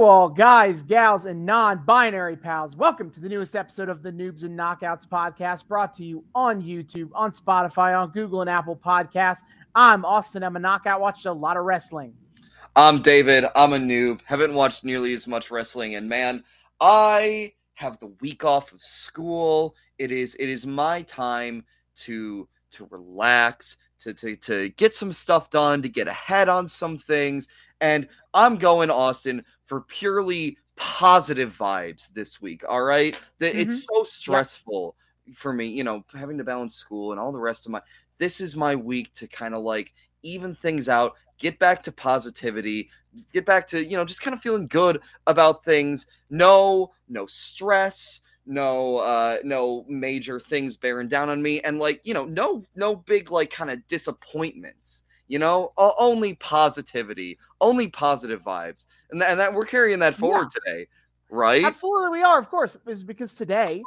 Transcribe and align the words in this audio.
All 0.00 0.28
guys, 0.28 0.84
gals, 0.84 1.24
and 1.26 1.44
non 1.44 1.84
binary 1.84 2.36
pals. 2.36 2.76
Welcome 2.76 3.10
to 3.10 3.20
the 3.20 3.28
newest 3.28 3.56
episode 3.56 3.88
of 3.88 4.00
the 4.00 4.12
Noobs 4.12 4.44
and 4.44 4.56
Knockouts 4.56 5.08
podcast, 5.08 5.66
brought 5.66 5.92
to 5.94 6.04
you 6.04 6.24
on 6.36 6.62
YouTube, 6.62 7.10
on 7.14 7.32
Spotify, 7.32 8.00
on 8.00 8.10
Google, 8.10 8.40
and 8.40 8.48
Apple 8.48 8.76
Podcasts. 8.76 9.40
I'm 9.74 10.04
Austin. 10.04 10.44
I'm 10.44 10.54
a 10.54 10.60
knockout, 10.60 11.00
watched 11.00 11.26
a 11.26 11.32
lot 11.32 11.56
of 11.56 11.64
wrestling. 11.64 12.14
I'm 12.76 13.02
David. 13.02 13.46
I'm 13.56 13.72
a 13.72 13.76
noob. 13.76 14.20
Haven't 14.24 14.54
watched 14.54 14.84
nearly 14.84 15.14
as 15.14 15.26
much 15.26 15.50
wrestling, 15.50 15.96
and 15.96 16.08
man, 16.08 16.44
I 16.80 17.54
have 17.74 17.98
the 17.98 18.14
week 18.20 18.44
off 18.44 18.72
of 18.72 18.80
school. 18.80 19.74
It 19.98 20.12
is 20.12 20.36
it 20.36 20.48
is 20.48 20.64
my 20.64 21.02
time 21.02 21.64
to 21.96 22.48
to 22.70 22.86
relax, 22.90 23.76
to 23.98 24.14
to 24.14 24.36
to 24.36 24.68
get 24.70 24.94
some 24.94 25.12
stuff 25.12 25.50
done, 25.50 25.82
to 25.82 25.88
get 25.88 26.06
ahead 26.06 26.48
on 26.48 26.68
some 26.68 26.98
things. 26.98 27.48
And 27.80 28.08
I'm 28.34 28.56
going 28.56 28.90
Austin 28.90 29.44
for 29.68 29.82
purely 29.82 30.56
positive 30.76 31.56
vibes 31.56 32.12
this 32.14 32.40
week. 32.40 32.64
All 32.66 32.82
right. 32.82 33.16
That 33.38 33.54
it's 33.54 33.84
so 33.84 34.02
stressful 34.02 34.96
for 35.34 35.52
me, 35.52 35.66
you 35.66 35.84
know, 35.84 36.04
having 36.14 36.38
to 36.38 36.44
balance 36.44 36.74
school 36.74 37.12
and 37.12 37.20
all 37.20 37.30
the 37.30 37.38
rest 37.38 37.66
of 37.66 37.72
my 37.72 37.82
this 38.16 38.40
is 38.40 38.56
my 38.56 38.74
week 38.74 39.12
to 39.14 39.28
kind 39.28 39.54
of 39.54 39.62
like 39.62 39.92
even 40.22 40.54
things 40.54 40.88
out, 40.88 41.14
get 41.38 41.58
back 41.58 41.82
to 41.84 41.92
positivity, 41.92 42.88
get 43.32 43.44
back 43.44 43.66
to, 43.68 43.84
you 43.84 43.96
know, 43.96 44.04
just 44.04 44.22
kind 44.22 44.34
of 44.34 44.40
feeling 44.40 44.66
good 44.66 45.00
about 45.26 45.62
things. 45.62 46.06
No, 46.30 46.92
no 47.08 47.26
stress, 47.26 48.22
no 48.46 48.96
uh 48.96 49.36
no 49.44 49.84
major 49.86 50.40
things 50.40 50.76
bearing 50.76 51.08
down 51.08 51.28
on 51.28 51.42
me 51.42 51.60
and 51.60 51.78
like, 51.78 52.00
you 52.04 52.14
know, 52.14 52.24
no 52.24 52.64
no 52.74 52.96
big 52.96 53.30
like 53.30 53.50
kind 53.50 53.70
of 53.70 53.86
disappointments. 53.86 55.04
You 55.28 55.38
know, 55.38 55.72
only 55.76 56.34
positivity, 56.34 57.38
only 57.60 57.88
positive 57.88 58.42
vibes. 58.42 58.86
And, 59.10 59.20
that 59.20 59.30
and 59.30 59.40
that 59.40 59.52
we're 59.52 59.66
carrying 59.66 59.98
that 60.00 60.14
forward 60.14 60.48
today, 60.50 60.86
right? 61.30 61.64
Absolutely, 61.64 62.18
we 62.18 62.22
are, 62.22 62.38
of 62.38 62.48
course, 62.48 62.76
is 62.86 63.04
because 63.04 63.34
today 63.34 63.82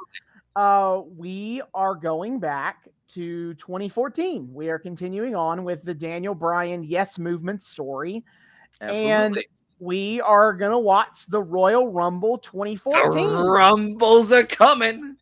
uh, 0.56 1.02
we 1.18 1.62
are 1.74 1.96
going 1.96 2.40
back 2.40 2.88
to 3.10 3.54
2014. 3.56 4.54
We 4.54 4.70
are 4.70 4.80
continuing 4.80 5.36
on 5.36 5.64
with 5.64 5.84
the 5.84 5.94
Daniel 5.94 6.36
Bryan 6.36 6.84
Yes 6.84 7.20
Movement 7.20 7.64
story. 7.64 8.24
Absolutely. 8.80 9.48
We 9.80 10.22
are 10.22 10.54
going 10.54 10.72
to 10.72 10.80
watch 10.80 11.26
the 11.26 11.42
Royal 11.42 11.92
Rumble 11.92 12.38
The 12.38 12.44
2014. 12.44 13.28
rumbles 13.28 14.32
are 14.32 14.44
coming. 14.44 15.18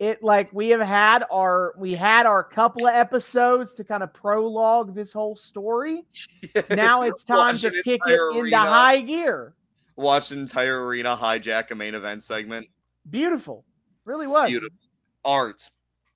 It 0.00 0.22
like 0.22 0.50
we 0.52 0.70
have 0.70 0.80
had 0.80 1.24
our 1.30 1.74
we 1.76 1.94
had 1.94 2.24
our 2.26 2.42
couple 2.42 2.86
of 2.86 2.94
episodes 2.94 3.74
to 3.74 3.84
kind 3.84 4.02
of 4.02 4.12
prologue 4.14 4.94
this 4.94 5.12
whole 5.12 5.36
story. 5.36 6.04
Now 6.70 7.02
it's 7.02 7.22
time 7.22 7.58
to 7.58 7.70
kick 7.70 8.00
it 8.06 8.10
entire 8.10 8.28
into 8.30 8.40
arena. 8.40 8.56
high 8.58 9.00
gear. 9.02 9.54
Watch 9.96 10.30
an 10.32 10.38
entire 10.40 10.86
arena 10.86 11.14
hijack 11.16 11.70
a 11.70 11.74
main 11.74 11.94
event 11.94 12.22
segment. 12.22 12.66
Beautiful. 13.10 13.64
Really 14.06 14.26
was. 14.26 14.48
Beautiful. 14.48 14.76
Art. 15.24 15.70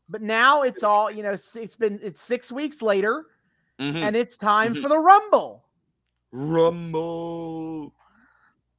But 0.08 0.22
now 0.22 0.62
it's 0.62 0.82
all, 0.82 1.10
you 1.10 1.22
know, 1.22 1.32
it's 1.54 1.76
been 1.76 2.00
it's 2.02 2.22
6 2.22 2.50
weeks 2.50 2.80
later 2.80 3.26
Mhm. 3.78 3.96
and 3.96 4.16
it's 4.16 4.36
time 4.38 4.74
Mhm. 4.74 4.80
for 4.82 4.88
the 4.88 4.98
Rumble. 4.98 5.66
Rumble. 6.32 7.92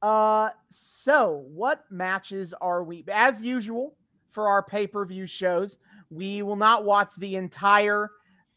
Uh 0.02 0.50
so 0.68 1.44
what 1.54 1.84
matches 1.90 2.52
are 2.60 2.82
we 2.82 3.04
as 3.10 3.40
usual 3.40 3.96
for 4.36 4.48
our 4.48 4.62
pay-per-view 4.62 5.26
shows, 5.26 5.78
we 6.10 6.42
will 6.42 6.56
not 6.56 6.84
watch 6.84 7.16
the 7.16 7.36
entire 7.36 8.10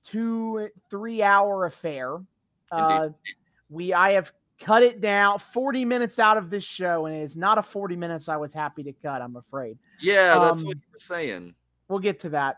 2 0.04 0.68
3 0.90 1.24
hour 1.24 1.66
affair. 1.66 2.18
Uh 2.70 3.10
we 3.70 3.94
I 3.94 4.12
have 4.12 4.34
cut 4.60 4.84
it 4.84 5.00
down 5.00 5.40
40 5.40 5.86
minutes 5.86 6.20
out 6.20 6.36
of 6.36 6.50
this 6.50 6.66
show 6.66 7.06
and 7.06 7.16
it 7.16 7.22
is 7.22 7.38
not 7.38 7.58
a 7.58 7.64
40 7.64 7.96
minutes 7.96 8.28
I 8.28 8.36
was 8.36 8.52
happy 8.52 8.84
to 8.84 8.92
cut, 8.92 9.22
I'm 9.22 9.38
afraid. 9.38 9.78
Yeah, 10.02 10.38
that's 10.38 10.60
um, 10.60 10.68
what 10.68 10.76
you 10.76 10.82
were 10.92 11.00
saying. 11.00 11.56
We'll 11.88 12.00
get 12.00 12.20
to 12.20 12.30
that. 12.32 12.58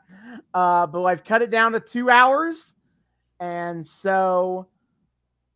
Uh 0.52 0.88
but 0.88 1.04
I've 1.04 1.24
cut 1.24 1.44
it 1.44 1.52
down 1.52 1.74
to 1.74 1.80
2 1.80 2.10
hours 2.10 2.74
and 3.40 3.86
so 3.86 4.68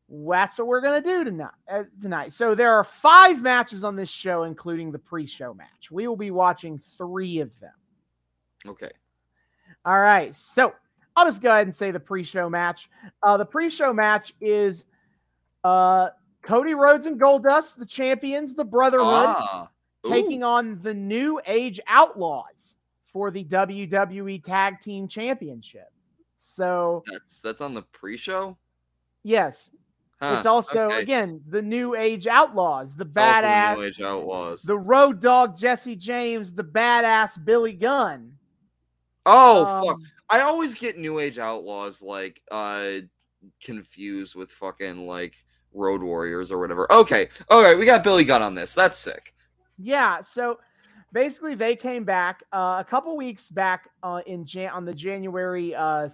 that's 0.10 0.58
what 0.60 0.68
we're 0.68 0.82
going 0.82 1.02
to 1.02 1.10
do 1.10 1.24
tonight. 1.24 1.52
Uh, 1.70 1.84
tonight. 2.02 2.32
So 2.32 2.54
there 2.56 2.72
are 2.72 2.84
5 2.84 3.42
matches 3.42 3.84
on 3.84 3.96
this 3.96 4.10
show 4.10 4.44
including 4.44 4.92
the 4.92 5.00
pre-show 5.00 5.54
match. 5.54 5.90
We 5.92 6.08
will 6.08 6.16
be 6.16 6.32
watching 6.32 6.80
3 6.98 7.40
of 7.40 7.60
them. 7.60 7.74
Okay. 8.68 8.92
All 9.84 10.00
right. 10.00 10.34
So 10.34 10.74
I'll 11.16 11.26
just 11.26 11.42
go 11.42 11.50
ahead 11.52 11.68
and 11.68 11.76
say 11.76 11.92
the 11.92 12.00
pre-show 12.00 12.50
match. 12.50 12.90
Uh, 13.24 13.38
the 13.38 13.46
pre-show 13.46 13.94
match 13.94 14.34
is 14.42 14.86
uh, 15.64 16.10
Cody 16.44 16.74
Rhodes 16.76 17.08
and 17.08 17.20
Goldust, 17.20 17.78
the 17.78 17.86
champions, 17.86 18.54
the 18.54 18.66
Brotherhood, 18.66 19.06
Ah. 19.08 19.70
Taking 20.08 20.44
on 20.44 20.80
the 20.84 20.94
New 20.94 21.42
Age 21.48 21.80
Outlaws 21.88 22.76
for 23.06 23.32
the 23.32 23.44
WWE 23.46 24.44
Tag 24.44 24.80
Team 24.80 25.08
Championship. 25.08 25.88
So 26.36 27.04
that's 27.12 27.42
that's 27.42 27.60
on 27.62 27.74
the 27.74 27.82
pre-show. 27.82 28.56
yes, 29.24 29.72
Huh, 30.22 30.36
it's 30.38 30.46
also 30.46 30.86
okay. 30.86 31.02
again 31.02 31.42
the 31.50 31.62
New 31.62 31.96
Age 31.96 32.26
Outlaws, 32.26 32.96
the 32.96 33.06
It's 33.06 33.18
badass, 33.18 33.76
New 33.76 33.84
Age 33.84 34.02
Outlaws. 34.02 34.62
the 34.62 34.78
Road 34.78 35.20
Dog 35.20 35.58
Jesse 35.58 35.96
James, 35.96 36.54
the 36.54 36.64
badass 36.64 37.44
Billy 37.44 37.74
Gunn. 37.74 38.32
oh 39.26 39.66
fuck! 39.84 39.96
Um, 39.96 40.04
I 40.30 40.42
always 40.42 40.74
get 40.76 40.98
New 40.98 41.20
Age 41.20 41.38
Outlaws 41.38 42.02
like 42.02 42.42
uh 42.50 42.92
confused 43.62 44.36
with 44.36 44.50
fucking 44.52 45.06
like 45.06 45.36
Road 45.74 46.02
Warriors 46.02 46.52
or 46.52 46.60
whatever. 46.60 46.92
Okay, 46.92 47.28
all 47.50 47.62
right, 47.62 47.78
we 47.78 47.86
got 47.86 48.04
Billy 48.04 48.24
Gunn 48.24 48.42
on 48.42 48.56
this. 48.56 48.74
That's 48.74 48.98
sick. 48.98 49.34
Yeah, 49.78 50.22
so 50.22 50.60
basically 51.12 51.56
they 51.56 51.76
came 51.76 52.06
back 52.06 52.42
uh, 52.54 52.78
a 52.80 52.86
couple 52.90 53.18
weeks 53.18 53.50
back 53.52 53.90
uh, 54.02 54.22
in 54.26 54.46
Jan- 54.46 54.72
on 54.72 54.86
the 54.86 54.94
January 54.94 55.76
uh, 55.76 56.08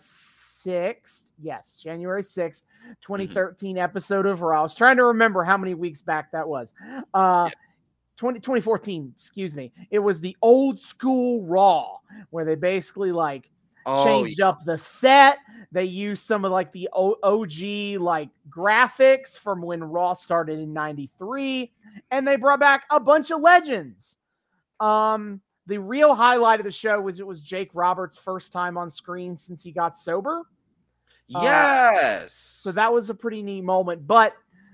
6th. 0.65 1.31
Yes, 1.41 1.79
January 1.81 2.23
6th, 2.23 2.63
2013 3.01 3.77
episode 3.77 4.25
of 4.25 4.41
Raw. 4.41 4.59
I 4.59 4.63
was 4.63 4.75
trying 4.75 4.97
to 4.97 5.05
remember 5.05 5.43
how 5.43 5.57
many 5.57 5.73
weeks 5.73 6.01
back 6.01 6.31
that 6.31 6.47
was. 6.47 6.73
Uh, 7.13 7.49
Yeah. 7.49 7.55
20, 8.17 8.39
2014, 8.39 9.11
excuse 9.15 9.55
me. 9.55 9.71
It 9.89 9.97
was 9.97 10.19
the 10.19 10.37
old 10.43 10.79
school 10.79 11.43
Raw 11.45 11.97
where 12.29 12.45
they 12.45 12.53
basically 12.55 13.11
like 13.11 13.49
Oh, 13.87 14.05
changed 14.05 14.41
up 14.41 14.63
the 14.63 14.77
set. 14.77 15.39
They 15.71 15.85
used 15.85 16.23
some 16.23 16.45
of 16.45 16.51
like 16.51 16.71
the 16.71 16.87
OG 16.93 17.99
like 17.99 18.29
graphics 18.47 19.39
from 19.39 19.59
when 19.59 19.83
Raw 19.83 20.13
started 20.13 20.59
in 20.59 20.71
93 20.71 21.71
and 22.11 22.27
they 22.27 22.35
brought 22.35 22.59
back 22.59 22.83
a 22.91 22.99
bunch 22.99 23.31
of 23.31 23.41
legends. 23.41 24.17
Um 24.79 25.41
the 25.71 25.79
real 25.79 26.13
highlight 26.13 26.59
of 26.59 26.65
the 26.65 26.71
show 26.71 26.99
was 26.99 27.21
it 27.21 27.25
was 27.25 27.41
Jake 27.41 27.69
Roberts' 27.73 28.17
first 28.17 28.51
time 28.51 28.77
on 28.77 28.89
screen 28.89 29.37
since 29.37 29.63
he 29.63 29.71
got 29.71 29.95
sober. 29.95 30.41
Uh, 31.33 31.41
yes. 31.43 32.33
So 32.33 32.73
that 32.73 32.91
was 32.91 33.09
a 33.09 33.15
pretty 33.15 33.41
neat 33.41 33.63
moment, 33.63 34.05
but 34.05 34.33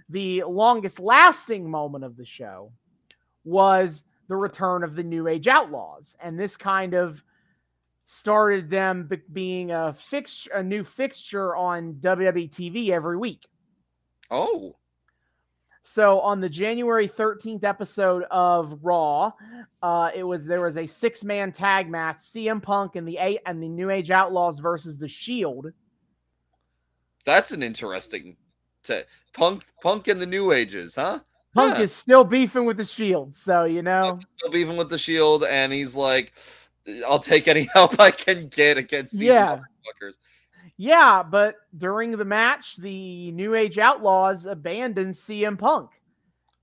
the 0.09 0.41
longest 0.47 0.99
lasting 0.99 1.69
moment 1.69 2.03
of 2.03 2.17
the 2.17 2.25
show 2.25 2.71
was 3.43 4.05
the 4.27 4.35
return 4.35 4.81
of 4.83 4.95
the 4.95 5.03
New 5.03 5.27
Age 5.27 5.47
Outlaws 5.47 6.15
and 6.19 6.39
this 6.39 6.57
kind 6.57 6.95
of 6.95 7.23
started 8.05 8.67
them 8.67 9.05
be- 9.05 9.21
being 9.31 9.69
a 9.69 9.93
fix 9.93 10.47
a 10.51 10.63
new 10.63 10.83
fixture 10.83 11.55
on 11.55 11.93
WWE 12.01 12.49
TV 12.49 12.89
every 12.89 13.17
week. 13.17 13.45
oh, 14.31 14.75
So 15.89 16.19
on 16.19 16.41
the 16.41 16.49
January 16.49 17.07
13th 17.07 17.63
episode 17.63 18.23
of 18.29 18.77
Raw, 18.83 19.31
uh, 19.81 20.11
it 20.13 20.23
was 20.23 20.45
there 20.45 20.61
was 20.61 20.75
a 20.77 20.85
six 20.85 21.23
man 21.23 21.51
tag 21.53 21.89
match: 21.89 22.17
CM 22.17 22.61
Punk 22.61 22.95
and 22.97 23.07
the 23.07 23.17
eight 23.17 23.39
and 23.45 23.63
the 23.63 23.69
New 23.69 23.89
Age 23.89 24.11
Outlaws 24.11 24.59
versus 24.59 24.97
the 24.97 25.07
Shield. 25.07 25.67
that's 27.25 27.51
an 27.51 27.63
interesting. 27.63 28.35
T- 28.83 29.01
Punk, 29.33 29.65
Punk, 29.81 30.07
and 30.07 30.21
the 30.21 30.25
New 30.25 30.51
Ages, 30.51 30.95
huh? 30.95 31.19
Punk 31.55 31.79
is 31.79 31.93
still 31.93 32.23
beefing 32.23 32.65
with 32.65 32.77
the 32.77 32.85
Shield, 32.85 33.33
so 33.35 33.63
you 33.63 33.81
know, 33.81 34.19
Still 34.37 34.51
beefing 34.51 34.77
with 34.77 34.89
the 34.89 34.97
Shield, 34.97 35.45
and 35.45 35.71
he's 35.71 35.95
like, 35.95 36.33
"I'll 37.07 37.17
take 37.19 37.47
any 37.47 37.67
help 37.73 37.99
I 37.99 38.11
can 38.11 38.49
get 38.49 38.77
against 38.77 39.13
these 39.13 39.29
Yeah. 39.29 39.55
motherfuckers." 39.57 40.17
Yeah. 40.77 41.23
But 41.23 41.55
during 41.77 42.11
the 42.11 42.25
match, 42.25 42.77
the 42.77 43.31
New 43.31 43.55
Age 43.55 43.77
Outlaws 43.77 44.45
abandoned 44.45 45.15
CM 45.15 45.57
Punk 45.57 45.91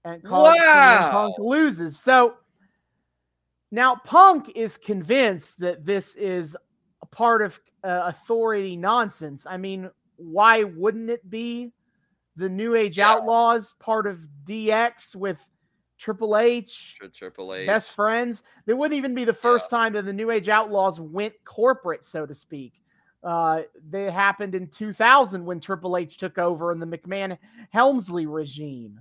and 0.04 0.22
caused 0.22 0.58
CM 0.60 1.10
Punk 1.10 1.34
loses. 1.38 1.98
So 1.98 2.34
now 3.70 3.96
Punk 4.04 4.52
is 4.54 4.76
convinced 4.78 5.60
that 5.60 5.84
this 5.84 6.14
is 6.14 6.56
a 7.02 7.06
part 7.06 7.42
of 7.42 7.60
uh, 7.82 8.02
authority 8.06 8.76
nonsense. 8.76 9.46
I 9.48 9.56
mean, 9.56 9.90
why 10.16 10.64
wouldn't 10.64 11.10
it 11.10 11.28
be? 11.28 11.72
The 12.36 12.48
New 12.48 12.74
Age 12.74 12.98
Yeah. 12.98 13.10
Outlaws, 13.12 13.74
part 13.74 14.06
of 14.06 14.18
DX 14.44 15.14
with 15.14 15.38
Triple 15.98 16.36
H, 16.36 16.96
Triple 17.14 17.54
H. 17.54 17.66
best 17.66 17.92
friends. 17.92 18.42
It 18.66 18.74
wouldn't 18.74 18.96
even 18.98 19.14
be 19.14 19.24
the 19.24 19.32
first 19.32 19.70
time 19.70 19.92
that 19.92 20.04
the 20.04 20.12
New 20.12 20.30
Age 20.30 20.48
Outlaws 20.48 21.00
went 21.00 21.34
corporate, 21.44 22.04
so 22.04 22.26
to 22.26 22.34
speak. 22.34 22.72
Uh, 23.24 23.62
they 23.88 24.10
happened 24.10 24.54
in 24.54 24.68
2000 24.68 25.44
when 25.44 25.60
Triple 25.60 25.96
H 25.96 26.16
took 26.18 26.38
over 26.38 26.72
in 26.72 26.78
the 26.78 26.86
McMahon 26.86 27.38
Helmsley 27.70 28.26
regime. 28.26 29.00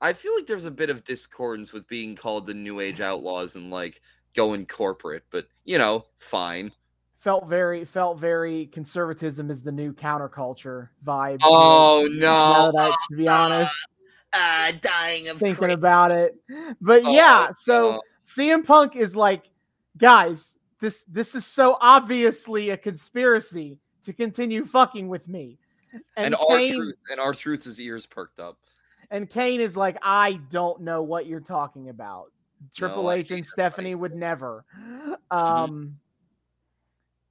I 0.00 0.12
feel 0.12 0.34
like 0.34 0.46
there's 0.46 0.64
a 0.64 0.70
bit 0.70 0.90
of 0.90 1.04
discordance 1.04 1.72
with 1.72 1.86
being 1.88 2.14
called 2.14 2.46
the 2.46 2.54
New 2.54 2.80
Age 2.80 3.00
Outlaws 3.00 3.56
and 3.56 3.70
like 3.70 4.00
going 4.34 4.64
corporate, 4.66 5.24
but 5.30 5.48
you 5.64 5.76
know, 5.76 6.06
fine. 6.16 6.72
Felt 7.16 7.48
very 7.48 7.84
felt 7.84 8.20
very 8.20 8.66
conservatism 8.66 9.50
is 9.50 9.60
the 9.60 9.72
new 9.72 9.92
counterculture 9.92 10.90
vibe. 11.04 11.40
Oh 11.42 12.08
no! 12.10 12.70
that 12.72 12.96
to 13.10 13.16
be 13.16 13.26
honest, 13.26 13.76
Ah, 14.32 14.72
dying 14.80 15.28
of 15.28 15.38
thinking 15.38 15.70
about 15.70 16.10
it. 16.12 16.36
But 16.80 17.02
Oh, 17.04 17.12
yeah, 17.12 17.50
so 17.52 17.90
no. 17.92 18.02
CM 18.24 18.64
Punk 18.64 18.94
is 18.94 19.16
like, 19.16 19.50
guys, 19.96 20.57
this 20.80 21.04
this 21.04 21.34
is 21.34 21.44
so 21.46 21.76
obviously 21.80 22.70
a 22.70 22.76
conspiracy 22.76 23.78
to 24.04 24.12
continue 24.12 24.64
fucking 24.64 25.08
with 25.08 25.28
me. 25.28 25.58
and, 25.92 26.02
And, 26.16 26.34
R-Truth 26.36 26.96
and 27.10 27.20
R-Truth's 27.20 27.78
ears 27.80 28.06
perked 28.06 28.38
up. 28.40 28.58
and 29.10 29.28
Kane 29.28 29.60
is 29.60 29.76
like, 29.76 29.96
I 30.02 30.40
don't 30.50 30.80
know 30.82 31.02
what 31.02 31.26
you're 31.26 31.40
talking 31.40 31.88
about. 31.88 32.30
Triple 32.74 33.04
No, 33.04 33.10
H 33.12 33.30
and 33.30 33.46
Stephanie 33.46 33.94
would 33.94 34.14
never. 34.14 34.64
Mm-hmm. 34.78 35.36
Um 35.36 35.96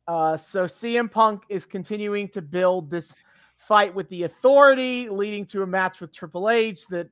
uh 0.08 0.38
so 0.38 0.66
CM 0.66 1.12
Punk 1.12 1.44
is 1.50 1.66
continuing 1.66 2.30
to 2.30 2.42
build 2.42 2.90
this 2.90 3.14
fight 3.58 3.94
with 3.94 4.08
the 4.10 4.24
authority, 4.24 5.10
leading 5.10 5.46
to 5.48 5.64
a 5.64 5.68
match 5.68 6.00
with 6.00 6.14
Triple 6.14 6.50
H 6.50 6.88
that 6.88 7.10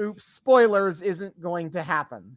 oops, 0.00 0.24
spoilers 0.24 1.02
isn't 1.02 1.40
going 1.40 1.70
to 1.70 1.82
happen. 1.82 2.36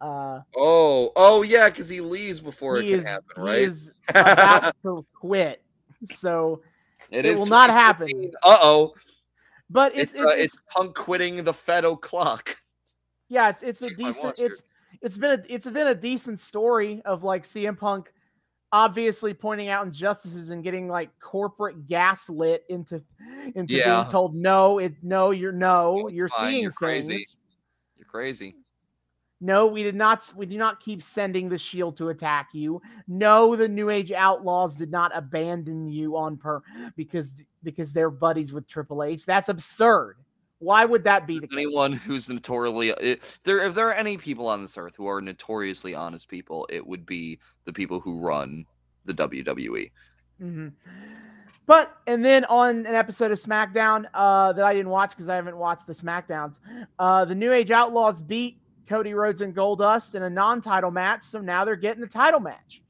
Uh 0.00 0.40
Oh, 0.56 1.12
oh 1.16 1.42
yeah, 1.42 1.68
because 1.68 1.88
he 1.88 2.00
leaves 2.00 2.40
before 2.40 2.78
it 2.78 2.86
is, 2.86 3.00
can 3.00 3.06
happen, 3.06 3.42
right? 3.42 3.58
he 3.58 3.64
is 3.64 3.92
about 4.08 4.74
to 4.82 5.04
quit. 5.14 5.62
So 6.04 6.62
it 7.10 7.26
it 7.26 7.26
is 7.26 7.38
will 7.38 7.46
not 7.46 7.70
happen. 7.70 8.32
Uh 8.42 8.58
oh, 8.62 8.94
but 9.68 9.94
it's 9.94 10.14
it's 10.14 10.22
uh, 10.22 10.28
it's, 10.28 10.54
it's, 10.54 10.62
Punk 10.70 10.94
quitting 10.94 11.44
the 11.44 11.52
Fed 11.52 11.84
o'clock. 11.84 12.56
yeah, 13.28 13.48
it's 13.48 13.62
it's 13.62 13.82
a 13.82 13.90
decent 13.90 14.38
it's 14.38 14.62
it's 15.02 15.16
been 15.16 15.40
a 15.40 15.42
it's 15.48 15.68
been 15.68 15.88
a 15.88 15.94
decent 15.94 16.40
story 16.40 17.02
of 17.04 17.22
like 17.24 17.44
CM 17.44 17.78
Punk 17.78 18.12
obviously 18.72 19.34
pointing 19.34 19.68
out 19.68 19.84
injustices 19.84 20.50
and 20.50 20.62
getting 20.62 20.88
like 20.88 21.10
corporate 21.20 21.86
gaslit 21.86 22.64
into 22.68 23.02
into 23.54 23.74
Yeah. 23.74 24.00
being 24.00 24.10
told 24.10 24.34
no, 24.34 24.78
it 24.78 24.94
no, 25.02 25.32
you're 25.32 25.52
no, 25.52 25.96
No, 25.96 26.06
it's 26.08 26.16
you're 26.16 26.28
fine, 26.28 26.50
seeing 26.50 26.62
you're 26.62 26.72
crazy." 26.72 27.26
You're 27.96 28.06
crazy. 28.06 28.56
No, 29.40 29.66
we 29.66 29.82
did 29.82 29.94
not 29.94 30.30
we 30.36 30.44
do 30.44 30.58
not 30.58 30.80
keep 30.80 31.00
sending 31.00 31.48
the 31.48 31.56
shield 31.56 31.96
to 31.96 32.10
attack 32.10 32.50
you. 32.52 32.82
No, 33.08 33.56
the 33.56 33.68
New 33.68 33.88
Age 33.88 34.12
Outlaws 34.12 34.76
did 34.76 34.90
not 34.90 35.12
abandon 35.14 35.88
you 35.88 36.16
on 36.16 36.36
per 36.36 36.62
because 36.96 37.42
because 37.62 37.92
they're 37.92 38.10
buddies 38.10 38.52
with 38.52 38.66
Triple 38.66 39.02
H. 39.02 39.24
That's 39.24 39.48
absurd. 39.48 40.16
Why 40.58 40.84
would 40.84 41.04
that 41.04 41.26
be 41.26 41.38
the 41.38 41.46
case? 41.48 41.56
Anyone 41.56 41.92
who's 41.92 42.28
notoriously 42.28 42.90
if 43.00 43.38
there 43.44 43.66
if 43.66 43.74
there 43.74 43.88
are 43.88 43.94
any 43.94 44.18
people 44.18 44.46
on 44.46 44.60
this 44.60 44.76
earth 44.76 44.96
who 44.96 45.06
are 45.06 45.22
notoriously 45.22 45.94
honest 45.94 46.28
people, 46.28 46.66
it 46.70 46.86
would 46.86 47.06
be 47.06 47.38
the 47.64 47.72
people 47.72 48.00
who 48.00 48.18
run 48.18 48.66
the. 49.06 49.14
WWE. 49.14 49.90
hmm 50.38 50.68
But 51.66 51.96
and 52.06 52.24
then 52.24 52.44
on 52.46 52.86
an 52.86 52.94
episode 52.94 53.30
of 53.32 53.38
SmackDown 53.38 54.06
uh, 54.12 54.52
that 54.52 54.64
I 54.64 54.74
didn't 54.74 54.90
watch 54.90 55.10
because 55.10 55.28
I 55.28 55.36
haven't 55.36 55.56
watched 55.56 55.86
the 55.86 55.92
SmackDowns, 55.92 56.60
uh, 56.98 57.24
the 57.24 57.34
New 57.34 57.52
Age 57.52 57.70
Outlaws 57.70 58.20
beat 58.20 58.59
Cody 58.90 59.14
Rhodes 59.14 59.40
and 59.40 59.54
Goldust 59.54 60.16
in 60.16 60.24
a 60.24 60.28
non-title 60.30 60.90
match, 60.90 61.22
so 61.22 61.40
now 61.40 61.64
they're 61.64 61.76
getting 61.76 62.02
a 62.02 62.08
title 62.08 62.40
match. 62.40 62.82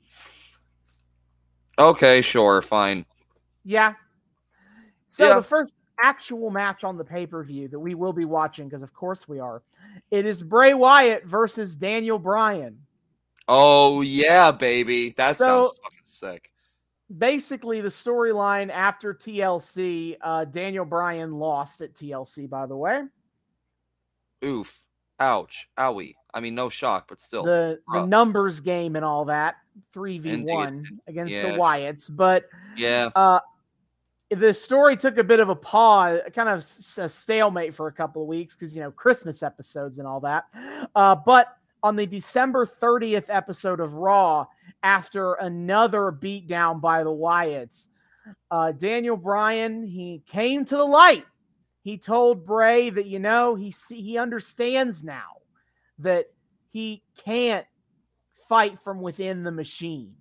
Okay, 1.78 2.22
sure, 2.22 2.62
fine. 2.62 3.04
Yeah. 3.64 3.92
So 5.08 5.28
Yeah. 5.28 5.34
the 5.36 5.42
first 5.42 5.74
actual 6.02 6.48
match 6.48 6.84
on 6.84 6.96
the 6.96 7.04
pay-per-view 7.04 7.68
that 7.68 7.78
we 7.78 7.94
will 7.94 8.14
be 8.14 8.24
watching, 8.24 8.66
because 8.66 8.82
of 8.82 8.94
course 8.94 9.28
we 9.28 9.40
are, 9.40 9.62
it 10.10 10.24
is 10.24 10.42
Bray 10.42 10.72
Wyatt 10.72 11.26
versus 11.26 11.76
Daniel 11.76 12.18
Bryan. 12.18 12.86
Oh 13.46 14.00
yeah, 14.00 14.52
baby. 14.52 15.10
That 15.18 15.36
So- 15.36 15.64
sounds 15.64 15.78
fucking 15.82 15.98
sick. 16.04 16.50
Basically, 17.18 17.82
the 17.82 17.88
storyline 17.90 18.70
after 18.70 19.12
TLC, 19.12 20.16
uh, 20.22 20.46
Daniel 20.46 20.86
Bryan 20.86 21.32
lost 21.32 21.82
at 21.82 21.92
TLC, 21.94 22.46
by 22.46 22.64
the 22.64 22.76
way. 22.76 23.02
Oof. 24.42 24.80
Ouch. 25.20 25.68
Owie. 25.78 26.14
I 26.32 26.40
mean, 26.40 26.54
no 26.54 26.68
shock, 26.68 27.06
but 27.08 27.20
still. 27.20 27.44
the 27.44 27.80
the 27.92 28.06
numbers 28.06 28.60
game 28.60 28.96
and 28.96 29.04
all 29.04 29.24
that, 29.26 29.56
three 29.92 30.18
v 30.18 30.42
one 30.42 30.78
Indeed. 30.78 30.98
against 31.06 31.34
Yeah, 31.34 31.52
the. 31.52 31.58
Wyatts, 31.58 32.08
but 32.14 32.44
yeah. 32.76 33.10
uh, 33.14 33.40
the 34.30 34.54
story 34.54 34.96
took 34.96 35.18
a 35.18 35.24
bit 35.24 35.40
of 35.40 35.48
a 35.48 35.56
pause, 35.56 36.20
kind 36.34 36.48
of 36.48 36.64
a 36.98 37.08
stalemate 37.08 37.74
for 37.74 37.88
a 37.88 37.92
couple 37.92 38.22
of 38.22 38.28
weeks 38.28 38.54
because 38.54 38.74
you 38.74 38.82
know 38.82 38.90
Christmas 38.90 39.42
episodes 39.42 39.98
and 39.98 40.06
all 40.06 40.20
that. 40.20 40.44
Uh, 40.94 41.16
but 41.16 41.56
on 41.82 41.96
the 41.96 42.06
December 42.06 42.64
30th 42.64 43.26
episode 43.28 43.80
of 43.80 43.94
Raw, 43.94 44.46
after 44.82 45.34
another 45.34 46.12
beatdown 46.12 46.80
by 46.80 47.02
the 47.02 47.10
Wyatts, 47.10 47.88
uh, 48.50 48.72
Daniel 48.72 49.16
Bryan 49.16 49.82
he 49.82 50.22
came 50.26 50.64
to 50.64 50.76
the 50.76 50.84
light. 50.84 51.24
He 51.82 51.96
told 51.98 52.46
Bray 52.46 52.90
that 52.90 53.06
you 53.06 53.18
know 53.18 53.54
he 53.54 53.74
he 53.88 54.18
understands 54.18 55.02
now 55.02 55.38
that 55.98 56.26
he 56.72 57.02
can't 57.24 57.66
fight 58.48 58.78
from 58.80 59.00
within 59.00 59.44
the 59.44 59.52
machine. 59.52 60.14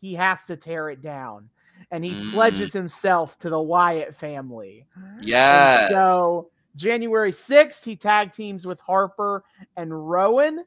He 0.00 0.14
has 0.14 0.46
to 0.46 0.56
tear 0.56 0.90
it 0.90 1.00
down. 1.00 1.50
And 1.90 2.04
he 2.04 2.12
Mm. 2.14 2.32
pledges 2.32 2.72
himself 2.72 3.38
to 3.38 3.48
the 3.48 3.60
Wyatt 3.60 4.14
family. 4.14 4.86
And 4.94 5.26
Yes. 5.26 5.90
So 5.90 6.50
January 6.76 7.32
6th, 7.32 7.84
he 7.84 7.96
tag 7.96 8.32
teams 8.32 8.66
with 8.66 8.80
Harper 8.80 9.44
and 9.76 10.10
Rowan. 10.10 10.64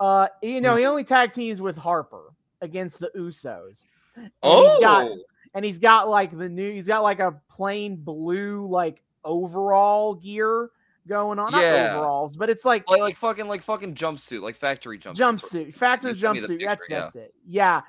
Uh, 0.00 0.28
you 0.42 0.60
know, 0.60 0.76
he 0.76 0.84
only 0.84 1.04
tag 1.04 1.32
teams 1.32 1.60
with 1.60 1.76
Harper 1.76 2.30
against 2.60 3.00
the 3.00 3.10
Usos. 3.16 3.86
And 4.16 4.30
oh. 4.42 4.62
he's 4.62 4.84
got 4.84 5.10
and 5.54 5.64
he's 5.64 5.78
got 5.78 6.08
like 6.08 6.36
the 6.36 6.48
new 6.48 6.70
he's 6.70 6.86
got 6.86 7.02
like 7.02 7.20
a 7.20 7.40
plain 7.50 7.96
blue 7.96 8.66
like 8.66 9.02
overall 9.28 10.14
gear 10.14 10.70
going 11.06 11.38
on. 11.38 11.52
Yeah. 11.52 11.70
Not 11.70 11.96
overalls, 11.96 12.36
but 12.36 12.50
it's 12.50 12.64
like 12.64 12.88
like, 12.88 13.00
like 13.00 13.16
fucking 13.16 13.48
like 13.48 13.62
fucking 13.62 13.94
jumpsuit, 13.94 14.40
like 14.40 14.56
factory 14.56 14.98
jumpsuit. 14.98 15.16
jumpsuit, 15.16 15.74
factory 15.74 16.12
You 16.12 16.18
sent 16.18 16.34
me 16.34 16.40
jumpsuit. 16.40 16.64
That's 16.64 16.86
yeah. 16.88 17.00
that's 17.00 17.16
it. 17.16 17.34
Yeah. 17.46 17.80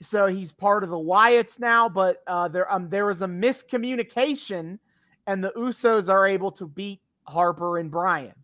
So 0.00 0.26
he's 0.26 0.52
part 0.52 0.84
of 0.84 0.90
the 0.90 0.96
Wyatts 0.96 1.58
now, 1.58 1.88
but 1.88 2.22
uh, 2.26 2.48
there 2.48 2.70
um 2.72 2.88
there 2.88 3.06
was 3.06 3.22
a 3.22 3.26
miscommunication, 3.26 4.78
and 5.26 5.42
the 5.42 5.52
Usos 5.56 6.08
are 6.08 6.26
able 6.26 6.52
to 6.52 6.66
beat 6.66 7.00
Harper 7.24 7.78
and 7.78 7.90
Bryan. 7.90 8.34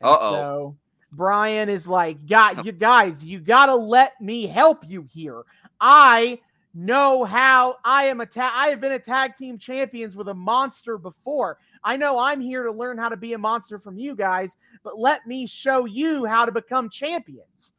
And 0.00 0.10
Uh-oh. 0.10 0.30
So 0.30 0.76
Bryan 1.12 1.68
is 1.68 1.86
like, 1.86 2.26
"God, 2.26 2.64
you 2.66 2.72
guys, 2.72 3.24
you 3.24 3.40
gotta 3.40 3.74
let 3.74 4.20
me 4.20 4.46
help 4.46 4.86
you 4.86 5.06
here. 5.10 5.42
I 5.80 6.40
know 6.76 7.24
how. 7.24 7.76
I 7.84 8.04
am 8.04 8.20
a 8.20 8.26
ta- 8.26 8.52
I 8.54 8.68
have 8.68 8.80
been 8.80 8.92
a 8.92 8.98
tag 8.98 9.36
team 9.36 9.58
champions 9.58 10.14
with 10.14 10.28
a 10.28 10.34
monster 10.34 10.98
before. 10.98 11.58
I 11.82 11.96
know 11.96 12.18
I'm 12.18 12.40
here 12.40 12.62
to 12.62 12.70
learn 12.70 12.98
how 12.98 13.08
to 13.08 13.16
be 13.16 13.32
a 13.32 13.38
monster 13.38 13.78
from 13.78 13.98
you 13.98 14.14
guys, 14.14 14.56
but 14.84 14.98
let 14.98 15.26
me 15.26 15.46
show 15.46 15.86
you 15.86 16.24
how 16.26 16.44
to 16.44 16.52
become 16.52 16.90
champions." 16.90 17.72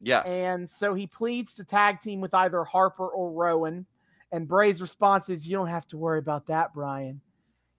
Yes. 0.00 0.28
And 0.28 0.68
so 0.68 0.94
he 0.94 1.06
pleads 1.06 1.54
to 1.54 1.64
tag 1.64 2.00
team 2.00 2.20
with 2.20 2.34
either 2.34 2.64
Harper 2.64 3.08
or 3.08 3.30
Rowan. 3.30 3.86
And 4.32 4.48
Bray's 4.48 4.82
response 4.82 5.28
is, 5.28 5.46
You 5.46 5.56
don't 5.56 5.68
have 5.68 5.86
to 5.88 5.96
worry 5.96 6.18
about 6.18 6.46
that, 6.48 6.74
Bryan. 6.74 7.20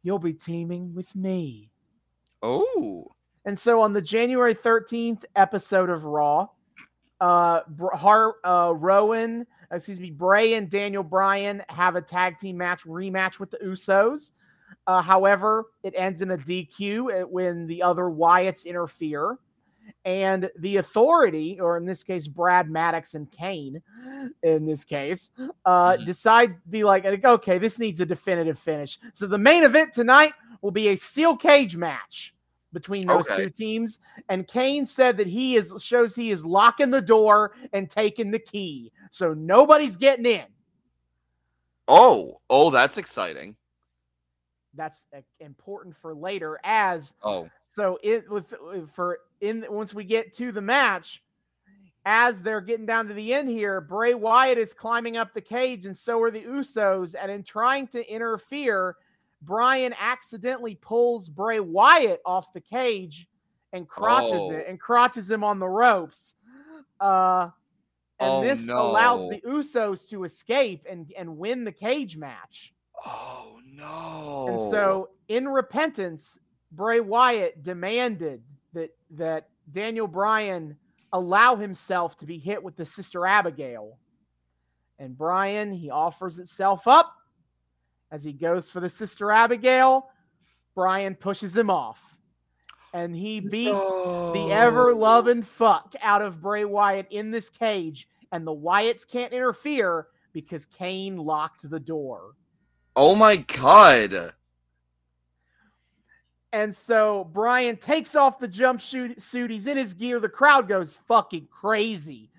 You'll 0.03 0.19
be 0.19 0.33
teaming 0.33 0.93
with 0.95 1.13
me. 1.15 1.69
oh. 2.41 3.07
And 3.45 3.59
so 3.59 3.81
on 3.81 3.91
the 3.91 4.01
January 4.01 4.55
13th 4.55 5.25
episode 5.35 5.89
of 5.89 6.05
Raw, 6.05 6.47
uh, 7.19 7.59
Har- 7.91 8.35
uh, 8.45 8.73
Rowan, 8.73 9.45
excuse 9.75 9.99
me, 9.99 10.11
Bray 10.11 10.53
and 10.53 10.69
Daniel 10.69 11.03
Bryan 11.03 11.63
have 11.69 11.95
a 11.95 12.01
tag 12.01 12.39
team 12.39 12.57
match 12.57 12.83
rematch 12.83 13.39
with 13.39 13.51
the 13.51 13.57
Usos. 13.57 14.31
Uh, 14.87 15.01
however, 15.01 15.65
it 15.83 15.93
ends 15.95 16.21
in 16.21 16.31
a 16.31 16.37
DQ 16.37 17.23
uh, 17.23 17.27
when 17.27 17.67
the 17.67 17.81
other 17.81 18.03
Wyatts 18.03 18.65
interfere. 18.65 19.37
And 20.05 20.49
the 20.59 20.77
authority, 20.77 21.59
or 21.59 21.75
in 21.77 21.85
this 21.85 22.03
case, 22.03 22.25
Brad 22.25 22.69
Maddox 22.69 23.15
and 23.15 23.29
Kane, 23.31 23.81
in 24.41 24.65
this 24.65 24.85
case, 24.85 25.31
uh, 25.65 25.97
Mhm. 25.97 26.05
decide 26.05 26.55
be 26.69 26.83
like, 26.85 27.05
okay, 27.05 27.57
this 27.57 27.77
needs 27.79 27.99
a 27.99 28.05
definitive 28.05 28.57
finish. 28.57 28.97
So 29.11 29.27
the 29.27 29.37
main 29.37 29.63
event 29.63 29.91
tonight 29.93 30.33
will 30.61 30.71
be 30.71 30.89
a 30.89 30.95
steel 30.95 31.35
cage 31.35 31.75
match 31.75 32.33
between 32.73 33.07
those 33.07 33.29
Okay. 33.29 33.43
two 33.43 33.49
teams. 33.49 33.99
And 34.29 34.47
Kane 34.47 34.85
said 34.85 35.15
that 35.17 35.27
he 35.27 35.55
is 35.55 35.73
shows 35.79 36.15
he 36.15 36.31
is 36.31 36.45
locking 36.45 36.89
the 36.89 37.01
door 37.01 37.53
and 37.71 37.89
taking 37.89 38.31
the 38.31 38.39
key. 38.39 38.91
So 39.11 39.33
nobody's 39.33 39.95
getting 39.95 40.25
in. 40.25 40.45
Oh. 41.87 42.41
Oh, 42.49 42.69
that's 42.69 42.97
exciting. 42.97 43.55
That's 44.73 45.05
uh, 45.15 45.21
important 45.39 45.95
for 45.95 46.15
later 46.15 46.59
as 46.63 47.13
Oh. 47.23 47.47
so 47.69 47.99
it 48.01 48.29
with 48.29 48.53
for 48.91 49.19
in 49.41 49.65
once 49.69 49.93
we 49.93 50.03
get 50.03 50.33
to 50.37 50.51
the 50.51 50.61
match 50.61 51.21
as 52.05 52.41
they're 52.41 52.59
getting 52.59 52.85
down 52.85 53.07
to 53.07 53.13
the 53.13 53.33
end 53.33 53.47
here, 53.47 53.79
Bray 53.79 54.13
Wyatt 54.13 54.57
is 54.57 54.73
climbing 54.73 55.15
up 55.15 55.33
the 55.33 55.41
cage, 55.41 55.85
and 55.85 55.97
so 55.97 56.21
are 56.21 56.31
the 56.31 56.43
Usos. 56.43 57.15
And 57.17 57.31
in 57.31 57.43
trying 57.43 57.87
to 57.89 58.13
interfere, 58.13 58.97
Bryan 59.45 59.93
accidentally 59.99 60.75
pulls 60.75 61.29
Bray 61.29 61.59
Wyatt 61.59 62.21
off 62.25 62.53
the 62.53 62.61
cage 62.61 63.27
and 63.73 63.87
crotches 63.87 64.41
Oh. 64.41 64.51
it 64.51 64.65
and 64.67 64.79
crotches 64.79 65.29
him 65.29 65.43
on 65.43 65.59
the 65.59 65.67
ropes. 65.67 66.35
Uh, 66.99 67.49
and 68.19 68.29
Oh, 68.29 68.43
this 68.43 68.67
allows 68.67 69.29
the 69.29 69.41
Usos 69.41 70.07
to 70.09 70.23
escape 70.23 70.85
and, 70.89 71.11
and 71.17 71.37
win 71.37 71.63
the 71.63 71.71
cage 71.71 72.15
match. 72.15 72.73
Oh 73.05 73.59
no. 73.65 74.45
And 74.47 74.59
so, 74.71 75.09
in 75.27 75.49
repentance, 75.49 76.37
Bray 76.71 76.99
Wyatt 76.99 77.63
demanded 77.63 78.41
that 78.73 78.91
that 79.11 79.49
Daniel 79.71 80.07
Bryan 80.07 80.77
allow 81.11 81.55
himself 81.55 82.15
to 82.17 82.25
be 82.25 82.37
hit 82.37 82.63
with 82.63 82.75
the 82.75 82.85
Sister 82.85 83.25
Abigail. 83.25 83.97
And 84.99 85.17
Bryan, 85.17 85.71
he 85.73 85.89
offers 85.89 86.39
itself 86.39 86.87
up 86.87 87.13
as 88.13 88.23
he 88.23 88.31
goes 88.31 88.69
for 88.69 88.79
the 88.79 88.87
Sister 88.87 89.31
Abigail. 89.31 90.07
Bryan 90.75 91.15
pushes 91.15 91.57
him 91.57 91.69
off. 91.69 92.15
And 92.93 93.15
he 93.15 93.39
beats 93.39 93.71
the 93.71 94.49
ever 94.51 94.93
loving 94.93 95.41
fuck 95.41 95.95
out 95.99 96.21
of 96.21 96.39
Bray 96.39 96.63
Wyatt 96.63 97.07
in 97.09 97.31
this 97.31 97.49
cage. 97.49 98.07
And 98.31 98.45
the 98.45 98.55
Wyatts 98.55 99.07
can't 99.07 99.33
interfere 99.33 100.07
because 100.31 100.67
Kane 100.67 101.17
locked 101.17 101.67
the 101.67 101.79
door. 101.79 102.35
Oh 102.95 103.15
my 103.15 103.37
god. 103.37 104.33
And 106.51 106.75
so 106.75 107.27
Bryan 107.33 107.77
takes 107.77 108.15
off 108.15 108.37
the 108.37 108.47
jump 108.47 108.79
shoot 108.79 109.19
suit. 109.19 109.49
He's 109.49 109.65
in 109.65 109.75
his 109.75 109.95
gear. 109.95 110.19
The 110.19 110.29
crowd 110.29 110.67
goes 110.67 110.99
fucking 111.07 111.47
crazy. 111.49 112.29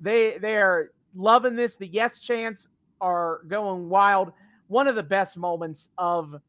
They 0.00 0.38
they 0.38 0.56
are 0.56 0.90
loving 1.14 1.54
this. 1.54 1.76
The 1.76 1.86
yes 1.86 2.18
chants 2.18 2.66
are 3.00 3.42
going 3.46 3.88
wild. 3.88 4.32
One 4.70 4.86
of 4.86 4.94
the 4.94 5.02
best 5.02 5.36
moments 5.36 5.88
of 5.98 6.40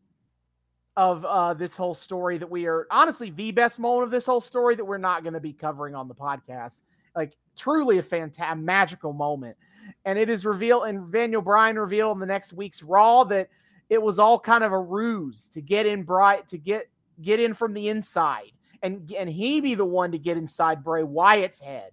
of 0.96 1.26
uh, 1.26 1.54
this 1.54 1.76
whole 1.76 1.96
story 1.96 2.38
that 2.38 2.50
we 2.50 2.68
are 2.68 2.86
honestly 2.92 3.32
the 3.32 3.52
best 3.52 3.80
moment 3.80 4.04
of 4.04 4.12
this 4.12 4.26
whole 4.26 4.42
story 4.42 4.76
that 4.76 4.86
we're 4.86 4.98
not 4.98 5.24
going 5.24 5.34
to 5.34 5.40
be 5.40 5.54
covering 5.54 5.96
on 5.96 6.08
the 6.08 6.14
podcast. 6.14 6.82
Like 7.16 7.34
truly 7.58 7.98
a 7.98 8.04
fantastic, 8.04 8.62
magical 8.64 9.12
moment. 9.12 9.58
And 10.06 10.20
it 10.20 10.30
is 10.30 10.46
revealed, 10.46 10.84
and 10.86 11.12
Daniel 11.12 11.42
Bryan 11.42 11.80
revealed 11.80 12.18
in 12.18 12.20
the 12.20 12.28
next 12.28 12.54
week's 12.54 12.84
Raw 12.84 13.24
that 13.26 13.50
it 13.90 14.02
was 14.02 14.20
all 14.20 14.40
kind 14.40 14.64
of 14.64 14.72
a 14.72 14.80
ruse 14.80 15.50
to 15.54 15.62
get 15.62 15.86
in 15.86 16.04
bright 16.04 16.48
to 16.50 16.58
get 16.58 16.90
get 17.22 17.40
in 17.40 17.54
from 17.54 17.74
the 17.74 17.90
inside 17.90 18.52
and 18.84 19.12
and 19.12 19.30
he 19.30 19.62
be 19.62 19.76
the 19.76 19.86
one 19.86 20.12
to 20.12 20.20
get 20.20 20.38
inside 20.38 20.84
Bray 20.84 21.04
Wyatt's 21.04 21.60
head 21.60 21.92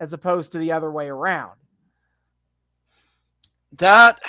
as 0.00 0.12
opposed 0.12 0.52
to 0.52 0.58
the 0.58 0.72
other 0.72 0.90
way 0.90 1.08
around. 1.08 1.52
That 3.76 4.20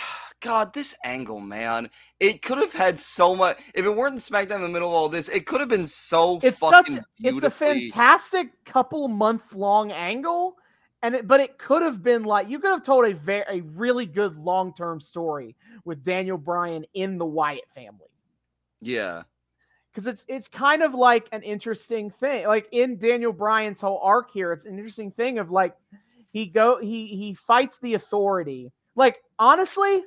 God, 0.42 0.74
this 0.74 0.96
angle, 1.04 1.40
man. 1.40 1.90
It 2.20 2.42
could 2.42 2.58
have 2.60 2.74
had 2.74 3.00
so 3.00 3.36
much 3.36 3.60
if 3.74 3.86
it 3.86 3.96
weren't 3.96 4.16
SmackDown 4.20 4.58
in 4.58 4.62
the 4.62 4.70
middle 4.70 4.88
of 4.90 4.94
all 4.94 5.10
this, 5.10 5.28
it 5.28 5.46
could 5.46 5.60
have 5.60 5.70
been 5.70 5.86
so 5.86 6.40
It's 6.42 6.60
such 6.60 6.90
it's 7.20 7.44
a 7.44 7.50
fantastic 7.50 8.64
couple 8.66 9.08
month 9.08 9.54
long 9.54 9.92
angle 9.92 10.56
and 11.02 11.16
it, 11.16 11.28
but 11.28 11.40
it 11.40 11.58
could 11.58 11.82
have 11.82 12.04
been 12.04 12.24
like 12.24 12.48
you 12.50 12.60
could 12.60 12.72
have 12.72 12.84
told 12.84 13.06
a 13.06 13.14
very 13.14 13.44
a 13.50 13.62
really 13.62 14.06
good 14.06 14.38
long 14.38 14.74
term 14.74 15.00
story 15.02 15.56
with 15.86 16.04
Daniel 16.04 16.38
Bryan 16.38 16.86
in 16.94 17.18
the 17.18 17.26
Wyatt 17.26 17.70
family. 17.74 18.10
yeah. 18.82 19.24
because 19.92 20.08
it's 20.08 20.26
it's 20.28 20.48
kind 20.48 20.82
of 20.84 20.94
like 20.94 21.28
an 21.32 21.42
interesting 21.42 22.10
thing 22.12 22.46
like 22.48 22.68
in 22.72 22.98
daniel 22.98 23.34
bryan's 23.34 23.82
whole 23.82 24.00
arc 24.04 24.32
here 24.32 24.54
it's 24.54 24.66
an 24.66 24.76
interesting 24.76 25.12
thing 25.12 25.40
of 25.40 25.52
like 25.52 25.76
he 26.32 26.46
go 26.46 26.78
he 26.80 27.08
he 27.08 27.34
fights 27.34 27.80
the 27.80 27.96
authority 27.96 28.72
like 28.96 29.18
honestly 29.40 30.04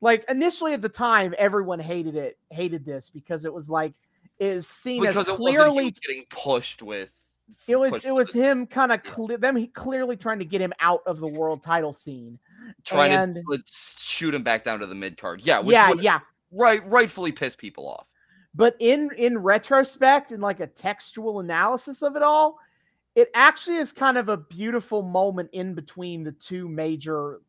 like 0.00 0.24
initially 0.28 0.72
at 0.72 0.82
the 0.82 0.88
time 0.88 1.34
everyone 1.38 1.78
hated 1.78 2.16
it 2.16 2.38
hated 2.50 2.84
this 2.84 3.10
because 3.10 3.44
it 3.44 3.52
was 3.52 3.68
like 3.68 3.94
is 4.38 4.68
seen 4.68 5.00
Because 5.00 5.16
as 5.16 5.36
clearly 5.36 5.90
getting 5.90 6.24
pushed 6.28 6.82
with 6.82 7.10
it 7.68 7.76
was 7.76 8.04
it 8.04 8.14
was 8.14 8.32
him 8.32 8.66
kind 8.66 8.92
of 8.92 9.02
cle- 9.02 9.28
them 9.38 9.56
he 9.56 9.68
clearly 9.68 10.16
trying 10.16 10.38
to 10.38 10.44
get 10.44 10.60
him 10.60 10.72
out 10.80 11.00
of 11.06 11.20
the 11.20 11.26
world 11.26 11.62
title 11.62 11.92
scene 11.92 12.38
trying 12.84 13.12
and- 13.12 13.34
to 13.34 13.62
shoot 13.66 14.34
him 14.34 14.42
back 14.42 14.64
down 14.64 14.80
to 14.80 14.86
the 14.86 14.94
mid 14.94 15.16
card. 15.16 15.40
Yeah, 15.42 15.60
which 15.60 15.72
yeah 15.72 15.92
yeah 15.98 16.20
right 16.50 16.86
rightfully 16.88 17.32
piss 17.32 17.56
people 17.56 17.88
off. 17.88 18.06
But 18.54 18.76
in 18.80 19.10
in 19.16 19.38
retrospect 19.38 20.30
and 20.30 20.42
like 20.42 20.60
a 20.60 20.66
textual 20.66 21.40
analysis 21.40 22.02
of 22.02 22.16
it 22.16 22.22
all, 22.22 22.58
it 23.14 23.30
actually 23.34 23.76
is 23.76 23.92
kind 23.92 24.16
of 24.16 24.28
a 24.28 24.36
beautiful 24.36 25.02
moment 25.02 25.50
in 25.52 25.74
between 25.74 26.24
the 26.24 26.32
two 26.32 26.68
major 26.68 27.40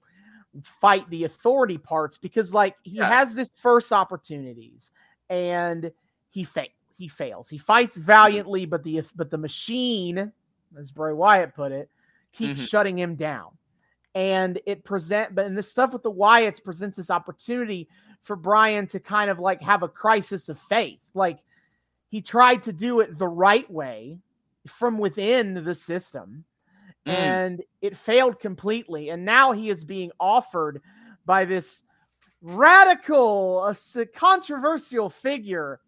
fight 0.63 1.09
the 1.09 1.25
authority 1.25 1.77
parts 1.77 2.17
because 2.17 2.53
like 2.53 2.75
he 2.83 2.97
Yeah. 2.97 3.07
has 3.09 3.33
this 3.35 3.51
first 3.55 3.91
opportunities 3.91 4.91
and 5.29 5.91
he 6.29 6.43
fa- 6.43 6.67
he 6.95 7.07
fails. 7.07 7.47
He 7.49 7.57
fights 7.57 7.97
valiantly, 7.97 8.65
but 8.65 8.83
the 8.83 9.03
but 9.15 9.29
the 9.29 9.37
machine, 9.37 10.31
as 10.77 10.91
Bray 10.91 11.13
Wyatt 11.13 11.53
put 11.53 11.71
it, 11.71 11.89
keeps 12.33 12.61
Mhm. 12.61 12.67
shutting 12.69 12.97
him 12.99 13.15
down. 13.15 13.57
And 14.15 14.59
it 14.65 14.83
present, 14.83 15.35
but 15.35 15.45
in 15.45 15.53
this 15.53 15.69
stuff 15.69 15.93
with 15.93 16.01
the 16.01 16.11
Wyatts 16.11 16.63
presents 16.63 16.97
this 16.97 17.11
opportunity 17.11 17.87
for 18.23 18.35
Bryan 18.35 18.87
to 18.87 18.99
kind 18.99 19.29
of 19.29 19.37
like 19.37 19.61
have 19.61 19.83
a 19.83 19.87
crisis 19.87 20.49
of 20.49 20.59
faith. 20.59 21.01
Like 21.13 21.39
he 22.09 22.21
tried 22.21 22.63
to 22.63 22.73
do 22.73 22.99
it 23.01 23.17
the 23.19 23.27
right 23.27 23.69
way 23.69 24.17
from 24.65 24.97
within 24.97 25.63
the 25.63 25.75
system 25.75 26.45
Mm. 27.07 27.13
and 27.13 27.63
it 27.81 27.95
failed 27.95 28.39
completely. 28.39 29.09
And 29.09 29.23
now 29.23 29.53
he 29.53 29.69
is 29.69 29.85
being 29.85 30.11
offered 30.19 30.81
by 31.25 31.45
this 31.45 31.83
radical, 32.41 33.65
a 33.95 34.05
controversial 34.05 35.09
figure 35.09 35.79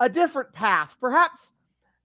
a 0.00 0.08
different 0.08 0.52
path, 0.52 0.96
perhaps 1.00 1.52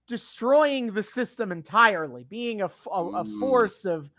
destroying 0.06 0.92
the 0.92 1.02
system 1.02 1.52
entirely, 1.52 2.24
being 2.24 2.62
a 2.62 2.70
Ooh. 2.92 3.38
force 3.38 3.84
of, 3.84 4.10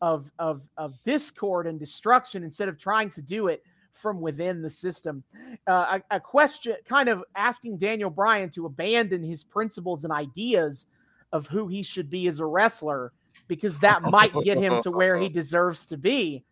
of, 0.00 0.30
of, 0.38 0.68
of 0.76 1.00
discord 1.02 1.66
and 1.66 1.78
destruction 1.78 2.44
instead 2.44 2.68
of 2.68 2.78
trying 2.78 3.10
to 3.12 3.22
do 3.22 3.48
it 3.48 3.62
from 3.92 4.20
within 4.20 4.62
the 4.62 4.70
system. 4.70 5.22
Uh, 5.66 6.00
a, 6.10 6.16
a 6.16 6.20
question 6.20 6.76
kind 6.88 7.08
of 7.08 7.24
asking 7.34 7.78
Daniel 7.78 8.10
Bryan 8.10 8.50
to 8.50 8.66
abandon 8.66 9.22
his 9.22 9.44
principles 9.44 10.04
and 10.04 10.12
ideas 10.12 10.86
of 11.32 11.46
who 11.46 11.68
he 11.68 11.82
should 11.82 12.10
be 12.10 12.26
as 12.26 12.40
a 12.40 12.46
wrestler 12.46 13.12
because 13.50 13.80
that 13.80 14.00
might 14.00 14.32
get 14.44 14.56
him 14.58 14.80
to 14.84 14.92
where 14.92 15.18
he 15.18 15.28
deserves 15.40 15.84
to 15.86 15.96
be. 15.96 16.44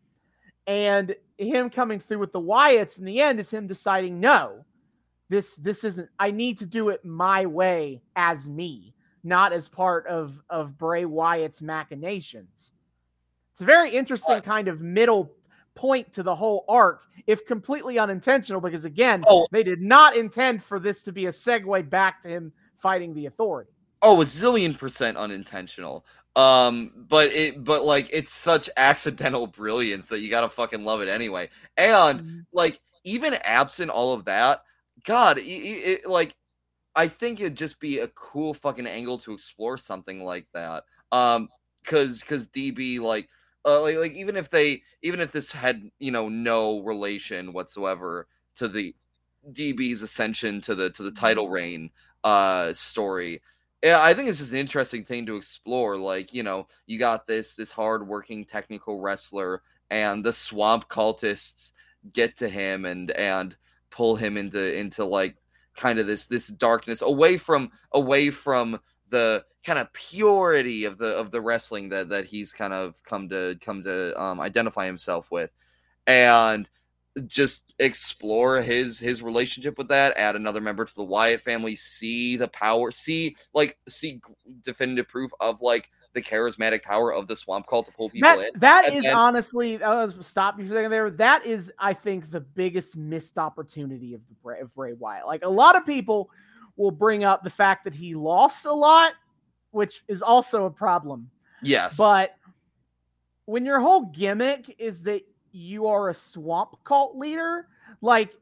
And 0.66 1.14
him 1.38 1.70
coming 1.70 2.00
through 2.00 2.18
with 2.18 2.32
the 2.32 2.40
Wyatts 2.40 2.98
in 2.98 3.04
the 3.04 3.20
end 3.20 3.38
is 3.38 3.50
him 3.50 3.68
deciding, 3.68 4.18
no, 4.20 4.64
this 5.30 5.54
this 5.56 5.84
isn't 5.84 6.10
I 6.18 6.32
need 6.32 6.58
to 6.58 6.66
do 6.66 6.88
it 6.88 7.04
my 7.04 7.46
way 7.46 8.02
as 8.16 8.50
me, 8.50 8.94
not 9.22 9.52
as 9.52 9.68
part 9.68 10.06
of 10.08 10.42
of 10.50 10.76
Bray 10.76 11.04
Wyatt's 11.04 11.62
machinations. 11.62 12.72
It's 13.52 13.60
a 13.60 13.64
very 13.64 13.90
interesting 13.90 14.40
kind 14.40 14.66
of 14.66 14.82
middle 14.82 15.32
point 15.76 16.12
to 16.14 16.24
the 16.24 16.34
whole 16.34 16.64
arc, 16.68 17.04
if 17.28 17.46
completely 17.46 17.98
unintentional, 18.00 18.60
because 18.60 18.84
again, 18.84 19.22
Oh. 19.28 19.46
they 19.52 19.62
did 19.62 19.80
not 19.80 20.16
intend 20.16 20.64
for 20.64 20.80
this 20.80 21.04
to 21.04 21.12
be 21.12 21.26
a 21.26 21.30
segue 21.30 21.88
back 21.88 22.20
to 22.22 22.28
him 22.28 22.52
fighting 22.76 23.14
the 23.14 23.26
authority. 23.26 23.70
Oh, 24.02 24.20
a 24.20 24.24
zillion 24.24 24.78
percent 24.78 25.16
unintentional. 25.16 26.04
Um, 26.36 26.92
but 27.08 27.32
it, 27.32 27.64
but 27.64 27.84
like, 27.84 28.08
it's 28.12 28.32
such 28.32 28.70
accidental 28.76 29.46
brilliance 29.46 30.06
that 30.06 30.20
you 30.20 30.30
gotta 30.30 30.48
fucking 30.48 30.84
love 30.84 31.00
it 31.00 31.08
anyway. 31.08 31.50
And 31.76 32.46
like, 32.52 32.80
even 33.04 33.34
absent 33.44 33.90
all 33.90 34.12
of 34.12 34.26
that, 34.26 34.62
God, 35.04 35.38
it, 35.38 35.42
it, 35.42 36.06
like, 36.06 36.34
I 36.94 37.08
think 37.08 37.40
it'd 37.40 37.56
just 37.56 37.80
be 37.80 37.98
a 38.00 38.08
cool 38.08 38.54
fucking 38.54 38.86
angle 38.86 39.18
to 39.20 39.32
explore 39.32 39.78
something 39.78 40.22
like 40.22 40.46
that. 40.52 40.84
Um, 41.12 41.48
cause, 41.84 42.22
cause 42.22 42.46
DB, 42.48 43.00
like, 43.00 43.28
uh, 43.64 43.80
like, 43.80 43.96
like, 43.96 44.12
even 44.14 44.36
if 44.36 44.50
they, 44.50 44.82
even 45.02 45.20
if 45.20 45.32
this 45.32 45.52
had, 45.52 45.90
you 45.98 46.10
know, 46.10 46.28
no 46.28 46.80
relation 46.80 47.52
whatsoever 47.52 48.26
to 48.56 48.68
the 48.68 48.94
DB's 49.52 50.02
ascension 50.02 50.60
to 50.62 50.74
the 50.74 50.90
to 50.90 51.02
the 51.02 51.10
title 51.12 51.48
reign 51.48 51.90
uh 52.24 52.72
story 52.72 53.40
yeah, 53.82 54.02
I 54.02 54.12
think 54.14 54.28
it's 54.28 54.38
just 54.38 54.52
an 54.52 54.58
interesting 54.58 55.04
thing 55.04 55.26
to 55.26 55.36
explore. 55.36 55.96
Like, 55.96 56.34
you 56.34 56.42
know, 56.42 56.66
you 56.86 56.98
got 56.98 57.26
this 57.26 57.54
this 57.54 57.70
hardworking 57.70 58.44
technical 58.44 59.00
wrestler, 59.00 59.62
and 59.90 60.24
the 60.24 60.32
swamp 60.32 60.88
cultists 60.88 61.72
get 62.12 62.36
to 62.38 62.48
him 62.48 62.84
and 62.84 63.10
and 63.12 63.56
pull 63.90 64.16
him 64.16 64.36
into 64.36 64.76
into 64.76 65.04
like 65.04 65.36
kind 65.76 65.98
of 65.98 66.06
this 66.06 66.26
this 66.26 66.48
darkness 66.48 67.02
away 67.02 67.36
from 67.36 67.70
away 67.92 68.30
from 68.30 68.78
the 69.10 69.44
kind 69.64 69.78
of 69.78 69.92
purity 69.92 70.84
of 70.84 70.98
the 70.98 71.16
of 71.16 71.30
the 71.30 71.40
wrestling 71.40 71.88
that 71.90 72.08
that 72.08 72.24
he's 72.24 72.52
kind 72.52 72.72
of 72.72 73.02
come 73.04 73.28
to 73.28 73.56
come 73.60 73.82
to 73.84 74.20
um, 74.20 74.40
identify 74.40 74.86
himself 74.86 75.30
with, 75.30 75.50
and 76.06 76.68
just 77.26 77.62
explore 77.78 78.60
his 78.60 78.98
his 78.98 79.22
relationship 79.22 79.78
with 79.78 79.88
that 79.88 80.16
add 80.16 80.34
another 80.36 80.60
member 80.60 80.84
to 80.84 80.94
the 80.96 81.04
wyatt 81.04 81.40
family 81.40 81.76
see 81.76 82.36
the 82.36 82.48
power 82.48 82.90
see 82.90 83.36
like 83.54 83.78
see 83.88 84.20
definitive 84.62 85.06
proof 85.08 85.30
of 85.38 85.60
like 85.60 85.90
the 86.14 86.20
charismatic 86.22 86.82
power 86.82 87.12
of 87.12 87.28
the 87.28 87.36
swamp 87.36 87.66
cult 87.68 87.86
to 87.86 87.92
pull 87.92 88.08
people 88.10 88.28
That 88.28 88.38
in. 88.40 88.60
that 88.60 88.86
And 88.86 88.96
is 88.96 89.02
then- 89.04 89.14
honestly. 89.14 89.80
I 89.82 90.02
was 90.04 90.26
stop 90.26 90.58
you 90.58 90.64
for 90.64 90.72
a 90.72 90.74
second 90.76 90.90
there. 90.90 91.10
That 91.10 91.44
is, 91.44 91.70
I 91.78 91.92
think, 91.92 92.30
the 92.30 92.40
biggest 92.40 92.96
missed 92.96 93.36
opportunity 93.38 94.14
of 94.14 94.22
the 94.26 94.34
Bray, 94.42 94.58
of 94.60 94.74
Bray 94.74 94.94
Wyatt. 94.94 95.26
Like 95.26 95.44
a 95.44 95.48
lot 95.48 95.76
of 95.76 95.84
people 95.84 96.30
will 96.76 96.90
bring 96.90 97.24
up 97.24 97.44
the 97.44 97.50
fact 97.50 97.84
that 97.84 97.94
he 97.94 98.14
lost 98.14 98.64
a 98.64 98.72
lot, 98.72 99.12
which 99.70 100.02
is 100.08 100.22
also 100.22 100.64
a 100.64 100.70
problem. 100.70 101.30
Yes. 101.62 101.94
But 101.98 102.34
when 103.44 103.66
your 103.66 103.78
whole 103.78 104.06
gimmick 104.06 104.74
is 104.78 105.02
that 105.02 105.22
you 105.58 105.86
are 105.86 106.08
a 106.08 106.14
swamp 106.14 106.76
cult 106.84 107.16
leader, 107.16 107.68
like 108.00 108.32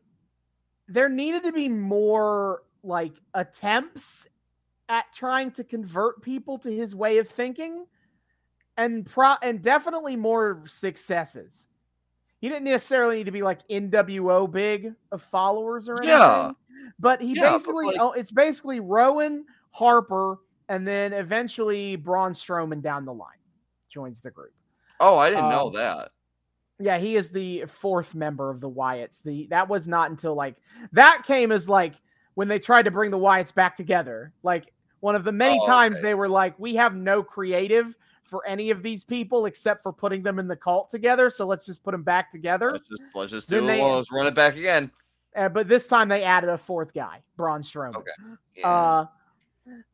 there 0.89 1.09
needed 1.09 1.45
to 1.45 1.53
be 1.53 1.69
more 1.69 2.63
like 2.83 3.15
attempts 3.35 4.27
at 4.89 5.13
trying 5.13 5.51
to 5.51 5.65
convert 5.65 6.23
people 6.23 6.59
to 6.59 6.71
his 6.71 6.95
way 6.95 7.19
of 7.19 7.29
thinking 7.29 7.87
and 8.77 9.07
pro 9.07 9.35
and 9.43 9.63
definitely 9.63 10.15
more 10.15 10.63
successes. 10.67 11.69
He 12.39 12.49
didn't 12.49 12.65
necessarily 12.65 13.17
need 13.17 13.25
to 13.25 13.33
be 13.33 13.43
like 13.43 13.67
NWO 13.69 14.51
big 14.51 14.93
of 15.11 15.23
followers 15.23 15.89
or 15.89 15.95
anything. 15.95 16.11
Yeah. 16.11 16.53
But 16.99 17.23
he 17.23 17.33
Yeah, 17.33 17.43
but, 17.43 17.53
basically 17.53 17.87
like- 17.87 17.97
oh, 17.99 18.13
it's 18.13 18.31
basically 18.31 18.79
Rowan, 18.79 19.47
Harper, 19.71 20.39
and 20.69 20.87
then 20.87 21.13
eventually 21.13 21.97
Braun 21.97 22.35
Strowman 22.35 22.83
down 22.83 23.05
the 23.05 23.15
line 23.15 23.31
joins 23.89 24.21
the 24.21 24.31
group. 24.31 24.53
oh, 25.01 25.17
I 25.17 25.31
didn't 25.31 25.49
know 25.49 25.69
um, 25.69 25.75
that. 25.75 26.11
Yeah, 26.79 26.99
he 26.99 27.17
is 27.17 27.31
the 27.31 27.65
fourth 27.67 28.15
member 28.15 28.51
of 28.51 28.61
the 28.61 28.69
Wyatts. 28.71 29.23
The 29.23 29.47
that 29.49 29.69
was 29.69 29.89
not 29.89 30.11
until 30.11 30.35
like 30.35 30.57
that 30.93 31.23
came 31.27 31.51
as 31.53 31.69
like 31.69 31.95
when 32.35 32.49
they 32.49 32.59
tried 32.59 32.85
to 32.85 32.91
bring 32.91 33.11
the 33.11 33.19
Wyatts 33.19 33.55
back 33.55 33.77
together. 33.77 34.33
Like 34.43 34.73
one 35.01 35.15
of 35.15 35.25
the 35.25 35.33
many 35.33 35.59
Oh, 35.63 35.67
times 35.67 35.97
okay. 35.97 36.09
they 36.09 36.15
were 36.15 36.29
like, 36.29 36.59
we 36.59 36.75
have 36.77 36.95
no 36.95 37.23
creative 37.23 37.97
for 38.25 38.45
any 38.47 38.71
of 38.71 38.83
these 38.83 39.05
people 39.05 39.47
except 39.47 39.83
for 39.83 39.93
putting 39.93 40.23
them 40.23 40.39
in 40.39 40.49
the 40.49 40.57
cult 40.57 40.91
together. 40.91 41.31
So 41.31 41.47
let's 41.47 41.65
just 41.65 41.83
put 41.83 41.93
them 41.93 42.03
back 42.03 42.31
together. 42.31 42.73
Let's 42.73 42.89
just 42.89 43.03
let's 43.15 43.33
just 43.33 43.49
do 43.49 43.65
they- 43.67 43.81
it. 43.81 43.85
Let's 43.85 44.13
run 44.13 44.27
it 44.27 44.35
back 44.35 44.57
again. 44.57 44.91
Uh, 45.35 45.49
but 45.51 45.69
this 45.69 45.87
time 45.87 46.09
they 46.09 46.25
added 46.25 46.49
a 46.51 46.57
fourth 46.59 46.95
guy, 46.95 47.23
Braun 47.37 47.61
Strowman. 47.61 47.97
Okay. 47.97 48.11
Yeah. 48.57 48.69
Uh, 48.69 49.07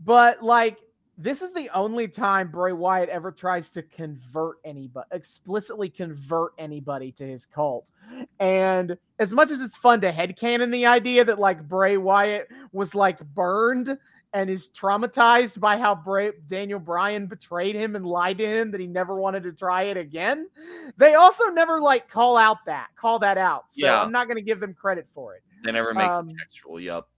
but 0.00 0.42
like 0.42 0.78
this 1.18 1.42
is 1.42 1.52
the 1.52 1.68
only 1.74 2.08
time 2.08 2.50
Bray 2.50 2.72
Wyatt 2.72 3.08
ever 3.08 3.30
tries 3.30 3.70
to 3.72 3.82
convert 3.82 4.56
anybody, 4.64 5.06
explicitly 5.12 5.90
convert 5.90 6.52
anybody 6.58 7.12
to 7.12 7.26
his 7.26 7.44
cult. 7.44 7.90
And 8.40 8.96
as 9.18 9.32
much 9.32 9.50
as 9.50 9.60
it's 9.60 9.76
fun 9.76 10.00
to 10.00 10.12
headcanon 10.12 10.72
the 10.72 10.86
idea 10.86 11.24
that 11.24 11.38
like 11.38 11.68
Bray 11.68 11.96
Wyatt 11.96 12.48
was 12.72 12.94
like 12.94 13.20
burned 13.34 13.98
and 14.34 14.48
is 14.48 14.70
traumatized 14.70 15.60
by 15.60 15.76
how 15.76 15.94
Bray 15.94 16.32
Daniel 16.46 16.78
Bryan 16.78 17.26
betrayed 17.26 17.76
him 17.76 17.94
and 17.94 18.06
lied 18.06 18.38
to 18.38 18.46
him 18.46 18.70
that 18.70 18.80
he 18.80 18.86
never 18.86 19.16
wanted 19.16 19.42
to 19.42 19.52
try 19.52 19.82
it 19.82 19.98
again. 19.98 20.48
They 20.96 21.14
also 21.14 21.46
never 21.48 21.78
like 21.78 22.08
call 22.08 22.38
out 22.38 22.64
that, 22.64 22.88
call 22.96 23.18
that 23.18 23.36
out. 23.36 23.66
So 23.68 23.86
Yeah. 23.86 24.02
I'm 24.02 24.12
not 24.12 24.28
going 24.28 24.38
to 24.38 24.42
give 24.42 24.60
them 24.60 24.72
credit 24.72 25.06
for 25.14 25.34
it. 25.34 25.42
They 25.62 25.72
never 25.72 25.92
make 25.92 26.08
um, 26.08 26.28
it 26.30 26.36
textual. 26.38 26.80
Yup. 26.80 27.08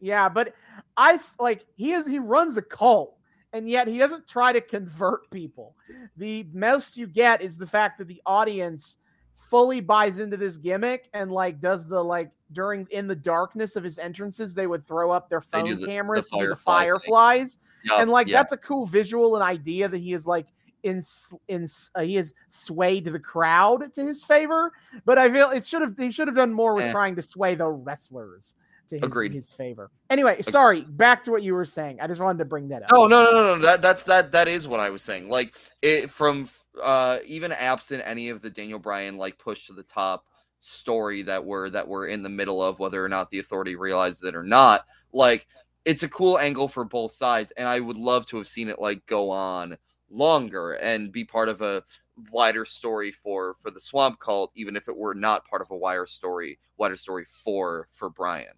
Yeah, 0.00 0.28
but 0.28 0.54
I 0.96 1.20
like 1.38 1.66
he 1.76 1.92
is 1.92 2.06
he 2.06 2.18
runs 2.18 2.56
a 2.56 2.62
cult 2.62 3.19
and 3.52 3.68
yet 3.68 3.88
he 3.88 3.98
doesn't 3.98 4.26
try 4.28 4.52
to 4.52 4.60
convert 4.60 5.28
people. 5.30 5.76
The 6.16 6.46
most 6.52 6.96
you 6.96 7.06
get 7.06 7.42
is 7.42 7.56
the 7.56 7.66
fact 7.66 7.98
that 7.98 8.08
the 8.08 8.22
audience 8.26 8.98
fully 9.36 9.80
buys 9.80 10.20
into 10.20 10.36
this 10.36 10.56
gimmick 10.56 11.08
and 11.12 11.30
like 11.30 11.60
does 11.60 11.84
the 11.86 12.00
like 12.00 12.30
during 12.52 12.86
in 12.90 13.08
the 13.08 13.16
darkness 13.16 13.74
of 13.74 13.82
his 13.82 13.98
entrances 13.98 14.54
they 14.54 14.68
would 14.68 14.86
throw 14.86 15.10
up 15.10 15.28
their 15.28 15.40
phone 15.40 15.68
the- 15.68 15.74
the 15.74 15.86
cameras 15.86 16.28
the 16.28 16.36
firefly 16.36 16.82
thing. 16.82 16.88
fireflies 16.92 17.58
Yup, 17.84 18.00
and 18.00 18.10
like 18.12 18.28
yeah. 18.28 18.36
that's 18.38 18.52
a 18.52 18.56
cool 18.56 18.86
visual 18.86 19.34
and 19.34 19.42
idea 19.42 19.88
that 19.88 19.98
he 19.98 20.12
is 20.12 20.24
like 20.24 20.46
in 20.84 21.02
in 21.48 21.66
uh, 21.96 22.02
he 22.02 22.14
has 22.14 22.32
swayed 22.48 23.04
the 23.06 23.18
crowd 23.18 23.92
to 23.92 24.04
his 24.06 24.22
favor 24.22 24.70
but 25.04 25.18
i 25.18 25.28
feel 25.32 25.50
it 25.50 25.66
should 25.66 25.82
have 25.82 25.94
he 25.98 26.12
should 26.12 26.28
have 26.28 26.36
done 26.36 26.52
more 26.52 26.74
with 26.74 26.84
Eh. 26.84 26.92
trying 26.92 27.16
to 27.16 27.22
sway 27.22 27.56
the 27.56 27.66
wrestlers 27.66 28.54
to 28.90 28.96
his, 28.96 29.04
Agreed. 29.04 29.32
his 29.32 29.50
favor 29.50 29.90
anyway 30.10 30.40
sorry 30.42 30.82
back 30.82 31.24
to 31.24 31.30
what 31.30 31.42
you 31.42 31.54
were 31.54 31.64
saying 31.64 31.98
i 32.00 32.06
just 32.06 32.20
wanted 32.20 32.38
to 32.38 32.44
bring 32.44 32.68
that 32.68 32.82
up 32.82 32.90
Oh 32.92 33.06
no, 33.06 33.24
no, 33.24 33.30
no, 33.30 33.56
no. 33.56 33.62
That 33.62 33.82
that's 33.82 34.04
that 34.04 34.32
that 34.32 34.48
is 34.48 34.66
what 34.66 34.80
I 34.80 34.90
was 34.90 35.02
saying. 35.02 35.28
Like 35.28 35.54
it 35.80 36.10
from 36.10 36.48
uh 36.82 37.18
even 37.24 37.52
absent 37.52 38.02
any 38.04 38.28
of 38.28 38.42
the 38.42 38.50
Daniel 38.50 38.78
Bryan 38.78 39.16
like 39.16 39.38
push 39.38 39.66
to 39.66 39.72
the 39.72 39.82
top 39.82 40.26
story 40.58 41.22
that 41.22 41.44
we're 41.44 41.70
that 41.70 41.86
we're 41.86 42.08
in 42.08 42.22
the 42.22 42.28
middle 42.28 42.62
of, 42.62 42.78
whether 42.78 43.04
or 43.04 43.08
not 43.08 43.30
the 43.30 43.38
authority 43.38 43.76
realizes 43.76 44.22
it 44.22 44.34
or 44.34 44.42
not. 44.42 44.86
Like 45.12 45.46
it's 45.84 46.02
a 46.02 46.08
cool 46.08 46.38
angle 46.38 46.68
for 46.68 46.84
both 46.84 47.12
sides, 47.12 47.52
and 47.56 47.68
I 47.68 47.80
would 47.80 47.96
love 47.96 48.26
to 48.26 48.36
have 48.38 48.46
seen 48.48 48.68
it 48.68 48.80
like 48.80 49.06
go 49.06 49.30
on 49.30 49.78
longer 50.10 50.72
and 50.72 51.12
be 51.12 51.24
part 51.24 51.48
of 51.48 51.62
a 51.62 51.84
wider 52.32 52.64
story 52.64 53.12
for 53.12 53.54
for 53.54 53.70
the 53.70 53.80
swamp 53.80 54.18
cult 54.18 54.50
even 54.54 54.76
if 54.76 54.88
it 54.88 54.96
were 54.96 55.14
not 55.14 55.46
part 55.46 55.62
of 55.62 55.70
a 55.70 55.76
wider 55.76 56.04
story 56.04 56.58
wider 56.76 56.96
story 56.96 57.24
for 57.24 57.88
for 57.92 58.10
bryan 58.10 58.52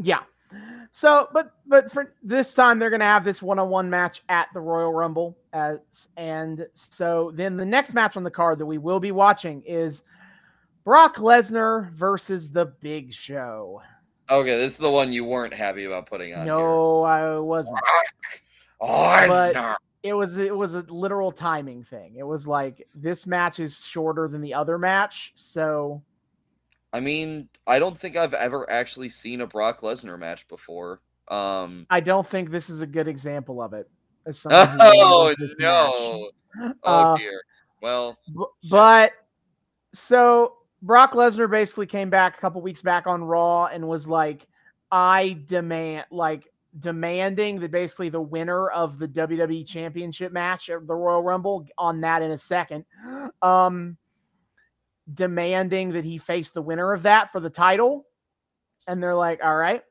yeah 0.00 0.20
so 0.90 1.28
but 1.32 1.52
but 1.66 1.90
for 1.92 2.14
this 2.22 2.52
time 2.54 2.78
they're 2.78 2.90
gonna 2.90 3.04
have 3.04 3.24
this 3.24 3.40
one-on-one 3.40 3.88
match 3.88 4.22
at 4.28 4.48
the 4.52 4.60
royal 4.60 4.92
rumble 4.92 5.36
as 5.52 6.08
and 6.16 6.66
so 6.74 7.30
then 7.34 7.56
the 7.56 7.64
next 7.64 7.94
match 7.94 8.16
on 8.16 8.24
the 8.24 8.30
card 8.30 8.58
that 8.58 8.66
we 8.66 8.78
will 8.78 8.98
be 9.00 9.12
watching 9.12 9.62
is 9.62 10.02
brock 10.84 11.16
lesnar 11.16 11.92
versus 11.92 12.50
the 12.50 12.66
big 12.80 13.12
show 13.12 13.80
okay 14.28 14.56
this 14.58 14.72
is 14.72 14.78
the 14.78 14.90
one 14.90 15.12
you 15.12 15.24
weren't 15.24 15.54
happy 15.54 15.84
about 15.84 16.06
putting 16.06 16.34
on 16.34 16.44
here. 16.44 16.56
no 16.56 17.02
i 17.04 17.38
wasn't 17.38 17.78
Lesnar. 18.80 19.76
it 20.02 20.14
was 20.14 20.36
it 20.36 20.56
was 20.56 20.74
a 20.74 20.80
literal 20.88 21.32
timing 21.32 21.82
thing. 21.82 22.16
It 22.16 22.26
was 22.26 22.46
like 22.46 22.86
this 22.94 23.26
match 23.26 23.60
is 23.60 23.84
shorter 23.84 24.28
than 24.28 24.40
the 24.40 24.54
other 24.54 24.78
match, 24.78 25.32
so 25.34 26.02
I 26.92 27.00
mean, 27.00 27.48
I 27.66 27.78
don't 27.78 27.98
think 27.98 28.16
I've 28.16 28.34
ever 28.34 28.68
actually 28.70 29.08
seen 29.10 29.40
a 29.40 29.46
Brock 29.46 29.80
Lesnar 29.80 30.18
match 30.18 30.48
before. 30.48 31.00
Um, 31.28 31.86
I 31.90 32.00
don't 32.00 32.26
think 32.26 32.50
this 32.50 32.68
is 32.68 32.82
a 32.82 32.86
good 32.86 33.06
example 33.06 33.62
of 33.62 33.72
it. 33.72 33.88
As 34.26 34.38
someone 34.40 34.68
who 34.68 34.78
really 34.78 34.92
oh 34.98 35.34
match. 35.38 35.50
no! 35.58 36.30
Oh 36.82 36.92
Uh, 36.92 37.16
dear. 37.16 37.40
Well, 37.80 38.18
B- 38.36 38.68
but 38.68 39.12
so 39.92 40.54
Brock 40.82 41.12
Lesnar 41.12 41.48
basically 41.50 41.86
came 41.86 42.10
back 42.10 42.36
a 42.36 42.40
couple 42.40 42.60
weeks 42.60 42.82
back 42.82 43.06
on 43.06 43.22
Raw 43.22 43.66
and 43.66 43.86
was 43.86 44.08
like, 44.08 44.46
I 44.90 45.38
demand 45.46 46.06
like 46.10 46.48
demanding 46.80 47.60
that 47.60 47.70
basically 47.70 48.08
the 48.08 48.20
winner 48.20 48.68
of 48.70 48.98
the 48.98 49.06
WWE 49.08 49.66
championship 49.66 50.32
match 50.32 50.68
at 50.70 50.86
the 50.86 50.94
Royal 50.94 51.22
Rumble 51.22 51.66
on 51.78 52.00
that 52.00 52.22
in 52.22 52.32
a 52.32 52.38
second. 52.38 52.84
Um 53.42 53.96
demanding 55.14 55.92
that 55.92 56.04
he 56.04 56.18
face 56.18 56.50
the 56.50 56.62
winner 56.62 56.92
of 56.92 57.02
that 57.02 57.32
for 57.32 57.40
the 57.40 57.50
title. 57.50 58.06
And 58.86 59.02
they're 59.02 59.14
like, 59.14 59.44
all 59.44 59.56
right. 59.56 59.82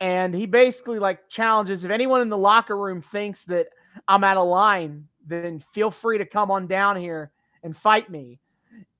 And 0.00 0.34
he 0.34 0.46
basically 0.46 0.98
like 0.98 1.28
challenges 1.28 1.84
if 1.84 1.90
anyone 1.90 2.20
in 2.20 2.28
the 2.28 2.36
locker 2.36 2.76
room 2.76 3.00
thinks 3.00 3.44
that 3.44 3.68
I'm 4.08 4.24
out 4.24 4.36
of 4.36 4.48
line, 4.48 5.08
then 5.26 5.62
feel 5.72 5.90
free 5.90 6.18
to 6.18 6.26
come 6.26 6.50
on 6.50 6.66
down 6.66 6.96
here 6.96 7.32
and 7.62 7.76
fight 7.76 8.10
me. 8.10 8.38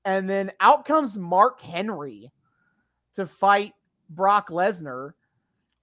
And 0.05 0.29
then 0.29 0.51
out 0.59 0.85
comes 0.85 1.17
Mark 1.17 1.61
Henry 1.61 2.31
to 3.15 3.27
fight 3.27 3.73
Brock 4.09 4.49
Lesnar, 4.49 5.11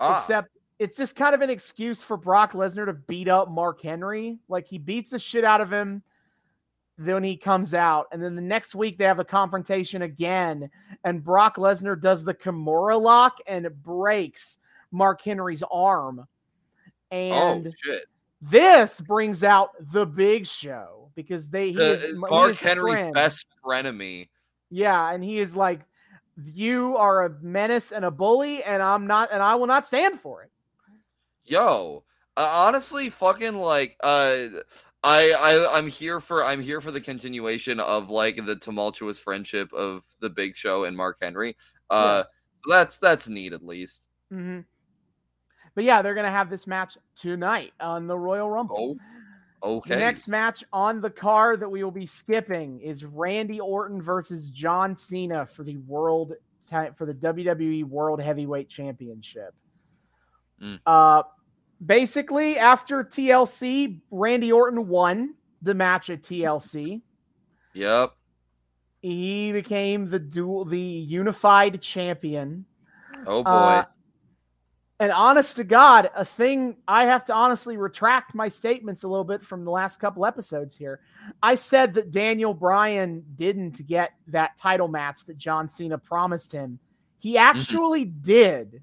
ah, 0.01 0.15
except 0.15 0.49
it's 0.79 0.97
just 0.97 1.15
kind 1.15 1.35
of 1.35 1.43
an 1.43 1.51
excuse 1.51 2.03
for 2.03 2.17
Brock 2.17 2.53
Lesnar 2.53 2.87
to 2.87 2.95
beat 2.95 3.29
up 3.29 3.51
Mark 3.51 3.83
Henry. 3.83 4.39
Like 4.49 4.67
he 4.67 4.79
beats 4.79 5.11
the 5.11 5.19
shit 5.19 5.45
out 5.45 5.61
of 5.61 5.73
him 5.73 6.03
then 6.99 7.25
he 7.25 7.37
comes 7.37 7.75
out. 7.75 8.07
And 8.13 8.23
then 8.23 8.37
the 8.37 8.43
next 8.43 8.75
week 8.75 8.99
they 8.99 9.05
have 9.05 9.19
a 9.19 9.25
confrontation 9.25 10.03
again. 10.03 10.71
And 11.05 11.25
Brock 11.25 11.57
Lesnar 11.57 12.01
does 12.01 12.25
the 12.25 12.35
Kimura 12.35 13.01
lock 13.01 13.39
and 13.47 13.69
breaks 13.83 14.59
Mark 14.91 15.23
Henry's 15.23 15.63
arm. 15.71 16.27
And 17.11 17.67
oh 17.69 17.73
shit! 17.83 18.05
this 18.41 19.01
brings 19.01 19.45
out 19.45 19.71
the 19.93 20.07
big 20.07 20.47
show 20.47 21.11
because 21.15 21.51
they 21.51 21.73
The, 21.73 21.93
is, 21.93 22.17
Mark 22.17 22.57
Henry's 22.57 22.95
friend. 22.99 23.15
best 23.15 23.47
frenemy. 23.65 24.29
Yeah, 24.71 25.13
and 25.13 25.23
he 25.23 25.39
is 25.39 25.55
like, 25.55 25.81
you 26.45 26.97
are 26.97 27.27
a 27.27 27.31
menace 27.41 27.93
and 27.93 28.05
a 28.05 28.11
bully, 28.11 28.63
and 28.65 28.83
I'm 28.83 29.07
not, 29.07 29.29
and 29.31 29.43
I 29.43 29.55
will 29.55 29.69
not 29.69 29.87
stand 29.87 30.19
for 30.19 30.43
it. 30.43 30.51
Yo, 31.45 32.03
uh, 32.37 32.51
honestly, 32.67 33.11
fucking 33.11 33.55
like, 33.55 33.97
uh, 34.03 34.47
I, 35.05 35.33
I, 35.33 35.77
I'm 35.79 35.87
here 35.87 36.19
for, 36.19 36.43
I'm 36.43 36.63
here 36.63 36.81
for 36.81 36.91
the 36.91 37.01
continuation 37.01 37.79
of 37.79 38.09
like 38.09 38.45
the 38.45 38.57
tumultuous 38.57 39.21
friendship 39.21 39.73
of 39.73 40.03
the 40.21 40.31
Big 40.31 40.57
Show 40.57 40.85
and 40.85 40.97
Mark 40.97 41.19
Henry. 41.21 41.57
Uh, 41.91 42.23
so 42.65 42.71
that's 42.71 42.99
that's 42.99 43.29
neat 43.29 43.53
at 43.53 43.65
least. 43.65 44.09
hmm 44.31 44.61
But 45.75 45.85
yeah, 45.85 46.01
they're 46.01 46.15
gonna 46.15 46.31
have 46.31 46.49
this 46.49 46.67
match 46.67 46.97
tonight 47.21 47.73
on 47.79 48.07
the 48.07 48.19
Royal 48.19 48.51
Rumble. 48.51 48.97
Oh, 49.63 49.77
okay. 49.77 49.97
Next 49.99 50.29
match 50.29 50.65
on 50.73 51.01
the 51.01 51.11
card 51.11 51.61
that 51.61 51.69
we 51.69 51.85
will 51.85 51.91
be 51.91 52.07
skipping 52.07 52.81
is 52.81 53.05
Randy 53.05 53.61
Orton 53.61 54.01
versus 54.01 54.51
John 54.51 54.97
Cena 54.97 55.47
for 55.47 55.63
the 55.63 55.77
world 55.77 56.33
for 56.97 57.05
the 57.05 57.15
WWE 57.15 57.85
World 57.85 58.23
Heavyweight 58.23 58.71
Championship. 58.71 59.55
Mm. 60.63 60.81
Uh, 60.87 61.23
basically, 61.85 62.59
after 62.59 63.05
TLC, 63.05 64.01
Randy 64.11 64.53
Orton 64.53 64.89
won 64.89 65.35
the 65.63 65.75
match 65.75 66.11
at 66.11 66.23
TLC. 66.23 67.03
Yep. 67.75 68.13
He 69.03 69.53
became 69.53 70.09
the 70.09 70.19
dual, 70.19 70.65
the 70.65 70.81
unified 70.81 71.81
champion. 71.83 72.65
Oh 73.27 73.43
boy. 73.43 73.51
Uh, 73.51 73.85
and 75.01 75.11
honest 75.11 75.57
to 75.57 75.65
God, 75.65 76.11
a 76.15 76.25
thing 76.25 76.77
I 76.87 77.05
have 77.05 77.25
to 77.27 77.35
honestly 77.35 77.77
retract 77.77 78.35
my 78.35 78.47
statements 78.49 79.03
a 79.03 79.09
little 79.09 79.25
bit 79.25 79.43
from 79.43 79.65
the 79.65 79.71
last 79.71 79.99
couple 79.99 80.25
episodes 80.25 80.77
here. 80.77 81.01
I 81.43 81.57
said 81.57 81.95
that 81.95 82.13
Daniel 82.13 82.55
Bryan 82.55 83.25
didn't 83.35 83.87
get 83.87 84.13
that 84.29 84.57
title 84.57 84.89
match 84.89 85.25
that 85.27 85.37
John 85.37 85.69
Cena 85.69 85.99
promised 85.99 86.53
him. 86.53 86.79
He 87.19 87.37
actually 87.37 88.05
did. 88.05 88.81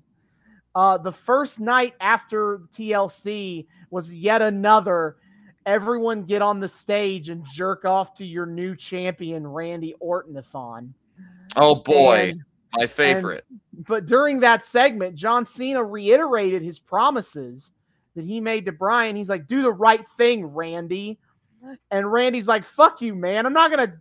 Uh, 0.76 0.98
the 0.98 1.12
first 1.12 1.60
night 1.60 1.96
after 2.00 2.62
TLC 2.74 3.68
was 3.90 4.14
yet 4.14 4.42
another 4.42 5.18
everyone 5.66 6.24
get 6.24 6.42
on 6.42 6.60
the 6.60 6.68
stage 6.68 7.30
and 7.30 7.46
jerk 7.46 7.86
off 7.86 8.14
to 8.16 8.26
your 8.26 8.46
new 8.46 8.76
champion, 8.76 9.46
Randy 9.46 9.94
Ortonathon. 10.02 10.94
oh 11.56 11.76
boy. 11.76 12.30
And- 12.32 12.42
My 12.78 12.88
favorite. 12.88 13.46
but 13.88 14.06
during 14.06 14.40
that 14.40 14.66
segment, 14.66 15.16
John 15.16 15.46
Cena 15.46 15.84
reiterated 15.84 16.62
his 16.64 16.80
promises 16.80 17.74
that 18.16 18.24
he 18.26 18.40
made 18.40 18.66
to 18.66 18.72
Bryan. 18.72 19.16
He's 19.16 19.28
like, 19.30 19.46
do 19.46 19.62
the 19.62 19.74
right 19.74 20.06
thing, 20.18 20.46
Randy. 20.46 21.20
And 21.92 22.12
Randy's 22.12 22.48
like, 22.48 22.66
fuck 22.66 23.02
you, 23.02 23.14
man. 23.14 23.46
I'm 23.46 23.54
not 23.54 23.72
going 23.72 23.88
to. 23.90 23.94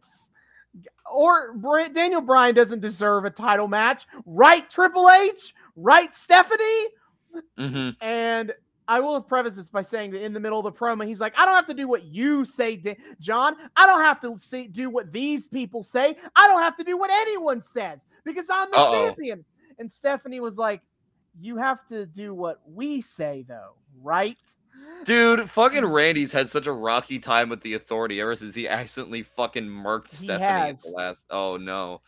Or 1.12 1.54
Daniel 1.92 2.20
Bryan 2.20 2.54
doesn't 2.54 2.80
deserve 2.80 3.24
a 3.24 3.30
title 3.30 3.66
match. 3.68 4.06
Right, 4.24 4.68
Triple 4.70 5.10
H? 5.10 5.52
Right, 5.82 6.14
Stephanie? 6.14 6.86
hmm 7.56 7.90
And 8.00 8.52
I 8.88 8.98
will 8.98 9.20
preface 9.22 9.54
this 9.54 9.68
by 9.68 9.82
saying 9.82 10.10
that 10.12 10.22
in 10.24 10.32
the 10.32 10.40
middle 10.40 10.58
of 10.58 10.64
the 10.64 10.72
promo, 10.72 11.06
he's 11.06 11.20
like, 11.20 11.32
I 11.38 11.44
don't 11.44 11.54
have 11.54 11.66
to 11.66 11.74
do 11.74 11.86
what 11.86 12.04
you 12.04 12.44
say, 12.44 12.80
John. 13.20 13.54
I 13.76 13.86
don't 13.86 14.00
have 14.00 14.20
to 14.22 14.36
say, 14.36 14.66
do 14.66 14.90
what 14.90 15.12
these 15.12 15.46
people 15.46 15.84
say. 15.84 16.16
I 16.34 16.48
don't 16.48 16.60
have 16.60 16.74
to 16.76 16.82
do 16.84 16.98
what 16.98 17.10
anyone 17.10 17.62
says 17.62 18.06
because 18.24 18.50
I'm 18.50 18.68
the 18.70 18.78
Uh-oh. 18.78 19.06
champion. 19.06 19.44
And 19.78 19.92
Stephanie 19.92 20.40
was 20.40 20.58
like, 20.58 20.82
You 21.40 21.56
have 21.56 21.86
to 21.86 22.04
do 22.04 22.34
what 22.34 22.60
we 22.66 23.00
say, 23.00 23.44
though, 23.46 23.76
right? 24.02 24.36
Dude, 25.04 25.48
fucking 25.48 25.84
Randy's 25.86 26.32
had 26.32 26.48
such 26.48 26.66
a 26.66 26.72
rocky 26.72 27.20
time 27.20 27.48
with 27.48 27.60
the 27.60 27.74
authority 27.74 28.20
ever 28.20 28.34
since 28.34 28.56
he 28.56 28.66
accidentally 28.66 29.22
fucking 29.22 29.66
murked 29.66 30.10
He 30.10 30.24
Stephanie 30.24 30.70
at 30.70 30.82
the 30.82 30.90
last. 30.90 31.26
Oh 31.30 31.56
no. 31.56 32.02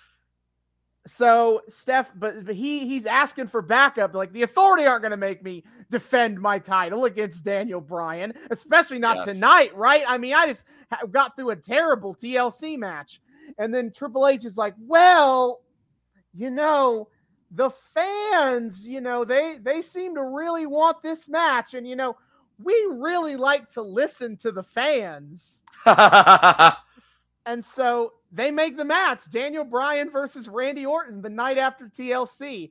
So 1.07 1.63
Steph, 1.69 2.13
but, 2.15 2.45
but 2.45 2.55
he 2.55 2.87
he's 2.87 3.07
asking 3.07 3.49
for 3.49 3.61
backup. 3.61 4.15
Like 4.15 4.33
the 4.33 4.43
authority 4.43 4.87
aren't 4.87 5.03
going 5.03 5.11
to 5.11 5.17
make 5.17 5.43
me 5.43 5.65
defend 5.91 6.41
my 6.41 6.61
title 6.61 7.07
against 7.07 7.45
Daniel 7.45 7.81
Bryan, 7.81 8.33
especially 8.51 9.01
not 9.01 9.17
Yes. 9.17 9.27
tonight, 9.27 9.77
right? 9.77 10.05
I 10.07 10.17
mean, 10.17 10.35
I 10.35 10.47
just 10.47 10.65
got 11.11 11.35
through 11.35 11.51
a 11.51 11.57
terrible 11.57 12.15
TLC 12.15 12.79
match, 12.79 13.21
and 13.59 13.75
then 13.75 13.91
Triple 13.93 14.29
H 14.29 14.45
is 14.45 14.57
like, 14.57 14.75
"Well, 14.79 15.61
you 16.35 16.51
know, 16.51 17.09
the 17.51 17.71
fans, 17.71 18.87
you 18.87 19.01
know, 19.01 19.25
they 19.25 19.59
they 19.61 19.83
seem 19.83 20.15
to 20.15 20.23
really 20.23 20.67
want 20.67 21.03
this 21.03 21.29
match, 21.29 21.75
and 21.75 21.87
you 21.87 21.97
know, 21.97 22.17
we 22.63 22.75
really 22.93 23.35
like 23.35 23.69
to 23.71 23.83
listen 23.83 24.37
to 24.39 24.53
the 24.53 24.63
fans." 24.63 25.63
And 27.47 27.65
so 27.65 28.13
they 28.33 28.51
make 28.51 28.77
the 28.79 28.85
match 28.85 29.31
Daniel 29.31 29.65
Bryan 29.65 30.11
versus 30.11 30.49
Randy 30.49 30.87
Orton 30.87 31.21
the 31.21 31.29
night 31.29 31.59
after 31.59 31.87
TLC. 31.87 32.71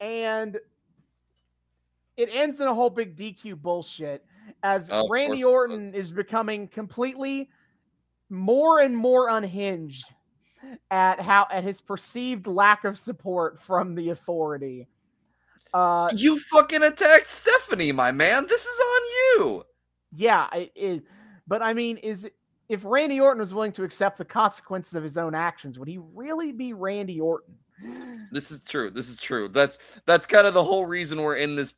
And 0.00 0.58
it 2.16 2.30
ends 2.32 2.60
in 2.60 2.66
a 2.66 2.74
whole 2.74 2.90
big 2.90 3.16
DQ 3.16 3.60
bullshit 3.60 4.24
as 4.62 4.90
Oh, 4.90 5.06
Randy 5.10 5.42
course 5.42 5.52
Orton 5.52 5.94
is 5.94 6.12
becoming 6.12 6.66
completely 6.68 7.50
more 8.30 8.80
and 8.80 8.96
more 8.96 9.28
unhinged 9.28 10.06
at 10.90 11.20
how 11.20 11.46
at 11.50 11.62
his 11.62 11.80
perceived 11.80 12.46
lack 12.46 12.84
of 12.84 12.96
support 12.98 13.60
from 13.60 13.94
the 13.94 14.10
authority. 14.10 14.88
Uh 15.74 16.10
you 16.16 16.40
fucking 16.40 16.82
attacked 16.82 17.30
Stephanie, 17.30 17.92
my 17.92 18.10
man. 18.12 18.46
This 18.48 18.64
is 18.64 18.80
on 18.80 19.02
you. 19.04 19.64
yeah, 20.12 20.48
it 20.54 20.72
is 20.74 21.02
but 21.46 21.62
I 21.62 21.74
mean 21.74 21.98
is 21.98 22.28
if 22.68 22.84
Randy 22.84 23.20
Orton 23.20 23.40
was 23.40 23.54
willing 23.54 23.72
to 23.72 23.84
accept 23.84 24.18
the 24.18 24.24
consequences 24.24 24.94
of 24.94 25.02
his 25.02 25.16
own 25.18 25.34
actions, 25.34 25.78
would 25.78 25.88
he 25.88 25.98
really 26.14 26.52
be 26.52 26.72
Randy 26.72 27.20
Orton? 27.20 27.54
This 28.32 28.50
is 28.50 28.60
true. 28.60 28.90
This 28.90 29.08
is 29.08 29.16
true. 29.16 29.48
That's 29.48 29.78
that's 30.04 30.26
kind 30.26 30.46
of 30.48 30.54
the 30.54 30.64
whole 30.64 30.84
reason 30.86 31.22
we're 31.22 31.36
in 31.36 31.54
this 31.54 31.72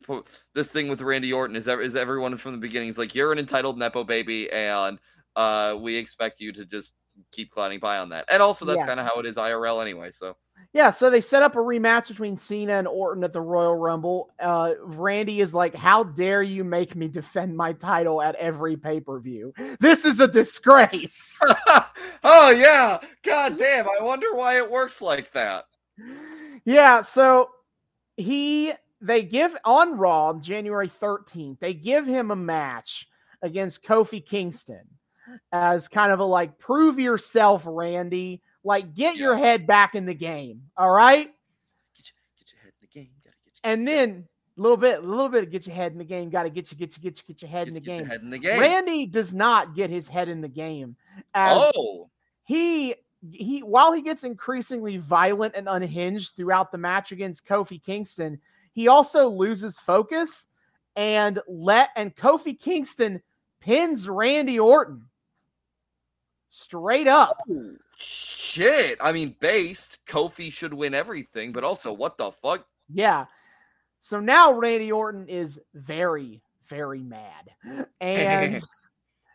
this 0.54 0.70
thing 0.70 0.88
with 0.88 1.02
Randy 1.02 1.30
Orton 1.32 1.56
is 1.56 1.68
is 1.68 1.94
everyone 1.94 2.36
from 2.38 2.52
the 2.52 2.58
beginning 2.58 2.88
is 2.88 2.96
like 2.96 3.14
you're 3.14 3.32
an 3.32 3.38
entitled 3.38 3.76
nepo 3.78 4.02
baby 4.02 4.50
and 4.50 4.98
uh 5.36 5.76
we 5.78 5.94
expect 5.96 6.40
you 6.40 6.52
to 6.52 6.64
just 6.64 6.94
keep 7.32 7.50
gliding 7.50 7.80
by 7.80 7.98
on 7.98 8.08
that. 8.10 8.24
And 8.30 8.42
also 8.42 8.64
that's 8.64 8.78
Yeah. 8.78 8.86
kind 8.86 8.98
of 9.00 9.06
how 9.06 9.20
it 9.20 9.26
is 9.26 9.36
IRL 9.36 9.82
anyway. 9.82 10.10
So 10.10 10.36
Yeah, 10.74 10.90
so 10.90 11.08
they 11.08 11.22
set 11.22 11.42
up 11.42 11.56
a 11.56 11.60
rematch 11.60 12.08
between 12.08 12.36
Cena 12.36 12.74
and 12.74 12.86
Orton 12.86 13.24
at 13.24 13.32
the 13.32 13.40
Royal 13.40 13.74
Rumble. 13.74 14.30
Uh, 14.38 14.74
Randy 14.82 15.40
is 15.40 15.54
like, 15.54 15.74
How 15.74 16.04
dare 16.04 16.42
you 16.42 16.62
make 16.62 16.94
me 16.94 17.08
defend 17.08 17.56
my 17.56 17.72
title 17.72 18.20
at 18.20 18.34
every 18.34 18.76
pay 18.76 19.00
per 19.00 19.18
view? 19.18 19.54
This 19.80 20.04
is 20.04 20.20
a 20.20 20.28
disgrace. 20.28 21.38
oh 22.22 22.50
yeah. 22.50 22.98
God 23.22 23.56
damn. 23.56 23.86
I 23.86 24.02
wonder 24.02 24.34
why 24.34 24.58
it 24.58 24.70
works 24.70 25.00
like 25.00 25.32
that. 25.32 25.64
yeah, 26.64 27.00
so 27.00 27.48
he, 28.16 28.72
they 29.00 29.22
give 29.22 29.56
on 29.64 29.96
Raw 29.96 30.34
January 30.34 30.88
13th, 30.88 31.60
they 31.60 31.72
give 31.72 32.06
him 32.06 32.30
a 32.30 32.36
match 32.36 33.08
against 33.42 33.84
Kofi 33.84 34.24
Kingston 34.24 34.86
as 35.52 35.88
kind 35.88 36.12
of 36.12 36.20
a 36.20 36.24
like, 36.24 36.58
prove 36.58 36.98
yourself, 36.98 37.62
Randy. 37.66 38.42
Like, 38.64 38.94
get 38.94 39.16
your 39.16 39.36
head 39.36 39.66
back 39.66 39.94
in 39.94 40.04
the 40.06 40.14
game. 40.14 40.62
All 40.76 40.90
right. 40.90 41.30
Get 41.96 42.06
your, 42.06 42.16
get 42.38 42.52
your 42.52 42.60
head 42.62 42.72
in 42.72 42.80
the 42.80 42.86
game. 42.86 43.10
Gotta 43.24 43.36
get 43.44 43.54
your, 43.54 43.72
And 43.72 43.88
then 43.88 44.28
a 44.56 44.60
little 44.60 44.76
bit, 44.76 44.98
a 44.98 45.06
little 45.06 45.28
bit 45.28 45.44
of 45.44 45.50
get 45.50 45.66
your 45.66 45.76
head 45.76 45.92
in 45.92 45.98
the 45.98 46.04
game. 46.04 46.30
Got 46.30 46.42
to 46.42 46.50
get 46.50 46.70
you, 46.72 46.78
get 46.78 46.96
you, 46.96 47.02
get 47.02 47.16
you, 47.16 47.22
get 47.26 47.42
your 47.42 47.50
head 47.50 47.68
in 47.68 47.74
the 47.74 47.80
get 47.80 47.98
game. 47.98 48.06
head 48.06 48.20
in 48.20 48.30
the 48.30 48.38
game. 48.38 48.60
Randy 48.60 49.06
does 49.06 49.32
not 49.32 49.74
get 49.74 49.90
his 49.90 50.08
head 50.08 50.28
in 50.28 50.40
the 50.40 50.48
game 50.48 50.96
oh. 51.34 52.08
he 52.44 52.94
he 53.32 53.60
while 53.60 53.92
he 53.92 54.02
gets 54.02 54.24
increasingly 54.24 54.96
violent 54.96 55.54
and 55.56 55.68
unhinged 55.68 56.36
throughout 56.36 56.70
the 56.70 56.78
match 56.78 57.12
against 57.12 57.46
Kofi 57.46 57.82
Kingston, 57.82 58.40
he 58.72 58.88
also 58.88 59.28
loses 59.28 59.80
focus 59.80 60.46
and 60.96 61.40
let 61.48 61.90
and 61.96 62.14
Kofi 62.14 62.58
Kingston 62.58 63.20
pins 63.60 64.08
Randy 64.08 64.58
Orton 64.58 65.02
straight 66.48 67.08
up. 67.08 67.38
Shit. 67.96 68.98
I 69.00 69.12
mean, 69.12 69.36
based, 69.40 70.04
Kofi 70.06 70.52
should 70.52 70.74
win 70.74 70.94
everything, 70.94 71.52
but 71.52 71.64
also, 71.64 71.92
what 71.92 72.18
the 72.18 72.30
fuck? 72.30 72.66
Yeah. 72.88 73.26
So 73.98 74.20
now 74.20 74.52
Randy 74.54 74.92
Orton 74.92 75.28
is 75.28 75.60
very, 75.74 76.42
very 76.68 77.02
mad. 77.02 77.50
And 78.00 78.62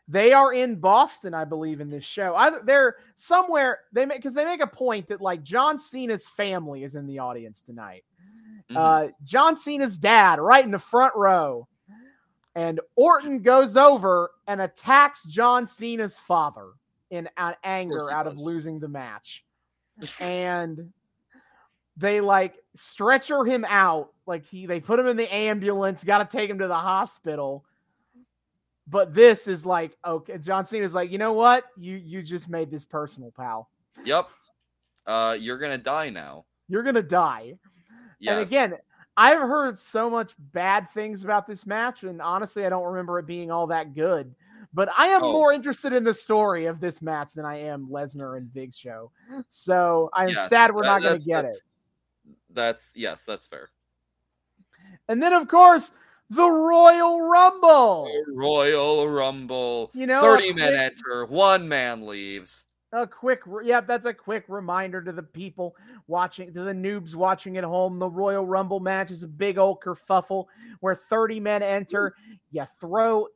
they 0.08 0.34
are 0.34 0.54
in 0.54 0.76
Boston, 0.76 1.34
I 1.34 1.45
believe, 1.45 1.80
in 1.82 1.89
this 1.89 2.04
show. 2.04 2.36
I, 2.36 2.60
they're 2.63 2.95
somewhere 3.15 3.80
they 3.91 4.06
make 4.06 4.17
because 4.17 4.34
they 4.34 4.45
make 4.45 4.62
a 4.62 4.67
point 4.67 5.08
that 5.08 5.21
like 5.21 5.43
John 5.43 5.80
Cena's 5.80 6.28
family 6.28 6.84
is 6.84 6.95
in 6.95 7.08
the 7.08 7.19
audience 7.19 7.62
tonight. 7.62 8.04
Mhm. 8.69 8.78
Uh, 8.78 9.12
John 9.23 9.56
Cena's 9.56 9.97
dad, 9.97 10.39
right 10.39 10.63
in 10.63 10.71
the 10.71 10.80
front 10.80 11.15
row. 11.15 11.67
And 12.56 12.80
Orton 12.95 13.41
goes 13.41 13.76
over 13.76 14.32
and 14.47 14.62
attacks 14.62 15.23
John 15.23 15.65
Cena's 15.65 16.17
father 16.17 16.71
in 17.13 17.30
anger 17.63 18.12
out 18.12 18.26
of 18.28 18.39
losing 18.39 18.80
the 18.80 18.88
match. 18.88 19.45
and 20.19 20.91
they 21.95 22.19
like 22.19 22.56
stretcher 22.76 23.45
him 23.45 23.65
out. 23.69 24.12
Like 24.26 24.45
he 24.45 24.65
they 24.65 24.80
put 24.80 24.99
him 24.99 25.08
in 25.08 25.15
the 25.15 25.34
ambulance, 25.34 26.04
got 26.04 26.30
to 26.30 26.38
take 26.38 26.49
him 26.49 26.60
to 26.60 26.67
the 26.67 26.76
hospital. 26.76 27.65
But 28.88 29.13
this 29.13 29.47
is 29.47 29.65
like 29.65 29.95
okay, 30.06 30.38
John 30.39 30.65
Cena's 30.65 30.93
like, 30.93 31.12
you 31.12 31.17
know 31.17 31.34
what? 31.34 31.65
You 31.78 31.95
you 31.97 32.23
just 32.23 32.49
made 32.49 32.71
this 32.71 32.86
personal, 32.86 33.32
pal. 33.32 33.69
Yep. 34.04 34.30
Uh, 35.06 35.38
you're 35.39 35.60
gonna 35.60 35.78
die 35.78 36.10
now. 36.10 36.45
You're 36.67 36.84
gonna 36.84 37.04
die. 37.04 37.58
Yes. 38.19 38.34
And 38.34 38.41
again, 38.41 38.73
I've 39.15 39.39
heard 39.39 39.78
so 39.78 40.10
much 40.10 40.34
bad 40.38 40.89
things 40.89 41.23
about 41.23 41.45
this 41.45 41.67
match, 41.67 42.04
and 42.04 42.21
honestly, 42.21 42.65
I 42.65 42.69
don't 42.69 42.86
remember 42.86 43.19
it 43.19 43.28
being 43.28 43.52
all 43.52 43.67
that 43.67 43.93
good. 43.93 44.34
But 44.73 44.89
I 44.97 45.07
am 45.07 45.23
Oh. 45.23 45.31
more 45.33 45.53
interested 45.53 45.93
in 45.93 46.03
the 46.03 46.13
story 46.13 46.65
of 46.65 46.79
this 46.79 47.01
match 47.01 47.33
than 47.33 47.45
I 47.45 47.57
am 47.57 47.88
Lesnar 47.88 48.38
and 48.38 48.51
Big 48.53 48.73
Show. 48.73 49.12
So 49.49 50.09
I'm 50.13 50.29
Yes, 50.29 50.49
sad 50.49 50.73
we're 50.73 50.81
that- 50.83 50.88
not 50.88 51.01
going 51.01 51.21
to 51.21 51.25
that's- 51.25 51.43
get 51.43 51.45
it. 51.45 51.47
that's- 51.47 51.62
That's 52.49 52.91
yes, 52.95 53.25
that's 53.25 53.45
fair. 53.47 53.69
And 55.07 55.21
then, 55.21 55.33
of 55.33 55.47
course, 55.47 55.91
the 56.29 56.49
Royal 56.49 57.21
Rumble. 57.21 58.07
Royal 58.27 59.07
Rumble. 59.09 59.91
You 59.93 60.07
know, 60.07 60.21
30 60.21 60.53
men 60.53 60.73
enter, 60.75 61.25
one 61.25 61.67
man 61.67 62.05
leaves. 62.07 62.65
a 62.95 63.07
quick 63.07 63.41
yeah 63.63 63.81
that's 63.81 64.05
a 64.05 64.13
quick 64.13 64.45
reminder 64.47 65.01
to 65.01 65.12
the 65.12 65.23
people 65.23 65.75
watching 66.05 66.53
to 66.53 66.62
the 66.62 66.71
noobs 66.73 67.15
watching 67.15 67.57
at 67.57 67.63
home 67.63 67.97
the 67.97 68.07
royal 68.07 68.45
rumble 68.45 68.79
match 68.79 69.09
is 69.09 69.23
a 69.23 69.27
big 69.27 69.57
old 69.57 69.81
kerfuffle 69.81 70.45
where 70.79 70.93
30 70.93 71.39
men 71.39 71.63
enter 71.63 72.13
you 72.51 72.63
throw 72.79 73.27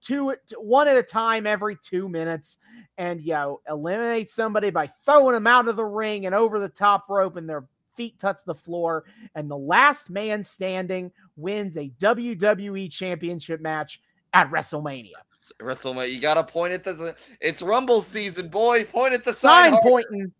two 0.00 0.34
one 0.58 0.88
at 0.88 0.96
a 0.96 1.02
time 1.02 1.46
every 1.46 1.76
two 1.82 2.08
minutes, 2.08 2.58
and 2.96 3.20
you 3.20 3.32
know 3.32 3.60
eliminate 3.68 4.30
somebody 4.30 4.70
by 4.70 4.90
throwing 5.04 5.34
them 5.34 5.46
out 5.46 5.68
of 5.68 5.76
the 5.76 5.84
ring 5.84 6.26
and 6.26 6.34
over 6.34 6.58
the 6.58 6.68
top 6.68 7.06
rope, 7.08 7.36
and 7.36 7.48
their 7.48 7.66
feet 7.96 8.18
touch 8.18 8.44
the 8.44 8.54
floor, 8.54 9.04
and 9.34 9.50
the 9.50 9.56
last 9.56 10.10
man 10.10 10.42
standing 10.42 11.10
wins 11.36 11.76
a 11.76 11.90
WWE 12.00 12.90
Championship 12.90 13.60
match 13.60 14.00
at 14.32 14.50
WrestleMania. 14.50 15.12
WrestleMania, 15.60 16.12
you 16.12 16.20
gotta 16.20 16.44
point 16.44 16.72
at 16.72 16.84
the. 16.84 17.14
It's 17.40 17.62
Rumble 17.62 18.02
season, 18.02 18.48
boy. 18.48 18.84
Point 18.84 19.14
at 19.14 19.24
the 19.24 19.32
sign. 19.32 19.72
Sign 19.72 19.80
pointing. 19.82 20.32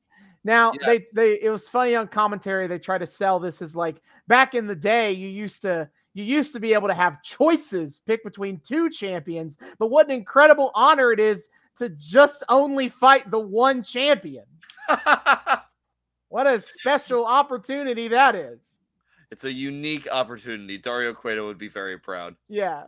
Now 0.45 0.73
Yeah. 0.81 0.87
they 0.87 1.05
they 1.15 1.41
it 1.43 1.51
was 1.51 1.69
funny 1.69 1.95
on 1.95 2.09
commentary. 2.09 2.67
They 2.67 2.79
try 2.79 2.99
to 2.99 3.07
sell 3.07 3.39
this 3.39 3.61
as 3.61 3.75
like 3.75 4.01
back 4.29 4.55
in 4.55 4.67
the 4.67 4.77
day 4.77 5.13
you 5.13 5.29
used 5.29 5.63
to 5.63 5.89
you 6.19 6.25
used 6.25 6.53
to 6.55 6.61
be 6.61 6.75
able 6.75 6.89
to 6.89 6.95
have 6.95 7.23
choices 7.23 8.03
pick 8.07 8.25
between 8.25 8.61
two 8.67 8.91
champions, 8.91 9.57
but 9.79 9.87
what 9.89 10.07
an 10.07 10.13
incredible 10.13 10.71
honor 10.75 11.13
it 11.13 11.21
is 11.21 11.49
to 11.79 11.89
just 11.91 12.43
only 12.49 12.89
fight 12.89 13.31
the 13.31 13.39
one 13.39 13.83
champion. 13.83 14.45
What 16.31 16.47
a 16.47 16.59
special 16.59 17.25
opportunity 17.25 18.07
that 18.09 18.35
is. 18.35 18.81
it's 19.31 19.45
a 19.45 19.53
unique 19.53 20.07
opportunity. 20.13 20.77
Dario 20.77 21.15
Cueto 21.15 21.47
would 21.47 21.57
be 21.57 21.69
very 21.69 21.99
proud. 21.99 22.37
Yeah. 22.51 22.83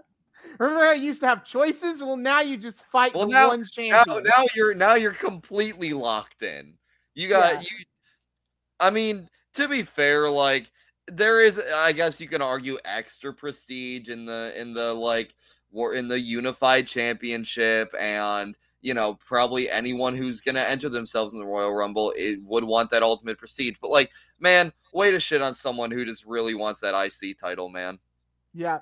Remember 0.58 0.84
how 0.84 0.92
you 0.92 1.04
used 1.04 1.20
to 1.20 1.26
have 1.26 1.42
choices? 1.42 2.02
Well, 2.02 2.18
now 2.18 2.40
you 2.42 2.58
just 2.58 2.84
fight 2.92 3.14
Well, 3.14 3.26
now- 3.28 3.48
one 3.48 3.60
Now, 3.60 3.66
champion. 4.04 4.24
now 4.24 4.44
you're 4.54 4.74
now 4.74 4.94
you're 4.94 5.12
completely 5.12 5.94
locked 5.94 6.42
in. 6.42 6.74
You 7.14 7.28
got 7.30 7.54
Yeah. 7.54 7.60
you. 7.60 7.84
I 8.78 8.90
mean, 8.90 9.26
to 9.54 9.68
be 9.68 9.84
fair, 9.84 10.28
like 10.28 10.70
there 11.12 11.40
is, 11.40 11.60
I 11.74 11.92
guess 11.92 12.20
you 12.20 12.28
can 12.28 12.42
argue 12.42 12.78
extra 12.84 13.32
prestige 13.32 14.08
in 14.08 14.24
the 14.24 14.52
in 14.56 14.72
the 14.72 14.92
like 14.94 15.34
war 15.70 15.94
in 15.94 16.08
the 16.08 16.20
unified 16.20 16.86
championship, 16.86 17.92
and 17.98 18.56
you 18.80 18.94
know 18.94 19.18
probably 19.26 19.70
anyone 19.70 20.16
who's 20.16 20.40
gonna 20.40 20.60
enter 20.60 20.88
themselves 20.88 21.32
in 21.32 21.38
the 21.38 21.46
Royal 21.46 21.74
Rumble 21.74 22.12
it 22.16 22.40
would 22.44 22.64
want 22.64 22.90
that 22.90 23.02
ultimate 23.02 23.38
prestige. 23.38 23.76
But 23.80 23.90
like, 23.90 24.10
man, 24.38 24.72
way 24.92 25.10
to 25.10 25.20
shit 25.20 25.42
on 25.42 25.54
someone 25.54 25.90
who 25.90 26.04
just 26.04 26.24
really 26.24 26.54
wants 26.54 26.80
that 26.80 26.94
IC 26.94 27.38
title, 27.38 27.68
man. 27.68 27.98
Yeah. 28.54 28.80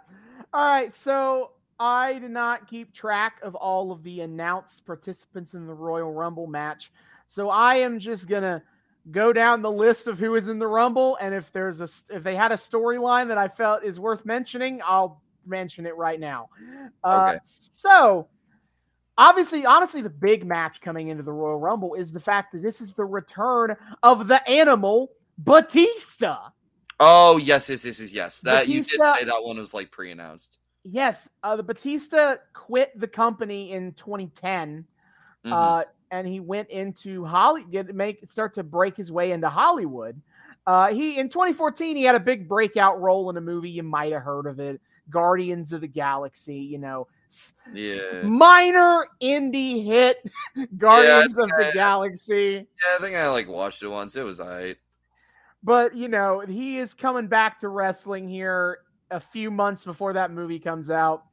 All 0.53 0.65
right. 0.65 0.93
So 0.93 1.53
I 1.79 2.19
did 2.19 2.31
not 2.31 2.69
keep 2.69 2.93
track 2.93 3.41
of 3.43 3.55
all 3.55 3.93
of 3.93 4.03
the 4.03 4.23
announced 4.23 4.85
participants 4.85 5.55
in 5.55 5.67
the 5.67 5.75
Royal 5.75 6.13
Rumble 6.13 6.47
match. 6.47 6.91
So 7.27 7.51
I 7.51 7.77
am 7.77 7.99
just 7.99 8.29
gonna 8.29 8.63
go 9.11 9.33
down 9.33 9.63
the 9.63 9.71
list 9.71 10.07
of 10.07 10.19
who 10.19 10.35
is 10.35 10.49
in 10.49 10.59
the 10.59 10.67
Rumble, 10.67 11.17
and 11.21 11.35
if 11.35 11.51
there's 11.53 11.81
a 11.81 11.89
if 12.15 12.23
they 12.23 12.35
had 12.35 12.53
a 12.53 12.57
storyline 12.57 13.29
that 13.29 13.39
I 13.39 13.49
felt 13.49 13.83
is 13.85 13.99
worth 13.99 14.25
mentioning, 14.25 14.81
I'll 14.85 15.23
mention 15.47 15.87
it 15.87 15.97
right 15.97 16.21
now. 16.21 16.49
Uh, 17.03 17.29
Okay. 17.31 17.39
So 17.43 18.29
obviously, 19.17 19.65
honestly, 19.65 20.03
the 20.03 20.11
big 20.11 20.45
match 20.47 20.81
coming 20.81 21.09
into 21.09 21.23
the 21.23 21.33
Royal 21.33 21.59
Rumble 21.59 21.95
is 21.95 22.13
the 22.13 22.21
fact 22.21 22.53
that 22.53 22.63
this 22.63 22.81
is 22.81 22.93
the 22.93 23.05
return 23.05 23.75
of 24.03 24.29
the 24.29 24.47
animal 24.49 25.11
Batista. 25.39 26.51
Oh 27.01 27.37
yes, 27.37 27.69
yes, 27.71 27.85
yes, 27.85 28.01
yes, 28.01 28.13
yes. 28.13 28.41
That 28.41 28.69
you 28.69 28.83
did 28.83 29.01
say 29.17 29.25
that 29.25 29.43
one 29.43 29.57
was 29.57 29.73
like 29.73 29.91
pre-announced. 29.91 30.59
Yes, 30.85 31.29
uh, 31.43 31.55
the 31.57 31.63
Batista 31.63 32.37
quit 32.55 32.99
the 32.99 33.09
company 33.09 33.73
in 33.73 33.93
2010, 33.93 34.87
Mhm. 35.45 35.53
uh, 35.53 35.85
and 36.11 36.27
he 36.27 36.41
went 36.41 36.69
into 36.71 37.25
Holly 37.25 37.65
get 37.71 37.95
make 37.95 38.29
start 38.29 38.55
to 38.55 38.63
break 38.63 38.97
his 38.97 39.13
way 39.13 39.33
into 39.33 39.49
Hollywood. 39.49 40.21
Uh, 40.67 40.89
he 40.89 41.19
in 41.19 41.29
2014 41.29 41.97
he 41.97 42.03
had 42.03 42.15
a 42.15 42.21
big 42.21 42.49
breakout 42.49 43.01
role 43.01 43.31
in 43.31 43.37
a 43.37 43.41
movie 43.41 43.71
you 43.71 43.83
might 43.83 44.13
have 44.13 44.23
heard 44.23 44.47
of 44.47 44.61
it, 44.61 44.81
Guardians 45.11 45.73
of 45.73 45.81
the 45.81 45.89
Galaxy. 45.89 46.57
You 46.57 46.79
know, 46.79 47.09
yeah. 47.73 48.23
minor 48.23 49.07
indie 49.23 49.85
hit, 49.85 50.19
Guardians 50.79 51.39
of 51.39 51.49
the 51.51 51.65
yeah. 51.67 51.73
Galaxy. 51.73 52.67
Yeah, 52.85 52.97
I 52.97 52.99
think 53.01 53.17
I 53.17 53.29
like 53.31 53.49
watched 53.49 53.83
it 53.83 53.89
once. 53.89 54.17
It 54.17 54.23
was 54.23 54.41
alright. 54.41 54.77
But 55.63 55.95
you 55.95 56.09
know, 56.09 56.41
he 56.41 56.79
is 56.79 56.95
coming 56.95 57.27
back 57.27 57.59
to 57.61 57.69
wrestling 57.69 58.29
here 58.29 58.81
a 59.11 59.21
few 59.21 59.51
months 59.51 59.85
before 59.85 60.13
that 60.13 60.33
movie 60.33 60.59
comes 60.59 60.91
out. 60.91 61.25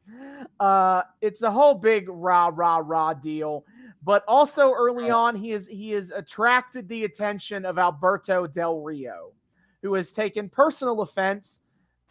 Uh, 0.59 1.03
it's 1.21 1.41
a 1.41 1.51
whole 1.51 1.75
big 1.75 2.07
rah 2.09 2.51
rah 2.53 2.81
rah 2.83 3.13
deal. 3.13 3.65
But 4.05 4.23
also 4.27 4.71
early 4.71 5.09
on, 5.09 5.35
he 5.35 5.51
is 5.51 5.65
he 5.67 5.89
has 5.91 6.11
attracted 6.11 6.87
the 6.87 7.05
attention 7.05 7.65
of 7.65 7.79
Alberto 7.79 8.45
Del 8.45 8.81
Rio, 8.81 9.33
who 9.81 9.95
has 9.95 10.11
taken 10.11 10.47
personal 10.47 11.01
offense 11.01 11.61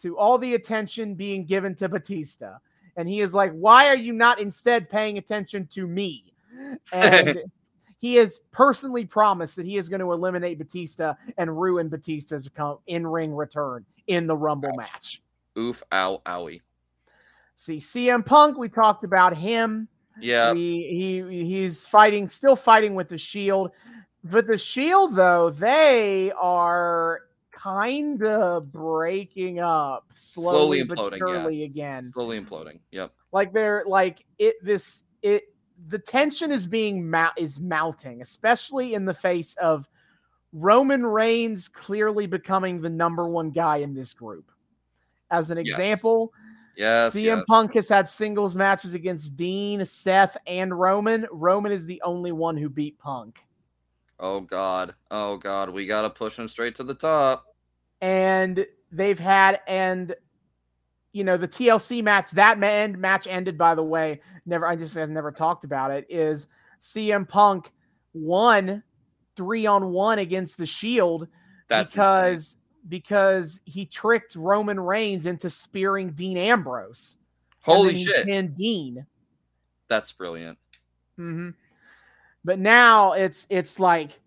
to 0.01 0.17
all 0.17 0.37
the 0.37 0.55
attention 0.55 1.15
being 1.15 1.45
given 1.45 1.73
to 1.75 1.87
Batista. 1.87 2.57
And 2.97 3.07
he 3.07 3.21
is 3.21 3.33
like, 3.33 3.53
Why 3.53 3.87
are 3.87 3.95
you 3.95 4.11
not 4.11 4.41
instead 4.41 4.89
paying 4.89 5.17
attention 5.17 5.67
to 5.67 5.87
me? 5.87 6.33
And 6.91 7.43
he 7.99 8.15
has 8.15 8.41
personally 8.51 9.05
promised 9.05 9.55
that 9.55 9.65
he 9.65 9.77
is 9.77 9.87
going 9.87 10.01
to 10.01 10.11
eliminate 10.11 10.57
Batista 10.57 11.13
and 11.37 11.59
ruin 11.59 11.87
Batista's 11.87 12.49
in 12.87 13.07
ring 13.07 13.33
return 13.33 13.85
in 14.07 14.27
the 14.27 14.35
Rumble 14.35 14.73
match. 14.75 15.21
Oof, 15.57 15.81
ow, 15.93 16.21
owie. 16.25 16.59
See, 17.55 17.77
CM 17.77 18.25
Punk, 18.25 18.57
we 18.57 18.67
talked 18.67 19.05
about 19.05 19.37
him. 19.37 19.87
Yeah, 20.19 20.53
He, 20.53 20.87
he 21.27 21.45
he's 21.45 21.85
fighting, 21.85 22.29
still 22.29 22.55
fighting 22.55 22.95
with 22.95 23.09
the 23.09 23.17
Shield. 23.17 23.71
But 24.23 24.47
the 24.47 24.57
Shield, 24.57 25.15
though, 25.15 25.49
they 25.51 26.31
are 26.39 27.21
kind 27.51 28.23
of 28.23 28.71
breaking 28.71 29.59
up 29.59 30.07
slowly, 30.13 30.81
Slowly 30.81 30.83
but 30.83 30.97
imploding, 30.97 31.17
surely 31.17 31.57
yes. 31.57 31.65
again. 31.65 32.11
slowly 32.13 32.39
imploding. 32.39 32.79
Yep. 32.91 33.11
like 33.31 33.53
they're 33.53 33.83
like 33.87 34.23
it 34.37 34.55
this 34.63 35.01
it 35.21 35.53
the 35.87 35.97
tension 35.99 36.51
is 36.51 36.67
being 36.67 37.09
mount 37.09 37.33
is 37.37 37.59
mounting 37.59 38.21
especially 38.21 38.93
in 38.93 39.03
the 39.05 39.13
face 39.13 39.55
of 39.55 39.87
roman 40.53 41.05
reigns 41.05 41.67
clearly 41.67 42.25
becoming 42.27 42.79
the 42.81 42.89
number 42.89 43.27
one 43.27 43.49
guy 43.51 43.77
in 43.77 43.93
this 43.93 44.13
group 44.13 44.51
as 45.31 45.49
an 45.49 45.57
example 45.57 46.31
Yes. 46.35 46.54
Cm 46.77 47.23
yes. 47.23 47.43
punk 47.47 47.73
has 47.73 47.87
had 47.89 48.07
singles 48.07 48.55
matches 48.55 48.93
against 48.93 49.35
dean 49.35 49.83
seth 49.85 50.35
and 50.47 50.77
roman 50.77 51.25
roman 51.31 51.71
is 51.71 51.85
the 51.85 52.01
only 52.03 52.31
one 52.31 52.57
who 52.57 52.69
beat 52.69 52.97
punk 52.99 53.39
Oh 54.19 54.41
god. 54.41 54.95
Oh 55.11 55.37
god. 55.37 55.69
We 55.69 55.85
gotta 55.85 56.09
push 56.09 56.37
him 56.37 56.47
straight 56.47 56.75
to 56.75 56.83
the 56.83 56.93
top. 56.93 57.45
and 58.01 58.65
they've 58.91 59.19
had 59.19 59.61
and 59.67 60.15
you 61.11 61.23
know 61.23 61.37
the 61.37 61.47
TLC 61.47 62.03
match 62.03 62.31
that 62.31 62.61
end 62.61 62.97
match 62.97 63.25
ended 63.27 63.57
by 63.57 63.73
the 63.73 63.83
way 63.83 64.21
never 64.45 64.67
I 64.67 64.75
just 64.75 64.95
has 64.95 65.09
never 65.09 65.31
talked 65.31 65.63
about 65.63 65.91
it 65.91 66.05
is 66.09 66.47
CM 66.79 67.27
Punk 67.27 67.71
won 68.13 68.83
3 69.35 69.65
on 69.65 69.91
1 69.91 70.19
against 70.19 70.57
the 70.57 70.65
Shield 70.65 71.27
That's 71.67 71.91
because 71.91 72.57
because 72.89 73.59
he 73.65 73.85
tricked 73.85 74.35
Roman 74.35 74.79
Reigns 74.79 75.25
into 75.25 75.49
spearing 75.49 76.11
Dean 76.11 76.37
Ambrose. 76.37 77.17
holy 77.61 77.95
shit. 77.95 78.27
And 78.29 78.55
Dean. 78.55 79.05
That's 79.87 80.11
brilliant. 80.11 80.57
hmm 81.17 81.49
But 82.43 82.59
now 82.59 83.13
it's 83.13 83.45
it's 83.49 83.79
like 83.79 84.19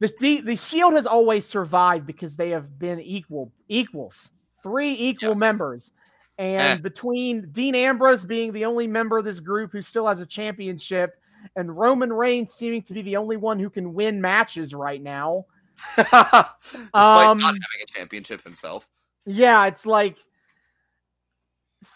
the, 0.00 0.12
the 0.20 0.40
the 0.42 0.56
Shield 0.56 0.94
has 0.94 1.06
always 1.06 1.46
survived 1.46 2.06
because 2.06 2.36
they 2.36 2.50
have 2.50 2.78
been 2.78 3.00
equal 3.00 3.50
equals, 3.68 4.32
three 4.62 4.92
equal 4.92 5.30
Yes. 5.30 5.38
members, 5.38 5.92
and 6.38 6.78
Eh. 6.80 6.82
between 6.82 7.50
Dean 7.50 7.74
Ambrose 7.74 8.24
being 8.26 8.52
the 8.52 8.64
only 8.64 8.86
member 8.86 9.18
of 9.18 9.24
this 9.24 9.40
group 9.40 9.72
who 9.72 9.80
still 9.82 10.06
has 10.06 10.20
a 10.20 10.26
championship, 10.26 11.14
and 11.56 11.76
Roman 11.76 12.12
Reigns 12.12 12.52
seeming 12.54 12.82
to 12.82 12.92
be 12.92 13.02
the 13.02 13.16
only 13.16 13.36
one 13.36 13.58
who 13.58 13.70
can 13.70 13.94
win 13.94 14.20
matches 14.20 14.74
right 14.74 15.02
now. 15.02 15.46
Despite 15.96 16.14
Um, 16.94 17.38
not 17.38 17.54
having 17.54 17.82
a 17.82 17.86
championship 17.86 18.42
himself. 18.42 18.88
Yeah, 19.26 19.66
it's 19.66 19.86
like 19.86 20.18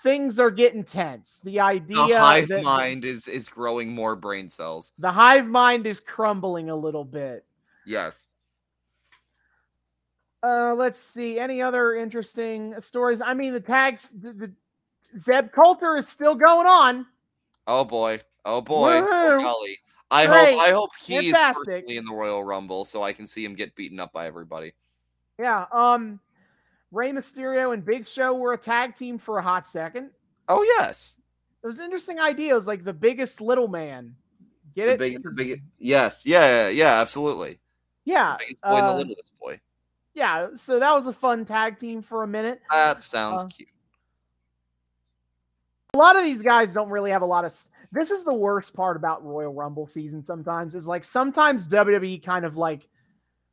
things 0.03 0.39
are 0.39 0.51
getting 0.51 0.85
tense. 0.85 1.41
The 1.43 1.61
idea 1.61 1.97
The 1.97 2.19
hive 2.19 2.49
that 2.49 2.63
mind 2.65 3.05
is 3.05 3.29
is 3.29 3.49
growing 3.49 3.91
more 3.95 4.17
brain 4.17 4.49
cells. 4.51 4.93
the 4.99 5.11
hive 5.13 5.47
mind 5.47 5.87
is 5.87 6.01
crumbling 6.01 6.71
a 6.71 6.77
little 6.77 7.05
bit. 7.05 7.45
Yes. 7.87 8.25
Uh, 10.43 10.75
let's 10.75 10.99
see. 10.99 11.39
Any 11.39 11.61
other 11.61 11.95
interesting 11.95 12.75
stories? 12.81 13.21
I 13.21 13.35
mean, 13.35 13.53
the 13.53 13.61
tags, 13.61 14.11
the, 14.19 14.33
the 14.33 14.53
Zeb 15.19 15.53
Colter 15.53 15.97
is 15.97 16.09
still 16.09 16.35
going 16.35 16.67
on. 16.67 17.07
Oh 17.67 17.85
boy. 17.85 18.21
Oh 18.45 18.61
boy. 18.63 19.03
Oh 19.03 19.39
golly. 19.41 19.79
I 20.11 20.27
Great. 20.27 20.55
hope 20.55 20.61
I 20.69 20.71
hope 20.73 20.91
he's 21.01 21.33
Fantastic. 21.33 21.85
in 21.89 22.05
the 22.05 22.13
Royal 22.13 22.43
Rumble 22.43 22.85
so 22.85 23.03
I 23.03 23.13
can 23.13 23.27
see 23.27 23.45
him 23.45 23.55
get 23.55 23.75
beaten 23.77 24.01
up 24.01 24.13
by 24.13 24.27
everybody. 24.27 24.73
Yeah. 25.39 25.67
Um, 25.73 26.19
Rey 26.91 27.13
Mysterio 27.13 27.73
and 27.73 27.85
Big 27.85 28.07
Show 28.07 28.35
were 28.35 28.53
a 28.53 28.59
tag 28.59 28.95
team 28.97 29.19
for 29.19 29.39
a 29.39 29.43
hot 29.43 29.67
second. 29.69 30.11
Oh 30.49 30.63
yes. 30.63 31.17
It 31.63 31.67
was 31.67 31.79
an 31.79 31.85
interesting 31.85 32.19
idea. 32.19 32.53
It 32.53 32.57
was 32.57 32.67
like 32.67 32.83
the 32.85 32.93
biggest 32.93 33.41
little 33.41 33.69
man. 33.69 34.17
Get 34.75 34.87
The 34.87 34.93
it? 34.93 35.23
big, 35.23 35.37
big, 35.37 35.63
yes, 35.79 36.25
yeah, 36.25 36.47
yeah, 36.65 36.69
yeah, 36.69 37.01
absolutely. 37.01 37.61
yeah. 38.05 38.37
The 38.39 38.55
boy 38.55 38.69
uh, 38.69 38.93
the 38.93 38.99
littlest 38.99 39.33
boy. 39.41 39.61
yeah. 40.15 40.49
So 40.55 40.79
that 40.81 40.93
was 40.93 41.07
a 41.07 41.13
fun 41.13 41.45
tag 41.45 41.79
team 41.79 42.03
for 42.03 42.23
a 42.23 42.27
minute. 42.27 42.61
That 42.71 43.03
sounds 43.03 43.43
uh, 43.43 43.47
cute. 43.49 43.69
a 45.95 45.99
lot 45.99 46.17
of 46.17 46.23
these 46.25 46.43
guys 46.43 46.73
don't 46.73 46.89
really 46.91 47.11
have 47.11 47.23
a 47.23 47.27
lot 47.27 47.45
of. 47.45 47.53
This 47.93 48.11
is 48.11 48.23
the 48.25 48.35
worst 48.35 48.75
part 48.75 48.97
about 48.97 49.25
Royal 49.25 49.53
Rumble 49.53 49.87
season. 49.87 50.23
Sometimes 50.23 50.75
is 50.75 50.87
like 50.87 51.03
sometimes 51.05 51.67
WWE 51.69 52.23
kind 52.23 52.45
of 52.45 52.57
like 52.57 52.89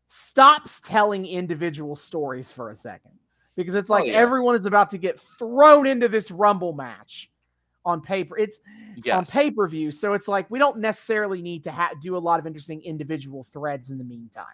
stops 0.07 0.79
telling 0.81 1.25
individual 1.25 1.95
stories 1.95 2.51
for 2.51 2.71
a 2.71 2.75
second 2.75 3.11
because 3.55 3.75
it's 3.75 3.89
Oh, 3.89 3.93
like 3.93 4.05
yeah. 4.07 4.13
everyone 4.13 4.55
is 4.55 4.65
about 4.65 4.89
to 4.91 4.97
get 4.97 5.19
thrown 5.37 5.87
into 5.87 6.07
this 6.07 6.31
Rumble 6.31 6.73
match 6.73 7.31
on 7.85 8.01
paper. 8.01 8.37
It's 8.37 8.59
on 9.17 9.25
pay 9.25 9.49
per 9.51 9.67
view, 9.67 9.91
so 9.91 10.13
it's 10.13 10.27
like 10.27 10.49
we 10.51 10.59
don't 10.59 10.77
necessarily 10.77 11.41
need 11.41 11.63
to 11.63 11.71
ha- 11.71 11.91
do 12.01 12.15
a 12.15 12.19
lot 12.19 12.39
of 12.39 12.45
interesting 12.45 12.81
individual 12.83 13.43
threads 13.43 13.89
in 13.89 13.97
the 13.97 14.03
meantime. 14.03 14.45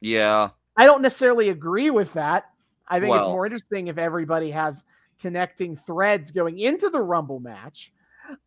Yeah. 0.00 0.50
I 0.76 0.86
don't 0.86 1.02
necessarily 1.02 1.50
agree 1.50 1.90
with 1.90 2.12
that. 2.14 2.46
I 2.88 2.98
think 3.00 3.14
it's 3.16 3.28
more 3.28 3.46
interesting 3.46 3.86
if 3.88 3.96
everybody 3.96 4.50
has 4.50 4.84
connecting 5.20 5.76
threads 5.76 6.30
going 6.30 6.58
into 6.58 6.90
the 6.90 7.00
Rumble 7.00 7.38
match. 7.40 7.92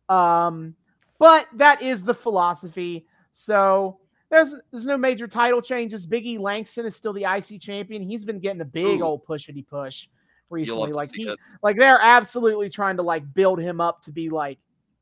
Um, 0.08 0.74
but 1.18 1.48
that 1.54 1.82
is 1.82 2.02
the 2.02 2.14
philosophy. 2.14 3.06
So 3.30 3.98
there's 4.30 4.54
there's 4.70 4.86
no 4.86 4.96
major 4.96 5.26
title 5.26 5.62
changes. 5.62 6.06
Biggie 6.06 6.38
Langston 6.38 6.86
is 6.86 6.96
still 6.96 7.12
the 7.12 7.24
IC 7.24 7.60
champion. 7.60 8.02
He's 8.02 8.24
been 8.24 8.40
getting 8.40 8.60
a 8.60 8.66
big 8.66 9.00
Ooh. 9.00 9.04
old 9.04 9.26
pushity 9.26 9.66
push 9.66 10.08
recently. 10.50 10.92
Like 10.92 11.14
he 11.14 11.24
it. 11.24 11.38
like 11.62 11.76
they're 11.76 12.00
absolutely 12.00 12.70
trying 12.70 12.96
to 12.96 13.02
like 13.02 13.22
build 13.34 13.60
him 13.60 13.80
up 13.80 14.02
to 14.02 14.12
be 14.12 14.28
like 14.28 14.58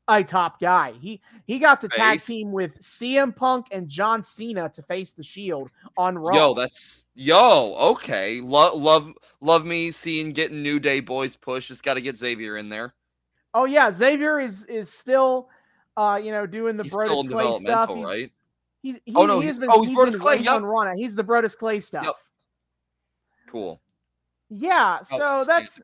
a 0.07 0.23
top 0.23 0.59
guy. 0.59 0.93
He 0.93 1.21
he 1.45 1.59
got 1.59 1.81
to 1.81 1.89
tag 1.89 2.21
team 2.21 2.51
with 2.51 2.79
CM 2.79 3.35
Punk 3.35 3.67
and 3.71 3.87
John 3.89 4.23
Cena 4.23 4.69
to 4.69 4.81
face 4.83 5.11
the 5.11 5.23
Shield 5.23 5.69
on 5.97 6.17
Raw. 6.17 6.35
Yo, 6.35 6.53
that's 6.53 7.07
yo. 7.15 7.75
Okay, 7.91 8.39
love, 8.39 8.75
love, 8.75 9.11
love 9.41 9.65
me 9.65 9.91
seeing 9.91 10.31
getting 10.31 10.63
New 10.63 10.79
Day 10.79 10.99
boys 11.01 11.35
push. 11.35 11.67
Just 11.67 11.83
got 11.83 11.95
to 11.95 12.01
get 12.01 12.17
Xavier 12.17 12.57
in 12.57 12.69
there. 12.69 12.93
Oh 13.57 13.65
yeah, 13.65 13.91
Xavier 13.91 14.39
is 14.39 14.65
is 14.65 14.87
still, 14.93 15.49
uh, 15.97 16.21
you 16.23 16.31
know, 16.31 16.45
doing 16.45 16.77
the 16.77 16.83
He's 16.83 16.93
Brodus 16.93 17.27
Clay 17.27 17.57
stuff. 17.57 17.89
He's, 17.89 18.05
right? 18.05 18.31
he's 18.83 19.01
he, 19.03 19.13
Oh, 19.15 19.25
no, 19.25 19.39
he 19.39 19.47
has 19.47 19.57
been. 19.57 19.69
oh, 19.71 19.81
he's 19.81 19.89
he's 19.89 19.97
Brodus 19.97 20.19
Clay, 20.19 20.37
yep. 20.37 20.57
on 20.57 20.63
Raw. 20.63 20.93
He's 20.95 21.15
the 21.15 21.23
Brodus 21.23 21.57
Clay 21.57 21.79
stuff. 21.79 22.29
Cool. 23.49 23.81
Yeah, 24.51 25.01
so 25.01 25.15
Outstanding. 25.23 25.45
that's 25.47 25.81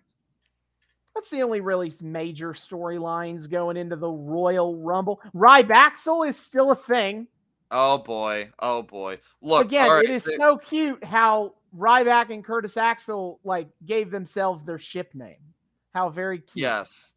that's 1.16 1.30
the 1.32 1.42
only 1.42 1.62
really 1.62 1.92
major 2.04 2.54
storylines 2.54 3.50
going 3.50 3.76
into 3.76 3.96
the 3.96 4.10
Royal 4.10 4.78
Rumble. 4.78 5.20
Rybaxel 5.34 6.30
is 6.30 6.38
still 6.38 6.70
a 6.70 6.76
thing. 6.76 7.28
Oh 7.72 7.98
boy. 7.98 8.52
Oh 8.60 8.84
boy. 8.84 9.18
Look 9.42 9.66
Again, 9.66 9.90
right, 9.90 10.04
it 10.04 10.12
is 10.12 10.32
so 10.38 10.60
cute 10.60 11.04
how 11.04 11.56
Ryback 11.76 12.32
and 12.32 12.46
Curtis 12.46 12.78
Axel 12.78 13.40
like 13.44 13.68
gave 13.84 14.12
themselves 14.12 14.64
their 14.64 14.78
ship 14.78 15.16
name. 15.16 15.42
How 15.96 16.10
very 16.10 16.38
cute. 16.38 16.62
Yes. 16.62 17.14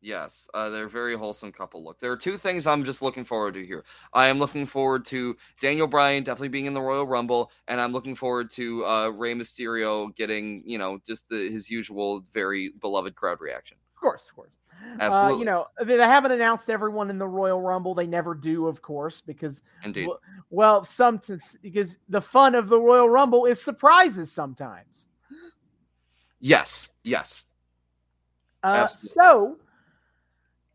Yes. 0.00 0.48
Uh, 0.54 0.68
they're 0.70 0.86
a 0.86 0.90
very 0.90 1.14
wholesome 1.14 1.52
couple. 1.52 1.82
Look, 1.82 2.00
there 2.00 2.12
are 2.12 2.16
two 2.16 2.38
things 2.38 2.66
I'm 2.66 2.84
just 2.84 3.02
looking 3.02 3.24
forward 3.24 3.54
to 3.54 3.64
here. 3.64 3.84
I 4.12 4.28
am 4.28 4.38
looking 4.38 4.66
forward 4.66 5.04
to 5.06 5.36
Daniel 5.60 5.86
Bryan 5.86 6.22
definitely 6.22 6.48
being 6.48 6.66
in 6.66 6.74
the 6.74 6.82
Royal 6.82 7.06
Rumble, 7.06 7.50
and 7.66 7.80
I'm 7.80 7.92
looking 7.92 8.14
forward 8.14 8.50
to 8.52 8.84
uh, 8.84 9.08
Rey 9.08 9.34
Mysterio 9.34 10.14
getting, 10.14 10.62
you 10.66 10.78
know, 10.78 11.00
just 11.06 11.28
the, 11.28 11.50
his 11.50 11.70
usual 11.70 12.24
very 12.32 12.72
beloved 12.80 13.16
crowd 13.16 13.40
reaction. 13.40 13.78
Of 13.94 14.00
course, 14.00 14.28
of 14.28 14.36
course. 14.36 14.56
Uh, 14.82 14.96
Absolutely. 15.00 15.38
you 15.40 15.44
know, 15.46 15.66
they 15.82 15.96
haven't 15.96 16.32
announced 16.32 16.70
everyone 16.70 17.10
in 17.10 17.18
the 17.18 17.26
Royal 17.26 17.62
Rumble. 17.62 17.94
They 17.94 18.06
never 18.06 18.34
do, 18.34 18.66
of 18.66 18.82
course, 18.82 19.20
because 19.20 19.62
Indeed. 19.82 20.06
Well, 20.06 20.20
well, 20.50 20.84
some 20.84 21.20
because 21.62 21.98
the 22.08 22.20
fun 22.20 22.54
of 22.54 22.68
the 22.68 22.78
Royal 22.78 23.08
Rumble 23.08 23.46
is 23.46 23.60
surprises 23.60 24.30
sometimes. 24.30 25.08
Yes. 26.38 26.90
Yes. 27.02 27.44
Uh, 28.62 28.86
so, 28.86 29.56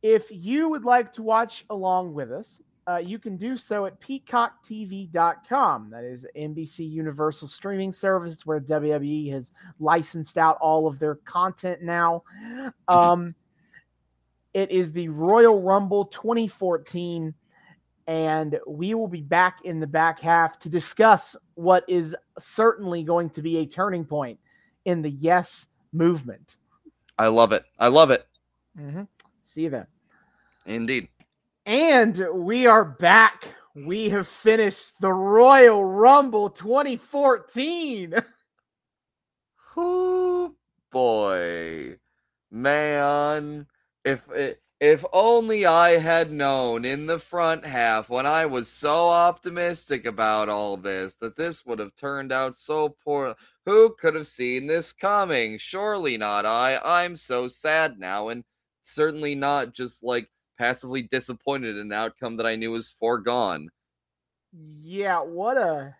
if 0.01 0.27
you 0.31 0.69
would 0.69 0.85
like 0.85 1.11
to 1.13 1.21
watch 1.21 1.65
along 1.69 2.13
with 2.13 2.31
us, 2.31 2.61
uh, 2.87 2.97
you 2.97 3.19
can 3.19 3.37
do 3.37 3.55
so 3.55 3.85
at 3.85 4.01
peacocktv.com. 4.01 5.89
That 5.91 6.03
is 6.03 6.25
NBC 6.35 6.89
Universal 6.89 7.47
streaming 7.47 7.91
service 7.91 8.45
where 8.45 8.59
WWE 8.59 9.31
has 9.31 9.51
licensed 9.79 10.37
out 10.37 10.57
all 10.59 10.87
of 10.87 10.97
their 10.97 11.15
content 11.15 11.83
now. 11.83 12.23
Um, 12.87 13.35
it 14.53 14.71
is 14.71 14.91
the 14.91 15.07
Royal 15.09 15.61
Rumble 15.61 16.05
2014, 16.05 17.33
and 18.07 18.59
we 18.67 18.95
will 18.95 19.07
be 19.07 19.21
back 19.21 19.59
in 19.63 19.79
the 19.79 19.87
back 19.87 20.19
half 20.19 20.59
to 20.59 20.69
discuss 20.69 21.35
what 21.53 21.85
is 21.87 22.15
certainly 22.39 23.03
going 23.03 23.29
to 23.29 23.41
be 23.41 23.57
a 23.57 23.65
turning 23.65 24.03
point 24.03 24.39
in 24.85 25.01
the 25.01 25.11
Yes 25.11 25.67
movement. 25.93 26.57
I 27.17 27.27
love 27.27 27.51
it. 27.53 27.63
I 27.79 27.87
love 27.87 28.09
it. 28.11 28.25
Mm-hmm. 28.77 29.03
See 29.41 29.63
you 29.63 29.69
then. 29.69 29.87
Indeed. 30.65 31.09
And 31.65 32.25
we 32.33 32.65
are 32.67 32.85
back. 32.85 33.55
We 33.75 34.09
have 34.09 34.27
finished 34.27 34.99
the 34.99 35.13
Royal 35.13 35.85
Rumble 35.85 36.49
2014. 36.49 38.15
Whoo 39.75 40.55
boy, 40.91 41.97
man! 42.51 43.67
If 44.03 44.27
if 44.81 45.05
only 45.13 45.65
I 45.65 45.99
had 45.99 46.31
known 46.31 46.83
in 46.83 47.05
the 47.05 47.19
front 47.19 47.65
half 47.65 48.09
when 48.09 48.25
I 48.25 48.47
was 48.47 48.67
so 48.67 49.09
optimistic 49.09 50.05
about 50.05 50.49
all 50.49 50.75
this 50.75 51.15
that 51.21 51.37
this 51.37 51.65
would 51.65 51.77
have 51.77 51.95
turned 51.95 52.31
out 52.31 52.55
so 52.55 52.89
poor. 52.89 53.35
Who 53.65 53.95
could 53.97 54.15
have 54.15 54.27
seen 54.27 54.65
this 54.65 54.91
coming? 54.91 55.59
Surely 55.59 56.17
not 56.17 56.45
I. 56.47 56.79
I'm 56.83 57.15
so 57.15 57.47
sad 57.47 57.99
now, 57.99 58.29
and 58.29 58.43
certainly 58.81 59.35
not 59.35 59.73
just 59.73 60.03
like 60.03 60.29
passively 60.61 61.01
disappointed 61.01 61.75
in 61.75 61.87
an 61.87 61.91
outcome 61.91 62.37
that 62.37 62.45
I 62.45 62.55
knew 62.55 62.69
was 62.69 62.87
foregone. 62.87 63.71
Yeah, 64.53 65.21
what 65.21 65.57
a. 65.57 65.95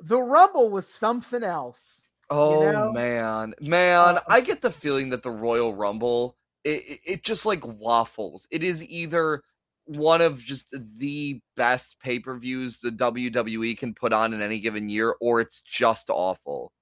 The 0.00 0.20
Rumble 0.20 0.68
was 0.68 0.88
something 0.88 1.44
else. 1.44 2.08
Oh 2.30 2.72
know? 2.72 2.92
man, 2.92 3.54
man! 3.60 4.16
Uh, 4.16 4.22
I 4.28 4.40
get 4.40 4.60
the 4.60 4.72
feeling 4.72 5.10
that 5.10 5.22
the 5.22 5.30
Royal 5.30 5.72
Rumble, 5.72 6.36
it, 6.64 6.82
it, 6.88 7.00
it 7.04 7.22
just 7.22 7.46
like 7.46 7.64
waffles. 7.64 8.48
It 8.50 8.64
is 8.64 8.82
either 8.82 9.44
one 9.84 10.20
of 10.20 10.40
just 10.40 10.74
the 10.96 11.40
best 11.56 11.96
pay 12.00 12.18
per 12.18 12.36
views 12.36 12.80
the 12.80 12.90
WWE 12.90 13.78
can 13.78 13.94
put 13.94 14.12
on 14.12 14.34
in 14.34 14.42
any 14.42 14.58
given 14.58 14.88
year, 14.88 15.14
or 15.20 15.40
it's 15.40 15.60
just 15.60 16.10
awful. 16.10 16.72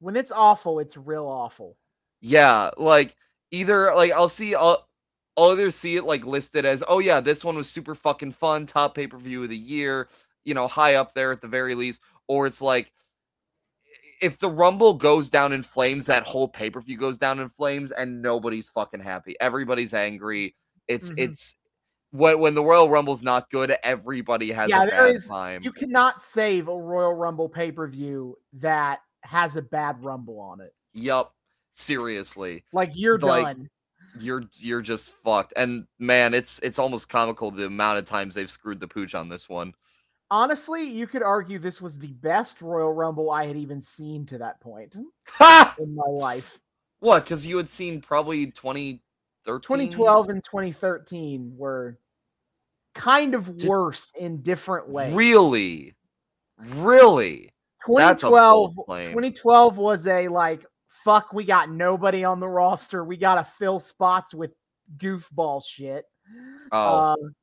When 0.00 0.16
it's 0.16 0.32
awful, 0.32 0.78
it's 0.78 0.96
real 0.96 1.26
awful. 1.26 1.76
Yeah, 2.22 2.70
like 2.78 3.14
either 3.54 3.94
like 3.94 4.12
I'll 4.12 4.28
see, 4.28 4.54
I'll, 4.54 4.86
I'll 5.36 5.50
either 5.52 5.70
see 5.70 5.96
it 5.96 6.04
like 6.04 6.24
listed 6.24 6.64
as, 6.64 6.82
oh 6.88 6.98
yeah, 6.98 7.20
this 7.20 7.44
one 7.44 7.56
was 7.56 7.68
super 7.68 7.94
fucking 7.94 8.32
fun, 8.32 8.66
top 8.66 8.94
pay 8.94 9.06
per 9.06 9.18
view 9.18 9.42
of 9.44 9.48
the 9.48 9.56
year, 9.56 10.08
you 10.44 10.54
know, 10.54 10.68
high 10.68 10.94
up 10.94 11.14
there 11.14 11.32
at 11.32 11.40
the 11.40 11.48
very 11.48 11.74
least, 11.74 12.00
or 12.28 12.46
it's 12.46 12.60
like 12.60 12.92
if 14.22 14.38
the 14.38 14.50
Rumble 14.50 14.94
goes 14.94 15.28
down 15.28 15.52
in 15.52 15.62
flames, 15.62 16.06
that 16.06 16.22
whole 16.24 16.48
pay 16.48 16.70
per 16.70 16.80
view 16.80 16.96
goes 16.96 17.18
down 17.18 17.40
in 17.40 17.48
flames, 17.48 17.90
and 17.90 18.22
nobody's 18.22 18.68
fucking 18.70 19.00
happy. 19.00 19.36
Everybody's 19.40 19.92
angry. 19.94 20.54
It's 20.88 21.10
Mhm. 21.10 21.18
it's 21.18 21.56
when 22.10 22.38
when 22.38 22.54
the 22.54 22.62
Royal 22.62 22.88
Rumble's 22.88 23.22
not 23.22 23.50
good, 23.50 23.74
everybody 23.82 24.52
has 24.52 24.70
Yeah, 24.70 24.84
a 24.84 24.86
there 24.90 25.06
bad 25.06 25.14
is- 25.16 25.26
time. 25.28 25.62
You 25.62 25.72
cannot 25.72 26.20
save 26.20 26.68
a 26.68 26.76
Royal 26.76 27.12
Rumble 27.14 27.48
pay 27.48 27.72
per 27.72 27.86
view 27.88 28.38
that 28.54 29.00
has 29.22 29.56
a 29.56 29.62
bad 29.62 30.02
Rumble 30.04 30.38
on 30.38 30.60
it. 30.60 30.74
Yup, 30.92 31.34
seriously. 31.74 32.64
Like 32.72 32.92
you're 32.94 33.18
Like, 33.18 33.44
done. 33.56 33.68
you're 34.18 34.44
you're 34.54 34.80
just 34.82 35.14
fucked. 35.22 35.52
And 35.56 35.86
man, 35.98 36.32
it's 36.32 36.58
it's 36.60 36.78
almost 36.78 37.08
comical 37.08 37.50
the 37.50 37.66
amount 37.66 37.98
of 37.98 38.04
times 38.06 38.34
they've 38.34 38.48
screwed 38.50 38.80
the 38.80 38.88
pooch 38.88 39.14
on 39.14 39.28
this 39.28 39.48
one. 39.48 39.74
Honestly, 40.30 40.82
you 40.84 41.06
could 41.06 41.22
argue 41.22 41.58
this 41.58 41.80
was 41.82 41.98
the 41.98 42.12
best 42.14 42.62
Royal 42.62 42.92
Rumble 42.92 43.30
I 43.30 43.46
had 43.46 43.56
even 43.56 43.82
seen 43.82 44.24
to 44.26 44.38
that 44.38 44.58
point 44.60 44.94
in 45.78 45.94
my 45.94 46.06
life. 46.08 46.58
What? 47.00 47.24
Because 47.24 47.46
you 47.46 47.58
had 47.58 47.68
seen 47.68 48.00
probably 48.00 48.46
2013? 48.46 49.00
2012 49.46 50.28
and 50.30 50.42
2013 50.42 51.52
were 51.56 51.98
kind 52.94 53.34
of 53.34 53.56
Did- 53.58 53.68
worse 53.68 54.12
in 54.18 54.40
different 54.42 54.88
ways. 54.88 55.12
Really? 55.12 55.94
Really? 56.58 57.52
That's 57.86 58.22
a 58.22 58.26
2012 58.28 58.74
bold 58.76 58.86
claim. 58.86 59.04
2012 59.04 59.76
was 59.76 60.06
a 60.06 60.28
like 60.28 60.64
fuck 61.04 61.32
we 61.32 61.44
got 61.44 61.70
nobody 61.70 62.24
on 62.24 62.40
the 62.40 62.48
roster. 62.48 63.04
We 63.04 63.16
got 63.16 63.34
to 63.36 63.44
fill 63.44 63.78
spots 63.78 64.34
with 64.34 64.52
goofball 64.96 65.62
shit. 65.64 66.06
Oh. 66.72 66.98
Um, 67.12 67.34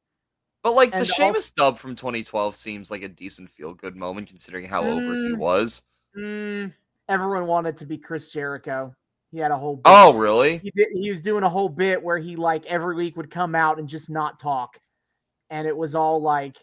but 0.63 0.73
like 0.73 0.91
the 0.91 1.05
Sheamus 1.05 1.51
dub 1.51 1.77
from 1.79 1.95
2012 1.95 2.55
seems 2.55 2.91
like 2.91 3.01
a 3.03 3.07
decent 3.07 3.49
feel 3.49 3.73
good 3.73 3.95
moment 3.95 4.27
considering 4.27 4.65
how 4.67 4.81
over 4.83 4.99
he 5.01 5.33
Mm. 5.33 5.37
was. 5.37 5.83
mm, 6.17 6.73
everyone 7.07 7.47
wanted 7.47 7.77
to 7.77 7.85
be 7.85 7.97
Chris 7.97 8.29
Jericho. 8.29 8.93
He 9.31 9.37
had 9.39 9.51
a 9.51 9.57
whole 9.57 9.77
bit- 9.77 9.83
Oh, 9.85 10.13
really? 10.13 10.57
he 10.57 10.71
did 10.71 10.89
he 10.93 11.09
was 11.09 11.21
doing 11.21 11.43
a 11.43 11.49
whole 11.49 11.69
bit 11.69 12.03
where 12.03 12.17
he 12.17 12.35
like 12.35 12.65
every 12.65 12.95
week 12.95 13.15
would 13.15 13.31
come 13.31 13.55
out 13.55 13.79
and 13.79 13.87
just 13.87 14.09
not 14.09 14.39
talk 14.39 14.77
and 15.49 15.67
it 15.67 15.75
was 15.75 15.95
all 15.95 16.21
like 16.21 16.57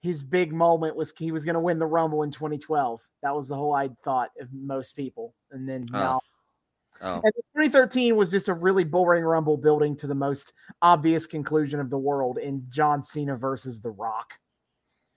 his 0.00 0.22
big 0.22 0.52
moment 0.52 0.94
was 0.96 1.12
he 1.18 1.32
was 1.32 1.44
going 1.44 1.54
to 1.54 1.60
win 1.60 1.78
the 1.78 1.86
rumble 1.86 2.22
in 2.22 2.30
2012 2.30 3.00
that 3.22 3.34
was 3.34 3.48
the 3.48 3.54
whole 3.54 3.74
i 3.74 3.88
thought 4.04 4.30
of 4.40 4.48
most 4.52 4.94
people 4.94 5.34
and 5.50 5.68
then 5.68 5.88
Oh. 5.92 5.98
no 5.98 6.20
Oh. 7.00 7.20
And 7.22 7.32
2013 7.54 8.16
was 8.16 8.30
just 8.30 8.48
a 8.48 8.54
really 8.54 8.84
boring 8.84 9.22
Rumble 9.22 9.56
building 9.56 9.96
to 9.96 10.06
the 10.06 10.14
most 10.14 10.52
obvious 10.82 11.26
conclusion 11.26 11.80
of 11.80 11.90
the 11.90 11.98
world 11.98 12.38
in 12.38 12.64
John 12.68 13.02
Cena 13.02 13.36
versus 13.36 13.80
The 13.80 13.90
Rock. 13.90 14.32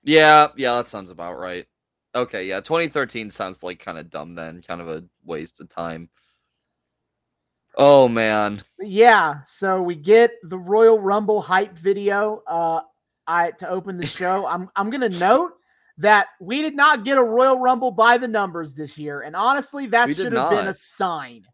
Yeah, 0.04 0.48
yeah, 0.56 0.76
that 0.76 0.88
sounds 0.88 1.10
about 1.10 1.40
right. 1.40 1.66
Okay, 2.14 2.46
yeah, 2.46 2.60
2013 2.60 3.30
sounds 3.30 3.64
like 3.64 3.80
kind 3.80 3.98
of 3.98 4.10
dumb 4.10 4.36
then, 4.36 4.62
kind 4.62 4.82
of 4.82 4.90
a 4.90 5.04
waste 5.26 5.60
of 5.60 5.70
time. 5.70 6.10
Oh 7.78 8.08
man. 8.08 8.62
Yeah, 8.80 9.42
so 9.46 9.82
we 9.82 9.96
get 9.96 10.32
the 10.44 10.58
Royal 10.60 11.00
Rumble 11.00 11.42
hype 11.42 11.78
video 11.78 12.44
uh 12.48 12.82
I 13.32 13.52
to 13.52 13.70
open 13.70 13.98
the 13.98 14.06
show. 14.06 14.46
I'm 14.46 14.70
I'm 14.76 14.90
going 14.90 15.10
to 15.10 15.18
note 15.18 15.54
that 15.98 16.28
we 16.40 16.62
did 16.62 16.76
not 16.76 17.06
get 17.06 17.18
a 17.18 17.24
Royal 17.24 17.60
Rumble 17.60 17.92
by 17.92 18.18
the 18.18 18.28
numbers 18.28 18.74
this 18.74 18.98
year 18.98 19.22
and 19.22 19.36
honestly 19.36 19.88
that 19.88 20.08
We 20.08 20.14
should 20.14 20.34
have 20.34 20.50
been 20.50 20.68
a 20.68 20.74
sign. 20.74 21.46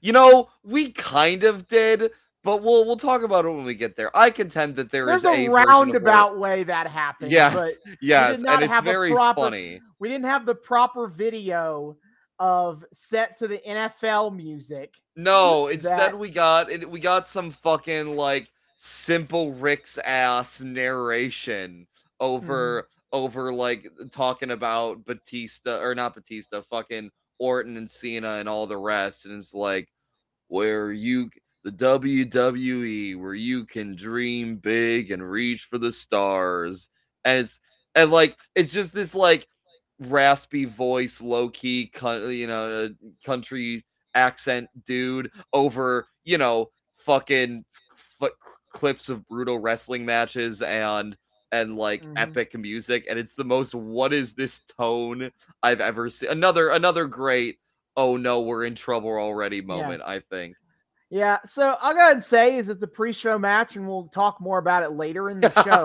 You 0.00 0.12
know, 0.12 0.48
we 0.62 0.92
kind 0.92 1.44
of 1.44 1.68
did, 1.68 2.10
but 2.42 2.62
we'll 2.62 2.86
we'll 2.86 2.96
talk 2.96 3.22
about 3.22 3.44
it 3.44 3.50
when 3.50 3.64
we 3.64 3.74
get 3.74 3.96
there. 3.96 4.16
I 4.16 4.30
contend 4.30 4.76
that 4.76 4.90
there 4.90 5.10
is 5.10 5.22
There's 5.22 5.36
a, 5.36 5.46
a, 5.46 5.48
of 5.48 5.66
roundabout 5.66 6.38
way 6.38 6.62
that 6.64 6.86
happened. 6.86 7.30
Yes, 7.30 7.54
But 7.54 7.96
yes, 8.00 8.42
and 8.42 8.62
it's 8.62 8.80
very 8.80 9.10
proper- 9.10 9.42
funny. 9.42 9.80
we 9.98 10.08
didn't 10.08 10.26
have 10.26 10.46
the 10.46 10.54
proper 10.54 11.06
video 11.06 11.96
of 12.38 12.84
set 12.92 13.36
to 13.38 13.48
the 13.48 13.58
NFL 13.58 14.34
music. 14.34 14.94
No, 15.16 15.66
instead 15.72 15.98
that- 15.98 16.18
we 16.18 16.30
got 16.30 16.88
we 16.88 17.00
got 17.00 17.26
some 17.26 17.50
fucking 17.50 18.16
like 18.16 18.50
simple 18.86 19.52
Rick's 19.52 19.98
ass 19.98 20.60
narration 20.60 21.86
over 22.20 22.82
Mm-hmm. 22.82 23.16
over 23.24 23.52
like 23.52 23.90
talking 24.10 24.50
about 24.50 25.04
Batista 25.04 25.80
or 25.80 25.94
not 25.94 26.14
Batista, 26.14 26.62
fucking 26.62 27.10
Orton 27.38 27.76
and 27.76 27.88
Cena 27.88 28.34
and 28.36 28.48
all 28.48 28.66
the 28.66 28.76
rest, 28.76 29.26
and 29.26 29.36
it's 29.38 29.54
like 29.54 29.88
where 30.48 30.92
you 30.92 31.30
the 31.64 31.72
WWE 31.72 33.20
where 33.20 33.34
you 33.34 33.64
can 33.66 33.96
dream 33.96 34.56
big 34.56 35.10
and 35.10 35.22
reach 35.28 35.64
for 35.64 35.78
the 35.78 35.92
stars, 35.92 36.88
and 37.24 37.40
it's 37.40 37.60
and 37.94 38.10
like 38.10 38.36
it's 38.54 38.72
just 38.72 38.92
this 38.94 39.14
like 39.14 39.46
raspy 39.98 40.64
voice, 40.64 41.20
low 41.20 41.48
key, 41.48 41.90
you 42.02 42.46
know, 42.46 42.84
uh, 42.84 42.88
country 43.24 43.84
accent 44.14 44.68
dude 44.86 45.30
over 45.52 46.06
you 46.24 46.38
know 46.38 46.70
fucking 46.96 47.64
clips 48.76 49.08
of 49.08 49.26
brutal 49.28 49.58
wrestling 49.58 50.04
matches 50.04 50.62
and 50.62 51.16
and 51.52 51.76
like 51.76 52.02
Mhm. 52.02 52.12
epic 52.16 52.58
music 52.58 53.06
and 53.08 53.18
it's 53.18 53.34
the 53.34 53.44
most 53.44 53.74
what 53.74 54.12
is 54.12 54.34
this 54.34 54.60
tone 54.78 55.30
i've 55.62 55.80
ever 55.80 56.10
seen 56.10 56.28
another 56.30 56.70
another 56.70 57.06
great 57.06 57.58
oh 57.96 58.16
no 58.16 58.40
we're 58.40 58.64
in 58.64 58.74
trouble 58.74 59.10
already 59.10 59.60
moment 59.60 60.02
i 60.04 60.18
think 60.20 60.56
Yeah, 61.08 61.38
so 61.44 61.76
I'll 61.80 61.92
go 61.94 62.00
ahead 62.00 62.14
and 62.14 62.24
say 62.24 62.56
is 62.56 62.66
that 62.66 62.80
the 62.80 62.88
pre-show 62.88 63.38
match, 63.38 63.76
and 63.76 63.86
we'll 63.86 64.08
talk 64.08 64.40
more 64.40 64.58
about 64.58 64.82
it 64.82 64.90
later 64.90 65.30
in 65.30 65.38
the 65.40 65.52
show. 65.62 65.84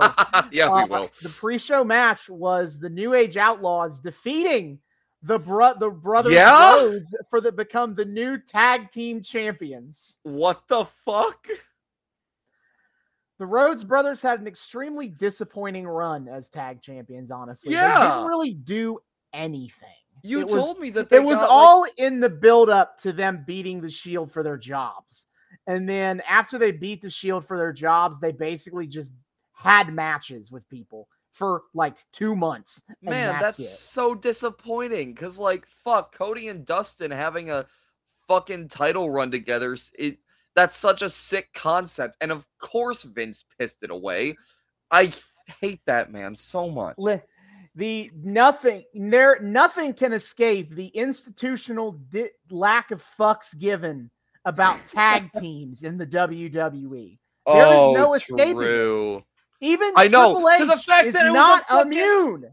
yeah 0.52 0.68
Uh, 0.68 0.78
we 0.84 0.90
will 0.90 1.12
The 1.22 1.30
pre-show 1.30 1.84
match 1.84 2.28
was 2.28 2.80
the 2.80 2.90
New 2.90 3.14
Age 3.14 3.38
Outlaws 3.38 4.00
defeating 4.00 4.80
the 5.22 5.38
bro- 5.38 5.76
the 5.78 5.92
brothers 5.92 6.34
Yeah? 6.34 6.74
Rhodes 6.74 7.16
for 7.30 7.40
the 7.40 7.52
become 7.52 7.94
the 7.94 8.04
new 8.04 8.40
tag 8.40 8.90
team 8.90 9.22
champions. 9.22 10.18
what 10.24 10.64
the 10.68 10.86
fuck 11.06 11.46
The 13.42 13.48
Rhodes 13.48 13.84
brothers 13.84 14.22
had 14.22 14.40
an 14.40 14.46
extremely 14.46 15.08
disappointing 15.08 15.88
run 15.88 16.28
as 16.28 16.48
tag 16.48 16.80
champions. 16.80 17.32
Honestly, 17.32 17.74
Yeah. 17.74 17.98
they 17.98 18.06
didn't 18.06 18.28
really 18.28 18.54
do 18.54 19.00
anything. 19.34 19.90
you 20.22 20.42
It 20.42 20.48
was- 20.48 20.64
told 20.64 20.80
me 20.80 20.92
that 20.92 21.10
they 21.10 21.16
it 21.18 21.24
was 21.24 21.38
got, 21.38 21.42
like- 21.42 21.52
all 21.52 21.88
in 21.98 22.20
the 22.20 22.30
build 22.30 22.70
up 22.70 23.00
to 23.00 23.12
them 23.12 23.44
beating 23.48 23.82
the 23.82 23.90
shield 23.90 24.32
for 24.32 24.44
their 24.44 24.58
jobs 24.58 25.26
and 25.66 25.90
then 25.90 26.22
after 26.30 26.60
they 26.60 26.72
beat 26.72 27.02
the 27.02 27.10
shield 27.10 27.44
for 27.48 27.58
their 27.58 27.74
jobs 27.74 28.20
they 28.20 28.32
basically 28.32 28.86
just 28.86 29.12
had 29.54 29.92
matches 29.92 30.52
with 30.52 30.70
people 30.70 31.10
for 31.32 31.64
like 31.74 32.06
two 32.12 32.36
months 32.36 32.84
and 32.88 33.10
Man, 33.10 33.40
that's, 33.40 33.58
that's, 33.58 33.80
so 33.80 34.14
disappointing. 34.14 35.16
Cause 35.16 35.40
like, 35.40 35.66
fuck, 35.66 36.14
Cody 36.14 36.50
and 36.50 36.64
Dustin 36.68 37.10
having 37.10 37.50
a 37.50 37.66
fucking 38.28 38.68
title 38.68 39.10
run 39.10 39.32
together. 39.32 39.76
It 39.98 40.20
that's 40.56 40.76
such 40.76 41.02
a 41.02 41.10
sick 41.10 41.50
concept, 41.54 42.18
and 42.22 42.32
of 42.32 42.46
course 42.60 43.04
Vince 43.04 43.46
pissed 43.58 43.78
it 43.82 43.92
away. 43.92 44.36
I 44.90 45.12
hate 45.62 45.82
that 45.86 46.12
man 46.12 46.36
so 46.36 46.70
much. 46.70 46.98
The 47.74 48.12
nothing 48.22 48.84
there 48.94 49.40
nothing 49.42 49.94
can 49.94 50.12
escape 50.12 50.76
the 50.76 50.88
institutional 50.88 51.94
di- 52.12 52.32
lack 52.50 52.92
of 52.92 53.02
fucks 53.02 53.58
given 53.58 54.12
about 54.44 54.78
tag 54.90 55.30
teams 55.40 55.84
in 55.84 55.98
the 55.98 56.06
WWE. 56.06 57.18
There 57.48 57.66
is 57.66 57.80
oh, 57.80 57.94
no 57.94 58.14
escaping. 58.14 58.58
Oh, 58.58 58.62
true. 58.62 59.24
Even 59.62 59.94
I 59.96 60.08
know, 60.08 60.34
Triple 60.34 60.50
H 60.50 60.58
to 60.60 60.66
the 60.66 60.78
fact 60.78 61.08
is 61.08 61.14
that 61.14 61.28
it 61.28 61.32
not 61.32 61.66
fucking- 61.66 61.94
immune. 61.94 62.52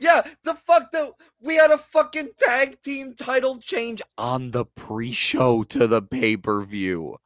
Yeah, 0.00 0.22
the 0.44 0.54
fuck 0.54 0.92
that 0.92 1.10
we 1.40 1.56
had 1.56 1.72
a 1.72 1.78
fucking 1.78 2.30
tag 2.36 2.80
team 2.82 3.14
title 3.14 3.58
change 3.58 4.00
on 4.16 4.52
the 4.52 4.64
pre-show 4.64 5.64
to 5.64 5.88
the 5.88 6.02
pay-per-view. 6.02 7.16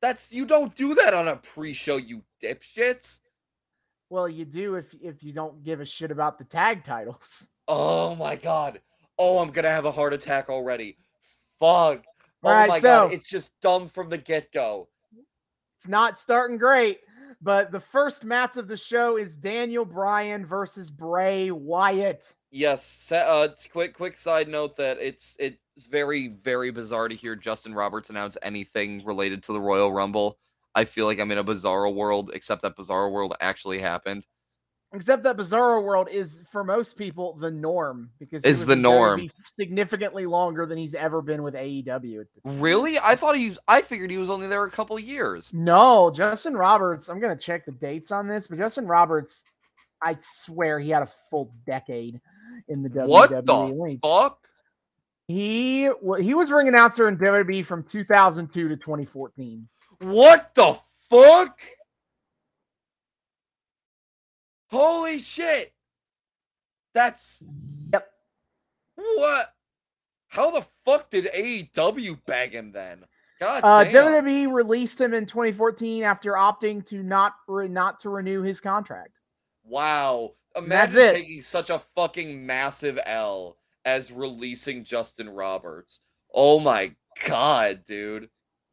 That's 0.00 0.32
you 0.32 0.46
don't 0.46 0.74
do 0.74 0.94
that 0.94 1.14
on 1.14 1.28
a 1.28 1.36
pre-show, 1.36 1.96
you 1.96 2.22
dipshits. 2.42 3.20
Well, 4.08 4.28
you 4.28 4.44
do 4.44 4.74
if 4.76 4.94
if 5.00 5.22
you 5.22 5.32
don't 5.32 5.62
give 5.62 5.80
a 5.80 5.84
shit 5.84 6.10
about 6.10 6.38
the 6.38 6.44
tag 6.44 6.84
titles. 6.84 7.46
Oh 7.72 8.16
my 8.16 8.34
god. 8.34 8.80
Oh, 9.16 9.38
I'm 9.38 9.52
gonna 9.52 9.70
have 9.70 9.84
a 9.84 9.92
heart 9.92 10.12
attack 10.12 10.50
already. 10.50 10.96
Fuck. 11.60 12.02
Oh 12.42 12.66
my 12.66 12.80
so- 12.80 12.82
god, 12.82 13.12
it's 13.12 13.30
just 13.30 13.52
dumb 13.60 13.86
from 13.86 14.08
the 14.08 14.18
get-go. 14.18 14.88
It's 15.76 15.86
not 15.86 16.18
starting 16.18 16.58
great, 16.58 16.98
but 17.40 17.70
the 17.70 17.78
first 17.78 18.24
match 18.24 18.56
of 18.56 18.66
the 18.66 18.76
show 18.76 19.18
is 19.18 19.36
Daniel 19.36 19.84
Bryan 19.84 20.44
versus 20.44 20.90
Bray 20.90 21.52
Wyatt. 21.52 22.34
Yes. 22.50 23.12
Uh, 23.12 23.46
quick, 23.70 23.94
quick 23.94 24.16
side 24.16 24.48
note 24.48 24.76
that 24.76 24.98
it's 25.00 25.36
it's 25.80 25.88
very, 25.88 26.28
very 26.28 26.70
bizarre 26.70 27.08
to 27.08 27.14
hear 27.14 27.34
Justin 27.34 27.74
Roberts 27.74 28.10
announce 28.10 28.36
anything 28.42 29.02
related 29.02 29.42
to 29.44 29.54
the 29.54 29.60
Royal 29.60 29.90
Rumble. 29.90 30.36
I 30.74 30.84
feel 30.84 31.06
like 31.06 31.18
I'm 31.18 31.30
in 31.30 31.38
a 31.38 31.44
bizarro 31.44 31.94
world, 31.94 32.32
except 32.34 32.60
that 32.62 32.76
bizarro 32.76 33.10
world 33.10 33.34
actually 33.40 33.80
happened. 33.80 34.26
Except 34.92 35.22
that 35.22 35.36
Bizarro 35.36 35.84
World 35.84 36.08
is 36.10 36.42
for 36.50 36.64
most 36.64 36.98
people 36.98 37.36
the 37.36 37.50
norm 37.50 38.10
because 38.18 38.44
Is 38.44 38.66
the 38.66 38.74
norm. 38.74 39.30
Significantly 39.56 40.26
longer 40.26 40.66
than 40.66 40.76
he's 40.76 40.96
ever 40.96 41.22
been 41.22 41.44
with 41.44 41.54
AEW. 41.54 42.24
Really? 42.42 42.98
I 42.98 43.14
thought 43.14 43.36
he. 43.36 43.50
Was, 43.50 43.58
I 43.68 43.82
figured 43.82 44.10
he 44.10 44.18
was 44.18 44.28
only 44.28 44.48
there 44.48 44.64
a 44.64 44.70
couple 44.70 44.98
years. 44.98 45.52
No, 45.54 46.10
Justin 46.10 46.56
Roberts. 46.56 47.08
I'm 47.08 47.20
gonna 47.20 47.36
check 47.36 47.66
the 47.66 47.72
dates 47.72 48.10
on 48.10 48.26
this, 48.26 48.48
but 48.48 48.58
Justin 48.58 48.88
Roberts, 48.88 49.44
I 50.02 50.16
swear 50.18 50.80
he 50.80 50.90
had 50.90 51.04
a 51.04 51.10
full 51.30 51.54
decade 51.64 52.20
in 52.66 52.82
the 52.82 52.90
WWE. 52.90 53.06
What 53.06 53.46
the 53.46 53.98
fuck? 54.02 54.49
He 55.30 55.88
he 56.20 56.34
was 56.34 56.50
ring 56.50 56.66
announcer 56.66 57.06
in 57.06 57.16
WWE 57.16 57.64
from 57.64 57.84
2002 57.84 58.68
to 58.68 58.76
2014. 58.76 59.68
What 60.00 60.52
the 60.56 60.76
fuck? 61.08 61.60
Holy 64.70 65.20
shit! 65.20 65.72
That's 66.94 67.42
Yep. 67.92 68.10
what? 68.96 69.54
How 70.28 70.50
the 70.50 70.64
fuck 70.84 71.10
did 71.10 71.26
AEW 71.32 72.24
bag 72.26 72.52
him 72.52 72.72
then? 72.72 73.04
God 73.38 73.62
Uh, 73.64 73.84
damn. 73.84 73.92
WWE 74.06 74.52
released 74.52 75.00
him 75.00 75.14
in 75.14 75.26
2014 75.26 76.02
after 76.02 76.32
opting 76.32 76.84
to 76.86 77.04
not 77.04 77.34
re- 77.46 77.68
not 77.68 78.00
to 78.00 78.10
renew 78.10 78.42
his 78.42 78.60
contract. 78.60 79.12
Wow. 79.62 80.34
Imagine 80.56 81.14
taking 81.14 81.40
such 81.42 81.70
a 81.70 81.78
fucking 81.94 82.44
massive 82.44 82.98
L 83.06 83.56
as 83.84 84.12
releasing 84.12 84.84
Justin 84.84 85.28
Roberts. 85.28 86.00
Oh 86.32 86.60
my 86.60 86.94
god, 87.26 87.82
dude. 87.84 88.28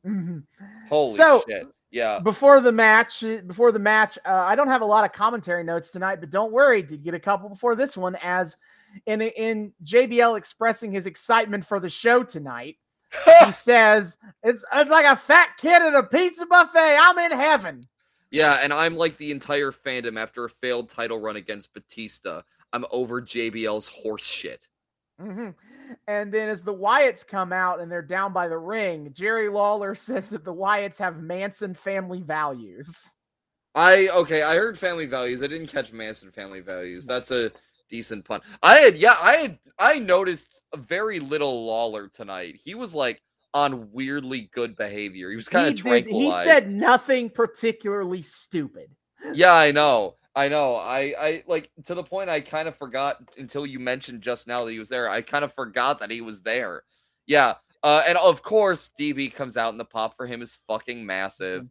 Mhm. 0.06 0.44
Holy 0.90 1.16
So- 1.16 1.44
shit. 1.48 1.68
Yeah. 1.90 2.20
Before 2.20 2.60
the 2.60 2.72
match, 2.74 3.22
before 3.48 3.72
the 3.72 3.80
match, 3.80 4.18
uh, 4.26 4.30
I 4.46 4.56
don't 4.56 4.68
have 4.68 4.82
a 4.82 4.86
lot 4.86 5.06
of 5.06 5.14
commentary 5.14 5.64
notes 5.64 5.90
tonight, 5.90 6.18
but 6.20 6.30
don't 6.30 6.52
worry, 6.52 6.82
did 6.82 7.02
get 7.02 7.14
a 7.14 7.20
couple 7.20 7.48
before 7.48 7.76
this 7.76 7.96
one. 7.96 8.16
As 8.22 8.58
in 9.06 9.22
in 9.22 9.74
JBL 9.84 10.36
expressing 10.38 10.92
his 10.92 11.06
excitement 11.06 11.66
for 11.66 11.80
the 11.80 11.90
show 11.90 12.24
tonight, 12.24 12.76
he 13.46 13.52
says 13.54 14.18
it's 14.44 14.66
it's 14.74 14.92
like 14.92 15.06
a 15.06 15.16
fat 15.16 15.52
kid 15.58 15.82
at 15.82 15.96
a 15.96 16.04
pizza 16.04 16.46
buffet. 16.46 16.98
I'm 17.00 17.18
in 17.20 17.32
heaven. 17.32 17.88
yeah, 18.32 18.60
and 18.62 18.74
I'm 18.74 18.98
like 18.98 19.18
the 19.18 19.32
entire 19.32 19.72
fandom 19.72 20.20
after 20.20 20.44
a 20.44 20.50
failed 20.50 20.90
title 20.90 21.20
run 21.20 21.38
against 21.38 21.74
Batista. 21.74 22.42
I'm 22.74 22.86
over 22.92 23.22
JBL's 23.22 23.88
horse 23.88 24.26
shit. 24.26 24.68
Mhm. 25.20 25.56
And 26.08 26.32
then 26.32 26.50
as 26.50 26.64
the 26.64 26.74
Wyatts 26.74 27.26
come 27.26 27.52
out 27.52 27.80
and 27.80 27.92
they're 27.92 28.02
down 28.02 28.34
by 28.34 28.48
the 28.48 28.58
ring, 28.58 29.12
Jerry 29.14 29.50
Lawler 29.50 29.96
says 29.96 30.30
that 30.30 30.44
the 30.44 30.54
Wyatts 30.54 30.98
have 30.98 31.22
Manson 31.22 31.74
family 31.74 32.22
values. 32.22 33.16
I 33.76 34.08
okay, 34.10 34.42
I 34.42 34.56
heard 34.56 34.78
family 34.78 35.06
values. 35.06 35.44
I 35.44 35.48
didn't 35.48 35.68
catch 35.68 35.92
Manson 35.94 36.32
family 36.32 36.62
values. 36.62 37.06
That's 37.06 37.32
a 37.32 37.52
decent 37.90 38.26
pun. 38.26 38.42
I 38.64 38.78
had 38.80 38.98
yeah, 38.98 39.16
I 39.22 39.34
had 39.36 39.60
I 39.80 40.00
noticed 40.00 40.62
a 40.74 40.78
very 40.78 41.20
little 41.20 41.66
Lawler 41.66 42.08
tonight. 42.10 42.60
He 42.64 42.76
was 42.76 42.96
like 42.96 43.22
on 43.54 43.92
weirdly 43.92 44.50
good 44.52 44.76
behavior. 44.76 45.30
He 45.30 45.36
was 45.36 45.48
kind 45.48 45.78
He, 45.78 45.80
of 45.80 46.04
did, 46.06 46.08
he 46.08 46.32
said 46.32 46.70
nothing 46.72 47.30
particularly 47.30 48.22
stupid. 48.22 48.96
Yeah, 49.34 49.54
I 49.54 49.72
know. 49.72 50.16
I 50.38 50.50
know. 50.50 50.76
I 50.76 51.16
I 51.20 51.44
like 51.48 51.72
to 51.86 51.96
the 51.96 52.04
point 52.04 52.30
I 52.30 52.40
kind 52.42 52.68
of 52.68 52.78
forgot 52.78 53.18
until 53.40 53.66
you 53.66 53.80
mentioned 53.80 54.22
just 54.22 54.48
now 54.48 54.64
that 54.66 54.72
he 54.72 54.78
was 54.78 54.88
there. 54.88 55.10
I 55.10 55.22
kind 55.22 55.44
of 55.44 55.52
forgot 55.54 56.00
that 56.00 56.12
he 56.12 56.22
was 56.22 56.42
there. 56.42 56.84
Yeah. 57.26 57.56
Uh, 57.82 58.04
and 58.08 58.18
of 58.20 58.44
course, 58.44 58.92
DB 59.00 59.34
comes 59.34 59.58
out 59.58 59.70
and 59.70 59.80
the 59.80 59.86
pop 59.86 60.16
for 60.16 60.28
him 60.28 60.44
is 60.44 60.56
fucking 60.68 61.04
massive. 61.04 61.66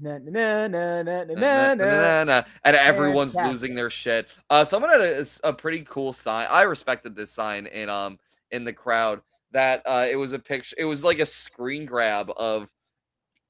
Na, 0.00 0.18
na, 0.18 0.68
na, 0.68 1.02
na, 1.02 1.24
na, 1.24 1.34
Na, 1.34 1.74
na, 1.74 2.24
na, 2.24 2.42
and 2.64 2.76
everyone's 2.76 3.32
Fantastic. 3.32 3.52
losing 3.52 3.74
their 3.74 3.90
shit. 3.90 4.28
Uh, 4.48 4.64
someone 4.64 4.90
had 4.92 5.00
a, 5.00 5.26
a 5.42 5.52
pretty 5.52 5.80
cool 5.80 6.12
sign. 6.12 6.46
I 6.48 6.62
respected 6.62 7.16
this 7.16 7.32
sign 7.32 7.66
in 7.66 7.88
um 7.88 8.20
in 8.52 8.62
the 8.62 8.72
crowd 8.72 9.20
that 9.50 9.82
uh 9.84 10.06
it 10.08 10.14
was 10.14 10.32
a 10.32 10.38
picture. 10.38 10.76
It 10.78 10.84
was 10.84 11.02
like 11.02 11.18
a 11.18 11.26
screen 11.26 11.86
grab 11.86 12.30
of 12.36 12.70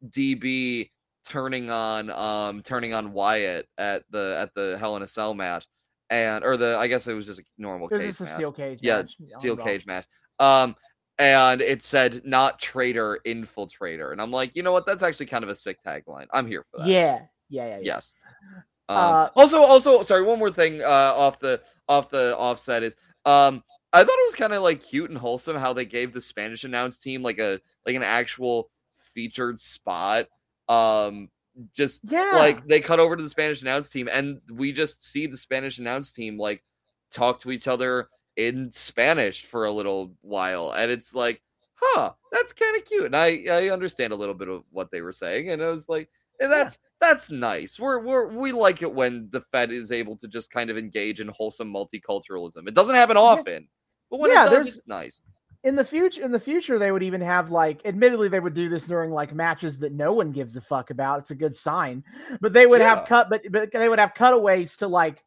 DB 0.09 0.90
turning 1.28 1.70
on 1.70 2.10
um 2.10 2.62
turning 2.62 2.94
on 2.94 3.12
Wyatt 3.12 3.66
at 3.78 4.04
the 4.10 4.36
at 4.38 4.54
the 4.54 4.76
Hell 4.78 4.96
in 4.96 5.02
a 5.02 5.08
Cell 5.08 5.34
match, 5.34 5.66
and 6.10 6.44
or 6.44 6.56
the 6.56 6.76
I 6.78 6.86
guess 6.88 7.06
it 7.06 7.14
was 7.14 7.26
just 7.26 7.40
a 7.40 7.44
normal 7.58 7.88
It 7.88 7.94
was 7.94 8.02
cage 8.02 8.08
just 8.10 8.20
a 8.20 8.24
match. 8.24 8.34
steel 8.34 8.52
cage. 8.52 8.78
Yeah, 8.82 8.96
match 8.98 9.16
steel 9.38 9.56
cage 9.56 9.86
match. 9.86 10.06
Um, 10.38 10.76
and 11.18 11.60
it 11.60 11.82
said 11.82 12.22
not 12.24 12.60
traitor, 12.60 13.18
infiltrator, 13.26 14.12
and 14.12 14.22
I'm 14.22 14.30
like, 14.30 14.54
you 14.54 14.62
know 14.62 14.72
what? 14.72 14.86
That's 14.86 15.02
actually 15.02 15.26
kind 15.26 15.42
of 15.42 15.50
a 15.50 15.54
sick 15.54 15.78
tagline. 15.84 16.26
I'm 16.32 16.46
here 16.46 16.64
for 16.70 16.78
that. 16.78 16.86
Yeah, 16.88 17.20
yeah, 17.48 17.66
yeah. 17.66 17.68
yeah. 17.70 17.78
Yes. 17.82 18.14
Um, 18.88 18.96
Uh, 18.96 19.28
also, 19.34 19.58
also, 19.62 20.02
sorry, 20.02 20.22
one 20.22 20.38
more 20.38 20.50
thing 20.50 20.80
uh, 20.80 20.86
off 20.86 21.40
the 21.40 21.60
off 21.88 22.08
the 22.08 22.36
offset 22.36 22.82
is 22.82 22.94
um, 23.24 23.62
I 23.92 23.98
thought 24.04 24.18
it 24.18 24.26
was 24.26 24.34
kind 24.36 24.52
of 24.52 24.62
like 24.62 24.80
cute 24.82 25.10
and 25.10 25.18
wholesome 25.18 25.56
how 25.56 25.72
they 25.72 25.84
gave 25.84 26.12
the 26.12 26.20
Spanish 26.20 26.64
announce 26.64 26.96
team 26.96 27.22
like 27.22 27.38
a 27.38 27.60
like 27.84 27.96
an 27.96 28.02
actual 28.04 28.70
featured 29.14 29.60
spot. 29.60 30.28
Um, 30.68 31.30
just 31.74 32.02
Yeah. 32.04 32.34
like 32.36 32.66
they 32.66 32.80
cut 32.80 33.00
over 33.00 33.16
to 33.16 33.22
the 33.22 33.28
Spanish 33.28 33.62
announce 33.62 33.90
team, 33.90 34.08
and 34.10 34.40
we 34.52 34.72
just 34.72 35.04
see 35.04 35.26
the 35.26 35.36
Spanish 35.36 35.78
announce 35.78 36.12
team 36.12 36.38
like 36.38 36.64
talk 37.10 37.40
to 37.40 37.50
each 37.50 37.66
other 37.68 38.08
in 38.36 38.70
Spanish 38.70 39.44
for 39.46 39.64
a 39.64 39.72
little 39.72 40.14
while, 40.20 40.72
and 40.72 40.90
it's 40.90 41.14
like, 41.14 41.42
huh, 41.74 42.12
that's 42.32 42.52
kind 42.52 42.76
of 42.76 42.84
cute. 42.84 43.06
And 43.06 43.16
I 43.16 43.44
I 43.50 43.68
understand 43.70 44.12
a 44.12 44.16
little 44.16 44.34
bit 44.34 44.48
of 44.48 44.64
what 44.70 44.90
they 44.90 45.00
were 45.00 45.12
saying, 45.12 45.50
and 45.50 45.62
I 45.62 45.68
was 45.68 45.88
like, 45.88 46.10
and 46.40 46.52
that's 46.52 46.78
that's 47.00 47.30
nice. 47.30 47.78
We're 47.80 48.00
we're 48.00 48.28
we 48.28 48.52
like 48.52 48.82
it 48.82 48.92
when 48.92 49.28
the 49.30 49.40
Fed 49.52 49.70
is 49.72 49.90
able 49.92 50.16
to 50.18 50.28
just 50.28 50.50
kind 50.50 50.70
of 50.70 50.78
engage 50.78 51.20
in 51.20 51.28
wholesome 51.28 51.72
multiculturalism. 51.72 52.68
It 52.68 52.74
doesn't 52.74 52.94
happen 52.94 53.16
often, 53.16 53.68
but 54.10 54.20
when 54.20 54.30
Yeah, 54.30 54.42
it 54.46 54.50
does, 54.50 54.66
it's 54.76 54.86
nice. 54.86 55.20
In 55.64 55.74
the 55.74 55.84
future 55.84 56.22
in 56.22 56.30
the 56.30 56.38
future 56.40 56.78
they 56.78 56.92
would 56.92 57.02
even 57.02 57.20
have 57.20 57.50
like 57.50 57.80
admittedly 57.84 58.28
they 58.28 58.38
would 58.40 58.54
do 58.54 58.68
this 58.68 58.86
during 58.86 59.11
like 59.11 59.34
matches 59.34 59.78
that 59.78 59.92
no 59.92 60.12
one 60.12 60.30
gives 60.30 60.56
a 60.56 60.61
fuck 60.61 60.90
about 60.90 61.18
it's 61.18 61.32
a 61.32 61.34
good 61.34 61.54
sign 61.54 62.02
but 62.40 62.52
they 62.52 62.66
would 62.66 62.80
Yeah. 62.80 62.94
have 62.96 63.06
cut 63.06 63.28
but, 63.28 63.42
but 63.50 63.70
they 63.72 63.88
would 63.88 63.98
have 63.98 64.14
cutaways 64.14 64.76
to 64.76 64.86
like 64.86 65.24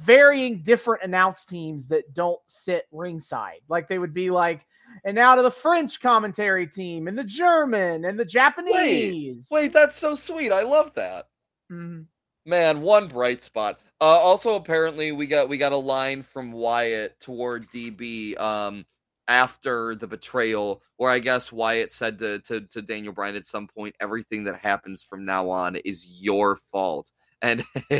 varying 0.00 0.62
different 0.62 1.02
announce 1.04 1.44
teams 1.44 1.86
that 1.88 2.12
don't 2.14 2.40
sit 2.48 2.86
ringside 2.90 3.60
like 3.68 3.88
they 3.88 3.98
would 3.98 4.14
be 4.14 4.30
like 4.30 4.62
and 5.04 5.14
now 5.14 5.34
to 5.34 5.42
the 5.42 5.50
french 5.50 6.00
commentary 6.00 6.66
team 6.66 7.06
and 7.06 7.16
the 7.16 7.22
german 7.24 8.04
and 8.04 8.18
the 8.18 8.24
japanese 8.24 9.48
Wait, 9.50 9.72
that's 9.72 9.96
so 9.96 10.14
sweet. 10.14 10.50
I 10.50 10.62
love 10.62 10.92
that. 10.94 11.28
Mhm. 11.70 12.06
Man, 12.46 12.80
one 12.80 13.08
bright 13.08 13.42
spot. 13.42 13.80
Uh, 14.00 14.04
also, 14.04 14.54
apparently, 14.54 15.10
we 15.12 15.26
got 15.26 15.48
we 15.48 15.56
got 15.58 15.72
a 15.72 15.76
line 15.76 16.22
from 16.22 16.52
Wyatt 16.52 17.18
toward 17.20 17.68
DB 17.70 18.38
um, 18.40 18.86
after 19.28 19.94
the 19.94 20.06
betrayal, 20.06 20.82
where 20.96 21.10
I 21.10 21.18
guess 21.18 21.50
Wyatt 21.52 21.92
said 21.92 22.18
to, 22.20 22.38
to 22.40 22.60
to 22.62 22.82
Daniel 22.82 23.12
Bryan 23.12 23.36
at 23.36 23.46
some 23.46 23.66
point, 23.66 23.94
"Everything 24.00 24.44
that 24.44 24.56
happens 24.60 25.02
from 25.02 25.24
now 25.24 25.50
on 25.50 25.76
is 25.76 26.06
your 26.06 26.56
fault," 26.72 27.10
and 27.42 27.62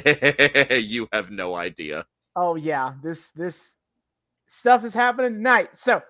you 0.71 1.09
have 1.13 1.31
no 1.31 1.55
idea. 1.55 2.07
oh 2.37 2.55
yeah 2.57 2.95
this 3.03 3.31
this 3.33 3.77
stuff 4.47 4.85
is 4.85 4.95
happening 4.95 5.35
tonight 5.35 5.75
so 5.77 6.01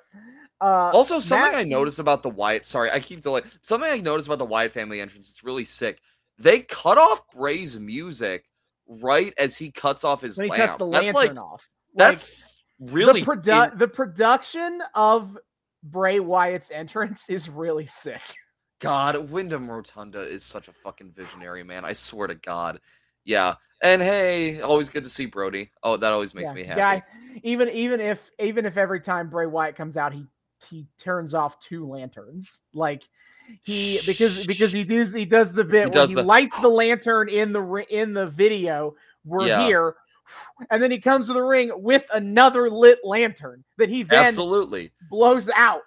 uh 0.61 0.91
Also, 0.93 1.21
something 1.21 1.53
Matt- 1.53 1.61
I 1.61 1.64
noticed 1.64 1.99
about 1.99 2.23
the 2.23 2.31
Wyatt. 2.31 2.67
Sorry, 2.67 2.91
I 2.91 2.99
keep 3.01 3.21
delaying. 3.23 3.47
Something 3.62 3.91
I 3.91 3.99
noticed 3.99 4.27
about 4.29 4.39
the 4.39 4.45
Wyatt 4.47 4.73
family 4.73 5.01
entrance. 5.01 5.29
It's 5.31 5.45
really 5.45 5.64
sick. 5.64 6.01
They 6.39 6.61
cut 6.61 6.99
off 6.99 7.23
Bray's 7.31 7.79
music 7.79 8.45
right 8.89 9.33
as 9.39 9.57
he 9.59 9.71
cuts 9.71 10.05
off 10.05 10.21
his 10.23 10.37
when 10.39 10.47
he 10.47 10.51
lamp. 10.51 10.62
cuts 10.62 10.79
the 10.79 10.91
that's 10.91 11.05
lantern 11.14 11.37
like 11.37 11.45
off 11.45 11.69
Like, 11.95 12.09
that's 12.11 12.55
really 12.81 13.20
the, 13.22 13.27
produ- 13.27 13.72
in- 13.72 13.79
the 13.79 13.89
production 13.89 14.83
of 14.95 15.39
Bray 15.83 16.20
Wyatt's 16.20 16.70
entrance 16.70 17.29
is 17.29 17.49
really 17.49 17.87
sick. 17.87 18.20
God. 18.81 19.31
Wyndham 19.31 19.70
Rotunda 19.70 20.20
is 20.20 20.45
such 20.45 20.68
a 20.68 20.72
fucking 20.72 21.12
visionary, 21.12 21.62
man. 21.62 21.85
I 21.85 21.93
swear 21.95 22.27
to 22.29 22.35
God. 22.35 22.81
Yeah. 23.24 23.55
And 23.83 24.01
hey, 24.03 24.61
always 24.61 24.89
good 24.91 25.05
to 25.05 25.11
see 25.11 25.27
Brodie. 25.27 25.70
Oh, 25.83 25.97
that 25.97 26.12
always 26.12 26.35
makes 26.35 26.49
Yeah, 26.49 26.55
me 26.55 26.64
happy. 26.64 26.81
Guy, 26.81 27.03
even 27.43 27.68
even 27.70 28.01
if 28.01 28.31
even 28.39 28.64
if 28.66 28.77
every 28.77 29.01
time 29.01 29.29
Bray 29.29 29.47
Wyatt 29.47 29.77
comes 29.77 29.97
out, 29.97 30.12
he 30.14 30.27
he 30.68 30.87
turns 30.99 31.35
off 31.35 31.61
two 31.61 31.87
lanterns, 31.87 32.61
like 32.72 33.03
he 33.62 34.01
because 34.07 34.47
because 34.47 34.72
he 34.72 34.83
does 34.85 35.12
he 35.12 35.27
does 35.27 35.53
the 35.53 35.62
bit 35.64 35.95
where 35.95 36.07
he 36.07 36.14
the- 36.14 36.22
lights 36.22 36.59
the 36.61 36.68
lantern 36.68 37.29
in 37.29 37.53
the 37.53 37.61
ri- 37.61 37.87
in 37.91 38.14
the 38.14 38.27
video. 38.27 38.95
We're 39.27 39.47
Yeah. 39.47 39.66
here, 39.66 39.95
and 40.70 40.83
then 40.83 40.91
he 40.91 40.99
comes 40.99 41.27
to 41.27 41.33
the 41.33 41.43
ring 41.43 41.70
with 41.74 42.07
another 42.12 42.68
lit 42.70 42.99
lantern 43.05 43.64
that 43.79 43.89
he 43.89 44.03
then 44.03 44.27
Absolutely. 44.27 44.93
blows 45.11 45.49
out. 45.55 45.83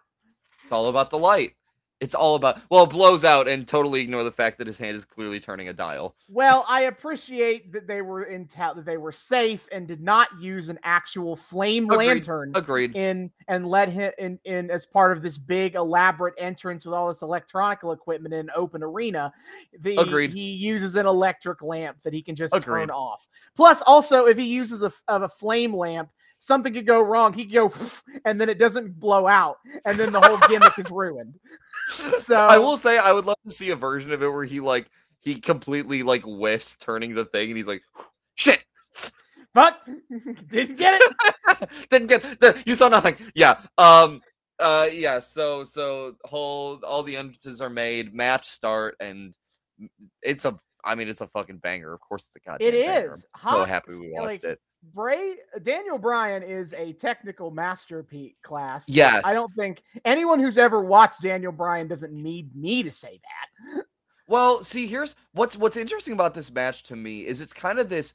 It's 0.63 0.71
all 0.71 0.87
about 0.87 1.09
the 1.09 1.17
light. 1.17 1.53
It's 2.01 2.15
all 2.15 2.35
about 2.35 2.61
well, 2.69 2.85
it 2.85 2.91
blows 2.91 3.25
out 3.25 3.49
and 3.49 3.67
totally 3.67 3.99
ignore 4.01 4.23
the 4.23 4.31
fact 4.31 4.57
that 4.59 4.67
his 4.67 4.77
hand 4.77 4.95
is 4.95 5.03
clearly 5.03 5.39
turning 5.41 5.67
a 5.67 5.73
dial. 5.73 6.15
Well, 6.29 6.65
I 6.69 6.83
appreciate 6.83 7.73
that 7.73 7.87
they 7.87 8.01
were 8.01 8.23
in 8.23 8.47
ta- 8.47 8.73
that 8.73 8.85
they 8.85 8.95
were 8.95 9.11
safe 9.11 9.67
and 9.73 9.85
did 9.85 9.99
not 10.01 10.29
use 10.39 10.69
an 10.69 10.79
actual 10.83 11.35
flame 11.35 11.89
Agreed. 11.89 12.07
lantern 12.07 12.51
Agreed. 12.55 12.95
in 12.95 13.29
and 13.49 13.67
let 13.67 13.89
him 13.89 14.13
in, 14.17 14.39
in 14.45 14.71
as 14.71 14.85
part 14.85 15.11
of 15.11 15.21
this 15.21 15.37
big 15.37 15.75
elaborate 15.75 16.35
entrance 16.37 16.85
with 16.85 16.93
all 16.93 17.11
this 17.11 17.21
electronical 17.21 17.91
equipment 17.91 18.33
in 18.33 18.39
an 18.41 18.51
open 18.55 18.81
arena. 18.81 19.33
The, 19.81 19.97
Agreed. 19.97 20.31
He 20.31 20.53
uses 20.53 20.95
an 20.95 21.05
electric 21.05 21.61
lamp 21.61 21.97
that 22.03 22.13
he 22.13 22.21
can 22.21 22.35
just 22.35 22.55
Agreed. 22.55 22.65
turn 22.83 22.91
off. 22.91 23.27
Plus, 23.57 23.81
also, 23.81 24.25
if 24.25 24.37
he 24.37 24.45
uses 24.45 24.83
a, 24.83 24.93
of 25.09 25.23
a 25.23 25.29
flame 25.29 25.75
lamp, 25.75 26.09
something 26.39 26.73
could 26.73 26.87
go 26.87 27.01
wrong. 27.01 27.33
He 27.33 27.45
could 27.45 27.53
go 27.53 27.73
and 28.25 28.41
then 28.41 28.49
it 28.49 28.57
doesn't 28.57 28.99
blow 28.99 29.27
out, 29.27 29.57
and 29.85 29.99
then 29.99 30.11
the 30.11 30.21
whole 30.21 30.39
gimmick 30.47 30.77
is 30.79 30.89
ruined. 30.89 31.35
So 32.19 32.35
I 32.35 32.59
will 32.59 32.77
say 32.77 32.97
I 32.97 33.11
would 33.11 33.25
love 33.25 33.37
to 33.45 33.51
see 33.51 33.71
a 33.71 33.75
version 33.75 34.11
of 34.11 34.21
it 34.21 34.27
where 34.27 34.45
he 34.45 34.59
like 34.59 34.89
he 35.19 35.39
completely 35.39 36.03
like 36.03 36.23
whiffs 36.23 36.75
turning 36.77 37.13
the 37.13 37.25
thing 37.25 37.49
and 37.49 37.57
he's 37.57 37.67
like 37.67 37.83
shit 38.35 38.63
fuck 39.53 39.79
didn't 40.49 40.77
get 40.77 41.01
it. 41.01 41.69
didn't 41.89 42.07
get 42.07 42.39
the, 42.39 42.61
you 42.65 42.75
saw 42.75 42.87
nothing 42.87 43.15
yeah 43.35 43.59
um 43.77 44.21
uh 44.59 44.87
yeah 44.91 45.19
so 45.19 45.63
so 45.63 46.15
whole 46.25 46.79
all 46.85 47.03
the 47.03 47.17
entrances 47.17 47.61
are 47.61 47.69
made 47.69 48.13
match 48.13 48.47
start 48.47 48.95
and 48.99 49.33
it's 50.21 50.45
a 50.45 50.57
i 50.83 50.95
mean 50.95 51.07
it's 51.07 51.21
a 51.21 51.27
fucking 51.27 51.57
banger 51.57 51.93
of 51.93 51.99
course 51.99 52.27
it's 52.27 52.35
a 52.35 52.39
goddamn 52.39 52.67
It 52.67 52.73
is. 52.75 52.85
banger. 52.85 53.15
I'm 53.43 53.53
so 53.55 53.65
happy 53.65 53.95
we 53.95 54.11
watched 54.11 54.25
like, 54.25 54.43
it 54.43 54.59
Bray 54.81 55.35
Daniel 55.63 55.97
Bryan 55.97 56.41
is 56.43 56.73
a 56.73 56.93
technical 56.93 57.51
masterpiece 57.51 58.33
class. 58.43 58.87
Yes. 58.87 59.23
I 59.25 59.33
don't 59.33 59.53
think 59.55 59.81
anyone 60.05 60.39
who's 60.39 60.57
ever 60.57 60.81
watched 60.81 61.21
Daniel 61.21 61.51
Bryan 61.51 61.87
doesn't 61.87 62.13
need 62.13 62.55
me 62.55 62.83
to 62.83 62.91
say 62.91 63.19
that. 63.21 63.83
Well, 64.27 64.61
see, 64.61 64.85
here's 64.85 65.15
what's 65.33 65.57
what's 65.57 65.75
interesting 65.75 66.13
about 66.13 66.35
this 66.35 66.51
match 66.51 66.83
to 66.83 66.95
me 66.95 67.25
is 67.25 67.41
it's 67.41 67.51
kind 67.51 67.79
of 67.79 67.89
this 67.89 68.13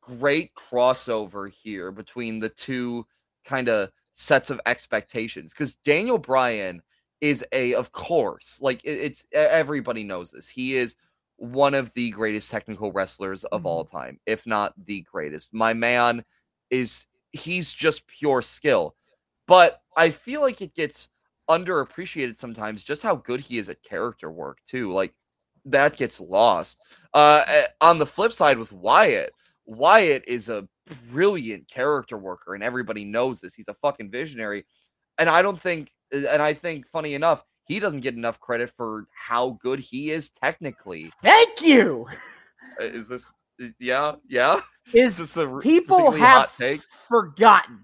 great 0.00 0.50
crossover 0.56 1.48
here 1.48 1.92
between 1.92 2.40
the 2.40 2.48
two 2.48 3.06
kind 3.44 3.68
of 3.68 3.90
sets 4.10 4.50
of 4.50 4.60
expectations 4.66 5.52
because 5.52 5.76
Daniel 5.84 6.18
Bryan 6.18 6.82
is 7.20 7.44
a 7.52 7.74
of 7.74 7.92
course 7.92 8.58
like 8.60 8.80
it- 8.82 8.98
it's 8.98 9.24
everybody 9.30 10.02
knows 10.02 10.32
this 10.32 10.48
he 10.48 10.76
is 10.76 10.96
one 11.36 11.74
of 11.74 11.92
the 11.94 12.10
greatest 12.10 12.50
technical 12.50 12.92
wrestlers 12.92 13.44
of 13.44 13.66
all 13.66 13.84
time 13.84 14.18
if 14.26 14.46
not 14.46 14.72
the 14.86 15.02
greatest. 15.02 15.52
My 15.52 15.74
man 15.74 16.24
is 16.70 17.06
he's 17.32 17.72
just 17.72 18.06
pure 18.06 18.40
skill 18.42 18.94
but 19.46 19.82
i 19.96 20.10
feel 20.10 20.40
like 20.40 20.60
it 20.62 20.74
gets 20.74 21.10
underappreciated 21.50 22.36
sometimes 22.36 22.82
just 22.82 23.02
how 23.02 23.14
good 23.16 23.40
he 23.40 23.58
is 23.58 23.68
at 23.68 23.82
character 23.82 24.30
work 24.30 24.58
too 24.66 24.90
like 24.90 25.12
that 25.64 25.96
gets 25.96 26.20
lost. 26.20 26.78
Uh 27.12 27.42
eh, 27.46 27.66
on 27.80 27.98
the 27.98 28.06
flip 28.06 28.32
side 28.32 28.58
with 28.58 28.72
wyatt 28.72 29.30
wyatt 29.66 30.24
is 30.26 30.48
a 30.48 30.66
brilliant 31.10 31.68
character 31.68 32.16
worker 32.16 32.54
and 32.54 32.62
everybody 32.62 33.04
knows 33.04 33.40
this. 33.40 33.54
He's 33.54 33.68
a 33.68 33.74
fucking 33.74 34.10
visionary 34.10 34.64
and 35.18 35.28
i 35.28 35.42
don't 35.42 35.60
think 35.60 35.90
and 36.12 36.42
i 36.42 36.52
think 36.54 36.86
funny 36.88 37.14
enough 37.14 37.44
he 37.66 37.80
doesn't 37.80 38.00
get 38.00 38.14
enough 38.14 38.40
credit 38.40 38.70
for 38.70 39.06
how 39.12 39.58
good 39.60 39.80
he 39.80 40.10
is 40.10 40.30
technically 40.30 41.10
Thank 41.22 41.60
you. 41.62 42.06
Uh, 42.80 42.84
is 42.84 43.08
this 43.08 43.32
Yeah, 43.78 44.16
yeah. 44.28 44.60
Is 44.92 45.18
Is 45.18 45.34
this 45.34 45.62
people 45.62 46.10
have 46.12 46.52
forgotten 47.08 47.80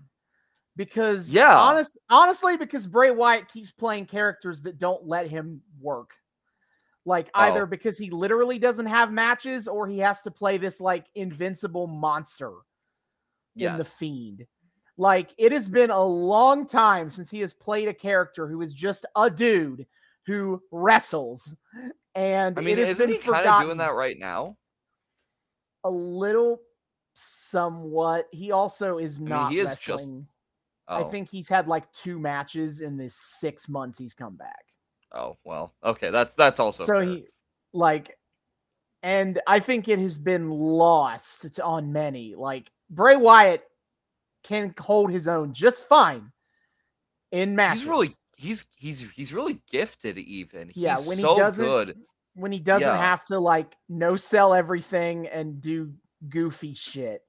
because 0.77 1.33
Yeah. 1.33 1.59
honest, 1.59 1.99
honestly 2.09 2.57
because 2.57 2.87
bray 2.87 3.11
wyatt 3.11 3.49
keeps 3.51 3.73
playing 3.73 4.07
characters 4.07 4.63
that 4.63 4.79
don't 4.79 5.07
let 5.07 5.31
him 5.31 5.63
work 5.81 6.11
like 7.05 7.29
either 7.35 7.65
Oh. 7.65 7.67
because 7.67 7.99
he 7.99 8.11
literally 8.11 8.59
doesn't 8.59 8.87
have 8.87 9.11
matches 9.11 9.67
or 9.67 9.89
he 9.89 9.99
has 9.99 10.21
to 10.23 10.31
play 10.31 10.57
this 10.59 10.81
like 10.81 11.07
invincible 11.15 11.87
monster 11.87 12.53
in 13.57 13.77
the 13.77 13.85
fiend 13.85 14.47
like 15.03 15.35
it 15.37 15.51
has 15.53 15.69
been 15.69 15.91
a 15.91 16.03
long 16.05 16.67
time 16.67 17.11
since 17.11 17.31
he 17.31 17.41
has 17.41 17.53
played 17.53 17.89
a 17.89 17.95
character 17.95 18.47
who 18.47 18.63
is 18.63 18.73
just 18.73 19.05
a 19.17 19.29
dude 19.29 19.85
who 20.27 20.63
wrestles 20.71 21.57
and 22.15 22.57
I 22.59 22.63
mean, 22.63 22.79
it 22.79 22.87
has 22.87 22.93
isn't 22.95 23.07
been 23.07 23.17
he 23.17 23.23
kind 23.23 23.47
of 23.47 23.63
doing 23.63 23.79
that 23.79 23.95
right 23.95 24.19
now? 24.19 24.57
a 25.85 25.91
little 25.91 26.61
somewhat 27.15 28.27
he 28.31 28.53
also 28.53 28.99
is 28.99 29.19
mean, 29.19 29.31
not 29.31 29.53
he 29.53 29.59
is 29.59 29.79
just- 29.81 30.09
Oh, 30.89 31.07
I 31.07 31.11
think 31.11 31.31
he's 31.31 31.49
had 31.49 31.69
like 31.69 31.91
two 31.93 32.19
matches 32.19 32.81
in 32.81 32.97
the 32.97 33.09
six 33.09 33.69
months 33.69 33.99
he's 33.99 34.15
come 34.15 34.37
back. 34.37 34.65
oh 35.13 35.37
well. 35.45 35.75
Okay, 35.85 36.11
that's 36.11 36.35
that's 36.35 36.59
also 36.61 36.85
so 36.85 36.93
fair. 36.95 37.05
he 37.05 37.25
like, 37.73 38.19
and 39.03 39.41
I 39.47 39.61
think 39.61 39.89
it 39.89 40.01
has 40.01 40.19
been 40.19 40.51
lost 40.51 41.61
on 41.61 41.93
many. 41.93 42.35
Like 42.35 42.71
Bray 42.91 43.17
Wyatt 43.17 43.65
can 44.43 44.75
hold 44.79 45.11
his 45.11 45.29
own 45.29 45.53
just 45.53 45.89
fine 45.89 46.33
in 47.31 47.55
matches. 47.57 47.83
he's 47.83 47.89
really 47.89 48.09
he's 48.37 48.65
he's 48.77 49.07
he's 49.15 49.33
really 49.33 49.61
gifted. 49.71 50.19
Even 50.19 50.69
he's 50.69 50.77
Yeah, 50.77 50.99
when 51.01 51.19
he 51.19 51.23
so 51.25 51.37
doesn't- 51.39 51.65
good. 51.65 51.97
when 52.35 52.53
he 52.53 52.59
doesn't 52.59 52.89
yeah. 52.89 52.97
have 53.01 53.25
to 53.27 53.39
like 53.39 53.75
no 53.89 54.17
sell 54.17 54.55
everything 54.55 55.27
and 55.29 55.61
do 55.61 55.93
goofy 56.29 56.75
shit. 56.75 57.23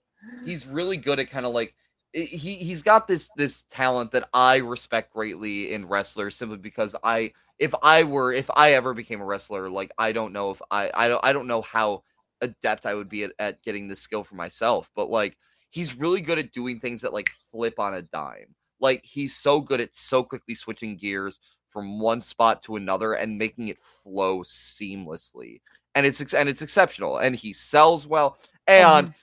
he's 0.45 0.65
really 0.65 0.97
good 0.97 1.19
at 1.19 1.29
kind 1.29 1.45
of 1.45 1.53
like 1.53 1.75
he 2.13 2.27
he's 2.57 2.83
got 2.83 3.07
this 3.07 3.29
this 3.35 3.63
talent 3.69 4.11
that 4.11 4.29
I 4.33 4.57
respect 4.57 5.11
greatly 5.13 5.73
in 5.73 5.87
wrestlers 5.87 6.35
simply 6.35 6.57
because 6.57 6.95
I 7.03 7.33
if 7.59 7.73
I 7.81 8.03
were 8.03 8.31
if 8.31 8.49
I 8.55 8.73
ever 8.73 8.93
became 8.93 9.19
a 9.19 9.25
wrestler 9.25 9.69
like 9.69 9.91
I 9.97 10.11
don't 10.11 10.31
know 10.31 10.51
if 10.51 10.61
I 10.69 10.91
I 10.93 11.07
don't 11.07 11.19
I 11.25 11.33
don't 11.33 11.47
know 11.47 11.61
how 11.63 12.03
adept 12.41 12.85
I 12.85 12.93
would 12.93 13.09
be 13.09 13.23
at, 13.23 13.31
at 13.39 13.63
getting 13.63 13.87
this 13.87 13.99
skill 13.99 14.23
for 14.23 14.35
myself 14.35 14.91
but 14.95 15.09
like 15.09 15.37
he's 15.73 15.97
really 15.97 16.21
good 16.21 16.37
at 16.37 16.51
doing 16.53 16.79
things 16.79 17.01
that 17.01 17.11
like 17.13 17.29
flip 17.51 17.79
on 17.79 17.95
a 17.95 18.01
dime 18.03 18.53
like 18.79 19.01
he's 19.03 19.35
so 19.35 19.59
good 19.59 19.81
at 19.81 19.95
so 19.95 20.21
quickly 20.23 20.53
switching 20.55 20.95
gears 20.95 21.39
from 21.69 21.99
one 21.99 22.21
spot 22.21 22.61
to 22.61 22.75
another 22.75 23.13
and 23.13 23.37
making 23.37 23.67
it 23.69 23.79
flow 23.79 24.39
seamlessly 24.43 25.61
and 25.95 26.05
it's 26.05 26.21
and 26.33 26.47
it's 26.49 26.61
exceptional 26.61 27.17
and 27.17 27.35
he 27.35 27.51
sells 27.53 28.05
well 28.05 28.37
and 28.67 29.07
Mhm. 29.07 29.13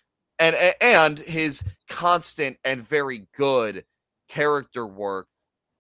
and 0.41 0.75
and 0.81 1.19
his 1.21 1.63
constant 1.89 2.57
and 2.65 2.87
very 2.89 3.27
good 3.37 3.85
character 4.29 4.87
work 4.87 5.29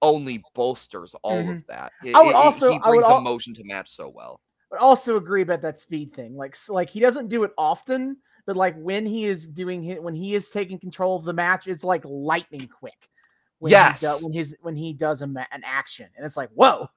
only 0.02 0.42
bolsters 0.54 1.14
all 1.22 1.50
of 1.50 1.66
that. 1.68 1.92
It- 2.02 2.08
Mm-hmm. 2.08 2.16
I 2.16 2.20
would 2.22 2.30
it- 2.30 2.34
also- 2.36 2.70
he 2.72 2.78
I 2.82 2.88
would 2.88 2.96
brings 3.00 3.04
al- 3.10 3.18
emotion 3.18 3.54
to 3.54 3.64
match 3.64 3.90
so 3.90 4.08
well. 4.08 4.40
but 4.70 4.78
also 4.80 5.16
agree 5.16 5.42
about 5.42 5.60
that 5.62 5.78
speed 5.80 6.14
thing. 6.14 6.36
Like, 6.36 6.56
like 6.68 6.88
he 6.88 7.00
doesn't 7.00 7.28
do 7.28 7.42
it 7.44 7.52
often, 7.58 8.16
but 8.46 8.56
like 8.56 8.76
when 8.76 9.06
he 9.06 9.24
is 9.24 9.46
doing 9.48 9.84
it, 9.84 10.02
when 10.02 10.14
he 10.14 10.34
is 10.34 10.50
taking 10.50 10.78
control 10.78 11.16
of 11.16 11.24
the 11.24 11.32
match, 11.32 11.68
it's 11.68 11.84
like 11.84 12.04
lightning 12.04 12.68
quick. 12.68 13.08
When 13.58 13.74
he 13.74 13.92
Yes. 13.92 14.02
when 14.20 14.32
his 14.32 14.56
when 14.62 14.76
he 14.76 14.92
does 14.94 15.22
a 15.22 15.26
an 15.26 15.62
action, 15.64 16.08
and 16.16 16.24
it's 16.24 16.36
like, 16.36 16.50
whoa, 16.50 16.88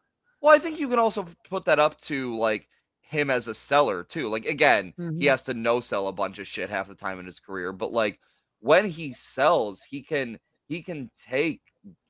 Well, 0.42 0.54
I 0.54 0.60
think 0.60 0.80
you 0.80 0.90
can 0.90 1.00
also 1.00 1.28
put 1.50 1.66
that 1.66 1.80
up 1.80 2.00
to 2.02 2.36
like 2.38 2.70
him 3.02 3.30
as 3.30 3.48
a 3.48 3.56
seller 3.56 4.04
too. 4.04 4.28
Like 4.28 4.46
again, 4.46 4.94
Mhm. 4.98 5.20
he 5.20 5.26
has 5.28 5.44
to 5.44 5.54
no 5.54 5.80
sell 5.80 6.08
a 6.08 6.14
bunch 6.14 6.40
of 6.40 6.48
shit 6.48 6.70
half 6.70 6.88
the 6.88 6.96
time 6.96 7.20
in 7.20 7.26
his 7.26 7.40
career, 7.40 7.72
but 7.72 7.92
like 7.92 8.20
when 8.60 8.86
he 8.90 9.14
sells, 9.14 9.84
he 9.84 10.02
can 10.04 10.40
he 10.68 10.82
can 10.84 11.12
take 11.18 11.62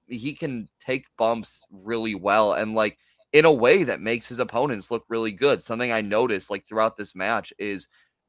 he 0.07 0.33
can 0.33 0.69
take 0.79 1.05
bumps 1.17 1.65
really 1.71 2.15
well 2.15 2.53
and 2.53 2.73
like 2.75 2.97
in 3.33 3.45
a 3.45 3.51
way 3.51 3.83
that 3.83 4.01
makes 4.01 4.27
his 4.27 4.39
opponents 4.39 4.91
look 4.91 5.05
really 5.09 5.31
good. 5.31 5.61
Something 5.63 5.91
I 5.91 6.01
noticed 6.01 6.49
like 6.49 6.67
throughout 6.67 6.97
this 6.97 7.15
match 7.15 7.51
is 7.57 7.87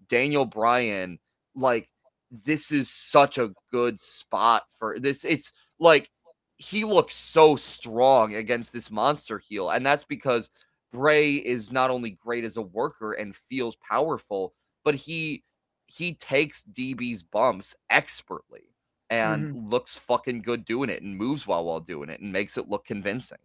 Daniel 0.09 0.45
Bryan 0.45 1.19
like 1.55 1.89
this 2.31 2.73
is 2.73 2.91
such 2.91 3.39
a 3.39 3.53
good 3.71 4.01
spot 4.01 4.65
for 4.79 4.99
this 4.99 5.25
it's 5.25 5.53
like 5.79 6.11
he 6.57 6.85
looks 6.85 7.15
so 7.15 7.57
strong 7.57 8.35
against 8.35 8.73
this 8.73 8.91
monster 8.91 9.39
heel 9.39 9.71
and 9.71 9.85
that's 9.85 10.05
because 10.05 10.51
Bray 10.93 11.35
is 11.35 11.73
not 11.73 11.91
only 11.91 12.11
great 12.11 12.45
as 12.45 12.57
a 12.57 12.63
worker 12.63 13.13
and 13.13 13.37
feels 13.49 13.77
powerful 13.89 14.55
but 14.85 14.95
he 14.95 15.45
he 15.87 16.15
takes 16.15 16.65
DB's 16.73 17.23
bumps 17.23 17.77
expertly 17.91 18.75
and 19.11 19.55
mm-hmm. 19.55 19.69
looks 19.69 19.99
fucking 19.99 20.43
good 20.43 20.65
doing 20.65 20.91
it 20.91 21.03
and 21.03 21.17
moves 21.17 21.47
well 21.47 21.65
while 21.65 21.81
doing 21.81 22.09
it 22.09 22.21
and 22.21 22.33
makes 22.33 22.57
it 22.57 22.69
look 22.69 22.85
convincing. 22.85 23.39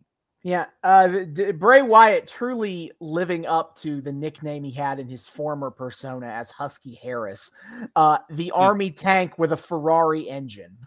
Yeah. 0.43 0.65
Uh, 0.83 1.07
d- 1.33 1.51
Bray 1.51 1.81
Wyatt 1.81 2.27
truly 2.27 2.91
living 2.99 3.45
up 3.45 3.75
to 3.77 4.01
the 4.01 4.11
nickname 4.11 4.63
he 4.63 4.71
had 4.71 4.99
in 4.99 5.07
his 5.07 5.27
former 5.27 5.69
persona 5.69 6.27
as 6.27 6.49
Husky 6.51 6.95
Harris, 6.95 7.51
uh, 7.95 8.19
the 8.29 8.51
Hmm. 8.55 8.61
army 8.61 8.91
tank 8.91 9.37
with 9.37 9.51
a 9.51 9.57
Ferrari 9.57 10.29
engine. 10.29 10.77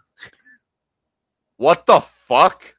What 1.57 1.85
the 1.85 2.01
fuck? 2.27 2.75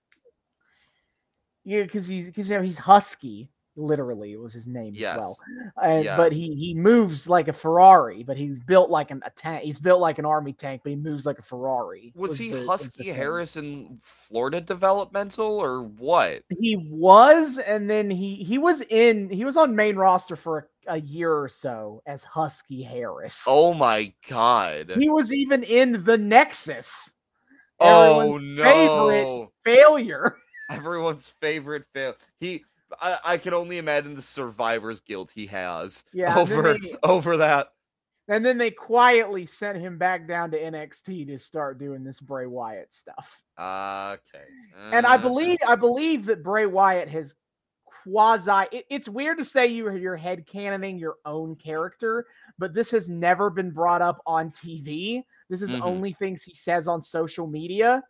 Yeah, 1.65 1.83
because 1.83 2.07
he's 2.07 2.27
because 2.27 2.49
you 2.51 2.57
know 2.57 2.63
he's 2.63 2.77
husky. 2.79 3.51
Literally, 3.77 4.33
it 4.33 4.39
was 4.41 4.53
his 4.53 4.69
name 4.69 4.95
as 4.95 5.03
well. 5.03 5.37
And 5.83 6.05
but 6.17 6.31
he 6.33 6.55
he 6.55 6.75
moves 6.75 7.29
like 7.29 7.49
a 7.49 7.53
Ferrari, 7.53 8.23
but 8.23 8.37
he's 8.37 8.61
built 8.61 8.89
like 8.89 9.11
an 9.11 9.21
a 9.27 9.31
tank. 9.31 9.65
He's 9.65 9.81
built 9.81 10.01
like 10.01 10.21
an 10.21 10.25
army 10.25 10.53
tank, 10.53 10.83
but 10.85 10.91
he 10.91 10.97
moves 10.97 11.27
like 11.27 11.41
a 11.41 11.43
Ferrari. 11.43 12.13
Was, 12.15 12.39
he 12.39 12.53
the- 12.53 12.65
Husky 12.65 13.05
thing. 13.05 13.15
Harris 13.15 13.57
in 13.57 14.01
Florida 14.05 14.61
Developmental 14.61 15.59
or 15.59 15.83
what? 15.83 16.45
He 16.61 16.77
was, 16.89 17.59
and 17.59 17.91
then 17.91 18.11
he 18.11 18.37
he 18.37 18.59
was 18.59 18.81
in 18.83 19.29
he 19.29 19.45
was 19.45 19.57
on 19.57 19.75
main 19.75 19.97
roster 19.97 20.37
for 20.37 20.69
a, 20.87 20.95
a 20.95 21.01
year 21.01 21.33
or 21.33 21.49
so 21.49 22.01
as 22.07 22.23
Husky 22.23 22.83
Harris. 22.83 23.43
Oh 23.47 23.75
my 23.75 24.13
god. 24.29 24.93
he 24.99 25.09
was 25.09 25.33
even 25.33 25.65
in 25.65 26.05
the 26.05 26.17
Nexus. 26.17 27.13
oh 27.81 28.37
everyone's 28.37 28.61
favorite 28.63 29.23
no. 29.25 29.53
failure. 29.65 30.37
Everyone's 30.71 31.35
favorite 31.41 31.85
fail. 31.93 32.15
He 32.41 32.65
I, 33.01 33.19
I 33.25 33.39
can 33.39 33.55
only 33.55 33.79
imagine 33.79 34.15
the 34.15 34.23
survivor's 34.23 35.01
guilt 35.01 35.31
he 35.35 35.47
has 35.47 36.05
Yeah, 36.13 36.37
over 36.39 36.75
they- 36.75 36.95
over 37.03 37.37
that. 37.39 37.69
And 38.27 38.45
then 38.45 38.57
they 38.57 38.71
quietly 38.71 39.45
sent 39.45 39.79
him 39.79 39.99
back 39.99 40.27
down 40.27 40.51
to 40.53 40.59
NXT 40.59 41.27
to 41.27 41.39
start 41.39 41.79
doing 41.79 42.03
this 42.03 42.21
Bray 42.21 42.47
Wyatt 42.47 42.95
stuff. 42.95 43.43
Okay. 43.59 44.45
And 44.93 45.05
I 45.05 45.17
Uh, 45.17 45.19
believe 45.19 45.59
I 45.67 45.75
believe 45.77 46.25
that 46.27 46.43
Bray 46.43 46.65
Wyatt 46.65 47.09
has 47.11 47.35
quasi 47.85 48.67
it- 48.73 48.87
it's 48.89 49.09
weird 49.11 49.37
to 49.39 49.45
say 49.45 49.67
you 49.67 49.91
you're 49.93 50.17
head 50.17 50.47
canoning 50.47 50.99
your 50.99 51.17
own 51.27 51.55
character, 51.57 52.27
but 52.59 52.73
this 52.73 52.91
has 52.93 53.11
never 53.11 53.51
been 53.51 53.71
brought 53.71 54.01
up 54.03 54.23
on 54.27 54.51
TV. 54.51 55.23
This 55.51 55.61
is 55.63 55.71
Mhm. 55.71 55.83
only 55.83 56.13
things 56.15 56.43
he 56.43 56.55
says 56.55 56.89
on 56.89 57.03
social 57.03 57.47
media. 57.47 58.03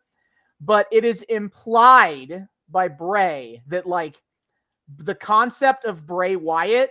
But 0.60 0.86
it 0.92 1.04
is 1.04 1.22
implied 1.22 2.46
by 2.68 2.86
Bray 2.88 3.62
that 3.66 3.86
like 3.86 4.20
the 4.98 5.14
concept 5.14 5.84
of 5.84 6.06
Bray 6.06 6.36
Wyatt 6.36 6.90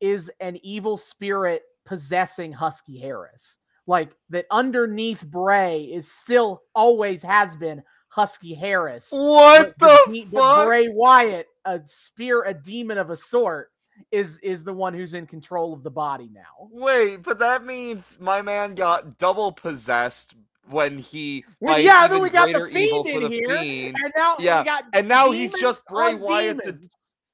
is 0.00 0.30
an 0.40 0.58
evil 0.62 0.96
spirit 0.96 1.62
possessing 1.84 2.52
Husky 2.52 2.98
Harris. 2.98 3.58
Like 3.86 4.10
that 4.30 4.46
underneath 4.50 5.24
Bray 5.24 5.84
is 5.84 6.10
still 6.10 6.62
always 6.74 7.22
has 7.22 7.56
been 7.56 7.82
Husky 8.08 8.54
Harris. 8.54 9.08
What 9.10 9.74
But 9.78 10.06
the 10.06 10.26
but 10.30 10.40
fuck? 10.40 10.66
Bray 10.66 10.88
Wyatt, 10.88 11.46
a 11.64 11.80
spear, 11.86 12.42
a 12.44 12.52
demon 12.52 12.98
of 12.98 13.10
a 13.10 13.16
sort, 13.16 13.70
is 14.10 14.38
is 14.40 14.62
the 14.62 14.72
one 14.72 14.94
who's 14.94 15.14
in 15.14 15.26
control 15.26 15.72
of 15.72 15.82
the 15.82 15.90
body 15.90 16.30
now. 16.32 16.68
Wait, 16.70 17.22
but 17.22 17.38
that 17.38 17.64
means 17.64 18.18
my 18.20 18.42
man 18.42 18.74
got 18.74 19.18
double 19.18 19.52
possessed 19.52 20.36
when 20.68 20.98
he 20.98 21.44
Well, 21.60 21.78
yeah, 21.80 22.06
then 22.06 22.20
we 22.20 22.30
got 22.30 22.52
the 22.52 22.66
fiend 22.66 23.06
in 23.06 23.22
the 23.22 23.28
here, 23.28 23.56
Fiend. 23.58 23.96
and 24.02 24.12
now 24.16 24.36
Yeah, 24.38 24.60
we 24.60 24.64
got 24.66 24.84
and 24.92 25.08
now 25.08 25.30
he's 25.30 25.54
just 25.54 25.86
Bray 25.86 26.14
Wyatt 26.14 26.58
the-. 26.58 26.78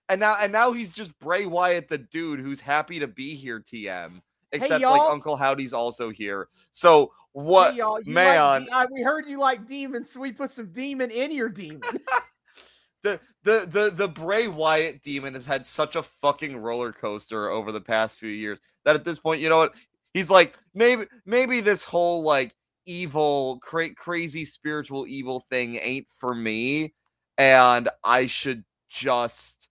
And 0.09 0.21
now 0.21 0.37
and 0.39 0.53
now 0.53 0.73
he's 0.73 0.93
just 0.93 1.19
Bray 1.19 1.47
Wyatt 1.47 1.89
the 1.89 1.99
dude 1.99 2.41
who's 2.41 2.61
happy 2.61 2.99
to 2.99 3.07
be 3.07 3.35
here 3.35 3.61
TM. 3.61 4.21
Except 4.53 4.83
like. 4.83 5.01
Uncle 5.01 5.37
Howdy's 5.37 5.73
also 5.73 6.11
here. 6.11 6.49
So 6.71 7.13
what 7.33 7.73
Hey, 7.73 7.79
y'all, 7.79 8.01
man 8.07 8.63
Like, 8.63 8.73
I- 8.73 8.87
we 8.93 9.03
heard 9.03 9.27
you 9.27 9.39
like 9.39 9.67
demons, 9.67 10.11
so 10.11 10.21
we 10.21 10.33
put 10.33 10.51
some 10.51 10.71
demon 10.71 11.11
in 11.11 11.33
your 11.33 11.49
demon. 11.49 11.81
the 13.03 13.19
the 13.43 13.67
the 13.71 13.91
the 13.91 14.09
Bray 14.09 14.47
Wyatt 14.47 15.03
demon 15.03 15.35
has 15.35 15.47
had 15.47 15.67
such 15.67 15.97
a 15.97 16.03
fucking 16.03 16.57
roller 16.57 16.93
coaster 16.93 17.49
over 17.51 17.73
the 17.73 17.81
past 17.81 18.19
few 18.19 18.29
years 18.29 18.61
that 18.85 18.95
at 18.95 19.05
this 19.05 19.19
point, 19.19 19.41
you 19.41 19.49
know 19.49 19.59
what? 19.59 19.75
He's 20.13 20.31
like 20.31 20.57
maybe 20.75 21.07
maybe 21.27 21.61
this 21.61 21.83
whole 21.83 22.23
like 22.23 22.55
evil 22.87 23.59
cra- 23.63 23.95
crazy 23.95 24.45
spiritual 24.45 25.07
evil 25.07 25.45
thing 25.51 25.77
ain't 25.77 26.07
for 26.17 26.35
me 26.35 26.93
and 27.39 27.89
I 28.05 28.27
should 28.27 28.65
just 28.91 29.64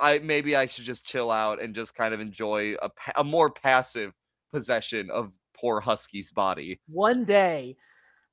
I 0.00 0.18
maybe 0.20 0.56
I 0.56 0.66
should 0.66 0.84
just 0.84 1.04
chill 1.04 1.30
out 1.30 1.60
and 1.60 1.74
just 1.74 1.94
kind 1.94 2.14
of 2.14 2.20
enjoy 2.20 2.74
a 2.82 2.90
a 3.16 3.24
more 3.24 3.50
passive 3.50 4.12
possession 4.52 5.10
of 5.10 5.32
poor 5.54 5.80
Husky's 5.80 6.30
body. 6.32 6.80
One 6.86 7.24
day, 7.24 7.76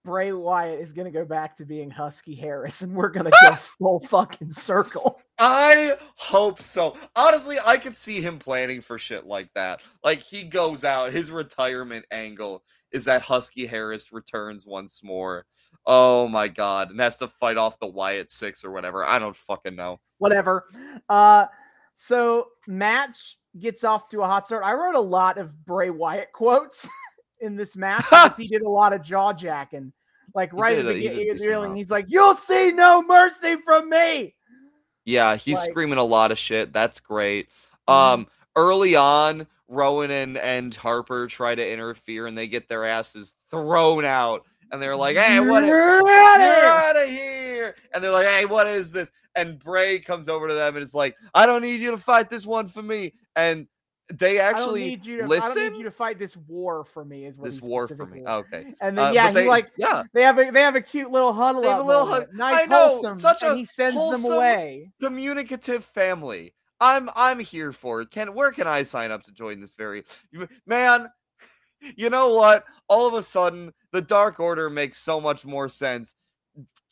Bray 0.04 0.32
Wyatt 0.32 0.80
is 0.80 0.94
gonna 0.94 1.12
go 1.12 1.26
back 1.26 1.56
to 1.58 1.66
being 1.66 1.90
Husky 1.90 2.36
Harris, 2.36 2.82
and 2.82 2.94
we're 2.94 3.10
gonna 3.10 3.32
go 3.42 3.56
full 3.60 4.00
fucking 4.00 4.52
circle. 4.52 5.22
I 5.40 5.98
hope 6.16 6.62
so. 6.62 6.96
Honestly, 7.16 7.58
I 7.66 7.78
could 7.78 7.96
see 7.96 8.22
him 8.22 8.40
planning 8.40 8.82
for 8.82 8.98
shit 8.98 9.26
like 9.26 9.50
that. 9.56 9.82
Like 10.04 10.20
he 10.20 10.44
goes 10.44 10.84
out, 10.84 11.12
his 11.12 11.32
retirement 11.32 12.06
angle 12.12 12.64
is 12.96 13.06
that 13.06 13.22
Husky 13.22 13.66
Harris 13.66 14.12
returns 14.14 14.66
once 14.66 15.02
more. 15.04 15.46
Oh 15.86 16.28
my 16.28 16.48
god, 16.48 16.90
and 16.92 17.00
has 17.00 17.18
to 17.18 17.28
fight 17.28 17.58
off 17.58 17.78
the 17.80 17.88
Wyatt 17.88 18.32
Six 18.32 18.64
or 18.64 18.72
whatever. 18.72 19.04
I 19.04 19.20
don't 19.20 19.36
fucking 19.36 19.76
know. 19.76 20.00
Whatever. 20.18 20.66
Uh, 21.10 21.46
so 21.94 22.48
match 22.68 23.38
gets 23.60 23.84
off 23.84 24.08
to 24.10 24.22
a 24.22 24.26
hot 24.26 24.46
start. 24.46 24.64
I 24.64 24.74
wrote 24.74 24.96
a 24.96 25.00
lot 25.00 25.38
of 25.38 25.66
Bray 25.66 25.90
Wyatt 25.90 26.32
quotes 26.34 26.88
in 27.42 27.56
this 27.56 27.76
match 27.78 28.04
because 28.10 28.36
he 28.38 28.48
did 28.48 28.62
a 28.62 28.70
lot 28.70 28.94
of 28.94 29.02
jaw 29.04 29.34
jacking. 29.34 29.92
Like 30.34 30.52
right 30.54 30.78
at 30.80 30.86
the 30.86 30.92
a- 30.92 30.94
he 30.96 31.02
did 31.02 31.08
a 31.08 31.10
beginning, 31.12 31.34
decent 31.34 31.50
really, 31.50 31.66
amount. 31.66 31.78
he's 31.78 31.92
like, 31.92 32.06
"You'll 32.08 32.36
see 32.36 32.72
no 32.72 33.04
mercy 33.04 33.56
from 33.58 33.90
me." 33.90 34.34
Yeah, 35.06 35.36
he's 35.36 35.58
Like- 35.58 35.70
screaming 35.70 36.00
a 36.00 36.04
lot 36.04 36.32
of 36.32 36.40
shit. 36.40 36.74
That's 36.74 37.00
great. 37.00 37.50
Mhm. 37.88 37.94
Um, 37.94 38.28
early 38.56 38.96
on, 38.96 39.46
Rowan 39.68 40.12
and 40.12 40.38
and 40.38 40.74
Harper 40.74 41.28
try 41.28 41.56
to 41.56 41.72
interfere, 41.72 42.28
and 42.28 42.38
they 42.38 42.48
get 42.48 42.68
their 42.70 42.86
asses 42.86 43.34
thrown 43.50 44.06
out, 44.06 44.44
and 44.72 44.82
they're 44.82 44.96
like, 44.96 45.18
"Hey, 45.18 45.40
what? 45.40 45.64
i- 45.64 45.68
You're 45.68 46.08
out 46.68 46.96
of 46.98 47.10
here!" 47.10 47.76
And 47.94 48.04
they're 48.04 48.12
like, 48.12 48.28
"Hey, 48.28 48.46
what 48.46 48.68
is 48.68 48.92
this?" 48.92 49.10
And 49.36 49.60
Bray 49.60 50.00
comes 50.00 50.30
over 50.30 50.48
to 50.48 50.54
them 50.54 50.76
and 50.76 50.84
is 50.84 50.94
like, 50.94 51.16
"I 51.34 51.46
don't 51.46 51.62
need 51.62 51.80
you 51.82 51.92
to 51.92 51.98
fight 51.98 52.30
this 52.30 52.46
one 52.46 52.68
for 52.68 52.82
me." 52.84 53.14
And 53.36 53.68
they 54.14 54.40
I 54.40 54.50
actually 54.50 54.82
need 54.82 55.04
you 55.04 55.18
to. 55.18 55.24
I 55.24 55.40
don't 55.40 55.56
need 55.74 55.78
you 55.80 55.84
to 55.86 55.92
fight 55.92 56.20
this 56.20 56.38
war 56.38 56.86
for 56.86 57.04
me. 57.04 57.26
Is 57.26 57.40
what 57.40 57.46
this 57.46 57.60
war 57.60 57.88
for 57.88 58.06
me. 58.06 58.20
said. 58.24 58.28
Okay. 58.32 58.74
And 58.80 58.96
then 58.96 59.08
Uh, 59.08 59.12
yeah, 59.14 59.28
but 59.30 59.34
they, 59.34 59.42
he 59.44 59.50
like 59.50 59.72
yeah, 59.78 60.04
they 60.14 60.22
have 60.22 60.38
a 60.38 60.52
they 60.52 60.62
have 60.62 60.76
a 60.76 60.82
cute 60.82 61.10
little 61.10 61.34
huddle 61.34 61.64
They 61.64 61.70
have 61.70 61.80
up 61.80 61.86
a 61.86 61.88
little 61.88 62.06
hug- 62.06 62.28
nice 62.34 62.62
I 62.62 62.66
know, 62.68 62.88
wholesome, 62.90 63.18
such 63.18 63.42
and 63.42 63.54
a 63.54 63.56
he 63.56 63.66
sends 63.66 63.96
them 64.12 64.32
away. 64.32 64.92
communicative 65.02 65.84
family. 65.86 66.54
I'm 66.80 67.10
I'm 67.16 67.40
here 67.40 67.72
for 67.72 68.02
it. 68.02 68.12
Can 68.12 68.34
where 68.34 68.52
can 68.52 68.68
I 68.68 68.84
sign 68.84 69.12
up 69.12 69.24
to 69.24 69.32
join 69.32 69.60
this 69.60 69.76
very 69.76 70.04
man? 70.66 71.10
You 71.98 72.10
know 72.10 72.34
what? 72.34 72.64
All 72.88 73.06
of 73.06 73.14
a 73.14 73.22
sudden, 73.22 73.72
the 73.92 74.02
Dark 74.02 74.40
Order 74.40 74.72
makes 74.72 74.98
so 74.98 75.22
much 75.22 75.46
more 75.46 75.70
sense. 75.70 76.16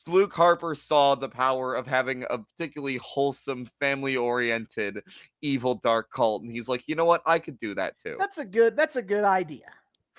Luke 0.05 0.33
Harper 0.33 0.75
saw 0.75 1.15
the 1.15 1.29
power 1.29 1.73
of 1.73 1.87
having 1.87 2.25
a 2.29 2.37
particularly 2.37 2.97
wholesome, 2.97 3.67
family-oriented, 3.79 5.01
evil 5.41 5.75
dark 5.75 6.11
cult, 6.11 6.43
and 6.43 6.51
he's 6.51 6.67
like, 6.67 6.83
you 6.85 6.95
know 6.95 7.05
what? 7.05 7.23
I 7.25 7.39
could 7.39 7.57
do 7.57 7.73
that 7.75 7.97
too. 7.97 8.17
That's 8.19 8.37
a 8.37 8.45
good. 8.45 8.75
That's 8.75 8.97
a 8.97 9.01
good 9.01 9.23
idea. 9.23 9.71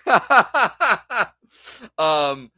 um. 1.98 2.50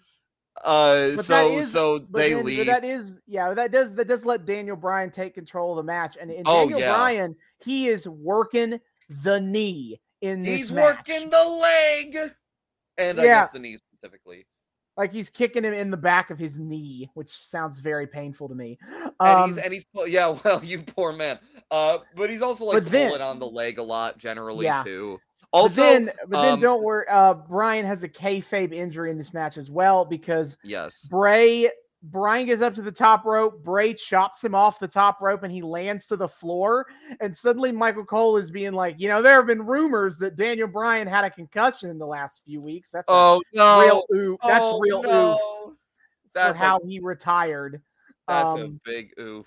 Uh. 0.65 1.17
But 1.17 1.25
so 1.25 1.59
is- 1.59 1.71
so 1.73 1.99
they 1.99 2.33
then- 2.35 2.45
leave. 2.45 2.67
that 2.67 2.85
is 2.85 3.19
yeah. 3.27 3.53
That 3.55 3.71
does 3.73 3.95
that 3.95 4.09
does 4.09 4.25
let 4.25 4.45
Daniel 4.47 4.77
Bryan 4.77 5.11
take 5.11 5.35
control 5.35 5.73
of 5.73 5.77
the 5.79 5.83
match, 5.83 6.17
and, 6.21 6.31
and 6.31 6.43
Oh, 6.47 6.61
Daniel 6.63 6.81
yeah. 6.81 6.93
Bryan 6.97 7.37
he 7.65 7.89
is 7.89 8.09
working 8.09 8.81
the 9.09 9.39
knee 9.41 10.01
in 10.23 10.43
this 10.43 10.57
He's 10.59 10.73
match. 10.73 10.97
working 11.09 11.31
the 11.31 11.45
leg, 11.45 12.17
and 12.99 13.21
I 13.21 13.25
Yeah. 13.25 13.41
guess 13.43 13.51
the 13.51 13.59
knee 13.59 13.79
specifically. 13.79 14.47
like 14.99 15.13
he's 15.13 15.29
kicking 15.29 15.63
him 15.63 15.75
in 15.75 15.91
the 15.91 15.97
back 15.99 16.31
of 16.31 16.39
his 16.39 16.59
knee, 16.59 17.11
which 17.13 17.29
sounds 17.29 17.81
very 17.81 18.07
painful 18.07 18.49
to 18.49 18.55
me. 18.55 18.79
and 18.91 19.13
Um, 19.21 19.51
he's 19.51 19.59
and 19.59 19.73
he's 19.75 19.85
yeah 20.07 20.29
well 20.45 20.65
you 20.65 20.83
poor 20.83 21.13
man 21.13 21.39
uh 21.71 21.99
but 22.15 22.31
he's 22.31 22.41
also 22.41 22.65
like 22.65 22.83
But 22.85 22.91
then- 22.93 23.09
pulling 23.11 23.23
on 23.23 23.39
the 23.39 23.47
leg 23.47 23.79
a 23.79 23.83
lot 23.83 24.17
generally 24.17 24.65
Yeah. 24.65 24.83
too 24.83 25.21
but 25.53 25.75
then, 25.75 26.11
but 26.29 26.43
then 26.43 26.55
um, 26.55 26.61
don't 26.61 26.83
worry. 26.83 27.07
Uh, 27.09 27.35
Bryan 27.35 27.87
has 27.87 28.03
a 28.03 28.09
kayfabe 28.09 28.73
injury 28.73 29.11
in 29.11 29.19
this 29.19 29.33
match 29.33 29.57
as 29.57 29.71
well 29.71 30.05
because 30.05 30.59
yes 30.63 31.07
Bray 31.07 31.71
Bryan 32.03 32.47
gets 32.47 32.63
up 32.63 32.75
to 32.75 32.83
the 32.83 32.93
top 32.93 33.25
rope. 33.25 33.65
Bray 33.65 33.93
chops 33.95 34.45
him 34.45 34.55
off 34.55 34.79
the 34.79 34.87
top 34.87 35.21
rope 35.21 35.43
and 35.43 35.53
he 35.53 35.63
lands 35.63 36.07
to 36.09 36.17
the 36.17 36.29
floor. 36.29 36.87
And 37.21 37.35
suddenly 37.37 37.73
Michael 37.73 38.05
Cole 38.05 38.37
is 38.37 38.51
being 38.51 38.73
like, 38.73 38.97
you 38.99 39.09
know, 39.09 39.23
there 39.23 39.37
have 39.37 39.47
been 39.47 39.65
rumors 39.65 40.17
that 40.19 40.37
Daniel 40.37 40.69
Bryan 40.69 41.07
had 41.09 41.25
a 41.25 41.31
concussion 41.31 41.91
in 41.91 41.99
the 41.99 42.07
last 42.07 42.43
few 42.45 42.61
weeks. 42.61 42.91
That's 42.91 43.11
a 43.11 43.13
oh 43.13 43.41
no 43.53 43.81
real 43.81 44.05
oof. 44.15 44.41
That's 44.47 44.67
Oh, 44.67 44.79
real 44.79 45.05
oof 45.07 45.39
that's 46.37 46.59
for 46.59 46.65
how 46.65 46.81
he 46.87 47.01
retired. 47.01 47.81
that's 48.29 48.55
um, 48.55 48.61
a 48.61 48.91
big 48.91 49.13
oof 49.19 49.47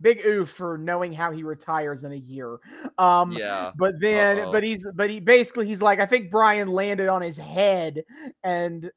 Big 0.00 0.24
oof 0.24 0.50
for 0.50 0.78
knowing 0.78 1.12
how 1.12 1.32
he 1.32 1.42
retires 1.42 2.04
in 2.04 2.12
a 2.12 2.16
year. 2.16 2.58
Um, 2.98 3.32
yeah 3.32 3.72
but 3.76 3.98
then, 4.00 4.38
Uh-oh. 4.38 4.52
but 4.52 4.62
he's, 4.62 4.86
but 4.94 5.10
he 5.10 5.18
basically, 5.20 5.66
he's 5.66 5.82
like, 5.82 5.98
I 6.00 6.06
think 6.06 6.30
Bryan 6.30 6.68
landed 6.68 7.08
on 7.08 7.20
his 7.22 7.36
head, 7.36 8.04
and 8.44 8.90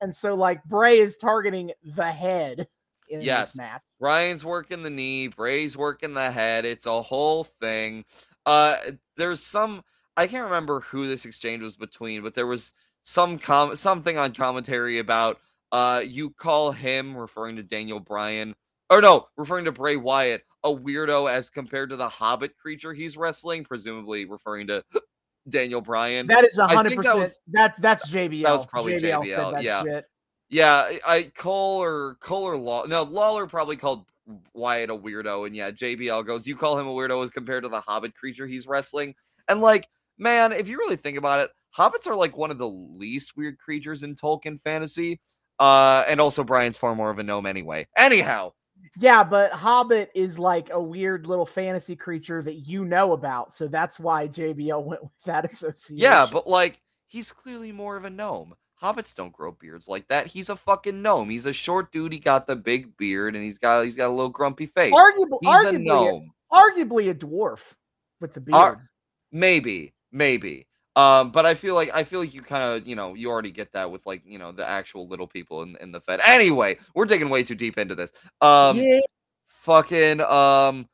and 0.00 0.14
so 0.14 0.34
like 0.34 0.62
Bray 0.64 0.98
is 0.98 1.16
targeting 1.16 1.72
the 1.84 2.10
head 2.10 2.68
in 3.08 3.22
Yes. 3.22 3.52
this 3.52 3.58
match. 3.58 3.82
Bryan's 3.98 4.44
working 4.44 4.82
the 4.82 4.90
knee, 4.90 5.28
Bray's 5.28 5.76
working 5.76 6.14
the 6.14 6.30
head. 6.30 6.64
It's 6.64 6.86
a 6.86 7.02
whole 7.02 7.44
thing. 7.44 8.04
Uh 8.46 8.76
there's 9.16 9.42
some 9.42 9.82
I 10.16 10.26
can't 10.26 10.44
remember 10.44 10.80
who 10.80 11.06
this 11.06 11.24
exchange 11.24 11.62
was 11.62 11.76
between, 11.76 12.22
but 12.22 12.34
there 12.34 12.46
was 12.46 12.74
some 13.02 13.38
com 13.38 13.76
something 13.76 14.18
on 14.18 14.34
commentary 14.34 14.98
about 14.98 15.38
uh 15.72 16.02
you 16.04 16.30
call 16.30 16.72
him 16.72 17.16
referring 17.16 17.56
to 17.56 17.62
Daniel 17.62 18.00
Bryan 18.00 18.54
or 18.90 19.00
no, 19.00 19.28
referring 19.36 19.64
to 19.66 19.72
Bray 19.72 19.96
Wyatt, 19.96 20.42
a 20.64 20.74
weirdo 20.74 21.30
as 21.30 21.50
compared 21.50 21.90
to 21.90 21.96
the 21.96 22.08
hobbit 22.08 22.56
creature 22.56 22.92
he's 22.92 23.16
wrestling, 23.16 23.64
presumably 23.64 24.24
referring 24.24 24.66
to 24.68 24.84
Daniel 25.48 25.80
Bryan. 25.80 26.26
That 26.26 26.44
is 26.44 26.58
hundred 26.58 26.96
percent. 26.96 27.32
That's 27.48 27.78
that's 27.78 28.10
JBL. 28.10 28.44
That 28.44 28.52
was 28.52 28.66
probably 28.66 28.94
JBL, 28.94 29.24
JBL, 29.24 29.34
said 29.34 29.54
that 29.54 29.62
yeah. 29.62 29.82
shit. 29.82 30.04
Yeah, 30.50 30.74
I- 30.74 31.00
I 31.06 31.22
Cole 31.36 31.82
or 31.82 32.16
Cole 32.20 32.44
or 32.44 32.56
Law. 32.56 32.84
No, 32.84 33.02
Lawler 33.02 33.46
probably 33.46 33.76
called 33.76 34.06
Wyatt 34.54 34.90
a 34.90 34.96
weirdo, 34.96 35.46
and 35.46 35.54
yeah, 35.54 35.70
JBL 35.70 36.26
goes, 36.26 36.46
"You 36.46 36.56
call 36.56 36.78
him 36.78 36.86
a 36.86 36.92
weirdo 36.92 37.22
as 37.22 37.30
compared 37.30 37.64
to 37.64 37.68
the 37.68 37.80
Hobbit 37.80 38.14
creature 38.14 38.46
he's 38.46 38.66
wrestling." 38.66 39.14
And 39.48 39.60
like, 39.60 39.86
man, 40.18 40.52
if 40.52 40.68
you 40.68 40.78
really 40.78 40.96
think 40.96 41.16
about 41.16 41.40
it, 41.40 41.50
hobbits 41.76 42.06
are 42.06 42.14
like 42.14 42.36
one 42.36 42.50
of 42.50 42.58
the 42.58 42.68
least 42.68 43.36
weird 43.36 43.58
creatures 43.58 44.02
in 44.02 44.16
Tolkien 44.16 44.60
fantasy. 44.60 45.20
Uh, 45.58 46.04
and 46.06 46.20
also 46.20 46.44
Bryan's 46.44 46.76
far 46.76 46.94
more 46.94 47.10
of 47.10 47.18
a 47.18 47.22
gnome 47.24 47.44
anyway. 47.44 47.88
Anyhow, 47.96 48.52
Yeah, 48.96 49.22
but 49.24 49.52
Hobbit 49.52 50.10
is 50.14 50.38
like 50.38 50.68
a 50.70 50.80
weird 50.82 51.26
little 51.26 51.46
fantasy 51.46 51.94
creature 51.96 52.42
that 52.42 52.66
you 52.66 52.84
know 52.84 53.12
about, 53.12 53.52
so 53.52 53.68
that's 53.68 54.00
why 54.00 54.26
JBL 54.28 54.82
went 54.84 55.02
with 55.02 55.12
that 55.24 55.44
association. 55.44 55.98
yeah, 56.02 56.26
but 56.30 56.46
like, 56.46 56.80
he's 57.06 57.32
clearly 57.32 57.72
more 57.72 57.96
of 57.96 58.04
a 58.04 58.10
gnome. 58.10 58.54
Hobbits 58.82 59.12
don't 59.14 59.32
grow 59.32 59.50
beards 59.50 59.88
like 59.88 60.06
that. 60.06 60.28
He's 60.28 60.50
a 60.50 60.54
fucking 60.56 61.02
gnome. 61.02 61.30
He's 61.30 61.46
a 61.46 61.52
short 61.52 61.90
dude. 61.90 62.12
He 62.12 62.20
got 62.20 62.46
the 62.46 62.54
big 62.54 62.96
beard, 62.96 63.34
and 63.34 63.42
he's 63.42 63.58
got 63.58 63.84
he's 63.84 63.96
got 63.96 64.06
a 64.08 64.12
little 64.14 64.28
grumpy 64.30 64.66
face. 64.66 64.92
arguably, 64.92 65.38
He's 65.42 65.62
a 65.64 65.72
arguably, 65.72 65.84
gnome. 65.84 66.30
arguably 66.52 67.10
a 67.10 67.14
dwarf 67.14 67.72
with 68.20 68.34
the 68.34 68.40
beard. 68.40 68.54
Ar- 68.54 68.88
Maybe, 69.32 69.92
maybe. 70.12 70.67
Um, 70.98 71.30
but 71.30 71.46
I 71.46 71.54
feel 71.54 71.76
like 71.76 71.94
I 71.94 72.02
feel 72.02 72.18
like 72.18 72.34
you 72.34 72.42
kind 72.42 72.64
of 72.64 72.88
you 72.88 72.96
know 72.96 73.14
you 73.14 73.30
already 73.30 73.52
get 73.52 73.70
that 73.72 73.88
with 73.88 74.04
like 74.04 74.20
you 74.26 74.36
know 74.36 74.50
the 74.50 74.68
actual 74.68 75.06
little 75.06 75.28
people 75.28 75.62
in, 75.62 75.76
in 75.80 75.92
the 75.92 76.00
Fed. 76.00 76.20
Anyway, 76.26 76.76
we're 76.92 77.04
digging 77.04 77.28
way 77.28 77.44
too 77.44 77.54
deep 77.54 77.78
into 77.78 77.94
this. 77.94 78.10
Um, 78.40 78.78
yeah, 78.78 78.98
fucking 79.46 80.20
um, 80.22 80.88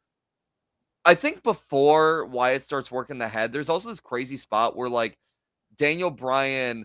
I 1.06 1.14
think 1.14 1.42
before 1.42 2.26
Wyatt 2.26 2.60
starts 2.60 2.92
working 2.92 3.16
the 3.16 3.28
head, 3.28 3.50
there's 3.50 3.70
also 3.70 3.88
this 3.88 4.00
crazy 4.00 4.36
spot 4.36 4.76
where 4.76 4.90
like 4.90 5.16
Daniel 5.74 6.10
Bryan, 6.10 6.84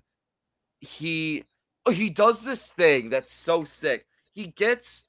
he 0.80 1.44
he 1.92 2.10
does 2.10 2.46
this 2.46 2.68
thing 2.68 3.10
that's 3.10 3.34
so 3.34 3.66
sick. 3.66 4.06
He 4.32 4.48
gets 4.48 5.04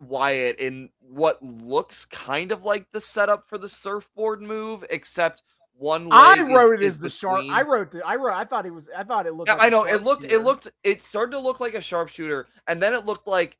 Wyatt 0.00 0.58
in 0.58 0.90
what 0.98 1.40
looks 1.40 2.04
kind 2.04 2.50
of 2.50 2.64
like 2.64 2.90
the 2.90 3.00
setup 3.00 3.48
for 3.48 3.58
the 3.58 3.68
surfboard 3.68 4.42
move, 4.42 4.84
except 4.90 5.44
one. 5.78 6.08
I 6.10 6.36
leg 6.36 6.48
is- 6.50 6.56
wrote 6.56 6.74
it 6.74 6.82
is 6.82 6.94
as 6.94 6.98
the 7.00 7.08
sharp. 7.10 7.44
I 7.48 7.62
wrote 7.62 7.90
the. 7.90 8.06
I 8.06 8.16
wrote. 8.16 8.34
I 8.34 8.44
thought 8.44 8.66
it 8.66 8.70
was. 8.74 8.88
I 8.96 9.04
thought 9.04 9.26
it 9.26 9.34
looked. 9.34 9.48
Yeah, 9.48 9.54
like 9.54 9.62
I 9.62 9.66
a 9.68 9.70
know 9.70 9.84
it 9.84 10.02
looked. 10.02 10.24
It 10.24 10.38
looked. 10.40 10.68
It 10.84 11.02
started 11.02 11.32
to 11.32 11.38
look 11.38 11.60
like 11.60 11.74
a 11.74 11.80
sharpshooter, 11.80 12.46
and 12.66 12.82
then 12.82 12.94
it 12.94 13.06
looked 13.06 13.26
like 13.26 13.56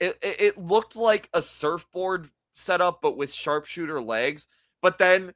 it. 0.00 0.18
It, 0.22 0.40
it 0.40 0.58
looked 0.58 0.96
like 0.96 1.28
a 1.34 1.42
surfboard 1.42 2.30
setup, 2.54 3.00
but 3.02 3.16
with 3.16 3.32
sharpshooter 3.32 4.00
legs. 4.00 4.46
But 4.82 4.98
then 4.98 5.32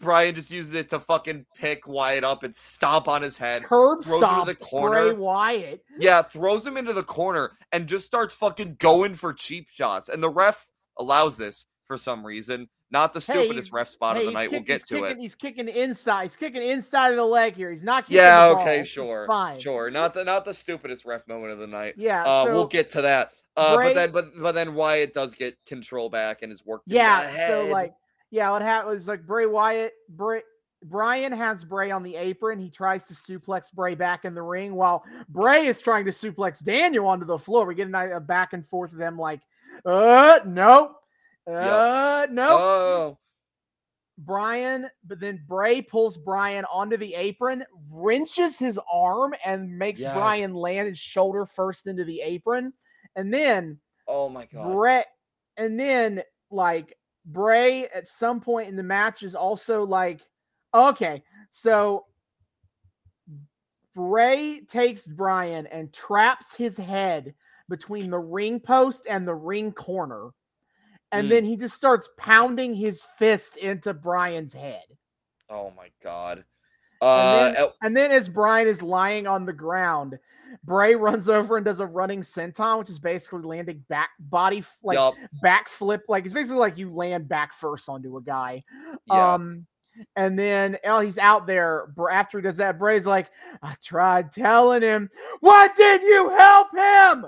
Bryan 0.00 0.34
just 0.34 0.50
uses 0.50 0.74
it 0.74 0.88
to 0.90 1.00
fucking 1.00 1.46
pick 1.56 1.86
Wyatt 1.86 2.24
up 2.24 2.42
and 2.42 2.54
stomp 2.54 3.08
on 3.08 3.22
his 3.22 3.38
head. 3.38 3.64
curb 3.64 4.02
throws 4.02 4.16
him 4.16 4.20
to 4.20 4.26
stomp. 4.26 4.46
the 4.46 4.54
Bray 4.54 4.68
corner. 4.68 5.14
Wyatt. 5.14 5.84
Yeah, 5.98 6.22
throws 6.22 6.66
him 6.66 6.76
into 6.76 6.92
the 6.92 7.02
corner 7.02 7.52
and 7.72 7.86
just 7.86 8.06
starts 8.06 8.34
fucking 8.34 8.76
going 8.78 9.14
for 9.14 9.32
cheap 9.32 9.68
shots. 9.70 10.08
And 10.08 10.22
the 10.22 10.30
ref 10.30 10.68
allows 10.98 11.36
this 11.36 11.66
for 11.86 11.96
some 11.96 12.24
reason. 12.26 12.68
Not 12.90 13.14
the 13.14 13.20
Hey, 13.20 13.34
stupidest 13.40 13.72
ref 13.72 13.88
spot 13.88 14.16
Hey, 14.16 14.22
of 14.22 14.26
the 14.26 14.32
night. 14.32 14.50
We'll 14.50 14.60
get 14.60 14.84
to 14.86 14.94
kicking, 14.96 15.04
it. 15.10 15.18
He's 15.18 15.34
kicking 15.34 15.68
inside. 15.68 16.24
He's 16.24 16.36
kicking 16.36 16.62
inside 16.62 17.10
of 17.10 17.16
the 17.16 17.24
leg 17.24 17.54
here. 17.54 17.70
He's 17.70 17.84
not 17.84 18.04
kicking. 18.04 18.16
Yeah, 18.16 18.54
okay, 18.58 18.80
It's 18.80 18.90
sure. 18.90 19.26
fine. 19.26 19.60
Sure. 19.60 19.90
Not 19.90 20.14
the 20.14 20.24
not 20.24 20.44
the 20.44 20.54
stupidest 20.54 21.04
ref 21.04 21.26
moment 21.28 21.52
of 21.52 21.58
the 21.60 21.68
night. 21.68 21.94
Yeah. 21.96 22.24
Uh, 22.24 22.46
so, 22.46 22.52
we'll 22.52 22.66
get 22.66 22.90
to 22.90 23.02
that. 23.02 23.32
Uh, 23.56 23.76
Bray- 23.76 23.88
but 23.88 23.94
then, 23.94 24.10
but 24.10 24.40
but 24.40 24.54
then 24.54 24.74
Wyatt 24.74 25.14
does 25.14 25.34
get 25.34 25.56
control 25.66 26.08
back 26.10 26.42
and 26.42 26.52
is 26.52 26.64
working. 26.64 26.94
Yeah. 26.94 27.46
So 27.46 27.66
like, 27.66 27.92
yeah, 28.30 28.50
what 28.50 28.62
happened 28.62 28.94
was 28.94 29.06
like 29.06 29.24
Bray 29.26 29.46
Wyatt. 29.46 29.92
Bray. 30.08 30.42
Bryan 30.82 31.30
has 31.32 31.62
Bray 31.62 31.90
on 31.90 32.02
the 32.02 32.16
apron. 32.16 32.58
He 32.58 32.70
tries 32.70 33.04
to 33.04 33.14
suplex 33.14 33.70
Bray 33.72 33.94
back 33.94 34.24
in 34.24 34.34
the 34.34 34.42
ring 34.42 34.74
while 34.74 35.04
Bray 35.28 35.66
is 35.66 35.80
trying 35.80 36.06
to 36.06 36.10
suplex 36.10 36.62
Daniel 36.62 37.06
onto 37.06 37.26
the 37.26 37.38
floor. 37.38 37.66
We 37.66 37.74
get 37.74 37.90
a, 37.90 38.16
a 38.16 38.20
back 38.20 38.54
and 38.54 38.66
forth 38.66 38.92
of 38.92 38.98
them 38.98 39.18
like, 39.18 39.40
uh, 39.84 40.40
nope, 40.46 40.96
uh, 41.46 42.26
nope. 42.30 42.60
Oh, 42.62 43.18
Bryan, 44.18 44.88
but 45.06 45.18
then 45.20 45.42
Bray 45.48 45.80
pulls 45.80 46.18
Bryan 46.18 46.64
onto 46.66 46.96
the 46.96 47.14
apron, 47.14 47.64
wrenches 47.90 48.58
his 48.58 48.78
arm, 48.92 49.34
and 49.44 49.78
makes 49.78 50.00
Yes. 50.00 50.14
Bryan 50.14 50.54
land 50.54 50.88
his 50.88 50.98
shoulder 50.98 51.46
first 51.46 51.86
into 51.86 52.04
the 52.04 52.20
apron. 52.20 52.72
And 53.16 53.32
then 53.32 53.78
oh 54.06 54.28
my 54.28 54.46
god. 54.46 54.72
Bray, 54.72 55.04
and 55.56 55.78
then 55.80 56.22
like 56.50 56.96
Bray 57.24 57.88
at 57.88 58.08
some 58.08 58.40
point 58.40 58.68
in 58.68 58.76
the 58.76 58.82
match 58.82 59.22
is 59.22 59.34
also 59.34 59.84
like, 59.84 60.20
okay, 60.74 61.22
so 61.50 62.06
Bray 63.94 64.60
takes 64.68 65.06
Bryan 65.06 65.66
and 65.66 65.92
traps 65.92 66.54
his 66.54 66.76
head 66.76 67.34
between 67.68 68.10
the 68.10 68.18
ring 68.18 68.60
post 68.60 69.06
and 69.08 69.26
the 69.26 69.34
ring 69.34 69.72
corner. 69.72 70.30
And 71.12 71.26
Mm. 71.26 71.30
then 71.30 71.44
he 71.44 71.56
just 71.56 71.76
starts 71.76 72.08
pounding 72.16 72.74
his 72.74 73.02
fist 73.02 73.56
into 73.56 73.92
Bryan's 73.94 74.52
head. 74.52 74.84
Oh 75.48 75.72
my 75.76 75.90
god. 76.02 76.44
And 77.00 77.06
Uh, 77.06 77.52
then, 77.54 77.64
and 77.82 77.96
then 77.96 78.10
as 78.12 78.28
Brian 78.28 78.68
is 78.68 78.82
lying 78.82 79.26
on 79.26 79.44
the 79.46 79.52
ground, 79.52 80.18
Bray 80.64 80.94
runs 80.94 81.28
over 81.28 81.56
and 81.56 81.64
does 81.64 81.80
a 81.80 81.86
running 81.86 82.20
senton, 82.20 82.78
which 82.78 82.90
is 82.90 82.98
basically 82.98 83.42
landing 83.42 83.84
back 83.88 84.10
body 84.18 84.62
like 84.82 84.96
yup, 84.96 85.14
backflip. 85.42 86.00
Like 86.08 86.24
it's 86.24 86.34
basically 86.34 86.58
like 86.58 86.78
you 86.78 86.92
land 86.92 87.28
back 87.28 87.52
first 87.52 87.88
onto 87.88 88.16
a 88.16 88.22
guy. 88.22 88.62
yeah. 89.06 89.34
Um, 89.34 89.66
and 90.16 90.38
then 90.38 90.78
oh, 90.84 91.00
he's 91.00 91.18
out 91.18 91.46
there. 91.46 91.92
After 92.10 92.38
he 92.38 92.42
does 92.42 92.58
that, 92.58 92.78
Bray's 92.78 93.06
like, 93.06 93.30
I 93.62 93.74
tried 93.82 94.30
telling 94.32 94.82
him, 94.82 95.10
why 95.40 95.68
did 95.76 96.02
you 96.02 96.30
help 96.30 96.68
him? 96.76 97.26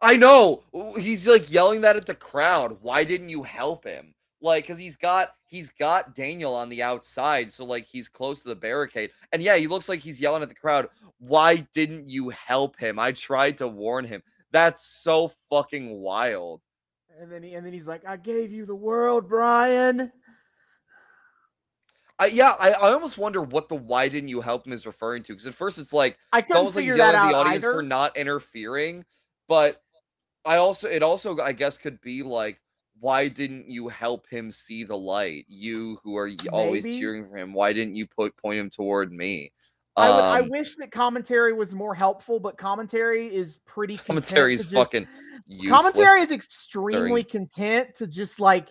I 0.00 0.16
know. 0.16 0.62
He's 0.98 1.26
like 1.26 1.50
yelling 1.50 1.80
that 1.82 1.96
at 1.96 2.06
the 2.06 2.14
crowd. 2.14 2.78
Why 2.82 3.04
didn't 3.04 3.30
you 3.30 3.42
help 3.42 3.84
him? 3.84 4.14
Like, 4.40 4.66
cause 4.66 4.78
he's 4.78 4.96
got 4.96 5.30
he's 5.48 5.70
got 5.70 6.14
Daniel 6.14 6.54
on 6.54 6.68
the 6.68 6.82
outside, 6.82 7.52
so 7.52 7.64
like 7.64 7.86
he's 7.86 8.08
close 8.08 8.40
to 8.40 8.48
the 8.48 8.54
barricade. 8.54 9.10
And 9.32 9.42
yeah, 9.42 9.56
he 9.56 9.66
looks 9.66 9.88
like 9.88 10.00
he's 10.00 10.20
yelling 10.20 10.42
at 10.42 10.48
the 10.48 10.54
crowd. 10.54 10.88
Why 11.18 11.66
didn't 11.72 12.08
you 12.08 12.28
help 12.28 12.78
him? 12.78 12.98
I 12.98 13.12
tried 13.12 13.58
to 13.58 13.68
warn 13.68 14.04
him. 14.04 14.22
That's 14.52 14.86
so 14.86 15.32
fucking 15.50 15.98
wild. 15.98 16.60
And 17.18 17.32
then 17.32 17.42
he 17.42 17.54
and 17.54 17.64
then 17.64 17.72
he's 17.72 17.86
like, 17.86 18.06
I 18.06 18.16
gave 18.16 18.52
you 18.52 18.66
the 18.66 18.74
world, 18.74 19.28
Bryan. 19.28 20.12
I, 22.18 22.26
yeah, 22.26 22.54
I, 22.58 22.70
I 22.70 22.92
almost 22.92 23.18
wonder 23.18 23.42
what 23.42 23.68
the 23.68 23.74
why 23.74 24.08
didn't 24.08 24.28
you 24.28 24.40
help 24.40 24.66
him 24.66 24.72
is 24.72 24.86
referring 24.86 25.22
to. 25.24 25.32
Because 25.32 25.46
at 25.46 25.54
first 25.54 25.78
it's 25.78 25.92
like 25.92 26.18
I 26.32 26.38
it's 26.38 26.46
couldn't 26.46 26.58
almost 26.58 26.76
like 26.76 26.88
that 26.88 26.96
yelling 26.96 27.14
at 27.16 27.28
the 27.28 27.36
audience 27.36 27.64
either. 27.64 27.74
for 27.74 27.82
not 27.82 28.16
interfering. 28.16 29.04
But 29.48 29.82
I 30.46 30.56
also 30.58 30.88
it 30.88 31.02
also 31.02 31.38
I 31.38 31.52
guess 31.52 31.76
could 31.78 32.00
be 32.00 32.22
like 32.22 32.60
why 32.98 33.28
didn't 33.28 33.68
you 33.68 33.88
help 33.88 34.26
him 34.28 34.50
see 34.50 34.82
the 34.82 34.96
light? 34.96 35.44
You 35.48 35.98
who 36.02 36.16
are 36.16 36.28
y- 36.28 36.36
always 36.50 36.82
cheering 36.84 37.28
for 37.28 37.36
him, 37.36 37.52
why 37.52 37.74
didn't 37.74 37.94
you 37.94 38.06
put 38.06 38.34
point 38.38 38.58
him 38.58 38.70
toward 38.70 39.12
me? 39.12 39.52
I, 39.98 40.08
would, 40.08 40.16
I 40.24 40.40
Um, 40.40 40.48
wish 40.50 40.76
that 40.76 40.90
commentary 40.92 41.52
was 41.52 41.74
more 41.74 41.94
helpful, 41.94 42.40
but 42.40 42.56
commentary 42.58 43.34
is 43.34 43.58
pretty 43.66 43.98
commentary 43.98 44.54
is 44.54 44.62
just- 44.62 44.74
fucking 44.74 45.06
useless. 45.46 45.70
commentary 45.82 46.20
is 46.20 46.30
extremely 46.30 47.22
content 47.22 47.94
to 47.96 48.06
just 48.06 48.40
like 48.40 48.68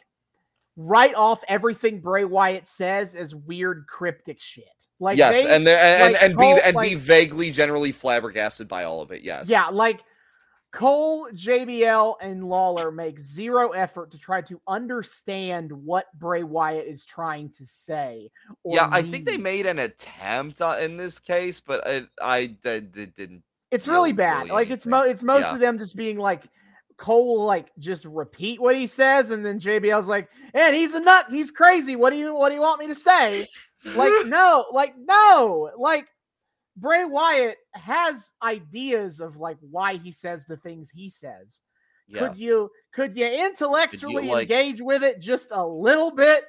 write 0.76 1.16
off 1.16 1.44
everything 1.48 2.02
Bray 2.02 2.26
Wyatt 2.26 2.68
says 2.68 3.16
as 3.16 3.34
weird 3.36 3.86
cryptic 3.88 4.40
shit. 4.42 4.66
Like 5.00 5.18
yes, 5.18 5.34
they, 5.36 5.56
and 5.56 5.68
and, 5.68 6.14
like, 6.14 6.24
and 6.24 6.34
be 6.38 6.44
Cole, 6.44 6.60
and 6.64 6.78
be 6.80 6.96
vaguely 6.96 7.52
generally 7.52 7.92
flabbergasted 7.92 8.68
by 8.68 8.86
all 8.86 9.02
of 9.02 9.12
it. 9.12 9.22
Yes. 9.24 9.50
yeah, 9.50 9.68
like 9.68 10.02
Cole, 10.76 11.30
JBL, 11.34 12.16
and 12.20 12.50
Lawler 12.50 12.92
make 12.92 13.18
zero 13.18 13.70
effort 13.70 14.12
to 14.12 14.20
try 14.20 14.42
to 14.42 14.60
understand 14.68 15.72
what 15.72 16.08
Bray 16.20 16.44
Wyatt 16.44 16.86
is 16.86 17.06
trying 17.06 17.50
to 17.52 17.66
say. 17.66 18.30
Yeah, 18.66 18.90
I 18.92 19.02
think 19.02 19.26
they 19.26 19.38
made 19.38 19.66
an 19.68 19.80
attempt 19.80 20.62
uh, 20.62 20.76
in 20.82 20.98
this 20.98 21.18
case, 21.18 21.62
but 21.62 21.88
I 21.88 22.04
I 22.22 22.58
that 22.64 22.92
didn't. 22.92 23.44
It's 23.72 23.88
really 23.88 24.12
bad. 24.12 24.44
really 24.44 24.52
like 24.52 24.70
it's 24.70 24.86
mo 24.86 25.04
it's 25.04 25.24
most 25.24 25.44
Yeah. 25.44 25.54
of 25.54 25.62
them 25.62 25.78
just 25.78 25.96
being 25.96 26.18
like 26.18 26.44
Cole 26.98 27.26
will 27.38 27.46
like 27.46 27.72
just 27.80 28.04
repeat 28.04 28.60
what 28.62 28.76
he 28.76 28.86
says, 28.86 29.32
and 29.32 29.46
then 29.46 29.60
JBL's 29.60 30.08
like, 30.08 30.28
and 30.54 30.76
he's 30.76 30.94
a 30.94 31.00
nut, 31.00 31.28
he's 31.30 31.52
crazy. 31.52 31.96
What 31.96 32.12
do 32.12 32.18
you 32.18 32.36
what 32.36 32.50
do 32.50 32.56
you 32.56 32.62
want 32.62 32.82
me 32.82 32.88
to 32.88 32.96
say? 32.96 33.48
Like, 33.86 34.12
no, 34.26 34.66
like, 34.74 34.96
no, 34.98 35.72
like 35.78 36.08
Bray 36.78 37.06
Wyatt 37.06 37.58
has 37.74 38.32
ideas 38.44 39.20
of 39.20 39.38
like 39.38 39.58
why 39.62 39.96
he 39.98 40.12
says 40.12 40.46
the 40.46 40.58
things 40.58 40.90
he 40.90 41.10
says. 41.10 41.62
yeah. 42.08 42.28
Could 42.28 42.38
you 42.38 42.70
could 42.94 43.18
you 43.18 43.26
intellectually 43.28 44.28
like- 44.28 44.44
engage 44.52 44.82
with 44.82 45.04
it 45.04 45.20
just 45.20 45.50
a 45.52 45.66
little 45.66 46.12
bit? 46.12 46.46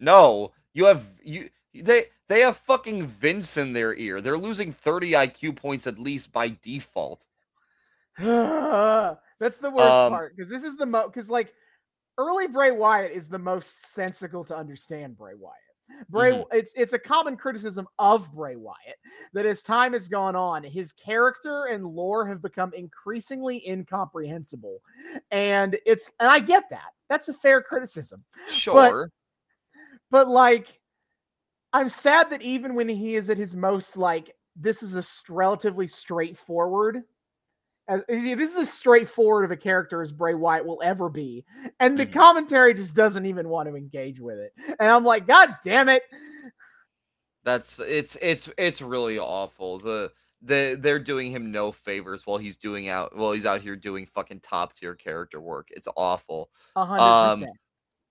No, 0.00 0.52
you 0.74 0.84
have 0.86 1.04
you 1.22 1.50
they 1.74 2.06
they 2.28 2.40
have 2.40 2.56
fucking 2.58 3.06
Vince 3.06 3.56
in 3.56 3.72
their 3.72 3.94
ear. 3.94 4.20
They're 4.20 4.38
losing 4.38 4.72
30 4.72 5.12
IQ 5.12 5.56
points 5.56 5.86
at 5.86 5.98
least 5.98 6.32
by 6.32 6.56
default. 6.62 7.24
That's 8.18 9.58
the 9.58 9.70
worst 9.70 9.92
Um, 9.92 10.12
part 10.12 10.36
because 10.36 10.48
this 10.48 10.62
is 10.62 10.76
the 10.76 10.86
most 10.86 11.12
because 11.12 11.28
like 11.28 11.52
early 12.18 12.46
Bray 12.46 12.70
Wyatt 12.70 13.10
is 13.12 13.28
the 13.28 13.38
most 13.38 13.92
sensical 13.92 14.44
to 14.44 14.56
understand 14.56 15.16
Bray 15.18 15.34
Wyatt. 15.36 15.58
Bray, 16.08 16.32
Mhm. 16.32 16.46
it's 16.52 16.72
it's 16.74 16.92
a 16.92 16.98
common 16.98 17.36
criticism 17.36 17.86
of 17.98 18.32
Bray 18.32 18.56
Wyatt 18.56 18.98
that 19.32 19.46
as 19.46 19.62
time 19.62 19.92
has 19.92 20.08
gone 20.08 20.34
on, 20.36 20.62
his 20.62 20.92
character 20.92 21.66
and 21.66 21.86
lore 21.86 22.26
have 22.26 22.40
become 22.42 22.72
increasingly 22.74 23.68
incomprehensible, 23.68 24.80
and 25.30 25.78
it's 25.86 26.10
and 26.20 26.28
I 26.30 26.38
get 26.40 26.68
that. 26.70 26.92
That's 27.08 27.28
a 27.28 27.34
fair 27.34 27.62
criticism, 27.62 28.24
Sure. 28.48 29.10
but 30.10 30.28
like, 30.28 30.80
I'm 31.72 31.88
sad 31.88 32.30
that 32.30 32.42
even 32.42 32.74
when 32.74 32.88
he 32.88 33.14
is 33.16 33.30
at 33.30 33.38
his 33.38 33.54
most 33.56 33.96
like 33.96 34.34
this 34.56 34.82
is 34.82 34.94
a 34.96 35.32
relatively 35.32 35.86
straightforward. 35.86 37.02
As, 37.86 38.02
this 38.08 38.50
is 38.52 38.56
as 38.56 38.72
straightforward 38.72 39.44
of 39.44 39.50
a 39.50 39.56
character 39.56 40.00
as 40.00 40.10
Bray 40.10 40.34
Wyatt 40.34 40.64
will 40.64 40.80
ever 40.82 41.08
be, 41.10 41.44
and 41.80 41.98
the 41.98 42.06
Mhm. 42.06 42.12
commentary 42.14 42.72
just 42.74 42.94
doesn't 42.94 43.26
even 43.26 43.48
want 43.48 43.68
to 43.68 43.76
engage 43.76 44.20
with 44.20 44.38
it. 44.38 44.52
And 44.80 44.90
I'm 44.90 45.04
like, 45.04 45.26
God 45.26 45.56
damn 45.62 45.88
it! 45.90 46.02
That's 47.44 47.78
it's 47.78 48.16
it's 48.22 48.48
it's 48.56 48.80
really 48.80 49.18
awful. 49.18 49.78
The 49.78 50.12
the 50.40 50.78
they're 50.80 50.98
doing 50.98 51.30
him 51.30 51.50
no 51.50 51.72
favors 51.72 52.26
while 52.26 52.38
he's 52.38 52.56
doing 52.56 52.88
out 52.88 53.14
well 53.16 53.32
he's 53.32 53.46
out 53.46 53.60
here 53.60 53.76
doing 53.76 54.06
fucking 54.06 54.40
top 54.40 54.72
tier 54.74 54.94
character 54.94 55.40
work. 55.40 55.68
It's 55.70 55.88
awful. 55.96 56.50
Hundred 56.74 57.02
Um, 57.02 57.38
percent. 57.40 57.56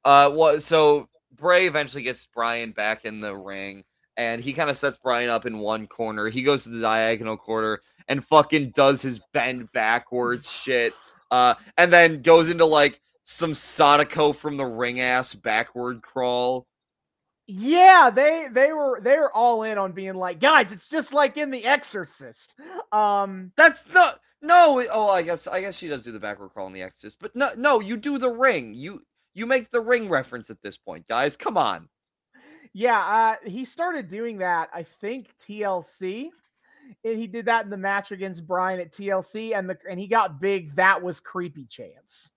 Uh, 0.06 0.30
what? 0.32 0.62
So 0.62 1.10
Bray 1.32 1.66
eventually 1.66 2.04
gets 2.04 2.26
Bryan 2.28 2.72
back 2.74 3.06
in 3.06 3.22
the 3.22 3.36
ring, 3.36 3.86
and 4.18 4.42
he 4.42 4.54
kind 4.54 4.70
of 4.70 4.78
sets 4.78 4.98
Bryan 4.98 5.30
up 5.30 5.46
in 5.46 5.60
one 5.60 5.88
corner. 5.88 6.30
He 6.30 6.44
goes 6.44 6.64
to 6.64 6.70
the 6.70 6.82
diagonal 6.82 7.38
corner 7.38 7.82
and 8.08 8.26
fucking 8.26 8.72
does 8.72 9.02
his 9.02 9.20
bend 9.34 9.72
backwards 9.72 10.52
shit. 10.52 10.94
Uh, 11.32 11.56
and 11.78 11.92
then 11.92 12.22
goes 12.22 12.50
into 12.50 12.66
like 12.66 13.02
some 13.24 13.54
Sadako 13.54 14.34
from 14.34 14.58
the 14.58 14.66
ring 14.66 15.00
ass 15.00 15.34
backward 15.34 16.02
crawl. 16.02 16.68
Yeah, 17.46 18.10
they 18.10 18.48
they 18.52 18.72
were 18.72 19.02
they 19.02 19.18
were 19.18 19.32
all 19.34 19.64
in 19.64 19.78
on 19.78 19.92
being 19.92 20.14
like, 20.14 20.40
guys, 20.40 20.72
it's 20.72 20.88
just 20.88 21.14
like 21.14 21.36
in 21.36 21.52
The 21.52 21.66
Exorcist. 21.66 22.56
Um, 22.92 23.52
That's 23.58 23.84
not 23.94 24.20
no. 24.42 24.86
Oh, 24.92 25.10
I 25.10 25.24
guess 25.24 25.48
I 25.48 25.60
guess 25.60 25.76
she 25.76 25.90
does 25.90 26.04
do 26.04 26.12
the 26.12 26.20
backward 26.20 26.50
crawl 26.50 26.68
in 26.68 26.74
the 26.74 26.84
Exorcist, 26.84 27.18
but 27.20 27.36
no, 27.36 27.52
no, 27.58 27.80
you 27.82 27.98
do 27.98 28.18
the 28.18 28.32
ring. 28.32 28.74
You 28.74 29.02
you 29.34 29.46
make 29.46 29.72
the 29.72 29.82
ring 29.82 30.08
reference 30.08 30.50
at 30.50 30.62
this 30.62 30.78
point, 30.78 31.08
guys. 31.08 31.36
Come 31.36 31.58
on. 31.58 31.90
Yeah, 32.74 32.98
uh, 33.00 33.36
he 33.50 33.66
started 33.66 34.08
doing 34.10 34.40
that. 34.40 34.70
I 34.74 34.84
think 34.84 35.30
TLC. 35.48 36.30
And 37.06 37.18
he 37.18 37.28
did 37.28 37.46
that 37.46 37.64
in 37.64 37.70
the 37.70 37.78
match 37.78 38.12
against 38.12 38.46
Bryan 38.46 38.80
at 38.82 38.92
TLC, 38.92 39.58
and 39.58 39.70
the 39.70 39.78
and 39.90 39.98
he 40.00 40.06
got 40.08 40.42
big. 40.42 40.76
That 40.76 41.02
was 41.02 41.20
creepy 41.22 41.66
chance 41.66 42.34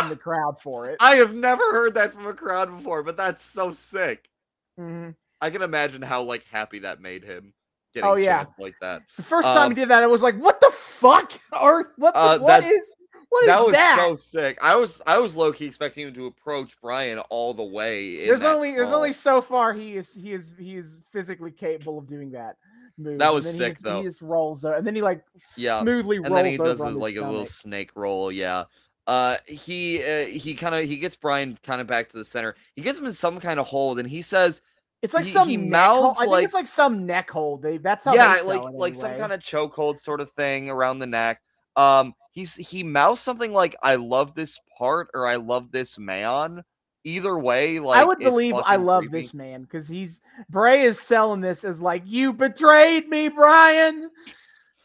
in 0.00 0.08
the 0.08 0.16
crowd 0.26 0.60
for 0.60 0.86
it. 0.88 0.98
I 1.00 1.16
have 1.16 1.34
never 1.34 1.62
heard 1.72 1.94
that 1.94 2.12
from 2.14 2.26
a 2.26 2.32
crowd 2.34 2.74
before, 2.76 3.02
but 3.02 3.16
that's 3.16 3.42
so 3.42 3.72
sick. 3.72 4.30
Mhm. 4.78 5.16
I 5.40 5.50
can 5.50 5.62
imagine 5.62 6.02
how 6.02 6.22
like 6.22 6.44
happy 6.44 6.78
that 6.80 7.00
made 7.00 7.24
him 7.24 7.52
getting 7.92 8.08
Oh, 8.08 8.14
yeah. 8.14 8.44
like 8.60 8.74
that. 8.80 9.02
The 9.16 9.24
first 9.24 9.46
time 9.48 9.66
Um, 9.66 9.70
he 9.72 9.74
did 9.74 9.88
that, 9.88 10.04
I 10.04 10.06
was 10.06 10.22
like, 10.22 10.36
"What 10.36 10.60
the 10.60 10.70
fuck?" 10.70 11.32
Or 11.60 11.92
what? 11.96 12.14
The, 12.14 12.20
Uh, 12.20 12.38
what 12.38 12.62
is 12.64 12.92
what 13.30 13.42
is 13.42 13.46
that 13.48 13.64
was 13.64 13.72
that? 13.72 13.96
so 13.98 14.14
sick. 14.14 14.58
I 14.62 14.76
was 14.76 15.00
I 15.06 15.18
was 15.18 15.34
low 15.34 15.52
key 15.52 15.64
expecting 15.66 16.06
him 16.06 16.14
to 16.14 16.26
approach 16.26 16.78
Bryan 16.80 17.18
all 17.30 17.54
the 17.54 17.64
way. 17.64 18.26
there's 18.26 18.42
only 18.42 18.72
there's 18.72 18.92
only 18.92 19.12
so 19.12 19.40
far 19.40 19.72
he 19.72 19.96
is 19.96 20.12
he 20.14 20.32
is 20.32 20.52
he 20.58 20.76
is 20.76 21.02
physically 21.10 21.50
capable 21.50 21.98
of 21.98 22.06
doing 22.06 22.30
that 22.32 22.56
move. 22.98 23.18
That 23.18 23.32
was 23.32 23.44
then 23.46 23.54
he 23.54 23.58
sick, 23.60 23.72
just, 23.72 23.84
though. 23.84 23.96
He 23.98 24.02
just 24.02 24.20
rolls 24.20 24.64
o- 24.64 24.72
and 24.72 24.86
then 24.86 24.94
he 24.94 25.00
like 25.02 25.22
Yeah, 25.56 25.80
smoothly 25.80 26.18
rolls 26.18 26.26
and 26.28 26.36
then 26.36 26.44
he 26.46 26.58
over 26.58 26.64
does 26.74 26.80
his, 26.84 26.94
like 26.96 27.16
a 27.16 27.20
little 27.20 27.46
snake 27.46 27.92
roll. 27.94 28.30
Yeah. 28.32 28.64
Uh, 29.06 29.38
he 29.46 30.02
uh, 30.04 30.26
he 30.26 30.54
kind 30.54 30.74
of 30.74 30.84
he 30.84 30.96
gets 30.96 31.16
Bryan 31.16 31.58
kind 31.62 31.80
of 31.80 31.86
back 31.86 32.08
to 32.10 32.16
the 32.18 32.24
center. 32.24 32.54
He 32.76 32.82
gets 32.82 32.98
him 32.98 33.06
in 33.06 33.12
some 33.12 33.40
kind 33.40 33.58
of 33.58 33.66
hold, 33.66 33.98
and 33.98 34.08
he 34.08 34.22
says 34.22 34.60
It's 35.02 35.14
like 35.14 35.24
He- 35.24 35.30
some 35.32 35.48
he 35.48 35.56
neck 35.56 35.80
hold. 35.88 36.02
mouths 36.04 36.16
I 36.18 36.20
think 36.22 36.30
like- 36.32 36.44
it's 36.44 36.54
like 36.54 36.68
some 36.68 37.06
neck 37.06 37.30
hold. 37.30 37.62
They 37.62 37.78
that's 37.78 38.04
how 38.04 38.14
yeah, 38.14 38.40
like 38.44 38.62
like 38.72 38.94
some 38.94 39.16
kind 39.16 39.32
of 39.32 39.40
chokehold 39.40 40.00
sort 40.00 40.20
of 40.20 40.30
thing 40.32 40.68
around 40.68 40.98
the 40.98 41.06
neck. 41.06 41.40
Um, 41.76 42.12
he's 42.30 42.54
he 42.54 42.82
mouths 42.82 43.20
something 43.20 43.52
like 43.52 43.76
"I 43.82 43.96
love 43.96 44.34
this 44.34 44.58
part" 44.78 45.10
or 45.14 45.26
"I 45.26 45.36
love 45.36 45.70
this 45.70 45.98
man." 45.98 46.62
Either 47.02 47.38
way, 47.38 47.78
like 47.78 47.98
I 47.98 48.04
would 48.04 48.18
believe 48.18 48.54
I 48.54 48.76
love 48.76 49.04
creepy. 49.04 49.22
this 49.22 49.32
man 49.34 49.62
because 49.62 49.88
he's 49.88 50.20
Bray 50.50 50.82
is 50.82 51.00
selling 51.00 51.40
this 51.40 51.64
as 51.64 51.80
like 51.80 52.02
you 52.04 52.32
betrayed 52.32 53.08
me, 53.08 53.28
Bryan. 53.28 54.10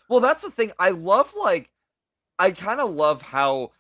Well, 0.09 0.21
that's 0.21 0.43
the 0.43 0.51
thing. 0.51 0.71
I 0.79 0.91
love 0.91 1.33
like 1.37 1.69
I 2.39 2.51
kind 2.51 2.79
of 2.79 2.91
love 2.91 3.21
how 3.21 3.71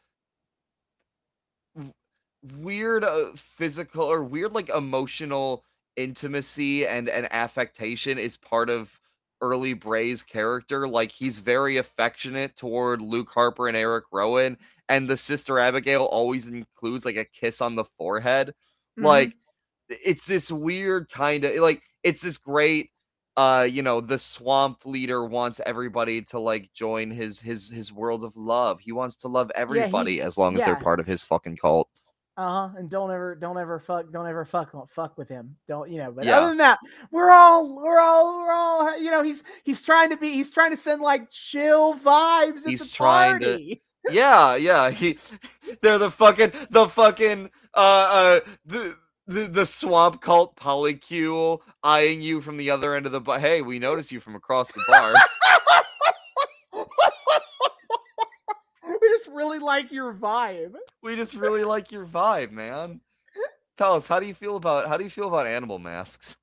weird 2.57 3.03
uh, 3.03 3.31
physical 3.35 4.03
or 4.03 4.23
weird 4.23 4.53
like 4.53 4.69
emotional 4.69 5.63
intimacy 5.95 6.85
and 6.85 7.07
and 7.09 7.31
affectation 7.31 8.17
is 8.17 8.37
part 8.37 8.69
of 8.69 8.99
early 9.41 9.73
Bray's 9.73 10.23
character. 10.23 10.87
Like 10.87 11.11
he's 11.11 11.39
very 11.39 11.77
affectionate 11.77 12.55
toward 12.55 13.01
Luke 13.01 13.29
Harper 13.33 13.67
and 13.67 13.77
Eric 13.77 14.05
Rowan, 14.11 14.57
and 14.89 15.07
the 15.09 15.17
sister 15.17 15.59
Abigail 15.59 16.05
always 16.05 16.47
includes 16.47 17.05
like 17.05 17.17
a 17.17 17.25
kiss 17.25 17.61
on 17.61 17.75
the 17.75 17.85
forehead. 17.97 18.53
Mhm. 18.99 19.03
Like 19.03 19.33
it's 19.89 20.25
this 20.25 20.51
weird 20.51 21.09
kind 21.11 21.43
of 21.43 21.55
like 21.57 21.83
it's 22.03 22.21
this 22.21 22.37
great 22.37 22.89
uh 23.37 23.67
you 23.69 23.83
know 23.83 24.01
the 24.01 24.17
swamp 24.17 24.85
leader 24.85 25.25
wants 25.25 25.61
everybody 25.65 26.21
to 26.23 26.39
like 26.39 26.71
join 26.73 27.11
his 27.11 27.39
his 27.39 27.69
his 27.69 27.91
world 27.91 28.23
of 28.23 28.35
love 28.35 28.79
he 28.79 28.91
wants 28.91 29.15
to 29.15 29.27
love 29.27 29.51
everybody 29.53 30.21
as 30.21 30.37
long 30.37 30.55
as 30.55 30.61
they're 30.65 30.75
part 30.83 30.99
of 30.99 31.05
his 31.05 31.23
fucking 31.23 31.55
cult 31.57 31.87
Uh 32.37 32.67
huh. 32.67 32.69
And 32.77 32.89
don't 32.89 33.11
ever, 33.11 33.33
don't 33.35 33.57
ever 33.57 33.79
fuck, 33.79 34.11
don't 34.11 34.27
ever 34.27 34.43
fuck, 34.43 34.73
fuck 34.89 35.17
with 35.17 35.29
him. 35.29 35.55
Don't 35.69 35.89
you 35.89 35.99
know? 35.99 36.11
But 36.11 36.25
Yeah. 36.25 36.39
other 36.39 36.47
than 36.49 36.57
that, 36.57 36.79
we're 37.11 37.31
all, 37.31 37.73
we're 37.75 37.99
all, 37.99 38.37
we're 38.39 38.51
all. 38.51 38.97
You 38.99 39.09
know, 39.11 39.23
he's 39.23 39.43
he's 39.63 39.81
trying 39.81 40.09
to 40.09 40.17
be, 40.17 40.31
he's 40.31 40.51
trying 40.51 40.71
to 40.71 40.77
send 40.77 41.01
like 41.01 41.29
chill 41.29 41.95
vibes 41.95 42.65
He's 42.65 42.89
the 42.89 42.95
trying 42.95 43.39
to- 43.39 43.77
yeah 44.11 44.55
yeah 44.55 44.91
he 44.91 45.17
they're 45.81 45.97
the 45.97 46.11
fucking 46.11 46.51
the 46.69 46.87
fucking 46.87 47.49
uh 47.73 48.39
uh 48.39 48.39
the 48.63 48.95
the, 49.25 49.47
the 49.47 49.65
swamp 49.65 50.21
cult 50.21 50.55
polycule 50.55 51.61
eyeing 51.83 52.21
you 52.21 52.39
from 52.41 52.57
the 52.57 52.69
other 52.69 52.93
end 52.95 53.07
of 53.07 53.11
the 53.11 53.19
bar. 53.21 53.39
Hey, 53.39 53.63
we 53.63 53.79
notice 53.79 54.11
you 54.11 54.19
from 54.19 54.35
across 54.35 54.67
the 54.71 54.83
bar. 54.87 55.15
we 58.87 59.14
just 59.25 59.35
really 59.35 59.59
like 59.59 59.91
your 59.91 60.13
vibe. 60.13 60.75
we 61.01 61.15
just 61.15 61.35
really 61.35 61.63
like 61.63 61.91
your 61.91 62.05
vibe, 62.05 62.51
man. 62.51 63.01
Tell 63.77 63.95
us, 63.95 64.07
how 64.07 64.19
do 64.19 64.25
you 64.25 64.33
feel 64.33 64.55
about 64.55 64.87
how 64.87 64.97
do 64.97 65.03
you 65.03 65.09
feel 65.09 65.27
about 65.27 65.47
animal 65.47 65.79
masks? 65.79 66.37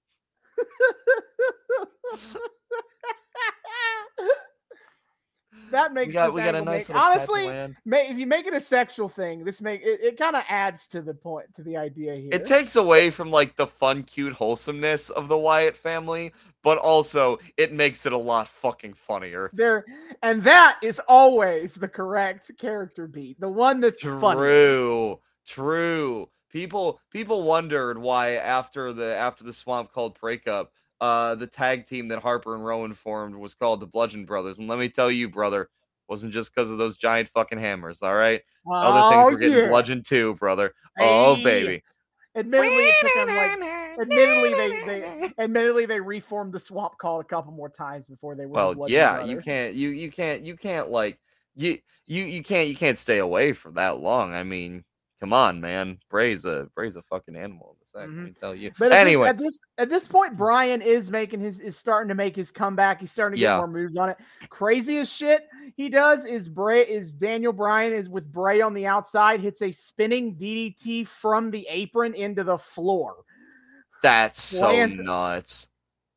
that 5.70 5.94
makes 5.94 6.08
we 6.08 6.12
got 6.12 6.34
we 6.34 6.42
got 6.42 6.54
a 6.54 6.62
nice 6.62 6.88
make- 6.90 6.98
honestly. 6.98 7.46
land. 7.46 7.76
ma- 7.86 7.96
if 7.98 8.18
you 8.18 8.26
make 8.26 8.46
it 8.46 8.52
a 8.54 8.60
sexual 8.60 9.08
thing, 9.08 9.44
this 9.44 9.62
make 9.62 9.80
it, 9.82 10.00
it 10.02 10.18
kind 10.18 10.36
of 10.36 10.44
adds 10.48 10.86
to 10.88 11.00
the 11.00 11.14
point 11.14 11.54
to 11.54 11.62
the 11.62 11.76
idea 11.78 12.14
here. 12.14 12.30
It 12.32 12.44
takes 12.44 12.76
away 12.76 13.10
from 13.10 13.30
like 13.30 13.56
the 13.56 13.66
fun, 13.66 14.02
cute 14.02 14.34
wholesomeness 14.34 15.08
of 15.08 15.28
the 15.28 15.38
Wyatt 15.38 15.76
family, 15.76 16.32
but 16.62 16.78
also 16.78 17.38
it 17.56 17.72
makes 17.72 18.06
it 18.06 18.12
a 18.12 18.18
lot 18.18 18.48
fucking 18.48 18.94
funnier. 18.94 19.50
there, 19.52 19.84
and 20.22 20.42
that 20.44 20.78
is 20.82 21.00
always 21.08 21.74
the 21.74 21.88
correct 21.88 22.50
character 22.58 23.06
beat, 23.06 23.38
the 23.40 23.48
one 23.48 23.80
that's 23.80 24.00
funny. 24.02 24.38
True, 24.38 25.20
true. 25.46 26.28
People 26.50 27.00
people 27.10 27.44
wondered 27.44 27.96
why 27.98 28.32
after 28.34 28.92
the 28.92 29.14
after 29.16 29.42
the 29.44 29.52
Swamp 29.52 29.90
called 29.92 30.18
breakup, 30.20 30.70
uh, 31.00 31.34
the 31.34 31.46
tag 31.46 31.86
team 31.86 32.08
that 32.08 32.18
Harper 32.20 32.54
and 32.54 32.64
Rowan 32.64 32.92
formed 32.94 33.34
was 33.34 33.54
called 33.54 33.80
the 33.80 33.86
Bludgeon 33.86 34.24
Brothers. 34.26 34.58
And 34.58 34.68
let 34.68 34.78
me 34.78 34.88
tell 34.90 35.10
you, 35.10 35.30
brother, 35.30 35.70
wasn't 36.08 36.32
just 36.34 36.54
because 36.54 36.70
of 36.70 36.76
those 36.78 36.96
giant 36.98 37.28
fucking 37.30 37.58
hammers. 37.58 38.02
All 38.02 38.14
right, 38.14 38.42
other 38.70 39.08
things 39.08 39.32
were 39.32 39.38
getting 39.38 39.56
Oh, 39.56 39.60
yeah. 39.62 39.68
bludgeoned 39.68 40.04
too, 40.04 40.34
brother. 40.34 40.74
Oh 41.00 41.36
baby. 41.42 41.82
Admittedly, 42.36 42.84
it 42.84 42.94
took 43.00 43.14
them 43.14 43.28
like 43.28 43.58
admittedly 44.00 44.50
they, 44.54 44.84
they 44.86 45.28
admittedly 45.42 45.86
they 45.86 46.00
reformed 46.00 46.52
the 46.52 46.58
swamp 46.58 46.96
call 46.98 47.20
a 47.20 47.24
couple 47.24 47.52
more 47.52 47.68
times 47.68 48.08
before 48.08 48.34
they 48.34 48.46
were. 48.46 48.52
the 48.52 48.54
well 48.54 48.74
Bludgeon 48.74 48.94
yeah 48.96 49.24
you 49.24 49.38
can't 49.40 49.74
you 49.74 49.88
you 49.90 50.10
can't 50.10 50.42
you 50.42 50.56
can't 50.56 50.88
like 50.90 51.18
you 51.54 51.78
you 52.06 52.24
you 52.24 52.42
can't 52.42 52.68
you 52.68 52.76
can't 52.76 52.98
stay 52.98 53.18
away 53.18 53.52
for 53.52 53.70
that 53.72 53.98
long 54.00 54.32
i 54.32 54.42
mean 54.42 54.84
come 55.20 55.32
on 55.32 55.60
man 55.60 55.98
bray's 56.10 56.44
a 56.44 56.68
bray's 56.74 56.96
a 56.96 57.02
fucking 57.02 57.36
animal 57.36 57.70
in 57.72 57.76
the 57.80 57.86
sack, 57.86 58.08
Mhm. 58.08 58.16
let 58.16 58.24
me 58.26 58.34
tell 58.40 58.54
you 58.54 58.72
But 58.78 58.86
at 58.86 58.90
this- 58.90 58.98
anyway 59.00 59.28
at 59.28 59.38
this 59.38 59.60
at 59.78 59.88
this 59.90 60.08
point, 60.08 60.36
Bryan 60.36 60.80
is 60.80 61.10
making 61.10 61.40
his 61.40 61.60
is 61.60 61.76
starting 61.76 62.08
to 62.08 62.14
make 62.14 62.34
his 62.36 62.50
comeback. 62.50 63.00
He's 63.00 63.10
starting 63.12 63.36
to 63.36 63.40
get 63.40 63.48
Yeah. 63.50 63.56
more 63.58 63.66
moves 63.68 63.96
on 63.96 64.08
it. 64.10 64.16
Craziest 64.48 65.12
shit 65.12 65.48
he 65.76 65.88
does 65.88 66.24
is 66.24 66.48
Bray 66.48 66.82
is 66.86 67.12
Daniel 67.12 67.52
Bryan 67.52 67.92
is 67.92 68.08
with 68.08 68.30
Bray 68.32 68.60
on 68.60 68.72
the 68.74 68.86
outside, 68.86 69.40
hits 69.40 69.60
a 69.62 69.72
spinning 69.72 70.34
DDT 70.36 71.04
from 71.06 71.50
the 71.50 71.66
apron 71.68 72.14
into 72.14 72.44
the 72.44 72.56
floor. 72.58 73.16
That's 74.02 74.42
so 74.42 74.86
nuts. 74.86 75.68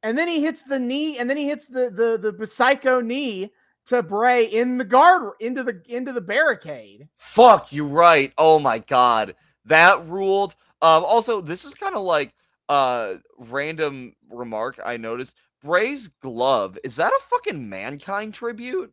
And 0.03 0.17
then 0.17 0.27
he 0.27 0.41
hits 0.41 0.63
the 0.63 0.79
knee, 0.79 1.17
and 1.17 1.29
then 1.29 1.37
he 1.37 1.47
hits 1.47 1.67
the 1.67 1.89
the 1.89 2.31
the 2.31 2.45
psycho 2.47 2.99
knee 3.01 3.51
to 3.87 4.01
Bray 4.03 4.45
in 4.45 4.77
the 4.77 4.85
guard 4.85 5.33
into 5.39 5.63
the 5.63 5.81
into 5.87 6.11
the 6.11 6.21
barricade. 6.21 7.07
fuck 7.15 7.71
you 7.71 7.85
right. 7.87 8.33
Oh 8.37 8.59
my 8.59 8.79
god. 8.79 9.35
That 9.65 10.07
ruled. 10.07 10.55
Um 10.81 11.03
also 11.05 11.41
this 11.41 11.65
is 11.65 11.73
kind 11.73 11.95
of 11.95 12.03
like 12.03 12.33
uh 12.67 13.15
random 13.37 14.15
remark 14.29 14.79
i 14.83 14.97
noticed. 14.97 15.35
Bray's 15.63 16.07
glove 16.21 16.77
is 16.83 16.95
that 16.97 17.11
a 17.13 17.19
fucking 17.29 17.67
mankind 17.69 18.33
tribute? 18.33 18.91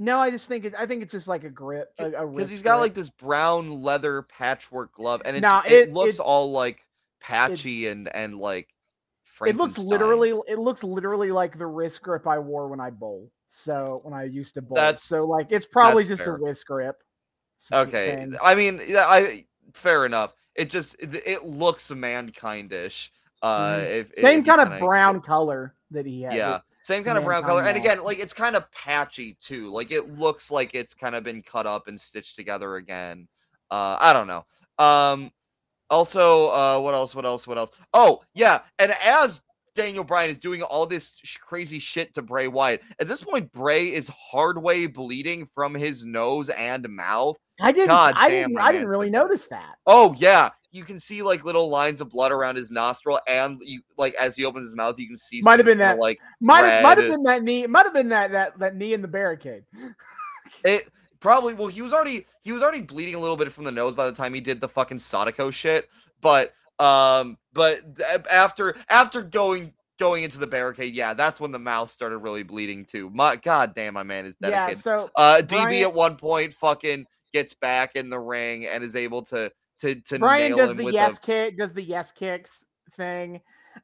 No, 0.00 0.18
I 0.18 0.30
just 0.30 0.46
think 0.46 0.64
it, 0.64 0.74
I 0.78 0.86
think 0.86 1.02
it's 1.02 1.10
just 1.12 1.26
like 1.26 1.42
a 1.42 1.50
grip, 1.50 1.92
because 1.98 2.48
he's 2.50 2.62
got 2.62 2.74
grip. 2.74 2.80
like 2.82 2.94
this 2.94 3.10
brown 3.10 3.82
leather 3.82 4.22
patchwork 4.22 4.92
glove, 4.92 5.22
and 5.24 5.36
it's, 5.36 5.42
Nah, 5.42 5.62
it, 5.66 5.72
it- 5.72 5.92
looks 5.92 6.20
all 6.20 6.52
like 6.52 6.86
patchy 7.20 7.88
and 7.88 8.08
and 8.14 8.38
like. 8.38 8.68
it 9.46 9.56
looks 9.56 9.78
literally 9.78 10.30
it 10.48 10.58
looks 10.58 10.82
literally 10.82 11.30
like 11.32 11.58
the 11.58 11.66
wrist 11.66 12.02
grip 12.02 12.26
I 12.26 12.38
wore 12.38 12.68
when 12.68 12.80
I 12.80 12.90
bowl. 12.90 13.30
So 13.48 14.00
when 14.02 14.12
I 14.14 14.24
used 14.24 14.54
to 14.54 14.62
bowl, 14.62 14.74
That's- 14.76 15.04
so 15.04 15.24
like 15.24 15.46
it's 15.50 15.66
probably 15.66 16.04
just 16.04 16.22
fair. 16.22 16.34
a 16.36 16.38
wrist 16.38 16.66
grip. 16.66 16.96
okay. 17.72 18.28
I 18.42 18.54
mean, 18.54 18.80
yeah, 18.86 19.06
I 19.06 19.46
fair 19.72 20.06
enough. 20.06 20.34
It 20.54 20.70
just 20.70 20.96
it, 20.98 21.14
it 21.26 21.44
looks 21.44 21.90
mankindish. 21.90 23.08
Uh, 23.40 23.76
Mhm. 23.76 23.90
if, 23.90 24.14
Same 24.14 24.40
if 24.40 24.46
kind 24.46 24.60
of 24.60 24.78
brown 24.80 25.20
color 25.20 25.74
that 25.92 26.04
he 26.04 26.22
had. 26.22 26.34
Yeah, 26.34 26.60
same 26.82 27.04
kind 27.04 27.16
of 27.16 27.24
brown 27.24 27.44
color, 27.44 27.62
and 27.62 27.76
again, 27.76 28.02
like 28.02 28.18
it's 28.18 28.32
kind 28.32 28.56
of 28.56 28.70
patchy 28.72 29.34
too. 29.40 29.70
Like 29.70 29.92
it 29.92 30.18
looks 30.18 30.50
like 30.50 30.74
it's 30.74 30.94
kind 30.94 31.14
of 31.14 31.22
been 31.22 31.42
cut 31.42 31.64
up 31.66 31.86
and 31.86 32.00
stitched 32.00 32.34
together 32.34 32.76
again. 32.76 33.28
Uh, 33.70 33.96
I 34.00 34.12
don't 34.12 34.26
know. 34.26 34.44
Um, 34.84 35.30
also, 35.90 36.48
uh, 36.50 36.80
what 36.80 36.94
else? 36.94 37.14
What 37.14 37.24
else? 37.24 37.46
What 37.46 37.58
else? 37.58 37.70
Oh, 37.94 38.22
yeah, 38.34 38.60
and 38.78 38.94
as 39.04 39.42
Daniel 39.74 40.04
Bryan 40.04 40.30
is 40.30 40.38
doing 40.38 40.62
all 40.62 40.86
this 40.86 41.14
sh- 41.22 41.36
crazy 41.38 41.78
shit 41.78 42.14
to 42.14 42.22
Bray 42.22 42.48
Wyatt, 42.48 42.82
at 43.00 43.08
this 43.08 43.22
point, 43.22 43.52
Bray 43.52 43.92
is 43.92 44.08
hard 44.08 44.60
way 44.60 44.86
bleeding 44.86 45.48
from 45.54 45.74
his 45.74 46.04
nose 46.04 46.48
and 46.50 46.88
mouth. 46.88 47.38
I 47.60 47.72
didn't. 47.72 47.88
God 47.88 48.14
I 48.16 48.28
damn, 48.28 48.50
didn't. 48.50 48.62
I 48.62 48.72
didn't 48.72 48.88
really 48.88 49.10
notice 49.10 49.48
that. 49.48 49.76
Oh 49.86 50.14
yeah, 50.18 50.50
you 50.70 50.84
can 50.84 51.00
see 51.00 51.22
like 51.22 51.44
little 51.44 51.68
lines 51.68 52.00
of 52.00 52.10
blood 52.10 52.32
around 52.32 52.56
his 52.56 52.70
nostril, 52.70 53.20
and 53.26 53.60
you 53.64 53.80
like 53.96 54.14
as 54.14 54.36
he 54.36 54.44
opens 54.44 54.66
his 54.66 54.76
mouth, 54.76 54.98
you 54.98 55.06
can 55.06 55.16
see 55.16 55.40
Might 55.42 55.58
have 55.58 55.66
been 55.66 55.78
that. 55.78 55.98
like 55.98 56.18
Might 56.40 56.64
have, 56.64 56.82
might 56.82 56.98
have 56.98 57.08
been 57.08 57.22
that 57.24 57.42
knee. 57.42 57.66
Might 57.66 57.86
have 57.86 57.94
been 57.94 58.10
that 58.10 58.32
that 58.32 58.58
that 58.58 58.76
knee 58.76 58.92
in 58.92 59.02
the 59.02 59.08
barricade. 59.08 59.64
It 60.64 60.88
probably 61.20 61.54
well, 61.54 61.68
he 61.68 61.82
was 61.82 61.92
already 61.92 62.26
he 62.42 62.52
was 62.52 62.62
already 62.62 62.80
bleeding 62.80 63.14
a 63.14 63.18
little 63.18 63.36
bit 63.36 63.52
from 63.52 63.64
the 63.64 63.72
nose 63.72 63.94
by 63.94 64.06
the 64.06 64.16
time 64.16 64.34
he 64.34 64.40
did 64.40 64.60
the 64.60 64.68
fucking 64.68 64.98
Sadako 64.98 65.50
shit. 65.50 65.88
But 66.20 66.54
um, 66.78 67.38
but 67.52 67.80
after 68.30 68.76
after 68.88 69.22
going 69.22 69.72
going 69.98 70.24
into 70.24 70.38
the 70.38 70.46
barricade, 70.46 70.94
yeah, 70.94 71.14
that's 71.14 71.40
when 71.40 71.50
the 71.50 71.58
mouth 71.58 71.90
started 71.90 72.18
really 72.18 72.42
bleeding 72.42 72.84
too. 72.84 73.10
My 73.10 73.36
god 73.36 73.74
damn, 73.74 73.94
my 73.94 74.02
man 74.02 74.26
is 74.26 74.36
Yeah. 74.40 74.72
So 74.74 75.10
uh, 75.16 75.42
DB 75.42 75.48
Bryan- 75.48 75.82
at 75.82 75.94
one 75.94 76.16
point 76.16 76.54
fucking 76.54 77.06
gets 77.32 77.54
back 77.54 77.96
in 77.96 78.10
the 78.10 78.18
ring 78.18 78.66
and 78.66 78.82
is 78.82 78.96
able 78.96 79.22
to 79.26 79.52
to 79.80 79.94
to 79.96 80.18
Bryan 80.18 80.56
nail 80.56 80.66
does 80.66 80.76
the 80.76 80.92
yes 80.92 81.18
a, 81.18 81.20
kick, 81.20 81.58
does 81.58 81.72
the 81.72 81.82
yes 81.82 82.12
kicks 82.12 82.64
thing. 82.96 83.40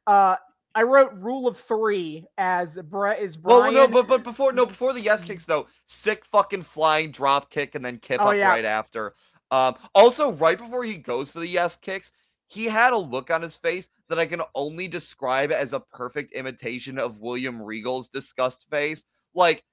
Uh, 0.07 0.35
I 0.75 0.83
wrote 0.83 1.13
rule 1.13 1.47
of 1.47 1.57
three 1.57 2.25
as 2.37 2.75
Brett 2.75 3.19
is 3.19 3.37
Bryan. 3.37 3.73
Well, 3.73 3.87
no, 3.87 3.87
but 3.87 4.07
but 4.07 4.23
before 4.23 4.51
no 4.51 4.65
before 4.65 4.91
the 4.93 5.01
yes 5.01 5.23
kicks 5.23 5.45
though, 5.45 5.67
sick 5.85 6.25
fucking 6.25 6.63
flying 6.63 7.11
drop 7.11 7.49
kick 7.49 7.75
and 7.75 7.83
then 7.83 7.97
kip 7.97 8.19
Oh, 8.21 8.27
up 8.27 8.35
yeah. 8.35 8.49
right 8.49 8.65
after. 8.65 9.15
Um, 9.51 9.75
also 9.93 10.33
right 10.33 10.57
before 10.57 10.83
he 10.83 10.97
goes 10.97 11.31
for 11.31 11.39
the 11.39 11.47
yes 11.47 11.75
kicks, 11.77 12.11
he 12.47 12.65
had 12.65 12.91
a 12.93 12.97
look 12.97 13.31
on 13.31 13.41
his 13.41 13.55
face 13.55 13.89
that 14.09 14.19
I 14.19 14.25
can 14.25 14.41
only 14.53 14.87
describe 14.87 15.51
as 15.51 15.71
a 15.71 15.79
perfect 15.79 16.33
imitation 16.33 16.99
of 16.99 17.19
William 17.19 17.61
Regal's 17.61 18.07
disgust 18.09 18.67
face. 18.69 19.05
Like, 19.33 19.63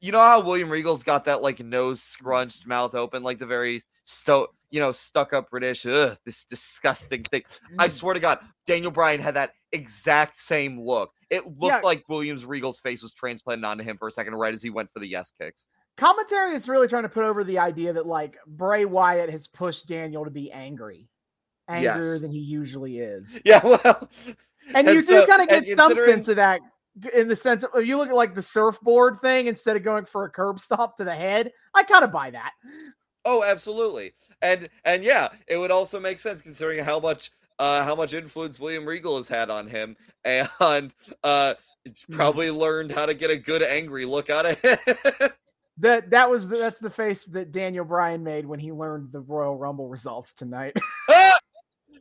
you 0.00 0.12
know 0.12 0.20
how 0.20 0.40
William 0.40 0.70
Regal's 0.70 1.02
got 1.02 1.24
that 1.24 1.42
like 1.42 1.60
nose 1.60 2.02
scrunched, 2.02 2.66
mouth 2.66 2.94
open, 2.94 3.22
like 3.22 3.38
the 3.38 3.46
very 3.46 3.82
sto 4.04 4.48
you 4.72 4.80
know, 4.80 4.90
stuck 4.90 5.32
up 5.32 5.50
British, 5.50 5.86
ugh, 5.86 6.16
this 6.26 6.44
disgusting 6.44 7.22
thing. 7.22 7.42
I 7.78 7.86
Mm. 7.86 7.90
swear 7.92 8.14
to 8.14 8.20
God, 8.20 8.40
Daniel 8.66 8.90
Bryan 8.90 9.20
had 9.20 9.34
that 9.34 9.52
exact 9.70 10.36
same 10.36 10.80
look. 10.80 11.12
It 11.30 11.46
looked 11.46 11.62
Yeah. 11.64 11.80
like 11.84 12.08
Williams 12.08 12.44
Regal's 12.44 12.80
face 12.80 13.02
was 13.02 13.12
transplanted 13.14 13.64
onto 13.64 13.84
him 13.84 13.98
for 13.98 14.08
a 14.08 14.10
second, 14.10 14.34
right 14.34 14.52
as 14.52 14.62
he 14.62 14.70
went 14.70 14.90
for 14.92 14.98
the 14.98 15.06
yes 15.06 15.30
kicks. 15.30 15.66
commentary 15.98 16.54
is 16.54 16.68
really 16.70 16.88
trying 16.88 17.02
to 17.02 17.08
put 17.10 17.22
over 17.22 17.44
the 17.44 17.58
idea 17.58 17.92
that 17.92 18.06
like 18.06 18.36
Bray 18.46 18.86
Wyatt 18.86 19.28
has 19.28 19.46
pushed 19.46 19.86
Daniel 19.86 20.24
to 20.24 20.30
be 20.30 20.50
angry, 20.50 21.06
angrier 21.68 22.12
Yes. 22.14 22.20
than 22.22 22.30
he 22.30 22.38
usually 22.40 22.98
is, 22.98 23.38
Yeah, 23.44 23.60
well, 23.62 24.08
and, 24.74 24.88
you 24.88 25.02
do 25.02 25.26
kind 25.26 25.42
of 25.42 25.48
get 25.48 25.66
some 25.76 25.88
considering- 25.90 26.10
sense 26.14 26.28
of 26.28 26.36
that 26.36 26.60
in 27.14 27.28
the 27.28 27.36
sense 27.36 27.62
of 27.64 27.70
if 27.74 27.86
you 27.86 27.96
look 27.98 28.08
at 28.08 28.14
like 28.14 28.34
the 28.34 28.42
surfboard 28.42 29.20
thing 29.20 29.46
instead 29.48 29.76
of 29.76 29.82
going 29.82 30.06
for 30.06 30.24
a 30.24 30.30
curb 30.30 30.58
stomp 30.58 30.96
to 30.96 31.04
the 31.04 31.14
head. 31.14 31.52
I 31.74 31.82
kind 31.84 32.04
of 32.04 32.10
buy 32.12 32.30
that. 32.30 32.52
Oh, 33.24 33.42
absolutely. 33.44 34.12
And 34.40 34.68
and 34.84 35.04
yeah, 35.04 35.28
it 35.46 35.56
would 35.56 35.70
also 35.70 36.00
make 36.00 36.18
sense 36.20 36.42
considering 36.42 36.84
how 36.84 36.98
much 36.98 37.30
uh 37.58 37.84
how 37.84 37.94
much 37.94 38.14
influence 38.14 38.58
William 38.58 38.84
Regal 38.86 39.16
has 39.16 39.28
had 39.28 39.50
on 39.50 39.66
him 39.68 39.96
and 40.24 40.92
uh 41.22 41.54
Mm. 41.88 42.14
probably 42.14 42.48
learned 42.50 42.92
how 42.92 43.06
to 43.06 43.14
get 43.14 43.30
a 43.30 43.36
good 43.36 43.60
angry 43.60 44.04
look 44.04 44.30
out 44.30 44.46
of 44.46 44.60
it. 44.62 45.32
That 45.78 46.10
that 46.10 46.30
was 46.30 46.46
the, 46.46 46.58
that's 46.58 46.78
the 46.78 46.90
face 46.90 47.24
that 47.24 47.50
Daniel 47.50 47.84
Bryan 47.86 48.22
made 48.22 48.44
when 48.44 48.60
he 48.60 48.70
learned 48.70 49.10
the 49.10 49.20
Royal 49.20 49.56
Rumble 49.56 49.88
results 49.88 50.34
tonight. 50.34 50.76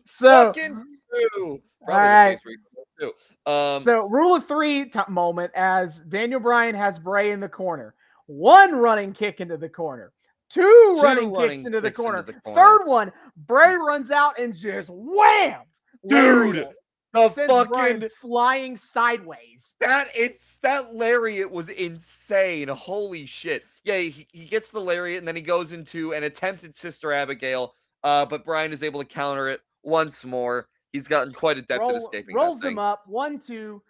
so 0.03 0.47
Fucking 0.47 0.83
true. 1.09 1.61
Probably 1.85 2.35
the 2.35 2.39
face 2.43 2.57
too. 2.99 3.51
Um 3.51 3.83
So 3.83 4.07
rule 4.07 4.35
of 4.35 4.45
three 4.45 4.85
t- 4.89 4.99
moment 5.07 5.53
as 5.55 6.01
Daniel 6.01 6.41
Bryan 6.41 6.75
has 6.75 6.99
Bray 6.99 7.31
in 7.31 7.39
the 7.39 7.49
corner. 7.49 7.95
One 8.27 8.75
running 8.75 9.13
kick 9.13 9.39
into 9.39 9.55
the 9.55 9.69
corner. 9.69 10.11
Two, 10.51 10.61
Two 10.61 11.01
running, 11.01 11.31
running 11.31 11.49
kicks 11.49 11.65
into 11.65 11.81
the 11.81 11.89
kicks 11.89 11.99
into 11.99 12.11
corner. 12.11 12.21
the 12.23 12.33
corner. 12.33 12.55
Third 12.61 12.85
one, 12.85 13.11
Bray 13.35 13.75
runs 13.75 14.11
out 14.11 14.37
and 14.37 14.53
just 14.53 14.89
wham! 14.91 15.61
Dude, 16.07 16.67
the 17.13 17.29
fucking 17.29 18.09
flying 18.19 18.75
sideways. 18.75 19.75
That 19.79 20.09
it's 20.15 20.57
that 20.59 20.93
lariat 20.93 21.49
was 21.49 21.69
insane. 21.69 22.67
Holy 22.67 23.25
shit. 23.25 23.63
Yeah, 23.83 23.97
he, 23.97 24.27
he 24.31 24.45
gets 24.45 24.69
the 24.69 24.79
lariat 24.79 25.19
and 25.19 25.27
then 25.27 25.35
he 25.35 25.41
goes 25.41 25.71
into 25.71 26.13
an 26.13 26.23
attempted 26.23 26.75
Sister 26.75 27.11
Abigail. 27.11 27.73
Uh, 28.03 28.25
but 28.25 28.43
Bryan 28.43 28.73
is 28.73 28.83
able 28.83 28.99
to 28.99 29.05
counter 29.07 29.47
it 29.47 29.61
once 29.83 30.25
more. 30.25 30.67
He's 30.91 31.07
gotten 31.07 31.33
quite 31.33 31.57
adept 31.57 31.83
at 31.83 31.95
escaping. 31.95 32.35
rolls 32.35 32.59
that 32.59 32.67
thing. 32.67 32.71
him 32.73 32.79
up. 32.79 33.03
One, 33.07 33.39
two 33.39 33.81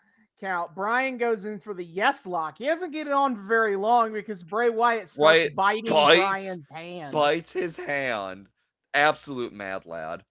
count. 0.41 0.73
Bryan 0.75 1.17
goes 1.17 1.45
in 1.45 1.59
for 1.59 1.73
the 1.73 1.83
yes 1.85 2.25
lock. 2.25 2.57
He 2.57 2.65
doesn't 2.65 2.91
get 2.91 3.07
it 3.07 3.13
on 3.13 3.35
for 3.35 3.43
very 3.43 3.75
long 3.75 4.11
because 4.11 4.43
Bray 4.43 4.69
Wyatt 4.69 5.07
starts 5.09 5.17
Wyatt 5.19 5.55
biting 5.55 5.85
bites, 5.91 6.19
Bryan's 6.19 6.69
hand. 6.69 7.13
Bites 7.13 7.51
his 7.53 7.77
hand. 7.77 8.47
Absolute 8.93 9.53
mad 9.53 9.85
lad. 9.85 10.23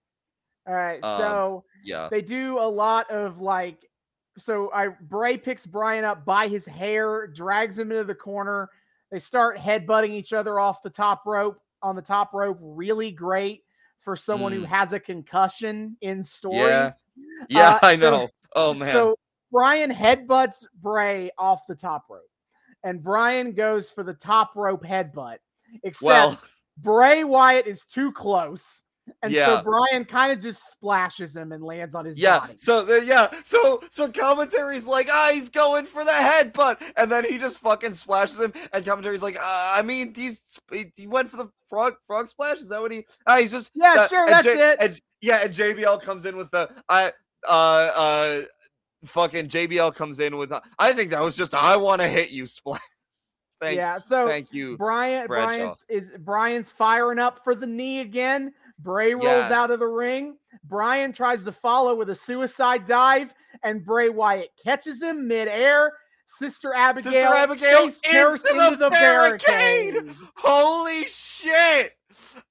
All 0.67 0.73
right, 0.75 1.03
Um, 1.03 1.17
so 1.19 1.63
Yeah. 1.83 2.07
they 2.11 2.21
do 2.21 2.59
a 2.59 2.67
lot 2.69 3.09
of 3.09 3.41
like 3.41 3.83
so 4.37 4.71
I 4.73 4.89
Bray 4.89 5.37
picks 5.37 5.65
Bryan 5.65 6.05
up 6.05 6.23
by 6.25 6.47
his 6.47 6.65
hair, 6.65 7.27
drags 7.27 7.77
him 7.77 7.91
into 7.91 8.03
the 8.03 8.15
corner. 8.15 8.69
They 9.11 9.19
start 9.19 9.57
headbutting 9.57 10.11
each 10.11 10.31
other 10.33 10.59
off 10.59 10.83
the 10.83 10.89
top 10.89 11.25
rope 11.25 11.59
on 11.81 11.95
the 11.95 12.01
top 12.01 12.33
rope. 12.33 12.57
Really 12.61 13.11
great 13.11 13.63
for 13.99 14.15
someone 14.15 14.51
who 14.51 14.61
Mm. 14.61 14.65
has 14.67 14.93
a 14.93 14.99
concussion 14.99 15.97
in 16.01 16.23
story. 16.23 16.57
Yeah. 16.57 16.93
Yeah, 17.49 17.73
Uh, 17.75 17.79
I 17.87 17.95
so- 17.97 18.11
know. 18.11 18.29
oh 18.55 18.73
man. 18.73 18.91
So 18.91 19.15
Bryan 19.51 19.91
headbutts 19.91 20.65
Bray 20.81 21.31
off 21.37 21.67
the 21.67 21.75
top 21.75 22.05
rope, 22.09 22.21
and 22.83 23.03
Bryan 23.03 23.51
goes 23.53 23.89
for 23.89 24.03
the 24.03 24.13
top 24.13 24.55
rope 24.55 24.83
headbutt. 24.83 25.37
Except 25.83 26.03
well, 26.03 26.41
Bray 26.77 27.23
Wyatt 27.23 27.67
is 27.67 27.83
too 27.85 28.11
close. 28.11 28.83
And 29.23 29.33
Yeah. 29.33 29.45
so 29.57 29.63
Bryan 29.63 30.05
kind 30.05 30.31
of 30.31 30.39
just 30.39 30.71
splashes 30.71 31.35
him 31.35 31.51
and 31.51 31.63
lands 31.63 31.95
on 31.95 32.05
his 32.05 32.17
yeah. 32.19 32.39
body. 32.39 32.53
So 32.57 32.83
the, 32.83 33.03
yeah. 33.03 33.29
So 33.43 33.81
so 33.89 34.07
commentary's 34.09 34.85
like, 34.85 35.07
ah, 35.11 35.31
he's 35.33 35.49
going 35.49 35.85
for 35.85 36.05
the 36.05 36.11
headbutt, 36.11 36.81
and 36.95 37.11
then 37.11 37.25
he 37.25 37.37
just 37.37 37.59
fucking 37.59 37.93
splashes 37.93 38.39
him, 38.39 38.53
and 38.73 38.85
commentary's 38.85 39.23
like, 39.23 39.37
uh, 39.37 39.73
I 39.75 39.81
mean, 39.81 40.13
he's 40.15 40.41
he, 40.71 41.07
went 41.07 41.29
for 41.29 41.37
the 41.37 41.49
frog 41.69 41.95
frog 42.05 42.29
splash. 42.29 42.57
Is 42.59 42.69
that 42.69 42.81
what 42.81 42.91
he? 42.91 43.05
Ah, 43.25 43.37
he's 43.37 43.51
just 43.51 43.71
Yeah, 43.75 43.95
uh, 43.97 44.07
sure, 44.07 44.27
that's 44.27 44.45
J- 44.45 44.71
it. 44.71 44.77
And, 44.79 45.01
yeah, 45.21 45.41
and 45.43 45.53
JBL 45.53 46.01
comes 46.03 46.25
in 46.25 46.37
with 46.37 46.51
the 46.51 46.69
I 46.87 47.11
uh 47.47 47.51
uh 47.51 48.41
fucking 49.05 49.49
JBL 49.49 49.95
comes 49.95 50.19
in 50.19 50.37
with 50.37 50.53
I 50.77 50.93
think 50.93 51.11
that 51.11 51.21
was 51.21 51.35
just 51.35 51.53
I 51.53 51.77
want 51.77 52.01
to 52.01 52.07
hit 52.07 52.29
you 52.29 52.45
splash. 52.45 52.81
Thank, 53.61 53.77
yeah, 53.77 53.99
so 53.99 54.27
thank 54.27 54.51
you. 54.51 54.75
Brian 54.75 55.27
Bradshaw. 55.27 55.57
Bryan's 55.57 55.85
is 55.87 56.09
Bryan's 56.17 56.71
firing 56.71 57.19
up 57.19 57.43
for 57.43 57.53
the 57.53 57.67
knee 57.67 57.99
again. 57.99 58.53
Bray 58.79 59.13
rolls 59.13 59.51
out 59.51 59.69
of 59.69 59.77
the 59.77 59.85
ring. 59.85 60.37
Bryan 60.63 61.13
tries 61.13 61.43
to 61.43 61.51
follow 61.51 61.93
with 61.93 62.09
a 62.09 62.15
suicide 62.15 62.87
dive, 62.87 63.35
and 63.61 63.85
Bray 63.85 64.09
Wyatt 64.09 64.49
catches 64.63 65.03
him 65.03 65.27
midair. 65.27 65.93
Sister 66.25 66.73
Abigail, 66.73 67.11
Sister 67.11 67.27
Abigail 67.27 67.83
into 67.83 67.99
into 68.05 68.77
the 68.77 68.85
the 68.85 68.89
barricade. 68.89 69.93
barricade. 69.93 70.15
Holy 70.37 71.03
shit! 71.03 71.93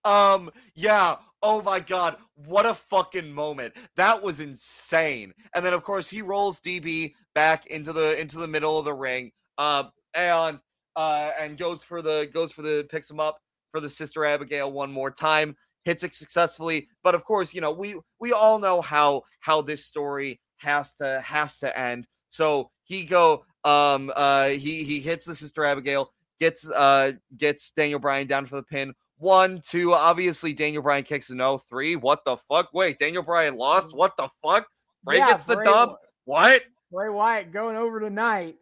Um, 0.05 0.51
yeah. 0.75 1.17
Oh 1.43 1.63
my 1.63 1.81
god, 1.81 2.17
what 2.35 2.67
a 2.67 2.75
fucking 2.75 3.33
moment. 3.33 3.75
That 3.97 4.23
was 4.23 4.41
insane. 4.41 5.33
And 5.55 5.65
then 5.65 5.73
of 5.73 5.83
course 5.83 6.09
he 6.09 6.21
rolls 6.21 6.61
DB 6.61 7.15
back 7.35 7.67
into 7.67 7.93
the 7.93 8.21
into 8.21 8.39
the 8.39 8.47
middle 8.47 8.79
of 8.79 8.85
the 8.85 8.93
ring. 8.93 9.33
Uh 9.57 9.85
and 10.15 10.59
uh 10.97 11.31
and 11.41 11.57
goes 11.57 11.83
for 11.83 12.03
the 12.03 12.29
goes 12.33 12.53
for 12.53 12.63
the 12.63 12.87
picks 12.91 13.11
him 13.11 13.21
up 13.21 13.39
for 13.71 13.81
the 13.81 13.89
sister 13.89 14.25
Abigail 14.25 14.71
one 14.71 14.93
more 14.93 15.11
time. 15.11 15.57
Hits 15.87 16.05
it 16.05 16.15
successfully, 16.15 16.89
but 17.03 17.15
of 17.15 17.25
course, 17.25 17.55
you 17.55 17.63
know, 17.63 17.73
we 17.73 17.97
we 18.21 18.33
all 18.33 18.59
know 18.59 18.83
how 18.83 19.23
how 19.41 19.63
this 19.63 19.87
story 19.87 20.41
has 20.59 20.95
to 20.97 21.23
has 21.25 21.59
to 21.61 21.79
end. 21.79 22.07
So 22.29 22.71
he 22.85 23.05
go 23.05 23.45
um 23.65 24.13
uh 24.15 24.49
he 24.49 24.85
he 24.85 25.01
hits 25.01 25.25
the 25.25 25.35
sister 25.35 25.65
Abigail, 25.65 26.13
gets 26.39 26.71
uh 26.71 27.13
gets 27.39 27.71
Daniel 27.71 27.99
Bryan 27.99 28.27
down 28.27 28.45
for 28.45 28.57
the 28.57 28.63
pin. 28.63 28.95
One, 29.21 29.61
two, 29.63 29.93
obviously 29.93 30.55
Daniel 30.55 30.83
Bryan 30.83 31.05
kicks 31.05 31.29
a 31.29 31.35
no. 31.35 31.59
Three, 31.69 31.95
what 31.95 32.25
the 32.25 32.39
fuck? 32.49 32.71
Wait, 32.73 32.99
Daniel 32.99 33.23
Bryan 33.23 33.55
lost? 33.57 33.95
What 33.95 34.17
the 34.17 34.31
fuck? 34.43 34.67
Bray 35.05 35.19
Yeah, 35.19 35.29
gets 35.29 35.45
the 35.45 35.57
Bray 35.57 35.65
dub? 35.67 35.97
What? 36.25 36.63
Bray 36.91 37.11
Wyatt 37.11 37.53
going 37.53 37.77
over 37.77 38.01
tonight. 38.01 38.57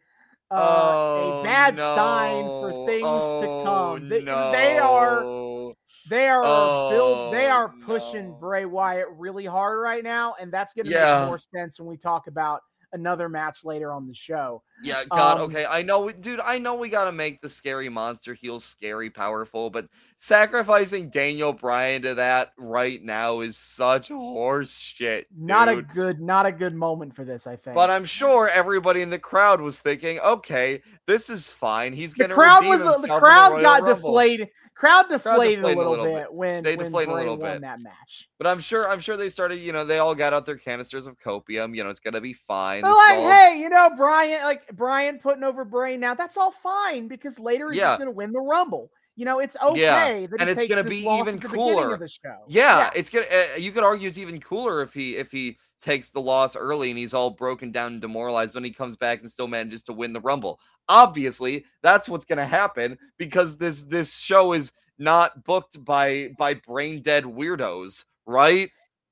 Uh, 0.50 0.90
oh, 0.90 1.40
a 1.40 1.44
bad 1.44 1.78
sign 1.78 2.44
for 2.44 2.86
things 2.86 3.04
oh, 3.06 3.40
to 3.40 3.64
come. 3.64 4.08
They, 4.08 4.24
they 4.24 4.78
are 4.78 5.74
they 6.10 6.26
are 6.26 6.42
build 6.90 7.34
they 7.34 7.46
Oh, 7.46 7.50
are 7.50 7.74
pushing 7.84 8.30
no. 8.30 8.34
Bray 8.40 8.64
Wyatt 8.64 9.06
really 9.12 9.44
hard 9.44 9.78
right 9.78 10.02
now, 10.02 10.34
and 10.40 10.50
that's 10.50 10.72
going 10.72 10.86
to 10.86 10.90
Yeah. 10.90 11.20
make 11.20 11.26
more 11.28 11.38
sense 11.38 11.78
when 11.78 11.88
we 11.88 11.96
talk 11.96 12.26
about 12.26 12.62
another 12.92 13.28
match 13.28 13.64
later 13.64 13.92
on 13.92 14.08
the 14.08 14.14
show. 14.14 14.62
Yeah, 14.82 15.02
God, 15.10 15.38
Um, 15.38 15.44
okay. 15.50 15.66
I 15.68 15.82
know, 15.82 16.00
we- 16.04 16.12
dude. 16.12 16.40
I 16.40 16.58
know 16.58 16.74
we 16.74 16.88
gotta 16.88 17.12
make 17.12 17.40
the 17.40 17.48
scary 17.50 17.88
monster 17.88 18.34
heel 18.34 18.60
scary, 18.60 19.10
powerful, 19.10 19.70
but 19.70 19.88
sacrificing 20.18 21.08
Daniel 21.10 21.52
Bryan 21.52 22.02
to 22.02 22.14
that 22.14 22.52
right 22.56 23.02
now 23.02 23.40
is 23.40 23.56
such 23.56 24.08
horse 24.08 24.76
shit. 24.76 25.26
Not 25.36 25.68
a 25.68 25.82
good 25.82 26.20
not 26.20 26.46
a 26.46 26.52
good 26.52 26.74
moment 26.74 27.14
for 27.14 27.24
this, 27.24 27.46
I 27.46 27.56
think. 27.56 27.74
But 27.74 27.90
I'm 27.90 28.04
sure 28.04 28.48
everybody 28.48 29.00
in 29.02 29.10
the 29.10 29.18
crowd 29.18 29.60
was 29.60 29.80
thinking, 29.80 30.20
okay, 30.20 30.82
this 31.06 31.30
is 31.30 31.50
fine. 31.50 31.92
He's 31.92 32.14
gonna 32.14 32.34
crowd 32.34 32.66
was 32.66 32.82
the 32.82 33.08
crowd 33.08 33.60
got 33.62 33.82
Rumble. 33.82 33.94
deflated. 33.94 34.50
Crowd 34.74 35.08
deflated, 35.08 35.56
deflated 35.56 35.84
a 35.84 35.90
little, 35.90 36.04
bit, 36.04 36.32
when 36.32 36.62
They 36.62 36.76
when 36.76 36.86
deflated 36.86 37.12
a 37.12 37.16
little 37.16 37.36
bit. 37.36 37.62
that 37.62 37.80
match. 37.82 38.28
But 38.38 38.46
I'm 38.46 38.60
sure, 38.60 38.88
I'm 38.88 39.00
sure 39.00 39.16
they 39.16 39.28
started. 39.28 39.56
You 39.56 39.72
know, 39.72 39.84
they 39.84 39.98
all 39.98 40.14
got 40.14 40.32
out 40.32 40.46
their 40.46 40.56
canisters 40.56 41.08
of 41.08 41.18
copium. 41.18 41.74
You 41.74 41.82
know, 41.82 41.90
it's 41.90 41.98
gonna 41.98 42.20
be 42.20 42.32
fine. 42.32 42.82
They're 42.82 42.92
like, 42.92 43.18
all- 43.18 43.28
hey, 43.28 43.58
you 43.60 43.70
know, 43.70 43.90
Bryan, 43.96 44.44
like 44.44 44.67
Bryan 44.72 45.18
putting 45.18 45.44
over 45.44 45.64
Bray 45.64 45.96
now, 45.96 46.14
that's 46.14 46.36
all 46.36 46.50
fine 46.50 47.08
because 47.08 47.38
later 47.38 47.70
he's 47.70 47.80
Yeah. 47.80 47.96
gonna 47.98 48.10
win 48.10 48.32
the 48.32 48.40
Rumble. 48.40 48.90
You 49.16 49.24
know, 49.24 49.40
it's 49.40 49.56
okay 49.60 49.80
Yeah, 49.80 50.26
that 50.28 50.40
and 50.40 50.48
it's 50.50 50.60
takes 50.60 50.68
gonna 50.74 50.88
be 50.88 51.04
even 51.04 51.38
the 51.40 51.48
cooler. 51.48 51.94
of 51.94 52.00
the 52.00 52.08
show. 52.08 52.44
Yeah, 52.46 52.90
it's 52.94 53.10
gonna. 53.10 53.26
Uh, 53.26 53.56
you 53.56 53.72
could 53.72 53.82
argue 53.82 54.08
it's 54.08 54.18
even 54.18 54.40
cooler 54.40 54.80
if 54.82 54.92
he 54.94 55.16
if 55.16 55.30
he 55.32 55.58
takes 55.80 56.10
the 56.10 56.20
loss 56.20 56.54
early 56.56 56.90
and 56.90 56.98
he's 56.98 57.14
all 57.14 57.30
broken 57.30 57.70
down 57.72 57.92
and 57.94 58.00
demoralized 58.00 58.54
when 58.54 58.64
he 58.64 58.70
comes 58.72 58.96
back 58.96 59.20
and 59.20 59.30
still 59.30 59.46
manages 59.48 59.82
to 59.82 59.92
win 59.92 60.12
the 60.12 60.20
rumble. 60.20 60.60
Obviously, 60.88 61.64
that's 61.82 62.08
what's 62.08 62.24
gonna 62.24 62.46
happen 62.46 62.96
because 63.16 63.56
this 63.56 63.84
this 63.84 64.16
show 64.16 64.52
is 64.52 64.72
not 64.98 65.44
booked 65.44 65.84
by 65.84 66.30
by 66.38 66.54
brain 66.54 67.02
dead 67.02 67.24
weirdos, 67.24 68.04
right? 68.26 68.70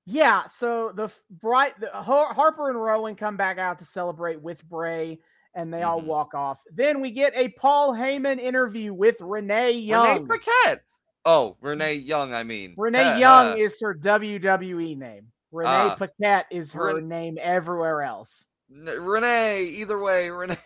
Yeah, 0.08 0.46
so 0.46 0.92
the 0.92 1.10
bright 1.30 1.78
the 1.80 1.90
Harper 1.90 2.70
and 2.70 2.80
Rowan 2.80 3.16
come 3.16 3.36
back 3.36 3.58
out 3.58 3.80
to 3.80 3.84
celebrate 3.84 4.40
with 4.40 4.64
Bray, 4.68 5.18
and 5.56 5.72
they 5.74 5.82
all 5.82 6.00
Mhm. 6.00 6.04
walk 6.06 6.34
off. 6.34 6.60
Then 6.70 7.00
we 7.00 7.10
get 7.10 7.34
a 7.34 7.48
Paul 7.48 7.92
Heyman 7.94 8.38
interview 8.38 8.94
with 8.94 9.16
Renee 9.20 9.72
Young. 9.72 10.22
Renee 10.22 10.26
Paquette. 10.38 10.82
Oh, 11.24 11.56
Renee 11.60 11.94
Young. 11.94 12.32
I 12.32 12.44
mean, 12.44 12.74
Renee 12.78 13.14
Uh, 13.14 13.18
Young 13.18 13.46
uh, 13.52 13.56
is 13.56 13.80
her 13.80 13.94
WWE 13.94 14.94
name. 14.94 15.32
Renee 15.50 15.68
Ah. 15.70 15.94
Paquette 15.96 16.46
is 16.50 16.72
her 16.74 16.94
Ren- 16.96 17.08
name 17.08 17.38
everywhere 17.40 18.02
else. 18.02 18.46
Renee. 18.70 19.62
Either 19.64 19.98
way, 19.98 20.30
Renee. 20.30 20.56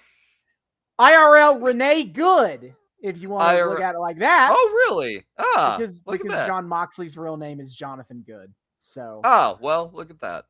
IRL 0.98 1.62
Renee 1.62 2.04
Good 2.04 2.74
if 3.02 3.16
you 3.18 3.30
want 3.30 3.56
to 3.56 3.64
look 3.64 3.80
at 3.80 3.94
it 3.94 3.98
like 3.98 4.18
that. 4.18 4.50
Oh, 4.52 4.70
really? 4.88 5.24
Ah, 5.38 5.76
because 5.78 6.02
look 6.06 6.22
because. 6.22 6.46
Jon 6.46 6.68
Moxley's 6.68 7.16
real 7.16 7.36
name 7.38 7.60
is 7.60 7.74
Jonathan 7.74 8.22
Good. 8.26 8.52
So 8.78 9.20
Oh, 9.24 9.58
well, 9.62 9.90
look 9.94 10.10
at 10.10 10.20
that. 10.20 10.44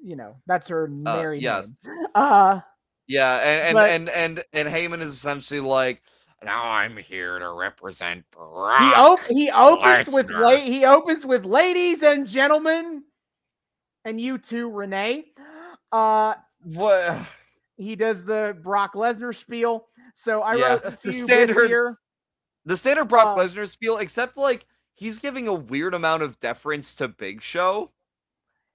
you 0.00 0.14
know 0.16 0.36
that's 0.46 0.68
her 0.68 0.86
married 0.88 1.42
yes. 1.42 1.66
name. 1.84 2.06
Uh, 2.14 2.60
Yeah, 3.06 3.36
and 3.38 3.60
and, 3.68 3.74
But- 3.74 3.90
and 3.90 4.08
and 4.10 4.44
and 4.52 4.68
Heyman 4.68 5.00
is 5.02 5.12
essentially 5.12 5.60
like, 5.60 6.02
now 6.42 6.64
I'm 6.64 6.96
here 6.96 7.38
to 7.38 7.52
represent 7.52 8.24
Brock. 8.30 8.80
he 8.80 8.94
op- 8.94 9.26
he 9.28 9.50
opens 9.50 10.08
with 10.08 10.30
la- 10.30 10.56
he 10.56 10.84
opens 10.84 11.26
with 11.26 11.44
ladies 11.44 12.02
and 12.02 12.26
gentlemen, 12.26 13.04
and 14.04 14.20
you 14.20 14.38
too, 14.38 14.70
Renee. 14.70 15.26
Uh, 15.90 16.34
what? 16.64 17.18
he 17.76 17.96
does 17.96 18.22
the 18.24 18.56
Brock 18.62 18.94
Lesnar 18.94 19.34
spiel. 19.34 19.88
So 20.14 20.42
I 20.42 20.54
Yeah, 20.54 20.68
wrote 20.74 20.84
a 20.84 20.92
few 20.92 21.26
bits 21.26 21.32
standard- 21.52 21.68
here. 21.68 21.98
The 22.64 22.76
standard 22.76 23.06
Brock 23.06 23.36
Uh, 23.36 23.42
Lesnar 23.42 23.68
spiel, 23.68 23.98
except 23.98 24.36
like 24.36 24.64
he's 24.94 25.18
giving 25.18 25.48
a 25.48 25.54
weird 25.54 25.94
amount 25.94 26.22
of 26.22 26.38
deference 26.38 26.94
to 26.94 27.08
Big 27.08 27.42
Show. 27.42 27.90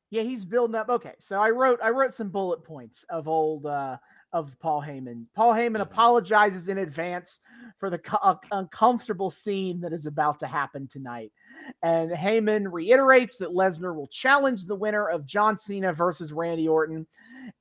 Yeah, 0.10 0.24
he's 0.24 0.44
building 0.46 0.76
up. 0.76 0.90
Okay, 0.90 1.14
so 1.20 1.40
I 1.40 1.50
wrote 1.52 1.80
I 1.82 1.90
wrote 1.92 2.14
some 2.14 2.30
bullet 2.30 2.64
points 2.64 3.04
of 3.10 3.28
old 3.28 3.66
uh 3.66 3.98
of 4.34 4.58
Paul 4.60 4.82
Heyman. 4.82 5.26
Paul 5.36 5.54
Heyman 5.54 5.78
Mhm. 5.78 5.82
apologizes 5.82 6.68
in 6.68 6.80
advance 6.80 7.40
for 7.80 7.90
the 7.90 7.98
co- 7.98 8.18
uh, 8.22 8.36
uncomfortable 8.52 9.30
scene 9.30 9.80
that 9.82 9.94
is 9.94 10.06
about 10.06 10.38
to 10.40 10.48
happen 10.48 10.88
tonight. 10.88 11.32
And 11.82 12.12
Heyman 12.12 12.68
reiterates 12.72 13.38
that 13.38 13.50
Lesnar 13.50 13.96
will 13.96 14.08
challenge 14.08 14.66
the 14.66 14.76
winner 14.76 15.08
of 15.08 15.26
John 15.26 15.58
Cena 15.58 15.94
versus 15.94 16.34
Randy 16.34 16.68
Orton. 16.68 17.08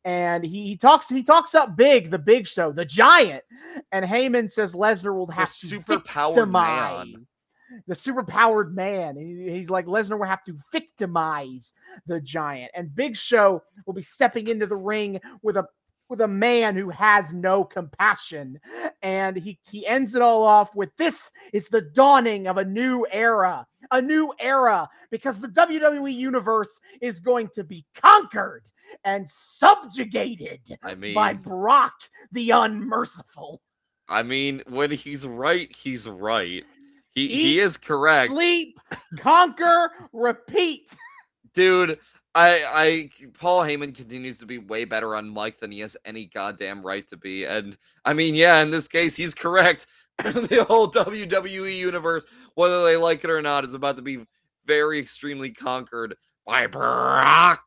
And 0.05 0.43
he, 0.45 0.67
he 0.67 0.77
talks 0.77 1.09
he 1.09 1.23
talks 1.23 1.55
up 1.55 1.77
big, 1.77 2.11
the 2.11 2.19
big 2.19 2.47
show, 2.49 2.73
the 2.73 2.85
giant. 2.85 3.45
And 3.93 4.05
Heyman 4.05 4.51
says 4.51 4.75
Lesnar 4.75 5.15
will 5.15 5.27
The 5.27 5.35
have 5.35 5.55
to 5.55 5.69
super 5.69 6.01
powered 6.01 6.35
victimize 6.35 7.07
man. 7.07 7.27
the 7.87 7.95
super 7.95 8.25
powered 8.25 8.75
man. 8.75 9.17
He- 9.17 9.51
He's 9.51 9.71
like 9.71 9.87
Lesnar 9.87 10.19
will 10.19 10.27
have 10.27 10.43
to 10.45 10.57
victimize 10.73 11.73
the 12.07 12.21
giant, 12.21 12.73
and 12.75 12.95
Big 12.95 13.17
Show 13.17 13.63
will 13.87 13.95
be 13.95 14.03
stepping 14.03 14.49
into 14.49 14.67
the 14.67 14.77
ring 14.77 15.21
with 15.43 15.57
a 15.57 15.67
with 16.09 16.21
a 16.21 16.29
man 16.29 16.77
who 16.77 16.91
has 16.91 17.35
no 17.35 17.65
compassion. 17.65 18.59
And 19.03 19.37
he 19.37 19.59
he 19.71 19.87
ends 19.87 20.15
it 20.15 20.23
all 20.23 20.43
off 20.43 20.75
with 20.75 20.97
this 20.97 21.31
is 21.53 21.69
the 21.69 21.83
dawning 21.83 22.47
of 22.47 22.59
a 22.59 22.65
new 22.65 23.07
era, 23.11 23.67
a 23.91 24.01
new 24.01 24.33
era, 24.39 24.89
because 25.11 25.41
the 25.41 25.49
WWE 25.49 26.15
universe 26.15 26.81
is 27.01 27.21
going 27.21 27.49
to 27.55 27.65
be 27.65 27.85
conquered 27.95 28.65
and 29.05 29.29
subjugated 29.29 30.61
I 30.83 30.95
mean, 30.95 31.15
by 31.15 31.33
Brock 31.35 31.95
the 32.33 32.51
Unmerciful. 32.51 33.61
I 34.09 34.23
mean, 34.23 34.63
when 34.69 34.91
he's 34.91 35.27
right, 35.27 35.75
he's 35.75 36.09
right. 36.09 36.65
He 37.15 37.29
he 37.29 37.61
is 37.61 37.77
correct, 37.79 38.31
Sleep, 38.31 38.79
conquer, 39.19 39.91
repeat. 40.13 40.95
dude. 41.55 41.99
I 42.37 42.65
I 42.71 43.11
Paul 43.39 43.63
Heyman 43.63 43.95
continues 43.95 44.39
to 44.39 44.47
be 44.47 44.59
way 44.59 44.85
better 44.85 45.17
on 45.17 45.33
mic 45.33 45.59
than 45.59 45.73
he 45.73 45.81
has 45.81 45.97
any 46.05 46.27
goddamn 46.27 46.83
right 46.83 47.09
to 47.09 47.17
be, 47.17 47.45
and 47.45 47.79
I 48.05 48.13
mean, 48.13 48.35
yeah, 48.35 48.61
in 48.61 48.71
this 48.71 48.89
case, 48.89 49.17
he's 49.17 49.35
correct. 49.35 49.87
the 50.19 50.65
whole 50.69 50.91
WWE 50.91 51.77
universe, 51.77 52.27
whether 52.55 52.85
they 52.85 52.97
like 52.97 53.25
it 53.25 53.31
or 53.31 53.41
not, 53.41 53.65
is 53.65 53.75
about 53.75 53.97
to 53.97 54.03
be 54.03 54.27
very 54.67 54.99
extremely 54.99 55.51
conquered 55.51 56.15
by 56.47 56.67
Brock 56.67 57.65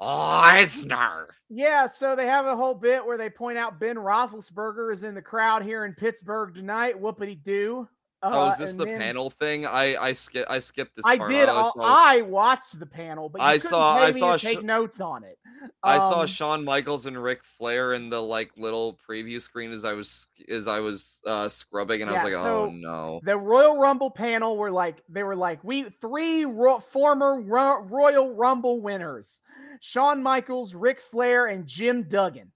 Lesnar. 0.00 1.26
Yeah, 1.48 1.86
so 1.86 2.14
they 2.14 2.26
have 2.26 2.46
a 2.46 2.56
whole 2.56 2.74
bit 2.74 3.04
where 3.04 3.18
they 3.18 3.30
point 3.30 3.58
out 3.58 3.80
Ben 3.80 3.96
Roethlisberger 3.96 4.92
is 4.92 5.02
in 5.04 5.14
the 5.14 5.22
crowd 5.22 5.62
here 5.62 5.84
in 5.84 5.94
Pittsburgh 5.94 6.54
tonight. 6.54 7.00
Whoopity 7.00 7.42
doo. 7.42 7.88
Oh, 8.22 8.48
is 8.48 8.58
this 8.58 8.72
the 8.74 8.86
panel 8.86 9.30
thing? 9.30 9.66
I 9.66 9.96
I 9.96 10.12
skip 10.14 10.46
I 10.48 10.60
skipped 10.60 10.96
this. 10.96 11.04
I 11.06 11.18
part. 11.18 11.30
did. 11.30 11.48
all- 11.48 11.72
thought- 11.72 11.84
I 11.84 12.22
watched 12.22 12.78
the 12.78 12.86
panel, 12.86 13.28
but 13.28 13.40
you 13.40 13.46
I 13.46 13.58
saw- 13.58 13.96
I 13.96 14.10
saw 14.10 14.36
sh- 14.36 14.42
take 14.42 14.62
notes 14.62 15.00
on 15.00 15.22
it. 15.24 15.38
I 15.82 15.98
saw 15.98 16.20
Um, 16.22 16.26
Shawn 16.26 16.64
Michaels 16.64 17.06
and 17.06 17.22
Ric 17.22 17.42
Flair 17.44 17.92
in 17.94 18.08
the 18.10 18.22
like 18.22 18.50
little 18.56 18.98
preview 19.08 19.40
screen 19.40 19.72
as 19.72 19.84
I 19.84 19.92
was 19.92 20.26
as 20.48 20.66
I 20.66 20.80
was 20.80 21.18
uh 21.26 21.48
scrubbing, 21.48 22.02
and 22.02 22.10
I 22.10 22.14
was 22.14 22.22
like, 22.24 22.32
so- 22.42 22.64
oh 22.64 22.70
no. 22.70 23.20
the 23.24 23.36
Royal 23.38 23.78
Rumble 23.78 24.10
panel 24.10 24.56
were 24.56 24.70
like 24.70 25.02
they 25.08 25.22
were 25.22 25.36
like 25.36 25.62
we 25.62 25.84
three 26.00 26.44
ro- 26.44 26.78
former 26.80 27.40
Ro- 27.40 27.80
Royal 27.82 28.34
Rumble 28.34 28.80
winners: 28.80 29.40
Shawn 29.80 30.22
Michaels, 30.22 30.74
Ric 30.74 31.00
Flair, 31.00 31.46
and 31.46 31.66
Jim 31.66 32.04
Duggan. 32.08 32.52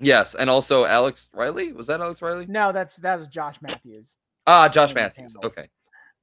Yes, 0.00 0.34
and 0.34 0.50
also 0.50 0.84
Alex 0.84 1.30
Riley 1.32 1.72
was 1.72 1.86
that 1.86 2.00
Alex 2.00 2.20
Riley? 2.20 2.46
No, 2.46 2.72
that's 2.72 2.96
that 2.96 3.18
was 3.18 3.28
Josh 3.28 3.62
Matthews. 3.62 4.18
Ah, 4.46 4.68
Josh 4.68 4.94
Matthews. 4.94 5.36
Okay. 5.42 5.68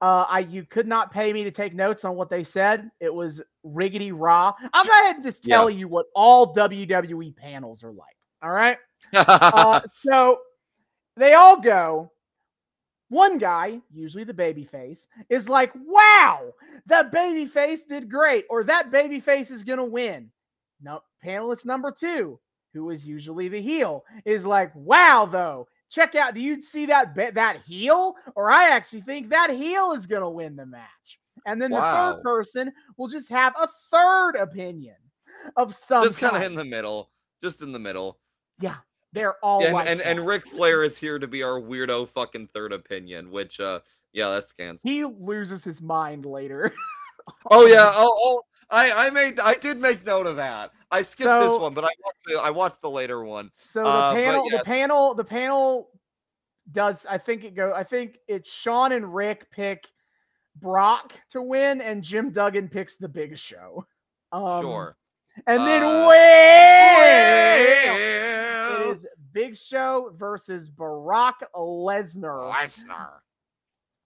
Uh, 0.01 0.25
I 0.27 0.39
you 0.39 0.65
could 0.65 0.87
not 0.87 1.11
pay 1.11 1.31
me 1.31 1.43
to 1.43 1.51
take 1.51 1.75
notes 1.75 2.03
on 2.05 2.15
what 2.15 2.29
they 2.29 2.43
said. 2.43 2.89
It 2.99 3.13
was 3.13 3.41
riggedy 3.65 4.11
raw. 4.13 4.53
I'll 4.73 4.83
go 4.85 4.91
ahead 4.91 5.15
and 5.15 5.23
just 5.23 5.45
Yeah. 5.47 5.57
tell 5.57 5.69
you 5.69 5.87
what 5.87 6.07
all 6.15 6.53
WWE 6.55 7.35
panels 7.35 7.83
are 7.83 7.91
like. 7.91 8.15
All 8.41 8.51
right. 8.51 8.77
Uh, 9.13 9.81
so 9.99 10.39
they 11.17 11.33
all 11.33 11.59
go. 11.59 12.11
One 13.09 13.37
guy, 13.37 13.81
usually 13.91 14.23
the 14.23 14.33
baby 14.33 14.63
face, 14.63 15.07
is 15.29 15.49
like, 15.49 15.73
"Wow, 15.75 16.53
that 16.85 17.11
baby 17.11 17.45
face 17.45 17.83
did 17.83 18.09
great," 18.09 18.45
or 18.49 18.63
"That 18.63 18.89
baby 18.89 19.19
face 19.19 19.51
is 19.51 19.63
gonna 19.63 19.83
win." 19.83 20.31
No, 20.81 21.01
panelist 21.23 21.65
number 21.65 21.91
two, 21.91 22.39
who 22.73 22.89
is 22.89 23.05
usually 23.05 23.49
the 23.49 23.61
heel, 23.61 24.05
is 24.23 24.45
like, 24.45 24.71
"Wow, 24.75 25.25
though, 25.25 25.67
check 25.91 26.15
out. 26.15 26.33
Do 26.33 26.41
you 26.41 26.61
see 26.61 26.87
that 26.87 27.13
that 27.15 27.61
heel? 27.65 28.15
Or 28.35 28.49
I 28.49 28.69
actually 28.69 29.01
think 29.01 29.29
that 29.29 29.51
heel 29.51 29.91
is 29.91 30.07
gonna 30.07 30.29
win 30.29 30.55
the 30.55 30.65
match." 30.65 31.19
And 31.45 31.61
then 31.61 31.71
the 31.71 31.81
third 31.81 32.21
person 32.23 32.71
will 32.97 33.07
just 33.07 33.29
have 33.29 33.53
a 33.59 33.67
third 33.91 34.35
opinion 34.35 34.95
of 35.55 35.73
some 35.73 36.03
just 36.03 36.17
kind 36.17 36.35
of 36.35 36.43
in 36.43 36.55
the 36.55 36.65
middle. 36.65 37.09
Just 37.43 37.61
in 37.61 37.71
the 37.71 37.79
middle. 37.79 38.19
Yeah, 38.59 38.77
they're 39.13 39.35
all 39.43 39.63
and 39.63 39.87
and, 39.87 40.01
and 40.01 40.25
Ric 40.25 40.45
Flair 40.47 40.83
is 40.85 40.97
here 40.97 41.19
to 41.19 41.27
be 41.27 41.43
our 41.43 41.59
weirdo 41.59 42.09
fucking 42.09 42.49
third 42.53 42.73
opinion, 42.73 43.31
which 43.31 43.59
uh 43.59 43.79
yeah, 44.13 44.29
that 44.29 44.43
scans. 44.43 44.81
he 44.83 45.05
loses 45.05 45.63
his 45.63 45.81
mind 45.81 46.25
later. 46.25 46.73
Oh 47.51 47.67
yeah, 47.67 47.91
oh, 47.93 48.17
oh 48.19 48.41
I 48.71 49.07
I 49.07 49.09
made 49.09 49.39
I 49.39 49.53
did 49.55 49.79
make 49.79 50.05
note 50.05 50.27
of 50.27 50.35
that. 50.37 50.71
I 50.91 51.01
skipped 51.01 51.41
this 51.41 51.57
one, 51.57 51.73
but 51.73 51.83
I 51.85 51.89
watched 52.03 52.23
the, 52.25 52.39
I 52.39 52.49
watched 52.49 52.81
the 52.81 52.89
later 52.89 53.23
one. 53.23 53.51
So 53.63 53.83
the 53.83 53.89
Uh, 53.89 54.13
panel, 54.13 54.45
yes. 54.49 54.59
the 54.59 54.65
panel, 54.65 55.13
the 55.13 55.23
panel 55.23 55.89
does. 56.71 57.05
I 57.09 57.17
think 57.17 57.43
it 57.43 57.55
go. 57.55 57.73
I 57.73 57.83
think 57.83 58.17
it's 58.27 58.51
Shawn 58.51 58.91
and 58.91 59.13
Ric 59.13 59.49
pick 59.51 59.85
Brock 60.57 61.13
to 61.29 61.41
win, 61.41 61.79
and 61.81 62.03
Jim 62.03 62.31
Duggan 62.31 62.67
picks 62.69 62.97
the 62.97 63.07
Big 63.07 63.37
Show. 63.37 63.85
Um, 64.33 64.61
sure. 64.61 64.97
And 65.47 65.65
then 65.65 65.81
Uh! 65.83 66.07
Well, 66.07 67.97
It 68.89 68.95
is 68.95 69.07
Big 69.31 69.55
Show 69.55 70.11
versus 70.17 70.69
Brock 70.69 71.41
Lesnar. 71.55 72.51
Lesnar. 72.53 73.09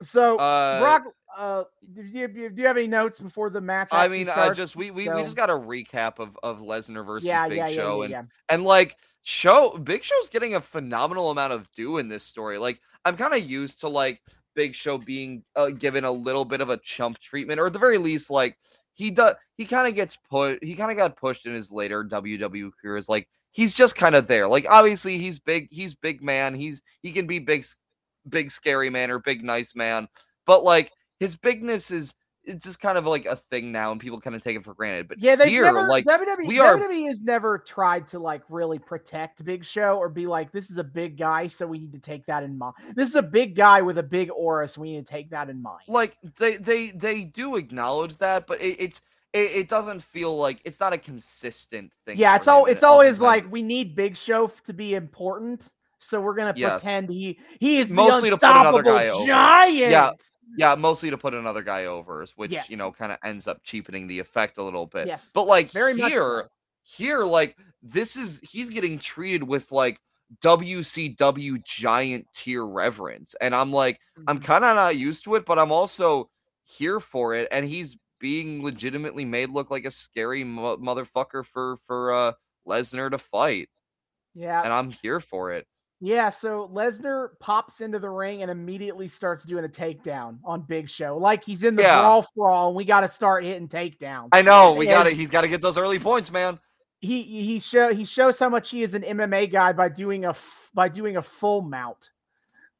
So 0.05 0.37
Uh, 0.37 0.79
Brock, 0.79 1.03
uh, 1.37 1.63
do 1.93 2.03
you, 2.03 2.27
do 2.27 2.53
you 2.55 2.67
have 2.67 2.77
any 2.77 2.87
notes 2.87 3.19
before 3.19 3.49
the 3.49 3.61
match? 3.61 3.89
I 3.91 4.07
mean, 4.07 4.29
I 4.29 4.51
just 4.51 4.75
we 4.75 4.91
we, 4.91 5.09
we 5.09 5.23
just 5.23 5.35
got 5.35 5.49
a 5.49 5.53
recap 5.53 6.19
of 6.19 6.37
of 6.43 6.59
Lesnar 6.59 7.05
versus 7.05 7.27
yeah, 7.27 7.47
Big 7.47 7.57
yeah, 7.57 7.67
Show, 7.69 8.03
yeah, 8.03 8.19
and 8.19 8.27
and 8.49 8.63
like 8.63 8.95
show 9.23 9.77
Big 9.77 10.03
Show's 10.03 10.29
getting 10.29 10.55
a 10.55 10.61
phenomenal 10.61 11.31
amount 11.31 11.53
of 11.53 11.67
due 11.73 11.97
in 11.97 12.07
this 12.07 12.23
story. 12.23 12.57
Like 12.57 12.79
I'm 13.03 13.17
kind 13.17 13.33
of 13.33 13.43
used 13.43 13.81
to 13.81 13.89
like 13.89 14.21
Big 14.55 14.75
Show 14.75 14.97
being 14.97 15.43
uh, 15.55 15.71
given 15.71 16.05
a 16.05 16.11
little 16.11 16.45
bit 16.45 16.61
of 16.61 16.69
a 16.69 16.77
chump 16.77 17.19
treatment, 17.19 17.59
or 17.59 17.67
at 17.67 17.73
the 17.73 17.79
very 17.79 17.97
least, 17.97 18.29
like 18.29 18.57
he 18.93 19.11
does. 19.11 19.35
He 19.57 19.65
kind 19.65 19.87
of 19.87 19.95
gets 19.95 20.17
put. 20.29 20.63
He 20.63 20.75
kind 20.75 20.91
of 20.91 20.97
got 20.97 21.17
pushed 21.17 21.45
in 21.45 21.53
his 21.53 21.71
later 21.71 22.03
WWE 22.03 22.71
career 22.81 22.97
as 22.97 23.09
like 23.09 23.27
he's 23.51 23.73
just 23.73 23.95
kind 23.95 24.15
of 24.15 24.27
there. 24.27 24.47
Like 24.47 24.65
obviously 24.69 25.17
he's 25.17 25.39
big. 25.39 25.67
He's 25.71 25.93
big 25.95 26.23
man. 26.23 26.55
He's 26.55 26.81
he 27.01 27.11
can 27.11 27.27
be 27.27 27.39
big, 27.39 27.65
big 28.29 28.51
scary 28.51 28.89
man 28.89 29.11
or 29.11 29.19
big 29.19 29.43
nice 29.43 29.75
man. 29.75 30.07
But 30.45 30.63
like 30.63 30.91
his 31.19 31.35
bigness 31.35 31.91
is 31.91 32.13
it's 32.47 32.63
just 32.63 32.79
kind 32.79 32.95
of 32.95 33.07
like 33.07 33.25
a 33.25 33.35
thing 33.35 33.71
now, 33.71 33.91
and 33.91 33.99
people 33.99 34.21
kind 34.21 34.35
of 34.35 34.43
take 34.43 34.55
it 34.55 34.63
for 34.63 34.75
granted. 34.75 35.07
But 35.07 35.17
Yeah, 35.19 35.35
they 35.35 35.49
here, 35.49 35.63
never 35.63 35.87
like 35.87 36.05
WWE. 36.05 36.47
we 36.47 36.59
are- 36.59 36.77
WWE 36.77 37.07
has 37.07 37.23
never 37.23 37.57
tried 37.57 38.07
to 38.09 38.19
like 38.19 38.43
really 38.49 38.77
protect 38.77 39.43
Big 39.43 39.65
Show 39.65 39.97
or 39.97 40.09
be 40.09 40.27
like, 40.27 40.51
this 40.51 40.69
is 40.69 40.77
a 40.77 40.83
big 40.83 41.17
guy, 41.17 41.47
so 41.47 41.65
we 41.65 41.79
need 41.79 41.91
to 41.93 41.99
take 41.99 42.23
that 42.27 42.43
in 42.43 42.55
mind. 42.55 42.75
This 42.95 43.09
is 43.09 43.15
a 43.15 43.23
big 43.23 43.55
guy 43.55 43.81
with 43.81 43.97
a 43.97 44.03
big 44.03 44.29
aura, 44.29 44.67
so 44.67 44.81
we 44.81 44.91
need 44.93 45.07
to 45.07 45.11
take 45.11 45.31
that 45.31 45.49
in 45.49 45.59
mind. 45.59 45.81
like 45.87 46.17
they 46.37 46.57
they 46.57 46.91
they 46.91 47.23
do 47.23 47.55
acknowledge 47.55 48.15
that, 48.17 48.45
but 48.45 48.61
it, 48.61 48.75
it's 48.79 49.01
it, 49.33 49.51
it 49.51 49.67
doesn't 49.67 50.03
feel 50.03 50.37
like 50.37 50.61
it's 50.65 50.79
not 50.79 50.93
a 50.93 50.99
consistent 50.99 51.91
thing. 52.05 52.15
yeah, 52.17 52.35
it's 52.35 52.47
all 52.47 52.65
it's 52.65 52.83
always 52.83 53.19
like 53.19 53.51
we 53.51 53.63
need 53.63 53.95
Big 53.95 54.15
Show 54.15 54.51
to 54.65 54.71
be 54.73 54.93
important, 54.93 55.73
so 56.05 56.21
we're 56.21 56.35
gonna 56.35 56.53
Yes. 56.55 56.81
pretend 56.81 57.09
he 57.09 57.39
he 57.59 57.77
is 57.77 57.89
Mostly 57.91 58.29
the 58.29 58.35
to 58.37 58.39
put 58.39 58.55
another 58.55 58.83
guy 58.83 59.07
over. 59.09 59.25
giant. 59.25 60.21
yeah, 60.57 60.75
mostly 60.75 61.09
to 61.09 61.17
put 61.17 61.33
another 61.33 61.63
guy 61.63 61.85
over, 61.85 62.25
which 62.35 62.51
Yes. 62.51 62.69
you 62.69 62.77
know 62.77 62.91
kind 62.91 63.11
of 63.11 63.17
ends 63.23 63.47
up 63.47 63.61
cheapening 63.63 64.07
the 64.07 64.19
effect 64.19 64.57
a 64.57 64.63
little 64.63 64.85
bit. 64.85 65.07
Yes, 65.07 65.31
But 65.33 65.43
like 65.47 65.71
very 65.71 65.95
here, 65.95 66.43
so. 66.45 66.49
here, 66.83 67.23
like 67.23 67.57
this 67.81 68.15
is 68.15 68.39
he's 68.41 68.69
getting 68.69 68.99
treated 68.99 69.43
with 69.43 69.71
like 69.71 69.99
WCW 70.41 71.63
giant 71.63 72.27
tier 72.33 72.65
reverence. 72.65 73.35
And 73.41 73.53
I'm 73.55 73.71
like, 73.71 73.99
I'm 74.27 74.37
Mm-hmm. 74.37 74.45
kind 74.45 74.65
of 74.65 74.75
not 74.75 74.97
used 74.97 75.23
to 75.25 75.35
it, 75.35 75.45
but 75.45 75.59
I'm 75.59 75.71
also 75.71 76.29
here 76.63 76.99
for 76.99 77.35
it. 77.35 77.47
And 77.51 77.65
he's 77.65 77.95
being 78.19 78.63
legitimately 78.63 79.25
made 79.25 79.49
look 79.49 79.69
like 79.69 79.85
a 79.85 79.91
scary 79.91 80.43
mo- 80.43 80.77
motherfucker 80.77 81.45
for 81.45 81.77
for 81.85 82.13
uh 82.13 82.31
Lesnar 82.67 83.11
to 83.11 83.19
fight, 83.19 83.69
Yeah. 84.33 84.63
and 84.63 84.73
I'm 84.73 84.89
here 84.89 85.19
for 85.19 85.51
it. 85.51 85.67
Yeah, 86.01 86.29
so 86.29 86.67
Lesnar 86.73 87.29
pops 87.39 87.79
into 87.81 87.99
the 87.99 88.09
ring 88.09 88.41
and 88.41 88.51
immediately 88.51 89.07
starts 89.07 89.43
doing 89.43 89.63
a 89.65 89.69
takedown 89.69 90.39
on 90.43 90.61
Big 90.61 90.89
Show. 90.89 91.17
Like 91.17 91.43
he's 91.43 91.63
in 91.63 91.75
the 91.75 91.83
Yeah. 91.83 92.01
brawl 92.01 92.21
sprawl 92.23 92.67
and 92.67 92.75
we 92.75 92.83
got 92.85 93.01
to 93.01 93.07
start 93.07 93.45
hitting 93.45 93.67
takedowns. 93.69 94.29
I 94.33 94.41
know 94.41 94.73
we 94.73 94.85
got 94.85 95.03
to 95.07 95.11
He's 95.11 95.29
got 95.29 95.41
to 95.41 95.47
get 95.47 95.61
those 95.61 95.77
early 95.77 95.97
points, 95.99 96.31
man. 96.31 96.59
he 97.01 97.21
he 97.23 97.59
show 97.59 97.93
he 97.93 98.03
shows 98.05 98.37
how 98.39 98.49
much 98.49 98.69
he 98.71 98.83
is 98.83 98.93
an 98.93 99.03
MMA 99.03 99.51
guy 99.51 99.71
by 99.73 99.87
doing 99.89 100.25
a 100.25 100.35
by 100.73 100.89
doing 100.89 101.17
a 101.17 101.21
full 101.21 101.61
mount. 101.61 102.11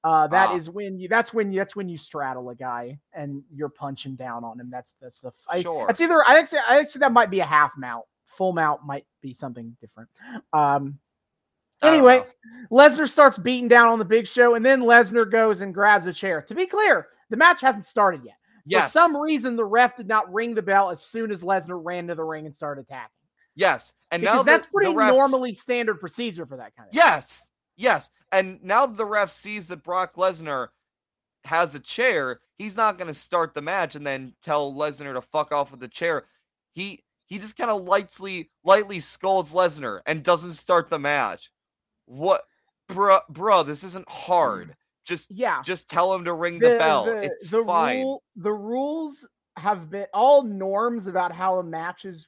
Uh, 0.04 0.28
that 0.28 0.50
Ah. 0.50 0.56
is 0.56 0.70
when 0.70 1.00
you 1.00 1.08
that's 1.08 1.34
when 1.34 1.52
you 1.52 1.60
that's 1.60 1.76
when 1.76 1.88
you 1.90 1.98
straddle 1.98 2.50
a 2.50 2.56
guy 2.56 3.00
and 3.14 3.44
you're 3.52 3.70
punching 3.70 4.16
down 4.16 4.44
on 4.44 4.60
him. 4.60 4.70
That's 4.70 4.94
that's 5.02 5.22
the 5.22 5.32
I, 5.48 5.62
Sure. 5.62 5.88
That's 5.88 6.02
either 6.02 6.22
I 6.28 6.38
actually 6.38 6.60
I 6.70 6.80
actually 6.80 7.00
that 7.00 7.12
might 7.14 7.32
be 7.32 7.40
a 7.40 7.46
half 7.46 7.74
mount. 7.78 8.06
Full 8.26 8.52
mount 8.54 8.86
might 8.86 9.06
be 9.22 9.32
something 9.34 9.76
different. 9.80 10.10
Um, 10.54 11.00
anyway. 11.81 12.23
Lesnar 12.72 13.07
starts 13.07 13.38
beating 13.38 13.68
down 13.68 13.88
on 13.89 13.99
the 13.99 14.06
Big 14.06 14.27
Show, 14.27 14.56
and 14.56 14.65
then 14.65 14.81
Lesnar 14.81 15.30
goes 15.30 15.61
and 15.61 15.73
grabs 15.73 16.07
a 16.07 16.14
chair. 16.14 16.41
To 16.41 16.56
be 16.56 16.65
clear, 16.65 17.07
the 17.30 17.38
match 17.38 17.61
hasn't 17.61 17.85
started 17.85 18.22
yet. 18.23 18.35
yes, 18.65 18.85
For 18.85 18.91
some 18.91 19.15
reason, 19.15 19.56
the 19.56 19.65
ref 19.65 19.95
did 19.95 20.07
not 20.07 20.31
ring 20.34 20.56
the 20.56 20.61
bell 20.64 20.89
as 20.89 21.03
soon 21.03 21.31
as 21.31 21.43
Lesnar 21.43 21.80
ran 21.84 22.07
to 22.07 22.15
the 22.15 22.23
ring 22.23 22.45
and 22.45 22.56
started 22.56 22.81
attacking. 22.89 23.10
yes, 23.56 23.93
and 24.11 24.23
now 24.23 24.31
Because 24.34 24.45
that 24.45 24.52
that's 24.52 24.65
pretty 24.68 24.91
refs- 24.91 25.14
normally 25.14 25.53
standard 25.53 25.99
procedure 25.99 26.45
for 26.45 26.57
that 26.57 26.76
kind 26.76 26.89
of. 26.89 26.95
Yes, 26.95 27.49
yes, 27.77 28.10
and 28.31 28.61
now 28.64 28.85
the 28.88 29.06
ref 29.06 29.30
sees 29.31 29.68
that 29.68 29.84
Brock 29.84 30.15
Lesnar 30.15 30.69
has 31.43 31.76
a 31.76 31.80
chair. 31.80 32.39
He's 32.57 32.76
not 32.76 32.97
going 32.97 33.07
to 33.07 33.14
start 33.14 33.53
the 33.53 33.61
match 33.61 33.93
and 33.95 34.06
then 34.07 34.34
tell 34.41 34.73
Lesnar 34.73 35.14
to 35.14 35.22
fuck 35.22 35.52
off 35.52 35.69
with 35.69 35.80
the 35.80 35.88
chair. 35.88 36.23
He 36.73 37.03
he 37.27 37.38
just 37.38 37.56
kind 37.57 37.69
of 37.69 37.84
lightly 37.84 38.49
lightly 38.64 38.99
scolds 38.99 39.52
Lesnar 39.52 40.02
and 40.07 40.23
doesn't 40.23 40.53
start 40.53 40.89
the 40.89 40.97
match. 40.99 41.52
What, 42.06 42.44
bruh, 42.90 43.22
bruh, 43.32 43.65
this 43.65 43.84
isn't 43.84 44.10
hard. 44.10 44.69
Mm. 44.69 44.76
Just 45.06 45.32
Yeah, 45.32 45.61
just 45.64 45.88
tell 45.88 46.14
him 46.14 46.26
to 46.26 46.34
ring 46.34 46.57
the, 46.57 46.77
bell. 46.80 47.06
The, 47.06 47.22
it's 47.22 47.48
the 47.48 47.64
fine. 47.64 48.02
rule, 48.02 48.23
the 48.36 48.53
rules 48.53 49.27
have 49.57 49.90
been 49.90 50.07
all 50.14 50.44
norms 50.44 51.07
about 51.07 51.32
how 51.32 51.60
a 51.60 51.64
matches 51.64 52.27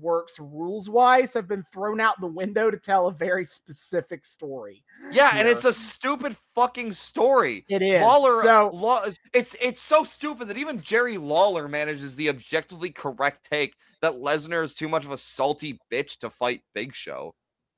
works 0.00 0.38
rules 0.38 0.90
wise 0.90 1.32
have 1.32 1.48
been 1.48 1.64
thrown 1.72 1.98
out 1.98 2.20
the 2.20 2.26
window 2.26 2.70
to 2.70 2.76
tell 2.76 3.08
a 3.08 3.12
very 3.12 3.44
specific 3.44 4.24
story. 4.24 4.84
yeah, 5.10 5.30
and 5.34 5.48
it's 5.48 5.64
a 5.64 5.72
stupid 5.72 6.36
fucking 6.54 6.92
story. 6.92 7.64
It 7.68 7.80
is 7.80 8.02
Lawler, 8.02 8.42
so. 8.42 8.70
Law, 8.74 9.04
it's 9.32 9.56
it's 9.60 9.80
so 9.80 10.04
stupid 10.04 10.48
that 10.48 10.58
even 10.58 10.82
Jerry 10.82 11.16
Lawler 11.18 11.68
manages 11.68 12.16
the 12.16 12.28
objectively 12.28 12.90
correct 12.90 13.48
take 13.50 13.74
that 14.02 14.14
Lesnar 14.14 14.62
is 14.62 14.74
too 14.74 14.88
much 14.88 15.04
of 15.04 15.12
a 15.12 15.18
salty 15.18 15.78
bitch 15.90 16.18
to 16.18 16.30
fight 16.30 16.62
Big 16.74 16.94
Show. 16.94 17.34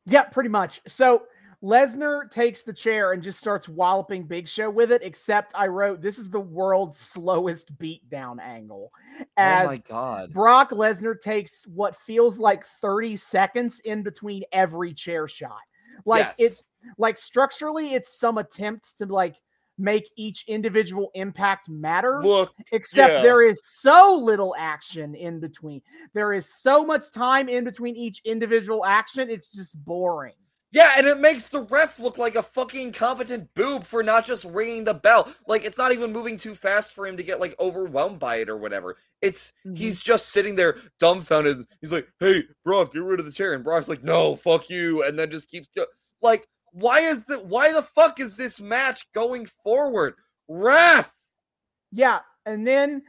Yeah, 0.07 0.25
pretty 0.25 0.49
much. 0.49 0.81
So 0.87 1.25
Lesnar 1.63 2.31
takes 2.31 2.63
the 2.63 2.73
chair 2.73 3.13
and 3.13 3.23
just 3.23 3.39
starts 3.39 3.69
walloping 3.69 4.25
Big 4.25 4.49
Show 4.49 4.71
with 4.71 4.91
it. 4.91 5.03
Except 5.03 5.53
I 5.55 5.67
wrote 5.67 6.01
this 6.01 6.19
is 6.19 6.31
the 6.31 6.41
world's 6.41 6.99
slowest 6.99 7.77
beatdown 7.79 8.41
angle, 8.41 8.93
as 9.37 9.65
oh 9.65 9.67
my 9.69 9.77
god! 9.79 10.33
Brock 10.33 10.71
Lesnar 10.71 11.21
takes 11.21 11.67
what 11.67 11.97
feels 12.01 12.39
like 12.39 12.65
30 12.67 13.17
seconds 13.17 13.81
in 13.81 14.03
between 14.03 14.45
every 14.53 14.95
chair 14.95 15.29
shot. 15.29 15.61
Like 16.07 16.27
Yes. 16.27 16.35
it's 16.39 16.65
like 16.97 17.19
structurally, 17.19 17.93
it's 17.95 18.19
some 18.19 18.39
attempt 18.39 18.97
to 18.99 19.07
like 19.07 19.37
make 19.81 20.11
each 20.17 20.45
individual 20.47 21.11
impact 21.15 21.69
matter. 21.69 22.21
Look, 22.23 22.55
Except 22.73 23.13
yeah. 23.15 23.23
there 23.23 23.43
is 23.43 23.61
so 23.65 24.15
little 24.17 24.55
action 24.59 25.15
in 25.15 25.41
between. 25.41 25.81
There 26.15 26.33
is 26.33 26.53
so 26.61 26.85
much 26.85 27.11
time 27.11 27.49
in 27.49 27.65
between 27.65 27.97
each 27.97 28.21
individual 28.25 28.85
action. 28.85 29.31
It's 29.31 29.51
just 29.51 29.75
boring. 29.85 30.35
yeah, 30.73 30.93
and 30.97 31.07
it 31.07 31.19
makes 31.19 31.49
the 31.49 31.63
ref 31.63 31.99
look 31.99 32.17
like 32.17 32.37
a 32.37 32.43
fucking 32.45 32.93
competent 32.93 33.53
boob 33.55 33.83
for 33.85 34.03
not 34.05 34.25
just 34.25 34.45
ringing 34.45 34.85
the 34.85 34.95
bell. 34.95 35.29
Like 35.49 35.65
it's 35.65 35.77
not 35.79 35.91
even 35.93 36.13
moving 36.13 36.37
too 36.37 36.55
fast 36.55 36.93
for 36.93 37.07
him 37.09 37.17
to 37.17 37.23
get 37.25 37.41
like 37.41 37.59
overwhelmed 37.59 38.21
by 38.21 38.37
it 38.37 38.49
or 38.49 38.57
whatever. 38.57 38.97
It's 39.21 39.53
Mhm. 39.67 39.77
he's 39.77 39.99
just 40.01 40.29
sitting 40.29 40.55
there 40.55 40.77
dumbfounded. 41.01 41.67
He's 41.81 41.91
like, 41.93 42.07
"Hey, 42.21 42.45
Brock, 42.65 42.93
get 42.93 43.03
rid 43.03 43.19
of 43.19 43.27
the 43.27 43.33
chair," 43.33 43.53
and 43.55 43.65
Brock's 43.65 43.89
like, 43.89 44.05
"No, 44.05 44.37
fuck 44.37 44.71
you," 44.71 45.03
and 45.03 45.19
then 45.19 45.31
just 45.31 45.51
keeps 45.51 45.69
like. 46.23 46.47
Why 46.73 47.01
is 47.01 47.25
the 47.25 47.41
why 47.41 47.73
the 47.73 47.83
fuck 47.83 48.21
is 48.21 48.37
this 48.37 48.61
match 48.61 49.11
going 49.13 49.47
forward? 49.47 50.15
Ref! 50.49 51.13
Yeah. 51.93 52.21
And 52.47 52.67
then 52.67 53.03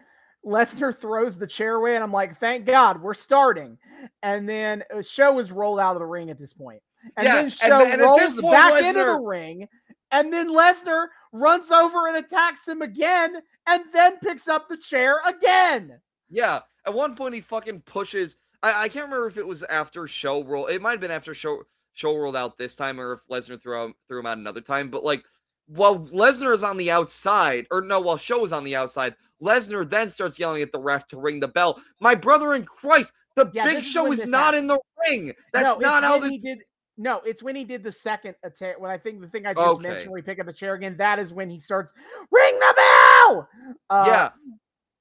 Lesnar 0.46 0.96
throws 0.96 1.38
the 1.38 1.48
chair 1.48 1.76
away, 1.76 1.96
and 1.96 2.04
I'm 2.04 2.12
like, 2.12 2.40
thank 2.40 2.66
God 2.66 3.02
we're 3.02 3.14
starting. 3.14 3.78
And 4.24 4.48
then 4.48 4.84
Show 5.04 5.40
is 5.40 5.52
rolled 5.52 5.80
out 5.80 5.96
of 5.96 6.00
the 6.00 6.08
ring 6.08 6.30
at 6.30 6.40
this 6.40 6.54
point. 6.54 6.82
And 7.18 7.26
Yeah, 7.26 7.36
then 7.36 7.50
Show 7.50 7.80
th- 7.80 7.94
and 7.94 8.02
rolls 8.02 8.40
point, 8.40 8.54
back 8.54 8.84
into 8.84 9.04
the 9.04 9.20
ring. 9.20 9.68
And 10.12 10.32
then 10.34 10.50
Lesnar 10.50 11.08
runs 11.32 11.72
over 11.72 12.08
and 12.08 12.18
attacks 12.18 12.68
him 12.68 12.82
again, 12.82 13.38
and 13.68 13.84
then 13.94 14.18
picks 14.18 14.48
up 14.48 14.68
the 14.68 14.78
chair 14.78 15.20
again. 15.26 16.00
Yeah. 16.30 16.62
At 16.86 16.94
one 16.94 17.16
point 17.16 17.36
he 17.36 17.42
fucking 17.42 17.82
pushes 17.82 18.36
I, 18.64 18.84
I 18.84 18.90
can't 18.90 19.06
remember 19.06 19.28
if 19.28 19.38
it 19.38 19.48
was 19.48 19.64
after 19.64 20.08
show 20.08 20.44
roll. 20.44 20.68
It 20.68 20.82
might 20.82 20.92
have 20.92 21.02
been 21.02 21.12
after 21.12 21.34
show 21.34 21.64
show 21.94 22.18
rolled 22.18 22.36
out 22.36 22.58
this 22.58 22.76
time 22.76 23.00
or 23.00 23.14
if 23.14 23.20
Lesnar 23.30 23.62
threw 23.62 23.86
him 23.86 23.94
threw 24.08 24.20
him 24.20 24.26
out 24.26 24.38
another 24.38 24.62
time. 24.62 24.90
But 24.90 25.04
like 25.04 25.24
while 25.68 26.00
Lesnar 26.00 26.54
is 26.54 26.64
on 26.64 26.78
the 26.78 26.92
outside, 26.92 27.66
or 27.72 27.82
no, 27.82 28.00
while 28.02 28.18
Show 28.18 28.44
is 28.44 28.52
on 28.52 28.64
the 28.64 28.76
outside, 28.76 29.16
Lesnar 29.42 29.90
then 29.90 30.10
starts 30.10 30.38
yelling 30.38 30.62
at 30.62 30.72
the 30.72 30.82
ref 30.82 31.08
to 31.08 31.20
ring 31.20 31.40
the 31.40 31.48
bell. 31.48 31.82
My 32.00 32.14
brother 32.16 32.54
in 32.56 32.66
Christ, 32.66 33.14
the 33.36 33.50
Yeah, 33.54 33.66
Big 33.66 33.84
Show 33.84 34.12
is 34.12 34.20
is 34.20 34.30
not 34.30 34.54
happened. 34.54 34.60
in 34.60 34.68
the 34.68 34.80
ring. 35.10 35.34
That's 35.54 35.66
No, 35.66 35.78
not 35.78 36.04
how 36.04 36.20
this. 36.20 36.30
he 36.30 36.38
did. 36.40 36.60
No, 36.98 37.22
it's 37.26 37.42
when 37.42 37.56
he 37.56 37.64
did 37.64 37.84
the 37.84 37.92
second 37.92 38.36
attack. 38.44 38.80
When 38.80 38.92
I 38.92 38.98
think 38.98 39.22
the 39.22 39.28
thing 39.28 39.46
I 39.46 39.54
just 39.54 39.66
Okay. 39.66 39.88
mentioned, 39.88 40.12
where 40.12 40.20
he 40.20 40.24
picked 40.24 40.42
up 40.42 40.46
the 40.48 40.54
chair 40.54 40.76
again, 40.76 40.98
that 40.98 41.20
is 41.20 41.34
when 41.34 41.50
he 41.50 41.60
starts 41.60 41.94
ring 42.32 42.60
the 42.60 42.74
bell. 42.76 43.50
Uh, 43.90 44.06
yeah, 44.08 44.30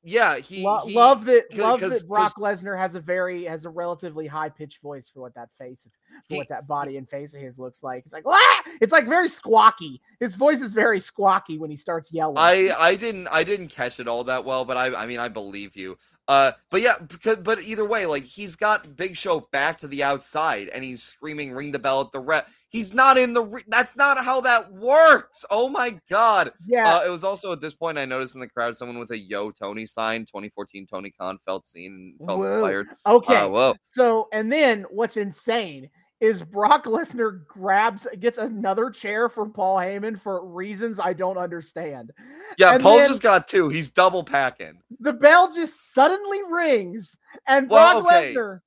yeah. 0.02 0.36
He, 0.36 0.64
Lo- 0.64 0.82
he 0.86 0.94
love 0.94 1.24
that. 1.26 1.54
Love 1.56 1.80
that 1.80 2.06
Brock 2.08 2.36
Lesnar 2.36 2.78
has 2.78 2.94
a 2.94 3.00
very 3.00 3.44
has 3.44 3.64
a 3.64 3.70
relatively 3.70 4.26
high 4.26 4.48
pitched 4.48 4.80
voice 4.80 5.08
for 5.08 5.20
what 5.20 5.34
that 5.34 5.48
face, 5.58 5.84
for 5.84 5.90
He- 6.28 6.36
what 6.36 6.48
that 6.48 6.66
body 6.66 6.96
and 6.96 7.08
face 7.08 7.34
of 7.34 7.40
his 7.40 7.58
looks 7.58 7.82
like. 7.82 8.04
It's 8.04 8.12
like 8.12 8.24
ah! 8.26 8.62
It's 8.80 8.92
like 8.92 9.06
very 9.06 9.28
squawky. 9.28 10.00
His 10.18 10.34
voice 10.34 10.60
is 10.62 10.72
very 10.72 11.00
squawky 11.00 11.58
when 11.58 11.70
he 11.70 11.76
starts 11.76 12.12
yelling. 12.12 12.38
I 12.38 12.70
I 12.78 12.96
didn't 12.96 13.28
I 13.28 13.44
didn't 13.44 13.68
catch 13.68 14.00
it 14.00 14.08
all 14.08 14.24
that 14.24 14.44
well, 14.44 14.64
but 14.64 14.76
I 14.76 14.94
I 14.94 15.06
mean 15.06 15.18
I 15.18 15.28
believe 15.28 15.76
you. 15.76 15.98
Uh, 16.30 16.52
but 16.70 16.80
yeah, 16.80 16.94
because 17.08 17.38
but 17.38 17.60
either 17.64 17.84
way, 17.84 18.06
like 18.06 18.22
he's 18.22 18.54
got 18.54 18.94
Big 18.94 19.16
Show 19.16 19.48
back 19.50 19.78
to 19.80 19.88
the 19.88 20.04
outside, 20.04 20.68
and 20.68 20.84
he's 20.84 21.02
screaming, 21.02 21.50
"Ring 21.50 21.72
the 21.72 21.78
bell!" 21.80 22.02
at 22.02 22.12
the 22.12 22.20
ref. 22.20 22.46
He's 22.68 22.94
not 22.94 23.18
in 23.18 23.34
the. 23.34 23.42
Re- 23.42 23.64
that's 23.66 23.96
not 23.96 24.16
how 24.24 24.40
that 24.42 24.72
works. 24.72 25.44
Oh 25.50 25.68
my 25.68 25.98
god! 26.08 26.52
yeah, 26.68 26.98
Uh, 26.98 27.04
it 27.04 27.10
was 27.10 27.24
also 27.24 27.50
at 27.50 27.60
this 27.60 27.74
point 27.74 27.98
I 27.98 28.04
noticed 28.04 28.36
in 28.36 28.40
the 28.40 28.46
crowd 28.46 28.76
someone 28.76 29.00
with 29.00 29.10
a 29.10 29.18
"Yo 29.18 29.50
Tony" 29.50 29.84
sign, 29.86 30.20
2014 30.20 30.86
Tony 30.86 31.10
Khan 31.10 31.36
felt 31.44 31.66
seen 31.66 32.14
and 32.20 32.28
felt 32.28 32.38
Whoa. 32.38 32.52
inspired. 32.52 32.86
okay. 33.06 33.36
Uh, 33.38 33.48
whoa! 33.48 33.74
So, 33.88 34.28
and 34.32 34.52
then 34.52 34.84
what's 34.88 35.16
insane 35.16 35.90
is 36.20 36.42
Brock 36.42 36.84
Lesnar 36.84 37.46
grabs, 37.46 38.06
gets 38.18 38.38
another 38.38 38.90
chair 38.90 39.28
for 39.28 39.46
Paul 39.46 39.78
Heyman 39.78 40.20
for 40.20 40.44
reasons 40.44 41.00
I 41.00 41.12
don't 41.12 41.38
understand. 41.38 42.12
Yeah, 42.58 42.74
and 42.74 42.82
Paul's 42.82 43.08
just 43.08 43.22
got 43.22 43.48
two. 43.48 43.68
He's 43.68 43.88
double 43.88 44.22
packing. 44.22 44.80
The 45.00 45.12
bell 45.12 45.52
just 45.52 45.94
suddenly 45.94 46.40
rings, 46.50 47.18
and 47.46 47.68
Well, 47.68 48.02
Brock 48.02 48.14
okay. 48.14 48.34
Lesnar 48.34 48.60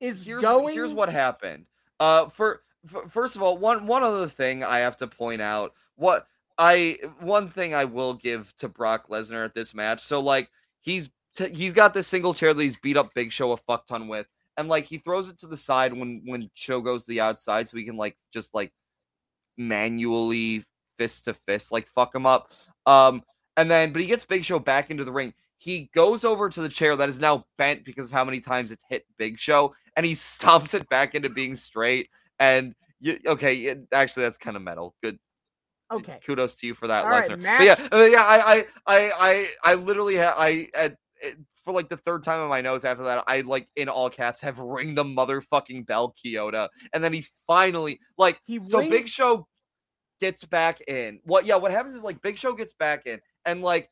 is 0.00 0.22
here's 0.22 0.42
going. 0.42 0.74
here's 0.74 0.92
what 0.92 1.08
happened. 1.08 1.66
Uh, 2.00 2.28
for, 2.28 2.62
f 2.92 3.10
first 3.10 3.36
of 3.36 3.42
all, 3.42 3.56
one 3.58 3.86
one 3.86 4.02
other 4.02 4.28
thing 4.28 4.64
I 4.64 4.78
have 4.78 4.96
to 4.98 5.06
point 5.06 5.40
out. 5.40 5.72
What 5.94 6.26
I 6.58 6.98
one 7.20 7.48
thing 7.48 7.74
I 7.74 7.84
will 7.84 8.14
give 8.14 8.54
to 8.58 8.68
Brock 8.68 9.08
Lesnar 9.08 9.44
at 9.44 9.54
this 9.54 9.74
match. 9.74 10.00
So 10.00 10.20
like 10.20 10.50
he's 10.80 11.10
t- 11.36 11.52
he's 11.52 11.74
got 11.74 11.94
this 11.94 12.08
single 12.08 12.34
chair 12.34 12.52
that 12.52 12.62
he's 12.62 12.76
beat 12.76 12.96
up 12.96 13.14
Big 13.14 13.32
Show 13.32 13.52
a 13.52 13.56
fuck 13.56 13.86
ton 13.86 14.08
with, 14.08 14.26
and 14.56 14.68
like 14.68 14.84
he 14.84 14.98
throws 14.98 15.28
it 15.28 15.38
to 15.40 15.46
the 15.46 15.56
side 15.56 15.92
when 15.92 16.22
when 16.24 16.50
Show 16.54 16.80
goes 16.80 17.04
to 17.04 17.10
the 17.10 17.20
outside, 17.20 17.68
so 17.68 17.76
he 17.76 17.84
can 17.84 17.96
like 17.96 18.16
just 18.32 18.54
like 18.54 18.72
manually 19.56 20.64
fist 20.98 21.24
to 21.24 21.34
fist 21.34 21.72
like 21.72 21.86
fuck 21.88 22.14
him 22.14 22.26
up. 22.26 22.52
Um, 22.86 23.22
and 23.56 23.70
then 23.70 23.92
but 23.92 24.02
he 24.02 24.08
gets 24.08 24.24
Big 24.24 24.44
Show 24.44 24.58
back 24.58 24.90
into 24.90 25.04
the 25.04 25.12
ring. 25.12 25.34
He 25.58 25.90
goes 25.94 26.24
over 26.24 26.48
to 26.50 26.60
the 26.60 26.68
chair 26.68 26.96
that 26.96 27.08
is 27.08 27.18
now 27.18 27.46
bent 27.56 27.84
because 27.84 28.06
of 28.06 28.12
how 28.12 28.24
many 28.24 28.40
times 28.40 28.70
it's 28.70 28.84
hit 28.88 29.06
Big 29.18 29.38
Show, 29.38 29.74
and 29.96 30.04
he 30.04 30.12
stomps 30.14 30.74
it 30.74 30.88
back 30.88 31.14
into 31.14 31.30
being 31.30 31.56
straight. 31.56 32.08
And 32.38 32.74
you, 33.00 33.18
okay, 33.26 33.56
it- 33.56 33.88
actually, 33.92 34.24
that's 34.24 34.38
kind 34.38 34.56
of 34.56 34.62
metal. 34.62 34.94
Good, 35.02 35.18
okay. 35.90 36.18
kudos 36.26 36.54
to 36.56 36.66
you 36.66 36.74
for 36.74 36.86
that, 36.88 37.04
All 37.04 37.10
right, 37.10 37.24
Lesnar. 37.28 37.58
But 37.58 37.64
yeah, 37.64 37.88
uh, 37.92 38.04
yeah, 38.04 38.22
I, 38.22 38.38
I, 38.38 38.64
I, 38.86 39.10
I, 39.18 39.46
I 39.64 39.74
literally, 39.74 40.16
ha- 40.16 40.34
I, 40.36 40.68
at 40.74 40.96
for 41.66 41.72
like 41.72 41.88
the 41.88 41.96
third 41.96 42.22
time 42.22 42.40
in 42.40 42.48
my 42.48 42.60
notes 42.60 42.84
after 42.84 43.02
that, 43.02 43.24
I 43.26 43.40
like 43.40 43.68
in 43.74 43.88
all 43.88 44.08
caps 44.08 44.40
have 44.40 44.58
ring 44.60 44.94
the 44.94 45.04
motherfucking 45.04 45.84
bell, 45.84 46.14
Chioda. 46.24 46.68
And 46.94 47.02
then 47.02 47.12
he 47.12 47.26
finally 47.48 47.98
like 48.16 48.40
He 48.46 48.60
so 48.64 48.78
ring- 48.78 48.90
Big 48.90 49.08
Show 49.08 49.48
gets 50.20 50.44
back 50.44 50.80
in. 50.82 51.18
What 51.24 51.44
yeah, 51.44 51.56
what 51.56 51.72
happens 51.72 51.96
is 51.96 52.04
like 52.04 52.22
Big 52.22 52.38
Show 52.38 52.52
gets 52.52 52.72
back 52.72 53.06
in 53.06 53.20
and 53.44 53.62
like 53.62 53.90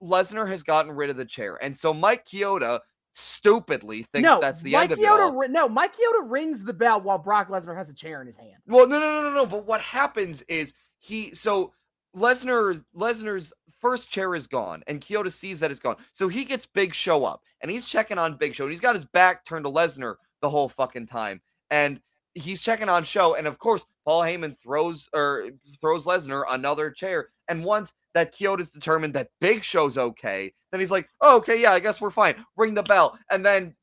Lesnar 0.00 0.48
has 0.48 0.62
gotten 0.62 0.92
rid 0.92 1.10
of 1.10 1.16
the 1.16 1.24
chair. 1.24 1.58
And 1.60 1.76
so 1.76 1.92
Mike 1.92 2.28
Chioda 2.28 2.78
stupidly 3.12 4.04
thinks 4.12 4.24
no, 4.24 4.40
that's 4.40 4.62
the 4.62 4.72
Mike 4.72 4.84
end 4.84 4.92
of 4.92 4.98
it. 5.00 5.50
No, 5.50 5.68
Mike 5.68 5.92
Chioda 5.94 6.30
rings 6.30 6.64
the 6.64 6.72
bell 6.72 7.00
while 7.00 7.18
Brock 7.18 7.48
Lesnar 7.48 7.76
has 7.76 7.88
a 7.90 7.94
chair 7.94 8.20
in 8.20 8.28
his 8.28 8.36
hand. 8.36 8.54
Well, 8.68 8.86
no, 8.86 9.00
no, 9.00 9.20
no, 9.20 9.28
no, 9.30 9.34
no. 9.34 9.46
But 9.46 9.66
what 9.66 9.80
happens 9.80 10.42
is 10.42 10.74
he 11.00 11.34
so 11.34 11.72
Lesnar 12.16 12.84
Lesnar's 12.96 13.52
first 13.80 14.10
chair 14.10 14.34
is 14.34 14.46
gone, 14.46 14.82
and 14.86 15.00
Chioda 15.00 15.32
sees 15.32 15.60
that 15.60 15.70
it's 15.70 15.80
gone. 15.80 15.96
So 16.12 16.28
he 16.28 16.44
gets 16.44 16.66
Big 16.66 16.94
Show 16.94 17.24
up, 17.24 17.42
and 17.60 17.70
he's 17.70 17.88
checking 17.88 18.18
on 18.18 18.36
Big 18.36 18.54
Show, 18.54 18.64
and 18.64 18.72
he's 18.72 18.80
got 18.80 18.94
his 18.94 19.04
back 19.04 19.44
turned 19.44 19.64
to 19.64 19.70
Lesnar 19.70 20.16
the 20.42 20.50
whole 20.50 20.68
fucking 20.68 21.06
time, 21.06 21.40
and 21.70 22.00
he's 22.34 22.62
checking 22.62 22.88
on 22.88 23.04
Show, 23.04 23.34
and 23.34 23.46
of 23.46 23.58
course 23.58 23.84
Paul 24.04 24.22
Heyman 24.22 24.58
throws 24.58 25.08
or 25.12 25.50
throws 25.80 26.06
Lesnar 26.06 26.44
another 26.48 26.90
chair, 26.90 27.28
and 27.48 27.64
once 27.64 27.92
that 28.14 28.34
Chioda's 28.34 28.70
determined 28.70 29.14
that 29.14 29.30
Big 29.40 29.64
Show's 29.64 29.98
okay, 29.98 30.52
then 30.70 30.80
he's 30.80 30.90
like, 30.90 31.08
oh, 31.20 31.36
okay, 31.38 31.60
yeah, 31.60 31.72
I 31.72 31.80
guess 31.80 32.00
we're 32.00 32.10
fine. 32.10 32.34
Ring 32.56 32.74
the 32.74 32.82
bell, 32.82 33.18
and 33.30 33.44
then 33.44 33.74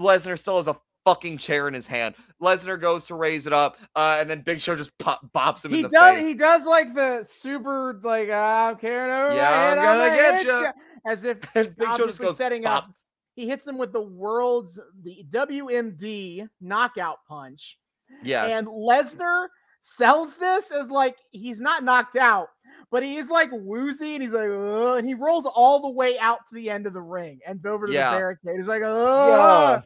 Lesnar 0.00 0.38
still 0.38 0.56
has 0.56 0.66
a 0.66 0.76
fucking 1.04 1.38
chair 1.38 1.68
in 1.68 1.74
his 1.74 1.86
hand. 1.86 2.14
Lesnar 2.42 2.78
goes 2.80 3.06
to 3.06 3.14
raise 3.14 3.46
it 3.46 3.52
up, 3.52 3.78
uh, 3.94 4.18
and 4.20 4.28
then 4.28 4.40
Big 4.42 4.60
Show 4.60 4.74
just 4.76 4.96
pop, 4.98 5.20
bops 5.34 5.64
him 5.64 5.70
He 5.72 5.78
in 5.78 5.82
the 5.84 5.88
does. 5.90 6.16
face. 6.16 6.26
He 6.26 6.34
does 6.34 6.64
like 6.66 6.94
the 6.94 7.24
super 7.30 8.00
like 8.02 8.30
I 8.30 8.68
don't 8.68 8.80
care 8.80 9.06
no. 9.08 9.34
Yeah, 9.34 9.74
I'm 9.78 9.98
gonna 9.98 10.16
get 10.16 10.38
hit 10.38 10.46
ya." 10.46 10.60
ya," 10.62 10.72
As 11.06 11.24
if 11.24 11.38
and 11.56 11.76
Big 11.76 11.88
Show 11.96 12.06
just 12.06 12.18
goes 12.20 12.36
setting 12.36 12.62
pop. 12.64 12.84
up. 12.84 12.90
He 13.34 13.46
hits 13.48 13.66
him 13.66 13.78
with 13.78 13.92
the 13.92 14.02
world's 14.02 14.78
the 15.02 15.24
WMD 15.30 16.48
knockout 16.60 17.18
punch, 17.28 17.78
Yes. 18.22 18.52
and 18.54 18.66
Lesnar 18.66 19.48
sells 19.80 20.36
this 20.36 20.70
as 20.70 20.90
like 20.90 21.16
he's 21.32 21.60
not 21.60 21.82
knocked 21.84 22.16
out, 22.16 22.48
but 22.90 23.02
he 23.02 23.16
is 23.16 23.30
like 23.30 23.50
woozy 23.52 24.14
and 24.14 24.22
he's 24.22 24.32
like, 24.32 24.48
Ugh, 24.48 24.98
and 24.98 25.06
he 25.06 25.14
rolls 25.14 25.46
all 25.46 25.80
the 25.80 25.90
way 25.90 26.18
out 26.18 26.38
to 26.48 26.54
the 26.54 26.70
end 26.70 26.86
of 26.86 26.92
the 26.92 27.00
ring 27.02 27.40
and 27.46 27.64
over 27.66 27.86
to 27.86 27.92
Yeah. 27.92 28.12
the 28.12 28.16
barricade. 28.18 28.56
He's 28.56 28.68
like, 28.68 28.82
oh, 28.84 29.82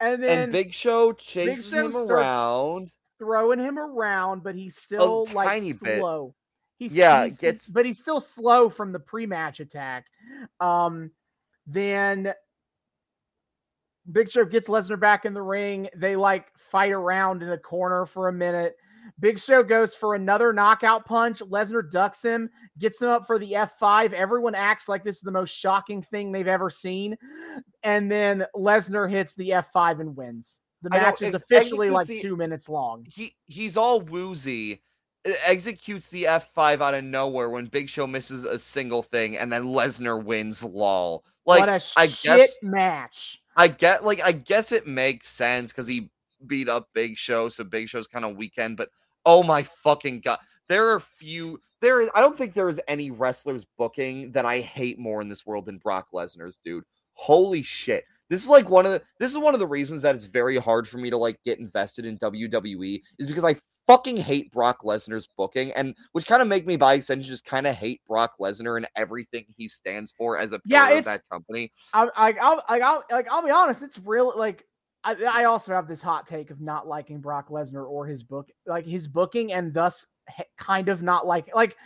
and 0.00 0.22
then 0.22 0.38
and 0.44 0.52
Big 0.52 0.72
Show 0.72 1.12
chases 1.12 1.70
Show 1.70 1.86
him 1.88 1.96
around. 1.96 2.92
throwing 3.18 3.58
him 3.58 3.78
around, 3.78 4.42
but 4.42 4.54
he's 4.54 4.76
still 4.76 5.26
like 5.32 5.48
tiny 5.48 5.72
bit. 5.72 5.98
slow. 6.00 6.34
He's, 6.78 6.94
Yeah, 6.94 7.24
he's- 7.24 7.36
gets- 7.36 7.68
but 7.68 7.84
he's 7.84 7.98
still 7.98 8.20
slow 8.20 8.68
from 8.68 8.92
the 8.92 9.00
pre-match 9.00 9.58
attack. 9.60 10.06
Um, 10.60 11.10
then 11.66 12.32
Big 14.10 14.30
Show 14.30 14.44
gets 14.44 14.68
Lesnar 14.68 14.98
back 14.98 15.24
in 15.24 15.34
the 15.34 15.42
ring. 15.42 15.88
They 15.96 16.16
like 16.16 16.46
fight 16.56 16.92
around 16.92 17.42
in 17.42 17.50
a 17.50 17.58
corner 17.58 18.06
for 18.06 18.28
a 18.28 18.32
minute. 18.32 18.76
Big 19.20 19.38
Show 19.38 19.62
goes 19.62 19.94
for 19.96 20.14
another 20.14 20.52
knockout 20.52 21.04
punch. 21.04 21.40
Lesnar 21.40 21.90
ducks 21.90 22.22
him, 22.22 22.48
gets 22.78 23.02
him 23.02 23.08
up 23.08 23.26
for 23.26 23.38
the 23.38 23.52
F5. 23.52 24.12
Everyone 24.12 24.54
acts 24.54 24.88
like 24.88 25.02
this 25.02 25.16
is 25.16 25.22
the 25.22 25.32
most 25.32 25.50
shocking 25.50 26.02
thing 26.02 26.30
they've 26.30 26.46
ever 26.46 26.70
seen. 26.70 27.16
And 27.82 28.10
then 28.10 28.46
Lesnar 28.54 29.10
hits 29.10 29.34
the 29.34 29.50
F5 29.50 30.00
and 30.00 30.16
wins. 30.16 30.60
The 30.82 30.90
match 30.90 31.22
is 31.22 31.34
officially 31.34 31.90
like 31.90 32.06
the- 32.06 32.20
two 32.20 32.36
minutes 32.36 32.68
long. 32.68 33.04
He 33.12 33.34
he's 33.46 33.76
all 33.76 34.00
woozy. 34.00 34.82
Executes 35.44 36.08
the 36.08 36.24
F5 36.24 36.80
out 36.80 36.94
of 36.94 37.02
nowhere 37.04 37.50
when 37.50 37.66
Big 37.66 37.88
Show 37.88 38.06
misses 38.06 38.44
a 38.44 38.58
single 38.58 39.02
thing, 39.02 39.36
and 39.36 39.52
then 39.52 39.64
Lesnar 39.64 40.22
wins. 40.24 40.62
Lol. 40.62 41.24
Like 41.44 41.60
what 41.60 41.68
a 41.68 41.82
I 41.96 42.06
shit 42.06 42.38
guess- 42.38 42.56
match. 42.62 43.42
I 43.56 43.66
get 43.66 44.04
like 44.04 44.22
I 44.22 44.30
guess 44.30 44.70
it 44.70 44.86
makes 44.86 45.28
sense 45.28 45.72
because 45.72 45.88
he 45.88 46.10
beat 46.46 46.68
up 46.68 46.88
Big 46.94 47.18
Show, 47.18 47.48
so 47.48 47.64
Big 47.64 47.88
Show's 47.88 48.06
kind 48.06 48.24
of 48.24 48.36
weekend. 48.36 48.76
But 48.76 48.90
oh 49.26 49.42
my 49.42 49.62
fucking 49.62 50.20
god, 50.20 50.38
there 50.68 50.90
are 50.90 51.00
few. 51.00 51.60
There 51.80 52.00
is. 52.00 52.10
I 52.14 52.20
don't 52.20 52.36
think 52.36 52.54
there 52.54 52.68
is 52.68 52.80
any 52.88 53.10
wrestlers 53.10 53.64
booking 53.78 54.32
that 54.32 54.44
I 54.44 54.60
hate 54.60 54.98
more 54.98 55.20
in 55.20 55.28
this 55.28 55.46
world 55.46 55.66
than 55.66 55.78
Brock 55.78 56.08
Lesnar's, 56.12 56.58
dude. 56.64 56.84
Holy 57.14 57.62
shit. 57.62 58.04
This 58.30 58.42
is 58.42 58.48
like 58.48 58.68
one 58.68 58.84
of 58.84 58.92
the. 58.92 59.02
This 59.20 59.32
is 59.32 59.38
one 59.38 59.54
of 59.54 59.60
the 59.60 59.66
reasons 59.66 60.02
that 60.02 60.14
it's 60.14 60.24
very 60.24 60.56
hard 60.58 60.88
for 60.88 60.98
me 60.98 61.08
to 61.10 61.16
like 61.16 61.38
get 61.44 61.58
invested 61.60 62.04
in 62.04 62.18
WWE 62.18 63.00
is 63.18 63.26
because 63.26 63.44
I 63.44 63.56
fucking 63.86 64.18
hate 64.18 64.52
Brock 64.52 64.82
Lesnar's 64.82 65.28
booking, 65.38 65.72
and 65.72 65.94
which 66.12 66.26
kind 66.26 66.42
of 66.42 66.48
make 66.48 66.66
me 66.66 66.76
by 66.76 66.92
extension 66.94 67.30
just 67.30 67.46
kind 67.46 67.66
of 67.66 67.74
hate 67.74 68.02
Brock 68.06 68.32
Lesnar 68.38 68.76
and 68.76 68.86
everything 68.96 69.46
he 69.56 69.66
stands 69.66 70.12
for 70.12 70.36
as 70.36 70.52
a 70.52 70.60
Yeah, 70.66 70.80
pillar 70.88 70.92
of 70.92 70.98
it's- 70.98 71.16
that 71.16 71.22
company. 71.32 71.72
I, 71.94 72.08
I, 72.14 72.28
I, 72.32 72.80
I'll, 72.80 73.04
like, 73.10 73.26
I'll 73.30 73.42
be 73.42 73.50
honest. 73.50 73.82
It's 73.82 73.98
real. 74.04 74.34
Like, 74.36 74.66
I, 75.04 75.14
I 75.24 75.44
also 75.44 75.72
have 75.72 75.86
this 75.88 76.02
hot 76.02 76.26
take 76.26 76.50
of 76.50 76.60
not 76.60 76.86
liking 76.86 77.20
Brock 77.20 77.48
Lesnar 77.48 77.88
or 77.88 78.06
his 78.06 78.22
book, 78.22 78.50
like 78.66 78.84
his 78.86 79.06
booking, 79.08 79.52
and 79.52 79.72
thus 79.72 80.04
kind 80.58 80.88
of 80.88 81.02
not 81.02 81.26
like, 81.26 81.48
like, 81.54 81.76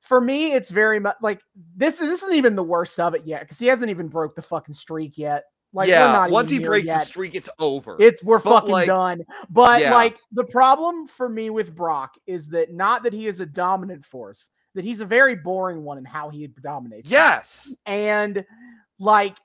for 0.00 0.20
me, 0.20 0.52
it's 0.52 0.70
very 0.70 0.98
much 1.00 1.16
like 1.22 1.40
this. 1.76 2.00
Is 2.00 2.08
this 2.08 2.22
isn't 2.22 2.34
even 2.34 2.56
the 2.56 2.62
worst 2.62 2.98
of 2.98 3.14
it 3.14 3.26
yet 3.26 3.40
because 3.42 3.58
he 3.58 3.66
hasn't 3.66 3.90
even 3.90 4.08
broke 4.08 4.34
the 4.34 4.42
fucking 4.42 4.74
streak 4.74 5.18
yet. 5.18 5.44
Like, 5.74 5.88
yeah, 5.90 6.12
not 6.12 6.30
once 6.30 6.48
he 6.48 6.58
breaks 6.60 6.86
yet. 6.86 7.00
the 7.00 7.04
streak, 7.06 7.34
it's 7.34 7.50
over. 7.58 7.96
It's 8.00 8.24
we're 8.24 8.38
But, 8.38 8.50
fucking 8.60 8.70
like- 8.70 8.86
done. 8.86 9.22
But 9.50 9.82
Yeah. 9.82 9.94
like 9.94 10.16
the 10.32 10.44
problem 10.44 11.06
for 11.08 11.28
me 11.28 11.50
with 11.50 11.74
Brock 11.74 12.14
is 12.26 12.48
that 12.48 12.72
not 12.72 13.02
that 13.02 13.12
he 13.12 13.26
is 13.26 13.40
a 13.40 13.46
dominant 13.46 14.02
force, 14.04 14.48
that 14.74 14.84
he's 14.84 15.00
a 15.02 15.04
very 15.06 15.34
boring 15.34 15.84
one 15.84 15.98
in 15.98 16.06
how 16.06 16.30
he 16.30 16.46
dominates. 16.46 17.10
yes, 17.10 17.74
and 17.84 18.46
like 18.98 19.36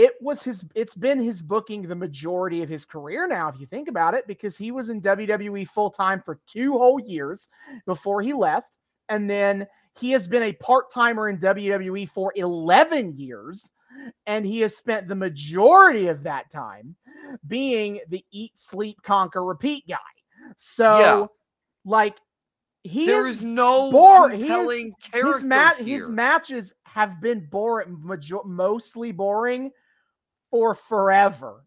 it 0.00 0.12
was 0.20 0.42
his 0.42 0.64
it's 0.74 0.94
been 0.94 1.20
his 1.20 1.42
booking 1.42 1.82
the 1.82 1.94
majority 1.94 2.62
of 2.62 2.68
his 2.68 2.86
career 2.86 3.26
now 3.26 3.48
if 3.48 3.58
you 3.60 3.66
think 3.66 3.88
about 3.88 4.14
it 4.14 4.26
because 4.26 4.56
he 4.56 4.70
was 4.72 4.88
in 4.88 5.02
WWE 5.02 5.68
full 5.68 5.90
time 5.90 6.20
for 6.20 6.38
2 6.46 6.72
whole 6.72 6.98
years 7.00 7.48
before 7.86 8.22
he 8.22 8.32
left 8.32 8.76
and 9.08 9.28
then 9.28 9.66
he 9.98 10.10
has 10.12 10.26
been 10.28 10.44
a 10.44 10.52
part-timer 10.54 11.28
in 11.28 11.36
WWE 11.38 12.08
for 12.08 12.32
11 12.36 13.18
years 13.18 13.72
and 14.26 14.46
he 14.46 14.60
has 14.60 14.76
spent 14.76 15.08
the 15.08 15.14
majority 15.14 16.06
of 16.06 16.22
that 16.22 16.50
time 16.50 16.94
being 17.48 18.00
the 18.08 18.24
eat 18.30 18.52
sleep 18.54 18.96
conquer 19.02 19.44
repeat 19.44 19.84
guy 19.88 19.96
so 20.56 20.98
Yeah. 20.98 21.26
like 21.84 22.16
he 22.82 23.04
there 23.04 23.26
is 23.26 23.38
is 23.38 23.44
no 23.44 23.90
bored. 23.90 24.32
He 24.32 24.44
is- 24.44 24.48
character 25.02 25.32
his 25.32 25.42
here. 25.78 25.98
his 25.98 26.08
matches 26.08 26.72
have 26.86 27.20
been 27.20 27.46
boring 27.50 28.00
major- 28.02 28.42
mostly 28.46 29.12
boring 29.12 29.70
for 30.50 30.74
forever 30.74 31.64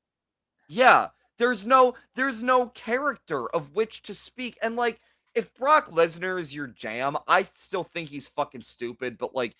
Yeah, 0.68 1.10
there's 1.40 1.66
no 1.66 1.96
there's 2.16 2.44
no 2.44 2.68
character 2.68 3.50
of 3.50 3.76
which 3.76 4.04
to 4.04 4.16
speak. 4.16 4.58
And 4.62 4.76
like 4.76 5.02
if 5.36 5.54
Brock 5.56 5.90
Lesnar 5.92 6.40
is 6.40 6.54
your 6.54 6.68
jam, 6.68 7.18
I 7.28 7.48
still 7.58 7.84
think 7.84 8.10
he's 8.10 8.28
fucking 8.28 8.64
stupid, 8.64 9.18
but 9.18 9.36
like 9.36 9.56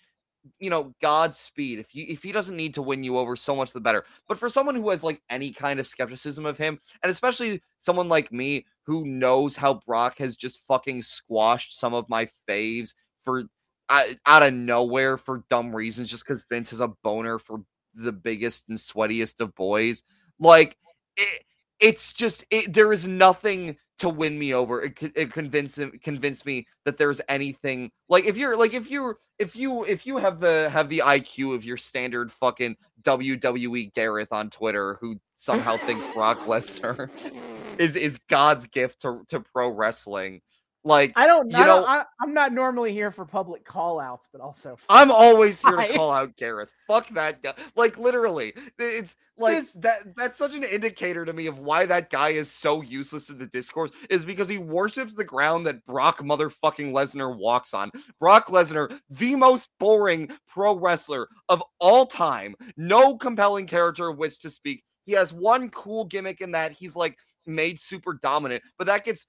you 0.58 0.70
know, 0.70 0.94
Godspeed. 1.00 1.78
If 1.78 1.94
you 1.94 2.06
if 2.08 2.22
he 2.22 2.32
doesn't 2.32 2.56
need 2.56 2.74
to 2.74 2.82
win 2.82 3.02
you 3.04 3.18
over, 3.18 3.36
so 3.36 3.56
much 3.56 3.72
the 3.72 3.80
better. 3.80 4.04
But 4.28 4.38
for 4.38 4.48
someone 4.48 4.74
who 4.74 4.88
has 4.90 5.02
like 5.04 5.22
any 5.30 5.50
kind 5.52 5.80
of 5.80 5.86
skepticism 5.86 6.46
of 6.46 6.58
him, 6.58 6.80
and 7.02 7.10
especially 7.10 7.62
someone 7.78 8.08
like 8.08 8.32
me 8.32 8.66
who 8.82 9.06
knows 9.06 9.56
how 9.56 9.74
Brock 9.86 10.18
has 10.18 10.36
just 10.36 10.62
fucking 10.68 11.02
squashed 11.02 11.78
some 11.78 11.94
of 11.94 12.08
my 12.08 12.28
faves 12.48 12.94
for 13.24 13.44
uh, 13.88 14.04
out 14.26 14.42
of 14.42 14.54
nowhere 14.54 15.16
for 15.16 15.44
dumb 15.50 15.74
reasons, 15.74 16.10
just 16.10 16.26
because 16.26 16.44
Vince 16.50 16.70
has 16.70 16.80
a 16.80 16.88
boner 17.02 17.38
for 17.38 17.62
the 17.94 18.12
biggest 18.12 18.68
and 18.68 18.78
sweatiest 18.78 19.40
of 19.40 19.54
boys. 19.54 20.02
Like 20.38 20.76
it, 21.16 21.44
it's 21.80 22.12
just 22.12 22.44
it, 22.50 22.72
there 22.72 22.92
is 22.92 23.06
nothing 23.06 23.76
to 23.98 24.08
win 24.08 24.38
me 24.38 24.54
over. 24.54 24.82
It, 24.82 24.98
it 25.14 25.32
convinced 25.32 25.78
him, 25.78 25.92
convinced 26.02 26.46
me 26.46 26.66
that 26.84 26.98
there's 26.98 27.20
anything 27.28 27.90
like 28.08 28.24
if 28.24 28.36
you're 28.36 28.56
like 28.56 28.74
if 28.74 28.90
you're 28.90 29.18
if 29.38 29.56
you 29.56 29.84
if 29.84 30.06
you 30.06 30.16
have 30.18 30.40
the 30.40 30.70
have 30.70 30.88
the 30.88 31.02
IQ 31.04 31.54
of 31.54 31.64
your 31.64 31.76
standard 31.76 32.30
fucking 32.30 32.76
WWE 33.02 33.92
Gareth 33.94 34.32
on 34.32 34.50
Twitter 34.50 34.98
who 35.00 35.20
somehow 35.36 35.76
thinks 35.76 36.04
Brock 36.12 36.38
Lesnar 36.46 37.10
is 37.78 37.96
is 37.96 38.18
God's 38.28 38.66
gift 38.66 39.00
to 39.02 39.22
to 39.28 39.40
pro 39.40 39.68
wrestling. 39.68 40.40
Like 40.86 41.12
i 41.16 41.26
don't 41.26 41.50
You 41.50 41.56
i 41.56 41.64
don't 41.64 41.80
know- 41.82 41.86
I, 41.86 42.04
i'm 42.22 42.34
not 42.34 42.52
normally 42.52 42.92
here 42.92 43.10
for 43.10 43.24
public 43.24 43.64
call 43.64 43.98
outs 43.98 44.28
but 44.30 44.40
also 44.42 44.76
I'm 44.88 45.10
always 45.10 45.62
here 45.62 45.76
to 45.76 45.92
call 45.94 46.10
out 46.12 46.36
Gareth. 46.36 46.70
Fuck 46.86 47.08
that 47.10 47.42
guy. 47.42 47.54
Like 47.76 47.96
literally, 47.96 48.52
it's 48.78 49.16
like 49.38 49.56
This- 49.56 49.72
that. 49.74 50.14
That's 50.16 50.36
such 50.36 50.54
an 50.54 50.62
indicator 50.64 51.24
to 51.24 51.32
me 51.32 51.46
of 51.46 51.58
why 51.58 51.86
that 51.86 52.10
guy 52.10 52.30
is 52.30 52.50
so 52.52 52.82
useless 52.82 53.30
in 53.30 53.38
the 53.38 53.46
discourse. 53.46 53.90
Is 54.10 54.24
because 54.24 54.48
he 54.48 54.58
worships 54.58 55.14
the 55.14 55.24
ground 55.24 55.66
that 55.66 55.84
Brock 55.86 56.18
motherfucking 56.20 56.92
Lesnar 56.92 57.34
walks 57.34 57.72
on. 57.72 57.90
Brock 58.20 58.48
Lesnar, 58.48 59.00
the 59.08 59.34
most 59.36 59.68
boring 59.80 60.28
pro 60.46 60.76
wrestler 60.78 61.28
of 61.48 61.62
all 61.80 62.04
time. 62.04 62.54
No 62.76 63.16
compelling 63.16 63.66
character 63.66 64.08
of 64.08 64.18
which 64.18 64.38
to 64.40 64.50
speak. 64.50 64.84
He 65.06 65.12
has 65.12 65.32
one 65.32 65.70
cool 65.70 66.04
gimmick 66.04 66.42
in 66.42 66.52
that 66.52 66.72
he's 66.72 66.94
like 66.94 67.16
made 67.46 67.80
super 67.80 68.14
dominant, 68.22 68.62
but 68.78 68.86
that 68.88 69.04
gets 69.04 69.26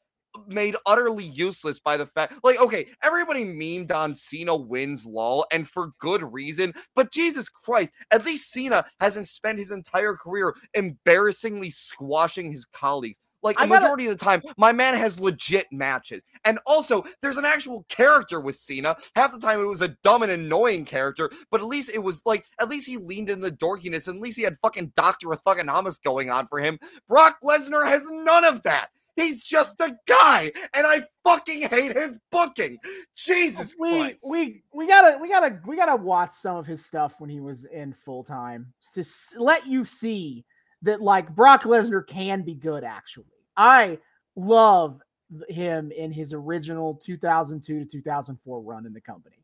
made 0.48 0.76
utterly 0.86 1.26
useless 1.26 1.80
by 1.80 1.98
the 1.98 2.06
fact 2.06 2.34
like 2.44 2.60
okay 2.60 2.88
everybody 3.04 3.44
memed 3.44 3.92
on 3.92 4.14
Cena 4.14 4.56
wins 4.56 5.06
lol 5.06 5.46
and 5.52 5.68
for 5.68 5.92
good 6.00 6.22
reason 6.34 6.74
but 6.96 7.12
Jesus 7.12 7.50
Christ 7.50 7.94
at 8.12 8.26
least 8.26 8.52
Cena 8.52 8.86
hasn't 9.00 9.28
spent 9.28 9.60
his 9.60 9.72
entire 9.72 10.16
career 10.16 10.56
embarrassingly 10.74 11.70
squashing 11.70 12.52
his 12.52 12.66
colleagues. 12.66 13.20
Like 13.44 13.58
a 13.60 13.68
gotta- 13.68 13.82
majority 13.82 14.08
of 14.08 14.18
the 14.18 14.24
time 14.24 14.42
my 14.58 14.72
man 14.72 14.96
has 14.96 15.20
legit 15.20 15.68
matches. 15.72 16.24
And 16.46 16.58
also 16.66 17.04
there's 17.22 17.38
an 17.38 17.46
actual 17.46 17.86
character 17.90 18.40
with 18.42 18.56
Cena. 18.56 18.98
Half 19.16 19.34
the 19.34 19.40
time 19.40 19.60
it 19.62 19.66
was 19.66 19.84
a 19.84 19.90
dumb 20.04 20.24
and 20.24 20.32
annoying 20.32 20.86
character 20.86 21.30
but 21.52 21.62
at 21.62 21.68
least 21.68 21.92
it 21.94 22.00
was 22.00 22.22
like 22.26 22.46
at 22.60 22.70
least 22.70 22.88
he 22.88 22.98
leaned 22.98 23.30
in 23.30 23.42
the 23.42 23.52
dorkiness 23.52 24.08
and 24.08 24.18
at 24.18 24.24
least 24.24 24.38
he 24.38 24.44
had 24.44 24.58
fucking 24.64 24.94
Dr. 24.96 25.28
Thuganomics 25.28 26.02
going 26.02 26.32
on 26.32 26.48
for 26.48 26.60
him. 26.60 26.80
Brock 27.08 27.38
Lesnar 27.44 27.86
has 27.88 28.10
none 28.10 28.46
of 28.46 28.64
that 28.64 28.90
He's 29.16 29.44
just 29.44 29.80
a 29.80 29.96
guy, 30.08 30.52
and 30.76 30.86
I 30.86 31.04
fucking 31.24 31.70
hate 31.70 31.98
his 31.98 32.20
booking. 32.32 32.78
Jesus 33.16 33.76
we 33.80 33.98
Christ. 33.98 34.28
we 34.30 34.64
we 34.74 34.88
gotta 34.88 35.18
we 35.20 35.30
gotta 35.30 35.60
we 35.66 35.76
gotta 35.76 35.96
watch 35.96 36.34
some 36.34 36.58
of 36.58 36.66
his 36.66 36.86
stuff 36.86 37.16
when 37.20 37.30
he 37.30 37.40
was 37.40 37.66
in 37.66 37.94
full 37.94 38.24
time 38.24 38.74
to 38.94 39.02
s- 39.02 39.34
let 39.38 39.66
you 39.66 39.86
see 39.86 40.46
that 40.82 41.02
like 41.02 41.34
Brock 41.34 41.64
Lesnar 41.64 42.06
can 42.06 42.42
be 42.42 42.56
good. 42.56 42.84
Actually, 42.84 43.26
I 43.56 44.00
love 44.36 45.02
him 45.50 45.92
in 45.92 46.12
his 46.12 46.34
original 46.34 46.96
2002 46.96 47.80
to 47.80 47.86
2004 47.86 48.62
run 48.62 48.86
in 48.86 48.94
the 48.94 49.02
company. 49.02 49.38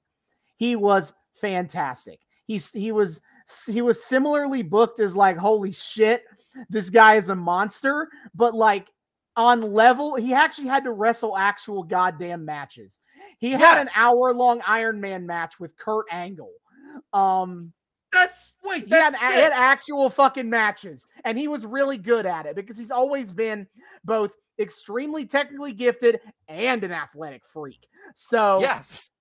He 0.58 0.76
was 0.76 1.14
fantastic. 1.34 2.20
He's 2.46 2.72
he 2.72 2.92
was 2.92 3.22
he 3.68 3.82
was 3.82 4.04
similarly 4.04 4.64
booked 4.64 5.00
as 5.00 5.16
like 5.16 5.38
holy 5.38 5.72
shit, 5.72 6.26
this 6.70 6.90
guy 6.90 7.16
is 7.16 7.30
a 7.30 7.36
monster, 7.36 8.10
but 8.36 8.54
like 8.54 8.88
on 9.36 9.74
level, 9.74 10.16
he 10.16 10.34
actually 10.34 10.68
had 10.68 10.84
to 10.84 10.92
wrestle 10.92 11.38
actual 11.38 11.84
goddamn 11.84 12.46
matches. 12.46 13.00
He 13.40 13.52
had 13.52 13.80
an 13.80 13.90
hour 13.96 14.34
long 14.34 14.62
Iron 14.68 15.00
Man 15.00 15.26
match 15.26 15.60
with 15.60 15.78
Kurt 15.78 16.06
Angle. 16.12 16.52
Um, 17.14 17.72
that's 18.12 18.56
wait, 18.64 18.88
he 18.88 18.94
had, 18.94 19.14
that's 19.14 19.24
he 19.24 19.40
had 19.40 19.54
actual 19.54 20.10
fucking 20.10 20.50
matches, 20.50 21.08
and 21.24 21.38
he 21.38 21.48
was 21.48 21.66
really 21.66 21.98
good 21.98 22.26
at 22.26 22.46
it 22.46 22.56
because 22.56 22.78
he's 22.78 22.92
always 22.92 23.32
been 23.32 23.68
both 24.04 24.32
extremely 24.60 25.26
technically 25.26 25.72
gifted 25.72 26.20
and 26.48 26.84
an 26.84 26.92
athletic 26.92 27.46
freak. 27.46 27.88
So 28.16 28.60
yes. 28.60 29.12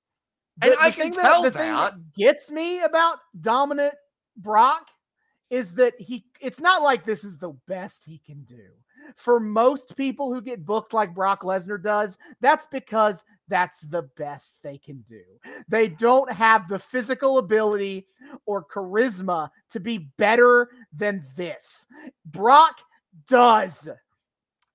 And 0.62 0.74
I 0.81 0.91
can 0.91 1.12
thing 1.12 1.23
tell 1.23 1.43
the 1.43 1.51
thing 1.51 1.73
that. 1.73 1.95
gets 2.12 2.51
me 2.51 2.81
about 2.81 3.19
dominant 3.41 3.95
Brock 4.37 4.89
is 5.49 5.74
that 5.74 5.95
he 5.99 6.27
it's 6.41 6.61
not 6.61 6.82
like 6.82 7.05
this 7.05 7.24
is 7.24 7.39
the 7.39 7.53
best 7.66 8.05
he 8.05 8.20
can 8.27 8.43
do. 8.43 8.69
For 9.16 9.41
most 9.41 9.97
people 9.97 10.32
who 10.32 10.41
get 10.41 10.65
booked 10.65 10.93
like 10.95 11.15
Brock 11.15 11.43
Lesnar 11.43 11.82
does, 11.82 12.19
that's 12.41 12.66
because 12.66 13.24
that's 13.49 13.81
the 13.81 14.03
best 14.16 14.62
they 14.62 14.78
can 14.78 15.01
do. 15.09 15.23
They 15.69 15.89
don't 15.89 16.31
have 16.31 16.69
the 16.69 16.78
physical 16.78 17.39
ability 17.39 18.07
or 18.47 18.65
charisma 18.65 19.51
to 19.70 19.81
be 19.81 20.11
better 20.16 20.69
than 20.93 21.24
this. 21.37 21.87
Brock 22.27 22.77
does. 23.28 23.89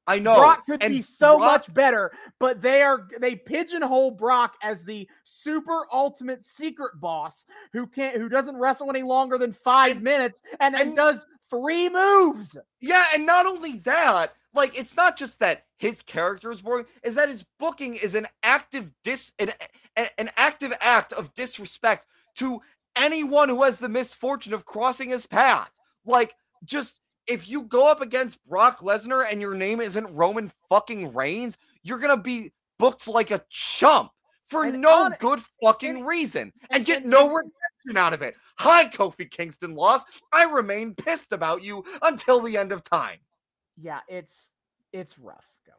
I 0.07 0.19
know. 0.19 0.35
Brock 0.35 0.65
could 0.67 0.83
and 0.83 0.93
be 0.93 1.01
so 1.01 1.37
Brock- 1.39 1.51
much 1.51 1.73
better, 1.73 2.11
but 2.39 2.61
they 2.61 2.83
are 2.83 3.07
they 3.19 3.35
pigeonhole 3.35 4.11
Brock 4.11 4.55
as 4.61 4.85
the 4.85 5.09
super 5.23 5.87
ultimate 5.91 6.43
secret 6.43 6.99
boss 6.99 7.45
who 7.73 7.87
can't 7.87 8.15
who 8.15 8.29
doesn't 8.29 8.55
wrestle 8.57 8.91
any 8.91 9.01
longer 9.01 9.39
than 9.39 9.51
five 9.51 9.93
And- 9.93 10.03
minutes 10.03 10.43
and, 10.59 10.75
then 10.75 10.87
and- 10.89 10.95
does 10.95 11.25
three 11.49 11.89
moves. 11.89 12.57
Yeah, 12.81 13.05
and 13.13 13.25
not 13.25 13.45
only 13.45 13.77
that, 13.79 14.33
like 14.53 14.77
it's 14.77 14.95
not 14.95 15.17
just 15.17 15.39
that 15.39 15.65
his 15.77 16.01
character 16.01 16.51
is 16.51 16.61
boring, 16.61 16.85
is 17.03 17.15
that 17.15 17.29
his 17.29 17.45
booking 17.59 17.95
is 17.95 18.15
an 18.15 18.27
active 18.43 18.91
dis 19.03 19.33
an, 19.39 19.51
an, 20.17 20.29
active 20.37 20.73
act 20.81 21.13
of 21.13 21.33
disrespect 21.35 22.07
to 22.37 22.61
anyone 22.95 23.49
who 23.49 23.63
has 23.63 23.77
the 23.77 23.89
misfortune 23.89 24.53
of 24.53 24.65
crossing 24.65 25.09
his 25.09 25.25
path. 25.25 25.69
Like, 26.05 26.35
just 26.63 26.99
if 27.27 27.49
you 27.49 27.63
go 27.63 27.89
up 27.89 28.01
against 28.01 28.43
Brock 28.45 28.79
Lesnar 28.79 29.25
and 29.29 29.41
your 29.41 29.55
name 29.55 29.81
isn't 29.81 30.13
Roman 30.15 30.51
fucking 30.69 31.13
Reigns, 31.13 31.57
you're 31.83 31.99
gonna 31.99 32.17
be 32.17 32.51
booked 32.79 33.07
like 33.07 33.31
a 33.31 33.43
chump 33.49 34.11
for 34.47 34.63
And 34.65 34.81
no 34.81 35.09
good 35.19 35.41
fucking 35.63 35.97
and- 35.97 36.07
reason 36.07 36.53
and, 36.69 36.77
and- 36.77 36.85
get 36.85 37.01
and- 37.03 37.11
out 37.95 38.13
of 38.13 38.21
it. 38.21 38.35
Hi, 38.57 38.85
Kofi 38.87 39.29
Kingston 39.29 39.75
lost. 39.75 40.07
I 40.33 40.45
remain 40.45 40.95
pissed 40.95 41.31
about 41.31 41.63
you 41.63 41.83
until 42.01 42.41
the 42.41 42.57
end 42.57 42.71
of 42.71 42.83
time. 42.83 43.19
Yeah, 43.77 43.99
it's 44.07 44.49
it's 44.93 45.19
rough 45.19 45.45
going. 45.65 45.77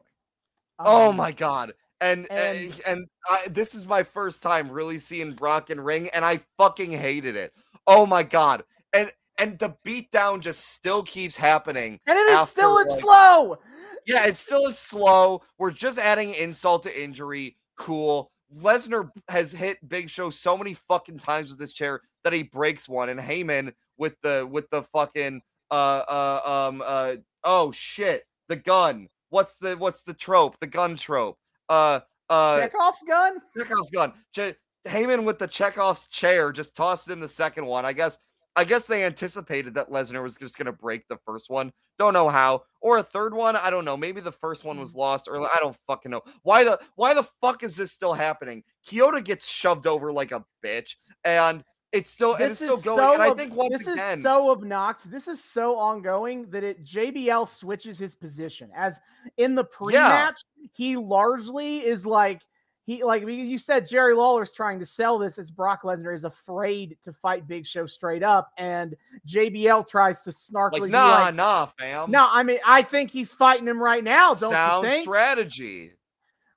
Oh 0.79 1.09
Um, 1.09 1.17
my 1.17 1.31
god. 1.31 1.73
And 1.99 2.27
and, 2.31 2.57
and- 2.57 2.81
and 2.87 3.05
I, 3.29 3.47
this 3.49 3.73
is 3.75 3.85
my 3.87 4.03
first 4.03 4.41
time 4.41 4.69
really 4.71 4.99
seeing 4.99 5.31
Brock 5.33 5.69
and 5.71 5.83
ring 5.83 6.09
and 6.13 6.23
I 6.23 6.41
fucking 6.57 6.91
hated 6.91 7.35
it. 7.35 7.51
Oh 7.87 8.05
my 8.05 8.23
god. 8.23 8.63
And 8.93 9.11
and 9.39 9.57
the 9.59 9.75
beatdown 9.85 10.39
just 10.39 10.69
still 10.69 11.03
keeps 11.03 11.35
happening. 11.35 11.99
And 12.07 12.17
it 12.17 12.21
is 12.29 12.47
still 12.49 12.79
as 12.79 12.87
like- 12.87 12.99
slow. 13.01 13.57
Yeah, 14.05 14.25
it's 14.25 14.39
still 14.39 14.71
slow. 14.71 15.41
We're 15.57 15.71
just 15.71 15.97
adding 15.99 16.33
insult 16.33 16.83
to 16.83 17.03
injury. 17.03 17.57
Cool. 17.75 18.31
Lesnar 18.55 19.09
has 19.27 19.51
hit 19.51 19.77
Big 19.87 20.09
Show 20.09 20.29
so 20.29 20.57
many 20.57 20.73
fucking 20.73 21.19
times 21.19 21.49
with 21.49 21.59
this 21.59 21.73
chair 21.73 22.01
that 22.23 22.33
he 22.33 22.43
breaks 22.43 22.87
one, 22.87 23.09
and 23.09 23.19
Heyman 23.19 23.73
with 23.97 24.15
the 24.21 24.47
with 24.49 24.69
the 24.69 24.83
fucking 24.83 25.41
uh 25.69 25.73
uh 25.73 26.41
um 26.45 26.83
uh 26.85 27.15
oh 27.43 27.71
shit 27.71 28.23
the 28.47 28.55
gun. 28.55 29.07
What's 29.29 29.55
the 29.59 29.75
what's 29.75 30.01
the 30.03 30.13
trope? 30.13 30.59
The 30.59 30.67
gun 30.67 30.95
trope. 30.95 31.37
Uh 31.67 32.01
uh 32.29 32.61
Chekhov's 32.61 33.03
gun. 33.07 33.41
Chekhov's 33.57 33.89
gun. 33.91 34.13
Che- 34.33 34.55
Heyman 34.85 35.25
with 35.25 35.39
the 35.39 35.47
Chekhov's 35.47 36.07
chair 36.07 36.51
just 36.51 36.75
tossed 36.75 37.09
him 37.09 37.19
the 37.19 37.27
second 37.27 37.65
one. 37.65 37.85
I 37.85 37.93
guess 37.93 38.19
I 38.55 38.63
guess 38.63 38.87
they 38.87 39.03
anticipated 39.03 39.73
that 39.75 39.89
Lesnar 39.89 40.23
was 40.23 40.35
just 40.35 40.57
gonna 40.57 40.71
break 40.71 41.07
the 41.09 41.17
first 41.25 41.49
one. 41.49 41.73
Don't 41.97 42.13
know 42.13 42.29
how. 42.29 42.63
Or 42.79 42.97
a 42.97 43.03
third 43.03 43.33
one. 43.33 43.55
I 43.55 43.69
don't 43.69 43.85
know. 43.85 43.97
Maybe 43.97 44.21
the 44.21 44.31
first 44.31 44.63
one 44.63 44.79
was 44.79 44.93
mm. 44.93 44.97
lost 44.97 45.27
or 45.27 45.41
I 45.41 45.57
don't 45.59 45.75
fucking 45.87 46.11
know. 46.11 46.21
Why 46.43 46.63
the 46.63 46.79
why 46.95 47.13
the 47.13 47.23
fuck 47.41 47.63
is 47.63 47.75
this 47.75 47.91
still 47.91 48.13
happening? 48.13 48.63
Chioda 48.87 49.23
gets 49.23 49.47
shoved 49.47 49.87
over 49.87 50.11
like 50.11 50.31
a 50.31 50.45
bitch 50.63 50.95
and 51.25 51.63
it's 51.91 52.11
still 52.11 52.33
and 52.35 52.51
it's 52.51 52.57
still 52.59 52.77
going. 52.77 52.97
so 52.97 53.13
and 53.13 53.23
I 53.23 53.33
think 53.33 53.55
once 53.55 53.79
this 53.79 53.87
again 53.87 54.17
is 54.17 54.23
so 54.23 54.51
obnoxious. 54.51 55.09
This 55.09 55.27
is 55.27 55.43
so 55.43 55.77
ongoing 55.77 56.49
that 56.51 56.63
it 56.63 56.83
JBL 56.83 57.47
switches 57.47 57.97
his 57.97 58.15
position. 58.15 58.69
As 58.75 58.99
in 59.37 59.55
the 59.55 59.63
pre-match, 59.63 60.41
he 60.73 60.97
largely 60.97 61.85
is 61.85 62.05
like 62.05 62.41
he 62.87 63.03
like 63.03 63.21
you 63.27 63.57
said 63.57 63.85
Jerry 63.85 64.15
Lawler's 64.15 64.53
trying 64.53 64.79
to 64.79 64.85
sell 64.85 65.19
this 65.19 65.37
as 65.37 65.51
Brock 65.51 65.83
Lesnar 65.83 66.15
is 66.15 66.23
afraid 66.23 66.97
to 67.03 67.11
fight 67.11 67.45
Big 67.45 67.67
Show 67.67 67.85
straight 67.85 68.23
up, 68.23 68.49
and 68.57 68.95
JBL 69.27 69.87
tries 69.87 70.23
to 70.23 70.29
snarkily 70.29 70.71
like 70.71 70.83
be 70.83 70.89
nah, 70.89 71.19
like, 71.19 71.35
nah, 71.35 71.65
fam. 71.77 72.09
no, 72.09 72.27
I 72.31 72.43
mean 72.43 72.59
I 72.65 72.81
think 72.81 73.11
he's 73.11 73.33
fighting 73.33 73.67
him 73.67 73.83
right 73.83 74.03
now, 74.03 74.33
don't 74.33 74.53
Sound 74.53 74.85
you 74.85 74.89
think? 74.89 75.03
strategy. 75.03 75.91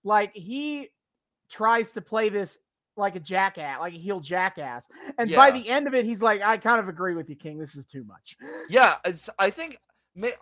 like 0.05 0.33
he 0.35 0.89
tries 1.51 1.91
to 1.93 2.01
play 2.01 2.29
this 2.29 2.57
like 2.97 3.17
a 3.17 3.21
jackass, 3.21 3.81
like 3.81 3.95
a 3.95 3.99
heel 3.99 4.21
jackass. 4.21 4.89
And 5.19 5.33
by 5.35 5.51
the 5.51 5.69
end 5.69 5.89
of 5.89 5.95
it, 5.95 6.05
he's 6.05 6.23
like, 6.23 6.43
I 6.43 6.59
kind 6.59 6.79
of 6.79 6.89
agree 6.89 7.15
with 7.15 7.29
you, 7.29 7.35
King. 7.35 7.59
This 7.59 7.75
is 7.75 7.87
too 7.87 8.05
much. 8.05 8.37
Yeah, 8.69 8.97
it's, 9.05 9.29
I 9.39 9.51
think 9.51 9.79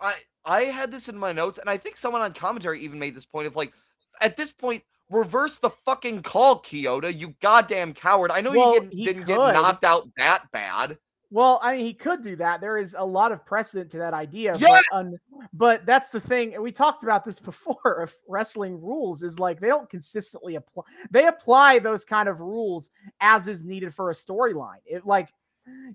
I 0.01 0.15
I 0.45 0.63
had 0.65 0.91
this 0.91 1.09
in 1.09 1.17
my 1.17 1.31
notes, 1.31 1.57
and 1.57 1.69
I 1.69 1.77
think 1.77 1.97
someone 1.97 2.21
on 2.21 2.33
commentary 2.33 2.81
even 2.81 2.99
made 2.99 3.15
this 3.15 3.25
point 3.25 3.47
of 3.47 3.55
like, 3.55 3.73
at 4.21 4.37
this 4.37 4.51
point, 4.51 4.83
reverse 5.09 5.57
the 5.57 5.69
fucking 5.69 6.21
call, 6.21 6.61
Chioda, 6.61 7.17
you 7.17 7.35
goddamn 7.41 7.93
coward. 7.93 8.31
I 8.31 8.41
know 8.41 8.51
Well, 8.51 8.73
you 8.73 8.79
didn't, 8.81 8.97
didn't 8.97 9.25
get 9.25 9.37
knocked 9.37 9.83
out 9.83 10.09
that 10.17 10.51
bad. 10.51 10.97
Well, 11.31 11.59
I 11.61 11.75
mean, 11.75 11.85
he 11.85 11.93
could 11.93 12.23
do 12.23 12.35
that. 12.37 12.59
There 12.59 12.77
is 12.77 12.95
a 12.97 13.05
lot 13.05 13.31
of 13.31 13.45
precedent 13.45 13.91
to 13.91 13.97
that 13.99 14.15
idea. 14.15 14.55
Yes! 14.57 14.83
But, 14.91 14.97
un- 14.97 15.19
but 15.53 15.85
that's 15.85 16.09
the 16.09 16.19
thing. 16.19 16.55
and 16.55 16.63
We 16.63 16.71
talked 16.71 17.03
about 17.03 17.23
this 17.23 17.39
before 17.39 18.01
of 18.01 18.15
wrestling 18.27 18.81
rules 18.81 19.21
is 19.21 19.37
like 19.37 19.59
they 19.59 19.67
don't 19.67 19.89
consistently 19.89 20.55
apply. 20.55 20.83
They 21.11 21.27
apply 21.27 21.79
those 21.79 22.03
kind 22.03 22.29
of 22.29 22.39
rules 22.39 22.89
as 23.21 23.47
is 23.47 23.63
needed 23.63 23.93
for 23.93 24.09
a 24.09 24.13
storyline. 24.13 24.79
It 24.85 25.05
like 25.05 25.29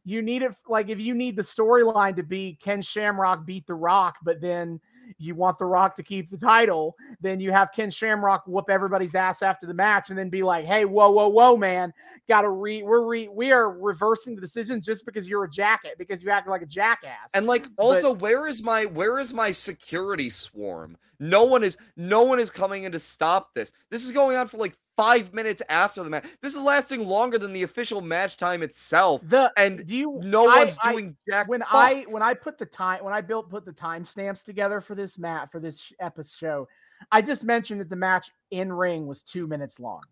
you 0.05 0.23
need 0.23 0.43
it 0.43 0.55
like 0.69 0.89
if 0.89 1.01
you 1.01 1.15
need 1.15 1.35
the 1.35 1.43
storyline 1.43 2.15
to 2.15 2.23
be 2.23 2.57
Ken 2.63 2.81
Shamrock 2.81 3.45
beat 3.45 3.67
The 3.67 3.75
Rock, 3.75 4.17
but 4.23 4.41
then 4.41 4.81
you 5.19 5.35
want 5.35 5.59
The 5.59 5.65
Rock 5.65 5.97
to 5.97 6.03
keep 6.03 6.31
the 6.31 6.39
title, 6.39 6.97
then 7.21 7.41
you 7.41 7.53
have 7.53 7.71
Ken 7.73 7.91
Shamrock 7.91 8.47
whoop 8.47 8.71
everybody's 8.71 9.15
ass 9.15 9.43
after 9.43 9.67
the 9.67 9.75
match 9.75 10.11
and 10.11 10.19
then 10.19 10.29
be 10.29 10.43
like, 10.43 10.65
"Hey, 10.65 10.85
whoa, 10.85 11.11
whoa, 11.11 11.29
whoa, 11.29 11.57
man, 11.57 11.93
gotta 12.29 12.49
re 12.49 12.83
we're 12.83 13.07
re 13.07 13.29
we 13.29 13.53
are 13.53 13.71
reversing 13.71 14.35
the 14.35 14.41
decision 14.41 14.81
just 14.81 15.07
because 15.07 15.29
you're 15.29 15.45
a 15.45 15.51
jacket 15.51 15.97
because 15.99 16.23
you 16.23 16.31
act 16.31 16.49
like 16.49 16.63
a 16.63 16.67
jackass." 16.67 17.31
And 17.35 17.47
like, 17.47 17.67
also, 17.77 18.13
where 18.13 18.47
is 18.47 18.63
my 18.63 18.87
where 18.87 19.19
is 19.19 19.33
my 19.33 19.51
security 19.51 20.31
swarm? 20.31 20.97
No 21.21 21.45
one 21.45 21.63
is 21.65 21.79
no 21.97 22.23
one 22.23 22.41
is 22.41 22.51
coming 22.51 22.85
in 22.85 22.93
to 22.93 23.01
stop 23.01 23.55
this. 23.55 23.73
This 23.91 24.05
is 24.05 24.13
going 24.13 24.37
on 24.37 24.49
for 24.49 24.57
like 24.57 24.77
five 24.97 25.33
minutes 25.35 25.61
after 25.69 26.03
the 26.03 26.11
match. 26.11 26.25
This 26.41 26.55
is 26.55 26.61
lasting 26.61 27.07
longer 27.07 27.39
than 27.39 27.53
the 27.53 27.63
official 27.65 28.01
match 28.01 28.37
time 28.37 28.63
itself, 28.63 29.21
the 29.25 29.53
and 29.57 29.87
do 29.87 29.95
you 29.97 30.21
no 30.23 30.49
I- 30.49 30.59
one's 30.59 30.79
I- 30.83 30.93
doing 30.93 31.17
jack. 31.29 31.49
when 31.49 31.61
fuck. 31.61 31.69
I 31.73 32.03
when 32.09 32.23
I 32.23 32.35
put 32.35 32.59
the 32.59 32.67
time 32.67 33.03
when 33.05 33.13
I 33.15 33.21
built 33.21 33.51
put 33.51 33.65
the 33.65 33.73
timestamps 33.73 34.45
together 34.45 34.81
for 34.81 34.95
this 34.95 35.19
mat 35.19 35.51
for 35.51 35.61
this 35.61 35.93
episode 36.01 36.37
show, 36.39 36.69
I 37.13 37.23
just 37.23 37.45
mentioned 37.45 37.81
that 37.81 37.91
the 37.91 37.97
match 37.97 38.31
in 38.51 38.73
ring 38.73 39.07
was 39.07 39.23
two 39.23 39.47
minutes 39.47 39.79
long. 39.81 40.03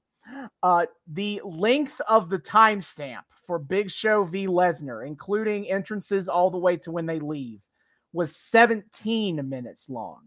Uh, 0.62 0.86
the 1.08 1.40
length 1.44 2.00
of 2.08 2.30
the 2.30 2.38
timestamp 2.38 3.22
for 3.44 3.58
Big 3.58 3.90
Show 3.90 4.22
v 4.24 4.46
Lesnar, 4.46 5.04
including 5.06 5.68
entrances 5.68 6.28
all 6.28 6.48
the 6.50 6.58
way 6.58 6.76
to 6.76 6.92
when 6.92 7.06
they 7.06 7.18
leave, 7.18 7.60
was 8.12 8.36
17 8.36 9.48
minutes 9.48 9.88
long. 9.90 10.20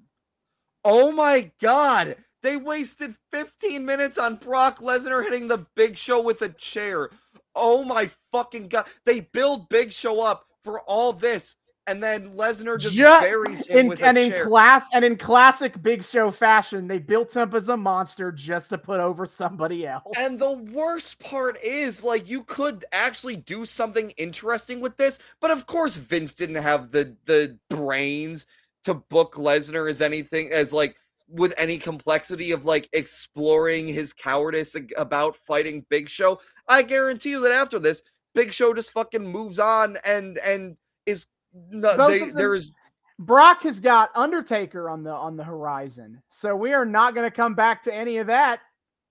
Oh 0.83 1.11
my 1.13 1.49
god! 1.61 2.17
They 2.45 2.57
wasted 2.57 3.15
15 3.31 3.83
minutes 3.83 4.19
on 4.19 4.35
Brock 4.35 4.77
Lesnar 4.77 5.23
hitting 5.23 5.47
the 5.47 5.65
Big 5.75 5.97
Show 5.97 6.21
with 6.21 6.43
a 6.43 6.49
chair. 6.49 7.09
Oh 7.55 7.83
my 7.83 8.11
fucking 8.31 8.67
god! 8.67 8.85
They 9.03 9.21
build 9.21 9.67
Big 9.67 9.91
Show 9.91 10.21
up 10.21 10.45
for 10.63 10.81
all 10.81 11.11
this, 11.11 11.55
and 11.87 12.03
then 12.03 12.35
Lesnar 12.35 12.79
just, 12.79 12.93
Ju- 12.93 13.03
buries 13.03 13.65
him 13.65 13.77
in, 13.79 13.87
with 13.87 14.03
and 14.03 14.15
a 14.15 14.21
in 14.21 14.29
chair. 14.29 14.45
class 14.45 14.85
and 14.93 15.03
in 15.03 15.17
classic 15.17 15.81
Big 15.81 16.03
Show 16.03 16.29
fashion, 16.29 16.87
they 16.87 16.99
built 16.99 17.35
him 17.35 17.41
up 17.41 17.55
as 17.55 17.69
a 17.69 17.77
monster 17.77 18.31
just 18.31 18.69
to 18.69 18.77
put 18.77 18.99
over 18.99 19.25
somebody 19.25 19.87
else. 19.87 20.13
And 20.15 20.37
the 20.37 20.59
worst 20.71 21.17
part 21.17 21.57
is, 21.63 22.03
like, 22.03 22.29
you 22.29 22.43
could 22.43 22.85
actually 22.91 23.37
do 23.37 23.65
something 23.65 24.11
interesting 24.17 24.81
with 24.81 24.95
this, 24.97 25.17
but 25.41 25.49
of 25.49 25.65
course, 25.65 25.97
Vince 25.97 26.35
didn't 26.35 26.61
have 26.61 26.91
the 26.91 27.15
the 27.25 27.57
brains 27.71 28.45
to 28.83 28.93
book 28.93 29.33
Lesnar 29.33 29.89
as 29.89 29.99
anything 29.99 30.51
as 30.51 30.71
like 30.71 30.95
with 31.27 31.53
any 31.57 31.77
complexity 31.77 32.51
of 32.51 32.65
like 32.65 32.89
exploring 32.93 33.87
his 33.87 34.13
cowardice 34.13 34.75
about 34.97 35.35
fighting 35.35 35.85
Big 35.89 36.09
Show. 36.09 36.39
I 36.67 36.83
guarantee 36.83 37.31
you 37.31 37.41
that 37.41 37.51
after 37.51 37.79
this, 37.79 38.03
Big 38.33 38.53
Show 38.53 38.73
just 38.73 38.91
fucking 38.91 39.25
moves 39.25 39.59
on 39.59 39.97
and 40.05 40.37
and 40.39 40.77
is 41.05 41.27
no, 41.69 42.09
they, 42.09 42.29
there 42.29 42.53
is 42.53 42.73
Brock 43.17 43.63
has 43.63 43.79
got 43.79 44.11
Undertaker 44.15 44.89
on 44.89 45.03
the 45.03 45.11
on 45.11 45.37
the 45.37 45.43
horizon, 45.43 46.21
so 46.27 46.55
we 46.55 46.73
are 46.73 46.85
not 46.85 47.15
going 47.15 47.29
to 47.29 47.35
come 47.35 47.55
back 47.55 47.81
to 47.83 47.93
any 47.93 48.17
of 48.17 48.27
that. 48.27 48.59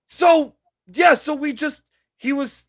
So 0.07 0.55
yeah, 0.87 1.15
so 1.15 1.33
we 1.33 1.53
just 1.53 1.81
he 2.17 2.31
was 2.31 2.67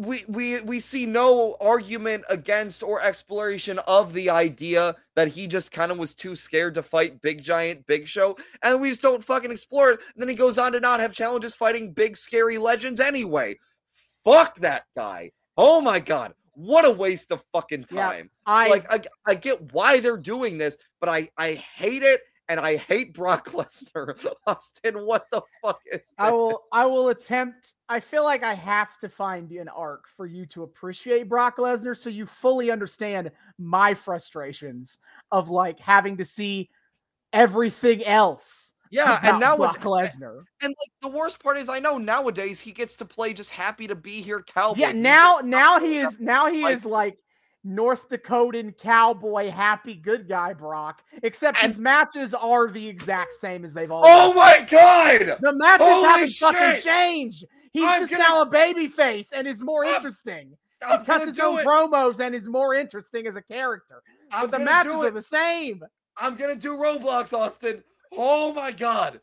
we 0.00 0.24
we 0.28 0.60
we 0.62 0.80
see 0.80 1.04
no 1.04 1.56
argument 1.60 2.24
against 2.30 2.82
or 2.82 3.02
exploration 3.02 3.78
of 3.80 4.14
the 4.14 4.30
idea 4.30 4.96
that 5.14 5.28
he 5.28 5.46
just 5.46 5.70
kind 5.70 5.92
of 5.92 5.98
was 5.98 6.14
too 6.14 6.34
scared 6.34 6.72
to 6.74 6.82
fight 6.82 7.20
big 7.20 7.42
giant 7.42 7.86
big 7.86 8.08
show 8.08 8.34
and 8.62 8.80
we 8.80 8.88
just 8.88 9.02
don't 9.02 9.22
fucking 9.22 9.50
explore 9.50 9.90
it. 9.90 10.00
And 10.14 10.22
then 10.22 10.28
he 10.30 10.34
goes 10.34 10.56
on 10.56 10.72
to 10.72 10.80
not 10.80 11.00
have 11.00 11.12
challenges 11.12 11.54
fighting 11.54 11.92
big 11.92 12.16
scary 12.16 12.56
legends 12.56 12.98
anyway. 12.98 13.56
Fuck 14.24 14.58
that 14.60 14.84
guy. 14.96 15.32
Oh 15.58 15.82
my 15.82 16.00
god. 16.00 16.32
What 16.54 16.86
a 16.86 16.90
waste 16.90 17.30
of 17.30 17.42
fucking 17.52 17.84
Yeah, 17.92 18.06
time. 18.06 18.30
I 18.46 18.68
like 18.68 18.90
I, 18.90 19.02
I 19.26 19.34
get 19.34 19.72
why 19.74 20.00
they're 20.00 20.16
doing 20.16 20.56
this 20.56 20.78
but 21.00 21.10
i 21.10 21.28
i 21.36 21.52
hate 21.52 22.02
it 22.02 22.22
and 22.50 22.60
i 22.60 22.76
hate 22.76 23.14
brock 23.14 23.48
lesnar 23.50 24.14
austin 24.46 25.06
what 25.06 25.26
the 25.32 25.40
fuck 25.62 25.80
is 25.90 26.00
I 26.18 26.30
will 26.32 26.64
I 26.72 26.84
will 26.84 27.08
attempt. 27.08 27.72
I 27.88 27.98
feel 28.00 28.24
like 28.24 28.42
I 28.42 28.54
have 28.54 28.98
to 28.98 29.08
find 29.08 29.50
an 29.52 29.68
arc 29.68 30.06
for 30.16 30.26
you 30.26 30.44
to 30.46 30.62
appreciate 30.62 31.28
Brock 31.28 31.56
Lesnar 31.56 31.96
so 31.96 32.08
you 32.10 32.24
fully 32.26 32.70
understand 32.70 33.30
my 33.58 33.94
frustrations 33.94 34.98
of 35.32 35.48
like 35.50 35.80
having 35.80 36.16
to 36.18 36.24
see 36.24 36.70
everything 37.32 38.04
else. 38.04 38.74
Yeah, 38.90 39.18
and 39.22 39.40
now 39.40 39.56
Brock 39.56 39.80
Lesnar. 39.82 40.42
and 40.62 40.68
like 40.78 40.92
the 41.02 41.08
worst 41.16 41.42
part 41.42 41.56
is, 41.56 41.68
I 41.68 41.78
know 41.78 41.96
nowadays 41.98 42.60
he 42.60 42.72
gets 42.72 42.96
to 42.96 43.04
play 43.04 43.32
just 43.32 43.50
happy 43.50 43.86
to 43.86 43.94
be 43.94 44.20
here, 44.20 44.42
cowboy. 44.42 44.80
Yeah, 44.80 44.92
now 44.92 45.40
now 45.42 45.80
he 45.80 45.98
is 45.98 46.18
now 46.20 46.50
he 46.50 46.62
like- 46.62 46.76
is 46.76 46.84
like 46.84 47.18
North 47.62 48.08
Dakotan 48.08 48.76
cowboy 48.78 49.50
happy 49.50 49.94
good 49.94 50.28
guy 50.28 50.52
Brock. 50.54 51.02
Except 51.22 51.58
And- 51.62 51.66
his 51.72 51.78
matches 51.80 52.32
are 52.34 52.68
the 52.68 52.86
exact 52.88 53.32
same 53.34 53.64
as 53.64 53.74
they've 53.74 53.90
always. 53.90 54.10
Oh 54.10 54.32
my 54.34 54.66
god! 54.70 55.38
The 55.40 55.52
matches 55.54 55.86
Holy 55.86 56.06
haven't 56.08 56.32
fucking 56.34 56.82
changed. 56.82 57.44
He's 57.72 57.84
I'm 57.84 58.00
just 58.02 58.12
gonna- 58.12 58.24
now 58.24 58.40
a 58.42 58.46
baby 58.46 58.88
face 58.88 59.32
and 59.32 59.46
is 59.46 59.62
more 59.62 59.84
I'm- 59.84 59.96
interesting. 59.96 60.56
I'm 60.82 61.00
he 61.00 61.04
cuts 61.06 61.26
his 61.26 61.38
own 61.40 61.58
it. 61.58 61.66
promos 61.66 62.20
and 62.20 62.34
is 62.34 62.48
more 62.48 62.74
interesting 62.74 63.26
as 63.26 63.36
a 63.36 63.42
character. 63.42 64.02
I'm 64.32 64.48
but 64.48 64.58
the 64.60 64.64
matches 64.64 64.92
are 64.94 65.10
the 65.10 65.20
same. 65.20 65.82
I'm 66.16 66.36
gonna 66.36 66.56
do 66.56 66.74
Roblox, 66.76 67.34
Austin. 67.34 67.84
Oh 68.12 68.54
my 68.54 68.72
god! 68.72 69.20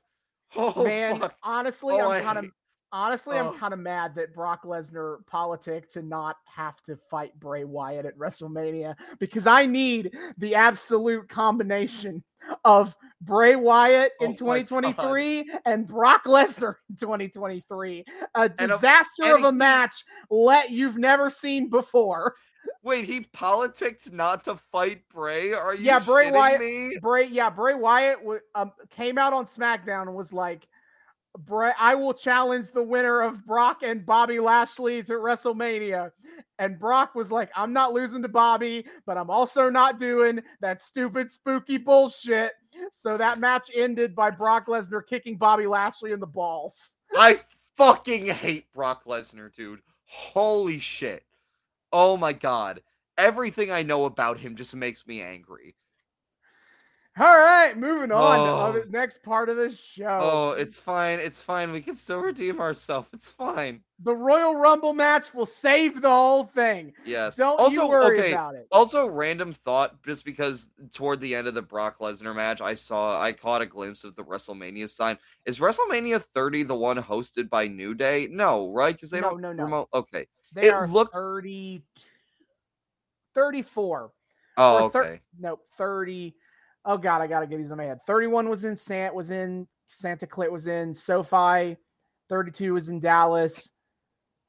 Oh 0.55 0.83
Man, 0.83 1.19
fuck! 1.19 1.35
honestly, 1.41 1.95
Oh, 1.99 2.11
I'm 2.11 2.23
kind 2.23 2.37
of 2.37 2.45
honestly, 2.91 3.37
Oh. 3.37 3.49
I'm 3.51 3.59
kind 3.59 3.73
of 3.73 3.79
mad 3.79 4.15
that 4.15 4.33
Brock 4.33 4.63
Lesnar 4.63 5.25
politic 5.27 5.89
to 5.91 6.01
not 6.01 6.37
have 6.45 6.81
to 6.83 6.95
fight 7.09 7.37
Bray 7.39 7.63
Wyatt 7.63 8.05
at 8.05 8.17
WrestleMania 8.17 8.95
because 9.19 9.47
I 9.47 9.65
need 9.65 10.15
the 10.37 10.55
absolute 10.55 11.27
combination 11.29 12.23
of 12.63 12.95
Bray 13.21 13.55
Wyatt 13.55 14.13
in 14.21 14.31
Oh 14.31 14.35
2023 14.35 15.51
and 15.65 15.87
Brock 15.87 16.25
Lesnar 16.25 16.75
in 16.89 16.95
2023. 16.95 18.05
A 18.35 18.41
a- 18.41 18.49
disaster 18.49 19.23
and 19.23 19.33
of 19.33 19.43
a 19.43 19.51
he- 19.51 19.57
match 19.57 20.05
let 20.29 20.69
you've 20.69 20.97
never 20.97 21.29
seen 21.29 21.69
before. 21.69 22.35
Wait, 22.83 23.05
he 23.05 23.21
politicked 23.33 24.11
not 24.11 24.43
to 24.43 24.55
fight 24.71 25.01
Bray? 25.09 25.53
Are 25.53 25.73
you 25.73 25.83
Yeah, 25.85 25.99
Bray 25.99 26.31
Wyatt- 26.31 26.59
me? 26.61 26.97
Bray, 27.01 27.25
yeah, 27.25 27.49
Bray 27.49 27.75
Wyatt 27.75 28.19
w- 28.19 28.39
um, 28.55 28.71
came 28.89 29.17
out 29.17 29.33
on 29.33 29.45
SmackDown 29.45 30.03
and 30.03 30.15
was 30.15 30.31
like, 30.31 30.67
I 31.79 31.95
will 31.95 32.13
challenge 32.13 32.71
the 32.71 32.83
winner 32.83 33.21
of 33.21 33.45
Brock 33.45 33.83
and 33.83 34.05
Bobby 34.05 34.39
Lashley 34.39 35.03
to 35.03 35.13
WrestleMania. 35.13 36.11
And 36.59 36.79
Brock 36.79 37.15
was 37.15 37.31
like, 37.31 37.49
I'm 37.55 37.73
not 37.73 37.93
losing 37.93 38.21
to 38.23 38.27
Bobby, 38.27 38.85
but 39.05 39.17
I'm 39.17 39.29
also 39.29 39.69
not 39.69 39.99
doing 39.99 40.41
that 40.61 40.81
stupid, 40.81 41.31
spooky 41.31 41.77
bullshit. 41.77 42.53
So 42.91 43.17
that 43.17 43.39
match 43.39 43.69
ended 43.75 44.15
by 44.15 44.29
Brock 44.29 44.67
Lesnar 44.67 45.05
kicking 45.07 45.37
Bobby 45.37 45.67
Lashley 45.67 46.11
in 46.11 46.19
the 46.19 46.27
balls. 46.27 46.97
I 47.15 47.39
fucking 47.75 48.27
hate 48.27 48.71
Brock 48.73 49.05
Lesnar, 49.05 49.53
dude. 49.53 49.81
Holy 50.05 50.79
shit. 50.79 51.23
Oh 51.91 52.17
my 52.17 52.33
god. 52.33 52.81
Everything 53.17 53.71
I 53.71 53.81
know 53.81 54.05
about 54.05 54.39
him 54.39 54.55
just 54.55 54.75
makes 54.75 55.07
me 55.07 55.21
angry. 55.21 55.75
All 57.19 57.25
right, 57.35 57.75
moving 57.75 58.11
on 58.11 58.37
to 58.37 58.51
Oh. 58.51 58.55
other, 58.57 58.85
next 58.89 59.23
part 59.23 59.49
of 59.49 59.57
the 59.57 59.71
show. 59.71 60.19
Oh, 60.21 60.51
it's 60.51 60.79
fine. 60.79 61.19
It's 61.19 61.41
fine. 61.41 61.71
We 61.71 61.81
can 61.81 61.95
still 61.95 62.19
redeem 62.19 62.59
ourselves. 62.61 63.09
It's 63.13 63.29
fine. 63.29 63.81
the 63.99 64.15
Royal 64.15 64.55
Rumble 64.55 64.93
match 64.93 65.33
will 65.33 65.47
save 65.47 66.03
the 66.03 66.09
whole 66.11 66.43
thing. 66.43 66.93
Yes. 67.03 67.35
Don't 67.35 67.59
also, 67.59 67.71
you 67.71 67.87
worry 67.87 68.19
okay. 68.19 68.31
about 68.31 68.53
it. 68.53 68.67
Also, 68.71 69.07
random 69.09 69.51
thought, 69.53 70.03
just 70.03 70.23
because 70.23 70.67
toward 70.93 71.19
the 71.19 71.33
end 71.33 71.47
of 71.47 71.55
the 71.55 71.63
Brock 71.63 71.97
Lesnar 71.97 72.35
match, 72.35 72.61
I 72.61 72.75
saw, 72.75 73.19
I 73.19 73.31
caught 73.31 73.63
a 73.63 73.65
glimpse 73.65 74.03
of 74.03 74.15
the 74.15 74.23
WrestleMania 74.23 74.87
sign. 74.87 75.17
Is 75.47 75.57
WrestleMania 75.57 76.21
30 76.21 76.61
the 76.61 76.75
one 76.75 76.97
hosted 77.01 77.49
by 77.49 77.67
New 77.67 77.95
Day? 77.95 78.27
No, 78.29 78.71
right? 78.71 78.93
Because 78.93 79.09
they 79.09 79.19
No, 79.21 79.31
don't 79.31 79.41
no, 79.41 79.51
no. 79.53 79.63
promote. 79.63 79.89
Okay. 79.95 80.27
They 80.53 80.67
it 80.67 80.73
are 80.75 80.87
looks- 80.87 81.17
30, 81.17 81.81
34. 83.33 84.11
Oh, 84.57 84.89
thir- 84.89 85.03
okay. 85.05 85.21
no, 85.39 85.59
30. 85.79 86.35
Oh 86.85 86.97
god, 86.97 87.21
I 87.21 87.27
gotta 87.27 87.47
get 87.47 87.57
these 87.57 87.71
in 87.71 87.77
my 87.77 87.85
head. 87.85 87.99
31 88.05 88.49
was 88.49 88.63
in 88.63 88.77
Sant 88.77 89.13
was 89.13 89.29
in 89.29 89.67
Santa 89.87 90.27
Clit 90.27 90.51
was 90.51 90.67
in 90.67 90.93
SoFi. 90.93 91.77
32 92.29 92.73
was 92.73 92.89
in 92.89 92.99
Dallas. 92.99 93.71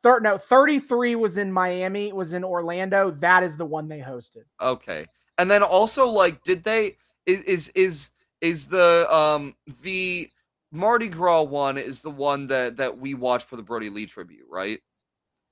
Thir- 0.03 0.21
no, 0.21 0.39
33 0.39 1.17
was 1.17 1.37
in 1.37 1.53
Miami, 1.53 2.13
was 2.13 2.33
in 2.33 2.45
Orlando. 2.45 3.11
That 3.11 3.43
is 3.43 3.57
the 3.57 3.65
one 3.65 3.89
they 3.89 4.01
hosted. 4.01 4.45
Okay. 4.61 5.07
And 5.39 5.51
then 5.51 5.63
also 5.63 6.07
like 6.07 6.43
did 6.43 6.65
they 6.65 6.97
is 7.27 7.41
is 7.43 7.69
is 7.75 8.11
is 8.41 8.67
the 8.69 9.07
um 9.15 9.55
the 9.83 10.31
Mardi 10.71 11.09
Gras 11.09 11.43
one 11.43 11.79
is 11.79 12.03
the 12.03 12.11
one 12.11 12.47
that 12.49 12.77
that 12.77 12.99
we 12.99 13.15
watched 13.15 13.47
for 13.47 13.57
the 13.57 13.63
Brodie 13.63 13.91
Lee 13.91 14.07
tribute, 14.07 14.47
right? 14.51 14.81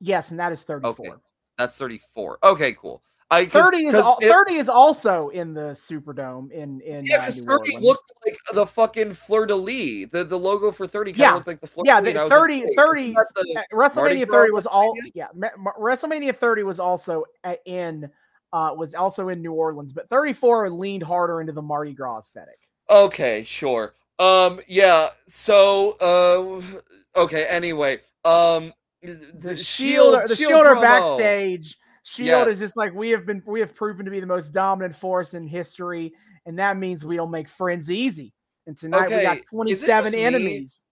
Yes, 0.00 0.30
and 0.30 0.38
that 0.38 0.52
is 0.52 0.62
34. 0.62 1.20
That's 1.56 1.76
34. 1.76 2.38
Okay, 2.44 2.72
cool. 2.72 3.02
I 3.30 3.44
30 3.46 3.86
is 3.86 3.94
al- 3.96 4.18
it- 4.20 4.30
30 4.30 4.54
is 4.54 4.68
also 4.68 5.30
in 5.30 5.52
the 5.52 5.72
Superdome 5.72 6.50
in 6.52 6.80
in 6.80 7.04
Yeah, 7.04 7.16
uh, 7.16 7.20
because 7.22 7.36
New 7.38 7.42
30 7.50 7.72
Orleans. 7.74 7.84
looked 7.86 8.12
like 8.24 8.36
the 8.52 8.66
fucking 8.66 9.14
fleur 9.14 9.46
de 9.46 9.56
lis. 9.56 10.06
The 10.12 10.22
the 10.22 10.38
logo 10.38 10.70
for 10.70 10.86
30 10.86 11.10
kind 11.12 11.14
of 11.16 11.20
Yeah. 11.22 11.34
looked 11.34 11.46
like 11.48 11.60
the 11.60 11.66
fleur 11.66 11.82
Yeah, 11.86 12.00
de 12.00 12.04
the 12.04 12.10
and 12.10 12.18
I 12.20 12.24
was 12.24 12.30
like, 12.30 12.38
30 12.40 12.60
30 12.76 13.12
the- 13.14 13.60
Uh, 13.60 13.62
WrestleMania 13.72 14.30
30 14.30 14.50
was 14.52 14.66
all 14.68 14.94
yeah. 15.14 15.26
Ma- 15.34 15.48
Ma- 15.58 15.72
WrestleMania 15.78 16.36
30 16.36 16.62
was 16.62 16.78
also 16.78 17.24
uh, 17.42 17.54
in 17.64 18.08
uh 18.52 18.72
was 18.76 18.94
also 18.94 19.28
in 19.28 19.42
New 19.42 19.52
Orleans, 19.54 19.92
but 19.92 20.08
34 20.08 20.70
leaned 20.70 21.02
harder 21.02 21.40
into 21.40 21.52
the 21.52 21.62
Mardi 21.62 21.94
Gras 21.94 22.18
aesthetic. 22.18 22.60
Okay, 22.88 23.42
sure. 23.42 23.94
Um, 24.20 24.60
yeah. 24.68 25.08
So, 25.26 25.96
uh, 26.00 27.20
okay. 27.20 27.44
Anyway, 27.46 27.98
um, 28.24 28.72
The 29.02 29.56
Shield, 29.56 30.28
the 30.28 30.36
Shield, 30.36 30.64
are 30.64 30.80
backstage. 30.80 31.76
Shield 32.06 32.46
Yes. 32.46 32.52
is 32.54 32.58
just 32.60 32.76
like 32.76 32.94
we 32.94 33.10
have 33.10 33.26
been 33.26 33.42
we 33.46 33.58
have 33.58 33.74
proven 33.74 34.04
to 34.04 34.12
be 34.12 34.20
the 34.20 34.26
most 34.26 34.50
dominant 34.52 34.94
force 34.94 35.34
in 35.34 35.44
history, 35.44 36.12
and 36.46 36.56
that 36.60 36.76
means 36.76 37.04
we'll 37.04 37.26
make 37.26 37.48
friends 37.48 37.90
easy. 37.90 38.32
And 38.68 38.78
tonight 38.78 39.08
we 39.08 39.14
Okay, 39.16 39.22
got 39.24 39.36
is 39.38 39.42
it 39.42 39.46
27 39.50 40.12
me? 40.12 40.22
enemies. 40.24 40.86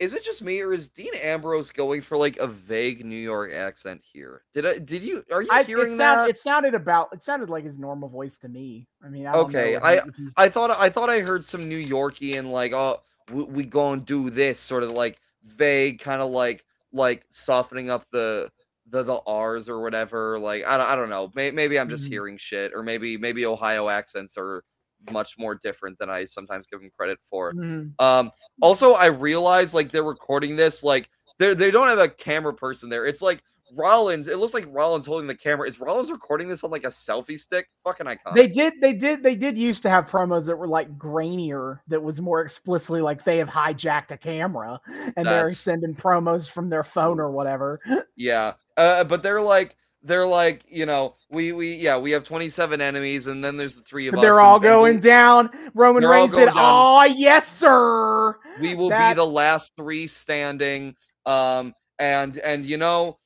Is 0.00 0.12
it 0.12 0.24
just 0.24 0.42
me, 0.42 0.60
or 0.60 0.72
is 0.72 0.88
Dean 0.88 1.14
Ambrose 1.22 1.70
going 1.70 2.02
for 2.02 2.16
like 2.16 2.36
a 2.38 2.48
vague 2.48 3.04
New 3.04 3.14
York 3.16 3.52
accent 3.52 4.02
here? 4.12 4.42
Did 4.54 4.66
I? 4.66 4.78
Did 4.78 5.04
you? 5.04 5.22
Are 5.30 5.40
you 5.42 5.48
I, 5.52 5.60
it, 5.60 5.68
hearing 5.68 5.96
sound, 5.96 6.18
that? 6.20 6.30
it 6.30 6.38
sounded 6.38 6.74
about 6.74 7.10
it 7.12 7.22
sounded 7.22 7.48
like 7.48 7.62
his 7.64 7.78
normal 7.78 8.08
voice 8.08 8.36
to 8.38 8.48
me. 8.48 8.88
I 9.04 9.08
mean, 9.08 9.28
I 9.28 9.34
don't 9.34 9.44
Okay, 9.46 9.76
I- 9.76 10.00
he- 10.16 10.28
I 10.36 10.48
thought 10.48 10.72
I 10.72 10.90
thought 10.90 11.08
I 11.10 11.20
heard 11.20 11.44
some 11.44 11.68
New 11.68 11.78
Yorkian 11.82 12.50
like, 12.50 12.72
oh, 12.72 13.02
we, 13.32 13.44
we 13.44 13.64
gonna 13.64 14.00
do 14.00 14.30
this 14.30 14.58
sort 14.58 14.82
of 14.82 14.90
like 14.90 15.20
vague 15.44 16.00
kind 16.00 16.20
of 16.20 16.32
like 16.32 16.64
like 16.92 17.24
softening 17.30 17.88
up 17.88 18.04
the 18.10 18.50
the 18.90 19.02
the 19.02 19.20
R's 19.26 19.68
or 19.68 19.80
whatever. 19.80 20.38
Like 20.38 20.64
I 20.64 20.76
don't, 20.76 20.86
I 20.86 20.94
don't 20.96 21.10
know. 21.10 21.32
Maybe, 21.34 21.54
maybe 21.54 21.78
I'm 21.78 21.88
just 21.88 22.06
Mhm. 22.06 22.10
hearing 22.10 22.38
shit, 22.38 22.72
or 22.74 22.82
maybe 22.82 23.16
maybe 23.16 23.44
Ohio 23.46 23.88
accents 23.88 24.36
are 24.38 24.62
much 25.10 25.34
more 25.38 25.54
different 25.54 25.98
than 25.98 26.08
I 26.10 26.24
sometimes 26.24 26.66
give 26.66 26.80
them 26.80 26.90
credit 26.96 27.18
for. 27.30 27.52
Mhm. 27.52 28.00
Um, 28.00 28.30
also, 28.60 28.94
I 28.94 29.06
realize 29.06 29.74
like 29.74 29.90
they're 29.90 30.02
recording 30.04 30.56
this 30.56 30.82
like 30.82 31.08
they 31.38 31.54
they 31.54 31.70
don't 31.70 31.88
have 31.88 31.98
a 31.98 32.08
camera 32.08 32.54
person 32.54 32.88
there. 32.88 33.04
It's 33.06 33.20
like 33.22 33.42
Rollins. 33.76 34.28
It 34.28 34.38
looks 34.38 34.54
like 34.54 34.64
Rollins 34.68 35.06
holding 35.06 35.26
the 35.26 35.34
camera. 35.34 35.66
Is 35.66 35.80
Rollins 35.80 36.10
recording 36.12 36.48
this 36.48 36.62
on 36.62 36.70
like 36.70 36.84
a 36.84 36.88
selfie 36.88 37.38
stick? 37.38 37.68
Fucking 37.82 38.06
iconic. 38.06 38.34
They 38.36 38.46
did, 38.46 38.74
they 38.80 38.92
did, 38.92 39.24
they 39.24 39.34
did 39.34 39.58
used 39.58 39.82
to 39.82 39.90
have 39.90 40.08
promos 40.08 40.46
that 40.46 40.56
were 40.56 40.68
like 40.68 40.96
grainier, 40.96 41.80
that 41.88 42.00
was 42.00 42.20
more 42.20 42.40
explicitly 42.42 43.00
like 43.00 43.24
they 43.24 43.38
have 43.38 43.48
hijacked 43.48 44.12
a 44.12 44.16
camera 44.16 44.80
and 45.16 45.26
they're 45.26 45.50
sending 45.50 45.96
promos 45.96 46.48
from 46.48 46.70
their 46.70 46.84
phone 46.84 47.18
or 47.18 47.32
whatever. 47.32 47.80
Yeah. 48.14 48.52
Uh, 48.76 49.04
but 49.04 49.22
they're 49.22 49.40
like 49.42 49.76
they're 50.02 50.26
like, 50.26 50.64
you 50.68 50.86
know, 50.86 51.16
we 51.30 51.52
we 51.52 51.74
yeah, 51.74 51.98
we 51.98 52.10
have 52.12 52.24
27 52.24 52.80
enemies 52.80 53.26
and 53.26 53.44
then 53.44 53.56
there's 53.56 53.74
the 53.74 53.82
three 53.82 54.06
of 54.06 54.12
But 54.12 54.18
us. 54.18 54.22
they're 54.22 54.40
all 54.40 54.60
going 54.60 54.96
we, 54.96 55.00
down. 55.00 55.50
Roman 55.74 56.02
They're 56.02 56.10
Reigns 56.12 56.34
said. 56.34 56.48
"Oh 56.54 57.02
yes, 57.04 57.48
sir." 57.48 58.36
we 58.60 58.74
will 58.74 58.88
that- 58.90 59.10
be 59.10 59.16
the 59.16 59.26
last 59.26 59.72
three 59.76 60.06
standing. 60.06 60.94
Um 61.24 61.74
and 61.98 62.38
and 62.38 62.64
you 62.64 62.76
know, 62.76 63.18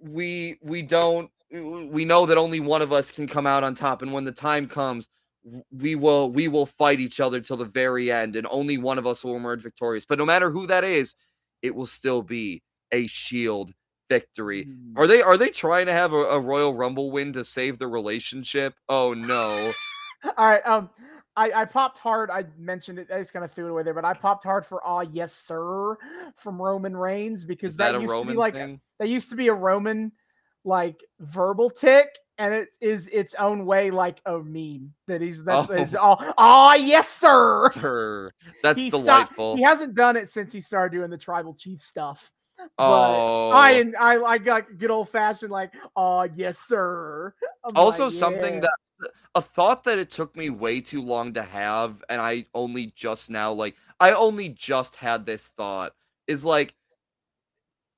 we 0.00 0.58
we 0.62 0.82
don't 0.82 1.30
we 1.52 2.04
know 2.04 2.26
that 2.26 2.36
only 2.38 2.58
one 2.60 2.82
of 2.82 2.92
us 2.92 3.10
can 3.12 3.28
come 3.28 3.46
out 3.46 3.62
on 3.62 3.74
top 3.76 4.02
and 4.02 4.12
when 4.12 4.24
the 4.24 4.32
time 4.32 4.66
comes 4.66 5.08
we 5.70 5.94
will 5.94 6.30
we 6.32 6.48
will 6.48 6.66
fight 6.66 6.98
each 6.98 7.20
other 7.20 7.40
till 7.40 7.56
the 7.58 7.66
very 7.66 8.10
end 8.10 8.34
and 8.34 8.46
only 8.50 8.78
one 8.78 8.98
of 8.98 9.06
us 9.06 9.22
will 9.22 9.36
emerge 9.36 9.62
victorious. 9.62 10.04
But 10.06 10.18
no 10.18 10.24
matter 10.24 10.50
who 10.50 10.66
that 10.68 10.84
is, 10.84 11.14
it 11.62 11.74
will 11.74 11.86
still 11.86 12.22
be 12.22 12.62
a 12.92 13.06
shield 13.06 13.72
victory. 14.08 14.66
Mm. 14.66 14.92
Are 14.96 15.06
they 15.06 15.22
are 15.22 15.36
they 15.36 15.50
trying 15.50 15.86
to 15.86 15.92
have 15.92 16.12
a, 16.12 16.16
a 16.16 16.40
Royal 16.40 16.74
Rumble 16.74 17.10
win 17.10 17.32
to 17.34 17.44
save 17.44 17.78
the 17.78 17.88
relationship? 17.88 18.74
Oh 18.88 19.14
no. 19.14 19.72
All 20.36 20.46
right. 20.46 20.66
Um, 20.66 20.90
I, 21.36 21.50
I 21.52 21.64
popped 21.64 21.98
hard. 21.98 22.30
I 22.30 22.44
mentioned 22.56 22.98
it. 23.00 23.08
I 23.12 23.18
just 23.18 23.32
kind 23.32 23.44
of 23.44 23.52
threw 23.52 23.66
it 23.66 23.70
away 23.70 23.82
there, 23.82 23.92
but 23.94 24.04
I 24.04 24.14
popped 24.14 24.44
hard 24.44 24.64
for 24.64 24.80
"Ah 24.86 25.00
yes, 25.00 25.34
sir" 25.34 25.96
from 26.36 26.62
Roman 26.62 26.96
Reigns 26.96 27.44
because 27.44 27.70
Is 27.70 27.76
that, 27.78 27.92
that, 27.92 28.00
used 28.00 28.14
to 28.14 28.26
be 28.26 28.34
like 28.34 28.54
thing? 28.54 28.80
that 29.00 29.08
used 29.08 29.30
to 29.30 29.36
be 29.36 29.48
a 29.48 29.52
Roman 29.54 30.12
like 30.64 31.02
verbal 31.18 31.70
tick, 31.70 32.08
and 32.38 32.54
it 32.54 32.68
is 32.80 33.08
its 33.08 33.34
own 33.34 33.66
way 33.66 33.90
like 33.90 34.20
a 34.26 34.38
meme 34.38 34.94
that 35.08 35.20
he's 35.20 35.42
that's 35.42 35.68
Oh. 35.68 35.74
it's 35.74 35.94
all 35.96 36.24
"Ah 36.38 36.74
yes, 36.74 37.08
sir." 37.08 37.68
Sir, 37.72 38.30
That's 38.62 38.78
He 38.78 38.88
stopped- 38.90 39.04
delightful. 39.04 39.56
He 39.56 39.62
hasn't 39.62 39.94
done 39.96 40.16
it 40.16 40.28
since 40.28 40.52
he 40.52 40.60
started 40.60 40.96
doing 40.96 41.10
the 41.10 41.18
tribal 41.18 41.52
chief 41.54 41.82
stuff. 41.82 42.30
Oh, 42.78 43.50
I 43.50 43.84
I 43.98 44.16
I 44.22 44.38
got 44.38 44.78
good 44.78 44.90
old 44.90 45.08
fashioned 45.08 45.50
like, 45.50 45.72
"Oh 45.96 46.22
yes, 46.22 46.58
sir." 46.58 47.34
I'm 47.64 47.76
also 47.76 48.04
like, 48.04 48.14
something 48.14 48.54
"Yeah." 48.54 48.60
that 48.60 49.10
a 49.34 49.42
thought 49.42 49.84
that 49.84 49.98
it 49.98 50.10
took 50.10 50.36
me 50.36 50.50
way 50.50 50.80
too 50.80 51.02
long 51.02 51.32
to 51.34 51.42
have, 51.42 52.02
and 52.08 52.20
I 52.20 52.46
only 52.54 52.92
just 52.96 53.30
now 53.30 53.52
like 53.52 53.76
I 54.00 54.12
only 54.12 54.48
just 54.48 54.96
had 54.96 55.26
this 55.26 55.48
thought 55.48 55.94
is 56.26 56.44
like 56.44 56.74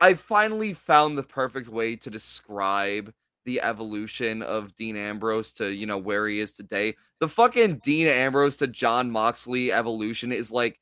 I 0.01 0.15
finally 0.15 0.75
found 0.75 1.17
the 1.17 1.23
perfect 1.23 1.69
way 1.69 1.97
to 1.97 2.11
describe 2.11 3.13
the 3.45 3.61
evolution 3.61 4.43
of 4.43 4.75
Dean 4.75 4.97
Ambrose 4.97 5.53
to 5.53 5.73
you 5.73 5.87
know 5.87 5.99
where 5.99 6.27
he 6.27 6.41
is 6.41 6.53
today. 6.53 6.97
The 7.21 7.29
fucking 7.29 7.81
Dean 7.85 8.09
Ambrose 8.09 8.57
to 8.57 8.67
Jon 8.67 9.11
Moxley 9.11 9.73
evolution 9.73 10.33
is 10.33 10.51
like 10.51 10.81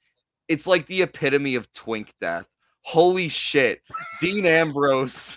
it's 0.48 0.66
like 0.66 0.86
the 0.86 1.02
epitome 1.02 1.54
of 1.54 1.72
twink 1.72 2.14
death. 2.20 2.46
Holy 2.84 3.28
shit. 3.28 3.80
Dean 4.20 4.46
Ambrose 4.46 5.36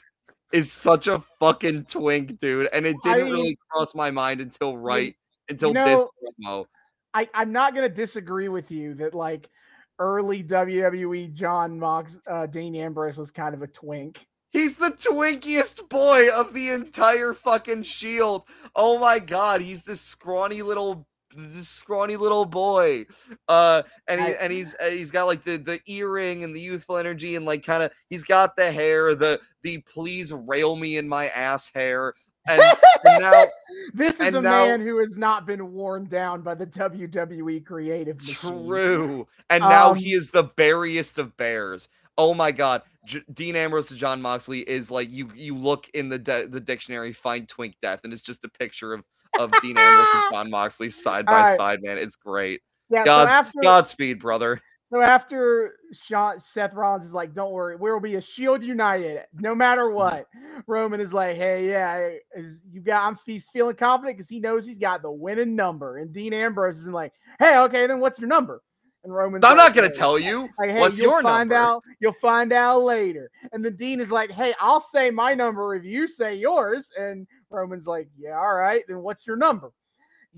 is 0.53 0.72
such 0.72 1.07
a 1.07 1.24
fucking 1.40 1.86
twink, 1.86 2.38
dude. 2.40 2.69
And 2.74 2.86
it 2.86 2.98
didn't 3.03 3.28
I- 3.28 3.30
really 3.30 3.57
cross 3.69 3.95
my 3.95 4.11
mind 4.11 4.41
until 4.41 4.78
right 4.78 5.15
until 5.49 5.74
this 5.74 6.06
promo. 6.45 6.65
I, 7.14 7.30
I'm 7.34 7.52
not 7.52 7.74
gonna 7.74 7.90
disagree 7.90 8.49
with 8.49 8.69
you 8.69 8.94
that 8.95 9.14
like 9.14 9.49
early 9.98 10.44
WWE 10.44 11.34
Jon 11.34 11.80
Mox 11.80 12.19
uh, 12.28 12.45
Dean 12.45 12.76
Ambrose 12.76 13.18
was 13.18 13.32
kind 13.32 13.56
of 13.56 13.61
a 13.61 13.68
twink. 13.68 14.28
He's 14.52 14.78
the 14.78 14.91
twinkiest 14.91 15.90
boy 15.90 16.30
of 16.30 16.53
the 16.53 16.69
entire 16.69 17.34
fucking 17.34 17.84
shield. 17.84 18.44
Oh 18.76 18.99
my 18.99 19.19
god, 19.19 19.61
he's 19.61 19.84
this 19.84 20.02
scrawny 20.02 20.61
little 20.61 21.07
this 21.38 21.70
scrawny 21.70 22.16
little 22.16 22.46
boy. 22.46 23.06
Uh 23.48 23.84
and 24.08 24.20
he 24.22 24.34
and 24.40 24.52
he's 24.52 24.76
he's 24.90 25.12
got 25.12 25.28
like 25.28 25.44
the 25.44 25.58
the 25.58 25.80
earring 25.88 26.44
and 26.44 26.56
the 26.56 26.60
youthful 26.60 26.98
energy 26.98 27.36
and 27.36 27.46
like 27.46 27.64
kind 27.64 27.84
of 27.84 27.92
he's 28.10 28.24
got 28.24 28.56
the 28.56 28.72
hair, 28.72 29.16
the 29.16 29.40
the 29.64 29.78
please 29.94 30.34
rail 30.34 30.76
me 30.76 30.98
in 30.98 31.08
my 31.08 31.28
ass 31.30 31.72
hair. 31.74 32.14
And, 32.50 32.62
and 33.04 33.22
now 33.22 33.46
This 33.94 34.20
is 34.20 34.34
a 34.34 34.42
now- 34.42 34.66
man 34.66 34.82
who 34.82 34.98
has 35.00 35.18
not 35.18 35.46
been 35.46 35.74
worn 35.74 36.06
down 36.06 36.42
by 36.42 36.56
the 36.56 36.66
WWE 36.66 37.66
creative 37.66 38.16
machine. 38.18 38.66
True. 38.68 39.28
And 39.50 39.62
now 39.62 39.92
Um, 39.92 39.98
he 39.98 40.14
is 40.14 40.30
the 40.32 40.44
beariest 40.44 41.18
of 41.20 41.36
bears. 41.38 41.88
Oh 42.18 42.34
my 42.34 42.52
god. 42.52 42.82
J- 43.06 43.22
Dean 43.32 43.56
Ambrose 43.56 43.88
to 43.88 43.96
Jon 43.96 44.22
Moxley 44.22 44.62
is 44.62 44.90
like 44.90 45.10
you 45.12 45.30
you 45.36 45.56
look 45.56 45.88
in 45.94 46.10
the 46.10 46.18
de- 46.18 46.48
the 46.48 46.60
dictionary 46.60 47.14
find 47.14 47.48
twink 47.48 47.76
death 47.82 48.02
and 48.04 48.12
it's 48.12 48.22
just 48.22 48.44
a 48.44 48.50
picture 48.50 48.94
of 48.94 49.04
of 49.40 49.52
Dean 49.62 49.78
Ambrose 49.78 50.08
and 50.14 50.24
Jon 50.32 50.50
Moxley 50.50 50.90
side 50.90 51.26
by 51.26 51.34
Alright. 51.34 51.58
side 51.58 51.80
man. 51.82 51.98
It's 51.98 52.16
great. 52.16 52.62
Yeah, 52.90 53.06
God's, 53.06 53.32
so 53.32 53.38
after 53.38 53.60
Godspeed, 53.62 54.20
brother. 54.20 54.62
so 54.86 55.02
after 55.02 55.74
Sean, 55.92 56.40
Seth 56.40 56.74
Rollins 56.74 57.06
is 57.06 57.14
like, 57.14 57.34
"Don't 57.34 57.52
worry, 57.52 57.76
we 57.76 57.92
will 57.92 58.00
be 58.00 58.16
a 58.16 58.22
Shield 58.22 58.64
United, 58.64 59.26
no 59.34 59.54
matter 59.54 59.84
mm. 59.84 59.94
what." 59.94 60.28
Roman 60.68 61.02
is 61.02 61.14
like, 61.14 61.36
"Hey, 61.36 61.70
yeah, 61.70 62.10
is 62.36 62.62
you 62.72 62.82
got? 62.82 63.06
I'm 63.06 63.18
he's 63.26 63.50
feeling 63.50 63.76
confident 63.76 64.18
because 64.18 64.30
he 64.30 64.40
knows 64.40 64.66
he's 64.66 64.78
got 64.78 65.02
the 65.02 65.12
winning 65.12 65.56
number." 65.56 65.98
And 65.98 66.14
Dean 66.14 66.34
Ambrose 66.34 66.78
is 66.78 66.88
like, 66.88 67.14
"Hey, 67.40 67.58
okay, 67.60 67.88
then 67.88 68.00
what's 68.00 68.20
your 68.20 68.30
number?" 68.30 68.62
And 69.08 69.16
Roman's 69.16 69.46
I'm 69.46 69.56
like, 69.56 69.68
not 69.70 69.74
gonna 69.74 69.88
"Hey, 69.88 69.94
tell 69.94 70.20
you. 70.20 70.50
Like, 70.60 70.70
hey, 70.72 70.82
What's 70.82 70.98
you'll 70.98 71.12
your 71.12 71.22
find 71.22 71.50
number? 71.50 71.56
out. 71.56 71.84
You'll 72.02 72.12
find 72.22 72.52
out 72.52 72.82
later. 72.84 73.32
And 73.54 73.64
the 73.64 73.72
Dean 73.72 74.02
is 74.02 74.12
like, 74.12 74.30
"Hey, 74.32 74.54
I'll 74.60 74.82
say 74.82 75.12
my 75.12 75.34
number 75.34 75.76
if 75.76 75.86
you 75.86 76.08
say 76.08 76.36
yours." 76.36 76.92
And 77.00 77.26
Roman's 77.50 77.88
like, 77.88 78.10
"Yeah, 78.20 78.38
all 78.38 78.56
right. 78.56 78.84
Then 78.86 78.98
what's 79.00 79.26
your 79.26 79.38
number?" 79.38 79.72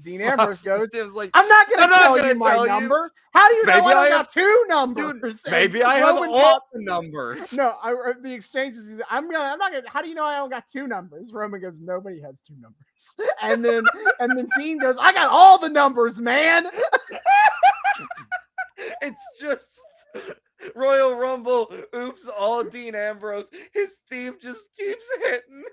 Dean 0.04 0.22
Ambrose 0.22 0.62
goes, 0.62 0.92
like 1.16 1.32
"I'm 1.34 1.48
not 1.48 1.68
gonna 1.68 1.82
I'm 1.82 1.90
not 1.90 2.00
tell 2.04 2.16
gonna 2.18 2.28
you 2.28 2.36
my 2.36 2.52
tell 2.52 2.68
you. 2.68 2.72
number. 2.74 3.10
How 3.32 3.48
do 3.50 3.56
you 3.56 3.66
know 3.66 3.74
I, 3.74 3.80
don't 3.80 3.88
I 3.98 4.02
have- 4.04 4.12
got 4.12 4.32
two 4.32 4.66
numbers?" 4.68 5.42
And 5.46 5.52
maybe 5.52 5.82
I 5.84 5.96
have 5.96 6.16
all 6.16 6.32
pop- 6.40 6.68
the 6.72 6.84
numbers. 6.84 7.52
no, 7.54 7.76
I, 7.82 7.92
uh, 7.94 8.14
the 8.22 8.32
exchanges. 8.32 8.88
is, 8.88 9.02
I'm 9.10 9.32
gonna. 9.32 9.46
I'm 9.46 9.58
not 9.58 9.72
gonna. 9.72 9.90
How 9.90 10.04
do 10.04 10.08
you 10.10 10.14
know 10.14 10.26
I 10.26 10.36
don't 10.38 10.52
got 10.52 10.70
two 10.72 10.86
numbers? 10.88 11.34
Roman 11.34 11.60
goes, 11.60 11.80
nobody 11.80 12.22
has 12.22 12.40
two 12.40 12.54
numbers. 12.62 12.86
And 13.42 13.66
then, 13.66 13.84
and 14.20 14.38
then 14.38 14.48
Dean 14.60 14.78
goes, 14.78 14.96
I 15.00 15.12
got 15.12 15.32
all 15.32 15.58
the 15.58 15.70
numbers, 15.70 16.22
man. 16.22 16.68
It's 19.02 19.26
just 19.40 19.80
Royal 20.76 21.16
Rumble. 21.16 21.74
Oops, 21.96 22.28
all 22.38 22.64
Dean 22.64 22.96
Ambrose. 22.96 23.50
His 23.74 23.98
theme 24.10 24.36
just 24.42 24.62
keeps 24.78 25.06
hitting. 25.24 25.64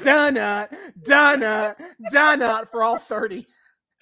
Donut, 0.00 0.68
donut, 1.04 1.76
donut 2.12 2.70
for 2.70 2.82
all 2.84 2.98
thirty. 2.98 3.46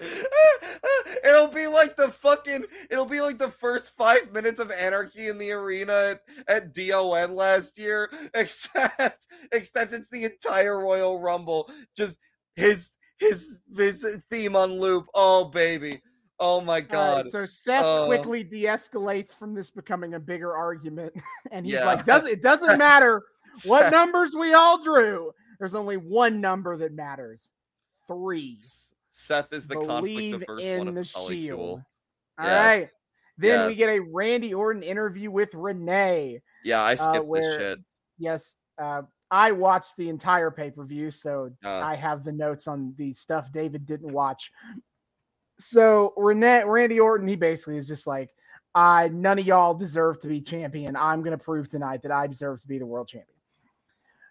it'll 1.24 1.48
be 1.48 1.66
like 1.66 1.96
the 1.96 2.08
fucking 2.08 2.64
it'll 2.90 3.04
be 3.04 3.20
like 3.20 3.38
the 3.38 3.50
first 3.50 3.94
five 3.96 4.32
minutes 4.32 4.58
of 4.58 4.70
anarchy 4.70 5.28
in 5.28 5.36
the 5.36 5.52
arena 5.52 5.92
at, 5.92 6.20
at 6.48 6.74
DON 6.74 7.34
last 7.34 7.78
year, 7.78 8.10
except 8.34 9.26
except 9.52 9.92
it's 9.92 10.08
the 10.08 10.24
entire 10.24 10.80
Royal 10.80 11.20
Rumble. 11.20 11.70
Just 11.96 12.18
his 12.56 12.90
his 13.18 13.60
his 13.76 14.06
theme 14.30 14.56
on 14.56 14.80
loop. 14.80 15.06
Oh 15.14 15.46
baby. 15.46 16.00
Oh 16.42 16.60
my 16.62 16.76
All 16.76 16.78
right, 16.78 16.88
god. 16.88 17.26
so 17.26 17.44
Seth 17.44 17.84
Uh, 17.84 18.06
quickly 18.06 18.42
de-escalates 18.42 19.34
from 19.34 19.54
this 19.54 19.70
becoming 19.70 20.14
a 20.14 20.20
bigger 20.20 20.56
argument, 20.56 21.12
and 21.52 21.66
he's 21.66 21.74
Yeah. 21.74 21.84
like, 21.84 22.06
"Does 22.06 22.26
it 22.26 22.42
doesn't 22.42 22.78
matter 22.78 23.22
what 23.66 23.90
numbers 23.92 24.34
we 24.34 24.54
all 24.54 24.82
drew? 24.82 25.32
There's 25.58 25.74
only 25.74 25.98
one 25.98 26.40
number 26.40 26.76
that 26.78 26.94
matters. 26.94 27.50
Three. 28.08 28.58
Seth 29.10 29.52
is 29.52 29.66
the 29.66 29.74
conflict 29.74 30.02
Believe 30.02 30.40
the 30.40 30.46
first 30.46 30.64
in 30.66 30.78
one 30.78 30.88
of 30.88 30.94
the 30.94 31.04
shield. 31.04 31.82
All 32.38 32.46
right. 32.48 32.80
Yes. 32.82 32.90
Then 33.36 33.68
we 33.68 33.74
get 33.76 33.90
a 33.90 33.98
Randy 34.00 34.54
Orton 34.54 34.82
interview 34.82 35.30
with 35.30 35.54
Renee. 35.54 36.40
Yeah, 36.64 36.82
I 36.82 36.92
Uh, 36.92 36.96
skipped 36.96 37.32
this 37.32 37.56
shit. 37.56 37.78
Yes, 38.18 38.56
uh, 38.80 39.02
I 39.30 39.52
watched 39.52 39.96
the 39.96 40.08
entire 40.08 40.50
pay 40.50 40.70
per 40.70 40.84
view, 40.84 41.10
so 41.10 41.50
Uh, 41.64 41.68
I 41.84 41.94
have 41.96 42.24
the 42.24 42.32
notes 42.32 42.66
on 42.66 42.94
the 42.96 43.12
stuff 43.12 43.52
David 43.52 43.86
didn't 43.86 44.12
watch. 44.12 44.50
So 45.60 46.14
Renee, 46.16 46.64
Randy 46.64 46.98
Orton, 46.98 47.28
he 47.28 47.36
basically 47.36 47.76
is 47.76 47.86
just 47.86 48.06
like, 48.06 48.30
I 48.74 49.08
none 49.08 49.38
of 49.38 49.46
y'all 49.46 49.74
deserve 49.74 50.20
to 50.20 50.28
be 50.28 50.40
champion. 50.40 50.96
I'm 50.96 51.22
gonna 51.22 51.38
prove 51.38 51.68
tonight 51.68 52.02
that 52.02 52.12
I 52.12 52.26
deserve 52.26 52.60
to 52.60 52.68
be 52.68 52.78
the 52.78 52.86
world 52.86 53.08
champion. 53.08 53.36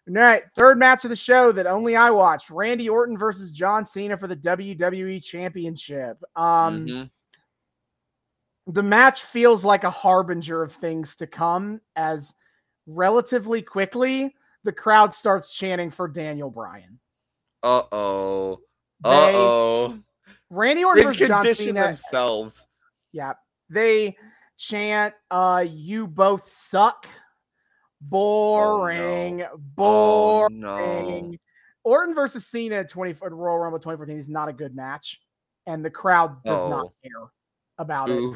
All 0.07 0.15
right, 0.15 0.43
third 0.55 0.79
match 0.79 1.03
of 1.03 1.11
the 1.11 1.15
show 1.15 1.51
that 1.51 1.67
only 1.67 1.95
I 1.95 2.09
watched: 2.09 2.49
Randy 2.49 2.89
Orton 2.89 3.17
versus 3.17 3.51
John 3.51 3.85
Cena 3.85 4.17
for 4.17 4.27
the 4.27 4.37
WWE 4.37 5.23
Championship. 5.23 6.17
Um, 6.35 6.85
mhm. 6.85 7.09
the 8.67 8.83
match 8.83 9.23
feels 9.23 9.63
like 9.65 9.83
a 9.83 9.91
harbinger 9.91 10.63
of 10.63 10.73
things 10.73 11.15
to 11.17 11.27
come 11.27 11.81
as 11.95 12.33
relatively 12.87 13.61
quickly 13.61 14.33
the 14.63 14.71
crowd 14.71 15.13
starts 15.13 15.49
chanting 15.51 15.91
for 15.91 16.07
Daniel 16.07 16.49
Bryan. 16.49 16.99
Uh 17.61 17.83
oh. 17.91 18.53
Uh 19.03 19.31
oh. 19.33 19.99
Randy 20.49 20.83
Orton 20.83 21.03
They 21.03 21.07
versus 21.07 21.27
John 21.27 21.41
condition 21.43 21.65
Cena. 21.67 21.81
themselves. 21.81 22.65
Yeah. 23.11 23.33
They 23.69 24.17
chant, 24.57 25.13
uh, 25.29 25.65
you 25.69 26.07
both 26.07 26.49
suck. 26.49 27.05
Boring. 28.01 29.43
Oh, 29.43 29.57
Boring. 30.49 30.59
no. 31.31 31.31
Orton 31.83 32.15
versus 32.15 32.45
Cena 32.47 32.75
at 32.77 32.89
20 32.89 33.11
at 33.23 33.31
Royal 33.31 33.57
Rumble 33.59 33.79
2014 33.79 34.17
is 34.17 34.29
not 34.29 34.49
a 34.49 34.53
good 34.53 34.75
match. 34.75 35.19
And 35.67 35.83
the 35.83 35.89
crowd 35.89 36.43
does 36.43 36.69
not 36.69 36.85
Oh. 36.87 36.93
care 37.03 37.31
about 37.77 38.09
it. 38.09 38.35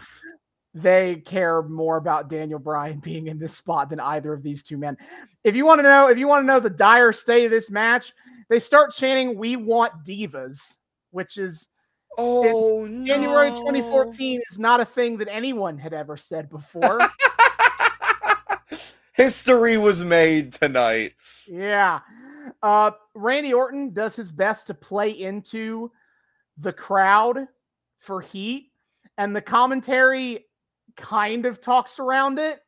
They 0.76 1.18
care 1.18 1.61
more 1.61 1.98
about 1.98 2.30
Daniel 2.30 2.60
Bryan 2.60 2.99
being 3.03 3.27
in 3.27 3.38
this 3.40 3.56
spot 3.56 3.90
than 3.90 3.99
either 3.99 4.34
of 4.34 4.44
these 4.44 4.64
two 4.64 4.77
men. 4.77 4.98
If 5.44 5.56
you 5.56 5.65
want 5.65 5.80
to 5.80 5.84
know, 5.84 6.07
if 6.07 6.18
you 6.18 6.27
want 6.27 6.44
to 6.44 6.48
know 6.48 6.60
the 6.60 6.69
dire 6.69 7.11
state 7.11 7.45
of 7.45 7.52
this 7.52 7.69
match, 7.69 8.14
they 8.49 8.60
start 8.60 8.91
chanting, 8.91 9.38
We 9.38 9.56
want 9.56 10.03
divas, 10.06 10.77
which 11.11 11.38
is 11.38 11.68
Oh 12.18 12.85
no. 12.85 13.06
January 13.06 13.49
2014 13.52 14.41
is 14.52 14.60
not 14.60 14.80
a 14.80 14.85
thing 14.85 15.18
that 15.18 15.27
anyone 15.31 15.77
had 15.77 15.94
ever 15.94 16.18
said 16.18 16.49
before. 16.49 16.99
History 19.14 19.77
was 19.77 20.03
made 20.03 20.53
tonight. 20.53 21.14
yeah. 21.48 21.99
Uh, 22.61 22.91
Randy 23.14 23.53
Orton 23.53 23.94
does 23.94 24.15
his 24.15 24.31
best 24.31 24.68
to 24.68 24.73
play 24.73 25.11
into 25.11 25.91
the 26.57 26.73
crowd 26.73 27.48
for 27.99 28.22
heat, 28.22 28.72
and 29.18 29.35
the 29.35 29.41
commentary 29.41 30.45
kind 30.98 31.45
of 31.45 31.61
talks 31.61 31.99
around 31.99 32.40
it. 32.40 32.60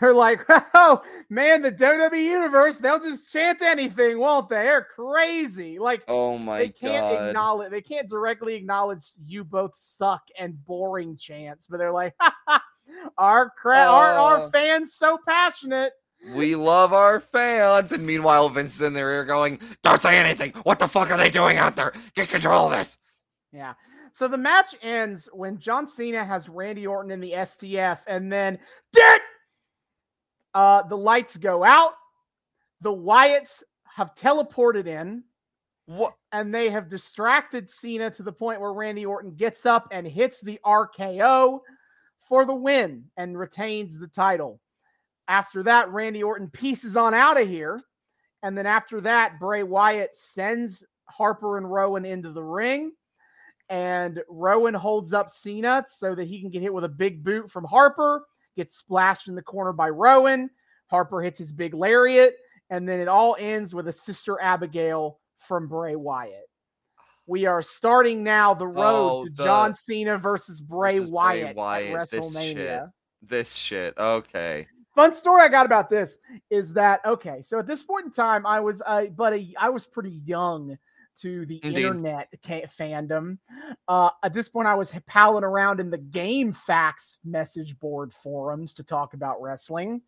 They're 0.00 0.12
like, 0.14 0.40
oh 0.74 1.02
man, 1.28 1.62
the 1.62 1.72
WWE 1.72 2.22
universe, 2.24 2.76
they'll 2.76 3.00
just 3.00 3.32
chant 3.32 3.62
anything, 3.62 4.18
won't 4.18 4.48
they? 4.48 4.56
They're 4.62 4.86
crazy. 4.94 5.78
Like, 5.78 6.02
Oh 6.08 6.38
my 6.38 6.58
they 6.58 6.68
can't 6.68 7.12
god. 7.14 7.28
acknowledge 7.28 7.70
they 7.70 7.82
can't 7.82 8.08
directly 8.08 8.54
acknowledge 8.54 9.02
you 9.26 9.42
both 9.44 9.72
suck 9.76 10.22
and 10.38 10.64
boring 10.66 11.16
chants, 11.16 11.66
but 11.66 11.78
they're 11.78 11.90
like, 11.92 12.14
our 13.18 13.50
crowd, 13.50 13.88
our, 13.92 14.12
our 14.14 14.36
Uh. 14.46 14.50
fans 14.50 14.94
so 14.94 15.18
passionate. 15.26 15.92
we 16.34 16.54
love 16.54 16.92
our 16.92 17.20
fans. 17.20 17.92
And 17.92 18.06
meanwhile, 18.06 18.48
Vince 18.48 18.76
is 18.76 18.80
in 18.82 18.92
their 18.92 19.10
ear 19.10 19.24
going, 19.24 19.58
Don't 19.82 20.02
say 20.02 20.18
anything. 20.18 20.52
What 20.62 20.78
the 20.78 20.88
fuck 20.88 21.10
are 21.10 21.18
they 21.18 21.30
doing 21.30 21.58
out 21.58 21.76
there? 21.76 21.92
Get 22.14 22.28
control 22.28 22.66
of 22.66 22.72
this. 22.72 22.98
Yeah. 23.52 23.74
So 24.12 24.26
the 24.26 24.38
match 24.38 24.74
ends 24.82 25.28
when 25.32 25.58
John 25.58 25.86
Cena 25.88 26.24
has 26.24 26.48
Randy 26.48 26.86
Orton 26.86 27.10
in 27.12 27.20
the 27.20 27.32
STF, 27.32 27.98
and 28.06 28.32
then 28.32 28.58
dick. 28.92 29.22
Uh, 30.58 30.82
the 30.82 30.96
lights 30.96 31.36
go 31.36 31.62
out. 31.62 31.92
The 32.80 32.92
Wyatts 32.92 33.62
have 33.84 34.16
teleported 34.16 34.88
in, 34.88 35.22
What 35.86 36.16
and 36.32 36.52
they 36.52 36.68
have 36.68 36.88
distracted 36.88 37.70
Cena 37.70 38.10
to 38.10 38.24
the 38.24 38.32
point 38.32 38.60
where 38.60 38.72
Randy 38.72 39.06
Orton 39.06 39.36
gets 39.36 39.66
up 39.66 39.86
and 39.92 40.04
hits 40.04 40.40
the 40.40 40.58
RKO 40.66 41.60
for 42.28 42.44
the 42.44 42.56
win 42.56 43.04
and 43.16 43.38
retains 43.38 44.00
the 44.00 44.08
title. 44.08 44.58
After 45.28 45.62
that, 45.62 45.92
Randy 45.92 46.24
Orton 46.24 46.50
pieces 46.50 46.96
on 46.96 47.14
out 47.14 47.40
of 47.40 47.46
here. 47.46 47.78
And 48.42 48.58
then 48.58 48.66
after 48.66 49.00
that, 49.02 49.38
Bray 49.38 49.62
Wyatt 49.62 50.16
sends 50.16 50.84
Harper 51.04 51.56
and 51.56 51.70
Rowan 51.70 52.04
into 52.04 52.32
the 52.32 52.42
ring. 52.42 52.90
And 53.68 54.24
Rowan 54.28 54.74
holds 54.74 55.12
up 55.12 55.30
Cena 55.30 55.86
so 55.88 56.16
that 56.16 56.26
he 56.26 56.40
can 56.40 56.50
get 56.50 56.62
hit 56.62 56.74
with 56.74 56.82
a 56.82 56.88
big 56.88 57.22
boot 57.22 57.48
from 57.48 57.62
Harper, 57.62 58.24
gets 58.58 58.76
splashed 58.76 59.28
in 59.28 59.34
the 59.34 59.42
corner 59.42 59.72
by 59.72 59.88
Rowan. 59.88 60.50
Harper 60.88 61.22
hits 61.22 61.38
his 61.38 61.52
big 61.52 61.72
lariat. 61.74 62.34
And 62.70 62.86
then 62.86 63.00
it 63.00 63.08
all 63.08 63.34
ends 63.38 63.74
with 63.74 63.88
a 63.88 63.92
sister 63.92 64.38
Abigail 64.42 65.20
from 65.38 65.68
Bray 65.68 65.96
Wyatt. 65.96 66.50
We 67.26 67.46
are 67.46 67.62
starting 67.62 68.22
now 68.24 68.52
the 68.54 68.66
road 68.66 68.82
Oh, 69.20 69.24
to 69.24 69.30
the- 69.30 69.44
John 69.44 69.72
Cena 69.74 70.18
versus 70.18 70.60
Bray 70.60 70.98
versus 70.98 71.08
Bray 71.08 71.14
Wyatt, 71.14 71.56
Wyatt, 71.56 71.96
at 71.96 72.10
this 72.10 72.36
WrestleMania. 72.36 72.54
shit. 72.56 72.82
this 73.22 73.54
shit. 73.54 73.94
Okay. 73.96 74.66
Fun 74.94 75.12
story 75.12 75.42
I 75.42 75.48
got 75.48 75.64
about 75.66 75.88
this 75.88 76.18
is 76.50 76.72
that 76.74 77.00
okay, 77.06 77.40
so 77.42 77.58
at 77.58 77.66
this 77.68 77.82
point 77.84 78.06
in 78.06 78.10
time, 78.12 78.44
I 78.44 78.58
was 78.60 78.82
uh, 78.84 79.06
but 79.16 79.32
a, 79.34 79.54
I 79.58 79.68
was 79.68 79.86
pretty 79.86 80.10
young 80.26 80.76
to 81.22 81.46
the 81.46 81.60
Indeed. 81.64 81.84
internet 81.84 82.28
fandom. 82.44 83.38
Uh, 83.86 84.10
at 84.22 84.32
this 84.34 84.48
point, 84.48 84.68
I 84.68 84.74
was 84.74 84.92
palling 85.06 85.44
around 85.44 85.80
in 85.80 85.90
the 85.90 85.98
GameFAQs 85.98 87.18
message 87.24 87.78
board 87.78 88.12
forums 88.12 88.74
to 88.74 88.82
talk 88.82 89.14
about 89.14 89.40
wrestling. 89.40 90.02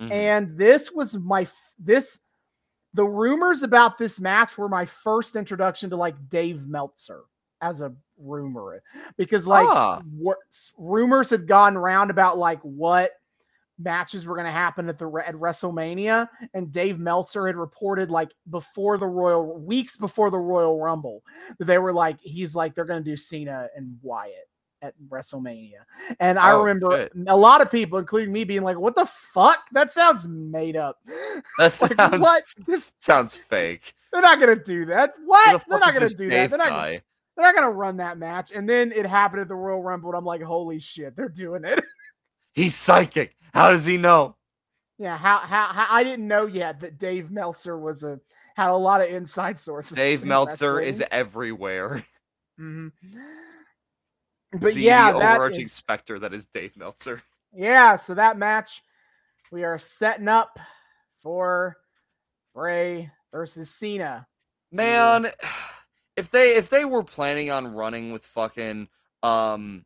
Mhm. 0.00 0.10
And 0.10 0.58
this 0.58 0.92
was 0.92 1.16
my 1.18 1.46
this 1.78 2.20
the 2.94 3.04
rumors 3.04 3.62
about 3.62 3.98
this 3.98 4.18
match 4.20 4.56
were 4.56 4.68
my 4.68 4.86
first 4.86 5.36
introduction 5.36 5.90
to 5.90 5.96
like 5.96 6.28
Dave 6.28 6.66
Meltzer 6.66 7.24
as 7.60 7.80
a 7.80 7.92
rumor 8.18 8.82
because 9.18 9.46
like 9.46 9.66
Ah. 9.68 10.00
rumors 10.78 11.30
had 11.30 11.46
gone 11.46 11.76
around 11.76 12.10
about 12.10 12.38
like 12.38 12.60
what 12.62 13.10
matches 13.78 14.24
were 14.26 14.34
going 14.34 14.46
to 14.46 14.50
happen 14.52 14.88
at 14.88 14.98
the 14.98 15.06
at 15.26 15.34
WrestleMania 15.34 16.28
and 16.54 16.72
Dave 16.72 16.98
Meltzer 16.98 17.46
had 17.46 17.56
reported 17.56 18.10
like 18.10 18.30
before 18.50 18.96
the 18.98 19.06
Royal 19.06 19.58
weeks 19.58 19.98
before 19.98 20.30
the 20.30 20.38
Royal 20.38 20.80
Rumble 20.80 21.22
that 21.58 21.66
they 21.66 21.78
were 21.78 21.92
like 21.92 22.18
he's 22.22 22.54
like 22.54 22.74
they're 22.74 22.84
going 22.86 23.04
to 23.04 23.10
do 23.10 23.16
Cena 23.16 23.68
and 23.76 23.98
Wyatt 24.02 24.48
at 24.82 24.94
WrestleMania. 25.08 25.80
And 26.20 26.38
I 26.38 26.52
Oh, 26.52 26.60
remember 26.62 27.02
shit. 27.02 27.12
a 27.26 27.36
lot 27.36 27.60
of 27.60 27.70
people 27.70 27.98
including 27.98 28.32
me 28.32 28.44
being 28.44 28.62
like 28.62 28.78
what 28.78 28.94
the 28.94 29.06
fuck 29.06 29.58
that 29.72 29.90
sounds 29.90 30.26
made 30.26 30.76
up. 30.76 30.98
That 31.58 31.78
like 31.80 31.94
sounds 31.96 32.18
what? 32.18 32.44
There's- 32.66 32.92
sounds 33.00 33.34
fake. 33.36 33.92
they're 34.12 34.22
not 34.22 34.40
going 34.40 34.56
to 34.56 34.64
do 34.64 34.86
that. 34.86 35.14
What? 35.24 35.58
the 35.60 35.64
They're 35.68 35.78
not 35.80 35.88
going 35.88 36.00
to 36.00 36.00
this 36.06 36.14
do 36.14 36.30
that. 36.30 36.48
They're 36.50 36.58
not, 36.58 36.70
they're 36.88 37.02
not 37.44 37.54
going 37.54 37.68
to 37.68 37.76
run 37.76 37.98
that 37.98 38.16
match. 38.18 38.50
And 38.52 38.66
then 38.68 38.92
it 38.92 39.04
happened 39.06 39.42
at 39.42 39.48
the 39.48 39.54
Royal 39.54 39.82
Rumble 39.82 40.10
and 40.10 40.16
I'm 40.18 40.24
like 40.24 40.40
holy 40.42 40.78
shit, 40.78 41.14
they're 41.14 41.28
doing 41.28 41.64
it. 41.64 41.82
He's 42.54 42.74
psychic. 42.74 43.34
How 43.56 43.70
does 43.70 43.86
he 43.86 43.96
know? 43.96 44.36
Yeah, 44.98 45.16
how, 45.16 45.38
how 45.38 45.66
how 45.66 45.86
I 45.90 46.04
didn't 46.04 46.26
know 46.28 46.46
yet 46.46 46.80
that 46.80 46.98
Dave 46.98 47.30
Meltzer 47.30 47.78
was 47.78 48.02
a 48.02 48.20
had 48.54 48.70
a 48.70 48.76
lot 48.76 49.00
of 49.02 49.08
inside 49.08 49.58
sources. 49.58 49.96
Dave 49.96 50.24
Meltzer 50.24 50.80
is 50.80 51.02
everywhere. 51.10 52.04
Mhm. 52.58 52.92
But 54.52 54.74
the, 54.74 54.80
yeah, 54.80 55.12
overarching 55.12 55.66
is- 55.66 55.72
specter 55.72 56.18
that 56.18 56.32
is 56.32 56.46
Dave 56.46 56.76
Meltzer. 56.76 57.22
yeah. 57.52 57.96
So 57.96 58.14
that 58.14 58.38
match, 58.38 58.82
we 59.52 59.64
are 59.64 59.76
setting 59.78 60.28
up 60.28 60.58
for 61.22 61.76
Bray 62.54 63.10
versus 63.32 63.68
Cena. 63.70 64.26
Man, 64.72 65.30
if 66.16 66.30
they 66.30 66.56
if 66.56 66.70
they 66.70 66.84
were 66.84 67.02
planning 67.02 67.50
on 67.50 67.74
running 67.74 68.12
with 68.12 68.24
fucking 68.24 68.88
um 69.22 69.84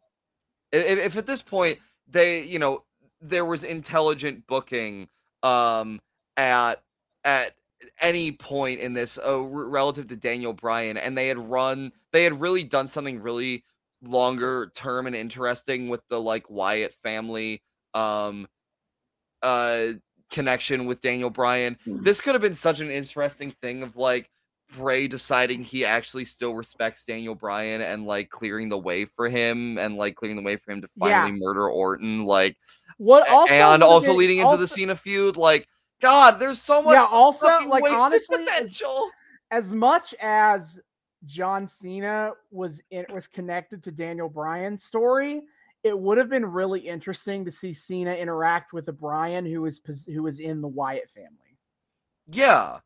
if, 0.70 0.98
if 0.98 1.16
at 1.16 1.26
this 1.26 1.42
point 1.42 1.78
they, 2.06 2.42
you 2.44 2.58
know, 2.60 2.84
there 3.20 3.44
was 3.44 3.64
intelligent 3.64 4.46
booking 4.46 5.08
um 5.42 6.00
at 6.36 6.82
at 7.24 7.54
any 8.00 8.32
point 8.32 8.80
in 8.80 8.92
this 8.92 9.18
uh, 9.18 9.40
r- 9.40 9.42
relative 9.46 10.06
to 10.08 10.16
Daniel 10.16 10.52
Bryan 10.52 10.96
and 10.96 11.16
they 11.16 11.28
had 11.28 11.38
run 11.38 11.92
they 12.12 12.24
had 12.24 12.40
really 12.40 12.62
done 12.62 12.88
something 12.88 13.20
really 13.20 13.64
longer 14.02 14.70
term 14.74 15.06
and 15.06 15.16
interesting 15.16 15.88
with 15.88 16.00
the 16.08 16.20
like 16.20 16.48
Wyatt 16.50 16.94
family 17.02 17.62
um 17.94 18.46
uh 19.42 19.88
connection 20.30 20.86
with 20.86 21.00
Daniel 21.00 21.30
Bryan. 21.30 21.76
This 21.86 22.20
could 22.20 22.34
have 22.34 22.42
been 22.42 22.54
such 22.54 22.80
an 22.80 22.90
interesting 22.90 23.50
thing 23.62 23.82
of 23.82 23.96
like 23.96 24.30
Bray 24.76 25.08
deciding 25.08 25.62
he 25.62 25.84
actually 25.84 26.24
still 26.24 26.54
respects 26.54 27.04
Daniel 27.04 27.34
Bryan 27.34 27.80
and 27.80 28.06
like 28.06 28.30
clearing 28.30 28.68
the 28.68 28.78
way 28.78 29.04
for 29.04 29.28
him 29.28 29.78
and 29.78 29.96
like 29.96 30.14
clearing 30.16 30.36
the 30.36 30.42
way 30.42 30.56
for 30.56 30.70
him 30.72 30.80
to 30.82 30.88
Yeah. 30.96 31.22
finally 31.22 31.38
murder 31.40 31.68
Orton 31.68 32.24
like 32.24 32.56
What 32.98 33.28
also 33.28 33.52
and 33.52 33.82
also 33.82 34.12
leading 34.12 34.38
into 34.38 34.56
the 34.56 34.62
also- 34.62 34.66
Cena 34.74 34.94
feud 34.96 35.36
like 35.36 35.66
god 36.00 36.38
there's 36.38 36.60
so 36.60 36.80
much 36.82 36.94
Yeah, 36.94 37.04
also 37.04 37.46
like 37.68 37.84
honestly, 37.90 38.42
as, 38.42 38.48
potential. 38.48 39.10
as 39.50 39.74
much 39.74 40.14
as 40.20 40.78
John 41.26 41.66
Cena 41.68 42.32
was 42.50 42.80
in, 42.90 43.04
was 43.12 43.26
connected 43.26 43.82
to 43.82 43.92
Daniel 43.92 44.28
Bryan's 44.30 44.84
story, 44.84 45.42
it 45.82 45.98
would 45.98 46.16
have 46.16 46.30
been 46.30 46.46
really 46.46 46.80
interesting 46.80 47.44
to 47.44 47.50
see 47.50 47.72
Cena 47.74 48.12
interact 48.14 48.72
with 48.72 48.88
a 48.88 48.92
Bryan 48.92 49.44
who 49.44 49.64
is 49.66 49.80
who 50.06 50.26
is 50.26 50.40
in 50.40 50.60
the 50.62 50.68
Wyatt 50.68 51.10
family. 51.10 51.58
yeah 52.28 52.78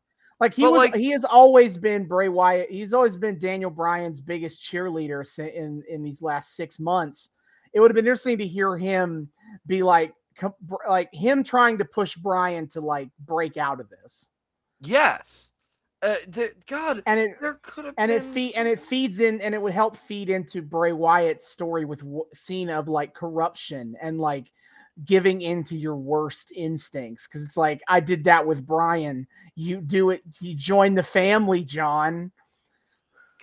Like 0.45 0.53
he 0.53 0.61
But, 0.61 0.71
was, 0.71 0.77
like- 0.79 0.95
he 0.95 1.09
has 1.11 1.25
always 1.25 1.77
been 1.77 2.05
Bray 2.05 2.29
Wyatt. 2.29 2.69
He's 2.69 2.93
always 2.93 3.17
been 3.17 3.39
Daniel 3.39 3.71
Bryan's 3.71 4.21
biggest 4.21 4.61
cheerleader 4.61 5.23
in 5.39 5.83
in 5.89 6.03
these 6.03 6.21
last 6.21 6.55
six 6.55 6.79
months. 6.79 7.31
It 7.73 7.79
would 7.79 7.89
have 7.91 7.95
been 7.95 8.05
interesting 8.05 8.37
to 8.37 8.47
hear 8.47 8.77
him 8.77 9.29
be 9.67 9.81
like, 9.83 10.13
like 10.87 11.13
him 11.13 11.43
trying 11.43 11.77
to 11.79 11.85
push 11.85 12.15
Bryan 12.15 12.67
to 12.69 12.81
like 12.81 13.09
break 13.25 13.57
out 13.57 13.79
of 13.79 13.89
this. 13.89 14.29
yes 14.81 15.51
Uh, 16.01 16.15
the, 16.27 16.53
God, 16.67 17.01
and 17.07 17.19
it 17.19 17.31
there 17.41 17.55
could 17.63 17.85
have 17.85 17.95
and 17.97 18.09
been... 18.09 18.21
it 18.21 18.23
feed 18.33 18.53
and 18.53 18.67
it 18.67 18.79
feeds 18.79 19.19
in 19.19 19.41
and 19.41 19.55
it 19.55 19.61
would 19.61 19.73
help 19.73 19.97
feed 19.97 20.29
into 20.29 20.61
Bray 20.61 20.91
Wyatt's 20.93 21.47
story 21.47 21.83
with 21.85 21.99
w- 21.99 22.25
scene 22.33 22.69
of 22.69 22.87
like 22.87 23.13
corruption 23.15 23.95
and 24.01 24.19
like 24.19 24.51
giving 25.03 25.41
into 25.41 25.75
your 25.75 25.95
worst 25.97 26.51
instincts 26.55 27.27
because 27.27 27.43
it's 27.43 27.57
like 27.57 27.81
I 27.89 27.99
did 27.99 28.23
that 28.23 28.47
with 28.47 28.65
Bryan. 28.65 29.27
You 29.55 29.81
do 29.81 30.11
it. 30.11 30.23
You 30.39 30.55
join 30.55 30.95
the 30.95 31.03
family, 31.03 31.63
John. 31.63 32.31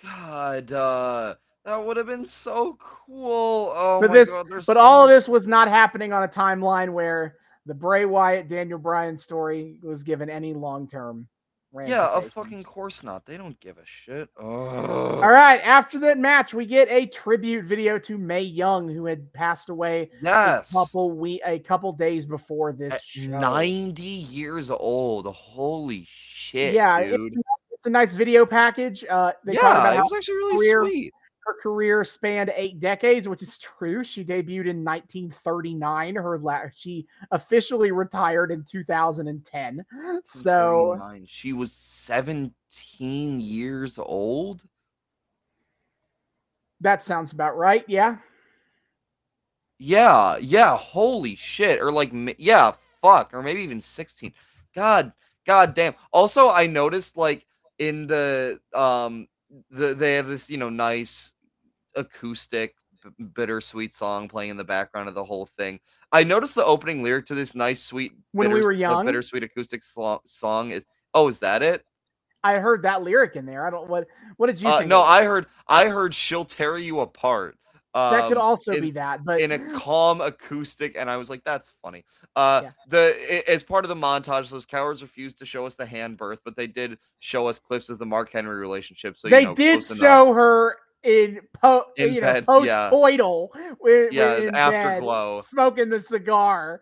God, 0.01 0.71
uh, 0.71 1.35
that 1.63 1.85
would 1.85 1.95
have 1.97 2.07
been 2.07 2.25
so 2.25 2.75
cool. 2.79 3.71
Oh 3.75 3.99
But 4.01 4.09
my 4.09 4.13
this- 4.15 4.31
god, 4.31 4.47
But 4.49 4.75
so 4.75 4.79
all 4.79 5.03
of 5.03 5.09
this 5.09 5.29
was 5.29 5.47
not 5.47 5.67
happening 5.67 6.11
on 6.11 6.23
a 6.23 6.27
timeline 6.27 6.91
where 6.91 7.37
the 7.65 7.73
Bray 7.73 8.05
Wyatt 8.05 8.47
Daniel 8.49 8.79
Bryan 8.79 9.15
story 9.15 9.79
was 9.81 10.03
given 10.03 10.29
any 10.29 10.53
long 10.53 10.87
term. 10.87 11.27
Yeah, 11.75 12.07
of 12.07 12.31
fucking 12.31 12.63
course 12.63 13.01
not. 13.03 13.25
They 13.25 13.35
don't 13.37 13.59
give 13.59 13.77
a 13.77 13.85
shit. 13.85 14.29
Ugh. 14.37 14.45
All 14.45 15.29
right. 15.31 15.59
After 15.65 15.97
that 15.99 16.19
match, 16.19 16.53
we 16.53 16.65
get 16.65 16.87
a 16.89 17.07
tribute 17.07 17.65
video 17.65 17.97
to 17.99 18.17
Mae 18.17 18.41
Young, 18.43 18.87
who 18.87 19.05
had 19.05 19.31
passed 19.33 19.69
away 19.69 20.11
Yes. 20.21 20.69
a 20.71 20.73
couple 20.73 21.11
we 21.11 21.41
a 21.45 21.57
couple 21.59 21.91
days 21.93 22.25
before 22.27 22.73
this 22.73 22.93
At 22.93 23.01
show. 23.03 23.39
90 23.39 24.03
years 24.03 24.69
old. 24.69 25.25
Holy 25.27 26.07
shit, 26.09 26.73
Yeah, 26.73 26.99
it- 26.99 27.17
dude. 27.17 27.33
It's 27.71 27.87
a 27.87 27.89
nice 27.89 28.13
video 28.15 28.45
package. 28.45 29.03
Uh, 29.09 29.33
they 29.43 29.53
talk 29.55 29.63
yeah, 29.63 29.79
about 29.81 29.95
it 29.97 30.01
was 30.03 30.13
actually 30.13 30.35
really 30.35 30.57
career- 30.57 30.83
sweet. 30.85 31.13
Her 31.45 31.53
career 31.61 32.03
spanned 32.03 32.51
eight 32.55 32.79
decades, 32.79 33.27
which 33.27 33.41
is 33.41 33.57
true. 33.57 34.03
She 34.03 34.23
debuted 34.23 34.67
in 34.67 34.83
1939. 34.83 36.15
Her 36.15 36.37
la- 36.37 36.63
she 36.73 37.05
officially 37.31 37.91
retired 37.91 38.51
in 38.51 38.63
2010. 38.63 39.85
So 40.25 41.21
she 41.25 41.53
was 41.53 41.71
17 41.73 43.39
years 43.39 43.97
old. 43.97 44.63
that 46.79 47.03
sounds 47.03 47.31
about 47.31 47.57
right. 47.57 47.83
Yeah. 47.87 48.17
Yeah, 49.79 50.37
yeah, 50.37 50.77
holy 50.77 51.35
shit. 51.35 51.81
Or 51.81 51.91
like 51.91 52.11
yeah, 52.37 52.71
fuck, 53.01 53.33
or 53.33 53.41
maybe 53.41 53.61
even 53.63 53.81
16. 53.81 54.33
God, 54.73 55.11
god 55.45 55.73
damn. 55.73 55.95
Also, 56.11 56.49
I 56.49 56.67
noticed 56.67 57.17
like 57.17 57.45
in 57.79 58.07
the 58.07 58.59
um 58.73 59.27
the 59.69 59.93
they 59.93 60.15
have 60.15 60.27
this, 60.27 60.49
you 60.49 60.57
know, 60.57 60.69
nice 60.69 61.32
acoustic 61.95 62.75
b- 63.03 63.23
bittersweet 63.35 63.93
song 63.95 64.27
playing 64.27 64.49
in 64.51 64.57
the 64.57 64.63
background 64.63 65.09
of 65.09 65.15
the 65.15 65.23
whole 65.23 65.47
thing. 65.57 65.79
I 66.11 66.23
noticed 66.23 66.55
the 66.55 66.65
opening 66.65 67.03
lyric 67.03 67.25
to 67.27 67.35
this 67.35 67.55
nice 67.55 67.83
sweet 67.83 68.13
When 68.31 68.51
we 68.51 68.61
were 68.61 68.71
uh, 68.73 68.75
young? 68.75 69.05
bittersweet 69.05 69.43
acoustic 69.43 69.83
slo- 69.83 70.21
song 70.25 70.71
is 70.71 70.85
Oh, 71.13 71.27
is 71.27 71.39
that 71.39 71.61
it? 71.61 71.83
I 72.43 72.55
heard 72.55 72.83
that 72.83 73.03
lyric 73.03 73.35
in 73.35 73.45
there. 73.45 73.65
I 73.65 73.69
don't 73.69 73.87
what 73.89 74.07
what 74.37 74.47
did 74.47 74.59
you 74.59 74.67
Uh, 74.67 74.79
think? 74.79 74.89
no. 74.89 75.01
I 75.01 75.23
heard 75.23 75.45
I 75.67 75.87
heard 75.89 76.13
she'll 76.13 76.45
tear 76.45 76.77
you 76.77 76.99
apart. 76.99 77.57
that 77.93 78.27
could 78.27 78.37
um, 78.37 78.43
also 78.43 78.73
in- 78.73 78.81
be 78.81 78.91
that, 78.91 79.23
but 79.23 79.39
in 79.39 79.51
a 79.51 79.59
calm 79.77 80.19
acoustic 80.19 80.97
and 80.97 81.11
i 81.11 81.15
was 81.15 81.29
like 81.29 81.43
that's 81.43 81.73
funny 81.83 82.03
uh 82.35 82.61
Yeah. 82.63 82.71
the 82.87 83.15
i- 83.31 83.43
as 83.51 83.61
part 83.61 83.85
of 83.85 83.89
the 83.89 83.95
montage 83.95 84.49
those 84.49 84.65
cowards 84.65 85.03
refused 85.03 85.37
to 85.39 85.45
show 85.45 85.67
us 85.67 85.75
the 85.75 85.85
hand 85.85 86.17
birth 86.17 86.39
but 86.43 86.55
they 86.55 86.65
did 86.65 86.97
show 87.19 87.45
us 87.45 87.59
clips 87.59 87.89
of 87.89 87.99
the 87.99 88.05
mark 88.07 88.31
henry 88.31 88.55
relationship 88.55 89.15
so 89.15 89.29
they 89.29 89.41
you 89.41 89.47
know, 89.49 89.53
did 89.55 89.83
show 89.85 90.33
her 90.33 90.75
in 91.03 91.41
po 91.53 91.85
In 91.97 92.13
you 92.13 92.21
bed, 92.21 92.45
know 92.47 92.63
yeah. 92.63 92.89
post-coital 92.89 93.49
with, 93.81 94.13
Yeah, 94.13 94.35
with 94.35 94.49
in 94.49 94.55
afterglow. 94.55 95.41
smoking 95.41 95.89
the 95.89 95.99
cigar. 95.99 96.81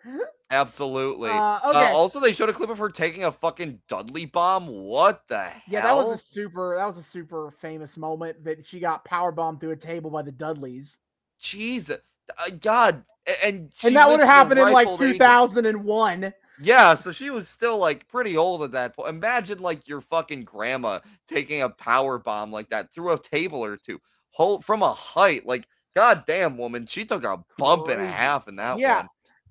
absolutely 0.51 1.29
Uh, 1.31 1.33
Uh, 1.33 1.59
okay. 1.69 1.91
also 1.93 2.19
they 2.19 2.33
showed 2.33 2.49
a 2.49 2.53
clip 2.53 2.69
of 2.69 2.77
her 2.77 2.89
taking 2.89 3.23
a 3.23 3.31
fucking 3.31 3.79
dudley 3.87 4.25
bomb 4.25 4.67
what 4.67 5.23
the 5.27 5.39
hell 5.41 5.61
Yeah, 5.67 5.81
that 5.83 5.95
was 5.95 6.11
a 6.11 6.17
super 6.17 6.75
that 6.77 6.85
was 6.85 6.97
a 6.97 7.03
super 7.03 7.51
famous 7.59 7.97
moment 7.97 8.43
that 8.43 8.65
she 8.65 8.79
got 8.79 9.05
power 9.05 9.31
bombed 9.31 9.59
through 9.59 9.71
a 9.71 9.75
table 9.77 10.09
by 10.11 10.21
the 10.23 10.31
Dudleys. 10.31 10.99
jesus 11.39 11.97
uh, 12.37 12.49
god 12.59 13.03
and 13.43 13.71
she 13.75 13.87
and 13.87 13.95
that 13.95 14.09
would 14.09 14.19
have 14.19 14.27
happened 14.29 14.59
in 14.59 14.65
like 14.65 14.75
ripe 14.75 14.87
old 14.87 15.01
age 15.01 15.11
of 15.11 15.17
2001. 15.17 16.33
Yeah, 16.59 16.93
so 16.95 17.11
she 17.11 17.29
was 17.29 17.47
still 17.47 17.77
like 17.77 18.07
pretty 18.07 18.37
old 18.37 18.63
at 18.63 18.71
that 18.71 18.95
point. 18.95 19.09
Imagine 19.09 19.59
like 19.59 19.87
your 19.87 20.01
fucking 20.01 20.43
grandma 20.43 20.99
taking 21.27 21.61
a 21.61 21.69
power 21.69 22.19
bomb 22.19 22.51
like 22.51 22.69
that 22.69 22.91
through 22.91 23.11
a 23.13 23.19
table 23.19 23.63
or 23.63 23.77
two, 23.77 23.99
hold 24.31 24.63
from 24.65 24.83
a 24.83 24.93
height. 24.93 25.45
Like, 25.45 25.67
goddamn 25.95 26.57
woman, 26.57 26.85
she 26.85 27.05
took 27.05 27.23
a 27.23 27.43
bump 27.57 27.87
and 27.87 28.01
a 28.01 28.05
half 28.07 28.47
in 28.47 28.55
that 28.57 28.77
Yeah. 28.79 28.97
one. 28.97 29.07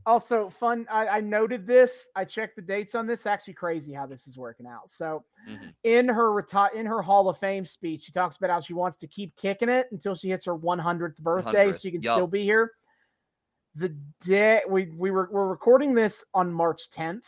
Also, 0.07 0.49
fun. 0.49 0.87
I, 0.91 1.07
I 1.09 1.21
noted 1.21 1.67
this. 1.67 2.09
I 2.17 2.25
checked 2.25 2.57
the 2.57 2.63
dates 2.63 2.95
on 2.95 3.07
this. 3.07 3.27
Actually, 3.27 3.53
crazy 3.55 3.93
how 3.93 4.07
this 4.07 4.27
is 4.27 4.39
working 4.39 4.67
out. 4.67 4.89
So, 4.89 5.25
Mhm. 5.47 5.75
in 5.85 6.09
her 6.09 6.31
reti- 6.31 6.73
in 6.73 6.87
her 6.87 7.03
Hall 7.03 7.29
of 7.29 7.37
Fame 7.37 7.67
speech, 7.67 8.05
she 8.05 8.13
talks 8.13 8.37
about 8.39 8.49
how 8.51 8.61
she 8.61 8.73
wants 8.73 8.97
to 8.99 9.07
keep 9.07 9.37
kicking 9.37 9.69
it 9.69 9.89
until 9.93 10.15
she 10.15 10.31
hits 10.31 10.47
her 10.47 10.55
100th 10.55 11.19
birthday, 11.19 11.67
100th, 11.67 11.75
so 11.77 11.81
she 11.81 11.91
can 11.91 12.03
yup. 12.03 12.15
still 12.17 12.27
be 12.27 12.43
here. 12.45 12.73
The 13.75 13.91
day 14.25 14.63
we 14.69 14.87
we 14.97 15.11
were 15.11 15.29
we're 15.31 15.47
recording 15.47 15.95
this 15.95 16.25
on 16.35 16.53
March 16.53 16.91
10th. 16.91 17.25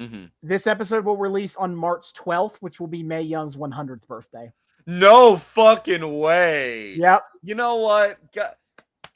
Mhm. 0.00 0.30
This 0.42 0.66
episode 0.66 1.04
will 1.04 1.16
release 1.16 1.56
on 1.56 1.74
March 1.74 2.12
12th, 2.14 2.56
which 2.60 2.80
will 2.80 2.86
be 2.86 3.02
Mae 3.02 3.22
Young's 3.22 3.56
100th 3.56 4.06
birthday. 4.06 4.50
No 4.86 5.36
fucking 5.36 6.18
way. 6.18 6.94
Yep. 6.94 7.24
You 7.42 7.54
know 7.54 7.76
what? 7.76 8.18
Go- 8.32 8.50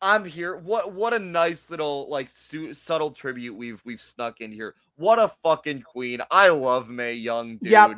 I'm 0.02 0.24
here. 0.24 0.56
What 0.56 0.92
what 0.92 1.14
a 1.14 1.18
nice 1.18 1.70
little 1.70 2.08
like 2.10 2.28
su- 2.30 2.74
subtle 2.74 3.10
tribute 3.12 3.54
we've 3.56 3.80
we've 3.84 4.00
snuck 4.00 4.40
in 4.40 4.52
here. 4.52 4.74
What 4.96 5.18
a 5.18 5.32
fucking 5.42 5.82
queen. 5.82 6.20
I 6.30 6.50
love 6.50 6.88
Mae 6.88 7.14
Young, 7.14 7.56
dude. 7.58 7.72
Yep. 7.72 7.90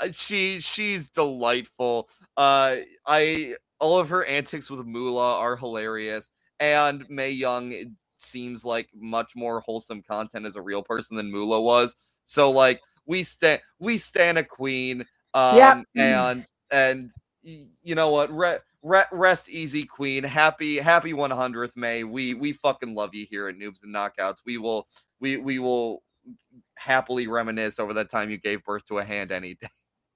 Uh, 0.00 0.08
She 0.14 0.60
she's 0.60 1.08
delightful. 1.08 2.08
Uh 2.36 2.76
I 3.06 3.54
all 3.78 3.98
of 3.98 4.08
her 4.08 4.24
antics 4.24 4.70
with 4.70 4.86
Moolah 4.86 5.38
are 5.38 5.56
hilarious 5.56 6.30
and 6.60 7.08
Mae 7.08 7.30
Young 7.30 7.74
seems 8.18 8.64
like 8.64 8.88
much 8.94 9.32
more 9.36 9.60
wholesome 9.60 10.02
content 10.02 10.46
as 10.46 10.56
a 10.56 10.62
real 10.62 10.82
person 10.82 11.16
than 11.16 11.30
Moolah 11.30 11.60
was. 11.60 11.96
So 12.24 12.50
like 12.50 12.80
we 13.06 13.22
stand 13.22 13.60
we 13.78 13.98
stand 13.98 14.38
a 14.38 14.44
queen 14.44 15.04
um 15.34 15.56
Yep. 15.56 15.84
and 15.96 16.44
and 16.70 17.10
you 17.42 17.94
know 17.94 18.10
what 18.10 18.34
re- 18.36 18.58
re- 18.82 19.04
rest 19.12 19.48
easy 19.48 19.84
queen 19.84 20.24
happy 20.24 20.78
happy 20.78 21.12
100th 21.12 21.76
Mae 21.76 22.02
we 22.04 22.34
we 22.34 22.52
fucking 22.52 22.94
love 22.94 23.14
you 23.14 23.26
here 23.30 23.48
at 23.48 23.56
noobs 23.56 23.82
and 23.84 23.94
knockouts 23.94 24.38
we 24.44 24.58
will 24.58 24.88
we 25.20 25.36
we 25.36 25.58
will 25.60 26.02
happily 26.74 27.28
reminisce 27.28 27.78
over 27.78 27.92
that 27.92 28.10
time 28.10 28.30
you 28.30 28.38
gave 28.38 28.64
birth 28.64 28.84
to 28.86 28.98
a 28.98 29.04
hand 29.04 29.30
any 29.30 29.54
day 29.54 29.68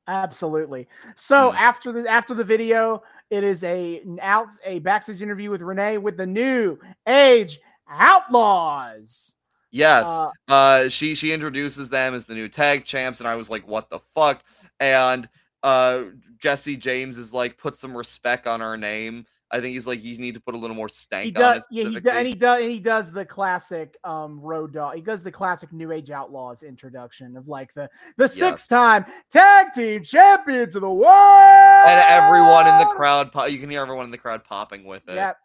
Absolutely. 0.08 0.88
So 1.14 1.52
Mm. 1.52 1.56
after 1.56 1.92
the 1.92 2.08
after 2.10 2.34
the 2.34 2.42
video, 2.42 3.02
it 3.30 3.44
is 3.44 3.62
a 3.64 4.02
out 4.20 4.48
a 4.64 4.80
backstage 4.80 5.22
interview 5.22 5.50
with 5.50 5.62
Renee 5.62 5.98
with 5.98 6.16
the 6.16 6.26
new 6.26 6.78
Age 7.06 7.60
Outlaws. 7.88 9.34
yes 9.70 10.04
Uh, 10.06 10.30
uh 10.48 10.88
she 10.88 11.14
she 11.14 11.32
introduces 11.32 11.88
them 11.88 12.14
as 12.14 12.24
the 12.24 12.34
new 12.34 12.48
tag 12.48 12.84
champs 12.84 13.20
and 13.20 13.28
i 13.28 13.34
was 13.36 13.48
like 13.48 13.66
what 13.66 13.88
the 13.90 14.00
fuck 14.14 14.42
and 14.80 15.28
uh 15.62 16.02
jesse 16.38 16.76
james 16.76 17.16
is 17.18 17.32
like 17.32 17.56
put 17.58 17.78
some 17.78 17.96
respect 17.96 18.46
on 18.46 18.60
our 18.62 18.76
name 18.76 19.24
i 19.52 19.60
think 19.60 19.74
he's 19.74 19.86
like 19.86 20.02
you 20.02 20.18
need 20.18 20.34
to 20.34 20.40
put 20.40 20.54
a 20.54 20.58
little 20.58 20.76
more 20.76 20.88
stank 20.88 21.24
he 21.24 21.34
on 21.34 21.40
does, 21.40 21.58
it 21.58 21.64
yeah, 21.70 21.84
he 21.84 22.00
does, 22.00 22.16
and 22.16 22.26
he 22.28 22.34
does, 22.34 22.62
and 22.62 22.70
he 22.70 22.80
does 22.80 23.12
the 23.12 23.24
classic 23.24 23.96
um 24.04 24.40
road 24.40 24.72
dog. 24.72 24.94
He 24.94 25.02
does 25.02 25.22
the 25.22 25.32
classic 25.32 25.72
New 25.72 25.92
Age 25.92 26.10
Outlaws 26.10 26.62
introduction 26.62 27.36
of 27.36 27.48
like 27.48 27.72
the 27.74 27.88
the 28.16 28.24
Yes. 28.24 28.34
six 28.34 28.68
time 28.68 29.04
tag 29.30 29.72
team 29.74 30.02
champions 30.02 30.76
of 30.76 30.82
the 30.82 30.90
world, 30.90 31.86
and 31.86 32.04
everyone 32.08 32.66
in 32.68 32.78
the 32.78 32.94
crowd 32.96 33.30
you 33.50 33.58
can 33.58 33.70
hear 33.70 33.82
everyone 33.82 34.04
in 34.04 34.10
the 34.10 34.18
crowd 34.18 34.44
popping 34.44 34.84
with 34.84 35.08
it 35.08 35.14
Yep. 35.14 35.36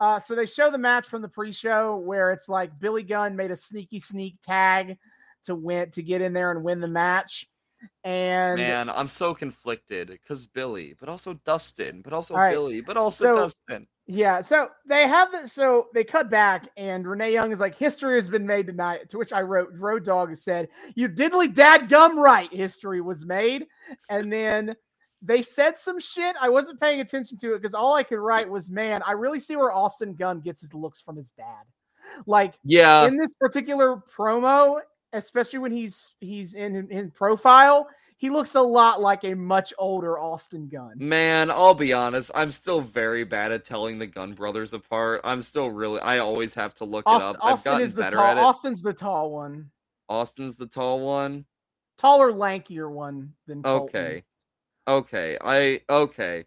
Uh, 0.00 0.18
so 0.18 0.34
they 0.34 0.44
show 0.44 0.70
the 0.70 0.78
match 0.78 1.06
from 1.06 1.22
the 1.22 1.28
pre-show 1.28 1.96
where 1.98 2.30
it's 2.32 2.48
like 2.48 2.78
Billy 2.80 3.02
Gunn 3.04 3.36
made 3.36 3.50
a 3.50 3.56
sneaky 3.56 4.00
sneak 4.00 4.36
tag 4.42 4.98
to 5.44 5.54
win 5.54 5.90
to 5.92 6.02
get 6.02 6.20
in 6.20 6.32
there 6.32 6.50
and 6.50 6.64
win 6.64 6.80
the 6.80 6.88
match, 6.88 7.46
and 8.04 8.58
Man, 8.58 8.90
I'm 8.90 9.08
so 9.08 9.34
conflicted 9.34 10.08
because 10.08 10.46
Billy, 10.46 10.94
but 10.98 11.08
also 11.08 11.34
Dustin, 11.44 12.02
but 12.02 12.12
also 12.12 12.34
right, 12.34 12.52
Billy, 12.52 12.80
but 12.80 12.96
also 12.96 13.24
so- 13.24 13.36
Dustin. 13.36 13.86
Yeah, 14.06 14.42
so 14.42 14.68
they 14.86 15.08
have 15.08 15.32
this. 15.32 15.54
So 15.54 15.88
they 15.94 16.04
cut 16.04 16.28
back, 16.28 16.68
and 16.76 17.08
Renee 17.08 17.32
Young 17.32 17.52
is 17.52 17.58
like, 17.58 17.74
"History 17.74 18.16
has 18.16 18.28
been 18.28 18.46
made 18.46 18.66
tonight." 18.66 19.08
To 19.08 19.16
which 19.18 19.32
I 19.32 19.40
wrote, 19.40 19.70
"Road 19.72 20.04
Dog 20.04 20.36
said, 20.36 20.68
you 20.94 21.08
diddly 21.08 21.52
dad 21.52 21.88
gum 21.88 22.18
right. 22.18 22.52
History 22.52 23.00
was 23.00 23.24
made." 23.24 23.66
And 24.10 24.30
then 24.30 24.76
they 25.22 25.40
said 25.40 25.78
some 25.78 25.98
shit. 25.98 26.36
I 26.38 26.50
wasn't 26.50 26.80
paying 26.80 27.00
attention 27.00 27.38
to 27.38 27.54
it 27.54 27.62
because 27.62 27.72
all 27.72 27.94
I 27.94 28.02
could 28.02 28.18
write 28.18 28.48
was, 28.48 28.70
"Man, 28.70 29.00
I 29.06 29.12
really 29.12 29.38
see 29.40 29.56
where 29.56 29.72
Austin 29.72 30.14
Gunn 30.14 30.40
gets 30.40 30.60
his 30.60 30.74
looks 30.74 31.00
from 31.00 31.16
his 31.16 31.30
dad." 31.32 31.64
Like 32.26 32.58
Yeah, 32.62 33.06
in 33.06 33.16
this 33.16 33.34
particular 33.34 34.02
promo, 34.14 34.80
especially 35.14 35.58
when 35.60 35.72
he's 35.72 36.14
he's 36.20 36.54
in 36.54 36.88
in 36.90 37.10
profile, 37.10 37.88
he 38.16 38.30
looks 38.30 38.54
a 38.54 38.60
lot 38.60 39.00
like 39.00 39.24
a 39.24 39.34
much 39.34 39.72
older 39.78 40.18
Austin 40.18 40.68
Gunn. 40.68 40.94
man, 40.96 41.50
I'll 41.50 41.74
be 41.74 41.92
honest. 41.92 42.30
I'm 42.34 42.50
still 42.50 42.80
very 42.80 43.24
bad 43.24 43.52
at 43.52 43.64
telling 43.64 43.98
the 43.98 44.06
Gunn 44.06 44.34
Brothers 44.34 44.72
apart. 44.72 45.20
I'm 45.24 45.42
still 45.42 45.70
really, 45.70 46.00
I 46.00 46.18
always 46.18 46.54
have 46.54 46.74
to 46.76 46.84
look 46.84 47.04
it 47.06 47.10
Austin, 47.10 47.36
up. 47.36 47.36
I've 47.42 47.52
Austin 47.54 47.72
gotten 47.72 47.86
is 47.86 47.94
the 47.94 48.10
tall. 48.10 48.38
Austin's 48.38 48.82
the 48.82 48.92
tall 48.92 49.30
one. 49.32 49.70
Austin's 50.08 50.56
the 50.56 50.66
tall 50.66 51.00
one. 51.00 51.44
taller, 51.96 52.32
lankier 52.32 52.90
one 52.90 53.32
than 53.46 53.62
Colton. 53.62 53.88
Okay. 53.88 54.24
Okay, 54.86 55.38
I 55.40 55.80
okay. 55.88 56.44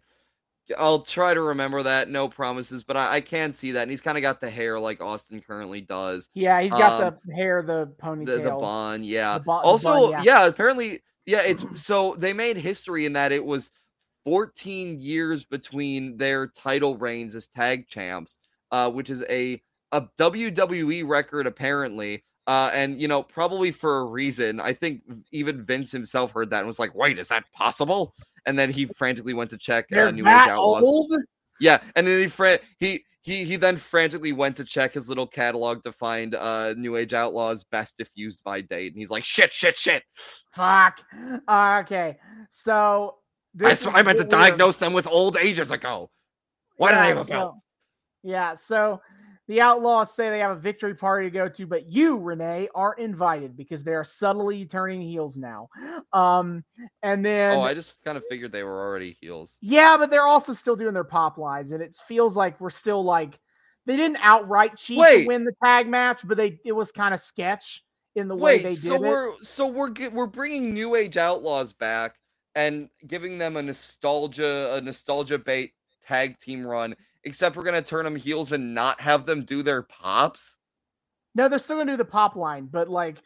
I'll 0.76 1.00
try 1.00 1.32
to 1.34 1.40
remember 1.40 1.82
that. 1.82 2.10
No 2.10 2.28
promises, 2.28 2.82
but 2.82 2.96
I, 2.96 3.16
I 3.16 3.20
can 3.20 3.52
see 3.52 3.72
that, 3.72 3.82
and 3.82 3.90
he's 3.90 4.00
kind 4.00 4.18
of 4.18 4.22
got 4.22 4.40
the 4.40 4.50
hair 4.50 4.78
like 4.78 5.00
Austin 5.00 5.40
currently 5.40 5.80
does. 5.80 6.28
Yeah, 6.34 6.60
he's 6.60 6.70
got 6.70 7.02
Um, 7.02 7.16
the 7.24 7.34
hair, 7.34 7.62
the 7.62 7.94
ponytail. 8.02 8.26
The 8.26 8.42
the 8.42 8.56
bun, 8.56 9.02
yeah. 9.02 9.38
The 9.38 9.50
also, 9.50 10.12
bun, 10.12 10.24
yeah. 10.24 10.46
apparently, 10.46 11.02
yeah. 11.26 11.42
It's 11.42 11.64
so 11.74 12.14
they 12.18 12.32
made 12.32 12.56
history 12.56 13.06
in 13.06 13.14
that 13.14 13.32
it 13.32 13.44
was 13.44 13.70
14 14.24 15.00
years 15.00 15.44
between 15.44 16.16
their 16.18 16.48
title 16.48 16.96
reigns 16.96 17.34
as 17.34 17.46
tag 17.46 17.88
champs, 17.88 18.38
uh, 18.70 18.90
which 18.90 19.10
is 19.10 19.24
a 19.30 19.62
a 19.92 20.02
WWE 20.18 21.06
record 21.08 21.46
apparently. 21.46 22.24
Uh, 22.48 22.70
and 22.72 22.98
you 22.98 23.06
know, 23.06 23.22
probably 23.22 23.70
for 23.70 23.98
a 23.98 24.04
reason. 24.06 24.58
I 24.58 24.72
think 24.72 25.02
even 25.32 25.66
Vince 25.66 25.92
himself 25.92 26.32
heard 26.32 26.48
that 26.48 26.60
and 26.60 26.66
was 26.66 26.78
like, 26.78 26.94
"Wait, 26.94 27.18
is 27.18 27.28
that 27.28 27.44
possible?" 27.52 28.14
And 28.46 28.58
then 28.58 28.70
he 28.70 28.86
frantically 28.86 29.34
went 29.34 29.50
to 29.50 29.58
check 29.58 29.84
uh, 29.92 30.10
New 30.10 30.22
Age 30.22 30.34
that 30.34 30.48
Outlaws. 30.48 30.82
old. 30.82 31.12
Yeah, 31.60 31.82
and 31.94 32.06
then 32.06 32.26
he 32.26 32.56
he 32.80 33.04
he 33.20 33.44
he 33.44 33.56
then 33.56 33.76
frantically 33.76 34.32
went 34.32 34.56
to 34.56 34.64
check 34.64 34.94
his 34.94 35.10
little 35.10 35.26
catalog 35.26 35.82
to 35.82 35.92
find 35.92 36.34
uh 36.34 36.72
New 36.72 36.96
Age 36.96 37.12
Outlaws 37.12 37.64
best 37.64 37.96
if 37.98 38.08
used 38.14 38.42
by 38.44 38.62
date, 38.62 38.92
and 38.94 38.98
he's 38.98 39.10
like, 39.10 39.26
"Shit, 39.26 39.52
shit, 39.52 39.76
shit! 39.76 40.02
Fuck. 40.54 41.02
Uh, 41.46 41.82
okay, 41.84 42.16
so 42.48 43.16
I, 43.62 43.74
sw- 43.74 43.88
I 43.88 44.02
meant 44.02 44.16
to 44.20 44.24
diagnose 44.24 44.76
them 44.76 44.94
with 44.94 45.06
old 45.06 45.36
ages 45.36 45.70
ago. 45.70 46.08
What 46.78 46.92
do 46.92 46.96
they 46.96 47.08
have 47.08 47.18
a 47.18 47.24
belt?" 47.24 47.54
so- 47.56 47.62
Yeah, 48.22 48.54
so 48.54 49.02
the 49.48 49.60
Outlaws 49.62 50.14
say 50.14 50.28
they 50.30 50.38
have 50.40 50.56
a 50.56 50.60
victory 50.60 50.94
party 50.94 51.26
to 51.26 51.30
go 51.30 51.48
to, 51.48 51.66
but 51.66 51.86
you, 51.86 52.18
Renee, 52.18 52.68
aren't 52.74 52.98
invited 53.00 53.56
because 53.56 53.82
they 53.82 53.94
are 53.94 54.04
subtly 54.04 54.66
turning 54.66 55.00
heels 55.00 55.36
now. 55.38 55.68
Um, 56.12 56.64
and 57.02 57.24
then 57.24 57.56
Oh, 57.58 57.62
I 57.62 57.74
just 57.74 57.94
kind 58.04 58.16
of 58.18 58.24
figured 58.28 58.52
they 58.52 58.62
were 58.62 58.86
already 58.86 59.16
heels. 59.20 59.56
yeah, 59.60 59.96
but 59.98 60.10
they're 60.10 60.26
also 60.26 60.52
still 60.52 60.76
doing 60.76 60.94
their 60.94 61.02
pop 61.04 61.38
lines, 61.38 61.72
and 61.72 61.82
it 61.82 61.96
feels 62.06 62.36
like 62.36 62.60
we're 62.60 62.70
still 62.70 63.02
like 63.02 63.38
they 63.86 63.96
didn't 63.96 64.18
outright 64.20 64.76
cheat 64.76 64.98
Wait. 64.98 65.22
to 65.22 65.28
win 65.28 65.44
the 65.44 65.54
tag 65.64 65.88
match, 65.88 66.20
but 66.26 66.36
they 66.36 66.60
it 66.64 66.72
was 66.72 66.92
kind 66.92 67.14
of 67.14 67.20
sketch 67.20 67.82
in 68.16 68.28
the 68.28 68.36
way 68.36 68.58
they 68.58 68.70
did 68.74 68.82
so 68.82 68.94
it. 68.96 69.00
we're 69.00 69.32
so 69.42 69.66
we're 69.66 69.92
we're 70.10 70.26
bringing 70.26 70.74
New 70.74 70.94
Age 70.94 71.16
Outlaws 71.16 71.72
back 71.72 72.16
and 72.54 72.90
giving 73.06 73.38
them 73.38 73.56
a 73.56 73.62
nostalgia 73.62 74.74
a 74.74 74.80
nostalgia 74.82 75.38
bait 75.38 75.72
tag 76.04 76.38
team 76.38 76.66
run. 76.66 76.94
Except 77.24 77.56
we're 77.56 77.64
gonna 77.64 77.82
turn 77.82 78.04
them 78.04 78.16
heels 78.16 78.52
and 78.52 78.74
not 78.74 79.00
have 79.00 79.26
them 79.26 79.44
do 79.44 79.62
their 79.62 79.82
pops. 79.82 80.56
No, 81.34 81.48
they're 81.48 81.58
still 81.58 81.76
gonna 81.76 81.92
do 81.92 81.96
the 81.96 82.04
pop 82.04 82.36
line, 82.36 82.66
but 82.70 82.88
like 82.88 83.18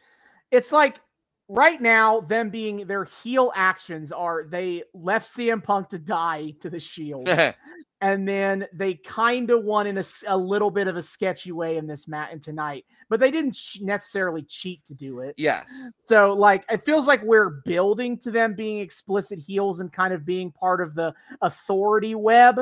it's 0.51 0.71
like 0.71 0.99
right 1.47 1.81
now, 1.81 2.21
them 2.21 2.49
being 2.49 2.85
their 2.87 3.05
heel 3.05 3.51
actions 3.55 4.11
are 4.11 4.43
they 4.43 4.83
left 4.93 5.35
CM 5.35 5.63
Punk 5.63 5.89
to 5.89 5.99
die 5.99 6.53
to 6.61 6.69
the 6.69 6.79
Shield, 6.79 7.29
and 8.01 8.27
then 8.27 8.67
they 8.73 8.95
kind 8.95 9.49
of 9.49 9.63
won 9.63 9.87
in 9.87 9.97
a, 9.97 10.03
a 10.27 10.37
little 10.37 10.71
bit 10.71 10.87
of 10.87 10.97
a 10.97 11.01
sketchy 11.01 11.51
way 11.51 11.77
in 11.77 11.87
this 11.87 12.07
mat 12.07 12.29
and 12.31 12.41
tonight, 12.41 12.85
but 13.09 13.19
they 13.19 13.31
didn't 13.31 13.57
necessarily 13.81 14.43
cheat 14.43 14.85
to 14.85 14.93
do 14.93 15.19
it. 15.19 15.35
Yeah. 15.37 15.63
So 16.03 16.33
like 16.33 16.65
it 16.69 16.85
feels 16.85 17.07
like 17.07 17.21
we're 17.23 17.61
building 17.65 18.17
to 18.19 18.31
them 18.31 18.55
being 18.55 18.79
explicit 18.79 19.39
heels 19.39 19.79
and 19.79 19.91
kind 19.91 20.13
of 20.13 20.25
being 20.25 20.51
part 20.51 20.81
of 20.81 20.95
the 20.95 21.13
authority 21.41 22.15
web 22.15 22.59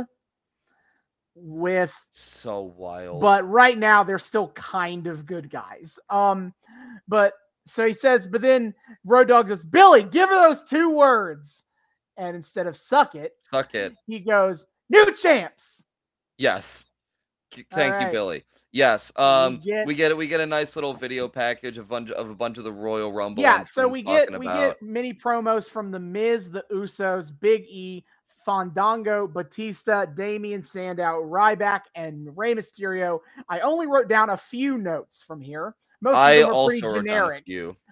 with 1.43 1.93
So 2.11 2.73
wild. 2.77 3.21
but 3.21 3.47
right 3.49 3.77
now 3.77 4.03
they're 4.03 4.19
still 4.19 4.49
kind 4.49 5.07
of 5.07 5.25
good 5.25 5.49
guys. 5.49 5.97
Um, 6.09 6.53
but 7.07 7.33
so 7.67 7.85
he 7.87 7.93
says, 7.93 8.27
but 8.27 8.41
then 8.41 8.73
Road 9.05 9.27
Dog 9.27 9.47
says, 9.47 9.65
Billy, 9.65 10.03
give 10.03 10.29
her 10.29 10.35
those 10.49 10.63
two 10.63 10.89
words. 10.91 11.63
And 12.17 12.35
instead 12.35 12.67
of 12.67 12.75
suck 12.77 13.15
it, 13.15 13.33
Suck 13.49 13.73
it. 13.75 13.95
he 14.07 14.19
goes, 14.19 14.65
New 14.89 15.11
champs. 15.13 15.85
Yes. 16.37 16.85
Thank 17.71 18.05
you. 18.05 18.11
Billy. 18.11 18.43
Yes. 18.73 19.11
Um 19.17 19.59
get- 19.63 19.85
we 19.87 19.95
get 19.95 20.11
it, 20.11 20.17
we 20.17 20.27
get 20.27 20.39
a 20.41 20.45
nice 20.45 20.75
little 20.75 20.93
video 20.93 21.27
package 21.27 21.77
of 21.77 21.87
bunch 21.89 22.09
of 22.11 22.29
a 22.29 22.35
bunch 22.35 22.57
of 22.57 22.63
the 22.63 22.71
Royal 22.71 23.11
Rumble. 23.11 23.41
yeah, 23.43 23.63
so 23.63 23.87
we 23.87 24.01
get 24.01 24.29
we 24.39 24.45
about- 24.47 24.79
get 24.79 24.81
mini 24.81 25.13
promos 25.13 25.69
from 25.69 25.91
the 25.91 25.99
Miz, 25.99 26.49
the 26.51 26.63
Usos, 26.71 27.31
Big 27.37 27.63
E, 27.67 28.03
Fandango, 28.45 29.27
Batista, 29.27 30.05
Damien 30.05 30.63
Sandow, 30.63 31.21
Ryback, 31.23 31.81
and 31.95 32.35
Rey 32.37 32.55
Mysterio. 32.55 33.19
I 33.49 33.59
only 33.59 33.87
wrote 33.87 34.07
down 34.07 34.29
a 34.29 34.37
few 34.37 34.77
notes 34.77 35.23
from 35.23 35.41
here. 35.41 35.75
Most 36.01 36.13
of 36.13 36.17
I 36.17 36.41
are 36.41 36.51
also 36.51 36.69
pretty 36.69 36.85
wrote 36.85 36.93
down 36.93 36.95
a 36.95 37.01
generic. 37.01 37.43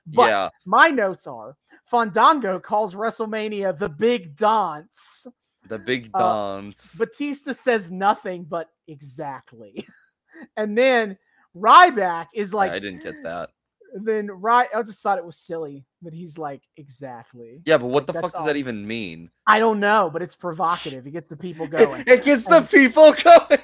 But 0.08 0.30
yeah. 0.30 0.50
My 0.66 0.90
notes 0.90 1.28
are 1.28 1.56
Fandango 1.86 2.60
calls 2.60 2.96
WrestleMania 2.96 3.78
the 3.78 3.90
big 3.90 4.36
dance. 4.36 5.28
The 5.68 5.78
big 5.78 6.10
uh, 6.14 6.62
dance. 6.62 6.96
Batista 6.96 7.54
says 7.54 7.92
nothing 7.92 8.44
but 8.44 8.70
exactly. 8.88 9.86
and 10.58 10.76
then 10.76 11.18
Ryback 11.56 12.28
is 12.34 12.54
like, 12.54 12.72
I 12.72 12.80
didn't 12.80 13.04
get 13.04 13.22
that. 13.24 13.52
then 13.94 14.28
Ry, 14.32 14.68
I 14.74 14.82
just 14.82 15.02
thought 15.02 15.20
it 15.20 15.26
was 15.26 15.38
silly 15.38 15.86
that 16.02 16.14
he's 16.14 16.38
like, 16.38 16.62
exactly. 16.78 17.62
Yeah, 17.66 17.78
but 17.78 17.88
what 17.88 18.08
Like, 18.08 18.08
the 18.08 18.14
fuck 18.22 18.32
does 18.32 18.42
all. 18.42 18.46
that 18.48 18.56
even 18.56 18.86
mean? 18.88 19.30
I 19.48 19.60
don't 19.60 19.80
know, 19.80 20.10
but 20.12 20.22
it's 20.22 20.36
provocative. 20.36 21.06
It 21.08 21.12
gets 21.12 21.30
the 21.30 21.38
people 21.38 21.68
going. 21.68 22.04
It 22.08 22.24
gets 22.24 22.46
the 22.46 22.62
people 22.62 23.14
going. 23.24 23.60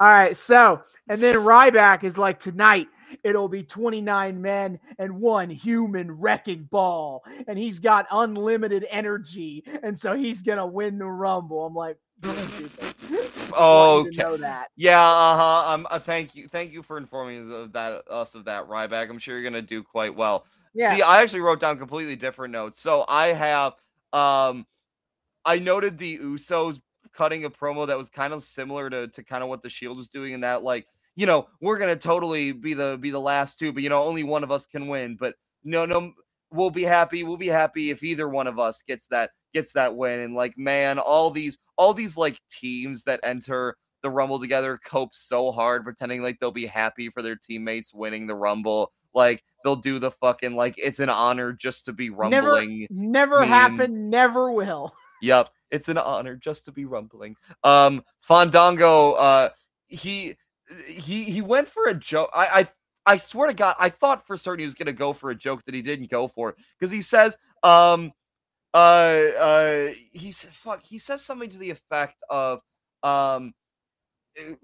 All 0.00 0.08
right, 0.08 0.36
so 0.36 0.82
and 1.08 1.22
then 1.22 1.36
Ryback 1.36 2.04
is 2.04 2.18
like 2.18 2.40
tonight 2.40 2.88
it'll 3.22 3.48
be 3.48 3.62
29 3.62 4.40
men 4.40 4.78
and 4.98 5.20
one 5.20 5.48
human 5.48 6.10
wrecking 6.12 6.64
ball, 6.70 7.24
and 7.46 7.58
he's 7.58 7.80
got 7.80 8.06
unlimited 8.10 8.86
energy, 8.90 9.64
and 9.82 9.98
so 9.98 10.14
he's 10.14 10.42
gonna 10.42 10.66
win 10.66 10.98
the 10.98 11.06
rumble. 11.06 11.66
I'm 11.66 11.74
like, 11.74 11.96
stupid. 12.22 12.94
Oh, 13.56 14.02
Want 14.02 14.16
know 14.16 14.36
that. 14.38 14.68
Yeah, 14.76 15.00
uh-huh. 15.00 15.72
Um, 15.74 15.86
uh, 15.90 15.98
thank 15.98 16.34
you, 16.34 16.48
thank 16.48 16.72
you 16.72 16.82
for 16.82 16.98
informing 16.98 17.46
us 17.48 17.54
of 17.54 17.72
that 17.72 18.02
us 18.10 18.34
of 18.34 18.44
that, 18.46 18.68
Ryback. 18.68 19.08
I'm 19.08 19.18
sure 19.18 19.34
you're 19.34 19.44
gonna 19.44 19.62
do 19.62 19.82
quite 19.82 20.14
well. 20.14 20.44
Yeah, 20.76 20.96
See, 20.96 21.02
I 21.02 21.22
actually 21.22 21.40
wrote 21.40 21.60
down 21.60 21.78
completely 21.78 22.16
different 22.16 22.52
notes. 22.52 22.80
So 22.80 23.04
I 23.08 23.28
have, 23.28 23.74
um, 24.12 24.66
I 25.44 25.58
noted 25.58 25.98
the 25.98 26.18
Usos 26.18 26.80
cutting 27.14 27.44
a 27.44 27.50
promo 27.50 27.86
that 27.86 27.96
was 27.98 28.10
kind 28.10 28.32
of 28.34 28.42
similar 28.42 28.90
to 28.90 29.08
to 29.08 29.24
kind 29.24 29.42
of 29.42 29.48
what 29.48 29.62
the 29.62 29.70
Shield 29.70 29.96
was 29.96 30.08
doing, 30.08 30.32
in 30.34 30.40
that 30.42 30.62
like, 30.62 30.86
you 31.16 31.26
know, 31.26 31.48
we're 31.60 31.78
gonna 31.78 31.96
totally 31.96 32.52
be 32.52 32.74
the 32.74 32.98
be 33.00 33.10
the 33.10 33.20
last 33.20 33.58
two, 33.58 33.72
but 33.72 33.82
you 33.82 33.88
know, 33.88 34.02
only 34.02 34.24
one 34.24 34.44
of 34.44 34.50
us 34.50 34.66
can 34.66 34.88
win. 34.88 35.16
But 35.18 35.34
no, 35.64 35.86
no, 35.86 36.12
we'll 36.52 36.70
be 36.70 36.84
happy. 36.84 37.22
We'll 37.24 37.36
be 37.38 37.48
happy 37.48 37.90
if 37.90 38.02
either 38.02 38.28
one 38.28 38.46
of 38.46 38.58
us 38.58 38.82
gets 38.82 39.06
that 39.08 39.30
gets 39.54 39.72
that 39.72 39.96
win. 39.96 40.20
And 40.20 40.34
like, 40.34 40.58
man, 40.58 40.98
all 40.98 41.30
these 41.30 41.58
all 41.76 41.94
these 41.94 42.16
like 42.16 42.40
teams 42.50 43.04
that 43.04 43.20
enter 43.22 43.76
the 44.02 44.10
Rumble 44.10 44.40
together 44.40 44.78
cope 44.84 45.14
so 45.14 45.52
hard, 45.52 45.84
pretending 45.84 46.22
like 46.22 46.38
they'll 46.40 46.50
be 46.52 46.66
happy 46.66 47.08
for 47.10 47.22
their 47.22 47.36
teammates 47.36 47.94
winning 47.94 48.26
the 48.26 48.36
Rumble. 48.36 48.92
Like 49.16 49.42
they'll 49.64 49.76
do 49.76 49.98
the 49.98 50.10
fucking 50.10 50.54
like 50.54 50.74
it's 50.76 51.00
an 51.00 51.08
honor 51.08 51.54
just 51.54 51.86
to 51.86 51.92
be 51.94 52.10
rumbling. 52.10 52.86
never 52.90 53.40
meme. 53.40 53.48
happened, 53.48 54.10
never 54.10 54.52
will. 54.52 54.94
Yep, 55.22 55.48
it's 55.70 55.88
an 55.88 55.96
honor 55.96 56.36
just 56.36 56.66
to 56.66 56.72
be 56.72 56.84
rumbling. 56.84 57.34
Um, 57.64 58.04
Fandango, 58.20 59.12
uh, 59.12 59.48
he 59.88 60.36
he 60.86 61.24
he 61.24 61.40
went 61.40 61.66
for 61.66 61.86
a 61.86 61.94
joke. 61.94 62.28
I 62.34 62.68
I 63.06 63.14
I 63.14 63.16
swear 63.16 63.48
to 63.48 63.54
God, 63.54 63.74
I 63.80 63.88
thought 63.88 64.26
for 64.26 64.36
certain 64.36 64.60
he 64.60 64.66
was 64.66 64.74
gonna 64.74 64.92
go 64.92 65.14
for 65.14 65.30
a 65.30 65.34
joke 65.34 65.64
that 65.64 65.74
he 65.74 65.80
didn't 65.80 66.10
go 66.10 66.28
for 66.28 66.54
because 66.78 66.90
he 66.90 67.00
says, 67.00 67.38
um, 67.62 68.12
uh, 68.74 68.76
uh, 69.38 69.88
he's 70.12 70.44
fuck. 70.44 70.82
He 70.84 70.98
says 70.98 71.24
something 71.24 71.48
to 71.48 71.58
the 71.58 71.70
effect 71.70 72.22
of, 72.28 72.60
um, 73.02 73.54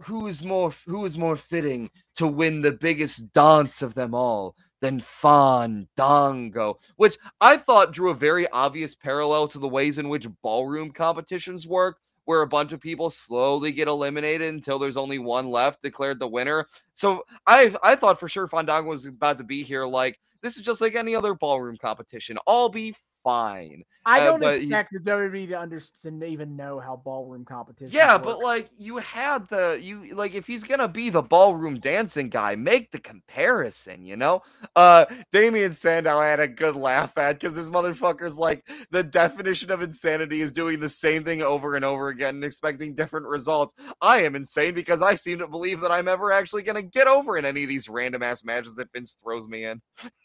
who 0.03 0.27
is 0.27 0.44
more 0.44 0.73
who 0.86 1.05
is 1.05 1.16
more 1.19 1.36
fitting 1.36 1.90
to 2.16 2.27
win 2.27 2.62
the 2.62 2.73
biggest 2.73 3.32
dance 3.32 3.82
of 3.82 3.94
them 3.94 4.15
all 4.15 4.55
than 4.81 5.01
Fandango, 5.01 6.78
which 6.97 7.16
I 7.40 7.57
thought 7.57 7.93
drew 7.93 8.11
a 8.11 8.15
very 8.15 8.49
obvious 8.49 8.94
parallel 8.94 9.49
to 9.49 9.59
the 9.59 9.69
ways 9.69 9.99
in 9.99 10.09
which 10.09 10.27
ballroom 10.43 10.90
competitions 10.90 11.69
work, 11.69 11.99
where 12.24 12.43
a 12.43 12.49
bunch 12.49 12.73
of 12.73 12.81
people 12.81 13.09
slowly 13.09 13.70
get 13.70 13.89
eliminated 13.89 14.53
until 14.53 14.78
there's 14.78 14.97
only 14.97 15.19
one 15.19 15.49
left 15.49 15.82
declared 15.82 16.19
the 16.19 16.28
winner. 16.28 16.66
So 16.94 17.24
I 17.47 17.74
I 17.82 17.94
thought 17.94 18.20
for 18.20 18.28
sure 18.28 18.49
Fandango 18.49 18.90
was 18.90 19.07
about 19.07 19.39
to 19.39 19.44
be 19.44 19.62
here. 19.62 19.86
Like 19.86 20.19
this 20.43 20.57
is 20.57 20.62
just 20.62 20.81
like 20.81 20.97
any 20.97 21.15
other 21.15 21.35
ballroom 21.35 21.77
competition. 21.77 22.36
I'll 22.47 22.69
be 22.69 22.94
fine. 23.23 23.85
I 24.05 24.19
Uh, 24.19 24.24
don't 24.36 24.43
he- 24.43 24.65
expect 24.66 24.90
the 24.93 24.99
WWE 24.99 25.47
to 25.51 25.59
understand, 25.61 26.20
to 26.23 26.27
even 26.27 26.57
know 26.57 26.81
how 26.81 26.97
ballroom 26.97 27.44
competition. 27.44 27.94
Yeah, 27.94 28.19
but 28.19 28.40
like 28.40 28.69
you 28.77 28.97
had 28.97 29.47
the 29.49 29.78
you 29.81 30.12
like 30.16 30.35
if 30.35 30.44
he's 30.44 30.65
gonna 30.65 30.89
be 30.89 31.09
the 31.09 31.23
ballroom 31.23 31.78
dancing 31.78 32.28
guy, 32.28 32.57
make 32.57 32.90
the 32.90 32.99
comparison, 32.99 34.05
you 34.05 34.16
know? 34.16 34.43
Uh 34.74 35.05
Damien 35.31 35.73
Sandow 35.74 36.19
I 36.19 36.27
had 36.27 36.40
a 36.40 36.49
good 36.49 36.74
laugh 36.74 37.16
at 37.16 37.39
because 37.39 37.55
this 37.55 37.69
motherfucker's 37.69 38.36
like 38.36 38.69
the 38.90 39.05
definition 39.05 39.70
of 39.70 39.82
insanity 39.82 40.40
is 40.40 40.51
doing 40.51 40.81
the 40.81 40.89
same 40.89 41.23
thing 41.23 41.40
over 41.40 41.77
and 41.77 41.85
over 41.85 42.09
again 42.09 42.35
and 42.35 42.44
expecting 42.44 42.94
different 42.94 43.27
results. 43.27 43.73
I 44.01 44.23
am 44.23 44.35
insane 44.35 44.74
because 44.74 45.01
I 45.01 45.15
seem 45.15 45.39
to 45.39 45.47
believe 45.47 45.81
that 45.81 45.93
I'm 45.93 46.09
ever 46.09 46.32
actually 46.32 46.65
gonna 46.65 46.82
get 46.82 47.07
over 47.07 47.39
in 47.39 47.44
any 47.44 47.62
of 47.62 47.69
these 47.69 47.89
random 47.89 48.24
ass 48.24 48.43
matches 48.43 48.74
that 48.74 48.93
Vince 48.93 49.16
throws 49.23 49.47
me 49.47 49.65
in. 49.66 49.81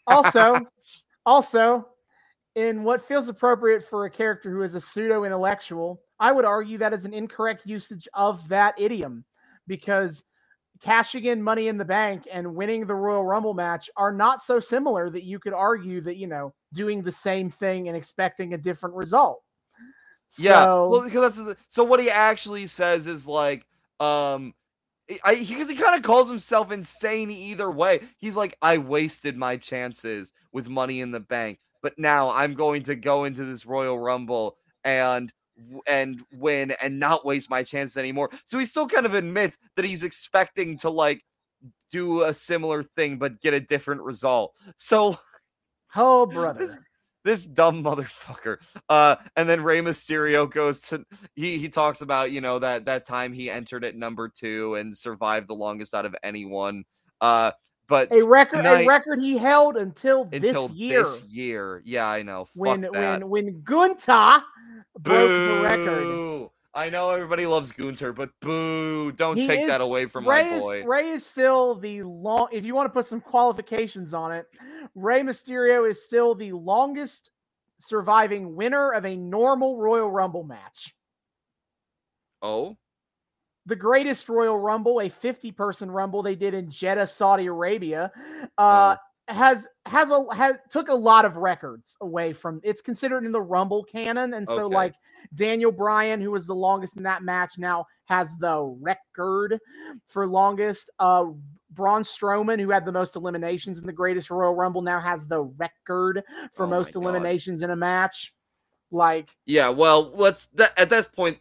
also, 0.08 0.66
also, 1.24 1.86
in 2.58 2.82
what 2.82 3.06
feels 3.06 3.28
appropriate 3.28 3.84
for 3.84 4.04
a 4.04 4.10
character 4.10 4.50
who 4.50 4.62
is 4.62 4.74
a 4.74 4.80
pseudo 4.80 5.22
intellectual, 5.22 6.02
I 6.18 6.32
would 6.32 6.44
argue 6.44 6.76
that 6.78 6.92
is 6.92 7.04
an 7.04 7.14
incorrect 7.14 7.64
usage 7.64 8.08
of 8.14 8.48
that 8.48 8.74
idiom 8.80 9.24
because 9.68 10.24
cashing 10.80 11.26
in 11.26 11.40
money 11.40 11.68
in 11.68 11.78
the 11.78 11.84
bank 11.84 12.26
and 12.32 12.56
winning 12.56 12.84
the 12.84 12.96
Royal 12.96 13.24
Rumble 13.24 13.54
match 13.54 13.88
are 13.96 14.12
not 14.12 14.42
so 14.42 14.58
similar 14.58 15.08
that 15.08 15.22
you 15.22 15.38
could 15.38 15.52
argue 15.52 16.00
that, 16.00 16.16
you 16.16 16.26
know, 16.26 16.52
doing 16.74 17.00
the 17.00 17.12
same 17.12 17.48
thing 17.48 17.86
and 17.86 17.96
expecting 17.96 18.54
a 18.54 18.58
different 18.58 18.96
result. 18.96 19.40
Yeah. 20.36 20.64
So, 20.64 20.88
Well, 20.88 21.02
because 21.02 21.36
that's 21.36 21.60
so 21.68 21.84
what 21.84 22.00
he 22.00 22.10
actually 22.10 22.66
says 22.66 23.06
is 23.06 23.24
like, 23.24 23.68
um, 24.00 24.52
I 25.22 25.36
because 25.36 25.70
he 25.70 25.76
kind 25.76 25.94
of 25.94 26.02
calls 26.02 26.28
himself 26.28 26.72
insane 26.72 27.30
either 27.30 27.70
way. 27.70 28.00
He's 28.18 28.34
like, 28.34 28.56
I 28.60 28.78
wasted 28.78 29.36
my 29.36 29.56
chances 29.58 30.32
with 30.52 30.68
money 30.68 31.00
in 31.00 31.12
the 31.12 31.20
bank, 31.20 31.60
but 31.82 31.98
now 31.98 32.30
I'm 32.30 32.54
going 32.54 32.82
to 32.84 32.94
go 32.94 33.24
into 33.24 33.44
this 33.44 33.66
Royal 33.66 33.98
Rumble 33.98 34.56
and 34.84 35.32
and 35.86 36.22
win 36.32 36.72
and 36.80 37.00
not 37.00 37.24
waste 37.24 37.50
my 37.50 37.62
chance 37.62 37.96
anymore. 37.96 38.30
So 38.46 38.58
he 38.58 38.64
still 38.64 38.86
kind 38.86 39.06
of 39.06 39.14
admits 39.14 39.58
that 39.76 39.84
he's 39.84 40.04
expecting 40.04 40.76
to 40.78 40.90
like 40.90 41.24
do 41.90 42.22
a 42.22 42.34
similar 42.34 42.82
thing 42.82 43.16
but 43.18 43.40
get 43.40 43.54
a 43.54 43.60
different 43.60 44.02
result. 44.02 44.54
So 44.76 45.18
oh, 45.96 46.26
brother. 46.26 46.66
this 46.66 46.78
this 47.24 47.46
dumb 47.46 47.82
motherfucker. 47.82 48.58
Uh, 48.88 49.16
and 49.36 49.48
then 49.48 49.62
Rey 49.62 49.80
Mysterio 49.80 50.50
goes 50.50 50.80
to 50.82 51.04
he 51.34 51.58
he 51.58 51.68
talks 51.68 52.00
about 52.00 52.30
you 52.30 52.40
know 52.40 52.58
that 52.58 52.84
that 52.86 53.04
time 53.04 53.32
he 53.32 53.50
entered 53.50 53.84
at 53.84 53.96
number 53.96 54.28
two 54.28 54.76
and 54.76 54.96
survived 54.96 55.48
the 55.48 55.54
longest 55.54 55.94
out 55.94 56.06
of 56.06 56.14
anyone. 56.22 56.84
Uh, 57.20 57.50
but 57.88 58.12
a 58.12 58.24
record, 58.26 58.64
a 58.64 58.86
record 58.86 59.20
he 59.20 59.38
held 59.38 59.76
until, 59.76 60.28
until 60.32 60.68
this 60.68 60.76
year 60.76 61.02
this 61.04 61.22
year, 61.24 61.82
yeah, 61.84 62.06
I 62.06 62.22
know. 62.22 62.44
Fuck 62.44 62.54
when 62.54 62.80
that. 62.82 62.92
when 62.92 63.28
when 63.28 63.62
Gunther 63.62 64.42
broke 64.98 65.28
the 65.28 65.60
record. 65.62 66.50
I 66.74 66.90
know 66.90 67.10
everybody 67.10 67.46
loves 67.46 67.72
Gunther, 67.72 68.12
but 68.12 68.30
boo! 68.40 69.10
Don't 69.12 69.36
He 69.36 69.46
take 69.46 69.66
that 69.66 69.80
away 69.80 70.06
from 70.06 70.28
Ray 70.28 70.44
my 70.44 70.56
is, 70.56 70.62
boy. 70.62 70.84
Rey 70.84 71.08
is 71.08 71.26
still 71.26 71.74
the 71.74 72.02
long. 72.02 72.48
If 72.52 72.64
you 72.64 72.74
want 72.74 72.86
to 72.86 72.92
put 72.92 73.06
some 73.06 73.20
qualifications 73.20 74.12
on 74.14 74.32
it, 74.32 74.46
Rey 74.94 75.22
Mysterio 75.22 75.88
is 75.88 76.04
still 76.04 76.34
the 76.34 76.52
longest 76.52 77.30
surviving 77.80 78.54
winner 78.54 78.92
of 78.92 79.06
a 79.06 79.16
normal 79.16 79.78
Royal 79.78 80.10
Rumble 80.10 80.44
match. 80.44 80.94
Oh, 82.42 82.76
The 83.68 83.76
greatest 83.76 84.26
Royal 84.30 84.58
Rumble, 84.58 85.02
a 85.02 85.10
50 85.10 85.52
person 85.52 85.90
Rumble 85.90 86.22
they 86.22 86.34
did 86.34 86.54
in 86.54 86.70
Jeddah, 86.70 87.06
Saudi 87.06 87.46
Arabia, 87.46 88.10
uh, 88.56 88.96
has 89.28 89.68
has 89.84 90.10
a 90.10 90.24
has 90.34 90.56
took 90.70 90.88
a 90.88 90.94
lot 90.94 91.26
of 91.26 91.36
records 91.36 91.94
away 92.00 92.32
from. 92.32 92.60
It's 92.64 92.80
considered 92.80 93.26
in 93.26 93.32
the 93.32 93.42
Rumble 93.42 93.84
canon, 93.84 94.32
and 94.32 94.48
so 94.48 94.64
Okay. 94.64 94.74
like 94.74 94.94
Daniel 95.34 95.70
Bryan, 95.70 96.18
who 96.22 96.30
was 96.30 96.46
the 96.46 96.54
longest 96.54 96.96
in 96.96 97.02
that 97.02 97.22
match, 97.22 97.58
now 97.58 97.84
has 98.06 98.38
the 98.38 98.62
record 98.80 99.58
for 100.06 100.26
longest. 100.26 100.88
Uh, 100.98 101.26
Braun 101.72 102.04
Strowman, 102.04 102.58
who 102.58 102.70
had 102.70 102.86
the 102.86 102.92
most 102.92 103.16
eliminations 103.16 103.78
in 103.78 103.86
the 103.86 103.92
greatest 103.92 104.30
Royal 104.30 104.54
Rumble, 104.54 104.80
now 104.80 104.98
has 104.98 105.26
the 105.26 105.42
record 105.42 106.24
for 106.54 106.64
Oh 106.64 106.70
most 106.70 106.96
eliminations 106.96 107.60
in 107.60 107.68
a 107.68 107.76
match. 107.76 108.32
Like 108.90 109.28
yeah. 109.44 109.68
Well, 109.68 110.10
let's 110.14 110.46
that, 110.54 110.72
at 110.78 110.88
this 110.88 111.06
point. 111.06 111.38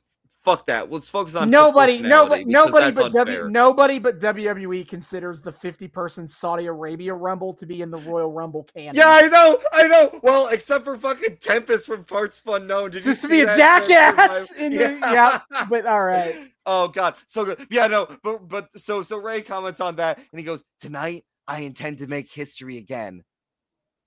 Fuck 0.48 0.66
that. 0.68 0.90
Let's 0.90 1.10
focus 1.10 1.36
on 1.36 1.50
nobody, 1.50 2.00
nobody, 2.00 2.46
nobody 2.46 2.90
but 2.94 3.12
W, 3.12 3.50
nobody 3.50 4.00
but 4.00 4.18
WWE 4.22 4.88
considers 4.88 5.42
the 5.42 5.52
50 5.52 5.90
person 5.90 6.26
Saudi 6.30 6.68
Arabia 6.68 7.14
Rumble 7.14 7.54
to 7.56 7.66
be 7.66 7.82
in 7.82 7.92
the 7.92 7.98
Royal 7.98 8.32
Rumble 8.32 8.64
canon. 8.74 8.96
Yeah, 8.96 9.10
I 9.10 9.28
know, 9.28 9.60
I 9.74 9.88
know. 9.90 10.22
Well, 10.24 10.48
except 10.48 10.86
for 10.86 10.98
fucking 10.98 11.40
Tempest 11.42 11.86
from 11.86 12.06
Parts 12.06 12.42
Unknown. 12.48 12.92
Did 12.92 13.04
just 13.04 13.24
to 13.24 13.28
be 13.28 13.42
a 13.42 13.58
jackass. 13.58 14.50
In 14.58 14.72
the, 14.72 14.98
yeah, 15.02 15.42
but 15.70 15.86
all 15.86 16.06
right. 16.06 16.50
Oh 16.70 16.90
god, 16.90 17.16
so 17.28 17.46
good. 17.46 17.66
Yeah, 17.70 17.88
no, 17.88 18.08
but 18.24 18.48
but 18.48 18.68
so 18.78 19.02
so 19.02 19.18
Rey 19.18 19.42
comments 19.42 19.80
on 19.80 19.96
that, 19.98 20.18
and 20.18 20.40
he 20.40 20.44
goes, 20.46 20.66
"Tonight, 20.82 21.24
I 21.48 21.62
intend 21.62 22.00
to 22.00 22.08
make 22.08 22.30
history 22.30 22.78
again." 22.78 23.24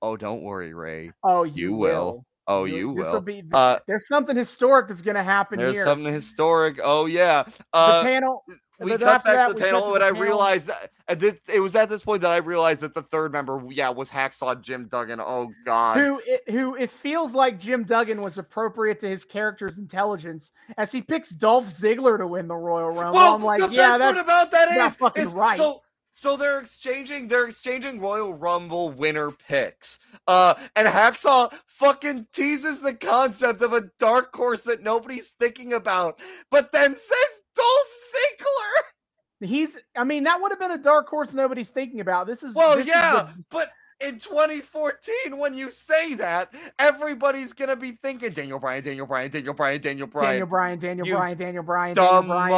Oh, 0.02 0.14
don't 0.18 0.42
worry, 0.42 0.74
Rey. 0.74 1.12
Oh, 1.22 1.44
you, 1.44 1.70
You 1.70 1.72
will. 1.72 2.12
will. 2.12 2.26
Oh, 2.50 2.64
you 2.64 2.94
This'll. 2.96 3.20
Be, 3.20 3.42
Uh, 3.52 3.78
there's 3.86 4.08
something 4.08 4.36
historic 4.36 4.88
that's 4.88 5.02
going 5.02 5.14
to 5.16 5.22
happen 5.22 5.58
there's 5.58 5.76
here. 5.76 5.84
something 5.84 6.12
historic. 6.12 6.78
Oh 6.82 7.06
yeah. 7.06 7.44
the 7.44 7.52
Uh, 7.72 8.02
panel. 8.02 8.44
we 8.80 8.90
cut 8.96 9.22
back 9.24 9.48
to 9.48 9.54
the 9.54 9.60
panel, 9.60 9.92
and 9.94 10.00
the 10.02 10.06
I 10.06 10.10
panel. 10.10 10.22
realized 10.22 10.66
that 10.68 11.18
this, 11.20 11.34
it 11.52 11.60
was 11.60 11.76
at 11.76 11.88
this 11.88 12.02
point 12.02 12.22
that 12.22 12.30
I 12.30 12.38
realized 12.38 12.80
that 12.80 12.94
the 12.94 13.02
third 13.02 13.30
member, 13.32 13.62
yeah, 13.68 13.88
was 13.90 14.10
Hacksaw 14.10 14.60
Jim 14.62 14.88
Duggan. 14.88 15.20
Oh 15.20 15.52
god. 15.64 15.98
who 15.98 16.20
it, 16.26 16.48
who 16.50 16.74
it 16.76 16.90
feels 16.90 17.34
like 17.34 17.58
Jim 17.58 17.84
Duggan 17.84 18.20
was 18.22 18.38
appropriate 18.38 18.98
to 19.00 19.08
his 19.08 19.24
character's 19.24 19.76
intelligence 19.78 20.52
as 20.78 20.90
he 20.90 21.02
picks 21.02 21.30
Dolph 21.30 21.66
Ziggler 21.66 22.18
to 22.18 22.26
win 22.26 22.48
the 22.48 22.56
Royal 22.56 22.90
Rumble. 22.90 23.12
Well, 23.18 23.34
I'm 23.34 23.44
like, 23.44 23.60
the 23.60 23.68
yeah, 23.68 23.98
best 23.98 24.00
part 24.00 24.14
that's 24.16 24.24
about 24.24 24.50
that 24.52 24.76
not 24.76 24.90
is, 24.92 24.96
fucking 24.96 25.22
is 25.24 25.32
right. 25.34 25.58
so 25.58 25.82
so 26.20 26.36
they're 26.36 26.60
exchanging 26.60 27.28
they're 27.28 27.46
exchanging 27.46 27.98
Royal 27.98 28.34
Rumble 28.34 28.90
winner 28.90 29.30
picks. 29.30 29.98
Uh 30.26 30.54
and 30.76 30.86
Hacksaw 30.86 31.50
fucking 31.66 32.26
teases 32.32 32.80
the 32.82 32.94
concept 32.94 33.62
of 33.62 33.72
a 33.72 33.90
dark 33.98 34.34
horse 34.34 34.60
that 34.62 34.82
nobody's 34.82 35.30
thinking 35.40 35.72
about, 35.72 36.20
but 36.50 36.72
then 36.72 36.94
says 36.94 37.30
Dolph 37.56 37.94
Ziggler. 38.14 39.48
he's. 39.48 39.80
I 39.96 40.04
mean, 40.04 40.24
that 40.24 40.40
would 40.40 40.52
have 40.52 40.60
been 40.60 40.72
a 40.72 40.78
dark 40.78 41.08
horse 41.08 41.32
nobody's 41.32 41.70
thinking 41.70 42.00
about. 42.00 42.26
This 42.26 42.42
is 42.42 42.54
Well, 42.54 42.76
this 42.76 42.84
is 42.84 42.88
yeah, 42.88 43.28
the- 43.34 43.44
but 43.50 43.70
in 44.00 44.18
2014, 44.18 45.38
when 45.38 45.54
you 45.54 45.70
say 45.70 46.14
that, 46.14 46.52
everybody's 46.78 47.52
gonna 47.54 47.76
be 47.76 47.92
thinking 48.02 48.32
Daniel 48.32 48.58
Bryan, 48.58 48.82
Daniel 48.84 49.06
Bryan, 49.06 49.30
Daniel 49.30 49.54
Bryan, 49.54 49.80
Daniel 49.80 50.06
Bryan. 50.06 50.28
Daniel 50.30 50.46
Bryan, 50.46 50.78
Daniel 50.78 51.06
Bryan, 51.08 51.36
Daniel 51.38 51.62
Bryan, 51.62 51.94
Daniel 51.94 52.12
dumb 52.12 52.26
Bryan. 52.28 52.50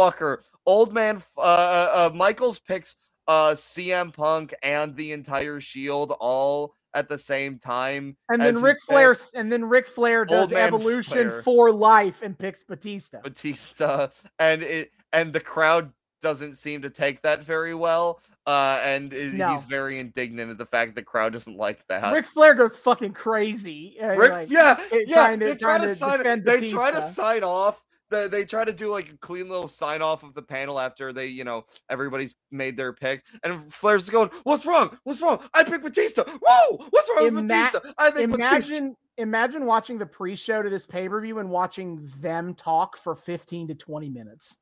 Motherfucker. 0.00 0.38
Old 0.66 0.92
man, 0.92 1.22
uh, 1.36 1.40
uh, 1.40 1.90
uh, 2.12 2.16
Michaels 2.16 2.58
picks 2.60 2.96
uh 3.28 3.52
CM 3.54 4.12
Punk 4.12 4.54
and 4.62 4.94
the 4.96 5.12
entire 5.12 5.60
Shield 5.60 6.12
all 6.20 6.74
at 6.94 7.08
the 7.08 7.18
same 7.18 7.58
time, 7.58 8.16
And 8.28 8.42
then 8.42 8.60
Ric. 8.60 8.78
Flair, 8.88 9.14
and 9.34 9.50
then 9.52 9.64
Ric 9.64 9.86
Flair 9.86 10.24
does 10.24 10.52
Evolution 10.52 11.28
Flair. 11.30 11.42
for 11.42 11.70
life 11.70 12.20
and 12.22 12.36
picks 12.36 12.64
Batista. 12.64 13.20
Batista, 13.20 14.08
and 14.40 14.62
it 14.62 14.90
and 15.12 15.32
the 15.32 15.40
crowd 15.40 15.92
doesn't 16.20 16.56
seem 16.56 16.82
to 16.82 16.90
take 16.90 17.22
that 17.22 17.44
very 17.44 17.74
well. 17.74 18.20
Uh, 18.46 18.80
and 18.84 19.12
is, 19.14 19.34
No. 19.34 19.52
he's 19.52 19.64
very 19.64 19.98
indignant 20.00 20.50
at 20.50 20.58
the 20.58 20.66
fact 20.66 20.94
that 20.94 21.00
the 21.00 21.04
crowd 21.04 21.32
doesn't 21.32 21.56
like 21.56 21.86
that. 21.88 22.12
Ric 22.12 22.26
Flair 22.26 22.54
goes 22.54 22.76
fucking 22.76 23.12
crazy. 23.12 23.96
Ric, 24.02 24.32
like, 24.32 24.50
yeah, 24.50 24.78
yeah. 24.92 25.14
trying 25.14 25.40
to- 25.40 25.46
they 25.46 25.54
try 25.54 25.78
to, 25.78 25.86
to 25.86 25.94
sign. 25.94 26.42
They 26.42 26.70
try 26.70 26.90
to 26.90 27.00
sign 27.00 27.44
off. 27.44 27.80
They, 28.10 28.28
they 28.28 28.44
try 28.44 28.64
to 28.64 28.72
do 28.72 28.88
like 28.88 29.08
a 29.08 29.16
clean 29.18 29.48
little 29.48 29.68
sign 29.68 30.02
off 30.02 30.22
of 30.22 30.34
the 30.34 30.42
panel 30.42 30.80
after 30.80 31.12
they, 31.12 31.26
you 31.26 31.44
know, 31.44 31.64
everybody's 31.88 32.34
made 32.50 32.76
their 32.76 32.92
picks. 32.92 33.22
And 33.44 33.72
Flair's 33.72 34.10
going, 34.10 34.30
"What's 34.42 34.66
wrong? 34.66 34.98
What's 35.04 35.22
wrong? 35.22 35.40
I 35.54 35.62
picked 35.62 35.84
Batista. 35.84 36.24
Whoa! 36.24 36.76
What's 36.90 37.08
wrong 37.08 37.34
with 37.34 37.48
Batista? 37.48 37.80
I 37.98 38.10
think 38.10 38.32
Batista." 38.32 38.72
imagine 38.72 38.96
imagine 39.16 39.66
watching 39.66 39.98
the 39.98 40.06
pre-show 40.06 40.62
to 40.62 40.70
this 40.70 40.86
pay-per-view 40.86 41.38
and 41.38 41.50
watching 41.50 42.10
them 42.20 42.54
talk 42.54 42.96
for 42.96 43.14
15 43.14 43.68
to 43.68 43.74
20 43.74 44.08
minutes. 44.08 44.58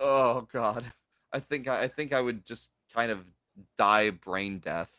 Oh 0.00 0.46
God, 0.52 0.84
I 1.32 1.40
think 1.40 1.68
I, 1.68 1.82
I 1.82 1.88
think 1.88 2.12
I 2.12 2.20
would 2.20 2.44
just 2.44 2.70
kind 2.94 3.10
of 3.10 3.24
die 3.76 4.10
brain 4.10 4.58
death. 4.58 4.90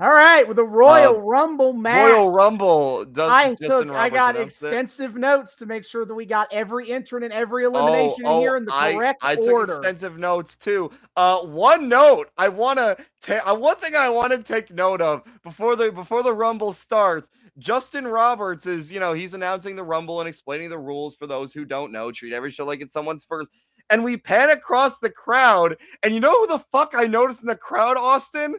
All 0.00 0.12
right, 0.12 0.46
with 0.46 0.56
the 0.56 0.64
Royal 0.64 1.20
Rumble 1.20 1.72
match. 1.72 2.04
Um, 2.08 2.12
Royal 2.12 2.30
Rumble. 2.30 3.04
Does, 3.04 3.28
I 3.28 3.56
Justin 3.60 3.88
took 3.88 3.96
I 3.96 4.08
got 4.08 4.36
announced 4.36 4.62
it. 4.62 4.66
extensive 4.66 5.16
notes 5.16 5.56
to 5.56 5.66
make 5.66 5.84
sure 5.84 6.04
that 6.04 6.14
we 6.14 6.24
got 6.24 6.46
every 6.52 6.92
entrant 6.92 7.24
and 7.24 7.32
every 7.34 7.64
elimination 7.64 8.24
in 8.24 8.32
here 8.38 8.56
in 8.56 8.64
the 8.64 8.70
Oh, 8.72 8.76
I- 8.76 8.94
correct 8.94 9.24
I, 9.24 9.34
took 9.34 9.46
order. 9.48 9.74
extensive 9.74 10.16
notes 10.16 10.54
too. 10.54 10.92
Uh, 11.16 11.40
one 11.40 11.88
note 11.88 12.30
I 12.38 12.48
want 12.48 12.78
to 12.78 12.96
take. 13.20 13.40
Uh, 13.44 13.56
one 13.56 13.74
thing 13.78 13.96
I 13.96 14.08
want 14.08 14.32
to 14.32 14.40
take 14.40 14.70
note 14.70 15.00
of 15.00 15.22
before 15.42 15.74
the 15.74 15.90
before 15.90 16.22
the 16.22 16.32
Rumble 16.32 16.72
starts. 16.72 17.28
Justin 17.58 18.06
Roberts 18.06 18.66
is, 18.66 18.92
you 18.92 19.00
know, 19.00 19.14
he's 19.14 19.34
announcing 19.34 19.74
the 19.74 19.82
Rumble 19.82 20.20
and 20.20 20.28
explaining 20.28 20.70
the 20.70 20.78
rules 20.78 21.16
for 21.16 21.26
those 21.26 21.52
who 21.52 21.64
don't 21.64 21.90
know. 21.90 22.12
Treat 22.12 22.32
every 22.32 22.52
show 22.52 22.64
like 22.64 22.80
it's 22.80 22.92
someone's 22.92 23.24
first. 23.24 23.50
And 23.90 24.04
we 24.04 24.16
pan 24.16 24.50
across 24.50 25.00
the 25.00 25.10
crowd, 25.10 25.76
and 26.04 26.14
you 26.14 26.20
know 26.20 26.38
who 26.42 26.46
the 26.46 26.64
fuck 26.70 26.92
I 26.94 27.06
noticed 27.08 27.40
in 27.40 27.48
the 27.48 27.56
crowd, 27.56 27.96
Austin? 27.96 28.54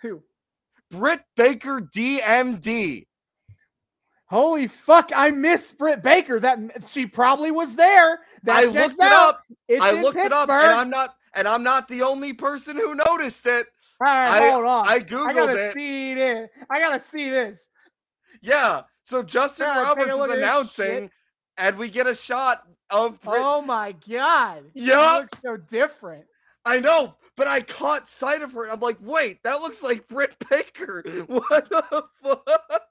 Who? 0.00 0.22
Britt 0.90 1.20
Baker, 1.36 1.80
DMD. 1.80 3.06
Holy 4.28 4.66
fuck! 4.66 5.12
I 5.14 5.30
miss 5.30 5.72
Britt 5.72 6.02
Baker. 6.02 6.40
That 6.40 6.58
she 6.88 7.06
probably 7.06 7.52
was 7.52 7.76
there. 7.76 8.20
That 8.42 8.56
I 8.56 8.64
looked 8.64 8.94
it 8.94 9.00
up. 9.00 9.42
It's 9.68 9.82
I 9.82 10.00
looked 10.02 10.18
it 10.18 10.32
up, 10.32 10.48
and 10.48 10.72
I'm 10.72 10.90
not, 10.90 11.14
and 11.34 11.46
I'm 11.46 11.62
not 11.62 11.86
the 11.86 12.02
only 12.02 12.32
person 12.32 12.76
who 12.76 12.96
noticed 12.96 13.46
it. 13.46 13.66
All 14.00 14.06
right, 14.06 14.42
I- 14.42 14.50
hold 14.50 14.64
on. 14.64 14.88
I 14.88 14.98
googled 14.98 15.28
I 15.28 15.32
gotta 15.32 15.68
it. 15.68 15.74
see 15.74 16.14
this. 16.14 16.50
I 16.68 16.80
gotta 16.80 16.98
see 17.00 17.30
this. 17.30 17.68
Yeah. 18.42 18.82
So 19.04 19.22
Justin 19.22 19.68
a 19.68 19.80
Roberts 19.82 20.12
is 20.12 20.30
announcing, 20.30 21.10
and 21.56 21.78
we 21.78 21.88
get 21.88 22.08
a 22.08 22.14
shot 22.14 22.64
of 22.90 23.20
Britt. 23.20 23.40
Oh 23.40 23.62
my 23.62 23.92
god! 24.08 24.64
Yeah, 24.74 25.18
looks 25.18 25.32
so 25.44 25.56
different. 25.56 26.24
I 26.66 26.80
know, 26.80 27.14
but 27.36 27.46
I 27.46 27.60
caught 27.60 28.08
sight 28.08 28.42
of 28.42 28.52
her. 28.52 28.70
I'm 28.70 28.80
like, 28.80 28.98
wait, 29.00 29.42
that 29.44 29.60
looks 29.60 29.82
like 29.82 30.08
Britt 30.08 30.34
Baker. 30.50 31.02
What 31.28 31.70
the 31.70 32.04
fuck? 32.22 32.82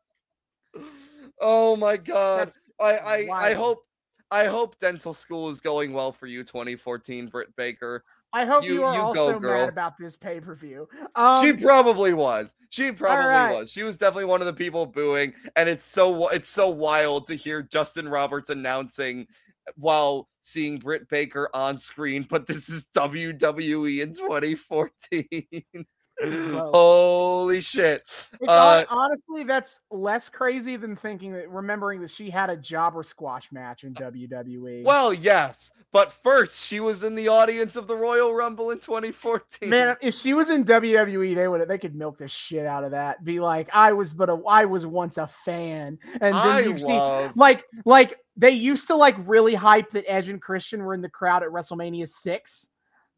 Oh 1.41 1.75
my 1.75 1.97
god. 1.97 2.39
That's 2.47 2.59
I 2.79 2.97
I, 2.97 3.49
I 3.49 3.53
hope 3.53 3.85
I 4.31 4.45
hope 4.45 4.79
dental 4.79 5.13
school 5.13 5.49
is 5.49 5.61
going 5.61 5.93
well 5.93 6.11
for 6.11 6.27
you 6.27 6.43
2014 6.43 7.27
Britt 7.27 7.55
Baker. 7.55 8.03
I 8.33 8.43
hope 8.45 8.65
you, 8.65 8.73
You- 8.73 8.83
are 8.83 8.95
you 8.95 9.01
also 9.01 9.33
go, 9.33 9.39
girl. 9.39 9.59
mad 9.59 9.69
about 9.69 9.97
this 9.97 10.17
pay 10.17 10.41
per 10.41 10.55
view. 10.55 10.89
Um, 11.15 11.45
she 11.45 11.53
probably 11.53 12.13
was. 12.13 12.53
She 12.69 12.91
probably 12.91 13.25
right. 13.27 13.53
was. 13.53 13.71
She 13.71 13.83
was 13.83 13.95
definitely 13.95 14.25
one 14.25 14.41
of 14.41 14.47
the 14.47 14.53
people 14.53 14.85
booing 14.85 15.33
and 15.55 15.69
it's 15.69 15.85
so 15.85 16.27
it's 16.29 16.49
so 16.49 16.69
wild 16.69 17.27
to 17.27 17.35
hear 17.35 17.61
Justin 17.61 18.07
Roberts 18.09 18.49
announcing 18.49 19.27
while 19.75 20.29
seeing 20.41 20.77
Britt 20.77 21.09
Baker 21.09 21.49
on 21.53 21.77
screen, 21.77 22.25
but 22.29 22.47
this 22.47 22.69
is 22.69 22.85
WWE 22.95 24.01
in 24.01 24.13
2014. 24.13 25.85
Whoa. 26.21 26.71
Holy 26.73 27.61
shit. 27.61 28.03
Uh, 28.47 28.85
honestly, 28.89 29.43
that's 29.43 29.81
less 29.91 30.29
crazy 30.29 30.77
than 30.77 30.95
thinking 30.95 31.33
that 31.33 31.49
remembering 31.49 31.99
that 32.01 32.09
she 32.09 32.29
had 32.29 32.49
a 32.49 32.55
jobber 32.55 33.03
squash 33.03 33.51
match 33.51 33.83
in 33.83 33.93
WWE. 33.93 34.83
Well, 34.83 35.13
yes, 35.13 35.71
but 35.91 36.11
first 36.11 36.63
she 36.63 36.79
was 36.79 37.03
in 37.03 37.15
the 37.15 37.27
audience 37.27 37.75
of 37.75 37.87
the 37.87 37.97
Royal 37.97 38.33
Rumble 38.33 38.71
in 38.71 38.79
2014. 38.79 39.69
man, 39.69 39.97
if 40.01 40.15
she 40.15 40.33
was 40.33 40.49
in 40.49 40.63
WWE, 40.63 41.35
they 41.35 41.47
would 41.47 41.67
they 41.67 41.77
could 41.77 41.95
milk 41.95 42.17
the 42.17 42.27
shit 42.27 42.65
out 42.65 42.83
of 42.85 42.91
that. 42.91 43.23
Be 43.23 43.39
like, 43.39 43.69
I 43.73 43.91
was 43.91 44.13
but 44.13 44.29
a 44.29 44.41
I 44.47 44.65
was 44.65 44.85
once 44.85 45.17
a 45.17 45.27
fan, 45.27 45.99
and 46.13 46.21
then 46.21 46.35
I 46.35 46.59
you 46.61 46.77
see 46.77 46.97
like 47.35 47.65
like 47.83 48.19
they 48.37 48.51
used 48.51 48.87
to 48.87 48.95
like 48.95 49.15
really 49.25 49.55
hype 49.55 49.91
that 49.91 50.05
Edge 50.07 50.29
and 50.29 50.41
Christian 50.41 50.83
were 50.83 50.93
in 50.93 51.01
the 51.01 51.09
crowd 51.09 51.43
at 51.43 51.49
WrestleMania 51.49 52.07
six 52.07 52.69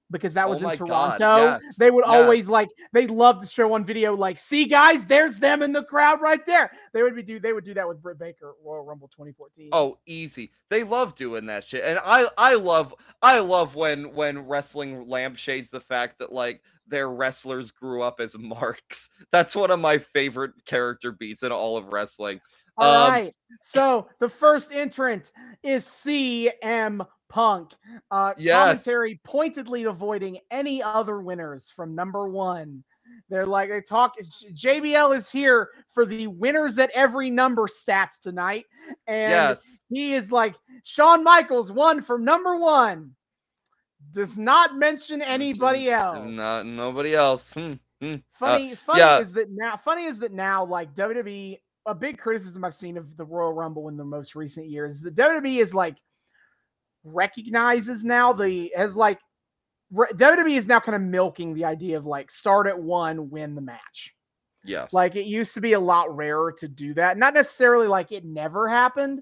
because 0.09 0.33
that 0.35 0.47
Oh 0.47 0.51
was 0.51 0.59
in 0.59 0.63
my 0.63 0.75
God, 0.75 1.17
Toronto. 1.17 1.59
yes, 1.65 1.75
They 1.75 1.91
would 1.91 2.05
yes. 2.07 2.15
always 2.15 2.47
like 2.47 2.69
they 2.93 3.07
loved 3.07 3.41
to 3.41 3.47
show 3.47 3.73
on 3.73 3.83
video 3.83 4.15
like, 4.15 4.37
see 4.37 4.65
guys, 4.65 5.05
there's 5.05 5.37
them 5.37 5.61
in 5.61 5.73
the 5.73 5.83
crowd 5.83 6.21
right 6.21 6.45
there. 6.45 6.71
They 6.93 7.03
would 7.03 7.15
be 7.15 7.23
do 7.23 7.39
they 7.39 7.51
would 7.51 7.65
do 7.65 7.73
that 7.73 7.87
with 7.87 8.01
Britt 8.01 8.17
Baker 8.19 8.53
Royal 8.63 8.85
Rumble 8.85 9.09
2014. 9.09 9.69
Oh, 9.73 9.97
easy. 10.05 10.51
They 10.69 10.83
love 10.83 11.15
doing 11.15 11.45
that 11.47 11.65
shit. 11.67 11.83
And 11.83 11.99
I 12.05 12.27
I 12.37 12.55
love 12.55 12.93
I 13.21 13.39
love 13.39 13.75
when 13.75 14.13
when 14.13 14.39
wrestling 14.47 15.07
lampshades 15.09 15.69
the 15.69 15.81
fact 15.81 16.19
that 16.19 16.31
like 16.31 16.61
their 16.87 17.09
wrestlers 17.09 17.71
grew 17.71 18.01
up 18.01 18.21
as 18.21 18.37
marks. 18.37 19.09
That's 19.33 19.55
one 19.57 19.71
of 19.71 19.79
my 19.81 19.97
favorite 19.97 20.53
character 20.65 21.11
beats 21.11 21.43
in 21.43 21.51
all 21.51 21.75
of 21.75 21.91
wrestling. 21.91 22.39
All 22.77 23.05
um, 23.05 23.11
right. 23.11 23.35
So 23.61 24.07
the 24.19 24.29
first 24.29 24.71
entrant 24.71 25.31
is 25.63 25.85
CM 25.85 27.05
Punk. 27.29 27.71
Uh, 28.11 28.33
Yes. 28.37 28.83
Commentary 28.85 29.19
pointedly 29.23 29.83
avoiding 29.85 30.39
any 30.51 30.81
other 30.81 31.21
winners 31.21 31.71
from 31.71 31.95
number 31.95 32.27
one. 32.27 32.83
They're 33.29 33.45
like 33.45 33.69
they 33.69 33.81
talk. 33.81 34.15
JBL 34.19 35.15
is 35.15 35.29
here 35.29 35.69
for 35.93 36.05
the 36.05 36.27
winners 36.27 36.77
at 36.77 36.91
every 36.91 37.29
number 37.29 37.67
stats 37.67 38.19
tonight, 38.21 38.65
and 39.05 39.31
yes. 39.31 39.79
he 39.89 40.13
is 40.13 40.31
like 40.31 40.55
Shawn 40.83 41.23
Michaels 41.23 41.71
won 41.71 42.01
from 42.01 42.23
number 42.23 42.57
one. 42.57 43.15
Does 44.13 44.37
not 44.37 44.77
mention 44.77 45.21
anybody 45.21 45.89
else. 45.89 46.35
Not 46.35 46.65
nobody 46.65 47.15
else. 47.15 47.53
Hmm, 47.53 47.73
hmm. 48.01 48.15
Funny, 48.31 48.75
funny 48.75 48.99
yeah. 48.99 49.19
is 49.19 49.33
that 49.33 49.49
now. 49.51 49.75
Funny 49.75 50.05
is 50.05 50.19
that 50.19 50.31
now, 50.31 50.63
like 50.63 50.93
WWE, 50.93 51.59
a 51.87 51.95
big 51.95 52.19
criticism 52.19 52.63
I've 52.63 52.75
seen 52.75 52.97
of 52.97 53.15
the 53.17 53.25
Royal 53.25 53.53
Rumble 53.53 53.87
in 53.87 53.97
the 53.97 54.03
most 54.03 54.35
recent 54.35 54.67
years 54.67 54.95
is 54.95 55.01
that 55.01 55.15
WWE 55.15 55.59
is 55.59 55.73
like 55.73 55.95
recognizes 57.03 58.03
now 58.03 58.33
the 58.33 58.73
as 58.75 58.95
like 58.95 59.19
re- 59.91 60.09
WWE 60.13 60.57
is 60.57 60.67
now 60.67 60.81
kind 60.81 60.95
of 60.97 61.01
milking 61.01 61.53
the 61.53 61.65
idea 61.65 61.97
of 61.97 62.05
like 62.05 62.29
start 62.29 62.67
at 62.67 62.77
one, 62.77 63.29
win 63.29 63.55
the 63.55 63.61
match. 63.61 64.13
Yes. 64.65 64.91
Like 64.91 65.15
it 65.15 65.25
used 65.25 65.53
to 65.53 65.61
be 65.61 65.73
a 65.73 65.79
lot 65.79 66.15
rarer 66.15 66.51
to 66.59 66.67
do 66.67 66.93
that. 66.95 67.17
Not 67.17 67.33
necessarily 67.33 67.87
like 67.87 68.11
it 68.11 68.25
never 68.25 68.67
happened, 68.67 69.21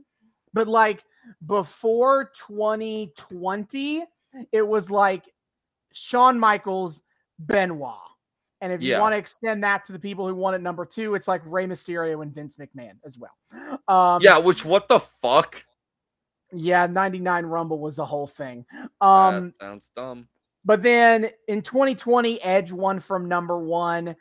but 0.53 0.67
like 0.67 1.03
before 1.45 2.31
2020, 2.47 4.05
it 4.51 4.67
was 4.67 4.89
like 4.89 5.23
Shawn 5.93 6.39
Michaels, 6.39 7.03
Benoit. 7.37 7.99
And 8.65 8.73
if 8.73 8.81
you 8.81 8.89
Yeah. 8.93 8.99
want 8.99 9.13
to 9.13 9.17
extend 9.19 9.63
that 9.63 9.85
to 9.85 9.91
the 9.91 9.99
people 9.99 10.27
who 10.27 10.33
won 10.33 10.55
at 10.55 10.61
number 10.61 10.85
two, 10.87 11.13
it's 11.13 11.27
like 11.27 11.43
Rey 11.45 11.67
Mysterio 11.67 12.23
and 12.23 12.33
Vince 12.33 12.55
McMahon 12.55 12.93
as 13.05 13.15
well. 13.15 13.37
Um, 13.87 14.19
yeah, 14.23 14.39
which 14.39 14.65
what 14.65 14.87
the 14.87 14.99
fuck? 15.21 15.63
yeah, 16.51 16.87
99 16.87 17.45
Rumble 17.45 17.77
was 17.77 17.95
the 17.97 18.05
whole 18.05 18.25
thing. 18.25 18.65
Um, 19.01 19.49
that 19.51 19.57
sounds 19.59 19.91
dumb. 19.95 20.27
But 20.63 20.81
then 20.81 21.29
in 21.47 21.61
2020, 21.61 22.41
Edge 22.41 22.71
won 22.71 22.99
from 22.99 23.27
number 23.27 23.59
one. 23.59 24.15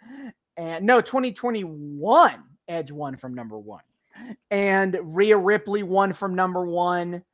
And 0.58 0.84
no, 0.84 1.00
2021, 1.00 2.44
Edge 2.68 2.90
won 2.92 3.16
from 3.16 3.32
number 3.32 3.58
one. 3.58 3.84
And 4.50 4.98
Rhea 5.02 5.38
Ripley 5.38 5.82
won 5.82 6.12
from 6.12 6.34
number 6.34 6.66
one 6.66 7.24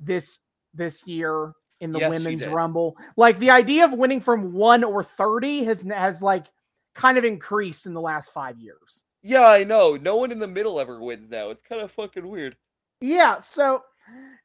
this 0.00 0.40
this 0.74 1.06
year 1.06 1.52
in 1.80 1.92
the 1.92 1.98
Yes, 2.00 2.10
women's 2.10 2.46
rumble. 2.46 2.96
Like 3.16 3.38
the 3.38 3.50
idea 3.50 3.84
of 3.84 3.92
winning 3.92 4.20
from 4.20 4.52
one 4.52 4.84
or 4.84 5.02
30 5.02 5.64
has 5.64 5.82
has 5.82 6.22
like 6.22 6.46
kind 6.94 7.18
of 7.18 7.24
increased 7.24 7.86
in 7.86 7.94
the 7.94 8.00
last 8.00 8.32
five 8.32 8.58
years. 8.58 9.04
Yeah, 9.22 9.46
I 9.46 9.64
know. 9.64 9.96
No 9.96 10.16
one 10.16 10.32
in 10.32 10.38
the 10.38 10.48
middle 10.48 10.80
ever 10.80 11.00
wins 11.00 11.30
now. 11.30 11.50
It's 11.50 11.62
kind 11.62 11.80
of 11.80 11.90
fucking 11.92 12.26
weird. 12.26 12.56
Yeah. 13.00 13.38
So 13.38 13.82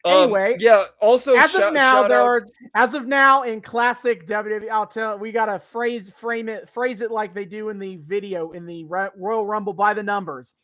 Um, 0.05 0.11
Anyway, 0.13 0.57
yeah. 0.59 0.83
Also, 0.99 1.37
as 1.37 1.51
shout, 1.51 1.69
of 1.69 1.73
now, 1.73 2.05
there 2.07 2.19
out- 2.19 2.25
are 2.25 2.47
as 2.75 2.93
of 2.95 3.07
now 3.07 3.43
in 3.43 3.61
classic 3.61 4.27
WWE. 4.27 4.69
I'll 4.69 4.85
tell 4.85 5.17
we 5.17 5.31
gotta 5.31 5.57
phrase 5.57 6.09
frame 6.09 6.49
it 6.49 6.67
phrase 6.67 6.99
it 6.99 7.09
like 7.11 7.33
they 7.33 7.45
do 7.45 7.69
in 7.69 7.79
the 7.79 7.95
video 7.97 8.51
in 8.51 8.65
the 8.65 8.83
Royal 8.83 9.45
Rumble 9.47 9.71
by 9.73 9.93
the 9.93 10.03
numbers. 10.03 10.55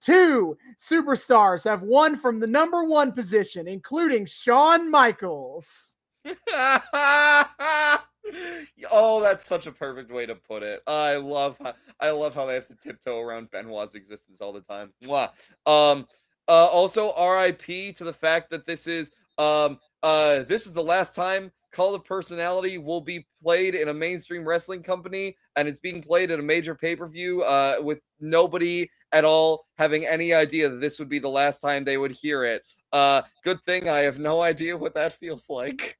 Two 0.00 0.58
superstars 0.76 1.62
have 1.62 1.82
won 1.82 2.16
from 2.16 2.40
the 2.40 2.48
number 2.48 2.82
one 2.82 3.12
position, 3.12 3.68
including 3.68 4.26
Shawn 4.26 4.90
Michaels. 4.90 5.94
oh, 8.90 9.20
that's 9.22 9.46
such 9.46 9.66
a 9.66 9.72
perfect 9.72 10.10
way 10.10 10.26
to 10.26 10.34
put 10.34 10.62
it. 10.62 10.82
I 10.86 11.16
love 11.16 11.56
how 11.62 11.74
I 12.00 12.10
love 12.10 12.34
how 12.34 12.46
they 12.46 12.54
have 12.54 12.68
to 12.68 12.76
tiptoe 12.76 13.20
around 13.20 13.50
Benoit's 13.50 13.94
existence 13.94 14.40
all 14.40 14.52
the 14.52 14.60
time. 14.60 14.92
Mwah. 15.04 15.30
Um 15.66 16.06
uh 16.48 16.66
also 16.66 17.12
RIP 17.16 17.94
to 17.96 18.04
the 18.04 18.12
fact 18.12 18.50
that 18.50 18.66
this 18.66 18.86
is 18.86 19.12
um 19.38 19.78
uh 20.02 20.42
this 20.44 20.66
is 20.66 20.72
the 20.72 20.82
last 20.82 21.14
time 21.14 21.50
Call 21.70 21.94
of 21.94 22.02
Personality 22.04 22.78
will 22.78 23.02
be 23.02 23.26
played 23.42 23.74
in 23.74 23.88
a 23.88 23.94
mainstream 23.94 24.42
wrestling 24.48 24.82
company 24.82 25.36
and 25.56 25.68
it's 25.68 25.80
being 25.80 26.02
played 26.02 26.30
at 26.30 26.40
a 26.40 26.42
major 26.42 26.74
pay-per-view 26.74 27.42
uh 27.42 27.76
with 27.82 28.00
nobody 28.20 28.88
at 29.12 29.24
all 29.24 29.66
having 29.76 30.06
any 30.06 30.32
idea 30.32 30.68
that 30.68 30.80
this 30.80 30.98
would 30.98 31.10
be 31.10 31.18
the 31.18 31.28
last 31.28 31.58
time 31.58 31.84
they 31.84 31.98
would 31.98 32.12
hear 32.12 32.44
it. 32.44 32.62
Uh 32.92 33.22
good 33.44 33.62
thing 33.66 33.88
I 33.88 33.98
have 34.00 34.18
no 34.18 34.40
idea 34.40 34.76
what 34.76 34.94
that 34.94 35.12
feels 35.12 35.50
like. 35.50 35.97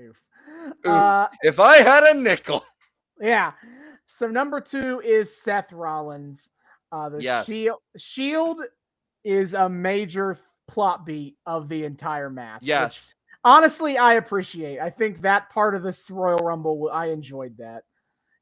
Oof. 0.00 0.20
Oof. 0.48 0.86
Uh, 0.86 1.28
If 1.42 1.58
I 1.60 1.78
had 1.78 2.04
a 2.04 2.14
nickel. 2.14 2.64
yeah. 3.20 3.52
So 4.06 4.28
number 4.28 4.60
two 4.60 5.00
is 5.00 5.36
Seth 5.36 5.72
Rollins. 5.72 6.50
Uh, 6.92 7.08
the 7.08 7.22
Yes. 7.22 7.46
Shield 7.46 7.78
Shield 7.96 8.60
is 9.24 9.54
a 9.54 9.68
major 9.68 10.38
plot 10.68 11.04
beat 11.04 11.36
of 11.46 11.68
the 11.68 11.84
entire 11.84 12.30
match. 12.30 12.60
which 12.62 12.68
Yes. 12.68 13.12
honestly 13.44 13.98
I 13.98 14.14
appreciate. 14.14 14.78
I 14.80 14.90
think 14.90 15.22
that 15.22 15.50
part 15.50 15.74
of 15.74 15.82
this 15.82 16.10
Royal 16.10 16.38
Rumble 16.38 16.88
I 16.92 17.06
enjoyed 17.06 17.56
that. 17.58 17.82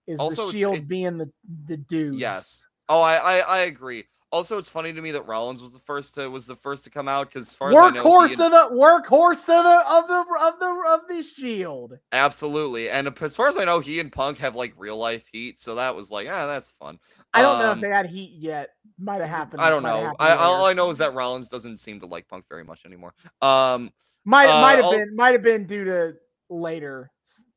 Is 0.06 0.20
Also, 0.20 0.42
the 0.42 0.48
it's- 0.48 0.52
Shield 0.52 0.88
being 0.88 1.16
the 1.16 1.32
the 1.66 1.78
dudes? 1.78 2.18
Yes. 2.18 2.62
Oh, 2.90 3.00
I, 3.00 3.16
I 3.16 3.38
I 3.38 3.58
agree. 3.60 4.04
Also, 4.34 4.58
it's 4.58 4.68
funny 4.68 4.92
to 4.92 5.00
me 5.00 5.12
that 5.12 5.28
Rollins 5.28 5.62
was 5.62 5.70
the 5.70 5.78
first 5.78 6.16
to 6.16 6.28
was 6.28 6.44
the 6.44 6.56
first 6.56 6.82
to 6.82 6.90
come 6.90 7.06
out 7.06 7.28
because 7.28 7.46
as 7.46 7.54
far 7.54 7.68
as 7.70 7.76
I 7.76 7.90
know, 7.90 8.02
Workhorse 8.02 8.44
of 8.44 8.50
the 8.50 8.74
workhorse 8.74 9.48
of 9.48 9.62
the 9.62 9.88
of 9.88 10.08
the 10.08 10.36
of 10.40 10.58
the 10.58 10.84
of 10.88 11.00
the 11.08 11.22
Shield. 11.22 11.96
absolutely, 12.10 12.90
and 12.90 13.06
as 13.22 13.36
far 13.36 13.46
as 13.46 13.56
I 13.56 13.64
know, 13.64 13.78
he 13.78 14.00
and 14.00 14.10
Punk 14.10 14.38
have 14.38 14.56
like 14.56 14.74
real 14.76 14.96
life 14.96 15.24
heat, 15.30 15.60
so 15.60 15.76
that 15.76 15.94
was 15.94 16.10
like, 16.10 16.26
ah, 16.28 16.48
that's 16.48 16.70
fun. 16.80 16.98
I 17.32 17.42
don't 17.42 17.60
know 17.60 17.66
if 17.66 17.74
Um, 17.74 17.80
they 17.80 17.90
had 17.90 18.06
heat 18.06 18.32
yet. 18.32 18.70
Might 18.98 19.20
have 19.20 19.30
happened. 19.30 19.62
I 19.62 19.70
don't 19.70 19.84
know. 19.84 20.12
I, 20.18 20.34
all. 20.34 20.66
I 20.66 20.72
know 20.72 20.90
is 20.90 20.98
that 20.98 21.14
Rollins 21.14 21.46
doesn't 21.46 21.78
seem 21.78 22.00
to 22.00 22.06
like 22.06 22.26
Punk 22.26 22.44
very 22.48 22.64
much 22.64 22.84
anymore. 22.84 23.14
Um, 23.40 23.92
Might 24.24 24.48
Uh, 24.48 24.60
might 24.60 24.82
have 24.82 24.90
been 24.90 25.14
might 25.14 25.32
have 25.34 25.42
been 25.44 25.64
due 25.64 25.84
to 25.84 26.14
later 26.50 27.12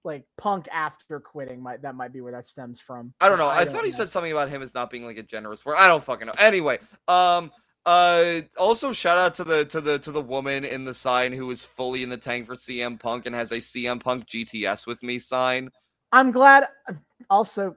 like 0.08 0.24
Punk 0.38 0.68
after 0.72 1.20
quitting. 1.20 1.62
Might 1.62 1.84
that 1.84 1.94
might 1.94 2.12
be 2.12 2.22
where 2.22 2.32
that 2.32 2.48
stems 2.48 2.82
from. 2.82 3.14
I 3.22 3.30
don't 3.30 3.38
know. 3.38 3.46
but 3.46 3.68
I, 3.68 3.72
thought 3.72 3.86
he 3.86 3.92
said 3.92 4.10
something 4.10 4.32
about 4.32 4.50
him 4.50 4.64
as 4.64 4.74
not 4.74 4.90
being 4.90 5.06
like 5.06 5.18
a 5.18 5.24
generous 5.24 5.64
word. 5.64 5.76
I 5.78 5.86
don't 5.86 6.04
fucking 6.04 6.26
know. 6.26 6.34
Anyway, 6.40 6.80
um, 7.08 7.52
uh, 7.86 8.42
also 8.58 8.92
shout 8.92 9.20
out 9.20 9.36
to 9.36 9.44
the 9.44 9.66
to 9.66 9.80
the 9.80 10.00
to 10.00 10.12
the 10.12 10.22
woman 10.22 10.66
in 10.66 10.86
the 10.86 10.94
sign 10.94 11.32
who 11.32 11.52
is 11.52 11.64
fully 11.64 12.02
in 12.02 12.10
the 12.10 12.18
tank 12.18 12.48
for 12.48 12.56
CM 12.56 13.00
Punk 13.00 13.28
and 13.28 13.36
has 13.36 13.52
a 13.52 13.58
CM 13.58 14.00
Punk 14.00 14.28
GTS 14.28 14.88
with 14.88 15.04
me 15.04 15.20
sign. 15.20 15.70
I'm 16.12 16.32
glad. 16.32 16.70
Also, 17.30 17.76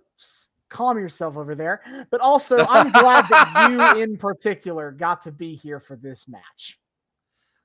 calm 0.70 0.98
yourself 0.98 1.36
over 1.36 1.54
there. 1.54 1.82
But 2.10 2.20
also, 2.20 2.58
I'm 2.68 2.90
glad 2.92 3.26
that 3.28 3.68
you 3.96 4.02
in 4.02 4.16
particular 4.16 4.92
got 4.92 5.22
to 5.22 5.32
be 5.32 5.56
here 5.56 5.80
for 5.80 5.96
this 5.96 6.26
match. 6.28 6.78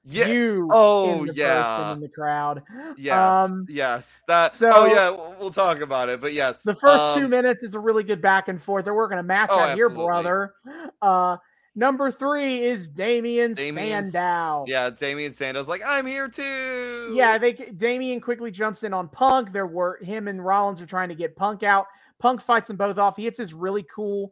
Yeah. 0.08 0.28
You, 0.28 0.70
Oh, 0.72 1.10
in 1.12 1.20
the 1.22 1.34
person 1.34 1.36
yeah. 1.38 1.92
in 1.94 2.00
the 2.00 2.10
crowd. 2.10 2.62
Yes. 2.98 3.18
Um, 3.18 3.66
yes. 3.68 4.22
That. 4.28 4.54
so- 4.54 4.72
oh 4.74 4.86
yeah. 4.86 5.10
We'll 5.40 5.50
talk 5.52 5.80
about 5.82 6.10
it. 6.10 6.22
But 6.22 6.34
yes. 6.34 6.60
The 6.64 6.76
first 6.76 7.18
two 7.18 7.24
Um, 7.26 7.30
minutes 7.32 7.64
is 7.64 7.74
a 7.76 7.80
really 7.80 8.04
good 8.04 8.22
back 8.22 8.48
and 8.48 8.62
forth. 8.62 8.86
They're 8.86 8.94
working 8.94 9.18
a 9.18 9.24
match 9.24 9.50
Oh, 9.52 9.60
out 9.60 9.76
here, 9.76 9.90
brother. 9.90 10.54
Uh, 11.02 11.38
Number 11.78 12.10
three 12.10 12.64
is 12.64 12.88
Damien 12.88 13.54
Damien's- 13.54 14.14
Sandow. 14.14 14.64
Yeah, 14.66 14.90
Damien 14.92 15.34
Sandow's 15.34 15.68
like, 15.68 15.82
I'm 15.86 16.06
here 16.06 16.30
too. 16.30 17.12
Yeah, 17.14 17.38
they 17.38 17.52
Damien 17.52 18.22
quickly 18.22 18.50
jumps 18.50 18.84
in 18.84 18.94
on 18.94 19.10
Punk. 19.10 19.52
There 19.52 19.68
were 19.68 20.00
him 20.02 20.30
and 20.30 20.44
Rollins 20.46 20.82
are 20.82 20.86
trying 20.86 21.10
to 21.10 21.16
get 21.16 21.36
Punk 21.36 21.64
out. 21.64 21.88
Punk 22.18 22.42
fights 22.42 22.70
them 22.70 22.78
both 22.78 22.98
off. 22.98 23.18
He 23.18 23.24
hits 23.26 23.38
his 23.38 23.54
really 23.54 23.86
cool 23.94 24.32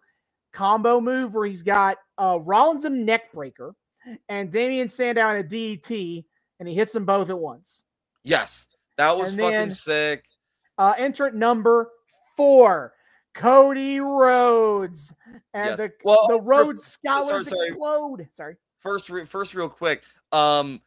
combo 0.54 1.02
move 1.02 1.34
where 1.34 1.46
he's 1.46 1.64
got 1.64 1.98
uh, 2.18 2.40
Rollins 2.42 2.86
in 2.86 2.94
a 2.94 3.04
neck 3.04 3.34
breaker 3.34 3.76
and 4.30 4.52
Damien 4.52 4.90
Sandow 4.90 5.30
in 5.30 5.38
a 5.38 5.44
DDT, 5.44 6.26
and 6.60 6.68
he 6.68 6.76
hits 6.76 6.92
them 6.94 7.06
both 7.06 7.30
at 7.30 7.38
once. 7.38 7.86
Yes, 8.24 8.68
that 8.98 9.18
was 9.18 9.34
And 9.34 9.42
fucking 9.42 9.54
then- 9.54 9.72
sick. 9.72 10.26
Uh, 10.78 10.94
entrant 10.98 11.36
number 11.36 11.92
four, 12.36 12.94
Cody 13.36 14.00
Rhodes, 14.00 15.14
and 15.54 15.70
Yes. 15.70 15.78
the 15.78 15.92
Well, 16.04 16.28
the 16.28 16.38
first- 16.38 16.46
Rhodes 16.48 16.84
Scholars 16.86 17.50
sorry. 17.50 17.68
explode. 17.68 18.28
Sorry. 18.32 18.58
First, 18.80 19.10
re- 19.10 19.26
first, 19.26 19.54
real 19.54 19.70
quick. 19.70 20.04
Um, 20.32 20.82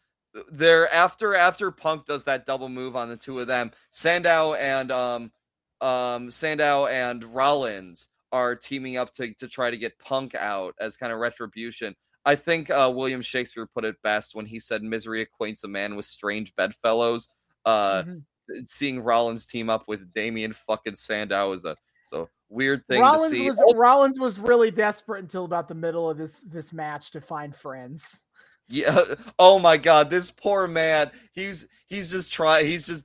there 0.50 0.92
after 0.92 1.34
after 1.34 1.70
Punk 1.70 2.04
does 2.04 2.24
that 2.24 2.44
double 2.46 2.68
move 2.68 2.94
on 2.94 3.08
the 3.08 3.16
two 3.16 3.40
of 3.40 3.46
them, 3.46 3.70
Sandow 3.90 4.54
and 4.54 4.90
um, 4.92 5.32
um, 5.80 6.30
Sandow 6.30 6.86
and 6.86 7.24
Rollins 7.24 8.08
are 8.32 8.54
teaming 8.54 8.96
up 8.98 9.14
to 9.14 9.32
to 9.34 9.48
try 9.48 9.70
to 9.70 9.78
get 9.78 9.98
Punk 9.98 10.34
out 10.34 10.74
as 10.78 10.96
kind 10.96 11.12
of 11.12 11.20
retribution. 11.20 11.96
I 12.26 12.34
think 12.34 12.68
uh, 12.68 12.92
William 12.94 13.22
Shakespeare 13.22 13.64
put 13.66 13.84
it 13.86 13.96
best 14.02 14.34
when 14.34 14.44
he 14.44 14.58
said, 14.58 14.82
"Misery 14.82 15.22
acquaints 15.22 15.64
a 15.64 15.68
man 15.68 15.96
with 15.96 16.04
strange 16.04 16.54
bedfellows." 16.56 17.30
Uh, 17.64 18.02
Mhm. 18.02 18.22
seeing 18.66 19.00
Rollins 19.00 19.46
team 19.46 19.70
up 19.70 19.88
with 19.88 20.12
Damien 20.12 20.52
fucking 20.52 20.96
Sandow 20.96 21.52
is 21.52 21.64
a 21.64 21.76
a 22.12 22.26
weird 22.48 22.86
thing 22.86 23.00
Rollins 23.00 23.30
to 23.30 23.36
see. 23.36 23.50
was 23.50 23.74
Rollins 23.74 24.20
was 24.20 24.38
really 24.38 24.70
desperate 24.70 25.18
until 25.20 25.44
about 25.44 25.66
the 25.66 25.74
middle 25.74 26.08
of 26.08 26.16
this 26.18 26.40
this 26.42 26.72
match 26.72 27.10
to 27.12 27.20
find 27.20 27.54
friends. 27.54 28.22
Yeah. 28.68 29.00
Oh 29.38 29.58
my 29.58 29.76
god, 29.76 30.10
this 30.10 30.30
poor 30.30 30.66
man. 30.68 31.10
He's 31.32 31.66
he's 31.86 32.10
just 32.10 32.32
trying 32.32 32.66
he's 32.66 32.84
just 32.84 33.04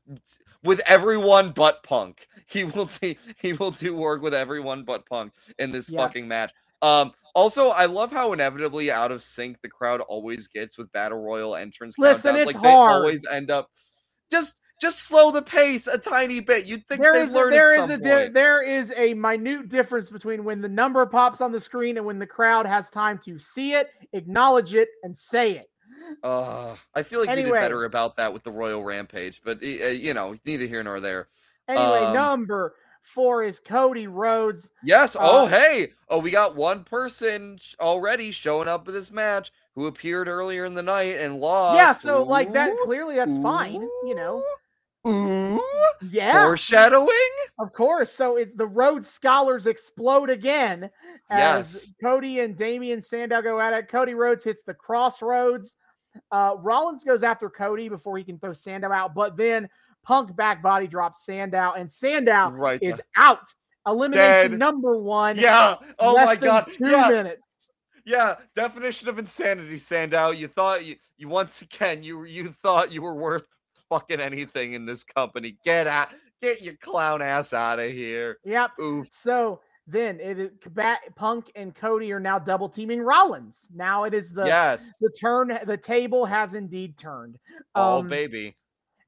with 0.64 0.80
everyone 0.86 1.52
but 1.52 1.82
Punk. 1.84 2.28
He 2.46 2.64
will 2.64 2.86
do, 3.02 3.16
he 3.38 3.54
will 3.54 3.72
do 3.72 3.96
work 3.96 4.22
with 4.22 4.34
everyone 4.36 4.84
but 4.84 5.08
Punk 5.08 5.34
in 5.58 5.72
this 5.72 5.90
Yeah. 5.90 6.02
fucking 6.02 6.28
match. 6.28 6.52
Um 6.84 7.12
also 7.36 7.70
I 7.70 7.86
love 7.86 8.12
how 8.12 8.34
inevitably 8.34 8.92
out 8.92 9.12
of 9.12 9.22
sync 9.24 9.62
the 9.62 9.70
crowd 9.70 10.02
always 10.02 10.48
gets 10.48 10.78
with 10.78 10.92
battle 10.92 11.22
royal 11.22 11.56
entrance 11.56 11.98
Listen, 11.98 12.36
countdowns. 12.36 12.42
it's 12.44 12.54
like 12.54 12.64
they 12.64 12.70
always 12.70 13.26
end 13.28 13.52
up 13.52 13.70
just 14.32 14.56
just 14.82 15.04
slow 15.04 15.30
the 15.30 15.44
pace 15.44 15.86
a 15.86 15.98
tiny 15.98 16.40
bit. 16.40 16.66
You'd 16.66 16.88
think 16.88 17.02
There 17.02 17.16
is 17.16 17.30
a, 17.30 17.34
there 17.34 17.74
at 17.76 17.80
is 17.82 17.86
some 17.88 17.92
a 17.92 17.98
di- 18.00 18.28
there 18.30 18.64
is 18.64 18.92
a 18.98 19.14
minute 19.14 19.70
difference 19.70 20.10
between 20.10 20.44
when 20.44 20.60
the 20.60 20.70
number 20.70 21.06
pops 21.06 21.40
on 21.40 21.52
the 21.52 21.60
screen 21.60 21.98
and 21.98 22.06
when 22.06 22.18
the 22.18 22.26
crowd 22.26 22.66
has 22.66 22.90
time 22.90 23.20
to 23.20 23.38
see 23.38 23.74
it, 23.74 23.90
acknowledge 24.14 24.74
it, 24.74 24.90
and 25.04 25.16
say 25.16 25.52
it. 25.58 25.70
Uh, 26.24 26.76
I 26.96 27.04
feel 27.04 27.20
like 27.20 27.28
we 27.30 27.34
Anyway. 27.34 27.58
did 27.60 27.62
better 27.62 27.84
about 27.86 28.16
that 28.18 28.34
with 28.34 28.42
the 28.44 28.52
Royal 28.52 28.84
Rampage, 28.84 29.42
but 29.46 29.62
uh, 29.62 29.66
you 29.68 30.16
know, 30.16 30.36
neither 30.46 30.66
here 30.66 30.82
nor 30.84 31.00
there. 31.00 31.28
Anyway, 31.68 31.84
Um, 32.06 32.14
number 32.16 32.74
four 33.02 33.44
is 33.44 33.60
Cody 33.60 34.08
Rhodes. 34.08 34.70
Yes. 34.84 35.16
Oh, 35.20 35.46
Uh, 35.46 35.48
hey. 35.48 35.94
Oh, 36.10 36.20
we 36.20 36.32
got 36.32 36.56
one 36.56 36.84
person 36.84 37.58
already 37.80 38.32
showing 38.32 38.68
up 38.68 38.88
in 38.88 38.94
this 38.94 39.12
match 39.12 39.52
who 39.76 39.88
appeared 39.88 40.28
earlier 40.28 40.66
in 40.66 40.74
the 40.74 40.84
night 40.84 41.18
and 41.20 41.40
lost. 41.40 41.78
yeah, 41.78 41.94
so 41.94 42.24
like 42.24 42.52
that 42.54 42.72
clearly 42.84 43.16
that's 43.16 43.38
fine, 43.38 43.82
you 44.06 44.16
know. 44.16 44.44
Ooh. 45.08 45.62
Yeah, 46.10 46.46
Foreshadowing. 46.46 47.10
of 47.60 47.74
course. 47.74 48.12
So 48.12 48.36
it's 48.38 48.56
the 48.56 48.68
Rhodes 48.68 49.08
Scholars 49.10 49.66
explode 49.68 50.30
again 50.30 50.90
as 51.30 51.74
Yes. 51.74 51.94
Cody 52.04 52.40
and 52.42 52.56
Damien 52.58 53.02
Sandow 53.02 53.42
go 53.42 53.60
at 53.60 53.74
it. 53.74 53.88
Cody 53.90 54.14
Rhodes 54.14 54.44
hits 54.44 54.62
the 54.64 54.74
crossroads. 54.74 55.76
Uh, 56.32 56.56
Rollins 56.60 57.04
goes 57.04 57.24
after 57.24 57.50
Cody 57.50 57.88
before 57.90 58.18
he 58.18 58.24
can 58.24 58.38
throw 58.38 58.54
Sandow 58.54 58.92
out, 58.92 59.16
but 59.16 59.38
then 59.38 59.70
Punk 60.04 60.36
back 60.36 60.62
body 60.62 60.88
drops 60.88 61.26
Sandow, 61.26 61.74
and 61.74 61.90
Sandow 61.90 62.50
Right. 62.52 62.82
is 62.82 62.96
there. 62.96 63.06
out. 63.18 63.54
Elimination 63.88 64.52
Dead. 64.52 64.60
number 64.60 64.98
one. 64.98 65.38
Yeah. 65.38 65.76
Oh 66.00 66.14
less 66.14 66.26
my 66.28 66.36
than 66.36 66.50
god. 66.50 66.68
Two 66.72 66.88
Yeah. 66.90 67.10
minutes. 67.10 67.72
Yeah. 68.06 68.36
Definition 68.56 69.10
of 69.10 69.18
insanity, 69.20 69.78
Sandow. 69.78 70.30
You 70.32 70.48
thought 70.48 70.86
you 70.86 70.98
you 71.18 71.28
once 71.28 71.62
again 71.62 72.04
you 72.04 72.24
you 72.26 72.52
thought 72.52 72.92
you 72.92 73.02
were 73.02 73.16
worth 73.16 73.48
fucking 73.90 74.20
anything 74.20 74.74
in 74.74 74.86
this 74.86 75.04
company. 75.04 75.58
Get 75.66 75.88
out. 75.88 76.10
Get 76.42 76.62
your 76.62 76.76
clown 76.76 77.22
ass 77.22 77.54
out 77.54 77.80
of 77.80 77.92
here. 77.92 78.38
Yep. 78.44 78.72
Oof. 78.80 79.08
So 79.12 79.62
then 79.88 80.20
it 80.20 80.38
is 80.40 80.52
Bat- 80.72 81.16
Punk 81.16 81.52
and 81.56 81.74
Cody 81.76 82.12
are 82.12 82.20
now 82.20 82.38
double 82.40 82.70
teaming 82.70 83.02
Rollins. 83.02 83.68
Now 83.74 84.04
it 84.04 84.14
is 84.14 84.32
the 84.32 84.46
yes. 84.46 84.92
the 85.02 85.10
turn. 85.20 85.58
The 85.66 85.78
table 85.78 86.26
has 86.26 86.54
indeed 86.54 86.98
turned. 86.98 87.38
Oh 87.76 88.00
Um, 88.00 88.08
baby. 88.10 88.56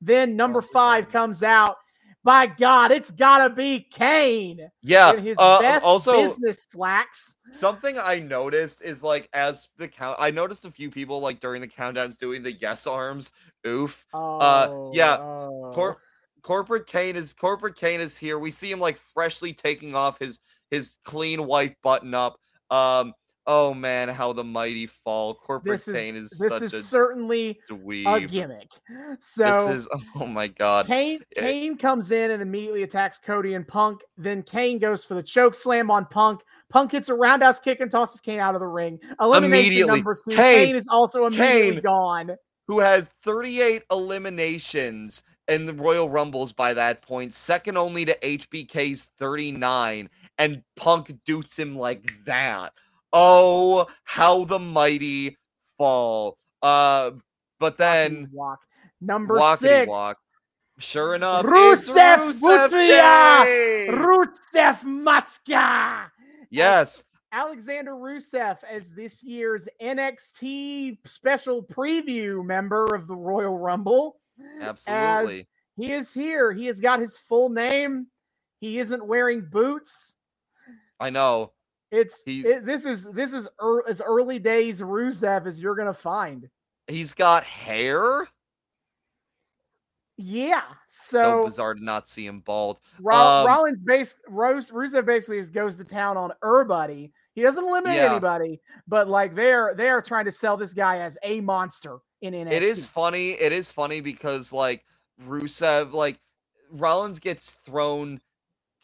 Then 0.05 0.35
number 0.35 0.61
five 0.61 1.09
comes 1.09 1.43
out. 1.43 1.77
By 2.25 2.45
God, 2.45 2.91
it's 2.91 3.11
gotta 3.11 3.53
be 3.53 3.81
Kane 3.91 4.69
Yeah. 4.81 5.11
in 5.13 5.21
his 5.21 5.35
uh, 5.37 5.59
best 5.59 5.83
also, 5.83 6.13
business 6.13 6.65
slacks. 6.69 7.35
Something 7.51 7.97
I 7.99 8.19
noticed 8.19 8.81
is 8.81 9.03
like 9.03 9.27
as 9.33 9.67
the 9.77 9.89
count, 9.89 10.17
I 10.19 10.31
noticed 10.31 10.63
a 10.63 10.71
few 10.71 10.89
people 10.89 11.19
like 11.19 11.41
during 11.41 11.59
the 11.59 11.67
countdowns 11.67 12.17
doing 12.17 12.41
the 12.41 12.53
yes 12.53 12.87
arms. 12.87 13.33
Oof. 13.67 14.05
Oh, 14.13 14.91
yeah, 14.93 15.17
oh. 15.17 15.71
Cor- 15.73 15.97
corporate 16.43 16.87
Kane 16.87 17.17
is 17.17 17.33
corporate 17.33 17.75
Kane 17.75 17.99
is 17.99 18.17
here. 18.17 18.39
We 18.39 18.51
see 18.51 18.71
him 18.71 18.79
like 18.79 18.97
freshly 18.97 19.51
taking 19.51 19.93
off 19.93 20.17
his 20.17 20.39
his 20.71 20.95
clean 21.03 21.45
white 21.45 21.75
button 21.81 22.13
up. 22.13 22.39
Um. 22.69 23.13
Oh 23.45 23.73
man, 23.73 24.07
how 24.07 24.31
the 24.31 24.43
mighty 24.43 24.85
fall. 24.87 25.35
Corporate 25.35 25.79
this 25.85 25.87
is 25.87 25.95
Kane 25.95 26.15
is 26.15 26.29
this 26.29 26.49
such 26.49 26.61
is 26.61 26.73
a 26.73 26.81
certainly 26.81 27.59
a 27.69 28.21
gimmick. 28.21 28.69
So 29.19 29.67
this 29.67 29.81
is 29.83 29.89
oh 30.15 30.25
my 30.25 30.47
god. 30.47 30.87
Kane 30.87 31.19
Eh. 31.35 31.41
Kane 31.41 31.77
comes 31.77 32.11
in 32.11 32.31
and 32.31 32.41
immediately 32.41 32.83
attacks 32.83 33.19
Cody 33.19 33.55
and 33.55 33.67
Punk. 33.67 34.01
Then 34.17 34.43
Kane 34.43 34.79
goes 34.79 35.03
for 35.03 35.15
the 35.15 35.23
choke 35.23 35.55
slam 35.55 35.91
on 35.91 36.05
Punk. 36.05 36.41
Punk 36.69 36.91
hits 36.93 37.09
a 37.09 37.15
roundhouse 37.15 37.59
kick 37.59 37.81
and 37.81 37.91
tosses 37.91 38.21
Kane 38.21 38.39
out 38.39 38.55
of 38.55 38.61
the 38.61 38.67
ring. 38.67 38.97
Elimination 39.19 39.65
Immediately. 39.65 39.95
number 39.97 40.15
two. 40.23 40.35
Kane- 40.35 40.67
Kane, 40.67 40.75
is 40.75 40.87
also 40.87 41.25
immediately 41.25 41.71
Kane. 41.73 41.81
gone. 41.81 42.31
who 42.67 42.79
has 42.79 43.07
38 43.23 43.83
eliminations 43.91 45.23
in 45.49 45.65
the 45.65 45.73
Royal 45.73 46.09
Rumbles 46.09 46.53
by 46.53 46.73
that 46.75 47.01
point, 47.01 47.33
second 47.33 47.77
only 47.77 48.05
to 48.05 48.17
HBK's 48.23 49.09
39, 49.19 50.09
and 50.37 50.63
Punk 50.77 51.13
dutes 51.25 51.57
him 51.59 51.77
like 51.77 52.09
that. 52.25 52.71
Oh, 53.13 53.85
how 54.03 54.43
the 54.45 54.59
mighty 54.59 55.37
fall. 55.77 56.37
Uh, 56.61 57.11
but 57.59 57.77
then 57.77 58.29
walk 58.31 58.59
number 58.99 59.39
six. 59.57 59.87
walk. 59.87 60.17
Sure 60.79 61.13
enough, 61.13 61.45
Rusev 61.45 62.39
Butria! 62.39 63.87
Rusev 63.89 64.81
Matska. 64.83 66.09
Yes, 66.49 67.03
Alexander 67.31 67.93
Rusev 67.93 68.57
as 68.63 68.89
this 68.89 69.23
year's 69.23 69.67
NXT 69.81 70.97
special 71.05 71.63
preview 71.63 72.43
member 72.43 72.85
of 72.95 73.07
the 73.07 73.15
Royal 73.15 73.57
Rumble. 73.57 74.19
absolutely. 74.61 75.47
He 75.75 75.91
is 75.91 76.11
here. 76.11 76.51
He 76.51 76.67
has 76.67 76.79
got 76.79 76.99
his 76.99 77.17
full 77.17 77.49
name. 77.49 78.07
He 78.59 78.77
isn't 78.79 79.05
wearing 79.05 79.47
boots. 79.49 80.15
I 80.99 81.09
know. 81.09 81.53
It's 81.93 82.23
it- 82.25 82.65
this 82.65 82.85
is 82.85 83.05
this 83.05 83.33
is 83.33 83.47
ear 83.63 83.83
as 83.87 84.01
early 84.01 84.39
days 84.39 84.81
Rusev 84.81 85.45
as 85.45 85.61
you're 85.61 85.75
gonna 85.75 85.93
find. 85.93 86.49
He's 86.87 87.13
got 87.13 87.43
hair. 87.43 88.27
Yeah. 90.17 90.61
So, 90.87 91.17
So, 91.17 91.45
bizarre 91.45 91.73
to 91.73 91.83
not 91.83 92.07
see 92.07 92.25
him 92.27 92.39
bald. 92.41 92.81
Um, 92.99 93.47
Rollins 93.47 93.79
base 93.83 94.15
Rose 94.27 94.69
Rusev 94.71 95.05
basically 95.05 95.39
just 95.39 95.53
goes 95.53 95.75
to 95.77 95.83
town 95.83 96.17
on 96.17 96.31
everybody. 96.43 97.11
He 97.33 97.41
doesn't 97.41 97.63
eliminate 97.63 97.97
Yeah. 97.97 98.11
anybody, 98.11 98.59
but 98.87 99.07
like 99.07 99.33
they're 99.33 99.73
they're 99.75 100.01
trying 100.01 100.25
to 100.25 100.31
sell 100.31 100.55
this 100.55 100.73
guy 100.73 100.99
as 100.99 101.17
a 101.23 101.41
monster 101.41 101.97
in 102.21 102.33
NXT. 102.33 102.51
It 102.53 102.63
is 102.63 102.85
funny. 102.85 103.31
It 103.31 103.51
is 103.51 103.71
funny 103.71 104.01
because 104.01 104.51
like 104.53 104.85
Rusev, 105.27 105.93
like 105.93 106.19
Rollins 106.71 107.19
gets 107.19 107.51
thrown 107.51 108.21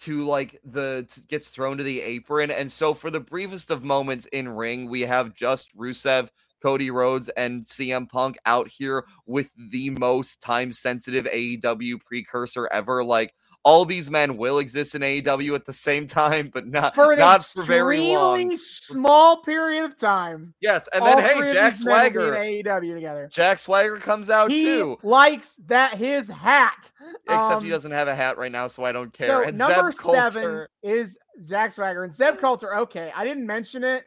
to 0.02 0.24
like 0.24 0.60
the 0.64 1.08
gets 1.28 1.50
thrown 1.50 1.78
to 1.78 1.84
the 1.84 2.02
apron, 2.02 2.52
and 2.52 2.72
so 2.72 2.94
for 2.94 3.10
the 3.10 3.20
briefest 3.20 3.70
of 3.70 3.84
moments 3.84 4.26
in 4.28 4.50
ring, 4.50 4.90
we 4.90 5.02
have 5.02 5.36
just 5.36 5.76
Rusev, 5.78 6.30
Cody 6.62 6.92
Rhodes, 6.92 7.30
and 7.30 7.64
CM 7.64 8.10
Punk 8.10 8.38
out 8.46 8.68
here 8.68 9.06
with 9.26 9.52
the 9.72 9.92
most 9.92 10.42
time 10.42 10.74
sensitive 10.74 11.26
AEW 11.26 12.04
precursor 12.04 12.68
ever. 12.72 13.04
Like 13.04 13.34
all 13.66 13.84
these 13.86 14.10
men 14.10 14.38
will 14.38 14.60
exist 14.60 14.96
in 14.96 15.02
AEW 15.02 15.54
at 15.54 15.66
the 15.66 15.74
same 15.74 16.08
time, 16.08 16.50
but 16.54 16.66
not 16.66 16.96
for 16.96 17.12
an 17.12 17.20
not 17.20 17.44
for 17.44 17.64
very 17.64 18.00
long. 18.16 18.58
small 18.58 19.42
period 19.44 19.84
of 19.86 19.98
time. 19.98 20.54
Yes, 20.62 20.88
and 20.94 21.04
all 21.04 21.18
then 21.18 21.24
hey, 21.48 21.54
Jack 21.54 21.74
these 21.74 21.86
men 21.86 22.06
in 22.06 22.12
Swagger. 22.14 22.32
AEW 22.36 22.94
together. 22.96 23.30
Jack 23.32 23.60
Swagger 23.60 23.98
comes 23.98 24.30
out 24.30 24.50
He 24.50 24.64
too. 24.64 24.98
likes 25.04 25.56
that 25.66 25.96
his 25.96 26.30
hat. 26.30 26.92
Except 27.26 27.62
he 27.62 27.68
Um, 27.68 27.72
doesn't 27.72 27.92
have 27.92 28.08
a 28.08 28.16
hat 28.16 28.38
right 28.38 28.52
now, 28.52 28.68
so 28.68 28.84
I 28.84 28.92
don't 28.92 29.12
care. 29.14 29.28
So 29.28 29.44
and 29.44 29.58
number 29.58 29.92
Zeb 29.92 30.02
seven 30.04 30.42
Colter, 30.44 30.70
is 30.82 31.18
Zack 31.44 31.72
Swagger 31.74 32.04
and 32.04 32.14
Zeb 32.14 32.38
Colter. 32.38 32.76
Okay, 32.78 33.12
I 33.16 33.24
didn't 33.26 33.46
mention 33.46 33.84
it, 33.84 34.06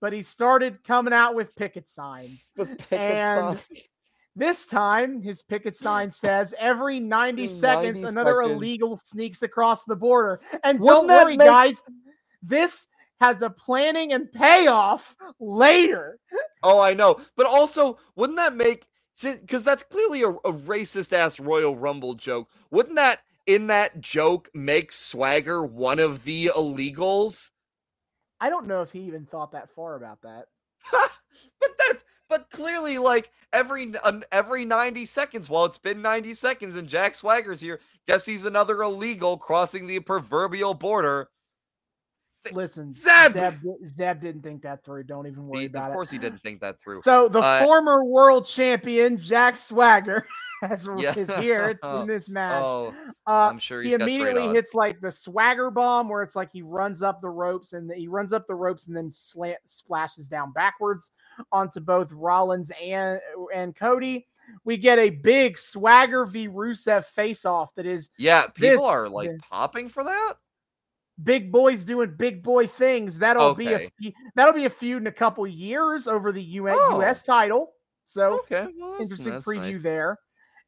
but 0.00 0.12
he 0.12 0.22
started 0.22 0.82
coming 0.84 1.12
out 1.12 1.34
with 1.34 1.54
picket 1.56 1.88
signs. 1.88 2.52
With 2.56 2.78
picket 2.78 2.92
And- 3.00 3.58
signs. 3.58 3.82
This 4.34 4.66
time, 4.66 5.20
his 5.20 5.42
picket 5.42 5.76
sign 5.76 6.10
says 6.10 6.54
every 6.58 7.00
90 7.00 7.42
90 7.42 7.48
seconds, 7.48 8.02
another 8.02 8.42
seconds. 8.42 8.56
illegal 8.56 8.96
sneaks 8.96 9.42
across 9.42 9.84
the 9.84 9.96
border. 9.96 10.40
And 10.64 10.80
Wouldn't 10.80 11.08
don't 11.08 11.24
worry, 11.24 11.36
make- 11.36 11.46
guys, 11.46 11.82
this 12.42 12.86
has 13.20 13.42
a 13.42 13.50
planning 13.50 14.12
and 14.12 14.30
payoff 14.32 15.16
later. 15.40 16.18
Oh, 16.64 16.78
I 16.78 16.94
know. 16.94 17.20
But 17.36 17.46
also, 17.46 17.98
wouldn't 18.14 18.36
that 18.36 18.54
make 18.54 18.86
because 19.20 19.64
that's 19.64 19.82
clearly 19.82 20.22
a, 20.22 20.28
a 20.28 20.52
racist 20.52 21.12
ass 21.12 21.38
Royal 21.40 21.76
Rumble 21.76 22.14
joke. 22.14 22.48
Wouldn't 22.70 22.96
that 22.96 23.20
in 23.46 23.66
that 23.66 24.00
joke 24.00 24.48
make 24.54 24.92
Swagger 24.92 25.64
one 25.64 25.98
of 25.98 26.24
the 26.24 26.52
illegals? 26.54 27.50
I 28.40 28.48
don't 28.48 28.66
know 28.66 28.82
if 28.82 28.90
he 28.92 29.00
even 29.00 29.26
thought 29.26 29.52
that 29.52 29.70
far 29.74 29.96
about 29.96 30.22
that. 30.22 30.46
but 30.92 31.70
that's 31.88 32.04
but 32.32 32.48
clearly 32.48 32.96
like 32.96 33.30
every 33.52 33.94
um, 34.04 34.24
every 34.32 34.64
90 34.64 35.04
seconds 35.04 35.50
well 35.50 35.66
it's 35.66 35.76
been 35.76 36.00
90 36.00 36.32
seconds 36.32 36.74
and 36.74 36.88
jack 36.88 37.14
swagger's 37.14 37.60
here. 37.60 37.78
Guess 38.08 38.24
he's 38.24 38.46
another 38.46 38.82
illegal 38.82 39.36
crossing 39.36 39.86
the 39.86 40.00
proverbial 40.00 40.72
border 40.72 41.28
Listen, 42.50 42.92
Zeb! 42.92 43.34
Zeb, 43.34 43.54
Zeb 43.86 44.20
didn't 44.20 44.42
think 44.42 44.62
that 44.62 44.84
through. 44.84 45.04
Don't 45.04 45.28
even 45.28 45.46
worry 45.46 45.60
He- 45.60 45.66
about 45.66 45.82
it. 45.82 45.84
of 45.86 45.90
it. 45.90 45.94
course 45.94 46.10
he 46.10 46.18
didn't 46.18 46.40
think 46.40 46.60
that 46.60 46.76
through 46.82 46.96
So 47.02 47.28
the 47.28 47.38
Uh, 47.40 47.62
former 47.64 48.04
world 48.04 48.46
champion 48.46 49.16
Jack 49.16 49.54
Swagger 49.54 50.26
has, 50.62 50.88
Yeah. 50.98 51.14
is 51.16 51.32
here 51.36 51.78
in 51.82 52.06
this 52.08 52.28
match. 52.28 52.64
oh 52.66 52.92
uh, 53.26 53.30
i'm 53.50 53.58
sure 53.60 53.80
he 53.80 53.92
immediately 53.92 54.48
hits 54.48 54.74
like 54.74 55.00
the 55.00 55.10
Swagger 55.12 55.70
bomb, 55.70 56.08
where 56.08 56.22
it's 56.24 56.34
like 56.34 56.50
he 56.52 56.62
runs 56.62 57.00
up 57.02 57.20
the 57.20 57.30
ropes 57.30 57.74
and 57.74 57.90
he 57.92 58.08
runs 58.08 58.32
up 58.32 58.46
the 58.48 58.54
ropes 58.54 58.88
and 58.88 58.96
then 58.96 59.12
slant 59.12 59.58
splashes 59.64 60.28
down 60.28 60.50
backwards 60.52 61.12
onto 61.52 61.78
both 61.80 62.10
Rollins 62.10 62.72
and 62.82 63.20
and 63.54 63.76
Cody. 63.76 64.26
We 64.64 64.76
get 64.76 64.98
a 64.98 65.08
big 65.10 65.56
Swagger 65.56 66.26
v 66.26 66.48
Rusev 66.48 67.04
face 67.06 67.44
off 67.44 67.72
that 67.76 67.86
is 67.86 68.10
yeah 68.18 68.48
this- 68.58 68.70
people 68.72 68.84
are 68.84 69.08
like 69.08 69.30
yeah. 69.30 69.36
popping 69.48 69.88
for 69.88 70.02
that 70.02 70.34
big 71.24 71.50
boys 71.52 71.84
doing 71.84 72.14
big 72.16 72.42
boy 72.42 72.66
things. 72.66 73.18
That'll 73.18 73.54
be 73.54 73.72
a 73.72 73.90
that'll 74.34 74.54
be 74.54 74.64
a 74.66 74.70
feud 74.70 75.02
in 75.02 75.06
a 75.06 75.12
couple 75.12 75.46
years 75.46 76.06
over 76.08 76.32
the 76.32 76.42
US, 76.42 76.76
Oh. 76.80 77.00
US 77.00 77.22
title. 77.22 77.72
So 78.04 78.40
okay 78.40 78.66
well, 78.78 78.96
interesting 79.00 79.34
preview 79.42 79.74
nice. 79.74 79.82
there. 79.82 80.18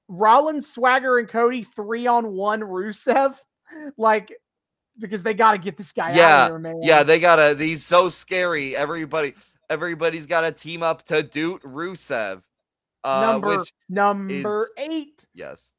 Rollins, 0.09 0.71
Swagger, 0.71 1.19
and 1.19 1.29
Cody 1.29 1.63
three 1.65 2.07
on 2.07 2.33
one 2.33 2.61
Rusev, 2.61 3.37
like 3.97 4.33
because 4.99 5.23
they 5.23 5.35
got 5.35 5.53
to 5.53 5.59
get 5.59 5.77
this 5.77 5.93
guy 5.93 6.15
Yeah, 6.15 6.45
out 6.45 6.45
of 6.45 6.53
here, 6.53 6.59
man. 6.61 6.83
yeah 6.83 7.03
they 7.03 7.19
gotta 7.19 7.57
he's 7.59 7.85
so 7.85 8.09
scary 8.09 8.77
everybody 8.77 9.35
everybody's 9.69 10.27
gotta 10.27 10.53
team 10.53 10.83
up 10.85 11.05
to 11.07 11.23
doot 11.23 11.61
rusev 11.63 12.43
uh 13.03 13.21
number 13.23 13.59
which 13.59 13.73
number 13.89 14.69
eight, 14.79 15.25
yes 15.35 15.75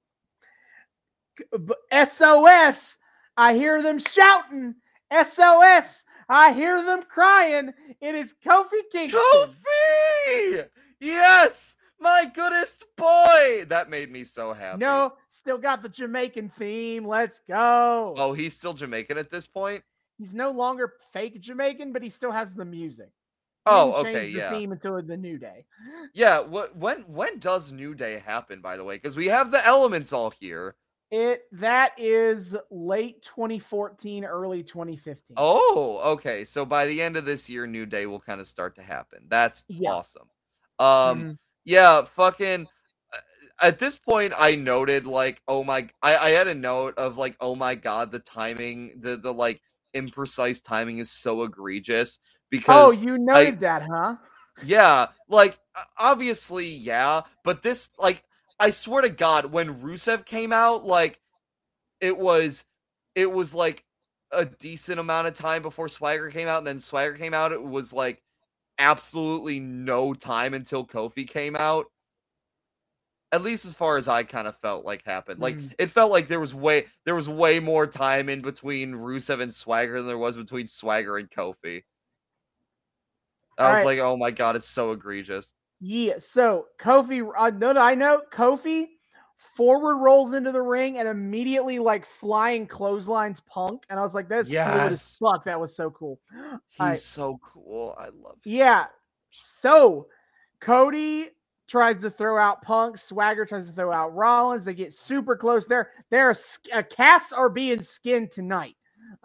SOS. 1.91 2.97
I 3.38 3.53
hear 3.53 3.82
them 3.82 3.99
shouting. 3.99 4.76
SOS. 5.12 6.03
I 6.28 6.53
hear 6.53 6.84
them 6.84 7.02
crying. 7.03 7.74
It 8.02 8.16
is 8.16 8.34
Kofi 8.45 8.82
Kingston. 8.91 9.22
Kofi! 9.22 10.68
Yes! 10.99 11.76
My 11.99 12.30
goodest 12.34 12.86
boy! 12.98 13.66
That 13.68 13.90
made 13.90 14.12
me 14.12 14.24
so 14.24 14.53
happy. 14.53 14.80
No, 14.80 15.14
still 15.30 15.57
got 15.57 15.84
the 15.84 15.90
Jamaican 15.90 16.49
theme. 16.49 17.06
Let's 17.06 17.40
go. 17.48 18.16
Oh, 18.18 18.34
he's 18.34 18.53
still 18.53 18.74
Jamaican 18.74 19.18
at 19.18 19.30
this 19.30 19.48
point? 19.48 19.84
He's 20.18 20.34
no 20.34 20.52
longer 20.52 20.94
fake 21.14 21.40
Jamaican, 21.40 21.94
but 21.94 22.02
he 22.02 22.10
still 22.10 22.32
has 22.32 22.53
the 22.53 22.66
music. 22.66 23.10
Oh, 23.66 23.94
okay, 24.02 24.14
change 24.14 24.34
the 24.34 24.40
yeah. 24.40 24.49
Theme 24.52 24.72
until 24.72 25.02
the 25.02 25.18
new 25.18 25.38
day. 25.38 25.66
Yeah, 26.14 26.41
what 26.41 26.76
when 26.76 26.99
when 27.02 27.40
does 27.40 27.72
New 27.72 27.95
Day 27.95 28.22
happen, 28.24 28.62
by 28.62 28.78
the 28.78 28.84
way? 28.84 28.95
Because 28.95 29.18
we 29.18 29.26
have 29.28 29.49
the 29.49 29.66
elements 29.66 30.14
all 30.14 30.30
here. 30.30 30.76
It 31.11 31.44
that 31.53 31.94
is 31.98 32.56
late 32.72 33.22
2014, 33.22 34.26
early 34.26 34.64
2015. 34.64 35.38
Oh, 35.38 36.02
okay. 36.14 36.45
So 36.45 36.65
by 36.65 36.86
the 36.86 37.02
end 37.02 37.18
of 37.18 37.26
this 37.26 37.49
year, 37.49 37.68
New 37.68 37.86
Day 37.86 38.06
will 38.06 38.19
kind 38.19 38.40
of 38.40 38.48
start 38.48 38.76
to 38.76 38.84
happen. 38.84 39.26
That's 39.27 39.65
Yeah. 39.68 39.91
awesome. 39.91 40.30
Um, 40.80 41.22
Mhm. 41.22 41.38
yeah, 41.65 42.03
fucking 42.03 42.68
at 43.61 43.80
this 43.80 43.98
point 43.98 44.34
I 44.38 44.56
noted 44.56 45.06
like, 45.06 45.41
oh 45.48 45.64
my 45.64 45.90
I, 46.02 46.18
I 46.18 46.30
had 46.32 46.48
a 46.48 46.56
note 46.56 46.95
of 46.98 47.18
like, 47.18 47.36
oh 47.40 47.56
my 47.56 47.76
god, 47.76 48.11
the 48.11 48.19
timing, 48.19 48.99
the 49.02 49.18
the 49.18 49.34
like 49.34 49.61
imprecise 49.95 50.64
timing 50.64 50.99
is 50.99 51.11
so 51.11 51.44
egregious 51.44 52.19
because 52.49 52.69
oh, 52.69 52.91
you 52.91 53.18
noted 53.18 53.60
that, 53.61 53.84
huh? 53.84 54.15
yeah, 54.61 55.07
like 55.27 55.60
obviously, 55.98 56.68
yeah, 56.68 57.22
but 57.44 57.61
this 57.61 57.90
like 57.99 58.23
I 58.60 58.69
swear 58.69 59.02
to 59.02 59.10
God, 59.10 59.48
when 59.52 59.82
Rusev 59.82 60.26
came 60.26 60.53
out, 60.53 60.86
like 60.86 61.19
it 62.02 62.18
was 62.18 62.65
it 63.15 63.32
was 63.32 63.53
like 63.53 63.86
a 64.32 64.45
decent 64.45 64.99
amount 64.99 65.27
of 65.27 65.34
time 65.36 65.61
before 65.61 65.88
Swagger 65.90 66.30
came 66.30 66.48
out, 66.48 66.60
and 66.60 66.68
then 66.68 66.80
Swagger 66.80 67.15
came 67.18 67.34
out, 67.34 67.52
it 67.52 67.64
was 67.64 67.94
like 67.94 68.22
absolutely 68.77 69.60
no 69.60 70.14
time 70.14 70.53
until 70.53 70.86
Kofi 70.86 71.27
came 71.27 71.56
out. 71.56 71.88
At 73.32 73.44
least 73.44 73.65
as 73.65 73.73
far 73.73 73.98
as 73.98 74.07
I 74.07 74.23
kind 74.23 74.48
of 74.48 74.56
felt 74.57 74.86
like 74.86 75.03
happened. 75.03 75.41
Like 75.41 75.57
Mm. 75.57 75.73
it 75.77 75.88
felt 75.88 76.11
like 76.11 76.27
there 76.27 76.40
was 76.40 76.53
way 76.53 76.88
there 77.06 77.15
was 77.15 77.27
way 77.27 77.60
more 77.60 77.88
time 77.88 78.30
in 78.30 78.41
between 78.41 78.94
Rusev 78.94 79.41
and 79.41 79.53
Swagger 79.53 79.98
than 79.98 80.07
there 80.07 80.18
was 80.18 80.38
between 80.38 80.68
Swagger 80.68 81.18
and 81.18 81.30
Kofi. 81.30 81.84
I 83.60 83.69
was 83.72 83.80
Alright. 83.80 83.86
like, 83.86 83.99
oh 83.99 84.18
my 84.18 84.32
god, 84.32 84.56
it's 84.56 84.68
so 84.69 84.91
egregious. 84.91 85.53
Yeah. 85.88 86.16
So 86.18 86.66
Kofi, 86.80 87.30
uh, 87.38 87.52
no, 87.52 87.74
no, 87.74 87.82
I 87.82 87.94
know 87.94 88.22
Kofi 88.34 88.88
forward 89.38 89.98
rolls 89.98 90.34
into 90.34 90.52
the 90.52 90.62
ring 90.62 90.98
and 90.98 91.07
immediately 91.07 91.78
like 91.78 92.06
flying 92.06 92.66
clotheslines 92.66 93.41
Punk, 93.41 93.84
and 93.90 93.99
I 93.99 94.02
was 94.02 94.16
like, 94.16 94.28
that's 94.28 94.49
fluid 94.49 94.94
as 94.94 95.18
fuck. 95.18 95.45
That 95.45 95.60
was 95.60 95.76
so 95.76 95.91
cool. 95.91 96.20
He's 96.70 97.03
so 97.03 97.40
cool. 97.44 97.95
I 97.99 98.06
love 98.06 98.38
him 98.44 98.53
Yeah. 98.53 98.86
so- 99.32 100.07
Cody 100.62 101.30
tries 101.68 101.98
to 101.99 102.10
throw 102.10 102.40
out 102.40 102.62
Punk. 102.64 102.98
Swagger 102.98 103.45
tries 103.45 103.68
to 103.68 103.74
throw 103.74 103.91
out 103.91 104.16
Rollins. 104.16 104.66
They 104.66 104.74
get 104.74 104.94
super 104.94 105.36
close 105.36 105.68
there. 105.68 105.91
There 106.10 106.34
uh, 106.74 106.84
cats 106.90 107.34
are 107.34 107.49
being 107.49 107.82
skinned 107.84 108.32
tonight. 108.32 108.76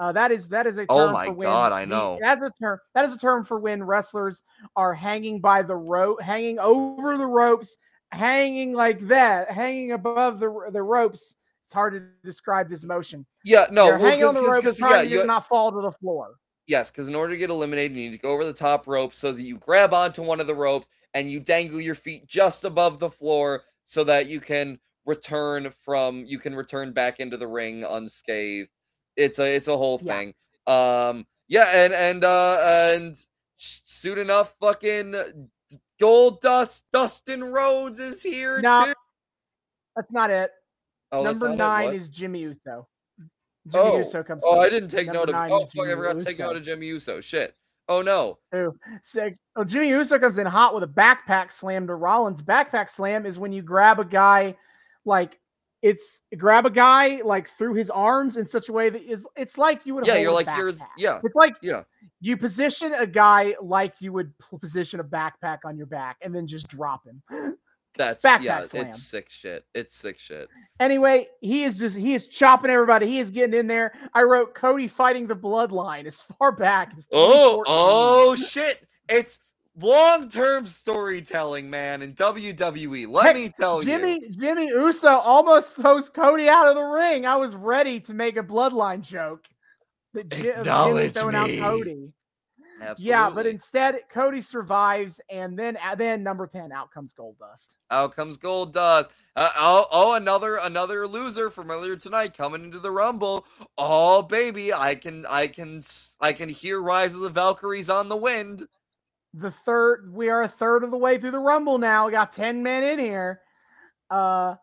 Uh, 0.01 0.11
that 0.13 0.33
is 0.33 0.49
that 0.49 0.67
is 0.67 0.79
a 0.79 0.87
term 0.87 0.87
Oh 0.89 1.13
my 1.13 1.27
for 1.27 1.33
when 1.35 1.47
God, 1.47 1.73
I 1.73 1.85
the- 1.85 1.91
know. 1.95 2.19
that's 2.21 2.41
a 2.43 2.51
term 2.59 2.79
that 2.95 3.05
is 3.05 3.15
a 3.15 3.19
term 3.19 3.45
for 3.45 3.61
when 3.61 3.83
wrestlers 3.83 4.43
are 4.75 4.95
hanging 4.95 5.41
by 5.41 5.61
the 5.63 5.77
rope, 5.77 6.23
hanging 6.23 6.59
over 6.59 7.19
the 7.19 7.27
ropes, 7.27 7.77
hanging 8.11 8.73
like 8.73 9.01
that, 9.09 9.51
hanging 9.51 9.93
above 9.93 10.41
the 10.41 10.49
the 10.73 10.83
ropes. 10.83 11.37
It's 11.67 11.75
hard 11.75 11.93
to 11.93 12.03
describe 12.25 12.69
this 12.69 12.83
motion. 12.83 13.27
Yeah, 13.45 13.67
no, 13.71 13.85
They're 13.87 13.99
well, 13.99 14.09
hanging 14.09 14.25
on 14.25 14.35
the 14.35 14.41
ropes, 14.43 14.77
trying 14.79 14.93
yeah, 14.93 15.03
to 15.03 15.09
you, 15.09 15.27
not 15.27 15.47
fall 15.47 15.71
to 15.71 15.81
the 15.83 15.93
floor. 15.93 16.35
yes, 16.67 16.91
because 16.91 17.09
in 17.09 17.15
order 17.15 17.35
to 17.35 17.39
get 17.39 17.51
eliminated, 17.51 17.97
you 17.97 18.11
need 18.11 18.17
to 18.17 18.23
go 18.23 18.31
over 18.33 18.45
the 18.45 18.53
top 18.55 18.87
rope 18.89 19.15
so 19.15 19.31
that 19.33 19.43
you 19.43 19.57
grab 19.59 19.93
onto 19.95 20.23
one 20.23 20.41
of 20.41 20.47
the 20.47 20.55
ropes 20.55 20.89
and 21.15 21.31
you 21.31 21.39
dangle 21.41 21.81
your 21.81 21.95
feet 21.95 22.27
just 22.27 22.65
above 22.65 22.99
the 22.99 23.11
floor 23.11 23.63
so 23.85 24.03
that 24.05 24.27
you 24.29 24.41
can 24.41 24.79
return 25.07 25.71
from 25.85 26.25
you 26.27 26.39
can 26.39 26.55
return 26.55 26.93
back 26.93 27.21
into 27.21 27.37
the 27.37 27.47
ring 27.47 27.85
unscathed. 27.85 28.71
It's 29.21 29.39
a 29.39 29.55
it's 29.55 29.69
a 29.69 29.77
whole 29.77 30.01
Yeah. 30.03 30.19
thing. 30.19 30.35
Um, 30.67 31.27
yeah, 31.49 31.69
and 31.75 31.93
and 31.93 32.25
uh 32.25 32.59
and 32.95 33.17
soon 33.57 34.19
enough, 34.19 34.55
fucking 34.61 35.15
Goldust 36.01 36.83
Dustin 36.93 37.45
Rhodes 37.45 37.99
is 38.01 38.23
here 38.23 38.61
No, 38.61 38.87
too. 38.87 38.93
That's 39.97 40.11
not 40.11 40.31
it. 40.31 40.51
Oh, 41.13 41.23
Number 41.23 41.55
nine 41.55 41.87
what? 41.87 41.95
is 41.95 42.09
Jimmy 42.09 42.41
Uso. 42.41 42.87
Jimmy 43.69 43.85
Oh, 43.85 43.99
Uso 43.99 44.23
comes. 44.23 44.43
Oh, 44.45 44.61
I 44.61 44.69
didn't 44.71 44.89
take 44.89 45.07
Number 45.09 45.27
note 45.27 45.29
of. 45.31 45.51
Oh, 45.51 45.67
fuck! 45.75 45.87
I 45.89 45.95
forgot 45.95 46.17
to 46.17 46.25
take 46.25 46.39
note 46.39 46.57
of 46.57 46.63
Jimmy 46.63 46.87
Uso. 46.87 47.21
Shit. 47.21 47.55
Oh 47.89 48.03
no. 48.03 48.39
Ooh. 48.55 48.73
So, 49.03 49.31
oh, 49.57 49.65
Jimmy 49.65 49.89
Uso 49.89 50.17
comes 50.21 50.39
in 50.39 50.47
hot 50.47 50.75
with 50.75 50.85
a 50.85 50.87
backpack 50.87 51.51
slam 51.51 51.89
to 51.89 51.97
Rollins. 51.97 52.41
Backpack 52.41 52.89
slam 52.89 53.27
is 53.27 53.37
when 53.37 53.53
you 53.53 53.63
grab 53.63 53.99
a 53.99 54.05
guy, 54.05 54.57
like 55.05 55.40
it's 55.83 56.23
grab 56.37 56.67
a 56.67 56.71
guy 56.71 57.21
like 57.25 57.49
through 57.49 57.75
his 57.75 57.91
arms 57.91 58.37
in 58.37 58.47
such 58.47 58.69
a 58.69 58.73
way 58.73 58.91
that 58.91 59.03
is 59.03 59.27
it's 59.37 59.57
like 59.57 59.87
you 59.87 59.95
would. 59.95 60.07
Yeah, 60.07 60.17
you're 60.17 60.33
like 60.33 60.47
yours. 60.47 60.79
backpack. 60.79 60.89
Yeah, 60.99 61.21
It's 61.25 61.35
like 61.35 61.55
yeah. 61.63 61.83
you 62.21 62.37
position 62.37 62.93
a 62.95 63.07
guy 63.07 63.55
like 63.63 63.95
you 64.01 64.13
would 64.13 64.33
position 64.61 65.01
a 65.01 65.05
backpack 65.05 65.59
on 65.65 65.77
your 65.77 65.87
back 65.87 66.19
and 66.23 66.35
then 66.35 66.47
just 66.47 66.69
drop 66.69 67.03
him. 67.07 67.23
That's 67.97 68.25
Backpack 68.25 68.43
yeah. 68.43 68.63
slam. 68.63 68.87
It's 68.87 69.03
sick 69.03 69.29
shit. 69.31 69.65
It's 69.75 69.97
sick 69.97 70.19
shit. 70.19 70.49
Anyway, 70.79 71.27
he 71.41 71.65
is 71.65 71.77
just 71.77 71.97
he 71.97 72.15
is 72.15 72.29
chopping 72.29 72.71
everybody. 72.71 73.07
He 73.07 73.19
is 73.19 73.31
getting 73.31 73.59
in 73.59 73.67
there. 73.67 73.93
I 74.15 74.23
wrote 74.23 74.55
Cody 74.55 74.87
fighting 74.87 75.27
the 75.27 75.35
bloodline 75.35 76.07
as 76.07 76.21
far 76.21 76.53
back 76.53 76.93
as 76.97 77.09
Oh, 77.11 77.65
oh 77.67 78.37
shit! 78.37 78.87
It's 79.09 79.41
long-term 79.81 80.67
storytelling, 80.67 81.69
man, 81.71 82.03
in 82.03 82.15
WWE. 82.15 83.09
Let 83.09 83.35
Hey, 83.37 83.45
me 83.47 83.55
tell 83.59 83.81
Jimmy 83.81 84.21
you. 84.23 84.31
Jimmy 84.31 84.67
Uso 84.69 85.09
almost 85.09 85.77
throws 85.77 86.09
Cody 86.09 86.49
out 86.49 86.69
of 86.69 86.77
the 86.77 86.85
ring. 86.85 87.27
I 87.27 87.37
was 87.37 87.55
ready 87.57 88.01
to 88.01 88.15
make 88.15 88.37
a 88.37 88.43
bloodline 88.43 89.01
joke. 89.03 89.45
That 90.15 90.25
of 90.25 90.31
Jimmy 90.31 90.49
Acknowledge 90.51 91.13
throwing 91.15 91.35
out. 91.37 91.51
Cody. 91.59 92.13
Absolutely. 92.83 93.11
Yeah, 93.11 93.29
but 93.29 93.47
instead 93.47 94.01
Cody 94.11 94.41
survives, 94.41 95.21
and 95.31 95.59
then 95.59 95.77
then 95.99 96.23
number 96.23 96.47
ten 96.47 96.73
out 96.73 96.91
comes 96.91 97.13
Goldust. 97.13 97.77
out 97.91 98.17
comes 98.17 98.39
Goldust. 98.39 99.09
Uh, 99.37 99.51
oh, 99.59 99.87
oh, 99.93 100.13
another 100.15 100.57
another 100.57 101.07
loser 101.07 101.51
from 101.51 101.71
earlier 101.71 101.95
tonight 101.97 102.37
coming 102.37 102.65
into 102.65 102.79
the 102.79 102.91
Rumble. 102.91 103.47
Oh, 103.77 104.23
baby, 104.23 104.73
I 104.73 104.95
can 104.95 105.27
I 105.27 105.47
can 105.47 105.83
I 106.21 106.33
can 106.33 106.49
hear 106.49 106.81
Rise 106.81 107.15
of 107.15 107.21
the 107.21 107.29
Valkyries 107.29 107.91
on 107.91 108.09
the 108.09 108.17
wind. 108.17 108.67
The 109.35 109.51
third, 109.51 110.13
we 110.13 110.29
are 110.29 110.43
a 110.43 110.49
third 110.49 110.83
of 110.85 110.91
the 110.91 110.99
way 110.99 111.19
through 111.19 111.31
the 111.31 111.39
Rumble 111.39 111.79
now. 111.79 112.07
We 112.07 112.13
got 112.13 112.33
ten 112.33 112.63
men 112.63 112.83
in 112.83 112.99
here. 112.99 113.41
Uh, 114.11 114.57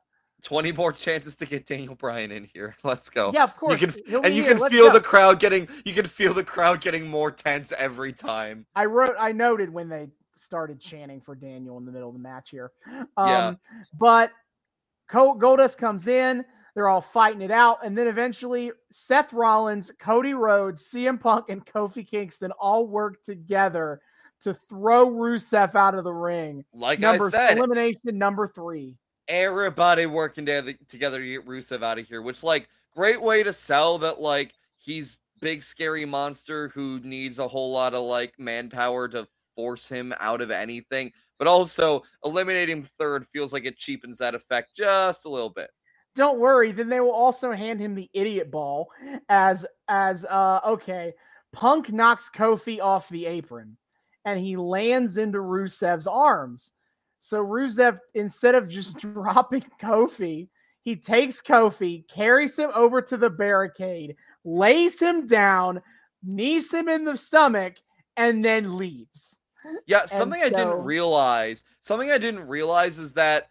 20 0.44 0.72
more 0.74 0.92
chances 0.94 1.36
to 1.38 1.46
get 1.46 1.66
Daniel 1.66 1.96
Bryan 1.96 2.32
in 2.32 2.48
here. 2.54 2.76
Let's 2.84 3.10
go. 3.10 3.32
yeah, 3.34 3.44
of 3.44 3.56
course. 3.58 3.80
can- 3.80 3.94
and 4.24 4.34
you 4.34 4.44
here. 4.44 4.52
can 4.52 4.60
Let's 4.60 4.76
feel 4.76 4.88
go. 4.88 4.94
the 4.94 5.02
crowd 5.02 5.40
getting 5.40 5.68
you 5.86 5.94
can 5.94 6.06
feel 6.06 6.34
the 6.34 6.44
crowd 6.44 6.82
getting 6.82 7.08
more 7.08 7.32
tense 7.32 7.72
every 7.78 8.14
time. 8.14 8.66
I 8.76 8.86
wrote, 8.86 9.16
I 9.18 9.32
noted 9.32 9.70
when 9.72 9.90
they 9.90 10.10
started 10.36 10.80
chanting 10.80 11.22
for 11.22 11.34
Daniel 11.34 11.78
in 11.78 11.86
the 11.86 11.92
middle 11.92 12.10
of 12.10 12.14
the 12.14 12.20
match 12.22 12.50
here. 12.52 12.72
Um, 13.18 13.28
Yeah. 13.28 13.54
But 14.00 14.32
Goldust 15.12 15.78
comes 15.78 16.08
in. 16.08 16.46
They're 16.76 16.90
all 16.90 17.02
fighting 17.02 17.42
it 17.42 17.50
out. 17.50 17.80
And 17.84 17.98
then 17.98 18.08
eventually, 18.08 18.72
Seth 18.92 19.34
Rollins, 19.34 19.92
Cody 20.00 20.36
Rhodes, 20.36 20.84
CM 20.94 21.20
Punk, 21.20 21.46
and 21.50 21.66
Kofi 21.66 22.08
Kingston 22.08 22.52
all 22.60 22.86
work 22.88 23.24
together 23.24 24.00
to 24.42 24.54
throw 24.54 25.10
Rusev 25.10 25.76
out 25.76 25.96
of 25.96 26.04
the 26.04 26.14
ring. 26.14 26.64
Like 26.74 27.00
Number 27.00 27.28
I 27.28 27.30
said, 27.30 27.58
elimination 27.58 28.18
number 28.18 28.48
three. 28.48 28.98
everybody 29.28 30.06
working 30.06 30.46
together 30.46 30.74
together 30.90 31.20
to 31.20 31.26
get 31.26 31.46
Rusev 31.46 31.84
out 31.84 32.00
of 32.00 32.08
here, 32.08 32.22
which 32.22 32.44
like 32.44 32.68
great 32.96 33.22
way 33.22 33.44
to 33.44 33.54
sell 33.54 33.98
that 34.00 34.20
like 34.20 34.54
he's 34.78 35.20
big 35.42 35.62
scary 35.62 36.06
monster 36.06 36.70
who 36.70 37.00
needs 37.04 37.40
a 37.40 37.48
whole 37.48 37.72
lot 37.72 37.94
of 37.94 38.04
like 38.04 38.34
manpower 38.40 39.08
to 39.08 39.28
force 39.56 39.88
him 39.88 40.14
out 40.20 40.42
of 40.42 40.52
anything. 40.52 41.12
But 41.38 41.48
also 41.48 42.04
eliminating 42.26 42.84
third 42.84 43.28
feels 43.28 43.54
like 43.54 43.66
it 43.66 43.78
cheapens 43.78 44.18
that 44.18 44.34
effect 44.34 44.76
just 44.76 45.26
a 45.26 45.30
little 45.30 45.52
bit. 45.52 45.70
Don't 46.16 46.40
worry. 46.40 46.72
Then 46.72 46.90
they 46.90 47.00
will 47.00 47.12
also 47.12 47.52
hand 47.52 47.80
him 47.80 47.94
the 47.94 48.10
idiot 48.14 48.50
ball 48.50 48.90
as 49.30 49.66
as 49.88 50.26
uh 50.26 50.62
okay. 50.66 51.14
Punk 51.54 51.92
knocks 51.92 52.30
Kofi 52.30 52.80
off 52.80 53.08
the 53.10 53.26
apron 53.26 53.78
and 54.28 54.38
he 54.42 54.58
lands 54.58 55.16
into 55.16 55.38
Rusev's 55.38 56.06
arms. 56.06 56.74
So 57.22 57.42
Rusev, 57.46 57.98
instead 58.14 58.56
of 58.56 58.68
just 58.68 58.98
dropping 59.14 59.64
Kofi, 59.82 60.50
he 60.82 60.98
takes 60.98 61.42
Kofi, 61.42 62.06
carries 62.10 62.60
him 62.60 62.70
over 62.76 63.02
to 63.02 63.16
the 63.16 63.30
barricade, 63.30 64.18
lays 64.44 65.00
him 65.00 65.28
down, 65.28 65.82
knees 66.22 66.74
him 66.74 66.90
in 66.90 67.06
the 67.06 67.16
stomach, 67.16 67.76
and 68.18 68.44
then 68.44 68.76
leaves. 68.76 69.40
Yeah, 69.86 70.06
something 70.06 70.42
I 70.42 70.50
didn't 70.50 70.84
realize. 70.84 71.64
Something 71.82 72.12
I 72.12 72.18
didn't 72.18 72.48
realize 72.48 72.98
is 72.98 73.14
that 73.14 73.48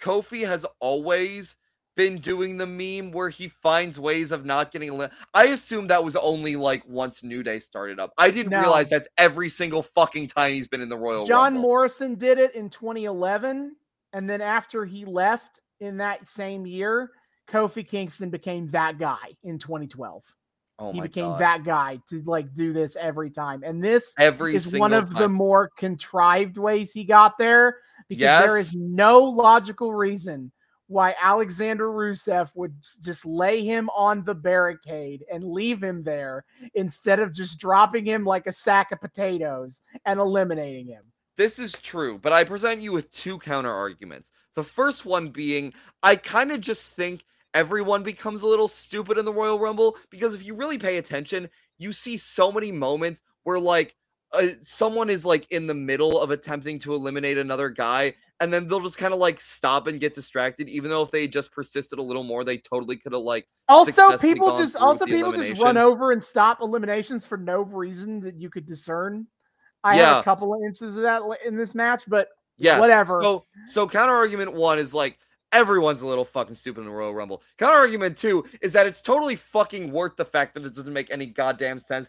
Kofi 0.00 0.46
has 0.46 0.64
always 0.80 1.56
been 1.94 2.16
doing 2.16 2.56
the 2.56 2.66
meme 2.66 3.12
where 3.12 3.28
he 3.28 3.48
finds 3.48 4.00
ways 4.00 4.30
of 4.30 4.44
not 4.44 4.70
getting 4.70 4.88
eliminated. 4.88 5.16
I 5.34 5.46
assume 5.48 5.86
that 5.88 6.02
was 6.02 6.16
only 6.16 6.56
like 6.56 6.82
once 6.88 7.22
New 7.22 7.42
Day 7.42 7.58
started 7.58 8.00
up. 8.00 8.12
I 8.18 8.30
didn't 8.30 8.50
No. 8.52 8.60
realize 8.60 8.88
that's 8.88 9.08
every 9.18 9.48
single 9.48 9.82
fucking 9.82 10.28
time 10.28 10.54
he's 10.54 10.66
been 10.66 10.80
in 10.80 10.88
the 10.88 10.96
Royal 10.96 11.26
John 11.26 11.54
Rumble. 11.54 11.62
Morrison 11.62 12.14
did 12.14 12.38
it 12.38 12.54
in 12.54 12.70
2011, 12.70 13.76
and 14.12 14.28
then 14.28 14.40
after 14.40 14.84
he 14.84 15.04
left 15.04 15.60
in 15.80 15.96
that 15.98 16.28
same 16.28 16.66
year, 16.66 17.10
Kofi 17.48 17.86
Kingston 17.86 18.30
became 18.30 18.68
that 18.68 18.98
guy 18.98 19.34
in 19.42 19.58
2012. 19.58 20.24
oh 20.78 20.92
he 20.92 21.00
became 21.00 21.30
God. 21.32 21.40
that 21.40 21.64
guy 21.64 21.98
to 22.08 22.22
like 22.22 22.54
do 22.54 22.72
this 22.72 22.96
every 22.96 23.30
time, 23.30 23.62
and 23.64 23.84
this 23.84 24.14
every 24.18 24.54
is 24.54 24.74
one 24.74 24.94
of 24.94 25.12
the 25.14 25.28
more 25.28 25.70
contrived 25.76 26.56
ways 26.56 26.92
he 26.92 27.04
got 27.04 27.36
there 27.38 27.76
because 28.08 28.40
there 28.40 28.56
is 28.58 28.74
no 28.74 29.18
logical 29.18 29.92
reason 29.92 30.50
why 30.92 31.14
Alexander 31.20 31.88
Rusev 31.88 32.50
would 32.54 32.74
just 33.02 33.24
lay 33.24 33.64
him 33.64 33.88
on 33.96 34.24
the 34.24 34.34
barricade 34.34 35.24
and 35.32 35.42
leave 35.42 35.82
him 35.82 36.04
there 36.04 36.44
instead 36.74 37.18
of 37.18 37.32
just 37.32 37.58
dropping 37.58 38.04
him 38.04 38.24
like 38.24 38.46
a 38.46 38.52
sack 38.52 38.92
of 38.92 39.00
potatoes 39.00 39.82
and 40.04 40.20
eliminating 40.20 40.86
him. 40.86 41.02
This 41.36 41.58
is 41.58 41.72
true, 41.72 42.18
but 42.22 42.32
I 42.32 42.44
present 42.44 42.82
you 42.82 42.92
with 42.92 43.10
two 43.10 43.38
counter 43.38 43.72
arguments. 43.72 44.30
The 44.54 44.62
first 44.62 45.06
one 45.06 45.30
being, 45.30 45.72
I 46.02 46.16
kind 46.16 46.52
of 46.52 46.60
just 46.60 46.94
think 46.94 47.24
everyone 47.54 48.02
becomes 48.02 48.42
a 48.42 48.46
little 48.46 48.68
stupid 48.68 49.16
in 49.16 49.24
the 49.24 49.32
Royal 49.32 49.58
Rumble 49.58 49.96
because 50.10 50.34
if 50.34 50.44
you 50.44 50.54
really 50.54 50.78
pay 50.78 50.98
attention, 50.98 51.48
you 51.78 51.92
see 51.92 52.18
so 52.18 52.52
many 52.52 52.70
moments 52.70 53.22
where 53.44 53.58
like 53.58 53.96
uh, 54.32 54.48
someone 54.60 55.10
is 55.10 55.24
like 55.24 55.46
in 55.50 55.66
the 55.66 55.74
middle 55.74 56.20
of 56.20 56.30
attempting 56.30 56.78
to 56.78 56.94
eliminate 56.94 57.38
another 57.38 57.68
guy 57.68 58.14
and 58.40 58.52
then 58.52 58.66
they'll 58.66 58.80
just 58.80 58.98
kind 58.98 59.12
of 59.12 59.20
like 59.20 59.38
stop 59.38 59.86
and 59.86 60.00
get 60.00 60.14
distracted 60.14 60.68
even 60.68 60.90
though 60.90 61.02
if 61.02 61.10
they 61.10 61.28
just 61.28 61.52
persisted 61.52 61.98
a 61.98 62.02
little 62.02 62.24
more 62.24 62.42
they 62.42 62.56
totally 62.56 62.96
could 62.96 63.12
have 63.12 63.22
like 63.22 63.46
Also, 63.68 64.16
people 64.18 64.56
just 64.56 64.76
also 64.76 65.06
people 65.06 65.32
just 65.32 65.60
run 65.60 65.76
over 65.76 66.12
and 66.12 66.22
stop 66.22 66.60
eliminations 66.60 67.26
for 67.26 67.36
no 67.36 67.62
reason 67.62 68.20
that 68.20 68.36
you 68.36 68.50
could 68.50 68.66
discern. 68.66 69.26
I 69.84 69.96
had 69.96 70.20
a 70.20 70.22
couple 70.22 70.54
of 70.54 70.60
instances 70.64 70.96
of 70.96 71.02
that 71.02 71.22
in 71.44 71.56
this 71.56 71.74
match, 71.74 72.04
but 72.08 72.28
yeah 72.56 72.78
whatever. 72.78 73.20
So, 73.22 73.44
so 73.66 73.88
counter 73.88 74.14
argument 74.14 74.52
one 74.52 74.78
is 74.78 74.94
like 74.94 75.18
everyone's 75.52 76.02
a 76.02 76.06
little 76.06 76.24
fucking 76.24 76.54
stupid 76.54 76.80
in 76.80 76.86
the 76.86 76.92
Royal 76.92 77.14
Rumble. 77.14 77.42
Counter 77.58 77.76
argument 77.76 78.16
two 78.16 78.44
is 78.60 78.72
that 78.72 78.86
it's 78.86 79.02
totally 79.02 79.36
fucking 79.36 79.92
worth 79.92 80.16
the 80.16 80.24
fact 80.24 80.54
that 80.54 80.64
it 80.64 80.74
doesn't 80.74 80.92
make 80.92 81.10
any 81.10 81.26
goddamn 81.26 81.78
sense 81.78 82.08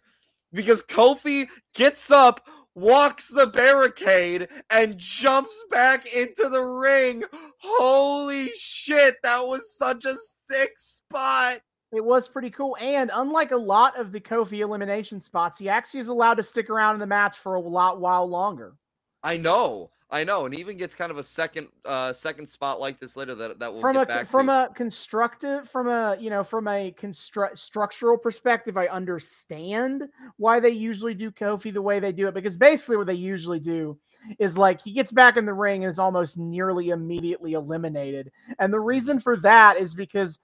because 0.54 0.82
Kofi 0.84 1.48
gets 1.74 2.12
up, 2.12 2.48
walks 2.76 3.28
the 3.28 3.48
barricade, 3.48 4.48
and 4.70 4.98
jumps 4.98 5.64
back 5.70 6.06
into 6.06 6.50
the 6.50 6.64
ring. 6.64 7.24
Holy 7.60 8.52
shit, 8.56 9.16
that 9.24 9.46
was 9.46 9.76
such 9.78 10.06
a 10.06 10.16
sick 10.50 10.74
spot. 10.78 11.60
It 11.92 12.04
was 12.04 12.28
pretty 12.28 12.50
cool. 12.50 12.76
And 12.82 13.12
unlike 13.14 13.52
a 13.52 13.58
lot 13.58 14.00
of 14.00 14.12
the 14.12 14.20
Kofi 14.20 14.60
elimination 14.60 15.22
spots, 15.22 15.60
he 15.60 15.70
actually 15.70 16.00
is 16.00 16.08
allowed 16.08 16.36
to 16.36 16.44
stick 16.44 16.70
around 16.70 16.96
in 16.96 17.00
the 17.00 17.08
match 17.08 17.38
for 17.38 17.56
a 17.56 17.62
lot 17.62 18.00
while 18.00 18.28
longer. 18.28 18.74
I 19.22 19.38
know. 19.38 19.92
I 20.14 20.24
know, 20.24 20.46
and 20.46 20.54
even 20.54 20.78
gets 20.78 20.94
kind 20.94 21.10
of 21.10 21.18
a 21.18 21.24
second 21.24 21.70
uh 21.86 22.14
second 22.14 22.48
spot 22.48 22.80
like 22.80 23.00
this 23.00 23.18
later 23.18 23.34
that 23.34 23.58
that 23.58 23.74
we'll 23.74 23.82
from 23.82 23.96
get 23.96 24.04
a 24.04 24.06
back 24.06 24.28
from 24.28 24.46
to. 24.46 24.52
a 24.52 24.70
constructive 24.76 25.68
from 25.68 25.88
a 25.88 26.16
you 26.20 26.30
know 26.30 26.44
from 26.44 26.68
a 26.68 26.92
construct 26.92 27.58
structural 27.58 28.16
perspective 28.16 28.78
i 28.78 28.86
understand 28.88 30.04
why 30.38 30.60
they 30.60 30.70
usually 30.70 31.16
do 31.16 31.32
kofi 31.32 31.74
the 31.74 31.82
way 31.82 32.00
they 32.00 32.12
do 32.12 32.28
it 32.28 32.36
because 32.36 32.56
basically 32.56 32.96
what 32.96 33.08
they 33.08 33.14
usually 33.16 33.60
do 33.60 33.98
is 34.38 34.56
like 34.56 34.80
he 34.82 34.94
gets 34.94 35.12
back 35.12 35.36
in 35.36 35.46
the 35.48 35.54
ring 35.54 35.84
and 35.84 35.92
is 35.92 36.00
almost 36.00 36.38
nearly 36.38 36.90
immediately 36.90 37.54
eliminated 37.54 38.32
and 38.60 38.72
the 38.72 38.80
reason 38.80 39.20
for 39.20 39.36
that 39.36 39.78
is 39.78 39.96
because 39.96 40.40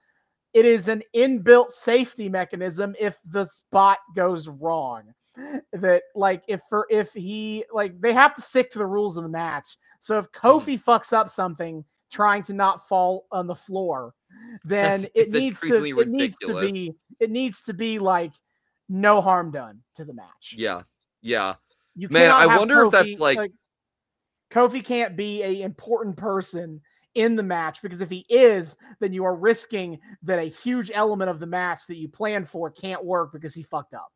it 0.52 0.64
is 0.64 0.88
an 0.88 1.00
inbuilt 1.14 1.70
safety 1.70 2.28
mechanism 2.28 2.94
if 2.98 3.16
the 3.24 3.44
spot 3.44 3.98
goes 4.16 4.48
wrong 4.48 5.04
that 5.72 6.02
like 6.14 6.42
if 6.48 6.60
for 6.68 6.86
if 6.90 7.12
he 7.12 7.64
like 7.72 7.98
they 8.00 8.12
have 8.12 8.34
to 8.34 8.42
stick 8.42 8.70
to 8.70 8.78
the 8.78 8.86
rules 8.86 9.16
of 9.16 9.22
the 9.22 9.28
match 9.28 9.76
so 10.00 10.18
if 10.18 10.26
mm-hmm. 10.32 10.46
kofi 10.46 10.82
fucks 10.82 11.12
up 11.12 11.28
something 11.28 11.84
trying 12.10 12.42
to 12.42 12.52
not 12.52 12.88
fall 12.88 13.26
on 13.30 13.46
the 13.46 13.54
floor 13.54 14.14
then 14.64 15.02
That's- 15.02 15.10
it 15.14 15.30
needs 15.32 15.60
to 15.60 15.66
increasingly 15.66 16.02
it 16.02 16.08
needs 16.08 16.36
to 16.44 16.60
be 16.60 16.94
it 17.20 17.30
needs 17.30 17.62
to 17.62 17.74
be 17.74 17.98
like 17.98 18.32
no 18.88 19.20
harm 19.20 19.50
done 19.52 19.80
to 19.96 20.04
the 20.04 20.14
match 20.14 20.54
yeah. 20.56 20.82
Yeah. 21.22 21.54
you 21.94 22.08
Man, 22.08 22.30
I 22.30 22.56
wonder 22.56 22.84
if 22.84 22.90
that's 22.90 23.12
Kofi- 23.12 23.18
like- 23.18 23.52
Kofi 24.50 24.84
can't 24.84 25.16
be 25.16 25.42
a 25.42 25.62
important 25.62 26.16
person 26.16 26.80
in 27.14 27.36
the 27.36 27.42
match 27.42 27.82
because 27.82 28.00
if 28.00 28.10
he 28.10 28.24
is, 28.28 28.76
then 29.00 29.12
you 29.12 29.24
are 29.24 29.34
risking 29.34 29.98
that 30.22 30.38
a 30.38 30.44
huge 30.44 30.90
element 30.92 31.30
of 31.30 31.40
the 31.40 31.46
match 31.46 31.86
that 31.86 31.96
you 31.96 32.08
planned 32.08 32.48
for 32.48 32.70
can't 32.70 33.04
work 33.04 33.32
because 33.32 33.54
he 33.54 33.62
fucked 33.62 33.94
up. 33.94 34.12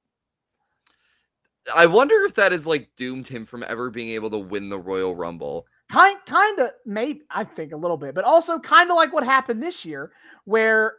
I 1.75 1.87
wonder 1.87 2.15
if 2.25 2.35
that 2.35 2.53
has 2.53 2.67
like 2.67 2.91
doomed 2.97 3.27
him 3.29 3.47
from 3.47 3.63
ever 3.63 3.91
being 3.91 4.11
able 4.11 4.31
to 4.31 4.39
win 4.39 4.69
the 4.69 4.79
Royal 4.79 5.15
Rumble. 5.15 5.67
Kind 5.91 6.19
kind 6.27 6.59
of 6.61 6.71
maybe 6.85 7.23
I 7.31 7.45
think 7.45 7.73
a 7.73 7.77
little 7.77 7.97
bit, 7.97 8.15
but 8.15 8.25
also 8.25 8.59
kind 8.59 8.91
of 8.91 8.97
like 8.97 9.13
what 9.13 9.25
happened 9.25 9.63
this 9.63 9.85
year 9.85 10.13
where 10.45 10.95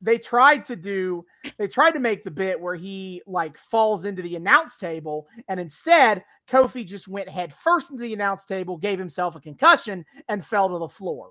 they 0.00 0.16
tried 0.16 0.64
to 0.64 0.76
do 0.76 1.24
they 1.58 1.66
tried 1.66 1.90
to 1.90 1.98
make 2.00 2.22
the 2.22 2.30
bit 2.30 2.60
where 2.60 2.76
he 2.76 3.20
like 3.26 3.58
falls 3.58 4.04
into 4.04 4.22
the 4.22 4.36
announce 4.36 4.76
table 4.76 5.26
and 5.48 5.58
instead 5.58 6.24
Kofi 6.48 6.86
just 6.86 7.08
went 7.08 7.28
head 7.28 7.52
first 7.52 7.90
into 7.90 8.02
the 8.02 8.14
announce 8.14 8.44
table, 8.44 8.76
gave 8.76 8.98
himself 8.98 9.34
a 9.36 9.40
concussion 9.40 10.04
and 10.28 10.44
fell 10.44 10.68
to 10.68 10.78
the 10.78 10.88
floor. 10.88 11.30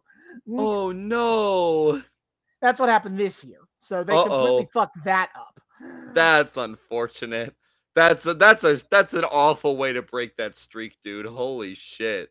Oh 0.49 0.91
no. 0.91 2.01
That's 2.61 2.79
what 2.79 2.89
happened 2.89 3.17
this 3.19 3.43
year. 3.43 3.59
So 3.79 4.03
they 4.03 4.13
Uh-oh. 4.13 4.27
completely 4.27 4.67
fucked 4.73 5.03
that 5.05 5.29
up. 5.35 5.59
That's 6.13 6.57
unfortunate. 6.57 7.55
That's 7.97 8.27
a 8.27 8.35
that's 8.35 8.63
a 8.63 8.79
that's 8.91 9.15
an 9.15 9.23
awful 9.23 9.75
way 9.75 9.91
to 9.91 10.03
break 10.03 10.37
that 10.37 10.55
streak, 10.55 10.97
dude. 11.03 11.25
Holy 11.25 11.73
shit. 11.73 12.29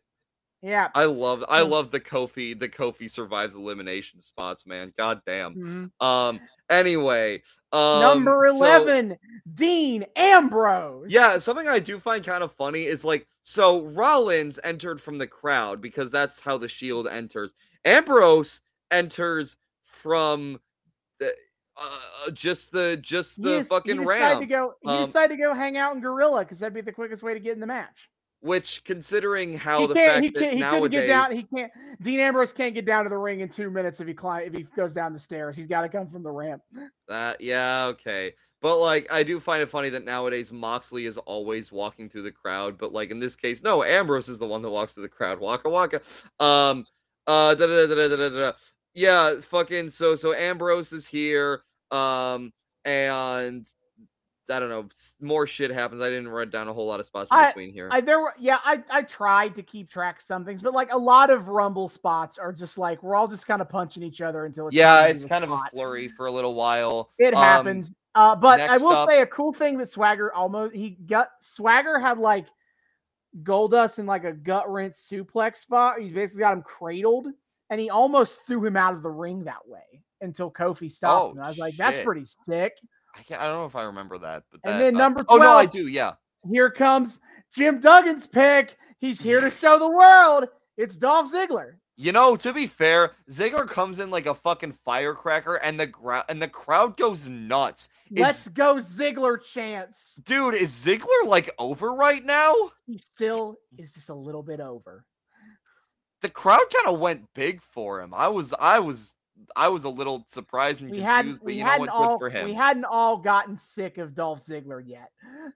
Yeah. 0.61 0.87
I 0.95 1.03
love 1.05 1.43
I 1.49 1.59
Mm. 1.61 1.69
love 1.69 1.91
the 1.91 1.99
Kofi 1.99 2.57
the 2.57 2.69
Kofi 2.69 3.11
survives 3.11 3.53
elimination 3.53 4.21
spots, 4.21 4.65
man. 4.65 4.93
God 4.97 5.19
damn. 5.25 5.55
Mhm. 5.99 6.05
Um 6.05 6.39
anyway, 6.69 7.43
um 7.73 7.99
Number 7.99 8.45
so- 8.47 8.55
11, 8.55 9.17
Dean 9.55 10.05
Ambrose. 10.15 11.11
yeah, 11.11 11.37
something 11.37 11.67
I 11.67 11.79
do 11.79 11.99
find 11.99 12.25
kind 12.25 12.45
of 12.45 12.53
funny 12.53 12.85
is 12.85 13.03
like 13.03 13.27
so 13.41 13.81
Rollins 13.87 14.59
entered 14.63 15.01
from 15.01 15.17
the 15.17 15.27
crowd 15.27 15.81
because 15.81 16.11
that's 16.11 16.39
how 16.39 16.57
the 16.57 16.69
Shield 16.69 17.09
enters. 17.09 17.53
Ambrose 17.83 18.61
enters 18.89 19.57
from 19.83 20.61
the, 21.19 21.35
uh, 21.79 22.31
just 22.31 22.71
the 22.71 22.97
just 23.01 23.41
the 23.41 23.59
des- 23.59 23.63
fucking 23.65 23.97
he 23.99 24.03
decided 24.05 24.39
to 24.39 24.45
go. 24.45 24.73
He 24.81 24.89
Um, 24.89 25.05
decided 25.05 25.35
to 25.37 25.41
go 25.41 25.53
hang 25.53 25.77
out 25.77 25.95
in 25.95 26.01
Gorilla 26.01 26.39
because 26.39 26.59
that'd 26.59 26.73
be 26.73 26.81
the 26.81 26.91
quickest 26.91 27.23
way 27.23 27.33
to 27.33 27.39
get 27.39 27.53
in 27.53 27.59
the 27.59 27.67
match. 27.67 28.09
which 28.41 28.83
considering 28.83 29.57
how 29.57 29.79
he 29.81 29.87
the 29.87 29.93
can't. 29.95 30.11
fact 30.11 30.23
He 30.25 30.29
that. 30.31 30.53
He 30.53 30.59
nowadays 30.59 31.01
get 31.01 31.07
down. 31.07 31.31
He 31.31 31.43
can't. 31.43 31.71
Dean 32.01 32.19
Ambrose 32.19 32.53
can't 32.53 32.73
get 32.75 32.85
down 32.85 33.03
to 33.03 33.09
the 33.09 33.17
ring 33.17 33.39
in 33.39 33.49
two 33.49 33.69
minutes 33.71 33.99
if 33.99 34.07
he 34.07 34.13
climb. 34.13 34.43
If 34.45 34.53
he 34.53 34.63
goes 34.75 34.93
down 34.93 35.11
the 35.13 35.19
stairs, 35.19 35.57
he's 35.57 35.67
got 35.67 35.81
to 35.81 35.89
come 35.89 36.07
from 36.09 36.21
the 36.23 36.31
ramp. 36.31 36.61
Uh, 37.09 37.33
yeah, 37.39 37.85
okay. 37.87 38.33
But 38.61 38.77
like 38.77 39.11
I 39.11 39.23
do 39.23 39.39
find 39.39 39.61
it 39.61 39.69
funny 39.69 39.89
that 39.89 40.03
nowadays 40.05 40.51
Moxley 40.51 41.05
is 41.05 41.17
always 41.19 41.71
walking 41.71 42.09
through 42.09 42.23
the 42.23 42.31
crowd, 42.31 42.77
but 42.77 42.91
like 42.93 43.11
in 43.11 43.19
this 43.19 43.35
case, 43.35 43.61
no, 43.63 43.83
Ambrose 43.83 44.29
is 44.29 44.39
the 44.39 44.47
one 44.47 44.61
that 44.63 44.69
walks 44.69 44.93
through 44.93 45.03
the 45.03 45.09
crowd. 45.09 45.39
Waka 45.39 45.69
waka. 45.69 46.01
Um 46.39 46.85
uh 47.27 47.53
da, 47.55 47.67
da, 47.67 47.85
da, 47.87 47.95
da, 47.95 48.07
da, 48.07 48.15
da, 48.15 48.29
da. 48.29 48.51
Yeah, 48.97 49.39
fucking 49.41 49.91
so 49.91 50.15
so 50.15 50.33
Ambrose 50.33 50.91
is 50.91 51.07
here. 51.07 51.61
Um 51.91 52.51
and 52.83 53.65
I 54.49 54.59
don't 54.59 54.69
know, 54.69 54.87
more 55.19 55.45
shit 55.45 55.71
happens. 55.71 56.01
I 56.01 56.07
didn't 56.07 56.29
write 56.29 56.51
down 56.51 56.69
a 56.69 56.73
whole 56.73 56.87
lot 56.87 57.01
of 57.01 57.05
spots 57.05 57.29
in 57.31 57.37
I- 57.37 57.47
between 57.47 57.69
here. 57.71 57.89
I 57.91 57.99
there 58.01 58.19
were 58.19 58.33
yeah. 58.39 58.59
I 58.63 58.81
I 58.89 59.01
tried 59.01 59.55
to 59.55 59.63
keep 59.63 59.89
track 59.89 60.17
of 60.19 60.21
some 60.23 60.45
things, 60.45 60.61
but 60.61 60.73
like 60.73 60.91
a 60.93 60.97
lot 60.97 61.29
of 61.29 61.47
Rumble 61.49 61.87
spots 61.89 62.37
are 62.37 62.53
just 62.53 62.77
like 62.77 63.03
we're 63.03 63.15
all 63.15 63.27
just 63.27 63.45
kind 63.45 63.61
of 63.61 63.67
punching 63.69 64.03
each 64.03 64.21
other 64.21 64.45
until 64.45 64.67
it's 64.69 64.75
yeah, 64.75 65.05
it's 65.05 65.25
kind 65.25 65.43
of 65.43 65.51
a 65.51 65.59
flurry 65.73 66.07
for 66.07 66.27
a 66.27 66.31
little 66.31 66.55
while. 66.55 67.09
It 67.19 67.33
Um, 67.33 67.41
happens. 67.43 67.91
Uh, 68.15 68.35
but 68.35 68.59
I 68.61 68.77
will 68.77 68.89
up- 68.93 69.09
say 69.09 69.21
a 69.21 69.27
cool 69.27 69.51
thing 69.53 69.77
that 69.79 69.91
Swagger 69.91 70.33
almost 70.33 70.73
he 70.73 70.91
got 70.91 71.27
Swagger 71.39 71.99
had 71.99 72.17
like 72.17 72.45
Goldust 73.43 73.99
in 73.99 74.05
like 74.05 74.23
a 74.23 74.31
gut 74.33 74.71
wrench 74.71 74.95
suplex 74.95 75.57
spot. 75.57 75.99
He 75.99 76.09
basically 76.09 76.39
got 76.39 76.53
him 76.53 76.61
cradled, 76.63 77.27
and 77.69 77.79
he 77.79 77.89
almost 77.89 78.45
threw 78.45 78.63
him 78.65 78.77
out 78.77 78.93
of 78.93 79.01
the 79.03 79.11
ring 79.11 79.43
that 79.45 79.67
way 79.67 80.03
until 80.21 80.51
Kofi 80.51 80.89
stopped 80.89 81.33
Oh, 81.33 81.37
him. 81.37 81.43
I 81.43 81.49
was 81.49 81.57
like, 81.57 81.75
that's 81.75 81.99
pretty 82.03 82.25
sick. 82.43 82.73
I, 83.15 83.21
can't, 83.23 83.41
I 83.41 83.45
don't 83.45 83.55
know 83.55 83.65
if 83.65 83.75
I 83.75 83.83
remember 83.83 84.17
that, 84.19 84.43
but 84.51 84.61
And 84.63 84.75
that, 84.75 84.79
then 84.79 84.95
uh, 84.95 84.99
number 84.99 85.25
Oh 85.29 85.37
no, 85.37 85.53
I 85.53 85.65
do. 85.65 85.87
Yeah. 85.87 86.13
Here 86.49 86.69
comes 86.69 87.19
Jim 87.53 87.81
Duggan's 87.81 88.27
pick. 88.27 88.77
He's 88.99 89.19
here 89.19 89.41
to 89.41 89.49
show 89.49 89.77
the 89.79 89.89
world. 89.89 90.47
It's 90.77 90.95
Dolph 90.97 91.31
Ziggler. 91.31 91.73
You 91.99 92.11
know, 92.11 92.35
to 92.35 92.53
be 92.53 92.67
fair, 92.67 93.13
Ziggler 93.31 93.67
comes 93.67 93.97
in 93.97 94.11
like 94.11 94.27
a 94.27 94.35
fucking 94.35 94.73
firecracker, 94.85 95.55
and 95.55 95.79
the 95.79 95.87
gra- 95.87 96.25
and 96.29 96.39
the 96.39 96.47
crowd 96.47 96.95
goes 96.95 97.27
nuts. 97.27 97.89
Is- 98.11 98.19
Let's 98.19 98.47
go 98.49 98.75
Ziggler 98.75 99.43
chance. 99.43 100.19
Dude, 100.23 100.53
is 100.53 100.71
Ziggler 100.71 101.25
like 101.25 101.49
over 101.57 101.95
right 101.95 102.23
now? 102.23 102.53
He 102.85 102.99
still 102.99 103.55
is 103.79 103.95
just 103.95 104.09
a 104.09 104.13
little 104.13 104.43
bit 104.43 104.59
over. 104.59 105.05
The 106.21 106.29
crowd 106.29 106.63
kind 106.73 106.93
of 106.93 106.99
went 106.99 107.25
big 107.35 107.61
for 107.61 108.01
him. 108.01 108.13
I 108.13 108.27
was, 108.27 108.53
I 108.59 108.79
was, 108.79 109.15
I 109.55 109.67
was 109.67 109.83
a 109.83 109.89
little 109.89 110.25
surprised 110.29 110.81
and 110.81 110.89
we 110.89 110.97
confused, 110.97 111.15
hadn't 111.15 111.43
but 111.43 111.53
you 111.53 111.63
know 111.63 111.77
what? 111.77 111.89
all 111.89 112.17
Good 112.17 112.19
for 112.19 112.29
him. 112.29 112.45
we 112.45 112.53
hadn't 112.53 112.85
all 112.85 113.17
gotten 113.17 113.57
sick 113.57 113.97
of 113.97 114.15
Dolph 114.15 114.43
Ziggler 114.43 114.81
yet. 114.85 115.11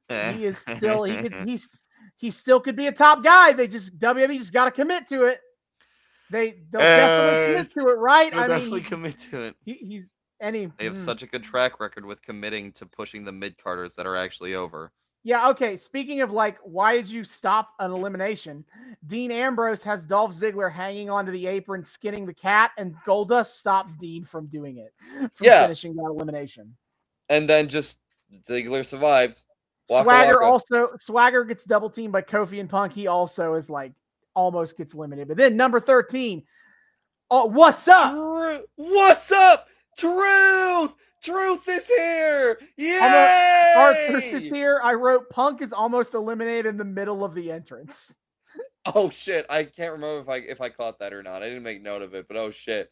Eh. 0.09 0.33
He 0.33 0.45
is 0.45 0.59
still 0.59 1.03
he 1.03 1.15
could, 1.17 1.33
he's 1.45 1.67
he 2.17 2.29
still 2.29 2.59
could 2.59 2.75
be 2.75 2.87
a 2.87 2.91
top 2.91 3.23
guy. 3.23 3.53
They 3.53 3.67
just 3.67 3.97
WWE 3.97 4.37
just 4.37 4.53
got 4.53 4.65
to 4.65 4.71
commit 4.71 5.07
to 5.09 5.25
it. 5.25 5.39
They 6.29 6.61
they'll 6.71 6.79
definitely 6.79 7.43
Uh, 7.43 7.47
commit 7.47 7.73
to 7.73 7.89
it, 7.89 7.93
right? 7.93 8.33
I 8.33 8.47
definitely 8.47 8.79
mean, 8.81 8.89
commit 8.89 9.19
to 9.31 9.41
it. 9.45 9.55
he, 9.65 9.73
he's 9.73 10.05
any 10.39 10.67
They 10.77 10.85
have 10.85 10.93
mm. 10.93 11.05
such 11.05 11.23
a 11.23 11.27
good 11.27 11.43
track 11.43 11.79
record 11.79 12.05
with 12.05 12.21
committing 12.21 12.71
to 12.73 12.85
pushing 12.85 13.25
the 13.25 13.31
mid 13.31 13.57
carders 13.57 13.95
that 13.95 14.05
are 14.05 14.15
actually 14.15 14.55
over. 14.55 14.91
Yeah, 15.23 15.49
okay. 15.49 15.77
Speaking 15.77 16.21
of 16.21 16.31
like, 16.31 16.57
why 16.63 16.95
did 16.95 17.07
you 17.07 17.23
stop 17.23 17.73
an 17.79 17.91
elimination? 17.91 18.65
Dean 19.05 19.31
Ambrose 19.31 19.83
has 19.83 20.03
Dolph 20.05 20.33
Ziggler 20.33 20.71
hanging 20.71 21.09
onto 21.11 21.31
the 21.31 21.45
apron, 21.45 21.85
skinning 21.85 22.25
the 22.25 22.33
cat, 22.33 22.71
and 22.77 22.95
Goldust 23.05 23.51
stops 23.57 23.93
Dean 23.95 24.25
from 24.25 24.47
doing 24.47 24.77
it, 24.77 24.93
from 25.33 25.45
Yeah. 25.45 25.61
finishing 25.61 25.95
that 25.95 26.05
elimination. 26.05 26.75
And 27.29 27.47
then 27.47 27.69
just 27.69 27.99
Ziggler 28.47 28.83
survives. 28.85 29.45
Waka 29.89 30.03
Swagger 30.05 30.33
waka. 30.39 30.45
also 30.45 30.89
Swagger 30.99 31.43
gets 31.43 31.65
double 31.65 31.89
teamed 31.89 32.13
by 32.13 32.21
Kofi 32.21 32.59
and 32.59 32.69
Punk. 32.69 32.93
He 32.93 33.07
also 33.07 33.53
is 33.53 33.69
like 33.69 33.91
almost 34.33 34.77
gets 34.77 34.93
eliminated. 34.93 35.27
But 35.27 35.37
then 35.37 35.55
number 35.57 35.79
13. 35.79 36.43
Oh, 37.29 37.45
what's 37.45 37.87
up? 37.87 38.65
What's 38.75 39.31
up? 39.31 39.67
Truth! 39.97 40.95
Truth 41.23 41.67
is 41.69 41.87
here! 41.87 42.57
Our 43.01 43.93
first 43.93 44.33
Yay! 44.33 44.49
here, 44.49 44.81
I 44.83 44.93
wrote 44.93 45.29
Punk 45.29 45.61
is 45.61 45.71
almost 45.71 46.13
eliminated 46.15 46.65
in 46.65 46.77
the 46.77 46.83
middle 46.83 47.23
of 47.23 47.35
the 47.35 47.51
entrance. 47.51 48.15
Oh 48.87 49.11
shit! 49.11 49.45
I 49.49 49.63
can't 49.65 49.91
remember 49.91 50.21
if 50.21 50.29
I 50.29 50.37
if 50.37 50.59
I 50.59 50.69
caught 50.69 50.97
that 50.99 51.13
or 51.13 51.21
not. 51.21 51.43
I 51.43 51.47
didn't 51.47 51.61
make 51.63 51.83
note 51.83 52.01
of 52.01 52.15
it, 52.15 52.27
but 52.27 52.35
oh 52.37 52.49
shit! 52.49 52.91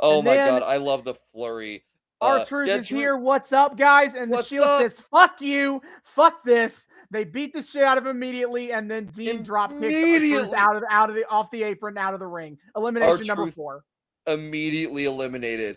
Oh 0.00 0.18
And 0.18 0.26
my 0.26 0.36
god, 0.36 0.62
I 0.62 0.78
love 0.78 1.04
the 1.04 1.14
flurry. 1.34 1.84
Our 2.22 2.38
Uh, 2.38 2.44
truth 2.46 2.68
is 2.70 2.88
here. 2.88 3.18
What's 3.18 3.52
up, 3.52 3.76
guys? 3.76 4.14
And 4.14 4.32
the 4.32 4.36
What's 4.36 4.48
Shield 4.48 4.64
up? 4.64 4.80
says, 4.80 5.00
"Fuck 5.02 5.42
you, 5.42 5.82
fuck 6.02 6.42
this." 6.44 6.86
They 7.10 7.24
beat 7.24 7.52
the 7.52 7.60
shit 7.60 7.82
out 7.82 7.98
of 7.98 8.06
him 8.06 8.16
immediately, 8.16 8.72
and 8.72 8.90
then 8.90 9.04
Dean 9.06 9.42
drop 9.42 9.70
kicks 9.78 9.94
out 10.54 10.76
of 10.76 10.84
out 10.88 11.10
of 11.10 11.14
the 11.14 11.28
off 11.28 11.50
the 11.50 11.62
apron, 11.62 11.98
out 11.98 12.14
of 12.14 12.20
the 12.20 12.26
ring. 12.26 12.56
Elimination 12.74 13.26
number 13.26 13.50
four. 13.50 13.84
Immediately 14.26 15.04
eliminated. 15.04 15.76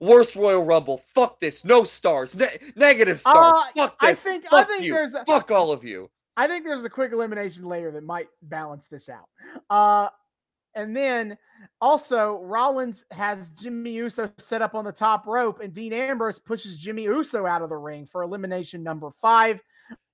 Worst 0.00 0.34
Royal 0.34 0.64
Rumble. 0.64 1.02
Fuck 1.14 1.40
this. 1.40 1.64
No 1.64 1.84
stars. 1.84 2.34
Ne- 2.34 2.58
negative 2.74 3.20
stars. 3.20 3.54
Uh, 3.56 3.70
Fuck 3.76 3.96
I 4.00 4.10
this. 4.12 4.20
think 4.20 4.44
I 4.46 4.48
Fuck 4.50 4.68
think 4.68 4.84
you. 4.84 4.94
there's 4.94 5.14
a, 5.14 5.24
Fuck 5.26 5.50
all 5.50 5.70
of 5.70 5.84
you. 5.84 6.10
I 6.36 6.46
think 6.48 6.64
there's 6.64 6.84
a 6.84 6.90
quick 6.90 7.12
elimination 7.12 7.64
later 7.66 7.90
that 7.92 8.04
might 8.04 8.28
balance 8.42 8.86
this 8.86 9.08
out. 9.10 9.28
Uh, 9.68 10.08
and 10.74 10.96
then 10.96 11.36
also 11.80 12.40
Rollins 12.44 13.04
has 13.10 13.50
Jimmy 13.50 13.90
Uso 13.90 14.30
set 14.38 14.62
up 14.62 14.74
on 14.74 14.84
the 14.84 14.92
top 14.92 15.26
rope, 15.26 15.60
and 15.60 15.74
Dean 15.74 15.92
Ambrose 15.92 16.38
pushes 16.38 16.78
Jimmy 16.78 17.02
Uso 17.02 17.44
out 17.44 17.60
of 17.60 17.68
the 17.68 17.76
ring 17.76 18.06
for 18.06 18.22
elimination 18.22 18.82
number 18.82 19.10
five. 19.20 19.60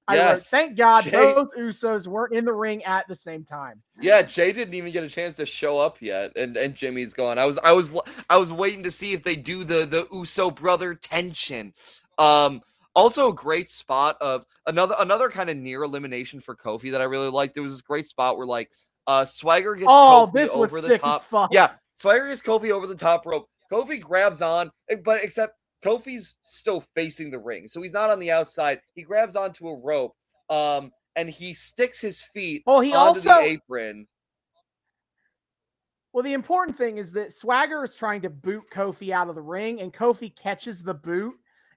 I 0.08 0.14
wrote, 0.14 0.22
Yes. 0.22 0.48
thank 0.50 0.76
God 0.76 1.02
Jay- 1.04 1.10
both 1.10 1.48
Usos 1.56 2.06
weren't 2.06 2.32
in 2.34 2.44
the 2.44 2.52
ring 2.52 2.84
at 2.84 3.08
the 3.08 3.14
same 3.16 3.44
time. 3.44 3.82
Yeah, 4.00 4.22
Jay 4.22 4.52
didn't 4.52 4.74
even 4.74 4.92
get 4.92 5.02
a 5.02 5.08
chance 5.08 5.34
to 5.36 5.46
show 5.46 5.78
up 5.78 6.00
yet, 6.00 6.32
and 6.36 6.56
and 6.56 6.74
Jimmy's 6.74 7.12
gone. 7.14 7.38
I 7.38 7.44
was 7.46 7.58
I 7.58 7.72
was 7.72 7.90
I 8.30 8.36
was 8.36 8.52
waiting 8.52 8.82
to 8.84 8.90
see 8.90 9.12
if 9.12 9.22
they 9.22 9.34
do 9.36 9.64
the 9.64 9.84
the 9.84 10.06
Uso 10.12 10.50
brother 10.50 10.94
tension. 10.94 11.74
Um, 12.18 12.62
also 12.94 13.28
a 13.28 13.34
great 13.34 13.68
spot 13.68 14.16
of 14.20 14.46
another 14.66 14.94
another 15.00 15.28
kind 15.28 15.50
of 15.50 15.56
near 15.56 15.82
elimination 15.82 16.40
for 16.40 16.54
Kofi 16.54 16.92
that 16.92 17.00
I 17.00 17.04
really 17.04 17.28
liked. 17.28 17.54
There 17.54 17.62
was 17.62 17.72
this 17.72 17.82
great 17.82 18.06
spot 18.06 18.36
where 18.38 18.46
like 18.46 18.70
uh 19.06 19.24
Swagger 19.24 19.74
gets 19.74 19.88
Oh, 19.90 20.28
Kofi 20.30 20.32
this 20.34 20.54
was 20.54 20.70
over 20.72 20.80
the 20.80 20.98
top. 20.98 21.48
Yeah, 21.52 21.72
Swagger 21.94 22.28
gets 22.28 22.42
Kofi 22.42 22.70
over 22.70 22.86
the 22.86 22.94
top 22.94 23.26
rope. 23.26 23.48
Kofi 23.72 24.00
grabs 24.00 24.40
on, 24.40 24.70
eh, 24.88 24.96
but 25.04 25.22
except 25.24 25.54
Kofi's 25.86 26.36
still 26.42 26.82
facing 26.94 27.30
the 27.30 27.38
ring, 27.38 27.68
so 27.68 27.80
he's 27.80 27.92
not 27.92 28.10
on 28.10 28.18
the 28.18 28.30
outside. 28.30 28.80
He 28.94 29.02
grabs 29.02 29.36
onto 29.36 29.68
a 29.68 29.76
rope, 29.76 30.14
um, 30.50 30.92
and 31.14 31.28
he 31.30 31.54
sticks 31.54 32.00
his 32.00 32.22
feet 32.22 32.62
Oh, 32.66 32.80
he 32.80 32.92
onto 32.92 33.18
also 33.18 33.20
the 33.20 33.46
apron. 33.46 34.06
well. 36.12 36.22
The 36.24 36.32
important 36.32 36.76
thing 36.76 36.98
is 36.98 37.12
that 37.12 37.32
Swagger 37.32 37.84
is 37.84 37.94
trying 37.94 38.22
to 38.22 38.30
boot 38.30 38.64
Kofi 38.72 39.10
out 39.10 39.28
of 39.28 39.34
the 39.34 39.42
ring, 39.42 39.80
and 39.80 39.92
Kofi 39.92 40.34
catches 40.36 40.82
the 40.82 40.94
boot 40.94 41.34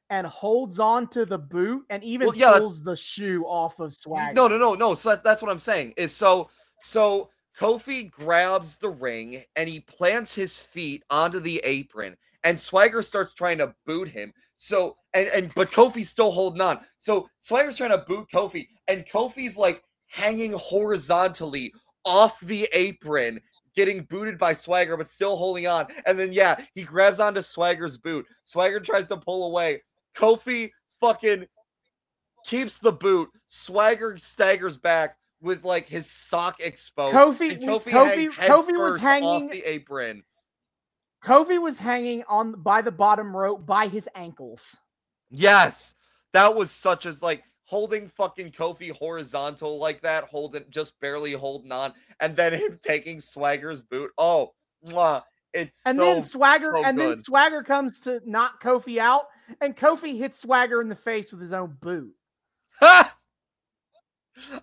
and 0.10 0.26
holds 0.26 0.80
on 0.80 1.08
to 1.10 1.26
the 1.26 1.38
boot, 1.38 1.86
and 1.90 2.04
even 2.04 2.28
Well, 2.28 2.36
yeah, 2.36 2.58
pulls 2.58 2.82
the 2.82 2.98
shoe 2.98 3.46
off 3.46 3.80
of 3.80 3.94
Swagger. 3.94 4.34
No, 4.34 4.48
no, 4.48 4.58
no, 4.58 4.74
no. 4.74 4.96
So 4.96 5.10
that, 5.10 5.24
that's 5.24 5.42
what 5.42 5.52
I'm 5.52 5.60
saying. 5.60 5.94
Is 5.98 6.16
so 6.16 6.50
so 6.82 7.30
Kofi 7.60 8.10
grabs 8.10 8.78
the 8.78 8.90
ring 8.90 9.44
and 9.56 9.68
he 9.68 9.82
plants 9.82 10.34
his 10.34 10.60
feet 10.60 11.04
onto 11.10 11.40
the 11.40 11.62
apron, 11.64 12.16
and 12.44 12.60
Swagger 12.60 13.02
starts 13.02 13.34
trying 13.34 13.58
to 13.60 13.74
boot 13.86 14.08
him. 14.08 14.34
So 14.56 14.98
and 15.14 15.28
and 15.30 15.54
but 15.56 15.72
Kofi's 15.72 16.10
still 16.10 16.32
holding 16.32 16.62
on. 16.62 16.80
So 16.98 17.30
Swagger's 17.40 17.78
trying 17.78 17.92
to 17.92 18.06
boot 18.08 18.28
Kofi, 18.34 18.68
and 18.88 19.06
Kofi's 19.06 19.58
like 19.58 19.84
hanging 20.08 20.54
horizontally 20.54 21.74
off 22.06 22.40
the 22.42 22.68
apron. 22.74 23.40
Getting 23.76 24.04
booted 24.10 24.38
by 24.38 24.54
Swagger, 24.54 24.98
but 24.98 25.08
still 25.08 25.38
holding 25.38 25.68
on. 25.68 25.88
And 26.06 26.20
then, 26.20 26.34
yeah, 26.34 26.60
he 26.74 26.84
grabs 26.84 27.20
onto 27.20 27.42
Swagger's 27.42 27.98
boot. 27.98 28.26
Swagger 28.44 28.80
tries 28.80 29.06
to 29.06 29.16
pull 29.16 29.46
away. 29.46 29.84
Kofi 30.18 30.72
fucking 31.00 31.46
keeps 32.46 32.80
the 32.80 32.92
boot. 32.92 33.30
Swagger 33.48 34.18
staggers 34.18 34.76
back 34.76 35.16
with 35.40 35.64
like 35.64 35.88
his 35.88 36.10
sock 36.12 36.60
exposed. 36.60 37.16
Kofi, 37.16 37.62
Kofi, 37.62 37.92
Kofi, 37.92 38.30
Kofi 38.32 38.78
was 38.78 39.00
hanging. 39.00 39.46
off 39.46 39.52
the 39.52 39.64
apron. 39.64 40.24
Kofi 41.24 41.62
was 41.62 41.78
hanging 41.78 42.24
on 42.28 42.54
by 42.62 42.82
the 42.82 42.92
bottom 42.92 43.36
rope 43.36 43.66
by 43.66 43.88
his 43.88 44.08
ankles. 44.16 44.78
Yes, 45.30 45.96
that 46.34 46.56
was 46.56 46.72
such 46.72 47.06
as 47.06 47.22
like 47.22 47.44
holding 47.66 48.08
fucking 48.08 48.52
Kofi 48.52 48.92
horizontal 48.92 49.78
like 49.78 50.02
that, 50.02 50.24
holding 50.26 50.66
just 50.70 51.00
barely 51.00 51.34
holding 51.34 51.72
on, 51.72 51.94
and 52.20 52.36
then 52.36 52.54
him 52.54 52.80
taking 52.86 53.22
Swagger's 53.22 53.82
boot. 53.82 54.12
Oh, 54.18 54.54
mwah, 54.86 55.24
it's 55.54 55.82
And 55.86 55.98
so, 55.98 56.04
then 56.04 56.22
Swagger 56.22 56.72
so 56.74 56.84
and 56.84 56.98
then. 56.98 57.18
Swagger 57.18 57.64
comes 57.64 58.00
to 58.02 58.22
knock 58.26 58.64
Kofi 58.64 58.98
out, 58.98 59.26
and 59.62 59.76
Kofi 59.76 60.18
hits 60.18 60.40
Swagger 60.40 60.82
in 60.82 60.90
the 60.90 60.96
face 60.96 61.32
with 61.32 61.42
his 61.42 61.54
own 61.54 61.78
boot. 61.82 62.14
Ha! 62.80 63.16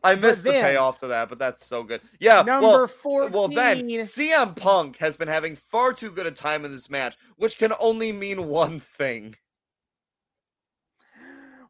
I 0.03 0.15
missed 0.15 0.45
the 0.45 0.51
payoff 0.51 0.99
to 0.99 1.09
that, 1.09 1.29
but 1.29 1.39
that's 1.39 1.67
so 1.67 1.83
good. 1.83 2.01
Yeah, 2.19 2.43
Number 2.43 2.67
well, 2.67 2.87
14. 2.87 3.33
well 3.33 3.49
then 3.49 3.89
CM 3.89 4.57
Punk 4.57 4.97
has 4.99 5.17
been 5.17 5.29
having 5.29 5.57
far 5.57 5.93
too 5.93 6.11
good 6.11 6.27
a 6.27 6.31
time 6.31 6.65
in 6.65 6.73
this 6.73 6.89
match, 6.89 7.17
which 7.37 7.59
can 7.59 7.73
only 7.81 8.13
mean 8.13 8.47
one 8.49 8.81
thing. 8.81 9.37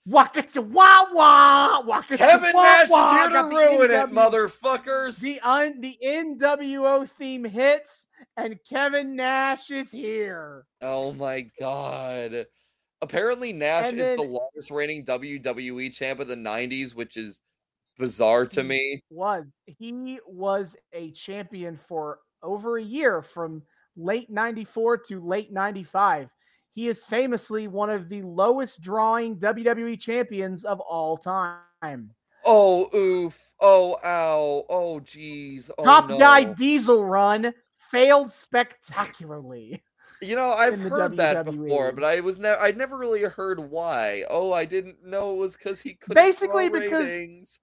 Waka 0.07 0.42
to 0.42 0.62
wah 0.62 1.07
wah. 1.12 1.83
Waka 1.83 2.16
Kevin 2.16 2.52
wah, 2.55 2.62
Nash 2.62 2.89
wah. 2.89 3.07
is 3.07 3.33
here 3.33 3.42
to 3.42 3.49
ruin 3.49 3.91
it, 3.91 4.10
motherfuckers. 4.12 5.18
The 5.18 5.41
un, 5.41 5.81
the 5.81 5.99
NWO 6.05 7.08
theme 7.08 7.44
hits, 7.44 8.07
and 8.36 8.57
Kevin 8.68 9.16
Nash 9.16 9.68
is 9.70 9.91
here. 9.91 10.65
Oh 10.81 11.12
my 11.12 11.50
god. 11.58 12.47
Apparently 13.02 13.52
Nash 13.52 13.92
is 13.92 14.16
the 14.16 14.23
longest 14.23 14.70
reigning 14.70 15.05
WWE 15.05 15.92
champ 15.92 16.20
of 16.20 16.28
the 16.28 16.36
90s, 16.36 16.94
which 16.94 17.16
is 17.16 17.42
bizarre 17.99 18.47
to 18.47 18.62
He 18.62 18.68
me. 18.68 19.02
Was 19.10 19.44
he 19.66 20.18
was 20.26 20.76
a 20.92 21.10
champion 21.12 21.76
for 21.76 22.18
over 22.42 22.78
a 22.78 22.83
year 22.83 23.23
from 23.23 23.62
late 23.97 24.31
94 24.31 24.99
to 25.08 25.20
late 25.20 25.52
95. 25.52 26.28
He 26.75 26.89
is 26.89 27.05
famously 27.07 27.68
one 27.68 27.89
of 27.89 28.08
the 28.10 28.20
lowest 28.23 28.83
drawing 28.83 29.36
WWE 29.39 29.99
champions 29.99 30.65
of 30.65 30.78
all 30.81 31.16
time. 31.16 32.10
Oh 32.44 32.94
oof. 32.94 33.39
Oh 33.60 33.97
ow. 34.05 34.65
Oh 34.68 35.00
jeez. 35.00 35.70
Oh, 35.78 35.84
Top 35.84 36.08
guy. 36.18 36.44
Diesel 36.44 37.05
run 37.05 37.55
failed 37.91 38.31
spectacularly. 38.31 39.83
You 40.23 40.34
know, 40.34 40.50
I've 40.52 40.78
heard 40.78 41.16
that 41.18 41.44
before, 41.44 41.92
but 41.92 42.02
I 42.05 42.20
was 42.20 42.39
never 42.39 42.60
I'd 42.60 42.76
never 42.78 42.97
really 42.97 43.23
heard 43.23 43.60
why. 43.60 44.25
Oh, 44.31 44.50
I 44.52 44.65
didn't 44.65 45.05
know 45.05 45.34
it 45.34 45.39
was 45.39 45.57
because 45.57 45.83
he 45.83 45.94
couldn't 45.94 46.23
Basically 46.23 46.68
because- 46.68 47.05
ratings. 47.05 47.58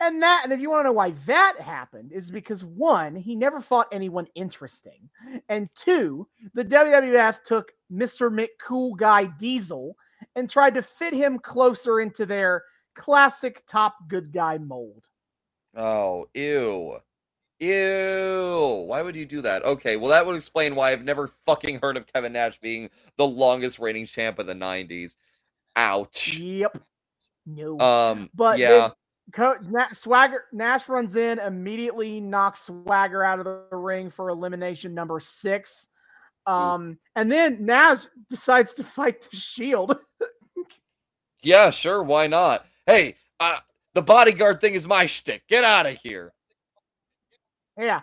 And 0.00 0.22
that, 0.22 0.42
and 0.44 0.52
if 0.52 0.60
you 0.60 0.68
want 0.68 0.80
to 0.80 0.84
know 0.84 0.92
why 0.92 1.14
that 1.26 1.54
happened, 1.58 2.12
is 2.12 2.30
because 2.30 2.64
one, 2.64 3.16
he 3.16 3.34
never 3.34 3.60
fought 3.60 3.88
anyone 3.90 4.26
interesting, 4.34 5.08
and 5.48 5.70
two, 5.74 6.28
the 6.52 6.64
WWF 6.64 7.42
took 7.42 7.72
Mr. 7.90 8.30
McCool 8.30 8.96
Guy 8.96 9.24
Diesel 9.24 9.96
and 10.34 10.50
tried 10.50 10.74
to 10.74 10.82
fit 10.82 11.14
him 11.14 11.38
closer 11.38 12.00
into 12.00 12.26
their 12.26 12.64
classic 12.94 13.62
top 13.66 13.96
good 14.08 14.32
guy 14.32 14.58
mold. 14.58 15.04
Oh, 15.74 16.28
ew. 16.34 16.98
Ew. 17.60 18.84
Why 18.86 19.02
would 19.02 19.16
you 19.16 19.24
do 19.24 19.40
that? 19.42 19.64
Okay, 19.64 19.96
well 19.96 20.10
that 20.10 20.26
would 20.26 20.36
explain 20.36 20.74
why 20.74 20.92
I've 20.92 21.04
never 21.04 21.30
fucking 21.46 21.80
heard 21.82 21.96
of 21.96 22.06
Kevin 22.06 22.32
Nash 22.32 22.58
being 22.60 22.90
the 23.16 23.26
longest 23.26 23.78
reigning 23.78 24.06
champ 24.06 24.38
in 24.38 24.46
the 24.46 24.54
90s. 24.54 25.16
Ouch. 25.74 26.36
Yep. 26.36 26.82
No. 27.46 27.78
Um 27.78 28.30
but 28.34 28.58
yeah. 28.58 28.90
Co- 29.32 29.56
Na- 29.62 29.88
Swagger 29.92 30.44
Nash 30.52 30.88
runs 30.88 31.16
in 31.16 31.38
immediately, 31.40 32.20
knocks 32.20 32.62
Swagger 32.62 33.24
out 33.24 33.38
of 33.38 33.44
the 33.44 33.66
ring 33.76 34.08
for 34.10 34.28
elimination 34.30 34.94
number 34.94 35.18
six. 35.20 35.88
Um, 36.46 36.98
and 37.16 37.30
then 37.30 37.64
Nash 37.64 38.04
decides 38.30 38.74
to 38.74 38.84
fight 38.84 39.22
the 39.22 39.36
Shield. 39.36 39.98
Yeah, 41.42 41.70
sure, 41.70 42.02
why 42.02 42.26
not? 42.26 42.64
Hey, 42.86 43.16
uh 43.38 43.58
the 43.94 44.02
bodyguard 44.02 44.60
thing 44.60 44.74
is 44.74 44.88
my 44.88 45.06
shtick. 45.06 45.46
Get 45.48 45.64
out 45.64 45.86
of 45.86 45.96
here. 46.02 46.32
Yeah. 47.78 48.00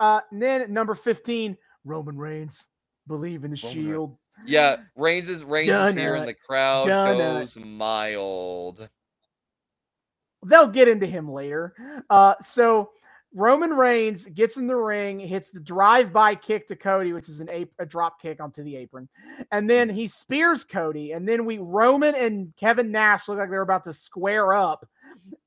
Uh, 0.00 0.20
then 0.32 0.72
number 0.72 0.94
15, 0.94 1.58
Roman 1.84 2.16
Reigns. 2.16 2.68
Believe 3.06 3.44
in 3.44 3.50
the 3.50 3.60
Roman 3.62 3.76
Reigns. 3.78 3.88
shield. 3.88 4.18
Yeah, 4.46 4.76
Reigns 4.96 5.28
is 5.28 5.44
Reigns 5.44 5.68
is 5.76 5.94
here 5.94 6.14
and 6.14 6.24
Donut. 6.24 6.26
the 6.26 6.34
crowd 6.34 6.88
Donut. 6.88 7.18
goes 7.40 7.56
mild. 7.56 8.88
They'll 10.48 10.68
get 10.68 10.88
into 10.88 11.06
him 11.06 11.30
later. 11.30 11.74
Uh, 12.08 12.34
so 12.42 12.90
Roman 13.34 13.74
Reigns 13.74 14.24
gets 14.26 14.56
in 14.56 14.66
the 14.66 14.76
ring, 14.76 15.18
hits 15.18 15.50
the 15.50 15.60
drive-by 15.60 16.36
kick 16.36 16.66
to 16.68 16.76
Cody, 16.76 17.12
which 17.12 17.28
is 17.28 17.40
an 17.40 17.50
ap- 17.50 17.68
a 17.78 17.84
drop 17.84 18.20
kick 18.20 18.40
onto 18.40 18.62
the 18.62 18.76
apron, 18.76 19.08
and 19.52 19.68
then 19.68 19.90
he 19.90 20.06
spears 20.06 20.64
Cody, 20.64 21.12
and 21.12 21.28
then 21.28 21.44
we 21.44 21.58
Roman 21.58 22.14
and 22.14 22.54
Kevin 22.56 22.90
Nash 22.90 23.28
look 23.28 23.38
like 23.38 23.50
they're 23.50 23.60
about 23.60 23.84
to 23.84 23.92
square 23.92 24.54
up, 24.54 24.88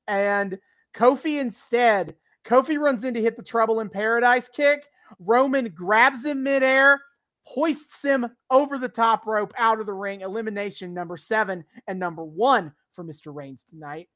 and 0.06 0.58
Kofi 0.94 1.40
instead, 1.40 2.14
Kofi 2.44 2.78
runs 2.78 3.04
in 3.04 3.14
to 3.14 3.20
hit 3.20 3.36
the 3.36 3.42
Trouble 3.42 3.80
in 3.80 3.88
Paradise 3.88 4.48
kick. 4.48 4.84
Roman 5.18 5.68
grabs 5.70 6.24
him 6.24 6.42
midair, 6.42 7.00
hoists 7.42 8.02
him 8.02 8.28
over 8.50 8.78
the 8.78 8.88
top 8.88 9.26
rope 9.26 9.52
out 9.58 9.80
of 9.80 9.86
the 9.86 9.92
ring. 9.92 10.20
Elimination 10.20 10.94
number 10.94 11.16
seven 11.16 11.64
and 11.88 11.98
number 11.98 12.24
one 12.24 12.72
for 12.92 13.04
Mr. 13.04 13.34
Reigns 13.34 13.64
tonight. 13.64 14.08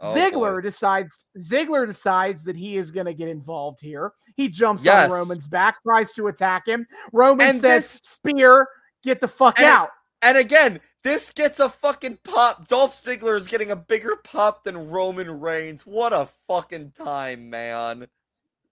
Oh, 0.00 0.14
Ziggler 0.14 0.56
boy. 0.56 0.60
decides 0.62 1.24
Ziggler 1.38 1.86
decides 1.86 2.44
that 2.44 2.56
he 2.56 2.76
is 2.76 2.90
going 2.90 3.06
to 3.06 3.14
get 3.14 3.28
involved 3.28 3.80
here. 3.80 4.12
He 4.36 4.48
jumps 4.48 4.84
Yes. 4.84 5.10
on 5.10 5.16
Roman's 5.18 5.48
back, 5.48 5.82
tries 5.82 6.12
to 6.12 6.28
attack 6.28 6.66
him. 6.66 6.86
Roman 7.12 7.46
And 7.48 7.60
says, 7.60 7.82
this- 7.92 8.00
"Spear, 8.04 8.68
get 9.02 9.20
the 9.20 9.28
fuck 9.28 9.58
And 9.58 9.68
out." 9.68 9.90
And 10.22 10.36
again, 10.38 10.80
this 11.04 11.30
gets 11.32 11.60
a 11.60 11.68
fucking 11.68 12.18
pop. 12.24 12.68
Dolph 12.68 12.92
Ziggler 12.92 13.36
is 13.36 13.46
getting 13.46 13.70
a 13.70 13.76
bigger 13.76 14.16
pop 14.24 14.64
than 14.64 14.88
Roman 14.90 15.40
Reigns. 15.40 15.86
What 15.86 16.12
a 16.12 16.28
fucking 16.48 16.92
time, 16.92 17.48
man. 17.50 18.06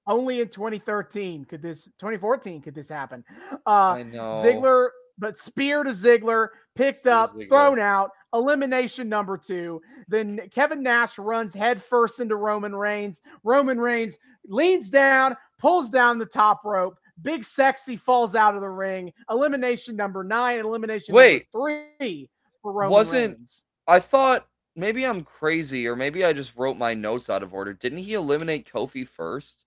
Only 0.07 0.41
in 0.41 0.49
2013 0.49 1.45
could 1.47 1.63
this 1.63 1.85
2014 1.99 2.61
could 2.61 2.75
this 2.75 2.89
happen. 2.89 3.25
Uh 3.67 3.69
I 3.71 4.03
know. 4.03 4.43
Ziggler, 4.45 4.89
but 5.19 5.37
spear 5.37 5.85
to 5.85 5.91
Ziggler, 5.91 6.49
picked 6.75 7.07
up, 7.07 7.33
Ziggler. 7.35 7.49
thrown 7.49 7.79
out, 7.79 8.11
elimination 8.33 9.09
number 9.09 9.37
two. 9.39 9.81
Then 10.09 10.41
Kevin 10.51 10.83
Nash 10.83 11.19
runs 11.19 11.55
headfirst 11.55 12.21
into 12.21 12.37
Roman 12.37 12.75
Reigns. 12.75 13.21
Roman 13.43 13.81
Reigns 13.81 14.19
leans 14.47 14.91
down, 14.91 15.37
pulls 15.59 15.89
down 15.89 16.19
the 16.19 16.27
top 16.27 16.65
rope. 16.65 16.99
Big 17.23 17.45
sexy 17.45 17.97
falls 17.97 18.35
out 18.35 18.57
of 18.57 18.61
the 18.61 18.69
ring. 18.69 19.13
Elimination 19.31 19.95
number 19.95 20.25
nine, 20.25 20.59
elimination 20.61 21.15
Wait. 21.15 21.47
number 21.55 21.87
three 22.01 22.29
for 22.61 22.73
Roman 22.73 22.91
Wasn't- 22.93 23.37
Reigns. 23.37 23.65
I 23.87 24.01
thought 24.01 24.49
maybe 24.75 25.07
I'm 25.07 25.23
crazy, 25.23 25.87
or 25.87 25.95
maybe 25.95 26.25
I 26.25 26.33
just 26.33 26.57
wrote 26.57 26.77
my 26.77 26.93
notes 26.95 27.31
out 27.31 27.43
of 27.45 27.55
order. 27.55 27.73
Didn't 27.73 27.99
he 27.99 28.15
eliminate 28.15 28.69
Kofi 28.69 29.07
first? 29.07 29.65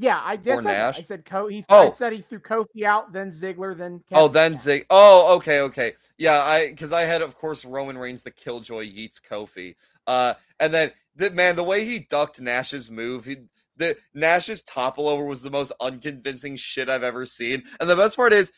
Yeah, 0.00 0.18
I 0.24 0.36
guess 0.36 0.64
I, 0.64 0.88
I 0.88 1.02
said 1.02 1.24
he, 1.28 1.58
I 1.58 1.64
Oh. 1.68 1.90
said 1.92 2.14
he 2.14 2.22
threw 2.22 2.38
Kofi 2.40 2.84
out, 2.84 3.12
then 3.12 3.30
Ziggler, 3.30 3.76
then 3.76 4.02
Oh, 4.12 4.28
then 4.28 4.52
Nash. 4.52 4.62
Zig. 4.62 4.86
Oh, 4.88 5.36
okay, 5.36 5.60
okay. 5.60 5.94
Yeah, 6.16 6.42
I 6.42 6.70
because 6.70 6.90
I 6.90 7.02
had, 7.02 7.20
of 7.20 7.36
course, 7.36 7.66
Roman 7.66 7.98
Reigns 7.98 8.22
the 8.22 8.30
Killjoy 8.30 8.86
yeets 8.86 9.20
Kofi. 9.20 9.76
Uh, 10.06 10.32
and 10.58 10.72
then 10.72 10.92
the 11.16 11.30
man, 11.32 11.54
the 11.54 11.62
way 11.64 11.84
he 11.84 11.98
ducked 11.98 12.40
Nash's 12.40 12.90
move, 12.90 13.26
he 13.26 13.42
the 13.76 13.94
Nash's 14.14 14.62
topple 14.62 15.06
over 15.06 15.22
was 15.22 15.42
the 15.42 15.50
most 15.50 15.70
unconvincing 15.82 16.56
shit 16.56 16.88
I've 16.88 17.02
ever 17.02 17.26
seen. 17.26 17.62
And 17.78 17.88
the 17.88 17.96
best 17.96 18.16
part 18.16 18.32
is, 18.32 18.52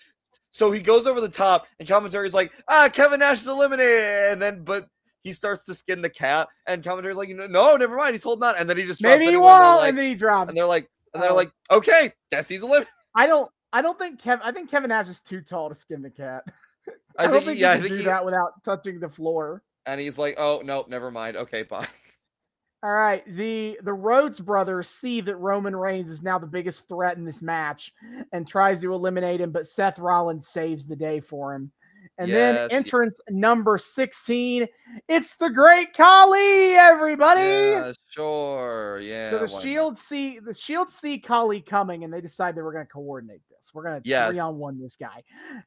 so 0.51 0.71
he 0.71 0.81
goes 0.81 1.09
over 1.09 1.21
the 1.21 1.29
top, 1.29 1.67
and 1.81 1.89
commentary's 1.89 2.35
like, 2.35 2.53
ah, 2.69 2.89
Kevin 2.93 3.19
Nash 3.19 3.41
is 3.41 3.49
eliminated, 3.49 4.31
and 4.33 4.41
then 4.41 4.62
but. 4.62 4.87
He 5.25 5.33
starts 5.33 5.65
to 5.67 5.75
skin 5.77 6.03
the 6.03 6.11
cat, 6.11 6.49
and 6.67 6.83
commentary's 6.83 7.17
like, 7.17 7.29
no, 7.29 7.77
never 7.77 7.95
mind, 7.97 8.12
he's 8.15 8.25
holding 8.25 8.43
on, 8.43 8.57
and 8.59 8.69
then 8.69 8.77
he 8.77 8.83
just 8.83 9.01
drops 9.01 9.19
Maybe 9.21 9.27
he 9.27 9.35
and 9.35 9.43
won't, 9.43 9.62
like- 9.62 9.89
and 9.91 9.97
then 9.99 10.05
he 10.07 10.17
drops. 10.17 10.49
and 10.51 10.59
they're 10.59 10.67
like, 10.67 10.91
and 11.15 11.23
they're 11.23 11.31
Oh. 11.31 11.35
like, 11.35 11.53
um, 11.71 11.79
okay, 11.79 12.13
guess 12.31 12.49
he's 12.49 12.63
eliminated. 12.63 12.89
I 13.15 13.27
don't. 13.27 13.51
I 13.73 13.81
don't 13.83 13.99
think 13.99 14.21
Kevin. 14.21 14.45
I 14.45 14.53
think 14.53 14.71
Kevin 14.71 14.89
Nash 14.91 15.09
is 15.09 15.21
too 15.21 15.41
tall 15.41 15.69
to 15.69 15.75
skin 15.75 16.03
the 16.03 16.11
cat. 16.11 16.45
I, 17.19 17.25
don't 17.25 17.33
think, 17.35 17.45
think 17.47 17.59
yeah, 17.61 17.75
he 17.75 17.81
can 17.81 17.83
think 17.83 17.93
do 17.95 17.99
he, 17.99 18.05
that 18.05 18.25
without 18.25 18.63
touching 18.65 18.99
the 19.01 19.09
floor. 19.09 19.63
and 19.87 20.01
he's 20.01 20.19
like, 20.19 20.35
oh 20.39 20.63
no, 20.65 20.85
never 20.89 21.11
mind, 21.11 21.37
okay, 21.37 21.63
bye. 21.63 21.87
All 22.85 22.91
right, 22.91 23.25
the 23.27 23.79
the 23.83 23.93
Rhodes 23.95 24.41
brothers 24.41 24.89
see 24.89 25.21
that 25.21 25.37
Roman 25.37 25.77
Reigns 25.77 26.11
is 26.11 26.23
now 26.23 26.39
the 26.39 26.49
biggest 26.49 26.89
threat 26.89 27.17
in 27.17 27.25
this 27.25 27.41
match 27.41 27.93
and 28.33 28.47
tries 28.49 28.81
to 28.81 28.93
eliminate 28.93 29.41
him, 29.41 29.53
but 29.53 29.69
Seth 29.69 29.99
Rollins 30.01 30.49
saves 30.49 30.85
the 30.87 30.97
day 30.97 31.21
for 31.21 31.55
him. 31.55 31.71
And 32.19 32.31
then 32.31 32.55
Yes, 32.55 32.69
entrance 32.71 33.19
number 33.31 33.79
16, 33.79 34.67
it's 35.09 35.37
the 35.37 35.49
Great 35.49 35.95
Khali, 35.95 36.75
everybody. 36.75 37.41
Yeah, 37.41 37.93
sure. 38.11 39.01
Yeah. 39.03 39.31
so 39.31 39.39
the 39.39 39.47
why 39.47 39.53
not? 39.53 39.63
Shield 39.63 39.99
see 39.99 40.39
the 40.39 40.53
Shield 40.55 40.91
see 40.91 41.19
Khali 41.19 41.61
coming, 41.63 42.05
and 42.05 42.13
they 42.13 42.21
decide 42.21 42.55
they 42.55 42.63
were 42.63 42.73
going 42.73 42.85
to 42.87 42.93
coordinate 42.93 43.41
this. 43.51 43.73
We're 43.73 43.85
going 43.85 44.03
to 44.03 44.09
Yes. 44.09 44.31
three 44.31 44.39
on 44.39 44.59
one 44.59 44.79
this 44.81 44.97
guy. 44.97 45.23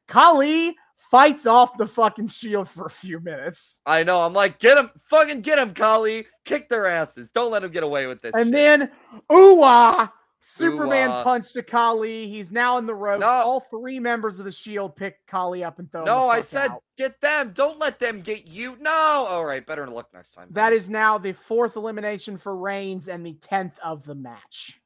Khali 0.06 0.76
fights 1.10 1.46
off 1.46 1.76
the 1.78 1.86
fucking 1.86 2.28
Shield 2.28 2.68
for 2.68 2.86
a 2.86 2.90
few 2.90 3.18
minutes, 3.20 3.80
I 3.84 4.02
know. 4.04 4.20
I'm 4.20 4.32
like, 4.32 4.58
get 4.60 4.78
him, 4.78 4.90
fucking 5.10 5.40
get 5.40 5.58
him, 5.58 5.74
Khali. 5.74 6.26
Kick 6.44 6.68
their 6.68 6.86
asses. 6.86 7.28
Don't 7.28 7.50
let 7.50 7.64
him 7.64 7.70
get 7.72 7.82
away 7.82 8.06
with 8.06 8.22
this. 8.22 8.34
and 8.34 8.46
shit. 8.46 8.54
then 8.54 8.90
Uwa 9.30 10.10
Superman 10.48 11.08
Ooh-ah. 11.10 11.24
punched 11.24 11.56
a 11.56 11.62
Khali. 11.62 12.28
He's 12.28 12.52
now 12.52 12.78
in 12.78 12.86
the 12.86 12.94
ropes. 12.94 13.20
No. 13.20 13.26
All 13.26 13.60
three 13.60 13.98
members 13.98 14.38
of 14.38 14.44
the 14.44 14.52
Shield 14.52 14.94
pick 14.94 15.18
Khali 15.26 15.64
up 15.64 15.78
and 15.78 15.90
throw 15.90 16.02
him. 16.02 16.06
No, 16.06 16.28
I 16.28 16.40
said 16.40 16.70
out. 16.70 16.82
get 16.96 17.20
them. 17.20 17.52
Don't 17.52 17.78
let 17.80 17.98
them 17.98 18.20
get 18.20 18.46
you. 18.46 18.76
No. 18.80 18.90
All 18.90 19.44
right, 19.44 19.66
better 19.66 19.86
luck 19.88 20.08
next 20.14 20.32
time. 20.32 20.48
that 20.52 20.72
is 20.72 20.88
now 20.88 21.18
the 21.18 21.32
fourth 21.32 21.76
elimination 21.76 22.38
for 22.38 22.56
Reigns 22.56 23.08
and 23.08 23.26
the 23.26 23.34
tenth 23.34 23.78
of 23.82 24.04
the 24.04 24.14
match. 24.14 24.80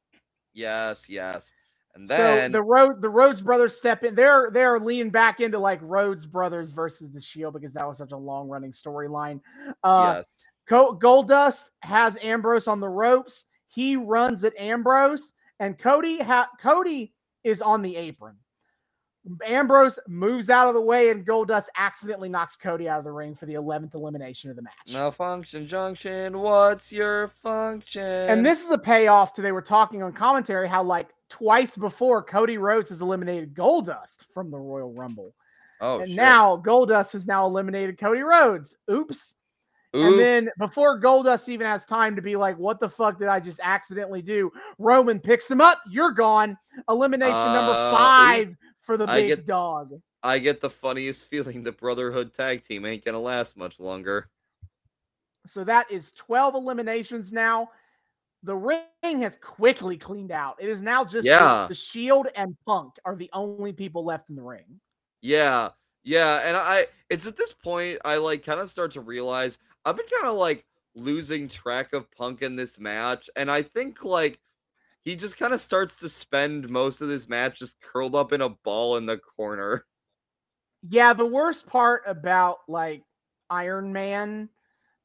yes, 0.53 1.07
yes. 1.07 1.51
And 1.93 2.07
so 2.07 2.15
then 2.15 2.53
the 2.53 2.63
road 2.63 3.01
the 3.01 3.09
Rhodes 3.09 3.41
brothers 3.41 3.75
step 3.75 4.03
in. 4.03 4.15
They're 4.15 4.49
they're 4.51 4.79
leaning 4.79 5.09
back 5.09 5.41
into 5.41 5.59
like 5.59 5.79
Rhodes 5.81 6.25
brothers 6.25 6.71
versus 6.71 7.11
the 7.11 7.21
Shield 7.21 7.53
because 7.53 7.73
that 7.73 7.85
was 7.87 7.97
such 7.97 8.13
a 8.13 8.17
long 8.17 8.47
running 8.47 8.71
storyline. 8.71 9.41
Uh, 9.83 10.15
yes. 10.17 10.25
Co- 10.69 10.97
Goldust 10.97 11.65
has 11.81 12.17
Ambrose 12.23 12.67
on 12.69 12.79
the 12.79 12.87
ropes. 12.87 13.45
He 13.67 13.97
runs 13.97 14.43
at 14.45 14.57
Ambrose, 14.57 15.33
and 15.61 15.77
Cody 15.77 16.19
ha- 16.19 16.49
Cody 16.59 17.13
is 17.43 17.61
on 17.61 17.81
the 17.81 17.95
apron. 17.95 18.35
Ambrose 19.45 19.99
moves 20.07 20.49
out 20.49 20.67
of 20.67 20.73
the 20.73 20.81
way, 20.81 21.11
and 21.11 21.23
Goldust 21.23 21.67
accidentally 21.77 22.27
knocks 22.27 22.55
Cody 22.55 22.89
out 22.89 22.97
of 22.97 23.05
the 23.05 23.11
ring 23.11 23.35
for 23.35 23.45
the 23.45 23.53
eleventh 23.53 23.93
elimination 23.93 24.49
of 24.49 24.55
the 24.55 24.63
match. 24.63 24.91
Malfunction 24.91 25.67
junction. 25.67 26.39
What's 26.39 26.91
your 26.91 27.27
function? 27.43 28.01
And 28.01 28.43
this 28.43 28.65
is 28.65 28.71
a 28.71 28.79
payoff 28.79 29.33
to 29.33 29.43
they 29.43 29.51
were 29.51 29.61
talking 29.61 30.01
on 30.01 30.11
commentary 30.11 30.67
how 30.67 30.81
like 30.81 31.09
twice 31.29 31.77
before 31.77 32.23
Cody 32.23 32.57
Rhodes 32.57 32.89
has 32.89 33.03
eliminated 33.03 33.53
Goldust 33.53 34.25
from 34.33 34.49
the 34.49 34.57
Royal 34.57 34.91
Rumble, 34.91 35.35
oh, 35.79 35.99
and 35.99 36.09
shit. 36.09 36.17
now 36.17 36.57
Goldust 36.57 37.11
has 37.11 37.27
now 37.27 37.45
eliminated 37.45 37.99
Cody 37.99 38.21
Rhodes. 38.21 38.75
Oops. 38.89 39.35
And 39.93 40.17
then 40.17 40.49
before 40.57 40.99
Goldust 41.01 41.49
even 41.49 41.67
has 41.67 41.85
time 41.85 42.15
to 42.15 42.21
be 42.21 42.35
like, 42.37 42.57
what 42.57 42.79
the 42.79 42.87
fuck 42.89 43.19
did 43.19 43.27
I 43.27 43.39
just 43.41 43.59
accidentally 43.61 44.21
do? 44.21 44.49
Roman 44.77 45.19
picks 45.19 45.51
him 45.51 45.59
up. 45.59 45.79
You're 45.89 46.11
gone. 46.11 46.57
Elimination 46.87 47.33
number 47.33 47.73
Uh, 47.73 47.91
five 47.91 48.55
for 48.79 48.95
the 48.95 49.05
I 49.09 49.21
big 49.21 49.27
get- 49.27 49.45
dog. 49.45 49.99
I 50.23 50.39
get 50.39 50.61
the 50.61 50.69
funniest 50.69 51.25
feeling 51.29 51.61
the 51.63 51.71
Brotherhood 51.73 52.33
tag 52.33 52.63
team 52.63 52.85
ain't 52.85 53.03
gonna 53.03 53.19
last 53.19 53.57
much 53.57 53.79
longer. 53.79 54.29
So 55.47 55.63
that 55.65 55.91
is 55.91 56.11
12 56.13 56.55
eliminations 56.55 57.33
now. 57.33 57.69
The 58.43 58.55
ring 58.55 59.21
has 59.21 59.37
quickly 59.37 59.97
cleaned 59.97 60.31
out. 60.31 60.55
It 60.59 60.69
is 60.69 60.81
now 60.81 61.03
just 61.03 61.23
the- 61.23 61.29
Yeah. 61.31 61.65
the 61.67 61.75
Shield 61.75 62.27
and 62.35 62.55
Punk 62.65 62.93
are 63.05 63.15
the 63.15 63.29
only 63.33 63.73
people 63.73 64.05
left 64.05 64.29
in 64.29 64.35
the 64.35 64.41
ring. 64.41 64.79
Yeah, 65.21 65.69
yeah, 66.03 66.41
and 66.45 66.55
I 66.57 66.87
it's 67.09 67.27
at 67.27 67.37
this 67.37 67.53
point 67.53 67.99
I 68.05 68.17
like 68.17 68.43
kind 68.45 68.59
of 68.59 68.69
start 68.69 68.91
to 68.93 69.01
realize 69.01 69.59
I've 69.85 69.97
been 69.97 70.05
kind 70.19 70.29
of 70.29 70.37
like 70.37 70.65
losing 70.95 71.47
track 71.47 71.93
of 71.93 72.11
Punk 72.11 72.41
in 72.41 72.55
this 72.55 72.79
match, 72.79 73.29
and 73.35 73.49
I 73.49 73.63
think 73.63 74.03
like 74.03 74.39
he 75.03 75.15
just 75.15 75.37
kind 75.37 75.53
of 75.53 75.61
starts 75.61 75.95
to 75.97 76.09
spend 76.09 76.69
most 76.69 77.01
of 77.01 77.07
this 77.07 77.27
match 77.27 77.59
just 77.59 77.81
curled 77.81 78.15
up 78.15 78.33
in 78.33 78.41
a 78.41 78.49
ball 78.49 78.97
in 78.97 79.05
the 79.05 79.17
corner. 79.17 79.85
Yeah, 80.83 81.13
the 81.13 81.25
worst 81.25 81.67
part 81.67 82.03
about 82.05 82.59
like 82.67 83.03
Iron 83.49 83.91
Man 83.91 84.49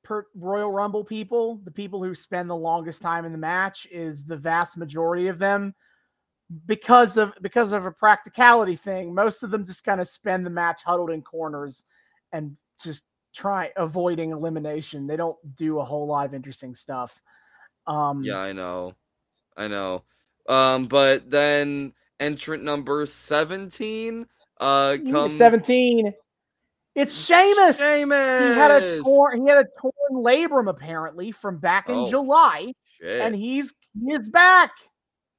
per 0.05 0.27
Royal 0.35 0.73
Rumble 0.73 1.05
people, 1.05 1.61
the 1.65 1.71
people 1.71 2.03
who 2.03 2.15
spend 2.15 2.49
the 2.49 2.57
longest 2.57 3.03
time 3.03 3.25
in 3.25 3.33
the 3.33 3.39
match 3.39 3.87
is 3.91 4.25
the 4.25 4.37
vast 4.37 4.77
majority 4.77 5.29
of 5.29 5.39
them 5.39 5.75
because 6.67 7.17
of 7.17 7.33
because 7.43 7.73
of 7.73 7.87
a 7.87 7.91
practicality 7.91 8.77
thing. 8.77 9.15
Most 9.15 9.43
of 9.43 9.51
them 9.51 9.67
just 9.67 9.85
kind 9.85 10.01
of 10.01 10.09
spend 10.09 10.47
the 10.47 10.51
match 10.51 10.83
huddled 10.85 11.11
in 11.11 11.23
corners 11.23 11.85
and 12.33 12.57
just 12.83 13.03
try 13.37 13.71
avoiding 13.77 14.31
elimination. 14.33 15.07
They 15.07 15.17
don't 15.17 15.37
do 15.57 15.79
a 15.79 15.85
whole 15.85 16.07
lot 16.07 16.27
of 16.27 16.35
interesting 16.35 16.75
stuff. 16.75 17.21
Um 17.87 18.23
Yeah, 18.25 18.39
I 18.39 18.53
know, 18.53 18.95
I 19.57 19.69
know. 19.69 20.03
Um, 20.49 20.87
but 20.87 21.31
then 21.31 21.93
entrant 22.19 22.63
number 22.63 23.05
seventeen 23.07 24.27
uh 24.59 24.97
comes 25.11 25.37
17. 25.37 26.15
It's 26.95 27.27
Sheamus. 27.27 27.79
Sheamus. 27.79 28.41
He 28.41 28.55
had 28.55 28.71
a 28.71 29.01
torn 29.03 29.43
he 29.43 29.49
had 29.49 29.59
a 29.59 29.67
torn 29.79 30.25
labrum 30.25 30.69
apparently 30.71 31.31
from 31.31 31.59
back 31.59 31.91
in 31.91 31.95
Oh, 31.97 32.09
July, 32.09 32.73
Shit. 33.01 33.21
and 33.21 33.35
he's 33.37 33.75
he 34.01 34.15
is 34.15 34.31
back. 34.31 34.71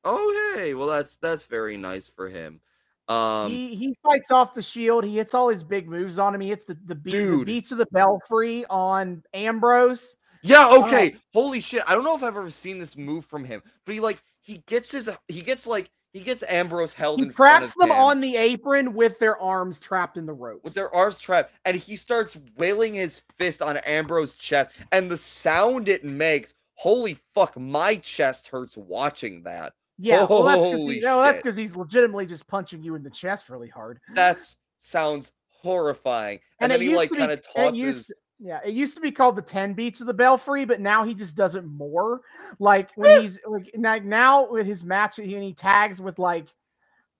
Oh 0.03 0.53
hey, 0.56 0.76
well 0.76 0.88
that's 0.88 1.16
that's 1.17 1.45
very 1.45 1.76
nice 1.77 2.09
for 2.09 2.30
him. 2.30 2.61
Um 3.08 3.50
he 3.50 3.76
he 3.76 3.95
fights 4.03 4.32
off 4.32 4.53
the 4.53 4.61
shield. 4.61 5.03
He 5.03 5.16
hits 5.16 5.34
all 5.34 5.50
his 5.50 5.64
big 5.64 5.88
moves 5.88 6.19
on 6.19 6.36
him. 6.36 6.42
He 6.42 6.50
hits 6.50 6.66
the 6.66 6.77
the, 6.86 6.95
beat, 6.95 7.26
the 7.26 7.44
beats 7.45 7.72
of 7.72 7.77
the 7.77 7.88
belfry 7.88 8.66
on 8.69 9.24
Ambrose. 9.34 10.18
yeah, 10.42 10.68
uh, 10.68 10.86
okay. 10.86 11.16
Holy 11.34 11.61
shit. 11.61 11.84
I 11.88 11.94
don't 11.95 12.03
know 12.03 12.16
if 12.16 12.24
I've 12.24 12.36
ever 12.36 12.50
seen 12.50 12.80
this 12.80 12.98
move 12.98 13.26
from 13.26 13.45
him, 13.45 13.61
but 13.86 13.94
he 13.94 14.02
like 14.02 14.22
he 14.42 14.64
gets 14.68 14.92
his 14.92 15.10
he 15.27 15.42
gets 15.42 15.66
like 15.66 15.90
he 16.14 16.24
gets 16.24 16.44
Ambrose 16.48 16.94
held 16.94 17.19
He 17.19 17.27
in 17.27 17.32
front 17.32 17.64
traps 17.64 17.76
them 17.77 17.92
him 17.92 17.98
on 17.98 18.22
the 18.22 18.38
apron 18.38 18.94
with 18.94 19.19
their 19.19 19.40
arms 19.40 19.80
trapped 19.80 20.18
in 20.18 20.26
the 20.26 20.34
ropes. 20.34 20.64
with 20.64 20.74
their 20.74 20.94
arms 20.94 21.19
trapped 21.19 21.53
and 21.66 21.77
he 21.77 21.95
starts 21.95 22.38
wailing 22.58 22.95
his 22.95 23.22
fist 23.38 23.61
on 23.61 23.77
Ambrose's 23.77 24.36
chest 24.36 24.72
and 24.92 25.11
the 25.11 25.18
sound 25.18 25.90
it 25.90 26.03
makes, 26.03 26.56
holy 26.74 27.18
fuck, 27.34 27.58
my 27.58 27.98
chest 27.98 28.48
hurts 28.48 28.76
watching 28.77 29.44
that. 29.44 29.74
Yeah, 29.98 30.26
well, 30.26 30.43
that's 30.43 30.61
'cause 30.61 30.74
Holy 30.80 30.95
he- 30.95 31.01
no, 31.01 31.22
that's 31.22 31.40
because 31.40 31.56
he's 31.56 31.76
legitimately 31.76 32.26
just 32.26 32.48
punching 32.48 32.84
you 32.84 32.95
in 32.95 33.03
the 33.03 33.09
chest 33.09 33.50
really 33.50 33.69
hard. 33.69 34.00
That 34.14 34.40
sounds 34.80 35.32
horrifying. 35.50 36.40
And, 36.59 36.72
And, 36.72 36.82
then 36.82 36.88
he 36.90 36.95
like 36.95 37.11
kind 37.11 37.32
of 37.32 37.42
tosses 37.42 37.77
used, 37.77 38.14
yeah, 38.40 38.59
it 38.64 38.74
used 38.74 38.95
to 38.95 39.01
be 39.01 39.11
called 39.11 39.35
the 39.35 39.42
ten 39.42 39.74
beats 39.74 40.00
of 40.01 40.08
the 40.08 40.14
belfry, 40.14 40.66
but 40.66 40.80
now 40.80 41.03
he 41.03 41.14
just 41.16 41.35
does 41.35 41.56
it 41.56 41.66
more. 41.66 42.22
Like 42.59 42.90
when 42.95 43.22
he's 43.22 43.40
like 43.48 43.72
now, 43.76 43.98
now 43.98 44.50
with 44.50 44.67
his 44.67 44.85
match, 44.85 45.17
and 45.19 45.30
he 45.30 45.53
tags 45.53 46.01
with 46.01 46.19
like 46.19 46.48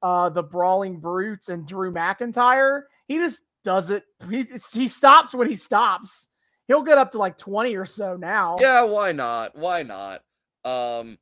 uh 0.03 0.30
the 0.30 0.43
brawling 0.43 0.99
brutes 0.99 1.49
and 1.49 1.67
Drew 1.67 1.91
McIntyre. 1.91 2.83
He 3.07 3.17
just 3.17 3.41
does 3.64 3.89
it. 3.89 4.03
He 4.30 4.45
he 4.72 4.88
stops 4.88 5.33
when 5.33 5.49
he 5.49 5.56
stops. 5.56 6.27
He'll 6.67 6.83
get 6.83 6.97
up 6.99 7.11
to 7.11 7.17
like 7.17 7.38
twenty 7.38 7.75
or 7.75 7.85
so 7.85 8.15
now. 8.15 8.57
Yeah, 8.59 8.83
why 8.83 9.11
not? 9.14 9.56
Why 9.57 9.81
not? 9.83 10.22
Um 10.64 11.17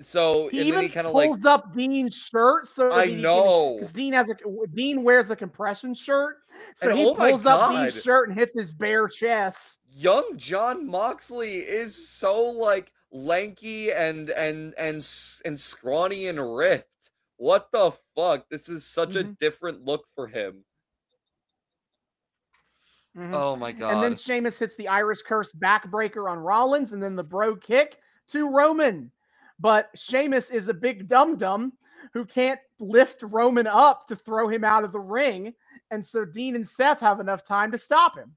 so 0.00 0.48
he 0.48 0.62
even 0.62 0.88
kind 0.88 1.06
of 1.06 1.12
like 1.14 1.28
pulls 1.30 1.44
up 1.44 1.72
Dean's 1.74 2.14
shirt 2.16 2.66
so 2.66 2.90
I 2.92 3.06
know. 3.06 3.74
because 3.78 3.92
Dean 3.92 4.12
has 4.14 4.28
a 4.30 4.34
Dean 4.74 5.02
wears 5.02 5.30
a 5.30 5.36
compression 5.36 5.94
shirt, 5.94 6.38
so 6.74 6.88
And 6.90 6.98
he 6.98 7.04
oh 7.06 7.14
pulls 7.14 7.44
up 7.46 7.70
Dean's 7.70 8.02
shirt 8.02 8.28
and 8.28 8.38
hits 8.38 8.52
his 8.54 8.72
bare 8.72 9.08
chest. 9.08 9.78
young 9.92 10.36
Jon 10.36 10.86
Moxley 10.86 11.56
is 11.58 12.08
so 12.08 12.42
like 12.42 12.92
lanky 13.12 13.92
and 13.92 14.30
and 14.30 14.74
and 14.78 15.06
and 15.44 15.60
scrawny 15.60 16.28
and 16.28 16.56
ripped. 16.56 16.86
What 17.36 17.70
the 17.72 17.92
fuck? 18.16 18.48
This 18.50 18.68
is 18.68 18.84
such 18.86 19.16
a 19.16 19.24
Mhm. 19.24 19.38
different 19.38 19.84
look 19.84 20.06
for 20.14 20.26
him. 20.28 20.64
Mhm. 23.16 23.34
Oh 23.34 23.56
my 23.56 23.72
god. 23.72 23.92
And 23.94 24.02
then 24.02 24.14
Sheamus 24.14 24.58
hits 24.58 24.76
the 24.76 24.88
Irish 24.88 25.22
Curse 25.22 25.52
backbreaker 25.54 26.30
on 26.30 26.38
Rollins, 26.38 26.92
and 26.92 27.02
then 27.02 27.16
the 27.16 27.24
brogue 27.24 27.60
kick 27.60 27.96
to 28.28 28.48
Roman. 28.48 29.10
But 29.60 29.90
Sheamus 29.94 30.50
is 30.50 30.68
a 30.68 30.74
big 30.74 31.06
dum 31.06 31.36
dum 31.36 31.74
who 32.14 32.24
can't 32.24 32.58
lift 32.80 33.22
Roman 33.22 33.66
up 33.66 34.06
to 34.08 34.16
throw 34.16 34.48
him 34.48 34.64
out 34.64 34.84
of 34.84 34.92
the 34.92 35.00
ring. 35.00 35.52
And 35.90 36.04
so 36.04 36.24
Dean 36.24 36.54
and 36.56 36.66
Seth 36.66 37.00
have 37.00 37.20
enough 37.20 37.44
time 37.44 37.70
to 37.72 37.78
stop 37.78 38.16
him. 38.16 38.34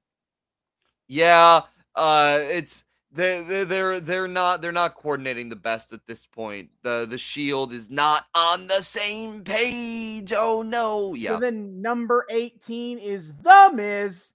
yeah, 1.08 1.62
uh 1.94 2.40
it's 2.42 2.84
they 3.12 3.42
they 3.42 3.64
they're 3.64 4.00
they're 4.00 4.28
not 4.28 4.60
they're 4.60 4.72
not 4.72 4.94
coordinating 4.96 5.48
the 5.48 5.56
best 5.56 5.92
at 5.92 6.06
this 6.06 6.26
point. 6.26 6.70
The 6.82 7.06
the 7.08 7.18
shield 7.18 7.72
is 7.72 7.88
not 7.90 8.24
on 8.34 8.66
the 8.66 8.82
same 8.82 9.42
page. 9.44 10.32
Oh 10.36 10.62
no. 10.62 11.14
Yeah. 11.14 11.34
So 11.34 11.40
then 11.40 11.80
number 11.80 12.26
18 12.30 12.98
is 12.98 13.34
The 13.36 13.70
Miz. 13.72 14.33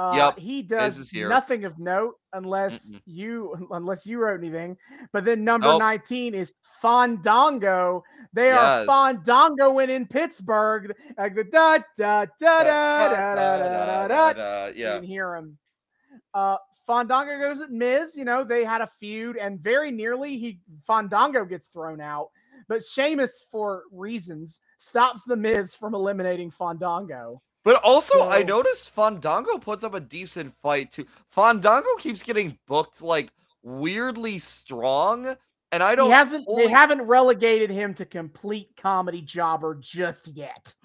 Uh, 0.00 0.12
Yep, 0.16 0.38
he 0.38 0.62
does 0.62 1.12
nothing 1.12 1.64
of 1.64 1.78
note 1.78 2.14
unless 2.32 2.90
Mm-mm. 2.90 3.02
you 3.04 3.68
unless 3.70 4.06
you 4.06 4.18
wrote 4.18 4.38
anything. 4.40 4.76
But 5.12 5.24
then 5.26 5.44
number 5.44 5.66
Nope. 5.66 5.80
19 5.80 6.34
is 6.34 6.54
Fandango. 6.80 8.02
They 8.32 8.50
are 8.50 8.84
Yes. 8.84 8.86
Fandangoing 8.88 9.90
in 9.90 10.06
Pittsburgh. 10.06 10.94
Like 11.18 11.34
the 11.34 11.44
da 11.44 11.78
da 11.98 12.24
da 12.40 12.62
da 12.64 13.08
da 13.08 13.36
da 13.36 13.58
da 13.58 14.08
da. 14.08 14.32
da. 14.32 14.40
Uh, 14.40 14.72
You 14.74 14.82
yeah. 14.84 14.94
can 14.96 15.04
hear 15.04 15.34
him. 15.36 15.58
Uh, 16.32 16.56
Fandango 16.86 17.38
goes 17.38 17.60
at 17.60 17.70
Miz. 17.70 18.16
You 18.16 18.24
know 18.24 18.42
they 18.42 18.64
had 18.64 18.80
a 18.80 18.86
feud, 18.98 19.36
and 19.36 19.60
very 19.60 19.90
nearly 19.90 20.38
he 20.38 20.60
Fandango 20.86 21.44
gets 21.44 21.68
thrown 21.68 22.00
out. 22.00 22.30
But 22.68 22.84
Sheamus, 22.84 23.44
for 23.50 23.82
reasons, 23.92 24.60
stops 24.78 25.24
the 25.24 25.36
Miz 25.36 25.74
from 25.74 25.94
eliminating 25.94 26.50
Fandango. 26.50 27.42
But 27.64 27.76
also, 27.84 28.28
I 28.28 28.42
noticed 28.42 28.90
Fandango 28.90 29.58
puts 29.58 29.84
up 29.84 29.92
a 29.94 30.00
decent 30.00 30.54
fight 30.54 30.92
too. 30.92 31.06
Fandango 31.28 31.88
keeps 31.98 32.22
getting 32.22 32.58
booked 32.66 33.02
like 33.02 33.30
weirdly 33.62 34.38
strong, 34.38 35.36
and 35.70 35.82
I 35.82 35.94
don't. 35.94 36.06
He 36.06 36.12
hasn't. 36.12 36.46
fully- 36.46 36.64
They 36.64 36.70
haven't 36.70 37.02
relegated 37.02 37.70
him 37.70 37.92
to 37.94 38.06
complete 38.06 38.70
comedy 38.76 39.20
jobber 39.22 39.74
just 39.74 40.28
yet. 40.28 40.74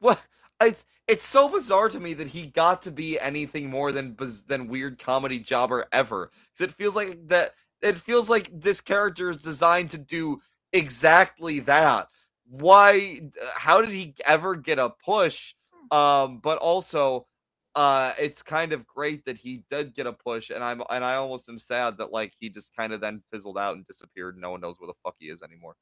What? 0.00 0.20
It's 0.60 0.84
it's 1.08 1.26
so 1.26 1.48
bizarre 1.48 1.88
to 1.88 2.00
me 2.00 2.14
that 2.14 2.28
he 2.28 2.46
got 2.46 2.82
to 2.82 2.90
be 2.90 3.18
anything 3.18 3.70
more 3.70 3.90
than 3.92 4.16
than 4.46 4.68
weird 4.68 4.98
comedy 4.98 5.38
jobber 5.38 5.86
ever. 5.92 6.30
Because 6.52 6.70
it 6.72 6.76
feels 6.76 6.94
like 6.96 7.26
that. 7.28 7.54
It 7.82 7.98
feels 7.98 8.28
like 8.28 8.50
this 8.52 8.80
character 8.80 9.30
is 9.30 9.38
designed 9.38 9.90
to 9.90 9.98
do 9.98 10.40
exactly 10.72 11.60
that. 11.60 12.08
Why? 12.46 13.22
How 13.56 13.80
did 13.80 13.90
he 13.90 14.14
ever 14.24 14.56
get 14.56 14.78
a 14.78 14.90
push? 15.04 15.54
Um, 15.90 16.38
but 16.42 16.58
also, 16.58 17.26
uh, 17.74 18.12
it's 18.18 18.42
kind 18.42 18.72
of 18.72 18.86
great 18.86 19.24
that 19.24 19.36
he 19.38 19.64
did 19.70 19.94
get 19.94 20.06
a 20.06 20.12
push, 20.12 20.50
and 20.50 20.62
I'm 20.62 20.82
and 20.90 21.04
I 21.04 21.16
almost 21.16 21.48
am 21.48 21.58
sad 21.58 21.98
that 21.98 22.12
like 22.12 22.32
he 22.38 22.48
just 22.48 22.74
kind 22.76 22.92
of 22.92 23.00
then 23.00 23.22
fizzled 23.32 23.58
out 23.58 23.76
and 23.76 23.86
disappeared. 23.86 24.38
No 24.38 24.50
one 24.50 24.60
knows 24.60 24.76
where 24.78 24.86
the 24.88 24.94
fuck 25.02 25.14
he 25.18 25.26
is 25.26 25.42
anymore. 25.42 25.74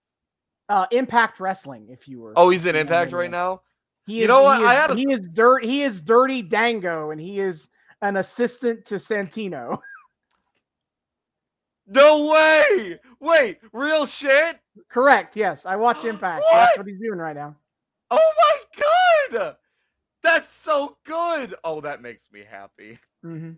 Uh, 0.68 0.86
Impact 0.92 1.40
Wrestling, 1.40 1.88
if 1.90 2.08
you 2.08 2.20
were. 2.20 2.32
Oh, 2.36 2.48
he's 2.50 2.64
in 2.64 2.76
Impact 2.76 3.12
right 3.12 3.30
now. 3.30 3.62
He 4.06 4.16
You 4.18 4.22
is, 4.22 4.28
know 4.28 4.42
what? 4.42 4.58
He 4.58 4.64
I 4.64 4.72
is, 4.74 4.78
had 4.80 4.90
a- 4.90 4.94
he 4.94 5.12
is 5.12 5.20
dirt. 5.32 5.64
He 5.64 5.82
is 5.82 6.00
Dirty 6.00 6.42
Dango, 6.42 7.10
and 7.10 7.20
he 7.20 7.40
is 7.40 7.68
an 8.00 8.16
assistant 8.16 8.84
to 8.86 8.94
Santino. 8.96 9.78
No 11.86 12.26
way! 12.26 12.98
Wait, 13.20 13.58
real 13.72 14.06
shit? 14.06 14.60
Correct. 14.88 15.36
Yes, 15.36 15.66
I 15.66 15.76
watch 15.76 16.04
Impact. 16.04 16.44
That's 16.52 16.76
what 16.78 16.86
he's 16.86 17.00
doing 17.00 17.18
right 17.18 17.36
now. 17.36 17.56
Oh 18.10 18.32
my 18.38 18.82
god! 19.38 19.56
That's 20.22 20.54
so 20.54 20.96
good. 21.04 21.54
Oh, 21.64 21.80
that 21.80 22.02
makes 22.02 22.30
me 22.32 22.44
happy. 22.48 22.98
Mhm. 23.24 23.56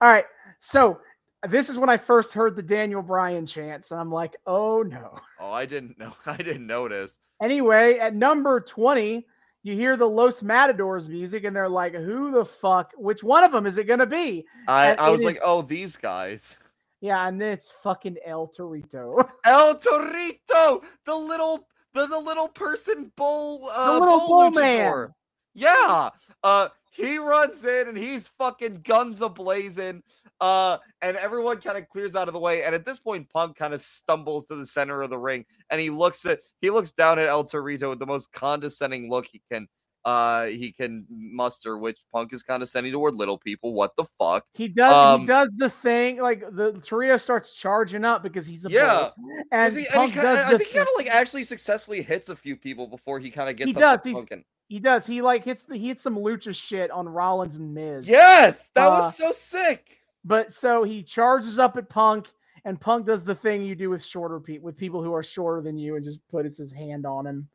All 0.00 0.08
right. 0.08 0.24
So 0.58 1.00
this 1.48 1.68
is 1.68 1.78
when 1.78 1.88
I 1.88 1.96
first 1.96 2.32
heard 2.32 2.56
the 2.56 2.62
Daniel 2.62 3.02
Bryan 3.02 3.46
chants, 3.46 3.90
and 3.90 4.00
I'm 4.00 4.10
like, 4.10 4.36
oh 4.46 4.82
no. 4.82 5.16
Oh, 5.40 5.52
I 5.52 5.66
didn't 5.66 5.98
know. 5.98 6.14
I 6.26 6.36
didn't 6.36 6.66
notice. 6.66 7.14
Anyway, 7.40 7.98
at 7.98 8.14
number 8.14 8.60
20, 8.60 9.26
you 9.64 9.74
hear 9.74 9.96
the 9.96 10.08
Los 10.08 10.42
Matadors 10.42 11.08
music, 11.08 11.44
and 11.44 11.54
they're 11.54 11.68
like, 11.68 11.94
who 11.94 12.30
the 12.30 12.44
fuck? 12.44 12.92
Which 12.96 13.22
one 13.24 13.42
of 13.44 13.52
them 13.52 13.66
is 13.66 13.78
it 13.78 13.86
going 13.88 13.98
to 13.98 14.06
be? 14.06 14.46
I, 14.68 14.90
And 14.90 15.00
I 15.00 15.10
was 15.10 15.24
like, 15.24 15.38
oh, 15.44 15.62
these 15.62 15.96
guys. 15.96 16.56
Yeah, 17.02 17.26
and 17.26 17.40
then 17.40 17.52
it's 17.52 17.70
fucking 17.82 18.16
El 18.24 18.46
Torito. 18.46 19.28
El 19.44 19.74
Torito, 19.74 20.82
the 21.04 21.14
little 21.14 21.66
the, 21.94 22.06
the 22.06 22.18
little 22.18 22.48
person 22.48 23.12
bull 23.16 23.68
uh, 23.74 23.98
little 23.98 24.20
bull 24.20 24.50
luchador. 24.52 24.60
man. 24.60 25.08
Yeah. 25.52 26.10
Uh 26.44 26.68
he 26.92 27.18
runs 27.18 27.64
in 27.64 27.88
and 27.88 27.98
he's 27.98 28.28
fucking 28.38 28.82
guns 28.84 29.20
a 29.20 29.28
blazing. 29.28 30.04
Uh 30.40 30.78
and 31.02 31.16
everyone 31.16 31.60
kind 31.60 31.76
of 31.76 31.88
clears 31.88 32.14
out 32.14 32.28
of 32.28 32.34
the 32.34 32.40
way. 32.40 32.62
And 32.62 32.72
at 32.72 32.86
this 32.86 33.00
point, 33.00 33.28
Punk 33.30 33.56
kind 33.56 33.74
of 33.74 33.82
stumbles 33.82 34.44
to 34.46 34.54
the 34.54 34.64
center 34.64 35.02
of 35.02 35.10
the 35.10 35.18
ring 35.18 35.44
and 35.70 35.80
he 35.80 35.90
looks 35.90 36.24
at 36.24 36.38
he 36.60 36.70
looks 36.70 36.92
down 36.92 37.18
at 37.18 37.26
El 37.26 37.44
Torito 37.44 37.90
with 37.90 37.98
the 37.98 38.06
most 38.06 38.32
condescending 38.32 39.10
look 39.10 39.26
he 39.30 39.42
can 39.50 39.66
uh 40.04 40.46
he 40.46 40.72
can 40.72 41.06
muster, 41.10 41.78
which 41.78 41.98
Punk 42.12 42.32
is 42.32 42.42
kind 42.42 42.56
of 42.56 42.66
condescending 42.66 42.92
toward 42.92 43.14
little 43.14 43.38
people. 43.38 43.72
What 43.72 43.94
the 43.96 44.04
fuck? 44.18 44.44
He 44.54 44.68
does. 44.68 44.92
Um, 44.92 45.20
he 45.20 45.26
does 45.26 45.50
the 45.56 45.70
thing 45.70 46.18
like 46.20 46.40
the 46.52 46.72
Torito 46.74 47.20
starts 47.20 47.54
charging 47.54 48.04
up 48.04 48.22
because 48.22 48.44
he's 48.46 48.64
a 48.64 48.70
Yeah. 48.70 49.10
and 49.52 49.72
he, 49.72 49.86
and 49.88 50.12
he 50.12 50.20
does 50.20 50.38
I 50.40 50.48
think 50.58 50.62
he 50.70 50.74
kind 50.74 50.88
of 50.88 50.94
like 50.96 51.06
actually 51.08 51.44
successfully 51.44 52.02
hits 52.02 52.28
a 52.30 52.36
few 52.36 52.56
people 52.56 52.86
before 52.86 53.18
he 53.20 53.30
kind 53.30 53.48
of 53.48 53.56
gets 53.56 53.68
He 53.68 53.72
does, 53.72 54.00
he's- 54.04 54.24
He 54.68 54.80
does. 54.80 55.06
He 55.06 55.22
like 55.22 55.44
hits 55.44 55.62
the 55.64 55.76
he 55.76 55.88
hits 55.88 56.02
some 56.02 56.16
lucha 56.16 56.54
shit 56.54 56.90
on 56.90 57.08
Rollins 57.08 57.56
and 57.56 57.72
Miz. 57.74 58.08
Yes, 58.08 58.70
that 58.74 58.86
Uh, 58.86 58.90
was 58.90 59.16
so 59.16 59.32
sick. 59.32 59.98
But 60.24 60.52
so 60.52 60.82
he 60.84 61.02
charges 61.02 61.58
up 61.58 61.76
at 61.76 61.88
Punk, 61.88 62.28
and 62.64 62.80
Punk 62.80 63.06
does 63.06 63.24
the 63.24 63.34
thing 63.34 63.62
you 63.62 63.74
do 63.74 63.90
with 63.90 64.04
shorter 64.04 64.40
people 64.40 64.64
with 64.64 64.76
people 64.76 65.02
who 65.02 65.12
are 65.14 65.22
shorter 65.22 65.60
than 65.60 65.76
you, 65.78 65.96
and 65.96 66.04
just 66.04 66.20
puts 66.28 66.56
his 66.56 66.72
hand 66.72 67.06
on 67.06 67.26
him. 67.26 67.48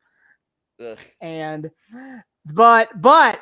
Ugh. 0.80 0.98
And 1.22 1.72
but 2.54 2.90
but 3.02 3.42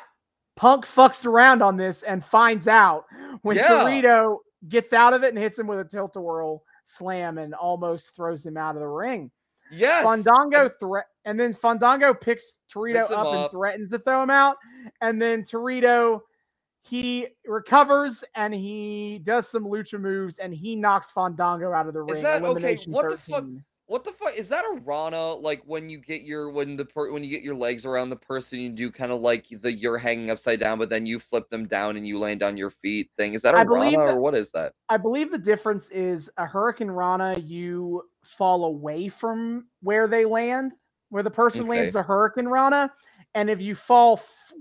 Punk 0.56 0.86
fucks 0.86 1.26
around 1.26 1.62
on 1.62 1.76
this 1.76 2.02
and 2.02 2.24
finds 2.24 2.66
out 2.66 3.04
when 3.42 3.56
Yeah. 3.56 3.68
Torito 3.68 4.38
gets 4.68 4.92
out 4.92 5.12
of 5.12 5.22
it 5.22 5.28
and 5.28 5.38
hits 5.38 5.58
him 5.58 5.66
with 5.66 5.78
a 5.80 5.84
tilt 5.84 6.16
a 6.16 6.20
whirl 6.20 6.62
slam 6.84 7.38
and 7.38 7.54
almost 7.54 8.14
throws 8.16 8.44
him 8.46 8.56
out 8.56 8.74
of 8.74 8.80
the 8.80 8.88
ring. 8.88 9.30
Yes. 9.70 10.04
Fandango 10.04 10.68
threat, 10.80 11.06
and 11.24 11.38
then 11.38 11.52
Fandango 11.52 12.14
picks 12.14 12.60
Torito 12.72 13.02
up, 13.10 13.10
up. 13.10 13.34
and 13.34 13.50
threatens 13.50 13.90
to 13.90 13.98
throw 13.98 14.22
him 14.22 14.30
out, 14.30 14.56
and 15.00 15.20
then 15.20 15.42
Torito 15.42 16.20
he 16.82 17.26
recovers 17.46 18.22
and 18.36 18.54
he 18.54 19.20
does 19.24 19.48
some 19.48 19.64
lucha 19.64 19.98
moves 20.00 20.38
and 20.38 20.54
he 20.54 20.76
knocks 20.76 21.10
Fandango 21.10 21.72
out 21.72 21.88
of 21.88 21.94
the 21.94 22.02
ring. 22.02 22.16
Is 22.18 22.22
that- 22.22 22.44
okay, 22.44 22.76
what 22.86 23.10
the 23.10 23.18
fuck- 23.18 23.40
13. 23.40 23.64
What 23.88 24.02
the 24.04 24.10
fuck 24.12 24.36
is 24.36 24.48
that 24.48 24.64
a 24.64 24.80
Rana? 24.84 25.34
Like 25.34 25.62
when 25.64 25.88
you 25.88 25.98
get 25.98 26.22
your 26.22 26.50
when 26.50 26.76
the 26.76 26.84
per, 26.84 27.12
when 27.12 27.22
you 27.22 27.30
get 27.30 27.42
your 27.42 27.54
legs 27.54 27.86
around 27.86 28.10
the 28.10 28.16
person, 28.16 28.58
you 28.58 28.68
do 28.70 28.90
kind 28.90 29.12
of 29.12 29.20
like 29.20 29.46
the 29.60 29.72
you're 29.72 29.98
hanging 29.98 30.30
upside 30.30 30.58
down, 30.58 30.78
but 30.78 30.90
then 30.90 31.06
you 31.06 31.20
flip 31.20 31.48
them 31.50 31.66
down 31.68 31.96
and 31.96 32.06
you 32.06 32.18
land 32.18 32.42
on 32.42 32.56
your 32.56 32.70
feet 32.70 33.10
thing. 33.16 33.34
Is 33.34 33.42
that 33.42 33.54
a 33.54 33.58
I 33.58 33.62
Rana 33.62 33.90
that- 33.98 34.08
or 34.08 34.20
what 34.20 34.34
is 34.34 34.50
that? 34.52 34.72
I 34.88 34.96
believe 34.96 35.30
the 35.32 35.38
difference 35.38 35.88
is 35.90 36.30
a 36.36 36.46
Hurricane 36.46 36.90
Rana, 36.90 37.38
you 37.40 38.02
fall 38.24 38.64
away 38.66 39.08
from 39.08 39.66
where 39.82 40.06
they 40.08 40.24
land, 40.24 40.72
where 41.10 41.24
the 41.24 41.30
person 41.30 41.62
Okay. 41.62 41.80
lands 41.80 41.96
a 41.96 42.02
Hurricane 42.02 42.46
Rana, 42.46 42.92
and 43.34 43.50
if 43.50 43.60
you 43.60 43.74
fall 43.74 44.14
f- 44.14 44.52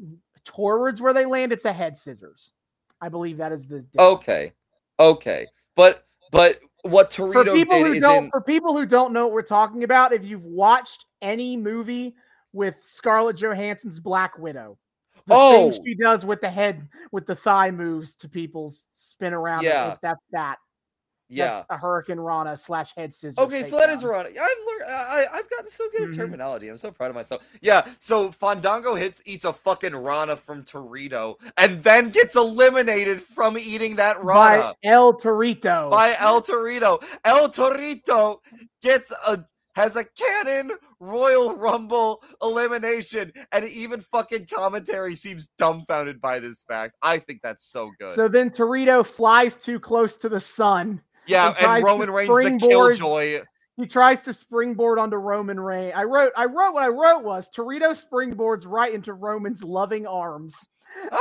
towards 0.44 1.00
where 1.02 1.14
they 1.14 1.26
land, 1.26 1.52
it's 1.52 1.66
a 1.66 1.74
head 1.74 1.96
scissors. 1.98 2.54
I 3.02 3.10
believe 3.10 3.38
that 3.38 3.52
is 3.52 3.68
the 3.68 3.82
difference. 3.82 4.00
Okay, 4.00 4.54
okay, 5.00 5.46
but 5.76 6.08
but 6.32 6.60
what 6.86 7.14
for 7.14 7.44
people 7.44 7.84
who 7.84 8.00
don't 8.00 8.26
in, 8.26 8.30
for 8.32 8.42
people 8.42 8.78
who 8.78 8.86
don't 8.86 9.12
know 9.12 9.26
what 9.26 9.34
we're 9.34 9.42
talking 9.42 9.84
about 9.84 10.14
if 10.14 10.24
you've 10.26 10.44
watched 10.44 11.06
any 11.22 11.58
movie 11.58 12.16
with 12.54 12.76
scarlett 12.84 13.36
johansson's 13.36 14.00
black 14.00 14.38
widow 14.38 14.78
the 15.28 15.34
Oh! 15.36 15.72
thing 15.72 15.84
she 15.86 15.96
does 15.96 16.26
with 16.26 16.42
the 16.42 16.50
head 16.50 16.88
with 17.12 17.26
the 17.26 17.36
thigh 17.36 17.72
moves 17.72 18.16
to 18.18 18.30
people's 18.30 18.86
spin 18.94 19.34
around 19.34 19.64
Yeah. 19.64 19.96
that's 20.02 20.22
that 20.32 20.58
yeah. 21.30 21.52
that's 21.52 21.66
a 21.70 21.78
hurricane 21.78 22.20
rana 22.20 22.56
slash 22.58 22.94
head 22.96 23.14
scissors 23.14 23.38
Okay, 23.38 23.64
so 23.64 23.78
that 23.78 23.90
is 23.90 24.04
takedown. 24.04 24.10
Rana. 24.12 24.30
I've 24.30 24.36
learned. 24.68 24.84
I, 24.88 25.26
I've 25.34 25.50
gotten 25.50 25.70
so 25.70 25.84
good 25.92 26.02
at 26.04 26.10
Mhm. 26.10 26.16
terminology. 26.16 26.68
I'm 26.70 26.78
so 26.78 26.92
proud 26.92 27.10
of 27.10 27.16
myself. 27.16 27.44
Yeah. 27.62 27.86
So 28.00 28.32
Fandango 28.32 28.96
hits 28.96 29.22
eats 29.26 29.46
a 29.46 29.54
fucking 29.54 29.96
Rana 29.96 30.36
from 30.36 30.64
Torito, 30.64 31.36
and 31.58 31.84
then 31.84 32.10
gets 32.10 32.36
eliminated 32.36 33.22
from 33.24 33.58
eating 33.58 33.96
that 33.96 34.24
Rana. 34.24 34.74
by 34.84 34.90
el 34.90 35.14
torito 35.14 35.90
by 35.90 36.16
El 36.20 36.42
Torito. 36.42 37.04
El 37.24 37.50
Torito 37.50 38.40
gets 38.82 39.12
a 39.26 39.44
has 39.76 39.96
a 39.98 40.06
cannon 40.06 40.72
Royal 41.02 41.54
Rumble 41.54 42.24
elimination, 42.42 43.32
and 43.52 43.66
even 43.66 44.00
fucking 44.00 44.48
commentary 44.48 45.16
seems 45.16 45.50
dumbfounded 45.58 46.22
by 46.22 46.40
this 46.40 46.64
fact. 46.64 46.96
I 47.02 47.20
think 47.20 47.42
that's 47.44 47.66
so 47.66 47.92
good. 48.00 48.12
so 48.12 48.28
then 48.30 48.50
torito 48.50 49.06
flies 49.06 49.58
too 49.58 49.80
close 49.80 50.16
to 50.18 50.30
the 50.30 50.40
sun 50.40 51.02
yeah, 51.28 51.54
and 51.60 51.84
Roman 51.84 52.12
Reigns 52.12 52.60
the 52.62 52.68
killjoy. 52.68 53.42
He 53.78 53.86
tries 53.86 54.22
to 54.22 54.34
springboard 54.34 55.00
onto 55.00 55.18
Roman 55.18 55.60
Reigns. 55.60 55.94
I 55.96 56.04
wrote, 56.04 56.32
I 56.38 56.46
wrote 56.46 56.74
what 56.74 56.84
I 56.84 56.88
wrote 56.88 57.24
was 57.24 57.50
Torito 57.50 57.92
springboards 57.92 58.66
right 58.66 58.94
into 58.94 59.14
Roman's 59.14 59.64
loving 59.64 60.08
arms, 60.08 60.56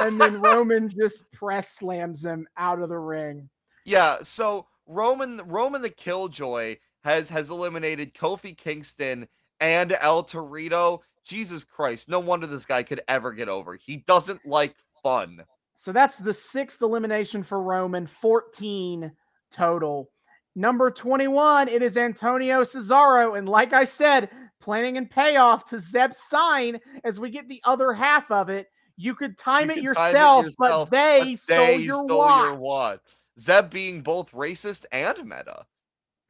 and 0.01 0.21
then 0.21 0.41
Roman 0.41 0.89
just 0.89 1.31
press 1.33 1.71
slams 1.71 2.25
him 2.25 2.47
out 2.57 2.81
of 2.81 2.89
the 2.89 2.99
ring. 2.99 3.49
Yeah, 3.85 4.19
so 4.23 4.67
Roman 4.87 5.43
Roman 5.47 5.83
the 5.83 5.91
Killjoy 5.91 6.77
has 7.03 7.29
has 7.29 7.51
eliminated 7.51 8.15
Kofi 8.15 8.57
Kingston 8.57 9.29
and 9.61 9.97
El 10.01 10.25
Torito. 10.25 11.01
Jesus 11.25 11.65
Christ, 11.65 12.09
no 12.09 12.21
wonder 12.21 12.47
this 12.47 12.67
guy 12.67 12.83
could 12.83 13.01
ever 13.09 13.33
get 13.33 13.49
over. 13.49 13.77
He 13.77 13.99
doesn't 13.99 14.47
like 14.47 14.77
fun. 15.03 15.43
So 15.75 15.91
that's 15.91 16.19
the 16.19 16.33
sixth 16.33 16.83
elimination 16.83 17.43
for 17.43 17.61
Roman, 17.61 18.07
14 18.07 19.11
total. 19.55 20.11
Number 20.57 20.91
21, 20.91 21.69
it 21.69 21.83
is 21.83 21.97
Antonio 21.97 22.61
Cesaro. 22.63 23.37
And 23.39 23.49
like 23.49 23.73
I 23.73 23.85
said, 23.85 24.31
planning 24.61 24.97
and 24.97 25.11
payoff 25.11 25.65
to 25.67 25.79
Zeb's 25.79 26.19
sign 26.19 26.81
as 27.03 27.19
we 27.19 27.31
get 27.31 27.49
the 27.49 27.61
other 27.65 27.93
half 27.93 28.31
of 28.31 28.49
it. 28.49 28.69
You 28.97 29.15
could 29.15 29.37
time, 29.37 29.71
You 29.71 29.77
it, 29.77 29.87
could 29.87 29.97
time 29.97 30.11
it 30.11 30.15
yourself, 30.15 30.45
yourself, 30.47 30.91
but 30.91 30.97
they, 30.97 31.31
But 31.33 31.39
stole, 31.39 31.57
they 31.67 31.77
your, 31.77 32.05
stole 32.07 32.19
watch. 32.19 32.45
your 32.45 32.55
watch. 32.55 33.01
Zeb 33.41 33.71
being 33.71 34.01
both 34.01 34.31
racist 34.31 34.85
and 34.93 35.19
meta. 35.25 35.67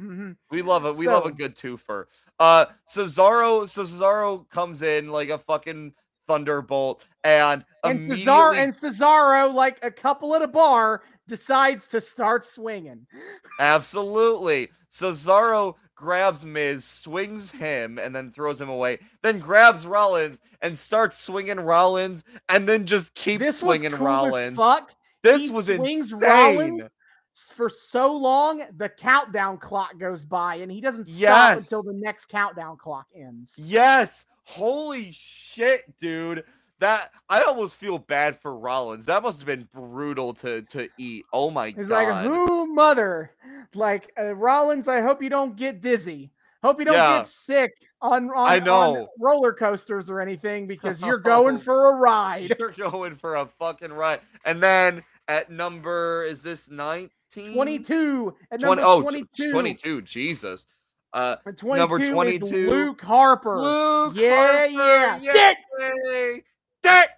Mhm. 0.01 0.36
We 0.51 0.62
love 0.62 0.86
it. 0.86 0.97
We 0.97 1.07
love 1.07 1.27
a 1.27 1.33
good 1.33 1.55
twofer. 1.55 2.07
Uh 2.41 2.67
Cesaro, 2.89 3.69
so 3.69 3.85
Cesaro 3.85 4.49
comes 4.49 4.83
in 4.83 5.09
like 5.09 5.28
a 5.28 5.39
fucking 5.39 5.93
thunderbolt 6.27 7.05
and, 7.25 7.65
And 7.85 8.11
Cesaro, 8.11 8.57
and 8.57 8.73
Cesaro, 8.73 9.53
like 9.53 9.78
a 9.83 9.91
couple 9.91 10.35
at 10.35 10.43
a 10.43 10.49
bar, 10.49 11.03
decides 11.28 11.89
to 11.89 12.01
start 12.01 12.44
swinging. 12.44 13.07
Absolutely. 13.61 14.70
Cesaro 14.93 15.75
grabs 15.94 16.44
Miz, 16.44 16.85
swings 16.85 17.51
him, 17.51 17.99
and 17.99 18.15
then 18.15 18.31
throws 18.31 18.61
him 18.61 18.69
away. 18.69 18.99
Then 19.23 19.39
grabs 19.39 19.86
Rollins 19.86 20.41
and 20.62 20.78
starts 20.78 21.23
swinging 21.23 21.59
Rollins, 21.61 22.25
and 22.49 22.69
then 22.69 22.86
just 22.86 23.15
keeps 23.15 23.44
This 23.44 23.59
swinging 23.59 23.91
cool 23.93 24.07
Rollins. 24.07 24.57
fuck. 24.57 24.93
This 25.23 25.43
He 25.43 25.51
was 25.51 25.67
swings 25.67 26.12
insane. 26.12 26.20
Rollins 26.20 26.83
For 27.53 27.69
so 27.69 28.15
long, 28.17 28.62
the 28.77 28.89
countdown 28.89 29.59
clock 29.59 29.99
goes 29.99 30.25
by, 30.25 30.57
and 30.57 30.70
he 30.70 30.81
doesn't 30.81 31.09
stop 31.09 31.20
Yes. 31.20 31.59
until 31.62 31.83
the 31.83 31.93
next 31.94 32.27
countdown 32.27 32.77
clock 32.77 33.07
ends. 33.17 33.59
Yes. 33.59 34.25
Holy 34.44 35.10
shit, 35.12 35.98
dude. 36.00 36.44
That 36.81 37.12
I 37.28 37.42
almost 37.42 37.76
feel 37.76 37.98
bad 37.98 38.40
for 38.40 38.56
Rollins. 38.56 39.06
That 39.06 39.23
must 39.23 39.39
have 39.39 39.47
been 39.47 39.68
brutal 39.73 40.34
to 40.34 40.62
to 40.62 40.89
eat. 40.98 41.24
Oh 41.32 41.50
my 41.50 41.70
He's 41.70 41.89
god. 41.89 42.26
like, 42.26 42.26
"Who, 42.26 42.66
mother? 42.66 43.31
Like 43.74 44.12
uh, 44.18 44.34
Rollins? 44.34 44.89
I 44.89 45.00
hope 45.00 45.23
you 45.23 45.31
don't 45.31 45.56
get 45.56 45.81
dizzy. 45.81 46.31
Hope 46.64 46.78
you 46.78 46.86
don't 46.86 46.94
Yeah. 46.94 47.18
get 47.18 47.26
sick 47.26 47.74
on, 48.00 48.31
on, 48.31 48.48
I 48.48 48.58
on 48.58 49.06
roller 49.20 49.52
coasters 49.52 50.08
or 50.08 50.18
anything 50.20 50.66
because 50.66 51.02
you're 51.02 51.18
going 51.34 51.58
for 51.58 51.90
a 51.92 51.97
ride. 51.97 52.56
You're 52.58 52.70
going 52.70 53.16
for 53.16 53.36
a 53.36 53.44
fucking 53.44 53.92
ride. 53.92 54.20
And 54.47 54.62
then 54.62 55.05
at 55.28 55.50
number 55.50 56.24
is 56.24 56.42
this 56.42 56.70
19? 56.70 57.52
22 57.52 58.34
at 58.50 58.60
20, 58.60 58.81
number 58.81 58.82
oh, 58.82 59.02
22. 59.02 59.52
22. 59.52 60.02
Jesus. 60.02 60.66
Uh 61.15 61.36
22 61.57 61.76
Number 61.76 62.01
is 62.02 62.10
22, 62.10 62.70
Luke 62.70 63.01
Harper. 63.01 63.60
Luke 63.60 64.12
yeah, 64.17 64.67
Harper, 64.67 65.23
yeah. 65.23 65.55
Dick! 65.78 66.44
Dick! 66.83 67.09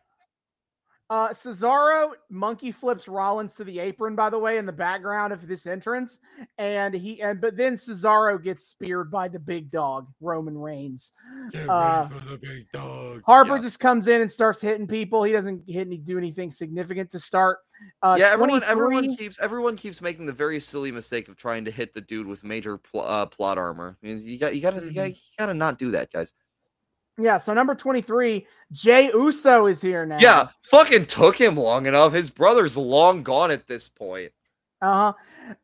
Uh, 1.09 1.29
Cesaro 1.29 2.11
monkey 2.31 2.73
flips 2.73 3.07
Rollins 3.07 3.55
to 3.55 3.63
the 3.63 3.79
apron, 3.79 4.17
by 4.17 4.29
the 4.29 4.39
way, 4.39 4.59
in 4.59 4.67
the 4.67 4.73
background 4.73 5.33
of 5.33 5.47
this 5.47 5.65
entrance, 5.65 6.19
and 6.59 6.93
he 6.93 7.23
and 7.23 7.41
but 7.41 7.57
then 7.57 7.75
Cesaro 7.75 8.43
gets 8.43 8.67
speared 8.67 9.09
by 9.09 9.29
the 9.29 9.39
big 9.39 9.71
dog 9.71 10.09
Roman 10.21 10.59
Reigns. 10.59 11.13
Get 11.53 11.69
Uh, 11.69 12.09
for 12.09 12.31
the 12.31 12.39
big 12.39 12.71
dog. 12.73 13.23
Harper 13.25 13.55
Yeah. 13.55 13.63
just 13.63 13.79
comes 13.79 14.09
in 14.09 14.21
and 14.21 14.33
starts 14.33 14.61
hitting 14.61 14.89
people. 14.89 15.23
He 15.23 15.33
doesn't 15.33 15.63
hit 15.69 15.87
any 15.87 15.97
do 15.97 16.19
anything 16.19 16.51
significant 16.51 17.13
to 17.13 17.21
start. 17.21 17.59
Uh, 18.03 18.17
yeah, 18.19 18.31
everyone, 18.31 18.63
everyone 18.65 19.17
keeps 19.17 19.39
everyone 19.41 19.77
keeps 19.77 20.01
making 20.01 20.27
the 20.27 20.33
very 20.33 20.61
silly 20.61 20.93
mistake 20.93 21.29
of 21.29 21.37
trying 21.37 21.65
to 21.65 21.71
hit 21.71 21.95
the 21.95 22.01
dude 22.01 22.27
with 22.27 22.45
major 22.45 22.79
pl- 22.79 23.03
uh, 23.03 23.27
plot 23.27 23.59
armor. 23.59 23.97
I 24.03 24.07
mean, 24.07 24.23
you 24.23 24.39
got 24.39 24.55
you 24.55 24.63
gotta 24.63 24.85
you 24.85 24.93
gotta, 24.93 25.11
you 25.11 25.17
gotta 25.39 25.55
not 25.55 25.79
do 25.79 25.91
that, 25.93 26.13
guys. 26.13 26.35
Yeah, 27.19 27.39
so 27.39 27.55
number 27.55 27.75
23, 27.75 28.47
Jay 28.73 29.07
Uso 29.07 29.67
is 29.67 29.81
here 29.81 30.05
now. 30.05 30.19
Yeah, 30.21 30.49
fucking 30.71 31.07
took 31.07 31.37
him 31.37 31.57
long 31.57 31.87
enough. 31.87 32.13
His 32.13 32.29
brother's 32.29 32.77
long 32.77 33.23
gone 33.23 33.51
at 33.51 33.67
this 33.67 33.89
point. 33.89 34.33
Uh-huh. 34.83 35.15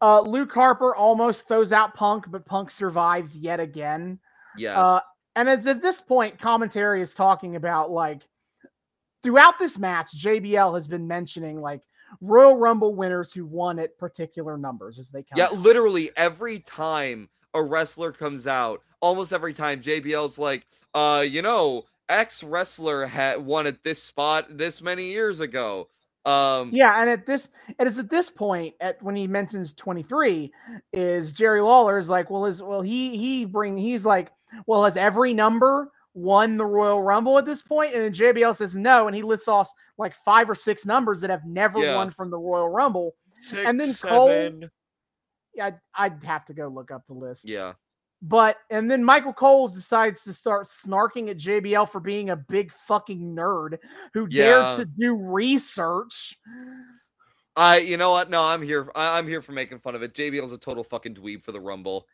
Uh 0.01 0.23
Luke 0.23 0.53
Harper 0.53 0.95
almost 0.95 1.47
throws 1.47 1.73
out 1.73 1.95
Punk, 1.95 2.25
but 2.31 2.47
Punk 2.47 2.71
survives 2.71 3.37
yet 3.37 3.61
again. 3.61 4.19
Yes. 4.57 4.77
Uh, 4.77 5.01
and 5.37 5.49
it's 5.49 5.67
at 5.67 5.83
this 5.83 6.01
point, 6.01 6.39
commentary 6.39 7.03
is 7.03 7.13
talking 7.15 7.57
about 7.57 7.91
like 7.91 8.23
throughout 9.23 9.59
this 9.59 9.79
match, 9.79 10.09
JBL 10.17 10.75
has 10.75 10.89
been 10.89 11.07
mentioning 11.07 11.61
like 11.61 11.83
Royal 12.21 12.57
Rumble 12.57 12.95
winners 12.95 13.33
who 13.33 13.47
won 13.47 13.79
at 13.79 13.99
particular 13.99 14.57
numbers 14.57 14.99
as 14.99 15.09
they 15.11 15.23
count. 15.23 15.39
yeah, 15.39 15.49
literally 15.51 16.11
every 16.17 16.59
time 16.61 17.29
a 17.55 17.63
wrestler 17.63 18.13
comes 18.13 18.47
out, 18.47 18.83
almost 19.01 19.33
every 19.33 19.55
time 19.55 19.83
JBL's 19.83 20.39
like, 20.39 20.67
uh, 20.95 21.25
you 21.27 21.43
know, 21.43 21.85
X 22.09 22.43
wrestler 22.43 23.07
had 23.07 23.45
won 23.45 23.67
at 23.67 23.83
this 23.85 24.03
spot 24.03 24.59
this 24.59 24.83
many 24.83 25.07
years 25.07 25.41
ago. 25.41 25.89
Um, 26.25 26.71
Yeah, 26.73 27.01
and 27.01 27.11
at 27.11 27.27
this, 27.27 27.49
it 27.81 27.87
is 27.87 27.99
at 27.99 28.11
this 28.11 28.31
point, 28.31 28.75
at 28.81 29.03
when 29.03 29.17
he 29.17 29.27
mentions 29.27 29.73
23, 29.73 30.53
is 30.93 31.33
Jerry 31.33 31.61
Lawler 31.61 31.99
is 31.99 32.09
like, 32.09 32.31
well, 32.31 32.45
is 32.45 32.63
well, 32.63 32.83
he 32.83 33.17
he 33.17 33.45
bring 33.45 33.77
he's 33.77 34.05
like, 34.05 34.31
well, 34.67 34.85
has 34.85 34.97
every 34.97 35.35
number 35.35 35.91
won 36.15 36.57
the 36.57 36.67
Royal 36.67 37.03
Rumble 37.03 37.39
at 37.39 37.45
this 37.47 37.63
point? 37.63 37.95
And 37.95 38.05
then 38.05 38.13
JBL 38.13 38.55
says 38.57 38.77
no, 38.77 39.07
and 39.07 39.17
he 39.17 39.23
lists 39.23 39.49
off 39.49 39.71
like 39.99 40.15
five 40.25 40.49
or 40.51 40.55
six 40.55 40.85
numbers 40.87 41.21
that 41.21 41.31
have 41.31 41.45
never 41.45 41.79
Yeah. 41.79 41.97
won 41.97 42.11
from 42.11 42.31
the 42.31 42.39
Royal 42.39 42.69
Rumble. 42.69 43.15
six, 43.41 43.65
and 43.65 43.81
then 43.81 43.93
Cole- 43.95 44.29
seven. 44.29 44.71
Yeah, 45.55 45.67
I'd, 45.67 45.81
I'd 45.95 46.25
have 46.25 46.45
to 46.47 46.55
go 46.55 46.69
look 46.69 46.91
up 46.91 47.07
the 47.07 47.15
list. 47.15 47.49
Yeah. 47.49 47.73
But 48.23 48.59
and 48.71 48.89
then 48.89 49.03
Michael 49.03 49.33
Cole 49.33 49.67
decides 49.69 50.23
to 50.25 50.33
start 50.33 50.69
snarking 50.69 51.29
at 51.29 51.39
JBL 51.39 51.91
for 51.91 51.99
being 51.99 52.31
a 52.31 52.37
big 52.37 52.73
fucking 52.73 53.35
nerd 53.35 53.79
who 54.15 54.29
Yeah. 54.31 54.77
dared 54.77 54.77
to 54.79 54.85
do 54.85 55.17
research. 55.17 56.39
I, 57.57 57.79
you 57.79 57.97
know 57.97 58.13
what? 58.13 58.31
No, 58.31 58.45
I'm 58.45 58.63
here. 58.63 58.91
I, 58.95 59.19
I'm 59.19 59.27
here 59.29 59.43
for 59.43 59.53
making 59.53 59.81
fun 59.81 59.95
of 59.95 60.03
it. 60.03 60.15
JBL's 60.15 60.53
a 60.53 60.59
total 60.59 60.85
fucking 60.85 61.15
dweeb 61.17 61.43
for 61.43 61.53
the 61.53 61.61
Rumble. 61.61 62.07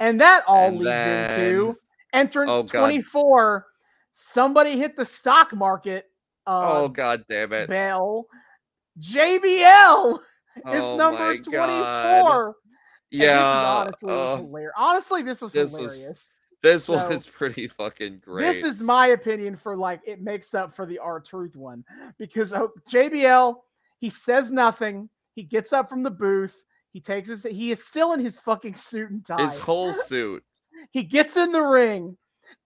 And 0.00 0.20
that 0.20 0.42
all 0.46 0.68
And 0.68 0.78
leads 0.78 0.86
then- 0.88 1.40
into 1.40 1.78
entrance 2.16 2.50
Oh, 2.50 2.62
24. 2.64 3.66
Somebody 4.12 4.78
hit 4.78 4.96
the 4.96 5.04
stock 5.04 5.54
market 5.54 6.06
uh, 6.46 6.84
oh 6.84 6.88
god 6.88 7.24
damn 7.28 7.52
it! 7.52 7.68
bell. 7.68 8.26
JBL 9.00 10.14
is 10.56 10.62
Oh 10.64 10.96
number 10.96 11.36
24. 11.38 11.52
God. 11.52 12.46
And 12.46 12.54
Yeah. 13.10 13.84
this 13.86 13.94
is 13.96 14.02
honestly 14.02 14.06
was 14.08 14.16
uh, 14.16 14.36
hilarious. 14.42 14.72
Honestly, 14.76 15.22
this 15.22 15.42
was 15.42 15.52
this 15.52 15.72
was 15.72 15.94
hilarious. 15.94 16.30
this 16.62 16.84
so- 16.84 17.08
was 17.08 17.26
pretty 17.38 17.68
fucking 17.68 18.20
great. 18.24 18.60
This 18.60 18.64
is 18.64 18.82
my 18.82 19.08
opinion 19.08 19.56
for 19.56 19.76
like 19.76 20.00
it 20.06 20.22
makes 20.22 20.54
up 20.54 20.74
for 20.74 20.86
the 20.86 20.98
R-Truth 20.98 21.56
one 21.56 21.84
because 22.18 22.52
oh, 22.52 22.70
JBL 22.90 23.56
he 23.98 24.10
says 24.10 24.50
nothing. 24.52 25.08
He 25.34 25.42
gets 25.42 25.72
up 25.72 25.88
from 25.88 26.02
the 26.02 26.10
booth. 26.10 26.64
He 26.92 27.00
takes 27.00 27.28
his. 27.28 27.42
He 27.42 27.70
is 27.70 27.84
still 27.84 28.12
in 28.14 28.20
his 28.20 28.40
fucking 28.40 28.74
suit 28.74 29.10
and 29.10 29.24
tie. 29.24 29.44
his 29.44 29.58
whole 29.58 29.92
suit. 30.08 30.42
He 30.90 31.02
gets 31.02 31.36
in 31.36 31.52
the 31.52 31.62
ring, 31.62 32.16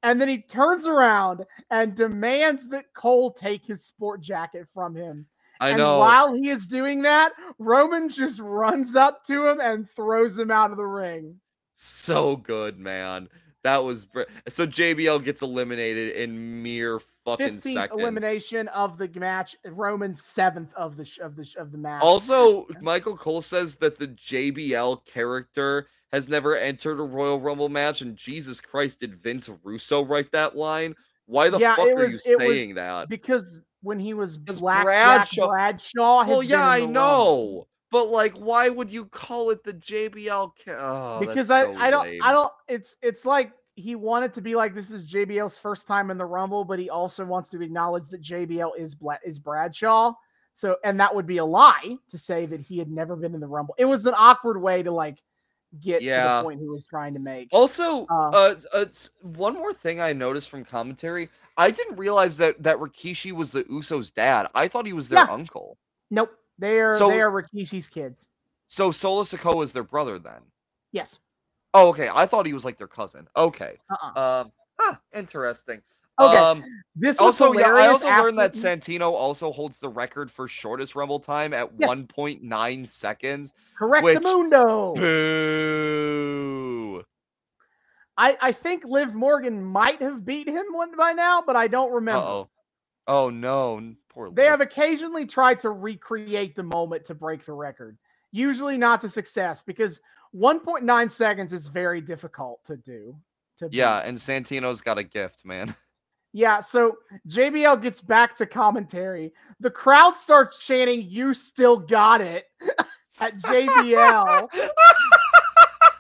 and 0.03 0.21
then 0.21 0.29
he 0.29 0.39
turns 0.39 0.87
around 0.87 1.45
and 1.71 1.95
demands 1.95 2.69
that 2.69 2.93
Cole 2.95 3.31
take 3.31 3.65
his 3.65 3.85
sport 3.85 4.21
jacket 4.21 4.67
from 4.75 4.95
him. 4.95 5.27
I 5.61 5.71
and 5.71 5.79
know. 5.79 5.99
while 5.99 6.33
he 6.33 6.49
is 6.49 6.67
doing 6.67 7.03
that, 7.03 7.33
Roman 7.59 8.09
just 8.09 8.41
runs 8.41 8.97
up 8.97 9.25
to 9.27 9.47
him 9.47 9.61
and 9.61 9.89
throws 9.91 10.39
him 10.39 10.51
out 10.51 10.71
of 10.71 10.77
the 10.79 10.87
ring. 10.87 11.39
so 11.75 12.37
good, 12.37 12.79
man. 12.79 13.29
That 13.63 13.85
was 13.85 14.07
br- 14.07 14.23
so 14.49 14.67
JBL 14.67 15.23
gets 15.23 15.43
eliminated 15.43 16.17
in 16.17 16.63
mere 16.63 16.99
fucking 17.27 17.57
15th 17.57 17.75
seconds. 17.75 18.01
elimination 18.01 18.69
of 18.69 18.97
the 18.97 19.11
match. 19.19 19.55
Roman 19.67 20.15
seventh 20.15 20.73
of 20.75 20.97
the 20.97 21.05
sh- 21.05 21.19
of 21.19 21.37
the 21.37 21.45
sh- 21.45 21.57
of 21.57 21.71
the 21.71 21.77
match. 21.77 22.03
Also, 22.03 22.67
Michael 22.81 23.19
Cole 23.19 23.43
says 23.43 23.77
that 23.77 23.99
the 23.99 24.09
JBL 24.09 25.05
character 25.05 25.89
has 26.13 26.29
never 26.29 26.57
entered 26.57 26.99
a 27.01 27.05
Royal 27.05 27.41
Rumble 27.41 27.69
match, 27.69 28.01
and 28.01 28.17
Jesus 28.17 28.61
Christ, 28.61 29.01
did 29.01 29.23
Vince 29.23 29.49
Russo 29.63 30.05
write 30.05 30.33
that 30.33 30.57
line? 30.57 30.95
Why 31.27 31.49
the 31.49 31.59
Yeah, 31.59 31.77
fuck 31.77 31.89
are 31.89 31.95
was- 31.95 32.25
you 32.27 32.37
was 32.37 32.41
saying 32.41 32.75
that? 32.75 33.09
because 33.09 33.61
when 33.83 33.99
he 34.01 34.15
was 34.15 34.37
Black 34.37 34.85
Bradshaw- 34.85 35.47
Bradshaw, 35.47 35.49
Bradshaw 35.49 36.27
Well, 36.29 36.43
yeah, 36.43 36.69
I 36.69 36.81
know, 36.85 36.87
Rumble. 36.87 37.69
but 37.93 38.09
like, 38.09 38.35
why 38.35 38.69
would 38.69 38.91
you 38.91 39.05
call 39.07 39.51
it 39.51 39.63
the 39.65 39.73
JBL? 39.75 40.53
Ca- 40.65 40.73
oh, 40.79 41.21
because 41.21 41.51
I 41.51 41.65
so 41.65 41.75
I 41.79 41.91
don't 41.91 42.07
lame. 42.07 42.21
I 42.23 42.33
don't 42.33 42.53
it's 42.69 42.97
it's 43.01 43.25
like 43.25 43.53
he 43.77 43.95
wanted 43.95 44.35
to 44.35 44.43
be 44.43 44.55
like 44.57 44.75
this 44.75 44.91
is 44.91 45.07
JBL's 45.11 45.57
first 45.57 45.87
time 45.87 46.11
in 46.11 46.19
the 46.19 46.27
Rumble, 46.27 46.65
but 46.65 46.79
he 46.79 46.91
also 46.91 47.25
wants 47.25 47.49
to 47.51 47.63
acknowledge 47.63 48.09
that 48.11 48.21
JBL 48.21 48.73
is 48.77 48.95
Bla- 48.95 49.21
is 49.25 49.39
Bradshaw. 49.39 50.13
So 50.53 50.77
and 50.85 50.99
that 51.01 51.15
would 51.15 51.27
be 51.27 51.39
a 51.39 51.45
lie 51.45 51.97
to 52.11 52.19
say 52.19 52.45
that 52.47 52.61
he 52.61 52.77
had 52.79 52.91
never 52.91 53.15
been 53.17 53.33
in 53.35 53.41
the 53.41 53.47
Rumble. 53.47 53.75
It 53.79 53.85
was 53.87 54.05
an 54.05 54.15
awkward 54.17 54.61
way 54.61 54.83
to 54.83 54.91
like 54.91 55.23
get 55.79 56.01
to 56.01 56.05
Yeah. 56.05 56.39
the 56.39 56.43
point 56.45 56.61
he 56.61 56.69
was 56.69 56.85
trying 56.87 57.15
to 57.15 57.21
make. 57.21 57.49
Also, 57.53 58.07
Uh, 58.07 58.31
uh, 58.31 58.55
uh, 58.73 58.87
one 59.23 59.55
more 59.55 59.73
thing 59.73 60.01
I 60.01 60.13
noticed 60.13 60.51
from 60.51 60.65
commentary, 60.65 61.31
I 61.57 61.71
didn't 61.71 61.97
realize 61.97 62.37
that 62.39 62.63
that 62.63 62.79
Rikishi 62.79 63.33
was 63.33 63.51
the 63.51 63.65
Usos' 63.65 64.13
dad. 64.13 64.49
I 64.55 64.67
thought 64.69 64.87
he 64.87 64.93
was 64.93 65.09
their 65.09 65.25
Yeah. 65.25 65.33
uncle. 65.33 65.79
Nope, 66.11 66.37
they 66.59 66.81
are 66.81 66.99
So- 66.99 67.09
they 67.09 67.21
are 67.21 67.31
Rikishi's 67.31 67.87
kids. 67.87 68.29
So 68.67 68.91
Solo 68.91 69.23
Sikoa 69.23 69.63
is 69.65 69.73
their 69.73 69.83
brother 69.85 70.19
then. 70.19 70.43
Yes. 70.93 71.21
Oh, 71.75 71.89
okay. 71.91 72.09
I 72.13 72.27
thought 72.27 72.47
he 72.47 72.53
was 72.53 72.65
like 72.65 72.79
their 72.79 72.89
cousin. 72.89 73.29
Okay. 73.37 73.79
Uh-uh. 73.91 74.21
Um. 74.43 74.53
Huh, 74.79 74.97
interesting. 75.15 75.83
Okay. 76.21 76.37
Um, 76.37 76.65
This 76.97 77.19
also, 77.19 77.53
yeah, 77.55 77.73
I 77.73 77.87
also 77.87 78.07
learned 78.09 78.39
that 78.41 78.55
Santino 78.55 79.13
also 79.13 79.53
holds 79.53 79.79
the 79.79 79.89
record 79.89 80.31
for 80.31 80.49
shortest 80.49 80.95
Rumble 80.97 81.21
time 81.21 81.55
at 81.55 81.71
Yes. 81.79 81.89
1.9 81.89 82.85
seconds. 82.87 83.55
correct 83.79 84.05
which- 84.05 84.15
the 84.17 84.21
mundo. 84.21 84.95
Boo. 84.95 87.05
I, 88.17 88.37
I 88.41 88.53
think 88.53 88.85
Liv 88.85 89.15
Morgan 89.15 89.63
might 89.65 90.03
have 90.03 90.27
beat 90.27 90.47
him 90.49 90.67
one 90.73 90.95
by 90.97 91.13
now, 91.13 91.43
but 91.47 91.57
I 91.57 91.69
don't 91.69 91.93
remember. 91.93 92.21
Uh-oh. 92.21 92.51
Oh 93.07 93.31
no, 93.31 93.95
poor. 94.11 94.31
They 94.31 94.43
Liv. 94.43 94.51
have 94.51 94.61
occasionally 94.61 95.25
tried 95.27 95.61
to 95.61 95.71
recreate 95.71 96.55
the 96.55 96.63
moment 96.63 97.07
to 97.07 97.15
break 97.15 97.45
the 97.47 97.55
record, 97.55 97.97
usually 98.31 98.77
not 98.77 99.01
to 99.01 99.09
success 99.09 99.63
because 99.63 100.01
1.9 100.35 101.11
seconds 101.11 101.53
is 101.55 101.67
very 101.69 102.03
difficult 102.03 102.63
to 102.67 102.77
do. 102.77 103.17
To 103.59 103.69
Yeah, 103.73 104.03
beat. 104.03 104.09
and 104.09 104.19
Santino's 104.19 104.83
got 104.83 104.99
a 104.99 105.05
gift, 105.05 105.45
man. 105.45 105.75
yeah. 106.33 106.61
So 106.61 106.99
JBL 107.29 107.83
gets 107.83 108.01
back 108.01 108.37
to 108.37 108.47
commentary. 108.47 109.33
The 109.61 109.71
crowd 109.71 110.17
starts 110.17 110.65
chanting, 110.65 111.03
"You 111.03 111.35
still 111.35 111.77
got 111.77 112.21
it" 112.21 112.47
at 113.21 113.37
JBL. 113.37 114.49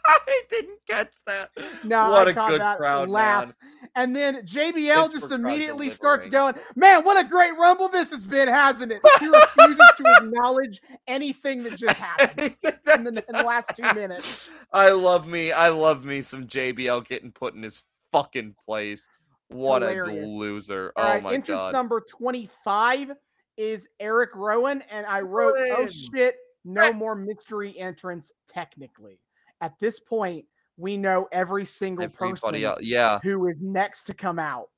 I 0.06 0.42
didn't 0.50 0.78
catch 0.88 1.12
that. 1.26 1.50
No, 1.84 2.10
what 2.10 2.28
I 2.28 2.30
a 2.30 2.34
caught 2.34 2.50
good 2.50 2.60
that, 2.60 2.78
crowd, 2.78 3.08
laughed. 3.08 3.46
man. 3.46 3.54
And 3.96 4.14
then 4.14 4.36
JBL 4.46 5.04
It's 5.06 5.12
just 5.12 5.32
immediately 5.32 5.90
starts 5.90 6.28
going, 6.28 6.54
Man, 6.76 7.04
what 7.04 7.22
a 7.22 7.28
great 7.28 7.56
rumble 7.58 7.88
this 7.88 8.10
has 8.10 8.26
been, 8.26 8.46
hasn't 8.46 8.92
it? 8.92 9.00
He 9.18 9.26
refuses 9.26 9.90
to 9.96 10.04
acknowledge 10.18 10.80
anything 11.08 11.64
that 11.64 11.76
just 11.76 11.96
happened 11.98 12.56
in 12.62 13.04
the, 13.04 13.24
in 13.28 13.34
the 13.34 13.44
last 13.44 13.72
two 13.76 13.94
minutes. 13.94 14.48
I 14.72 14.90
love 14.90 15.26
me. 15.26 15.50
I 15.52 15.70
love 15.70 16.04
me 16.04 16.22
some 16.22 16.46
JBL 16.46 17.06
getting 17.08 17.32
put 17.32 17.54
in 17.54 17.62
his 17.62 17.82
fucking 18.12 18.54
place. 18.64 19.08
What 19.50 19.82
Hilarious. 19.82 20.30
a 20.30 20.34
loser. 20.34 20.92
All 20.96 21.04
oh 21.04 21.08
right, 21.08 21.22
my 21.22 21.34
entrance 21.34 21.58
god. 21.58 21.72
number 21.72 22.00
25 22.00 23.12
is 23.56 23.88
Eric 23.98 24.30
Rowan. 24.34 24.82
And 24.90 25.04
I 25.06 25.20
wrote, 25.20 25.54
Oh 25.58 25.88
shit, 25.88 26.36
no 26.64 26.92
more 26.92 27.14
mystery 27.14 27.76
entrance 27.78 28.30
technically. 28.48 29.18
At 29.60 29.74
this 29.80 29.98
point, 30.00 30.44
we 30.76 30.96
know 30.96 31.28
every 31.32 31.64
single 31.64 32.04
Everybody 32.04 32.30
person 32.32 32.64
else. 32.64 32.80
Yeah. 32.82 33.18
who 33.22 33.46
is 33.48 33.56
next 33.60 34.04
to 34.04 34.14
come 34.14 34.38
out. 34.38 34.68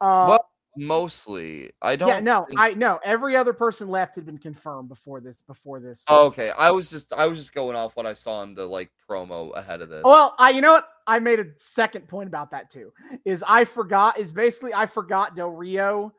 Uh, 0.00 0.26
Well, 0.30 0.50
mostly. 0.76 1.70
I 1.80 1.96
don't 1.96 2.08
yeah, 2.08 2.20
no, 2.20 2.44
think- 2.48 2.60
I 2.60 2.74
no. 2.74 2.98
Every 3.04 3.36
other 3.36 3.52
person 3.52 3.88
left 3.88 4.14
had 4.16 4.26
been 4.26 4.38
confirmed 4.38 4.88
before 4.88 5.20
this. 5.20 5.42
Before 5.42 5.80
this. 5.80 6.04
Oh, 6.08 6.26
okay. 6.26 6.50
I 6.50 6.70
was 6.70 6.90
just 6.90 7.12
I 7.12 7.26
was 7.26 7.38
just 7.38 7.52
going 7.54 7.76
off 7.76 7.96
what 7.96 8.04
I 8.06 8.12
saw 8.12 8.42
in 8.42 8.54
the 8.54 8.66
like 8.66 8.90
promo 9.08 9.56
ahead 9.56 9.80
of 9.80 9.88
this. 9.88 10.02
Well, 10.04 10.34
I 10.38 10.50
you 10.50 10.60
know 10.60 10.72
what? 10.72 10.88
I 11.08 11.18
made 11.18 11.40
a 11.40 11.46
second 11.56 12.06
point 12.06 12.28
about 12.28 12.50
that 12.50 12.70
too. 12.70 12.92
Is 13.24 13.42
I 13.48 13.64
forgot 13.64 14.18
is 14.18 14.32
basically 14.32 14.74
I 14.74 14.84
forgot 14.86 15.34
Del 15.34 15.48
Rio 15.50 16.12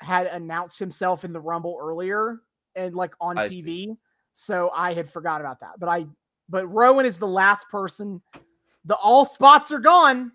had 0.00 0.26
announced 0.28 0.78
himself 0.78 1.24
in 1.24 1.32
the 1.32 1.40
Rumble 1.40 1.78
earlier 1.80 2.40
and 2.74 2.94
like 2.94 3.12
on 3.20 3.38
I 3.38 3.48
TV. 3.48 3.96
So 4.32 4.70
I 4.74 4.94
had 4.94 5.08
forgot 5.08 5.40
about 5.42 5.60
that. 5.60 5.78
But 5.78 5.88
I 5.90 6.06
but 6.48 6.66
Rowan 6.66 7.06
is 7.06 7.18
the 7.18 7.26
last 7.26 7.68
person. 7.68 8.20
The 8.86 8.96
all 8.96 9.26
spots 9.26 9.70
are 9.70 9.78
gone. 9.78 10.32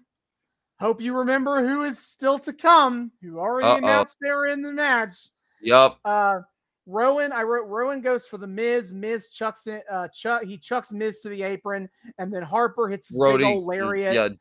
Hope 0.80 1.02
you 1.02 1.18
remember 1.18 1.68
who 1.68 1.84
is 1.84 2.00
still 2.00 2.40
to 2.40 2.54
come, 2.54 3.12
who 3.22 3.40
already 3.40 3.68
Uh-oh. 3.68 3.78
announced 3.78 4.18
they're 4.22 4.46
in 4.46 4.62
the 4.62 4.72
match. 4.72 5.16
Yup. 5.62 6.00
Uh 6.06 6.42
Rowan, 6.90 7.32
I 7.32 7.44
wrote 7.44 7.68
Rowan 7.68 8.02
goes 8.02 8.28
for 8.28 8.38
the 8.38 8.48
Miz. 8.48 8.94
Miz 8.94 9.30
chucks 9.30 9.68
it, 9.68 9.84
uh 9.92 10.08
chuck 10.10 10.44
he 10.44 10.58
chucks 10.58 10.92
Miz 10.92 11.22
to 11.22 11.30
the 11.30 11.44
apron, 11.44 11.88
and 12.18 12.34
then 12.34 12.42
Harper 12.44 12.90
hits 12.90 13.08
his 13.10 13.20
big 13.20 13.46
old 13.46 13.66
lariat 13.66 14.14
Yeah. 14.14 14.28
to 14.30 14.36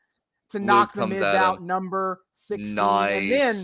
Luke 0.58 0.62
knock 0.62 0.92
the 0.94 1.06
Miz 1.06 1.20
out 1.22 1.58
him. 1.58 1.66
number 1.66 2.22
16. 2.32 2.74
And 2.78 3.30
then 3.30 3.56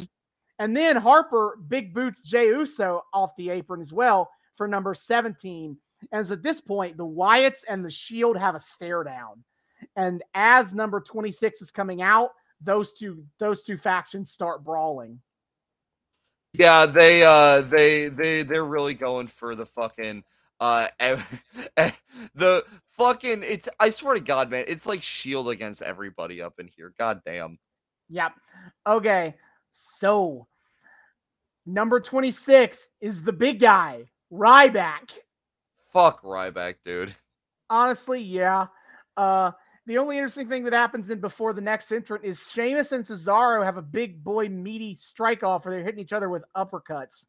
and 0.59 0.77
then 0.77 0.97
Harper 0.97 1.59
big 1.69 1.95
boots 1.95 2.23
Jay 2.29 2.49
Uso 2.49 3.03
off 3.13 3.35
the 3.37 3.51
apron 3.51 3.81
as 3.81 3.93
well 3.93 4.31
for 4.55 4.69
number 4.69 4.95
17. 4.95 5.77
As 6.13 6.31
at 6.31 6.43
this 6.43 6.61
point, 6.61 6.97
the 6.99 7.07
Wyatts 7.07 7.65
and 7.69 7.83
the 7.85 7.91
Shield 7.91 8.37
have 8.37 8.55
a 8.55 8.61
stare 8.61 9.03
down. 9.03 9.43
And 9.97 10.23
as 10.35 10.75
number 10.75 11.01
26 11.01 11.63
is 11.63 11.71
coming 11.71 12.03
out, 12.03 12.31
those 12.61 12.93
two 12.93 13.25
those 13.39 13.65
two 13.65 13.77
factions 13.79 14.31
start 14.31 14.63
brawling. 14.63 15.21
Yeah, 16.57 16.87
they 16.87 17.25
uh 17.25 17.63
they 17.63 18.09
they 18.09 18.45
they're 18.45 18.65
really 18.65 18.95
going 18.95 19.27
for 19.27 19.57
the 19.57 19.67
fucking 19.67 20.23
uh 20.61 20.87
the 22.35 22.65
fucking 22.97 23.43
it's 23.43 23.69
I 23.81 23.91
swear 23.91 24.15
to 24.15 24.21
god 24.21 24.51
man, 24.51 24.65
it's 24.69 24.87
like 24.87 25.03
shield 25.03 25.49
against 25.49 25.83
everybody 25.83 26.41
up 26.41 26.61
in 26.61 26.69
here. 26.69 26.95
God 26.97 27.23
damn. 27.27 27.59
Yep. 28.09 28.33
Okay. 28.87 29.35
So 29.73 30.47
number 31.67 31.99
26 31.99 32.89
is 33.01 33.25
the 33.25 33.33
big 33.33 33.59
guy, 33.59 34.05
Ryback. 34.33 35.11
Fuck 35.93 36.23
Ryback, 36.23 36.77
dude. 36.85 37.17
Honestly, 37.69 38.21
yeah. 38.21 38.69
Uh 39.17 39.51
the 39.87 39.99
only 39.99 40.17
interesting 40.17 40.49
thing 40.49 40.65
that 40.65 40.73
happens 40.73 41.11
in 41.11 41.21
before 41.21 41.53
the 41.53 41.61
next 41.61 41.93
entrant 41.93 42.25
is 42.25 42.51
Sheamus 42.51 42.93
and 42.93 43.05
Cesaro 43.05 43.65
have 43.65 43.77
a 43.77 43.83
big 43.83 44.23
boy 44.25 44.49
meaty 44.49 44.95
strike 44.95 45.43
off 45.43 45.65
where 45.65 45.75
they're 45.75 45.85
hitting 45.85 46.01
each 46.01 46.13
other 46.13 46.29
with 46.29 46.45
uppercuts. 46.57 47.27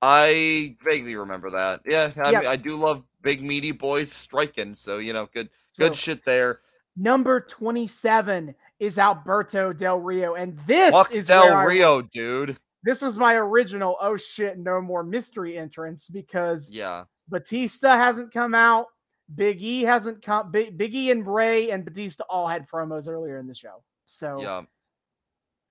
I 0.00 0.76
vaguely 0.84 1.16
remember 1.16 1.50
that. 1.50 1.80
Yeah, 1.84 2.12
I, 2.22 2.30
Yep. 2.30 2.42
mean, 2.42 2.50
I 2.50 2.56
do 2.56 2.76
love 2.76 3.02
big 3.22 3.42
meaty 3.42 3.72
boys 3.72 4.12
striking, 4.12 4.74
so 4.74 4.98
you 4.98 5.12
know, 5.12 5.28
good 5.32 5.50
So 5.72 5.88
good 5.88 5.96
shit 5.96 6.24
there. 6.24 6.60
number 6.96 7.40
27 7.40 8.54
is 8.78 8.98
Alberto 8.98 9.72
Del 9.72 9.98
Rio. 10.00 10.34
And 10.34 10.56
this 10.66 10.92
Fuck 10.92 11.12
is 11.12 11.26
Del 11.26 11.42
where 11.46 11.56
I- 11.56 11.64
Rio, 11.64 12.02
dude. 12.02 12.56
this 12.84 13.02
was 13.02 13.18
my 13.18 13.34
original 13.34 13.96
oh 14.00 14.16
shit, 14.16 14.56
no 14.58 14.80
more 14.80 15.02
mystery 15.02 15.58
entrance 15.58 16.08
because 16.08 16.70
Yeah. 16.70 17.04
Batista 17.28 17.96
hasn't 17.96 18.32
come 18.32 18.54
out. 18.54 18.86
Big 19.34 19.60
E 19.62 19.82
hasn't 19.82 20.22
come. 20.22 20.50
Big, 20.50 20.76
Big 20.78 20.94
E 20.94 21.10
and 21.10 21.24
Bray 21.24 21.70
and 21.70 21.84
Batista 21.84 22.24
all 22.30 22.48
had 22.48 22.68
promos 22.68 23.08
earlier 23.08 23.38
in 23.38 23.46
the 23.46 23.54
show, 23.54 23.82
so 24.06 24.40
Yeah. 24.40 24.62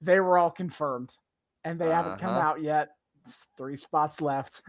they 0.01 0.19
were 0.19 0.37
all 0.37 0.51
confirmed, 0.51 1.15
and 1.63 1.79
they 1.79 1.89
haven't 1.89 2.19
come 2.19 2.31
Uh-huh. 2.35 2.39
out 2.47 2.61
yet. 2.61 2.89
It's 3.25 3.47
three 3.57 3.75
spots 3.75 4.21
left. 4.21 4.61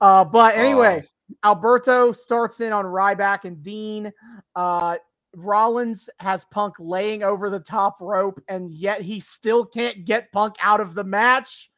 Uh, 0.00 0.24
but 0.24 0.54
anyway, 0.56 1.06
Alberto 1.44 2.12
starts 2.12 2.60
in 2.60 2.72
on 2.72 2.84
Ryback 2.84 3.44
and 3.44 3.62
Dean. 3.62 4.12
Uh, 4.54 4.96
Rollins 5.34 6.08
has 6.18 6.46
Punk 6.46 6.76
laying 6.78 7.22
over 7.22 7.50
the 7.50 7.60
top 7.60 7.98
rope, 8.00 8.40
and 8.48 8.70
yet 8.70 9.02
he 9.02 9.20
still 9.20 9.66
can't 9.66 10.04
get 10.06 10.32
Punk 10.32 10.54
out 10.60 10.80
of 10.80 10.94
the 10.94 11.04
match. 11.04 11.70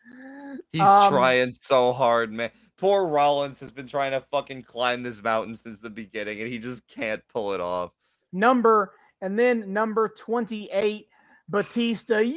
He's 0.70 0.80
Um, 0.80 1.12
trying 1.12 1.52
so 1.52 1.92
hard, 1.92 2.30
man. 2.30 2.50
Poor 2.78 3.06
Rollins 3.06 3.58
has 3.60 3.70
been 3.72 3.86
trying 3.88 4.12
to 4.12 4.20
fucking 4.30 4.62
climb 4.62 5.02
this 5.02 5.22
mountain 5.22 5.56
since 5.56 5.80
the 5.80 5.90
beginning, 5.90 6.40
and 6.40 6.48
he 6.48 6.58
just 6.58 6.86
can't 6.86 7.22
pull 7.28 7.52
it 7.52 7.60
off. 7.60 7.90
number 8.32 8.92
and 9.20 9.38
then 9.38 9.72
number 9.72 10.08
28 10.08 11.08
Batista 11.48 12.18
yeah, 12.18 12.36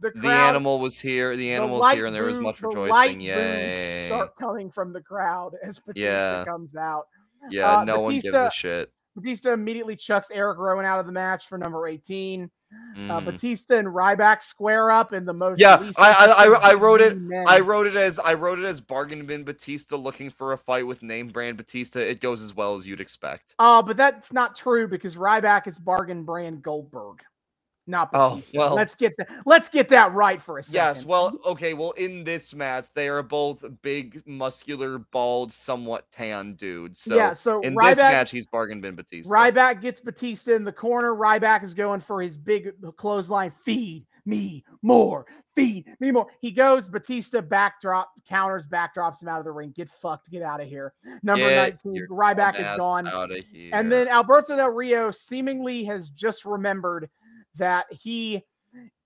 The 0.00 0.10
crowd, 0.12 0.48
animal 0.48 0.80
was 0.80 0.98
here. 0.98 1.36
The 1.36 1.54
the 1.54 1.66
was 1.66 1.94
here, 1.94 2.06
and 2.06 2.14
there 2.14 2.24
was 2.24 2.38
much 2.38 2.60
the 2.60 2.68
rejoicing. 2.68 3.20
Yeah. 3.20 4.06
start 4.06 4.36
coming 4.36 4.70
from 4.70 4.92
the 4.92 5.02
crowd 5.02 5.54
as 5.62 5.78
Batista 5.78 6.40
Yeah. 6.40 6.44
comes 6.44 6.74
out 6.74 7.06
Yeah, 7.50 7.78
uh, 7.78 7.84
no 7.84 8.00
one 8.00 8.14
gives 8.18 8.24
a 8.26 8.50
shit. 8.52 8.90
Batista 9.14 9.52
immediately 9.52 9.94
chucks 9.96 10.30
Eric 10.32 10.58
Rowan 10.58 10.86
out 10.86 10.98
of 10.98 11.06
the 11.06 11.12
match 11.12 11.46
for 11.46 11.58
number 11.58 11.86
18 11.86 12.50
uh, 12.72 12.98
Mhm. 13.20 13.24
Batista 13.24 13.76
and 13.78 13.88
Ryback 13.88 14.42
square 14.42 14.90
up 14.90 15.12
in 15.12 15.24
the 15.24 15.32
most 15.32 15.58
Yeah, 15.60 15.90
I- 15.96 16.12
I- 16.12 16.44
I- 16.44 16.70
I 16.70 16.74
wrote 16.74 17.00
it- 17.00 17.16
men. 17.18 17.44
I 17.46 17.60
wrote 17.60 17.86
it 17.86 17.96
as 17.96 18.18
I 18.18 18.34
wrote 18.34 18.58
it 18.58 18.64
as 18.64 18.80
bargain 18.80 19.24
bin 19.26 19.44
Batista 19.44 19.96
looking 19.96 20.30
for 20.30 20.52
a 20.52 20.58
fight 20.58 20.86
with 20.86 21.02
name 21.02 21.28
brand 21.28 21.56
Batista. 21.56 22.00
It 22.00 22.20
goes 22.20 22.42
as 22.42 22.54
well 22.54 22.74
as 22.74 22.86
you'd 22.86 23.00
expect. 23.00 23.54
Oh, 23.58 23.82
but 23.82 23.96
that's 23.96 24.32
not 24.32 24.54
true 24.56 24.86
because 24.88 25.16
Ryback 25.16 25.66
is 25.66 25.78
bargain 25.78 26.24
brand 26.24 26.62
Goldberg, 26.62 27.22
not 27.88 28.10
Oh, 28.12 28.36
Batista. 28.36 28.58
well. 28.58 28.74
let's 28.74 28.94
get 28.94 29.14
that. 29.18 29.28
Let's 29.46 29.68
get 29.68 29.88
that 29.88 30.12
right 30.12 30.40
for 30.40 30.58
a 30.58 30.62
second. 30.62 30.74
Yes, 30.74 31.04
well, 31.04 31.38
okay, 31.46 31.74
well, 31.74 31.92
in 31.92 32.24
this 32.24 32.54
match, 32.54 32.86
they 32.94 33.08
are 33.08 33.22
both 33.22 33.64
big, 33.82 34.22
muscular, 34.26 34.98
bald, 34.98 35.52
somewhat 35.52 36.10
tan 36.12 36.54
dudes. 36.54 37.00
So 37.02 37.16
yeah. 37.16 37.32
So 37.32 37.60
in 37.60 37.74
Ryback, 37.74 37.88
this 37.88 37.98
match, 37.98 38.30
he's 38.30 38.46
bargain 38.46 38.80
bin 38.80 38.94
Batista. 38.94 39.32
Ryback 39.32 39.80
gets 39.80 40.00
Batista 40.00 40.52
in 40.52 40.64
the 40.64 40.72
corner. 40.72 41.14
Ryback 41.14 41.64
is 41.64 41.74
going 41.74 42.00
for 42.00 42.20
his 42.22 42.36
big 42.36 42.72
clothesline. 42.96 43.50
Feed 43.62 44.06
me 44.26 44.64
more. 44.82 45.26
Feed 45.56 45.86
me 46.00 46.10
more. 46.12 46.26
He 46.40 46.50
goes. 46.50 46.88
Batista 46.88 47.40
backdrop 47.40 48.10
counters, 48.28 48.66
backdrops 48.66 49.22
him 49.22 49.28
out 49.28 49.38
of 49.38 49.44
the 49.44 49.50
ring. 49.50 49.72
Get 49.74 49.90
fucked. 49.90 50.30
Get 50.30 50.42
out 50.42 50.60
of 50.60 50.68
here. 50.68 50.92
Number 51.22 51.48
Get 51.48 51.84
19. 51.84 51.94
your 51.94 52.08
Ryback 52.08 52.60
is 52.60 52.66
gone. 52.78 53.08
And 53.72 53.90
then 53.90 54.06
Alberto 54.06 54.54
Del 54.56 54.68
Rio 54.68 55.10
seemingly 55.10 55.82
has 55.84 56.10
just 56.10 56.44
remembered 56.44 57.08
that 57.58 57.86
he 57.90 58.44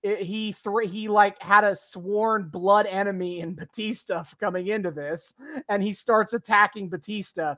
he 0.01 0.51
thr 0.51 0.81
he 0.81 1.07
like 1.07 1.41
had 1.41 1.63
a 1.63 1.75
sworn 1.75 2.49
blood 2.49 2.85
enemy 2.87 3.39
in 3.39 3.55
Batista 3.55 4.23
coming 4.39 4.67
into 4.67 4.91
this, 4.91 5.33
and 5.69 5.81
he 5.81 5.93
starts 5.93 6.33
attacking 6.33 6.89
Batista. 6.89 7.55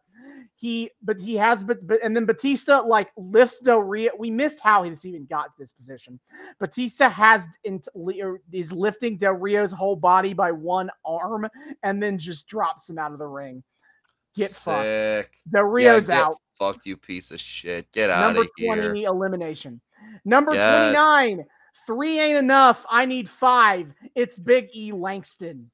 He 0.56 0.92
but 1.02 1.20
he 1.20 1.36
has 1.36 1.64
but, 1.64 1.86
but 1.88 2.04
and 2.04 2.16
then 2.16 2.26
Batista 2.26 2.82
like 2.82 3.10
lifts 3.18 3.60
Del 3.60 3.80
Rio. 3.80 4.12
We 4.18 4.30
missed 4.30 4.60
how 4.60 4.84
this 4.84 5.06
even 5.06 5.26
got 5.26 5.46
to 5.46 5.54
this 5.58 5.74
position. 5.74 6.20
Batista 6.60 7.10
has 7.10 7.48
in, 7.64 7.82
li- 7.96 8.22
er, 8.22 8.40
is 8.52 8.72
lifting 8.72 9.18
Del 9.18 9.34
Rio's 9.34 9.72
whole 9.72 9.96
body 9.96 10.34
by 10.34 10.52
one 10.52 10.92
arm 11.04 11.48
and 11.82 12.02
then 12.02 12.20
just 12.20 12.48
drops 12.48 12.88
him 12.88 13.00
out 13.00 13.12
of 13.12 13.18
the 13.20 13.28
ring. 13.28 13.64
Get 14.36 14.52
fucked. 14.52 14.84
Sick. 14.84 15.32
Del 15.50 15.64
Yeah, 15.64 15.70
Rio's 15.70 16.08
get 16.08 16.18
out. 16.18 16.38
Fucked, 16.60 16.86
you 16.86 16.96
piece 16.96 17.32
of 17.32 17.40
shit. 17.40 17.92
Get 17.92 18.10
out 18.10 18.38
of 18.38 18.48
here. 18.58 18.68
Number 18.70 18.90
20 18.92 19.04
elimination. 19.04 19.82
Number 20.26 20.54
Yes. 20.54 20.96
29, 20.96 21.46
three 21.86 22.20
ain't 22.20 22.38
enough. 22.38 22.86
I 22.90 23.06
need 23.06 23.30
five. 23.30 23.94
It's 24.16 24.38
Big 24.40 24.70
E 24.76 24.92
Langston. 24.92 25.70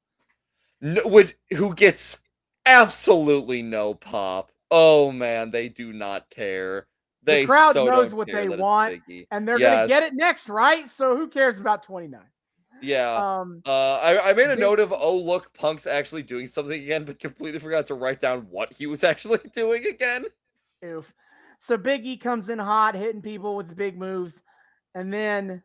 No, 0.80 1.02
with, 1.06 1.34
who 1.56 1.74
gets 1.74 2.18
absolutely 2.66 3.62
no 3.62 3.94
pop. 3.94 4.50
Oh 4.70 5.12
man, 5.12 5.50
they 5.50 5.68
do 5.68 5.92
not 5.92 6.28
care. 6.30 6.86
They 7.24 7.46
crowd 7.46 7.74
so 7.74 7.86
knows 7.86 8.14
what 8.14 8.26
they 8.26 8.48
want. 8.48 9.00
And 9.30 9.46
they're 9.46 9.58
gonna 9.58 9.86
get 9.86 10.02
it 10.02 10.14
next, 10.14 10.48
right? 10.48 10.90
So 10.90 11.16
who 11.16 11.28
cares 11.28 11.60
about 11.60 11.82
29? 11.84 12.20
Yeah. 12.80 13.14
Um 13.40 13.62
Uh, 13.64 13.94
I, 14.02 14.30
I 14.30 14.32
made 14.32 14.46
a 14.46 14.56
Big- 14.56 14.58
note 14.58 14.80
of 14.80 14.92
oh 14.92 15.16
look, 15.16 15.52
Punk's 15.54 15.86
actually 15.86 16.24
doing 16.24 16.48
something 16.48 16.82
again, 16.82 17.04
but 17.04 17.20
completely 17.20 17.60
forgot 17.60 17.86
to 17.88 17.94
write 17.94 18.18
down 18.20 18.48
what 18.50 18.72
he 18.72 18.86
was 18.86 19.04
actually 19.12 19.38
doing 19.54 19.86
again. 19.86 20.24
oof. 20.84 21.14
So 21.64 21.76
Big 21.76 22.04
E 22.04 22.16
comes 22.16 22.48
in 22.48 22.58
hot, 22.58 22.96
hitting 22.96 23.22
people 23.22 23.54
with 23.54 23.68
the 23.68 23.74
big 23.76 23.96
moves, 23.96 24.42
and 24.96 25.14
then 25.14 25.62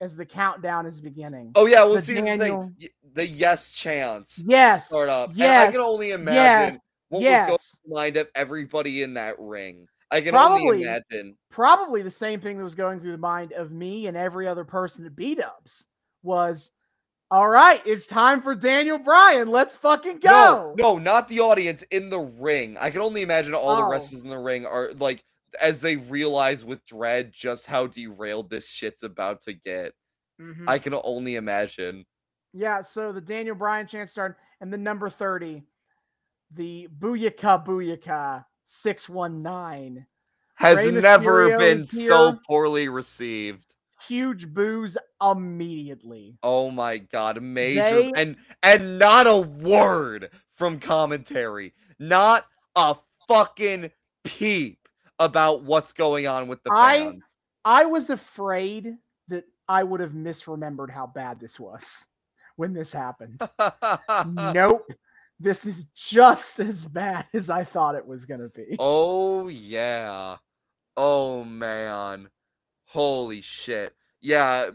as 0.00 0.16
the 0.16 0.26
countdown 0.26 0.86
is 0.86 1.00
beginning. 1.00 1.52
Oh 1.54 1.66
yeah, 1.66 1.84
well 1.84 1.94
The 1.94 2.02
see 2.02 2.14
the 2.14 2.22
Daniel- 2.22 2.72
y- 2.80 2.88
The 3.14 3.26
yes 3.26 3.70
chance 3.70 4.42
yes. 4.44 4.88
start 4.88 5.08
up. 5.08 5.30
and 5.30 5.42
I 5.44 5.70
can 5.70 5.80
only 5.80 6.10
imagine 6.10 6.80
what 7.10 7.22
was 7.22 7.30
going 7.46 7.46
through 7.58 7.90
the 7.90 7.94
mind 7.94 8.16
of 8.16 8.28
everybody 8.34 9.02
in 9.02 9.14
that 9.14 9.36
ring. 9.38 9.86
I 10.10 10.20
can 10.20 10.34
only 10.34 10.82
imagine. 10.82 11.36
probably 11.50 12.02
the 12.02 12.10
same 12.10 12.40
thing 12.40 12.58
that 12.58 12.64
was 12.64 12.74
going 12.74 12.98
through 13.00 13.12
the 13.12 13.18
mind 13.18 13.52
of 13.52 13.70
me 13.70 14.08
and 14.08 14.16
every 14.16 14.46
other 14.48 14.64
person 14.64 15.06
at 15.06 15.14
B 15.14 15.36
Dubs 15.36 15.86
was 16.24 16.72
All 17.30 17.48
right, 17.48 17.80
it's 17.86 18.06
time 18.06 18.40
for 18.40 18.54
Daniel 18.56 18.98
Bryan. 18.98 19.48
Let's 19.48 19.76
fucking 19.76 20.18
go. 20.18 20.74
no, 20.76 20.98
not 20.98 21.28
the 21.28 21.38
audience 21.40 21.82
in 21.92 22.10
the 22.10 22.20
ring. 22.20 22.76
I 22.80 22.90
can 22.90 23.00
only 23.00 23.22
imagine 23.22 23.54
all 23.54 23.76
the 23.76 23.82
Oh. 23.84 23.88
wrestlers 23.90 24.22
in 24.22 24.28
the 24.28 24.38
ring 24.38 24.66
are 24.66 24.90
like 24.98 25.22
as 25.60 25.80
they 25.80 25.96
realize 25.96 26.64
with 26.64 26.84
dread 26.86 27.32
just 27.32 27.66
how 27.66 27.86
derailed 27.86 28.50
this 28.50 28.66
shit's 28.66 29.02
about 29.02 29.40
to 29.42 29.52
get. 29.52 29.92
Mhm. 30.40 30.68
I 30.68 30.78
can 30.78 30.94
only 31.04 31.36
imagine. 31.36 32.04
Yeah, 32.52 32.80
so 32.82 33.12
the 33.12 33.20
Daniel 33.20 33.54
Bryan 33.54 33.86
chant 33.86 34.10
start 34.10 34.38
and 34.60 34.72
the 34.72 34.78
number 34.78 35.10
30, 35.10 35.62
the 36.50 36.88
Booyaka 36.98 37.64
Booyaka 37.64 38.44
619. 38.64 40.06
Has 40.54 40.78
Rey 40.78 40.90
never 40.90 41.50
Mysterio 41.50 41.58
been 41.58 41.86
so 41.86 42.38
poorly 42.46 42.88
received. 42.88 43.74
Huge 44.06 44.48
boos 44.52 44.96
immediately. 45.22 46.38
Oh 46.42 46.70
my 46.70 46.98
god, 46.98 47.42
major 47.42 47.82
They- 47.82 48.12
and 48.14 48.36
and 48.62 48.98
not 48.98 49.26
a 49.26 49.36
word 49.38 50.30
from 50.52 50.80
commentary. 50.80 51.74
Not 51.98 52.46
a 52.74 52.96
fucking 53.28 53.90
peep 54.24 54.85
about 55.18 55.62
what's 55.62 55.92
going 55.92 56.26
on 56.26 56.48
with 56.48 56.62
the 56.62 56.72
I- 56.72 56.98
fans. 57.04 57.22
I 57.22 57.26
I 57.66 57.84
was 57.84 58.10
afraid 58.10 58.94
that 59.26 59.44
I 59.68 59.82
would 59.82 59.98
have 59.98 60.12
misremembered 60.12 60.90
how 60.90 61.08
bad 61.08 61.40
this 61.40 61.58
was 61.58 62.06
when 62.54 62.72
this 62.72 62.92
happened. 62.92 63.40
nope. 64.26 64.88
This 65.40 65.66
is 65.66 65.84
just 65.92 66.60
as 66.60 66.86
bad 66.86 67.26
as 67.34 67.50
I 67.50 67.64
thought 67.64 67.96
it 67.96 68.06
was 68.06 68.24
going 68.24 68.40
to 68.40 68.48
be. 68.48 68.76
Oh 68.78 69.48
yeah. 69.48 70.36
Oh 70.96 71.42
man. 71.42 72.28
Holy 72.84 73.40
shit. 73.40 73.94
Yeah, 74.20 74.70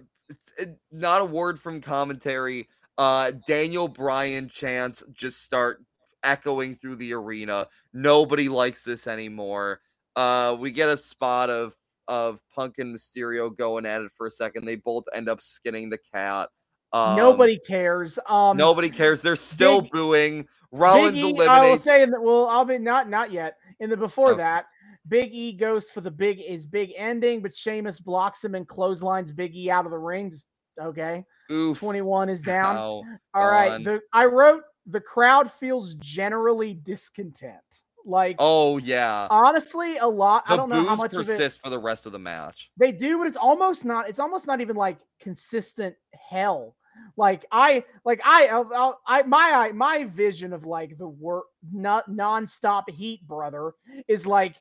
not 0.91 1.21
a 1.21 1.25
word 1.25 1.59
from 1.59 1.79
commentary. 1.81 2.67
Uh 2.97 3.31
Daniel 3.47 3.87
Bryan 3.87 4.49
chants 4.49 5.01
just 5.13 5.41
start 5.41 5.81
echoing 6.23 6.75
through 6.75 6.97
the 6.97 7.13
arena. 7.13 7.67
Nobody 7.93 8.49
likes 8.49 8.83
this 8.83 9.07
anymore. 9.07 9.79
Uh 10.15 10.55
we 10.59 10.71
get 10.71 10.89
a 10.89 10.97
spot 10.97 11.49
of 11.49 11.75
of 12.07 12.39
Punk 12.53 12.75
and 12.79 12.93
Mysterio 12.95 13.55
going 13.55 13.85
at 13.85 14.01
it 14.01 14.11
for 14.17 14.27
a 14.27 14.31
second. 14.31 14.65
They 14.65 14.75
both 14.75 15.05
end 15.13 15.29
up 15.29 15.41
skinning 15.41 15.89
the 15.89 15.99
cat. 16.13 16.49
Um, 16.93 17.15
Nobody 17.15 17.57
cares. 17.57 18.19
Um, 18.27 18.57
nobody 18.57 18.89
cares. 18.89 19.21
They're 19.21 19.37
still 19.37 19.81
Big- 19.81 19.91
booing. 19.91 20.47
Rollins 20.73 21.13
Big 21.21 21.23
E, 21.23 21.27
I 21.27 21.31
will 21.31 21.41
eliminates 21.41 21.83
say, 21.83 22.01
in 22.01 22.11
the, 22.11 22.21
well, 22.21 22.47
I'll 22.47 22.65
be 22.65 22.77
not 22.77 23.09
not 23.09 23.31
yet. 23.31 23.57
In 23.79 23.89
the 23.89 23.97
before 23.97 24.31
Okay. 24.31 24.37
that, 24.37 24.65
Big 25.07 25.33
E 25.33 25.53
goes 25.53 25.89
for 25.89 26.01
the 26.01 26.11
big 26.11 26.39
is 26.41 26.65
big 26.65 26.91
ending, 26.95 27.41
but 27.41 27.53
Sheamus 27.55 27.99
blocks 27.99 28.43
him 28.43 28.55
and 28.55 28.67
clotheslines 28.67 29.31
Big 29.31 29.55
E 29.55 29.69
out 29.69 29.85
of 29.85 29.91
the 29.91 29.97
ring. 29.97 30.31
Just 30.31 30.47
okay. 30.81 31.25
oof. 31.51 31.77
Twenty 31.77 32.01
one 32.01 32.29
is 32.29 32.41
down. 32.41 32.77
Ow. 32.77 33.03
All 33.33 33.47
right. 33.49 33.83
The 33.83 33.99
I 34.13 34.25
wrote 34.25 34.63
the 34.85 35.01
crowd 35.01 35.51
feels 35.51 35.95
generally 35.95 36.73
discontent. 36.73 37.57
Like 38.05 38.35
Oh 38.39 38.77
yeah. 38.77 39.27
honestly, 39.29 39.97
a 39.97 40.07
lot. 40.07 40.45
the 40.45 40.53
I 40.53 40.55
don't 40.57 40.69
know 40.69 40.83
how 40.85 40.95
much 40.95 41.13
of 41.13 41.29
it 41.29 41.53
for 41.63 41.69
the 41.69 41.79
rest 41.79 42.05
of 42.05 42.11
the 42.11 42.19
match. 42.19 42.71
they 42.77 42.91
do, 42.91 43.17
but 43.19 43.27
it's 43.27 43.37
almost 43.37 43.85
not. 43.85 44.09
It's 44.09 44.19
almost 44.19 44.47
not 44.47 44.61
even 44.61 44.75
like 44.75 44.97
consistent 45.19 45.95
hell. 46.13 46.75
Like 47.15 47.45
I, 47.51 47.83
like 48.05 48.21
I, 48.25 48.47
I'll- 48.47 48.99
I'll- 49.07 49.27
my, 49.27 49.51
I, 49.53 49.71
my 49.71 50.03
vision 50.05 50.51
of 50.53 50.65
like 50.65 50.97
the 50.97 51.07
work, 51.07 51.45
not 51.71 52.09
nonstop 52.09 52.89
heat, 52.89 53.25
brother, 53.27 53.73
is 54.07 54.27
like 54.27 54.55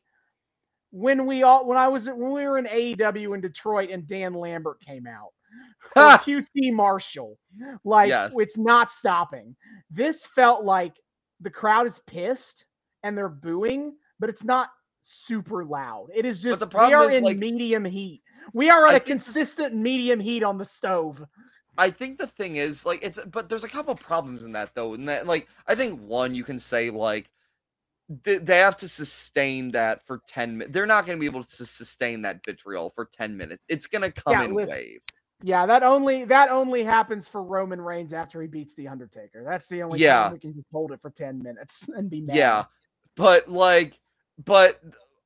when 0.90 1.26
we 1.26 1.42
all, 1.42 1.66
when 1.66 1.76
I 1.78 1.88
was, 1.88 2.06
when 2.06 2.32
we 2.32 2.44
were 2.46 2.58
in 2.58 2.66
AEW 2.66 3.34
in 3.34 3.40
Detroit 3.40 3.90
and 3.90 4.06
Dan 4.06 4.34
Lambert 4.34 4.80
came 4.80 5.06
out, 5.06 5.30
or 5.96 6.02
QT 6.18 6.72
Marshall, 6.72 7.36
like 7.84 8.08
Yes. 8.08 8.32
it's 8.36 8.56
not 8.58 8.90
stopping. 8.90 9.56
This 9.90 10.24
felt 10.24 10.64
like 10.64 10.94
the 11.40 11.50
crowd 11.50 11.86
is 11.86 12.00
pissed 12.06 12.66
and 13.02 13.16
they're 13.16 13.28
booing, 13.28 13.96
but 14.18 14.28
it's 14.30 14.44
not 14.44 14.70
super 15.00 15.64
loud. 15.64 16.08
It 16.14 16.24
is 16.24 16.38
just 16.38 16.60
the 16.60 16.66
we 16.66 16.92
are 16.92 17.10
in 17.10 17.24
like- 17.24 17.38
medium 17.38 17.84
heat. 17.84 18.22
We 18.52 18.70
are 18.70 18.86
at 18.86 18.94
I 18.94 18.96
a 18.96 19.00
consistent 19.00 19.74
medium 19.74 20.18
heat 20.18 20.42
on 20.42 20.58
the 20.58 20.64
stove. 20.64 21.24
I 21.78 21.90
think 21.90 22.18
the 22.18 22.26
thing 22.26 22.56
is 22.56 22.84
like 22.84 23.02
it's 23.02 23.18
but 23.30 23.48
there's 23.48 23.64
a 23.64 23.68
couple 23.68 23.94
problems 23.94 24.44
in 24.44 24.52
that 24.52 24.74
though. 24.74 24.94
And 24.94 25.08
that 25.08 25.26
like 25.26 25.46
I 25.66 25.74
think 25.74 26.00
one 26.00 26.34
you 26.34 26.42
can 26.44 26.58
say 26.58 26.90
like 26.90 27.30
they, 28.24 28.38
they 28.38 28.58
have 28.58 28.76
to 28.78 28.88
sustain 28.88 29.70
that 29.72 30.04
for 30.04 30.20
10 30.26 30.58
minutes. 30.58 30.74
They're 30.74 30.86
not 30.86 31.06
going 31.06 31.16
to 31.16 31.20
be 31.20 31.26
able 31.26 31.44
to 31.44 31.64
sustain 31.66 32.22
that 32.22 32.44
vitriol 32.44 32.90
for 32.90 33.04
10 33.04 33.36
minutes. 33.36 33.64
It's 33.68 33.86
going 33.86 34.02
to 34.02 34.10
come 34.10 34.32
Yeah, 34.32 34.44
in 34.44 34.54
listen, 34.54 34.74
waves. 34.76 35.06
Yeah, 35.42 35.64
that 35.66 35.82
only 35.84 36.24
that 36.24 36.50
only 36.50 36.82
happens 36.82 37.28
for 37.28 37.42
Roman 37.42 37.80
Reigns 37.80 38.12
after 38.12 38.42
he 38.42 38.48
beats 38.48 38.74
the 38.74 38.88
Undertaker. 38.88 39.44
That's 39.48 39.68
the 39.68 39.82
only 39.84 40.00
Yeah. 40.00 40.24
time 40.24 40.32
we 40.32 40.38
can 40.40 40.54
just 40.54 40.66
hold 40.72 40.92
it 40.92 41.00
for 41.00 41.10
ten 41.10 41.40
minutes 41.42 41.88
and 41.94 42.10
be 42.10 42.20
mad. 42.20 42.36
Yeah. 42.36 42.64
But 43.20 43.48
like 43.48 44.00
but 44.44 44.80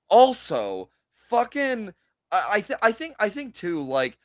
also 0.09 0.91
fucking 1.31 1.95
I 2.33 2.43
I, 2.53 2.61
th- 2.61 2.79
I 2.83 2.93
think 2.93 3.15
I 3.21 3.29
think 3.29 3.55
too 3.55 3.83
like 3.83 4.19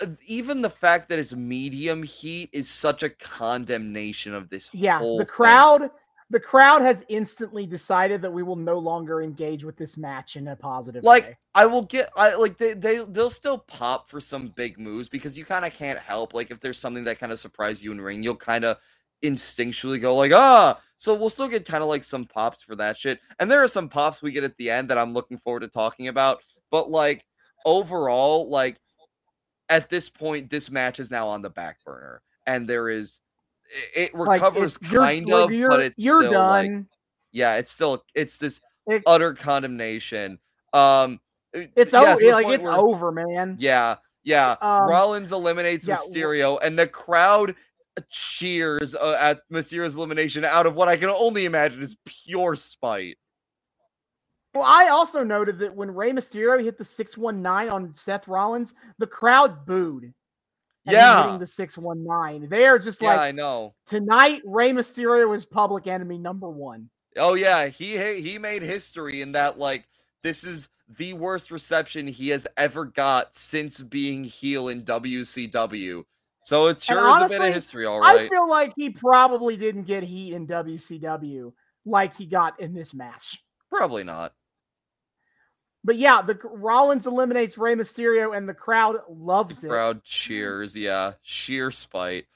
uh, 0.00 0.06
even 0.26 0.62
the 0.62 0.70
fact 0.70 1.08
that 1.08 1.18
it's 1.18 1.34
medium 1.34 2.02
heat 2.02 2.50
is 2.52 2.68
such 2.68 3.02
a 3.02 3.10
condemnation 3.10 4.34
of 4.34 4.48
this 4.48 4.70
yeah. 4.72 4.98
The 4.98 5.18
thing. 5.18 5.26
crowd, 5.26 5.90
the 6.30 6.40
crowd 6.40 6.82
has 6.82 7.04
instantly 7.08 7.66
decided 7.66 8.22
that 8.22 8.32
we 8.32 8.42
will 8.42 8.56
no 8.56 8.78
longer 8.78 9.22
engage 9.22 9.64
with 9.64 9.76
this 9.76 9.96
match 9.96 10.36
in 10.36 10.48
a 10.48 10.56
positive 10.56 11.04
Like, 11.04 11.24
way. 11.24 11.38
I 11.54 11.66
will 11.66 11.82
get 11.82 12.10
I 12.16 12.34
like 12.34 12.58
they 12.58 12.72
they 12.72 13.04
they'll 13.04 13.30
still 13.30 13.58
pop 13.58 14.08
for 14.10 14.20
some 14.20 14.48
big 14.56 14.78
moves 14.78 15.08
because 15.08 15.36
you 15.36 15.44
kind 15.44 15.64
of 15.64 15.72
can't 15.74 15.98
help 15.98 16.34
like 16.34 16.50
if 16.50 16.58
there's 16.60 16.78
something 16.78 17.04
that 17.04 17.18
kind 17.18 17.30
of 17.32 17.38
surprises 17.38 17.82
you 17.82 17.92
in 17.92 18.00
ring, 18.00 18.22
you'll 18.22 18.34
kind 18.36 18.64
of 18.64 18.78
instinctually 19.22 20.00
go 20.00 20.14
like 20.16 20.32
ah. 20.32 20.80
So 20.98 21.14
we'll 21.14 21.30
still 21.30 21.48
get 21.48 21.66
kind 21.66 21.82
of 21.82 21.88
like 21.88 22.04
some 22.04 22.24
pops 22.26 22.62
for 22.62 22.76
that 22.76 22.96
shit, 22.96 23.18
and 23.40 23.50
there 23.50 23.62
are 23.62 23.68
some 23.68 23.88
pops 23.88 24.22
we 24.22 24.30
get 24.30 24.44
at 24.44 24.56
the 24.56 24.70
end 24.70 24.88
that 24.90 24.98
I'm 24.98 25.12
looking 25.12 25.38
forward 25.38 25.60
to 25.60 25.68
talking 25.68 26.06
about. 26.08 26.40
But 26.70 26.90
like 26.90 27.24
overall, 27.64 28.48
like 28.48 28.78
at 29.68 29.88
this 29.88 30.08
point, 30.10 30.48
this 30.50 30.70
match 30.70 31.00
is 31.00 31.10
now 31.10 31.26
on 31.28 31.42
the 31.42 31.50
back 31.50 31.78
burner, 31.84 32.22
and 32.46 32.68
there 32.68 32.88
is 32.88 33.20
it, 33.96 34.10
it 34.12 34.14
Like, 34.14 34.40
recovers 34.40 34.76
it's- 34.76 34.90
kind 34.92 35.32
of, 35.32 35.48
but 35.50 35.80
it's 35.80 36.04
you're 36.04 36.22
still 36.22 36.32
like 36.40 36.68
done. 36.70 36.88
yeah, 37.32 37.54
it's 37.56 37.72
still 37.72 38.04
it's 38.14 38.36
this 38.36 38.60
It- 38.86 39.02
utter 39.06 39.34
condemnation. 39.34 40.38
Um, 40.72 41.20
it's 41.52 41.92
yeah, 41.92 42.14
over. 42.14 42.32
Like 42.32 42.46
it's 42.48 42.64
where- 42.64 42.72
over, 42.74 43.10
man. 43.10 43.56
yeah, 43.58 43.96
yeah. 44.24 44.56
Um, 44.60 44.88
Rollins 44.88 45.32
eliminates 45.32 45.86
yeah, 45.86 45.96
Mysterio, 45.96 46.58
and 46.62 46.78
the 46.78 46.86
crowd 46.86 47.54
cheers 48.10 48.94
uh, 48.94 49.16
at 49.20 49.40
Mysterio's 49.50 49.96
elimination 49.96 50.44
out 50.44 50.66
of 50.66 50.74
what 50.74 50.88
I 50.88 50.96
can 50.96 51.10
only 51.10 51.44
imagine 51.44 51.82
is 51.82 51.96
pure 52.04 52.56
spite. 52.56 53.18
Well, 54.54 54.64
I 54.64 54.88
also 54.88 55.24
noted 55.24 55.58
that 55.60 55.74
when 55.74 55.90
Rey 55.90 56.12
Mysterio 56.12 56.62
hit 56.62 56.76
the 56.76 56.84
619 56.84 57.72
on 57.72 57.94
Seth 57.94 58.28
Rollins, 58.28 58.74
the 58.98 59.06
crowd 59.06 59.64
booed. 59.64 60.12
Yeah. 60.84 61.24
hitting 61.24 61.38
the 61.38 61.46
619. 61.46 62.48
They 62.48 62.66
are 62.66 62.78
just 62.78 63.00
yeah, 63.00 63.10
like, 63.10 63.20
I 63.20 63.30
know. 63.30 63.74
tonight, 63.86 64.42
Rey 64.44 64.72
Mysterio 64.72 65.34
is 65.34 65.46
public 65.46 65.86
enemy 65.86 66.18
number 66.18 66.50
one. 66.50 66.90
Oh 67.16 67.34
yeah, 67.34 67.66
he 67.68 67.98
he 68.20 68.38
made 68.38 68.62
history 68.62 69.20
in 69.20 69.32
that 69.32 69.58
like 69.58 69.84
this 70.22 70.44
is 70.44 70.68
the 70.88 71.12
worst 71.12 71.50
reception 71.50 72.06
he 72.06 72.30
has 72.30 72.46
ever 72.56 72.84
got 72.84 73.34
since 73.34 73.80
being 73.80 74.24
heel 74.24 74.68
in 74.68 74.82
WCW. 74.82 76.04
So 76.42 76.66
it 76.66 76.82
sure 76.82 76.98
is 76.98 77.26
a 77.26 77.28
bit 77.28 77.40
of 77.40 77.54
history, 77.54 77.86
all 77.86 78.02
I 78.02 78.28
feel 78.28 78.48
like 78.48 78.72
he 78.76 78.90
probably 78.90 79.56
didn't 79.56 79.84
get 79.84 80.02
heat 80.02 80.34
in 80.34 80.46
WCW 80.46 81.52
like 81.84 82.16
he 82.16 82.26
got 82.26 82.58
in 82.60 82.74
this 82.74 82.92
match. 82.94 83.42
Probably 83.70 84.04
not. 84.04 84.34
But 85.84 85.96
yeah, 85.96 86.22
the 86.22 86.38
Rollins 86.44 87.06
eliminates 87.06 87.58
Rey 87.58 87.74
Mysterio 87.74 88.36
and 88.36 88.48
the 88.48 88.54
crowd 88.54 88.98
loves 89.08 89.60
The 89.60 89.68
it. 89.68 89.70
crowd 89.70 90.04
cheers, 90.04 90.76
yeah, 90.76 91.12
sheer 91.22 91.70
spite. 91.70 92.26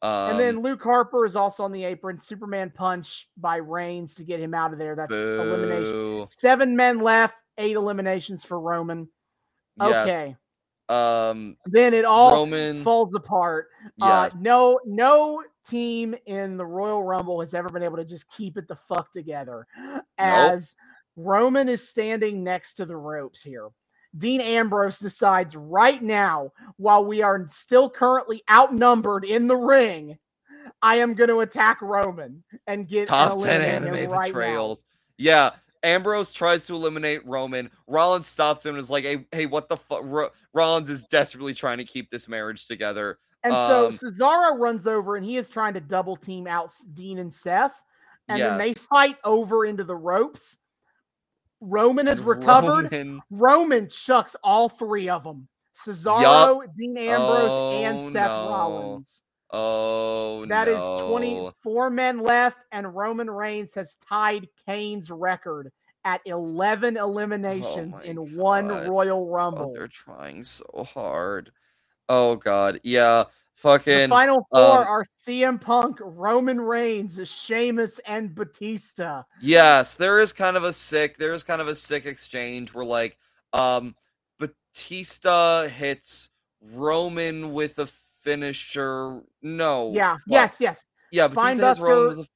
Um, 0.00 0.32
and 0.32 0.40
then 0.40 0.60
Luke 0.60 0.82
Harper 0.82 1.24
is 1.24 1.34
also 1.34 1.64
on 1.64 1.72
the 1.72 1.84
apron. 1.84 2.20
Superman 2.20 2.70
punch 2.74 3.28
by 3.38 3.56
Reigns 3.56 4.14
to 4.16 4.24
get 4.24 4.40
him 4.40 4.52
out 4.52 4.72
of 4.74 4.78
there. 4.78 4.94
That's 4.94 5.14
elimination. 5.14 6.26
Seven 6.28 6.76
men 6.76 6.98
left, 7.00 7.42
eight 7.56 7.76
eliminations 7.76 8.44
for 8.44 8.60
Roman. 8.60 9.08
Yes. 9.80 10.06
Okay. 10.06 10.36
Um, 10.88 11.56
Then 11.66 11.94
it 11.94 12.04
all 12.04 12.32
Roman. 12.32 12.82
falls 12.82 13.14
apart. 13.14 13.68
Uh, 14.00 14.28
Yes. 14.32 14.36
no, 14.36 14.78
no 14.84 15.42
team 15.68 16.14
in 16.26 16.56
the 16.56 16.66
Royal 16.66 17.02
Rumble 17.02 17.40
has 17.40 17.54
ever 17.54 17.68
been 17.70 17.82
able 17.82 17.96
to 17.96 18.04
just 18.04 18.28
keep 18.28 18.58
it 18.58 18.68
the 18.68 18.76
fuck 18.76 19.10
together. 19.12 19.66
As 20.18 20.76
Roman 21.16 21.68
is 21.68 21.88
standing 21.88 22.44
next 22.44 22.74
to 22.74 22.86
the 22.86 22.96
ropes 22.96 23.42
here. 23.42 23.68
Dean 24.16 24.40
Ambrose 24.40 24.98
decides 25.00 25.56
right 25.56 26.00
now, 26.02 26.52
while 26.76 27.04
we 27.04 27.22
are 27.22 27.46
still 27.50 27.90
currently 27.90 28.42
outnumbered 28.50 29.24
in 29.24 29.46
the 29.48 29.56
ring, 29.56 30.18
I 30.82 30.96
am 30.96 31.14
going 31.14 31.30
to 31.30 31.40
attack 31.40 31.82
Roman 31.82 32.44
and 32.66 32.86
get 32.86 33.08
top 33.08 33.32
and 33.32 33.40
10 33.42 33.60
eliminate 33.62 33.82
him 33.88 33.94
anime 33.94 34.10
right 34.12 34.18
now. 34.32 34.38
betrayals. 34.40 34.84
Yeah. 35.18 35.50
Ambrose 35.84 36.32
tries 36.32 36.66
to 36.66 36.74
eliminate 36.74 37.24
Roman. 37.26 37.70
Rollins 37.86 38.26
stops 38.26 38.64
him 38.64 38.74
and 38.74 38.80
is 38.82 38.90
like, 38.90 39.04
hey, 39.04 39.26
hey, 39.32 39.46
what 39.46 39.68
the 39.68 39.76
fuck? 39.76 40.00
Ro- 40.02 40.30
Rollins 40.52 40.88
is 40.90 41.04
desperately 41.04 41.54
trying 41.54 41.78
to 41.78 41.84
keep 41.84 42.10
this 42.10 42.28
marriage 42.28 42.66
together. 42.66 43.18
And 43.42 43.52
so 43.52 43.86
Um, 43.86 43.92
Cesaro 43.92 44.58
runs 44.58 44.86
over 44.86 45.16
and 45.16 45.24
he 45.26 45.36
is 45.36 45.50
trying 45.50 45.74
to 45.74 45.80
double 45.80 46.16
team 46.16 46.46
out 46.46 46.72
Dean 46.94 47.18
and 47.18 47.32
Seth. 47.32 47.80
And 48.28 48.40
then 48.40 48.58
they 48.58 48.72
fight 48.74 49.18
over 49.22 49.66
into 49.66 49.84
the 49.84 49.96
ropes. 49.96 50.56
Roman 51.60 52.08
is 52.08 52.20
recovered. 52.20 52.90
Roman- 52.92 53.22
Roman 53.30 53.88
chucks 53.90 54.34
all 54.42 54.68
three 54.70 55.08
of 55.10 55.24
them 55.24 55.48
Cesaro, 55.76 56.62
Dean 56.76 56.96
Ambrose, 56.96 57.82
and 57.82 57.98
Oh, 57.98 58.10
Seth 58.12 58.30
no. 58.30 58.48
Rollins. 58.48 59.22
Oh, 59.56 60.46
That 60.46 60.68
is 60.68 60.78
no. 60.78 61.08
24 61.08 61.90
men 61.90 62.18
left, 62.18 62.64
and 62.72 62.94
Roman 62.94 63.30
Reigns 63.30 63.72
has 63.74 63.94
tied 64.06 64.48
Kane's 64.66 65.10
record 65.10 65.70
at 66.04 66.20
11 66.26 66.96
eliminations 66.96 67.96
Oh 67.98 68.04
in 68.04 68.36
one 68.36 68.68
God. 68.68 68.88
Royal 68.88 69.20
Oh, 69.26 69.30
Rumble. 69.32 69.72
they're 69.72 69.88
trying 69.88 70.44
so 70.44 70.86
hard. 70.92 71.52
Oh 72.08 72.36
God, 72.36 72.80
yeah, 72.82 73.24
the 73.24 73.30
fucking 73.54 74.10
final 74.10 74.46
four 74.50 74.80
um, 74.82 74.86
are 74.86 75.04
CM 75.04 75.58
Punk, 75.58 75.96
Roman 76.02 76.60
Reigns, 76.60 77.18
Sheamus, 77.26 77.98
and 78.00 78.34
Batista. 78.34 79.22
yes. 79.40 79.94
There 79.96 80.20
is 80.20 80.32
kind 80.34 80.56
of 80.58 80.64
a 80.64 80.72
sick. 80.74 81.16
There 81.16 81.32
is 81.32 81.42
kind 81.44 81.62
of 81.62 81.68
a 81.68 81.74
sick 81.76 82.04
exchange 82.04 82.74
where 82.74 82.84
like, 82.84 83.16
um, 83.54 83.94
Batista 84.38 85.66
hits 85.68 86.28
Roman 86.72 87.52
with 87.54 87.78
a 87.78 87.88
finisher. 88.22 89.22
No, 89.44 89.92
yeah, 89.92 90.12
what? 90.12 90.20
yes, 90.26 90.56
yes. 90.58 90.86
yeah. 91.12 91.26
Spine 91.28 91.58
buster 91.58 92.08
with 92.08 92.18
a 92.20 92.28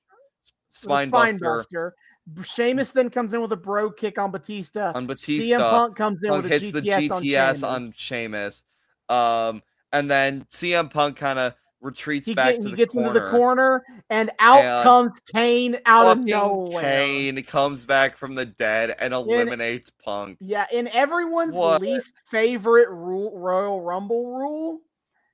spine, 0.68 1.08
spine 1.08 1.38
buster. 1.38 1.94
buster. 2.34 2.44
Sheamus 2.44 2.90
then 2.90 3.08
comes 3.08 3.32
in 3.32 3.40
with 3.40 3.50
a 3.52 3.56
brogue 3.56 3.96
kick 3.96 4.18
on 4.18 4.30
Batista. 4.30 4.92
on 4.94 5.06
Batista. 5.06 5.56
CM. 5.56 5.70
Punk 5.70 5.96
comes 5.96 6.22
in 6.22 6.28
Punk 6.28 6.42
with 6.42 6.52
a 6.52 6.58
hits 6.58 6.70
GTS, 6.70 6.72
the 6.72 7.10
on 7.14 7.22
GTS 7.22 7.22
Sheamus. 7.22 7.62
on 7.62 7.92
Sheamus. 7.92 8.64
Um, 9.08 9.62
and 9.92 10.10
then 10.10 10.44
CM 10.50 10.90
Punk 10.90 11.16
kind 11.16 11.38
of 11.38 11.54
retreats 11.80 12.26
he, 12.26 12.34
back 12.34 12.54
get- 12.56 12.60
to 12.60 12.64
he 12.66 12.70
the 12.72 12.76
gets 12.76 12.92
corner. 12.92 13.08
into 13.08 13.20
the 13.20 13.30
corner, 13.30 13.84
and 14.10 14.30
out 14.40 14.62
And 14.62 14.82
comes 14.84 15.12
Kane 15.34 15.78
out 15.86 16.06
of 16.18 16.24
nowhere. 16.24 16.82
Kane 16.82 17.42
comes 17.44 17.86
back 17.86 18.18
from 18.18 18.34
the 18.34 18.44
dead 18.44 18.94
and 18.98 19.14
eliminates 19.14 19.88
Punk. 19.88 20.36
Yeah, 20.40 20.66
in 20.70 20.88
everyone's 20.88 21.54
What? 21.54 21.80
least 21.80 22.12
favorite 22.26 22.90
rule, 22.90 23.38
Royal 23.38 23.80
Rumble 23.80 24.36
rule, 24.36 24.80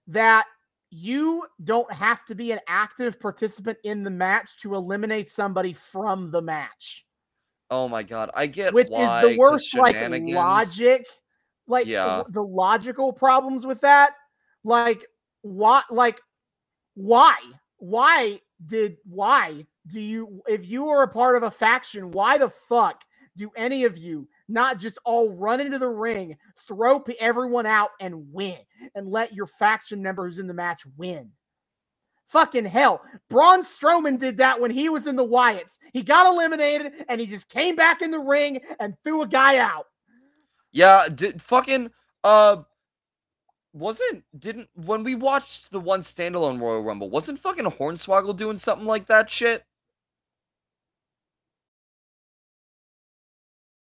that 0.07 0.47
you 0.95 1.45
don't 1.65 1.93
have 1.93 2.25
to 2.25 2.37
be 2.37 2.53
an 2.53 2.61
active 2.69 3.19
participant 3.19 3.77
in 3.83 4.05
the 4.05 4.11
match 4.11 4.59
to 4.61 4.77
eliminate 4.77 5.29
somebody 5.29 5.73
from 5.73 6.31
the 6.31 6.41
match, 6.41 7.05
Oh 7.71 7.89
my 7.89 8.03
god, 8.05 8.31
I 8.35 8.47
get 8.47 8.73
which 8.73 8.89
why, 8.89 9.23
is 9.25 9.31
the 9.31 9.39
worst 9.39 9.75
like 9.75 9.97
logic, 10.23 11.05
like 11.67 11.87
Yeah. 11.87 12.23
the 12.29 12.43
logical 12.43 13.13
problems 13.13 13.67
with 13.67 13.81
that. 13.81 14.15
Like 14.63 15.05
what? 15.43 15.85
Like 15.91 16.21
why? 16.95 17.37
Why 17.79 18.41
did 18.67 18.99
why 19.05 19.67
do 19.89 20.01
you 20.01 20.43
if 20.47 20.65
you 20.67 20.89
are 20.89 21.03
a 21.03 21.09
part 21.09 21.37
of 21.37 21.43
a 21.43 21.51
faction? 21.51 22.13
Why 22.13 22.39
the 22.39 22.51
fuck 22.51 23.03
do 23.37 23.51
any 23.57 23.85
of 23.85 23.99
you 23.99 24.29
not 24.49 24.79
just 24.79 24.99
all 25.05 25.31
run 25.31 25.61
into 25.61 25.79
the 25.79 25.89
ring, 25.89 26.37
throw 26.67 27.03
everyone 27.19 27.67
out, 27.67 27.91
and 28.01 28.33
win, 28.33 28.59
and 28.95 29.09
let 29.09 29.33
your 29.33 29.47
faction 29.47 30.03
member 30.03 30.27
who's 30.27 30.39
in 30.39 30.47
the 30.47 30.55
match 30.55 30.83
win? 30.97 31.31
Fucking 32.27 32.65
hell. 32.65 33.03
Braun 33.29 33.63
Strowman 33.63 34.19
did 34.19 34.39
that 34.39 34.61
when 34.61 34.71
he 34.71 34.89
was 34.89 35.07
in 35.07 35.17
the 35.17 35.27
Wyatts. 35.27 35.79
He 35.93 36.03
got 36.03 36.27
eliminated 36.27 37.05
and 37.09 37.21
he 37.21 37.27
just 37.27 37.49
came 37.49 37.77
back 37.77 38.03
in 38.03 38.11
the 38.11 38.19
ring 38.19 38.61
and 38.81 38.95
threw 39.05 39.23
a 39.23 39.29
guy 39.29 39.59
out. 39.59 39.87
Yeah, 40.73 41.07
did 41.15 41.41
fucking 41.41 41.91
uh 42.25 42.63
wasn't 43.73 44.25
didn't 44.39 44.69
when 44.75 45.05
we 45.05 45.15
watched 45.15 45.71
the 45.71 45.81
one 45.81 46.01
standalone 46.01 46.61
Royal 46.61 46.83
Rumble, 46.83 47.11
wasn't 47.11 47.39
fucking 47.39 47.65
Hornswoggle 47.67 48.37
doing 48.37 48.59
something 48.59 48.87
like 48.87 49.07
that 49.07 49.31
shit? 49.31 49.65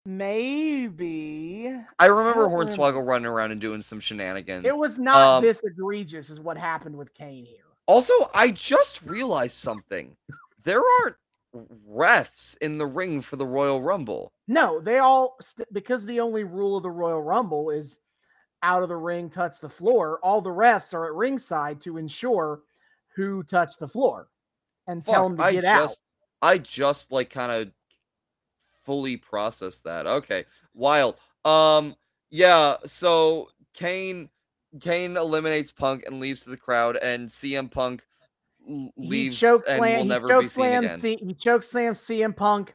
Maybe. 0.07 1.75
I 1.99 2.07
remember. 2.07 2.49
Hornswoggle 2.49 3.07
running 3.07 3.27
around 3.27 3.53
and 3.53 3.61
doing 3.61 3.83
some 3.83 4.01
shenanigans. 4.01 4.65
It 4.65 4.77
was 4.77 4.99
not 4.99 5.39
Um, 5.39 5.43
this 5.45 5.63
egregious, 5.65 6.31
is 6.31 6.41
what 6.41 6.57
happened 6.57 6.97
with 6.97 7.13
Kane 7.13 7.45
here. 7.45 7.65
Also, 7.87 8.13
I 8.35 8.51
just 8.51 9.03
realized 9.03 9.57
something. 9.57 10.17
There 10.63 10.83
aren't 11.01 11.17
refs 11.89 12.57
in 12.59 12.79
the 12.79 12.87
ring 12.87 13.21
for 13.21 13.37
the 13.37 13.47
Royal 13.47 13.83
Rumble. 13.83 14.33
No, 14.49 14.81
they 14.81 14.99
all, 14.99 15.37
st- 15.41 15.73
because 15.73 16.07
the 16.07 16.21
only 16.21 16.45
rule 16.45 16.77
of 16.77 16.83
the 16.83 16.91
Royal 16.91 17.23
Rumble 17.23 17.71
is 17.71 18.01
out 18.63 18.83
of 18.83 18.89
the 18.89 18.97
ring, 18.97 19.31
touch 19.31 19.61
the 19.61 19.69
floor, 19.69 20.19
all 20.23 20.41
the 20.41 20.51
refs 20.51 20.93
are 20.95 21.07
at 21.07 21.13
ringside 21.15 21.81
to 21.83 21.97
ensure 21.99 22.63
who 23.15 23.43
touched 23.43 23.79
the 23.79 23.89
floor 23.89 24.29
and 24.87 25.05
tell 25.05 25.29
them 25.29 25.37
Fuck, 25.37 25.47
to 25.49 25.53
get 25.53 25.65
I 25.65 25.83
out. 25.83 25.97
I 26.43 26.59
just 26.59 27.11
like 27.13 27.31
kind 27.31 27.51
of 27.53 27.71
fully 28.87 29.17
process 29.19 29.81
that. 29.81 30.07
Okay. 30.07 30.45
Wild. 30.73 31.17
Um 31.45 31.95
yeah, 32.31 32.77
so 32.87 33.51
Kane 33.75 34.31
Kane 34.81 35.17
eliminates 35.17 35.73
Punk 35.73 36.05
and 36.07 36.21
leaves 36.21 36.41
to 36.43 36.51
the 36.51 36.57
crowd 36.57 36.97
and 36.97 37.29
CM 37.29 37.71
Punk 37.71 38.03
l- 38.69 38.91
he 38.97 39.09
leaves 39.09 39.39
choke 39.39 39.65
and 39.69 39.79
slam, 39.79 39.99
will 39.99 40.05
never 40.07 40.29
choke 40.29 40.43
be 40.43 40.49
seen 40.49 40.65
slams 40.65 40.87
again. 40.87 41.01
C- 41.01 41.19
he 41.25 41.35
choke 41.35 41.63
slams 41.63 41.99
CM 41.99 42.35
Punk 42.37 42.75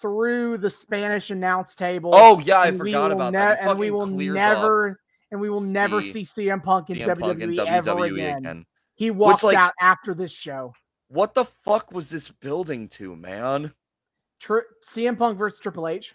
through 0.00 0.58
the 0.58 0.70
Spanish 0.70 1.30
announce 1.30 1.74
table. 1.74 2.10
Oh 2.14 2.38
yeah, 2.40 2.60
I 2.60 2.72
forgot 2.72 3.12
about 3.12 3.32
ne- 3.32 3.38
that. 3.38 3.62
He 3.62 3.68
and 3.68 3.78
we 3.78 3.90
will 3.90 4.02
off 4.02 4.10
never 4.10 5.00
and 5.30 5.40
we 5.40 5.50
will 5.50 5.60
never 5.60 6.00
see 6.02 6.24
see 6.24 6.48
CM 6.48 6.62
Punk 6.62 6.90
in 6.90 6.96
CM 6.98 7.16
WWE, 7.16 7.20
Punk 7.20 7.40
in 7.40 7.58
ever 7.60 7.90
WWE 7.92 8.12
again. 8.12 8.38
again. 8.38 8.66
He 8.94 9.10
walks 9.10 9.42
like- 9.42 9.56
out 9.56 9.72
after 9.80 10.14
this 10.14 10.32
show. 10.32 10.72
What 11.08 11.34
the 11.34 11.44
fuck 11.44 11.92
was 11.92 12.10
this 12.10 12.30
building 12.30 12.88
to, 12.88 13.14
man? 13.14 13.72
Tri- 14.40 14.60
CM 14.84 15.18
Punk 15.18 15.38
versus 15.38 15.58
Triple 15.60 15.88
H. 15.88 16.14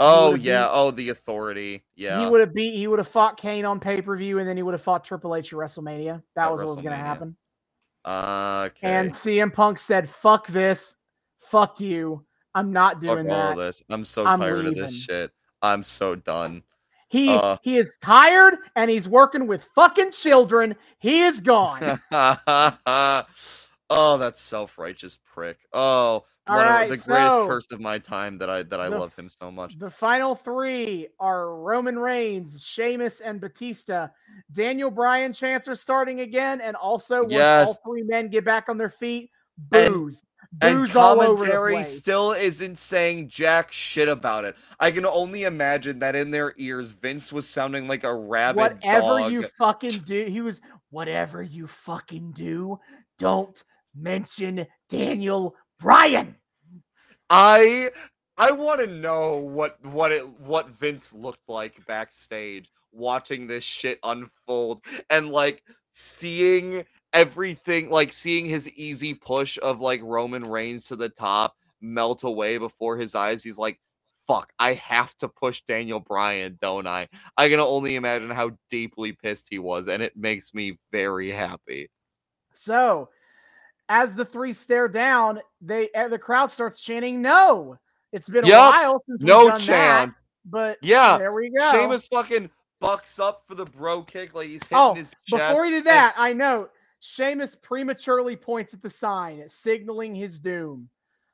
Oh 0.00 0.34
yeah, 0.34 0.62
beat- 0.64 0.70
oh 0.72 0.90
the 0.90 1.08
authority. 1.10 1.84
Yeah. 1.94 2.24
He 2.24 2.30
would 2.30 2.40
have 2.40 2.52
beat. 2.54 2.74
He 2.76 2.86
would 2.88 2.98
have 2.98 3.08
fought 3.08 3.36
Kane 3.36 3.64
on 3.64 3.78
pay 3.80 4.02
per 4.02 4.16
view, 4.16 4.38
and 4.40 4.48
then 4.48 4.56
he 4.56 4.62
would 4.62 4.74
have 4.74 4.82
fought 4.82 5.04
Triple 5.04 5.36
H 5.36 5.52
at 5.52 5.58
WrestleMania. 5.58 6.22
That 6.34 6.46
At 6.46 6.52
was 6.52 6.60
what 6.62 6.70
was 6.70 6.80
going 6.80 6.96
to 6.96 7.02
WrestleMania. 7.02 7.04
happen. 7.04 7.36
okay. 8.06 8.92
And 8.92 9.12
CM 9.12 9.52
Punk 9.52 9.78
said, 9.78 10.08
"Fuck 10.08 10.48
this, 10.48 10.94
fuck 11.38 11.80
you. 11.80 12.24
I'm 12.56 12.72
not 12.72 12.94
Fuck 12.94 13.00
doing 13.02 13.30
all 13.30 13.50
that." 13.50 13.56
this. 13.56 13.82
I'm 13.88 14.04
so 14.04 14.26
I'm 14.26 14.40
tired 14.40 14.66
of 14.66 14.74
this 14.74 15.00
shit. 15.02 15.30
I'm 15.62 15.82
so 15.84 16.14
done. 16.16 16.62
He 17.08 17.30
Uh. 17.30 17.58
he 17.62 17.76
is 17.76 17.96
tired, 18.02 18.56
and 18.74 18.90
he's 18.90 19.08
working 19.08 19.46
with 19.46 19.62
fucking 19.76 20.10
children. 20.10 20.74
He 20.98 21.20
is 21.22 21.40
gone. 21.40 22.00
oh, 22.10 23.24
that 24.18 24.38
self-righteous 24.38 25.18
prick. 25.24 25.58
Oh, 25.72 26.24
All 26.46 26.56
one 26.56 26.66
right, 26.66 26.90
of 26.90 26.90
the 26.90 27.04
greatest 27.04 27.48
curse 27.48 27.72
of 27.72 27.80
my 27.80 27.98
time 27.98 28.36
that 28.38 28.50
I 28.50 28.62
that 28.64 28.78
I 28.78 28.90
The 28.90 28.98
love 28.98 29.16
him 29.16 29.28
so 29.30 29.50
much. 29.50 29.78
The 29.78 29.88
final 29.90 30.34
three 30.34 31.08
are 31.18 31.56
Roman 31.56 31.98
Reigns, 31.98 32.62
Sheamus, 32.62 33.20
and 33.20 33.40
Batista. 33.40 34.08
Daniel 34.52 34.90
Bryan 34.90 35.32
chants 35.32 35.68
are 35.68 35.74
starting 35.74 36.20
again, 36.20 36.60
and 36.60 36.76
also 36.76 37.22
once 37.24 37.34
all 37.68 37.78
three 37.86 38.02
men 38.02 38.28
get 38.28 38.44
back 38.44 38.68
on 38.68 38.76
their 38.76 38.90
feet, 38.90 39.30
And- 39.72 39.94
booze, 39.94 40.22
And 40.60 40.76
booze 40.80 40.94
all 40.94 41.20
over 41.20 41.44
the 41.46 41.50
commentary 41.50 41.82
still 41.84 42.32
isn't 42.32 42.76
saying 42.76 43.28
jack 43.30 43.72
shit 43.72 44.08
about 44.08 44.44
it. 44.44 44.54
I 44.78 44.90
can 44.90 45.06
only 45.06 45.44
imagine 45.44 45.98
that 46.00 46.14
in 46.14 46.30
their 46.30 46.52
ears, 46.58 46.90
Vince 46.90 47.32
was 47.32 47.48
sounding 47.48 47.88
like 47.88 48.04
a 48.04 48.14
rabid 48.14 48.56
whatever 48.60 49.18
dog. 49.20 49.32
you 49.32 49.42
fucking 49.44 50.00
do, 50.00 50.24
he 50.26 50.42
was 50.42 50.60
whatever 50.90 51.42
you 51.42 51.66
fucking 51.66 52.32
do, 52.32 52.78
don't 53.18 53.64
mention 53.96 54.66
Daniel 54.90 55.56
Bryan. 55.84 56.34
I 57.28 57.90
I 58.38 58.52
want 58.52 58.80
to 58.80 58.86
know 58.86 59.36
what 59.36 59.76
what 59.84 60.12
it 60.12 60.26
what 60.40 60.70
Vince 60.70 61.12
looked 61.12 61.46
like 61.46 61.84
backstage 61.86 62.70
watching 62.90 63.46
this 63.46 63.64
shit 63.64 63.98
unfold 64.02 64.82
and 65.10 65.28
like 65.30 65.62
seeing 65.90 66.86
everything 67.12 67.90
like 67.90 68.14
seeing 68.14 68.46
his 68.46 68.66
easy 68.70 69.12
push 69.12 69.58
of 69.62 69.82
like 69.82 70.00
Roman 70.02 70.46
Reigns 70.46 70.86
to 70.86 70.96
the 70.96 71.10
top 71.10 71.54
melt 71.82 72.24
away 72.24 72.56
before 72.56 72.96
his 72.96 73.14
eyes. 73.14 73.42
He's 73.42 73.58
like 73.58 73.78
fuck 74.26 74.54
I 74.58 74.72
have 74.72 75.14
to 75.16 75.28
push 75.28 75.60
Daniel 75.68 76.00
Bryan 76.00 76.56
don't 76.62 76.86
I? 76.86 77.08
I 77.36 77.50
can 77.50 77.60
only 77.60 77.96
imagine 77.96 78.30
how 78.30 78.52
deeply 78.70 79.12
pissed 79.12 79.48
he 79.50 79.58
was 79.58 79.88
and 79.88 80.02
it 80.02 80.16
makes 80.16 80.54
me 80.54 80.78
very 80.90 81.30
happy. 81.30 81.90
So, 82.54 83.10
as 83.88 84.16
the 84.16 84.24
three 84.24 84.52
stare 84.52 84.88
down, 84.88 85.40
they 85.60 85.90
uh, 85.92 86.08
the 86.08 86.18
crowd 86.18 86.50
starts 86.50 86.80
chanting 86.80 87.22
"No!" 87.22 87.78
It's 88.12 88.28
been 88.28 88.44
a 88.44 88.48
while 88.48 89.02
since 89.06 89.20
we've 89.20 89.28
no 89.28 89.48
done 89.48 89.58
that, 89.58 89.60
chance 89.60 90.14
but 90.44 90.78
yeah 90.82 91.18
there 91.18 91.32
we 91.32 91.50
go. 91.50 91.72
Sheamus 91.72 92.06
fucking 92.06 92.50
bucks 92.80 93.18
up 93.18 93.44
for 93.46 93.54
the 93.54 93.64
brogue 93.64 94.06
kick 94.06 94.34
like 94.34 94.48
he's 94.48 94.62
hitting 94.62 94.78
Oh, 94.78 94.94
his 94.94 95.14
chest. 95.26 95.48
Before 95.48 95.64
he 95.64 95.70
did 95.70 95.84
that, 95.84 96.14
I 96.16 96.32
note 96.32 96.70
Sheamus 97.00 97.56
prematurely 97.56 98.36
points 98.36 98.74
at 98.74 98.82
the 98.82 98.90
sign, 98.90 99.42
signaling 99.48 100.14
his 100.14 100.38
doom. 100.38 100.88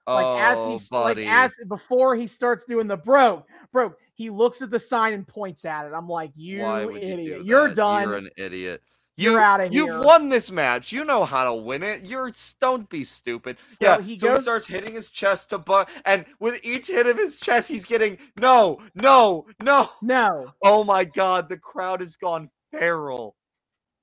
Like 0.07 0.43
as 0.43 0.59
Oh, 0.59 0.71
he's 0.71 0.91
like 0.91 1.19
as 1.19 1.57
before 1.69 2.17
he 2.17 2.27
starts 2.27 2.65
doing 2.65 2.89
the 2.89 2.97
bro, 2.97 3.45
bro, 3.73 3.95
he 4.15 4.31
looks 4.31 4.63
at 4.63 4.71
the 4.71 4.79
sign 4.79 5.13
and 5.13 5.27
points 5.27 5.65
at 5.65 5.87
it. 5.87 5.93
I'm 5.93 6.09
like, 6.09 6.33
you 6.35 6.65
idiot, 6.65 7.21
you 7.21 7.43
you're 7.45 7.75
done. 7.75 8.03
You're 8.03 8.17
an 8.17 8.31
idiot. 8.37 8.83
You're 9.21 9.33
you, 9.33 9.39
outta 9.39 9.69
You've 9.69 10.05
won 10.05 10.31
this 10.31 10.51
match. 10.51 10.93
You 10.93 11.05
know 11.05 11.25
how 11.25 11.45
to 11.45 11.55
win 11.55 11.83
it. 11.83 12.03
You're 12.03 12.33
don't 12.61 12.89
be 12.89 13.05
stupid. 13.05 13.59
So 13.69 13.77
yeah. 13.81 14.01
he 14.01 14.19
so 14.19 14.29
goes- 14.29 14.39
he 14.39 14.43
starts 14.43 14.67
hitting 14.67 14.95
his 14.95 15.11
chest 15.11 15.51
to 15.51 15.59
butt, 15.59 15.91
and 16.07 16.25
with 16.39 16.59
each 16.63 16.87
hit 16.87 17.07
of 17.07 17.19
his 17.19 17.39
chest, 17.39 17.69
he's 17.69 17.85
getting 17.85 18.19
no, 18.41 18.79
no, 18.95 19.47
no. 19.63 19.91
No. 20.01 20.53
Oh 20.63 20.85
my 20.85 21.05
god, 21.05 21.49
the 21.49 21.59
crowd 21.59 22.01
has 22.01 22.17
gone 22.17 22.51
feral. 22.73 23.37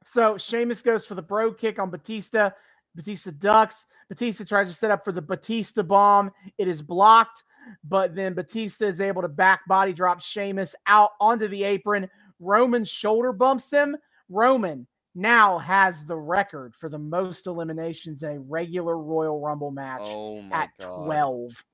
So 0.05 0.37
Sheamus 0.37 0.81
goes 0.81 1.05
for 1.05 1.15
the 1.15 1.21
brogue 1.21 1.57
kick 1.57 1.79
on 1.79 1.89
Batista. 1.89 2.51
Batista 2.95 3.31
ducks. 3.31 3.85
Batista 4.09 4.43
tries 4.45 4.67
to 4.67 4.73
set 4.73 4.91
up 4.91 5.03
for 5.03 5.11
the 5.11 5.21
Batista 5.21 5.83
bomb. 5.83 6.31
It 6.57 6.67
is 6.67 6.81
blocked, 6.81 7.43
but 7.83 8.15
then 8.15 8.33
Batista 8.33 8.85
is 8.85 9.01
able 9.01 9.23
to 9.23 9.27
back 9.27 9.61
body 9.67 9.93
drop 9.93 10.21
Sheamus 10.21 10.75
out 10.85 11.11
onto 11.19 11.47
the 11.47 11.63
apron. 11.63 12.09
Roman 12.39 12.85
shoulder 12.85 13.33
bumps 13.33 13.71
him. 13.71 13.97
Roman 14.29 14.87
now 15.17 15.57
has 15.57 16.05
the 16.05 16.15
record 16.15 16.75
for 16.75 16.87
the 16.89 16.97
most 16.99 17.47
eliminations 17.47 18.21
in 18.23 18.37
a 18.37 18.39
regular 18.39 18.97
Royal 18.97 19.41
Rumble 19.41 19.71
match 19.71 20.01
Oh 20.05 20.43
at 20.51 20.69
god. 20.79 21.05
12. 21.05 21.65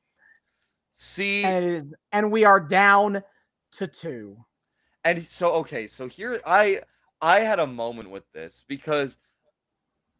See, 0.95 1.43
And, 1.43 1.65
is- 1.65 1.93
and 2.11 2.31
we 2.31 2.45
are 2.45 2.59
down 2.59 3.21
to 3.73 3.87
two. 3.87 4.37
and 5.03 5.25
so 5.27 5.51
okay 5.53 5.87
so 5.87 6.07
here 6.07 6.39
i 6.45 6.79
i 7.21 7.39
had 7.39 7.59
a 7.59 7.65
moment 7.67 8.09
with 8.11 8.23
this 8.33 8.63
because 8.67 9.17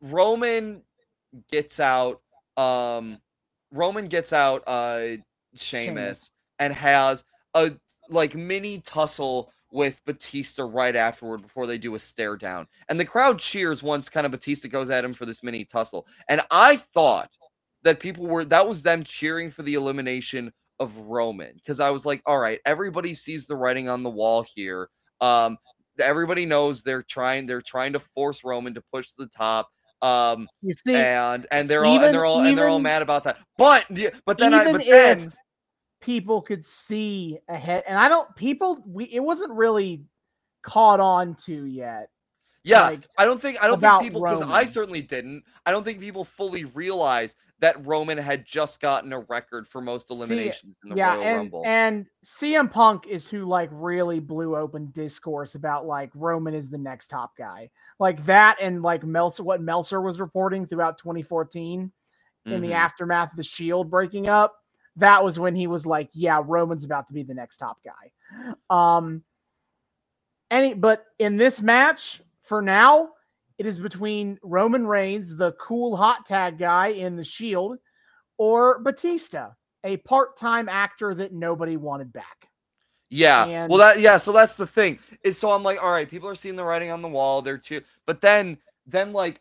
roman 0.02 0.82
gets 1.52 1.80
out 1.80 2.22
um 2.58 3.20
roman 3.72 4.08
gets 4.08 4.34
out 4.34 4.64
uh 4.68 5.10
Sheamus 5.56 6.32
and 6.60 6.74
has 6.74 7.24
a 7.54 7.72
like 8.10 8.36
mini 8.36 8.80
tussle 8.80 9.52
with 9.74 10.00
Batista 10.06 10.64
right 10.64 10.96
afterward 10.96 11.42
before 11.42 11.66
they 11.66 11.80
do 11.80 11.96
a 11.96 12.00
stare 12.00 12.38
down. 12.38 12.68
And 12.90 13.00
the 13.00 13.06
crowd 13.06 13.40
cheers 13.40 13.82
once 13.82 14.08
kind 14.08 14.26
of 14.26 14.32
Batista 14.32 14.68
goes 14.68 14.92
at 14.92 15.04
him 15.04 15.16
for 15.16 15.26
this 15.26 15.42
mini 15.42 15.66
tussle. 15.66 16.06
And 16.30 16.42
I 16.52 16.78
thought 16.78 17.32
that 17.82 18.00
people 18.00 18.28
were 18.28 18.46
that 18.46 18.68
was 18.68 18.84
them 18.84 19.04
cheering 19.04 19.50
for 19.50 19.64
the 19.64 19.74
elimination 19.74 20.54
of 20.80 20.96
Roman 20.98 21.56
because 21.56 21.80
I 21.80 21.90
was 21.90 22.06
like, 22.06 22.22
all 22.28 22.38
right, 22.38 22.60
everybody 22.66 23.16
sees 23.16 23.48
the 23.48 23.56
writing 23.56 23.90
on 23.90 24.04
the 24.04 24.10
wall 24.12 24.46
here. 24.56 24.90
Um, 25.20 25.58
everybody 26.00 26.46
knows 26.46 26.84
they're 26.84 27.04
trying 27.04 27.48
they're 27.48 27.62
trying 27.62 27.94
to 27.94 28.00
force 28.00 28.44
Roman 28.44 28.76
to 28.76 28.84
push 28.94 29.08
to 29.08 29.16
the 29.18 29.28
top. 29.28 29.70
Um, 30.04 30.48
You 30.62 30.74
see, 30.86 30.96
and 30.96 31.48
and 31.52 31.68
they're 31.68 31.84
all 31.84 32.00
and 32.00 32.14
they're 32.14 32.26
all 32.26 32.44
and 32.44 32.56
they're 32.56 32.68
all 32.68 32.80
mad 32.80 33.02
about 33.02 33.24
that. 33.24 33.38
But 33.58 33.86
but 34.26 34.38
then 34.38 34.54
I 34.54 34.62
even 34.62 34.74
but 34.74 34.82
if 34.82 34.88
then 34.88 35.34
people 36.04 36.42
could 36.42 36.66
see 36.66 37.40
ahead, 37.48 37.84
and 37.88 37.98
I 37.98 38.10
don't, 38.10 38.36
people, 38.36 38.84
we, 38.86 39.06
it 39.06 39.22
wasn't 39.24 39.52
really 39.54 40.04
caught 40.62 41.00
on 41.00 41.36
to 41.46 41.64
yet. 41.66 42.10
yeah, 42.64 42.84
like, 42.84 43.08
I 43.18 43.26
don't 43.26 43.42
think 43.42 43.62
I 43.64 43.68
don't 43.68 43.80
think 43.80 44.02
people 44.02 44.22
because 44.22 44.42
I 44.42 44.66
certainly 44.66 45.02
didn't. 45.02 45.44
I 45.66 45.72
don't 45.72 45.84
think 45.84 46.00
people 46.00 46.24
fully 46.26 46.66
realized 46.66 47.38
that 47.60 47.86
Roman 47.86 48.18
had 48.18 48.46
just 48.46 48.82
gotten 48.82 49.14
a 49.14 49.20
record 49.22 49.66
for 49.68 49.80
most 49.82 50.10
See, 50.10 50.14
eliminations 50.14 50.76
in 50.84 50.90
the 50.90 50.96
yeah, 50.98 51.16
Royal 51.16 51.24
and 51.24 51.38
Rumble. 51.38 51.64
and 51.66 52.06
CM 52.26 52.70
Punk 52.70 53.08
is 53.08 53.28
who 53.30 53.46
like 53.46 53.70
really 53.72 54.20
blew 54.20 54.56
open 54.58 54.92
discourse 54.92 55.56
about 55.56 55.86
like 55.86 56.10
Roman 56.14 56.54
is 56.54 56.70
the 56.70 56.78
next 56.78 57.08
top 57.08 57.32
guy, 57.38 57.70
like 58.00 58.26
that, 58.26 58.58
and 58.62 58.82
like 58.82 59.04
Meltzer, 59.06 59.44
what 59.44 59.62
Meltzer 59.62 60.02
was 60.02 60.20
reporting 60.20 60.66
throughout 60.66 60.98
2014 60.98 61.92
in 62.46 62.62
the 62.62 62.70
Mhm. 62.70 62.74
aftermath 62.74 63.32
of 63.32 63.38
the 63.38 63.44
Shield 63.44 63.90
breaking 63.90 64.28
up. 64.28 64.56
That 64.98 65.24
was 65.24 65.40
when 65.40 65.56
he 65.56 65.68
was 65.68 65.86
like, 65.86 66.10
"Yeah, 66.14 66.42
Roman's 66.46 66.86
about 66.86 67.08
to 67.08 67.14
be 67.14 67.24
the 67.24 67.34
next 67.34 67.58
top 67.58 67.78
guy." 67.84 68.54
Um, 68.70 69.24
any, 70.52 70.74
but 70.74 71.06
in 71.20 71.38
this 71.38 71.62
match, 71.62 72.22
for 72.44 72.62
now, 72.62 73.10
it 73.58 73.66
is 73.66 73.80
between 73.80 74.40
Roman 74.44 74.86
Reigns, 74.86 75.36
the 75.36 75.54
cool 75.54 75.96
hot 75.96 76.26
tag 76.26 76.60
guy 76.60 76.88
in 76.88 77.16
the 77.16 77.24
Shield, 77.24 77.78
or 78.38 78.80
Batista, 78.80 79.50
a 79.84 79.98
part-time 79.98 80.70
actor 80.70 81.14
that 81.16 81.34
nobody 81.34 81.78
wanted 81.78 82.14
back. 82.14 82.50
Yeah. 83.10 83.46
And- 83.46 83.70
well, 83.70 83.80
that 83.80 84.00
yeah. 84.00 84.18
So 84.18 84.32
that's 84.32 84.56
the 84.56 84.68
thing. 84.68 85.00
Is 85.24 85.38
so 85.38 85.52
I'm 85.52 85.64
like, 85.64 85.82
all 85.84 85.92
right, 85.92 86.10
people 86.10 86.28
are 86.30 86.36
seeing 86.36 86.56
the 86.56 86.64
writing 86.64 86.90
on 86.90 87.02
the 87.02 87.08
wall. 87.08 87.42
They're 87.42 87.58
too, 87.58 87.82
but 88.06 88.22
then 88.22 88.58
then 88.88 89.14
like 89.14 89.40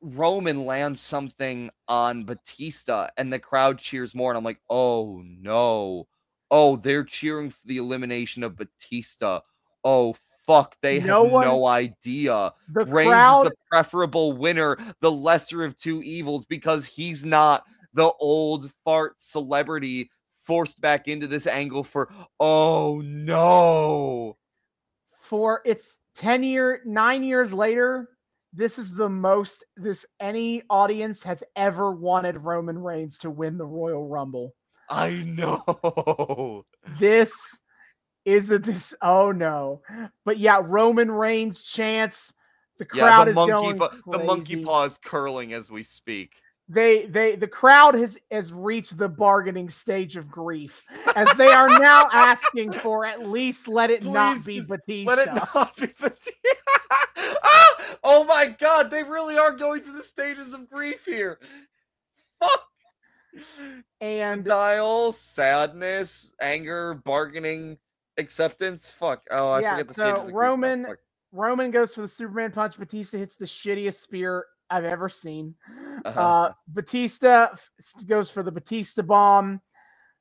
Roman 0.00 0.64
lands 0.66 1.00
something 1.00 1.70
on 1.88 2.24
Batista, 2.24 3.08
and 3.16 3.32
the 3.32 3.38
crowd 3.38 3.78
cheers 3.78 4.14
more, 4.14 4.30
and 4.30 4.38
I'm 4.38 4.44
like, 4.44 4.60
oh 4.70 5.22
no, 5.24 6.06
oh 6.50 6.76
they're 6.76 7.04
cheering 7.04 7.50
for 7.50 7.60
the 7.64 7.78
elimination 7.78 8.42
of 8.42 8.56
Batista. 8.56 9.40
Oh 9.84 10.14
fuck, 10.46 10.76
they 10.82 11.00
No 11.00 11.24
have 11.24 11.32
one- 11.32 11.46
no 11.46 11.66
idea. 11.66 12.52
The 12.72 12.86
Reigns 12.86 13.08
crowd, 13.08 13.42
is 13.46 13.50
the 13.50 13.56
preferable 13.70 14.32
winner, 14.32 14.76
the 15.00 15.10
lesser 15.10 15.64
of 15.64 15.76
two 15.76 16.02
evils, 16.02 16.44
because 16.46 16.86
he's 16.86 17.24
not 17.24 17.64
the 17.94 18.12
old 18.20 18.70
fart 18.84 19.20
celebrity 19.20 20.10
forced 20.44 20.80
back 20.80 21.06
into 21.08 21.26
this 21.26 21.46
angle 21.46 21.84
for 21.84 22.12
oh 22.40 23.00
no. 23.04 24.36
for 25.12 25.62
it's 25.64 25.98
10 26.14 26.42
year, 26.42 26.82
nine 26.84 27.22
years 27.22 27.54
later, 27.54 28.08
this 28.52 28.78
is 28.78 28.94
the 28.94 29.08
most 29.08 29.64
this 29.76 30.04
any 30.20 30.62
audience 30.68 31.22
has 31.22 31.42
ever 31.56 31.90
wanted 31.92 32.36
Roman 32.38 32.78
Reigns 32.78 33.18
to 33.18 33.30
win 33.30 33.56
the 33.58 33.66
Royal 33.66 34.06
Rumble. 34.06 34.54
I 34.88 35.22
know. 35.22 36.64
This 36.98 37.58
is 38.24 38.50
a 38.50 38.58
this 38.58 38.94
oh 39.00 39.32
no. 39.32 39.82
But 40.24 40.38
yeah, 40.38 40.60
Roman 40.62 41.10
Reigns 41.10 41.64
chance. 41.64 42.34
The 42.78 42.86
Yeah, 42.94 43.04
crowd 43.04 43.26
the 43.26 43.30
is 43.30 43.36
monkey 43.36 43.52
going 43.52 43.78
the 43.78 44.18
monkey 44.18 44.56
paw 44.64 44.84
is 44.84 44.98
curling 45.04 45.52
as 45.52 45.70
we 45.70 45.82
speak. 45.82 46.32
They 46.72 47.04
they 47.06 47.36
the 47.36 47.46
crowd 47.46 47.94
has 47.94 48.18
has 48.30 48.52
reached 48.52 48.96
the 48.96 49.08
bargaining 49.08 49.68
stage 49.68 50.16
of 50.16 50.30
grief 50.30 50.82
as 51.14 51.28
they 51.36 51.48
are 51.48 51.68
now 51.68 52.08
asking 52.12 52.72
for 52.72 53.04
at 53.04 53.28
least 53.28 53.68
let 53.68 53.90
it 53.90 54.02
not 54.04 54.44
be 54.46 54.60
Batista. 54.60 55.14
Let 55.14 55.28
it 55.28 55.34
not 55.54 55.76
be 55.76 55.86
Batista. 55.86 56.30
ah! 57.44 57.96
Oh 58.02 58.24
my 58.24 58.48
god, 58.58 58.90
they 58.90 59.02
really 59.02 59.36
are 59.36 59.52
going 59.52 59.82
through 59.82 59.96
the 59.96 60.02
stages 60.02 60.54
of 60.54 60.70
grief 60.70 61.04
here. 61.04 61.38
Fuck. 62.40 62.64
and 64.00 64.44
Denial, 64.44 65.12
sadness, 65.12 66.32
anger, 66.40 66.94
bargaining, 66.94 67.76
acceptance. 68.16 68.90
Fuck. 68.90 69.22
Oh, 69.30 69.50
I 69.50 69.60
Yeah, 69.60 69.70
forget 69.72 69.88
the 69.88 69.94
so 69.94 70.02
stages 70.02 70.18
of 70.18 70.24
grief 70.24 70.34
now. 70.34 70.40
Roman-. 70.40 70.86
Roman 71.34 71.70
goes 71.70 71.94
for 71.94 72.02
the 72.02 72.08
Superman 72.08 72.50
punch. 72.50 72.78
Batista 72.78 73.16
hits 73.18 73.36
the 73.36 73.46
shittiest 73.46 74.00
spear 74.00 74.44
I've 74.72 74.84
ever 74.84 75.08
seen. 75.08 75.54
Uh-huh. 76.04 76.20
Uh, 76.20 76.52
Batista 76.68 77.48
goes 78.06 78.30
for 78.30 78.42
the 78.42 78.52
Batista 78.52 79.02
bomb. 79.02 79.60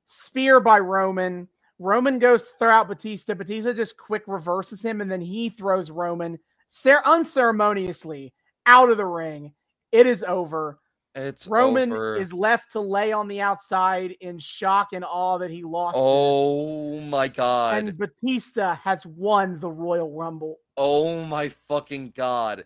Spear 0.04 0.60
by 0.60 0.80
Roman. 0.80 1.48
Roman 1.80 2.20
goes 2.20 2.52
to 2.52 2.58
throw 2.60 2.70
out 2.70 2.88
Batista. 2.88 3.34
Batista 3.34 3.74
just 3.74 3.98
quick 3.98 4.24
reverses 4.28 4.84
him, 4.84 5.02
and 5.02 5.12
then 5.12 5.22
he 5.22 5.50
throws 5.50 5.90
Roman 5.90 6.38
cer- 6.70 7.02
unceremoniously 7.06 8.34
out 8.66 8.90
of 8.90 8.98
the 8.98 9.06
ring. 9.06 9.54
It 9.92 10.06
is 10.06 10.24
over. 10.24 10.80
It's 11.14 11.48
Roman 11.48 11.92
over. 11.92 12.16
is 12.16 12.32
left 12.32 12.72
to 12.72 12.80
lay 12.80 13.12
on 13.12 13.28
the 13.28 13.42
outside 13.42 14.16
in 14.22 14.40
shock 14.40 14.90
and 14.94 15.04
awe 15.04 15.38
that 15.40 15.52
he 15.52 15.64
lost 15.64 15.96
this. 15.96 16.04
Oh 16.06 17.02
my 17.02 17.28
god. 17.28 17.78
And 17.78 17.98
Batista 17.98 18.76
has 18.76 19.06
won 19.06 19.60
the 19.60 19.70
Royal 19.70 20.14
Rumble. 20.14 20.58
Oh 20.78 21.26
my 21.26 21.50
fucking 21.50 22.14
god. 22.16 22.66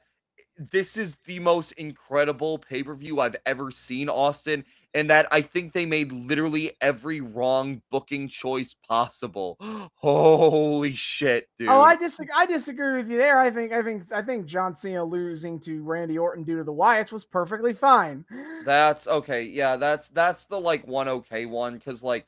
This 0.58 0.95
is 0.95 1.17
the 1.25 1.40
most 1.40 1.74
incredible 1.74 2.58
pay 2.58 2.84
per 2.84 2.95
view 2.95 3.19
I've 3.19 3.35
ever 3.45 3.72
seen, 3.72 4.08
Austin, 4.08 4.64
and 4.93 5.09
that 5.09 5.27
I 5.30 5.42
think 5.42 5.74
they 5.74 5.85
made 5.85 6.11
literally 6.14 6.72
every 6.80 7.19
wrong 7.19 7.82
booking 7.92 8.30
choice 8.30 8.74
possible. 8.88 9.58
Holy 9.95 10.93
shit, 10.93 11.50
dude. 11.58 11.69
Oh, 11.69 11.82
I 11.82 11.98
disagree. 11.98 12.34
I 12.34 12.45
disagree 12.45 12.98
with 12.98 13.09
you 13.09 13.17
there. 13.17 13.38
I 13.38 13.51
think 13.51 13.74
I 13.74 13.84
think 13.84 14.11
I 14.14 14.22
think 14.22 14.45
John 14.45 14.75
Cena 14.75 15.03
losing 15.03 15.59
to 15.61 15.84
Randy 15.84 16.17
Orton 16.17 16.43
due 16.43 16.58
to 16.58 16.64
the 16.64 16.74
Wyatts 16.74 17.11
was 17.11 17.25
perfectly 17.25 17.74
fine. 17.74 18.24
That's 18.66 19.08
okay. 19.08 19.43
Yeah, 19.43 19.75
that's 19.75 20.08
that's 20.08 20.45
the 20.45 20.59
like 20.59 20.88
one 20.88 21.08
okay 21.08 21.45
one 21.45 21.75
because 21.75 22.01
like 22.01 22.25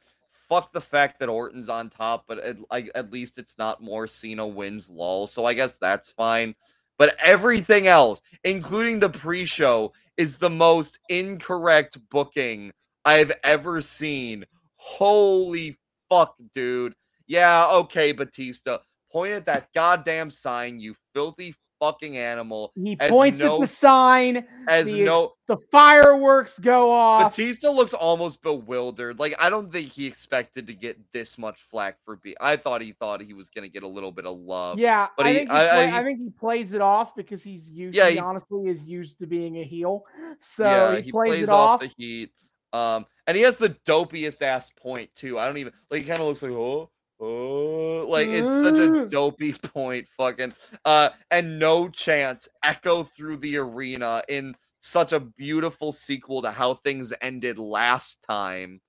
fuck 0.49 0.71
the 0.71 0.81
fact 0.81 1.19
that 1.19 1.29
Orton's 1.29 1.69
on 1.69 1.89
top, 1.89 2.25
but 2.27 2.39
at, 2.39 2.57
like 2.71 2.89
at 2.95 3.11
least 3.11 3.37
it's 3.37 3.57
not 3.57 3.81
more 3.81 4.07
Cena 4.07 4.45
wins 4.45 4.89
lol. 4.89 5.27
So 5.27 5.45
I 5.45 5.53
guess 5.53 5.77
that's 5.77 6.11
fine. 6.11 6.55
But 6.97 7.15
everything 7.23 7.87
else, 7.87 8.21
including 8.43 8.99
the 8.99 9.09
pre-show, 9.09 9.93
is 10.17 10.37
the 10.37 10.49
most 10.49 10.97
incorrect 11.09 11.97
booking 12.09 12.71
I've 13.05 13.31
ever 13.43 13.81
seen. 13.81 14.45
Holy 14.75 15.77
fuck, 16.09 16.35
dude. 16.53 16.93
Yeah, 17.27 17.67
okay, 17.71 18.11
Batista. 18.11 18.79
Point 19.11 19.33
at 19.33 19.45
that 19.45 19.69
goddamn 19.73 20.31
sign, 20.31 20.79
you 20.79 20.95
filthy 21.13 21.55
fucking 21.79 22.17
animal. 22.17 22.71
He 22.75 22.95
points 22.95 23.39
no- 23.39 23.55
at 23.55 23.61
the 23.61 23.67
sign. 23.67 24.45
As 24.67 24.87
The 24.87 25.03
no 25.03 25.33
The 25.47 25.57
fireworks 25.71 26.59
go 26.59 26.91
off. 26.91 27.31
Batista 27.35 27.69
looks 27.71 27.93
almost 27.93 28.41
bewildered. 28.41 29.19
Like 29.19 29.35
I 29.39 29.49
don't 29.49 29.71
think 29.71 29.91
he 29.91 30.05
expected 30.05 30.67
to 30.67 30.73
get 30.73 30.97
this 31.13 31.37
much 31.37 31.61
flack 31.61 31.97
for 32.03 32.15
be. 32.17 32.35
I 32.41 32.57
thought 32.57 32.81
he 32.81 32.91
thought 32.93 33.21
he 33.21 33.33
was 33.33 33.49
gonna 33.49 33.67
get 33.69 33.83
a 33.83 33.87
little 33.87 34.11
bit 34.11 34.25
of 34.25 34.37
love. 34.37 34.79
Yeah, 34.79 35.07
but 35.15 35.25
I, 35.25 35.29
he- 35.31 35.37
think 35.39 35.49
he 35.51 35.55
I- 35.55 35.67
play- 35.69 35.91
I- 35.91 35.99
I 35.99 36.03
think 36.03 36.19
he 36.19 36.29
plays 36.29 36.73
it 36.73 36.81
off 36.81 37.15
because 37.15 37.43
he's 37.43 37.69
used. 37.71 37.95
Yeah, 37.95 38.07
he, 38.07 38.13
he- 38.13 38.19
honestly 38.19 38.67
is 38.67 38.83
used 38.83 39.19
to 39.19 39.27
being 39.27 39.57
a 39.57 39.63
heel, 39.63 40.03
so 40.39 40.63
yeah, 40.93 40.99
he, 40.99 41.11
plays, 41.11 41.43
it 41.43 41.49
off. 41.49 41.79
the 41.81 41.91
heat. 41.97 42.31
Um, 42.73 43.05
and 43.25 43.37
he 43.37 43.43
has 43.43 43.57
the 43.57 43.69
dopiest 43.85 44.41
ass 44.41 44.69
point 44.71 45.13
too. 45.15 45.39
I 45.39 45.45
don't 45.45 45.57
even 45.57 45.71
like. 45.89 46.01
He 46.01 46.07
kind 46.07 46.19
of 46.21 46.27
looks 46.27 46.41
like 46.43 46.51
oh, 46.51 46.89
oh, 47.19 48.05
like 48.07 48.27
it's 48.29 48.47
such 48.47 48.79
a 48.79 49.05
dopey 49.07 49.53
point. 49.63 50.07
Fucking 50.17 50.53
uh, 50.85 51.09
and 51.31 51.59
no 51.59 51.89
chance 51.89 52.47
echo 52.63 53.03
through 53.03 53.37
the 53.37 53.57
arena 53.57 54.23
in 54.27 54.55
such 54.79 55.13
a 55.13 55.19
beautiful 55.19 55.91
sequel 55.91 56.41
to 56.41 56.51
how 56.51 56.73
things 56.73 57.13
ended 57.21 57.57
last 57.57 58.23
time. 58.27 58.81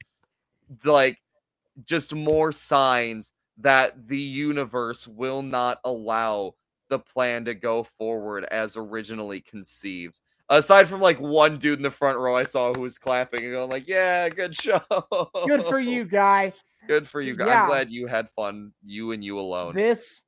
Like, 0.84 1.18
just 1.86 2.14
more 2.14 2.52
signs 2.52 3.32
that 3.58 4.08
the 4.08 4.18
universe 4.18 5.06
will 5.08 5.42
not 5.42 5.80
allow 5.84 6.54
the 6.88 6.98
plan 6.98 7.44
to 7.46 7.54
go 7.54 7.82
forward 7.82 8.44
as 8.44 8.76
originally 8.76 9.40
conceived. 9.40 10.20
Aside 10.50 10.88
from 10.88 11.00
like 11.00 11.20
one 11.20 11.58
dude 11.58 11.78
in 11.78 11.82
the 11.82 11.90
front 11.90 12.18
row 12.18 12.34
I 12.34 12.44
saw 12.44 12.72
who 12.72 12.80
was 12.80 12.98
clapping 12.98 13.44
and 13.44 13.52
going 13.52 13.70
like, 13.70 13.86
"Yeah, 13.86 14.28
good 14.30 14.54
show. 14.54 14.80
Good 15.46 15.64
for 15.64 15.78
you, 15.78 16.04
guy. 16.04 16.52
Good 16.86 17.06
for 17.06 17.20
you. 17.20 17.36
guys. 17.36 17.48
Yeah. 17.48 17.62
I'm 17.62 17.68
glad 17.68 17.90
you 17.90 18.06
had 18.06 18.30
fun. 18.30 18.72
You 18.84 19.12
and 19.12 19.22
you 19.22 19.38
alone. 19.38 19.74
This 19.74 20.22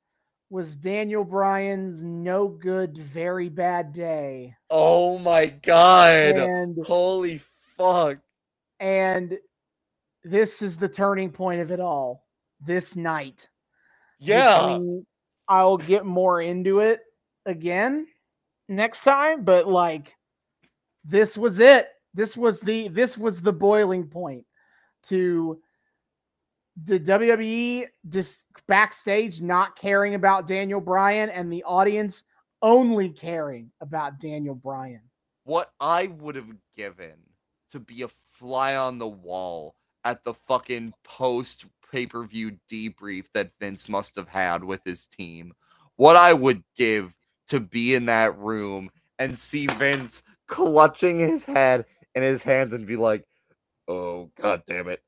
was 0.50 0.76
Daniel 0.76 1.24
Bryan's 1.24 2.02
no 2.02 2.48
good, 2.48 2.98
very 2.98 3.48
bad 3.48 3.92
day, 3.92 4.54
oh 4.68 5.16
my 5.18 5.46
god. 5.46 6.36
and 6.36 6.76
Holy 6.84 7.40
fuck. 7.78 8.18
and 8.80 9.38
this 10.24 10.60
is 10.60 10.76
the 10.76 10.88
turning 10.88 11.30
point 11.30 11.60
of 11.60 11.70
it 11.70 11.80
all. 11.80 12.26
This 12.60 12.94
night, 12.94 13.48
Yeah. 14.18 14.76
Mean, 14.78 15.06
I'll 15.48 15.78
get 15.78 16.04
more 16.04 16.42
into 16.42 16.80
it 16.80 17.00
again 17.46 18.06
next 18.70 19.02
time, 19.02 19.44
but 19.44 19.68
like 19.68 20.14
this 21.04 21.36
was 21.36 21.58
it. 21.58 21.88
This 22.14 22.36
was 22.36 22.60
the 22.60 22.88
this 22.88 23.18
was 23.18 23.42
the 23.42 23.52
boiling 23.52 24.06
point 24.06 24.46
to 25.04 25.60
the 26.84 26.98
WWE 26.98 27.88
just 28.08 28.44
backstage 28.66 29.40
not 29.40 29.76
caring 29.76 30.14
about 30.14 30.46
Daniel 30.46 30.80
Bryan 30.80 31.28
and 31.28 31.52
the 31.52 31.62
audience 31.64 32.24
only 32.62 33.10
caring 33.10 33.70
about 33.80 34.20
Daniel 34.20 34.54
Bryan. 34.54 35.02
what 35.44 35.72
I 35.80 36.06
would 36.06 36.36
have 36.36 36.50
given 36.76 37.16
to 37.70 37.80
be 37.80 38.02
a 38.02 38.08
fly 38.38 38.76
on 38.76 38.98
the 38.98 39.08
wall 39.08 39.74
at 40.04 40.24
the 40.24 40.34
fucking 40.34 40.94
post 41.04 41.66
pay 41.90 42.06
per 42.06 42.24
view 42.24 42.58
debrief 42.70 43.26
that 43.34 43.52
Vince 43.60 43.88
must 43.88 44.16
have 44.16 44.28
had 44.28 44.64
with 44.64 44.80
his 44.84 45.06
team. 45.06 45.52
What 45.96 46.16
I 46.16 46.32
would 46.32 46.62
give 46.76 47.12
to 47.50 47.60
be 47.60 47.94
in 47.94 48.06
that 48.06 48.36
room 48.38 48.90
and 49.18 49.38
see 49.38 49.66
Vince 49.66 50.22
clutching 50.48 51.18
his 51.18 51.44
head 51.44 51.84
in 52.14 52.22
his 52.22 52.42
hands 52.42 52.72
and 52.74 52.86
be 52.86 52.96
like, 52.96 53.24
oh, 53.88 54.30
god 54.40 54.62
damn 54.66 54.88
it. 54.88 55.00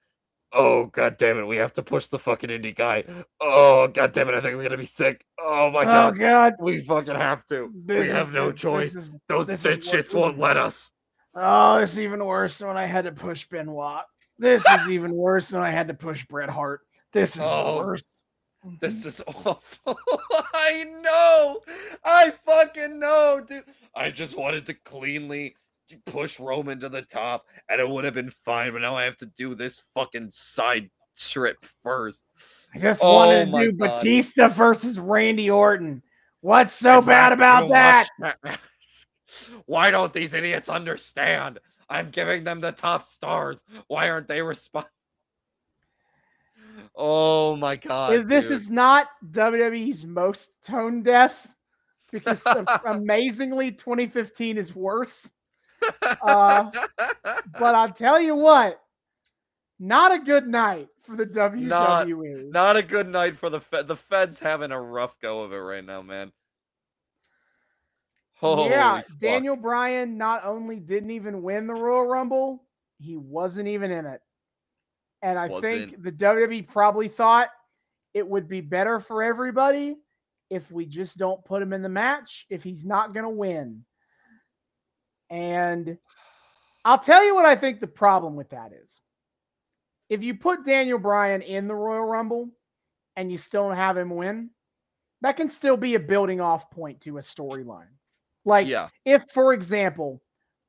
Oh, 0.54 0.84
god 0.86 1.16
damn 1.18 1.38
it. 1.38 1.46
We 1.46 1.56
have 1.56 1.72
to 1.74 1.82
push 1.82 2.08
the 2.08 2.18
fucking 2.18 2.50
indie 2.50 2.76
guy. 2.76 3.04
Oh, 3.40 3.88
god 3.88 4.12
damn 4.12 4.28
it. 4.28 4.34
I 4.34 4.40
think 4.42 4.54
we're 4.54 4.62
going 4.64 4.70
to 4.72 4.76
be 4.76 4.84
sick. 4.84 5.24
Oh, 5.40 5.70
my 5.70 5.80
oh, 5.80 5.84
god, 5.84 6.14
oh 6.14 6.18
god. 6.18 6.52
We 6.60 6.84
fucking 6.84 7.14
have 7.14 7.46
to. 7.46 7.72
this 7.86 8.00
we 8.00 8.08
is- 8.08 8.12
have 8.12 8.32
no 8.32 8.52
choice. 8.52 8.94
is- 8.94 9.10
Those 9.28 9.46
bitch 9.46 9.88
shits 9.90 10.12
won't 10.14 10.38
let 10.38 10.56
us. 10.58 10.92
Oh, 11.34 11.76
it's 11.76 11.96
even 11.96 12.22
worse 12.24 12.58
than 12.58 12.68
when 12.68 12.76
I 12.76 12.84
had 12.84 13.06
to 13.06 13.12
push 13.12 13.46
Benoit. 13.48 14.02
This 14.38 14.62
is 14.66 14.88
even 14.90 15.12
worse 15.14 15.48
than 15.48 15.62
I 15.62 15.70
had 15.70 15.88
to 15.88 15.94
push 15.94 16.26
Bret 16.26 16.50
Hart. 16.50 16.80
This 17.14 17.36
is 17.36 17.42
Oh, 17.44 17.76
the 17.80 17.86
worst. 17.86 18.21
This 18.80 19.04
is 19.06 19.22
awful. 19.26 19.98
I 20.54 20.84
know. 21.02 21.60
I 22.04 22.30
fucking 22.44 22.98
know, 22.98 23.44
dude. 23.46 23.64
I 23.94 24.10
just 24.10 24.36
wanted 24.36 24.66
to 24.66 24.74
cleanly 24.74 25.56
push 26.06 26.38
Roman 26.40 26.80
to 26.80 26.88
the 26.88 27.02
top 27.02 27.46
and 27.68 27.80
it 27.80 27.88
would 27.88 28.04
have 28.04 28.14
been 28.14 28.30
fine, 28.30 28.72
but 28.72 28.82
now 28.82 28.94
I 28.94 29.04
have 29.04 29.16
to 29.16 29.26
do 29.26 29.54
this 29.54 29.82
fucking 29.94 30.30
side 30.30 30.90
trip 31.16 31.58
first. 31.82 32.24
I 32.74 32.78
just 32.78 33.00
Oh 33.02 33.16
wanted 33.16 33.50
to 33.50 33.70
do 33.70 33.72
God. 33.72 33.96
Batista 33.96 34.48
versus 34.48 34.98
Randy 34.98 35.50
Orton. 35.50 36.02
What's 36.40 36.74
so 36.74 36.98
Is 36.98 37.06
bad 37.06 37.32
about 37.32 37.68
that? 37.70 38.08
Why 39.66 39.90
don't 39.90 40.12
these 40.12 40.34
idiots 40.34 40.68
understand? 40.68 41.58
I'm 41.88 42.10
giving 42.10 42.44
them 42.44 42.60
the 42.60 42.72
top 42.72 43.04
stars. 43.04 43.62
Why 43.86 44.08
aren't 44.08 44.28
they 44.28 44.42
responding? 44.42 44.90
Oh 46.94 47.56
my 47.56 47.76
god. 47.76 48.14
If 48.14 48.28
this 48.28 48.46
dude. 48.46 48.54
is 48.54 48.70
not 48.70 49.08
WWE's 49.30 50.04
most 50.04 50.50
tone 50.64 51.02
deaf 51.02 51.46
because 52.10 52.42
amazingly 52.84 53.72
2015 53.72 54.58
is 54.58 54.74
worse. 54.74 55.30
Uh, 56.22 56.70
but 57.58 57.74
I'll 57.74 57.92
tell 57.92 58.20
you 58.20 58.36
what, 58.36 58.80
not 59.80 60.12
a 60.14 60.18
good 60.20 60.46
night 60.46 60.86
for 61.00 61.16
the 61.16 61.26
Not- 61.26 62.06
WWE. 62.06 62.52
Not 62.52 62.76
a 62.76 62.82
good 62.84 63.08
night 63.08 63.36
for 63.36 63.50
the 63.50 63.58
Fed. 63.60 63.88
The 63.88 63.96
Fed's 63.96 64.38
having 64.38 64.70
a 64.70 64.80
rough 64.80 65.18
go 65.20 65.42
of 65.42 65.52
it 65.52 65.56
right 65.56 65.84
now, 65.84 66.00
man. 66.00 66.30
Holy 68.34 68.70
yeah, 68.70 69.00
fuck. 69.00 69.18
Daniel 69.18 69.56
Bryan 69.56 70.16
not 70.16 70.44
only 70.44 70.78
didn't 70.78 71.10
even 71.10 71.42
win 71.42 71.66
the 71.66 71.74
Royal 71.74 72.06
Rumble, 72.06 72.64
he 72.98 73.16
wasn't 73.16 73.68
even 73.68 73.90
in 73.90 74.06
it. 74.06 74.20
And 75.22 75.38
I 75.38 75.48
think 75.48 75.92
Wasn't. 75.92 76.02
the 76.02 76.12
WWE 76.12 76.68
probably 76.68 77.08
thought 77.08 77.48
it 78.14 78.26
would 78.26 78.48
be 78.48 78.60
better 78.60 79.00
for 79.00 79.22
everybody 79.22 79.96
if 80.50 80.70
we 80.70 80.84
just 80.84 81.16
don't 81.16 81.44
put 81.44 81.62
him 81.62 81.72
in 81.72 81.82
the 81.82 81.88
match 81.88 82.46
if 82.50 82.62
he's 82.62 82.84
not 82.84 83.14
going 83.14 83.24
to 83.24 83.30
win. 83.30 83.84
And 85.30 85.96
I'll 86.84 86.98
tell 86.98 87.24
you 87.24 87.34
what 87.34 87.46
I 87.46 87.56
think 87.56 87.80
the 87.80 87.86
problem 87.86 88.36
with 88.36 88.50
that 88.50 88.72
is. 88.72 89.00
If 90.10 90.22
you 90.22 90.34
put 90.34 90.64
Daniel 90.64 90.98
Bryan 90.98 91.40
in 91.40 91.68
the 91.68 91.74
Royal 91.74 92.04
Rumble 92.04 92.50
and 93.16 93.32
you 93.32 93.38
still 93.38 93.68
don't 93.68 93.76
have 93.76 93.96
him 93.96 94.10
win, 94.10 94.50
that 95.22 95.36
can 95.36 95.48
still 95.48 95.76
be 95.76 95.94
a 95.94 96.00
building 96.00 96.40
off 96.40 96.70
point 96.70 97.00
to 97.02 97.16
a 97.16 97.20
storyline. 97.20 97.86
Like 98.44 98.66
yeah. 98.66 98.88
if, 99.06 99.24
for 99.30 99.54
example, 99.54 100.20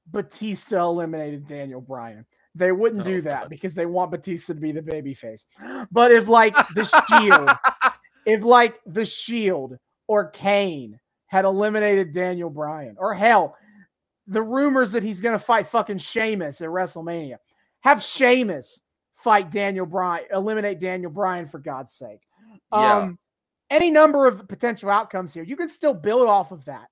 Batista 0.07 0.85
eliminated 0.88 1.48
Daniel 1.48 1.82
Bryan, 1.82 2.25
they 2.56 2.72
wouldn't 2.72 3.01
Oh, 3.01 3.06
do 3.06 3.22
that 3.22 3.41
God. 3.43 3.49
because 3.49 3.73
they 3.73 3.85
want 3.85 4.11
Batista 4.11 4.53
to 4.53 4.59
be 4.59 4.72
the 4.72 4.82
babyface. 4.82 5.45
But 5.91 6.11
if 6.11 6.27
like 6.27 6.56
the 6.75 6.85
Shield, 7.09 7.49
if 8.25 8.43
like 8.43 8.80
the 8.85 9.06
Shield 9.06 9.77
or 10.07 10.30
Kane 10.30 10.99
had 11.27 11.45
eliminated 11.45 12.14
Daniel 12.14 12.49
Bryan, 12.49 12.95
or 12.99 13.14
hell, 13.14 13.56
the 14.27 14.41
rumors 14.43 14.91
that 14.91 15.03
he's 15.03 15.19
going 15.19 15.38
to 15.38 15.43
fight 15.43 15.67
fucking 15.67 15.98
Sheamus 15.98 16.61
at 16.61 16.69
WrestleMania, 16.69 17.38
have 17.82 18.01
Sheamus 18.01 18.82
fight 19.15 19.49
Daniel 19.51 19.85
Bryan, 19.85 20.25
eliminate 20.32 20.80
Daniel 20.80 21.11
Bryan 21.11 21.48
for 21.48 21.59
God's 21.59 21.93
sake. 21.93 22.22
Yeah. 22.72 22.98
Um, 22.98 23.19
any 23.69 23.90
number 23.90 24.27
of 24.27 24.48
potential 24.48 24.90
outcomes 24.90 25.33
here. 25.33 25.43
You 25.43 25.56
can 25.56 25.69
still 25.69 25.93
build 25.95 26.27
off 26.30 26.51
of 26.51 26.64
that 26.65 26.88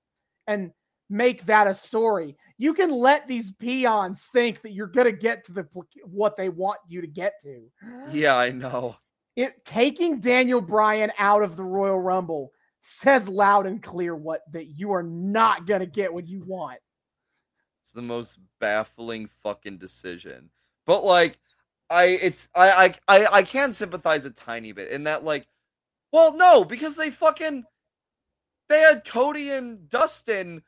and 0.48 0.72
make 1.12 1.44
that 1.46 1.66
a 1.66 1.74
story. 1.74 2.36
You 2.56 2.74
can 2.74 2.90
let 2.90 3.28
these 3.28 3.52
peons 3.52 4.28
think 4.32 4.62
that 4.62 4.72
you're 4.72 4.86
going 4.86 5.04
to 5.04 5.12
get 5.12 5.44
to 5.44 5.52
the 5.52 5.66
what 6.04 6.36
they 6.36 6.48
want 6.48 6.78
you 6.88 7.00
to 7.00 7.06
get 7.06 7.34
to. 7.42 7.70
yeah, 8.10 8.36
I 8.36 8.50
know. 8.50 8.96
It 9.36 9.64
taking 9.64 10.20
Daniel 10.20 10.60
Bryan 10.60 11.12
out 11.18 11.42
of 11.42 11.56
the 11.56 11.64
Royal 11.64 12.00
Rumble 12.00 12.52
says 12.80 13.28
loud 13.28 13.66
and 13.66 13.82
clear 13.82 14.16
what 14.16 14.42
that 14.52 14.66
you 14.66 14.92
are 14.92 15.02
not 15.02 15.66
going 15.66 15.80
to 15.80 15.86
get 15.86 16.12
what 16.12 16.26
you 16.26 16.42
want. 16.44 16.78
It's 17.84 17.92
the 17.92 18.02
most 18.02 18.38
baffling 18.60 19.28
fucking 19.42 19.78
decision. 19.78 20.50
But 20.86 21.04
like, 21.04 21.38
I 21.90 22.04
it's 22.04 22.48
I 22.54 22.94
I 23.08 23.16
I, 23.16 23.26
I 23.32 23.42
can 23.42 23.72
sympathize 23.72 24.24
a 24.24 24.30
tiny 24.30 24.72
bit 24.72 24.90
in 24.90 25.04
that 25.04 25.24
like, 25.24 25.46
well, 26.10 26.36
no, 26.36 26.64
because 26.64 26.96
they 26.96 27.10
fucking 27.10 27.64
they 28.68 28.80
had 28.80 29.04
Cody 29.04 29.50
and 29.50 29.88
Dustin 29.88 30.62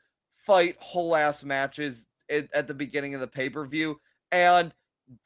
fight 0.45 0.75
whole 0.79 1.15
ass 1.15 1.43
matches 1.43 2.07
at, 2.29 2.47
at 2.53 2.67
the 2.67 2.73
beginning 2.73 3.15
of 3.15 3.21
the 3.21 3.27
pay 3.27 3.49
per 3.49 3.65
view, 3.65 3.99
and 4.31 4.73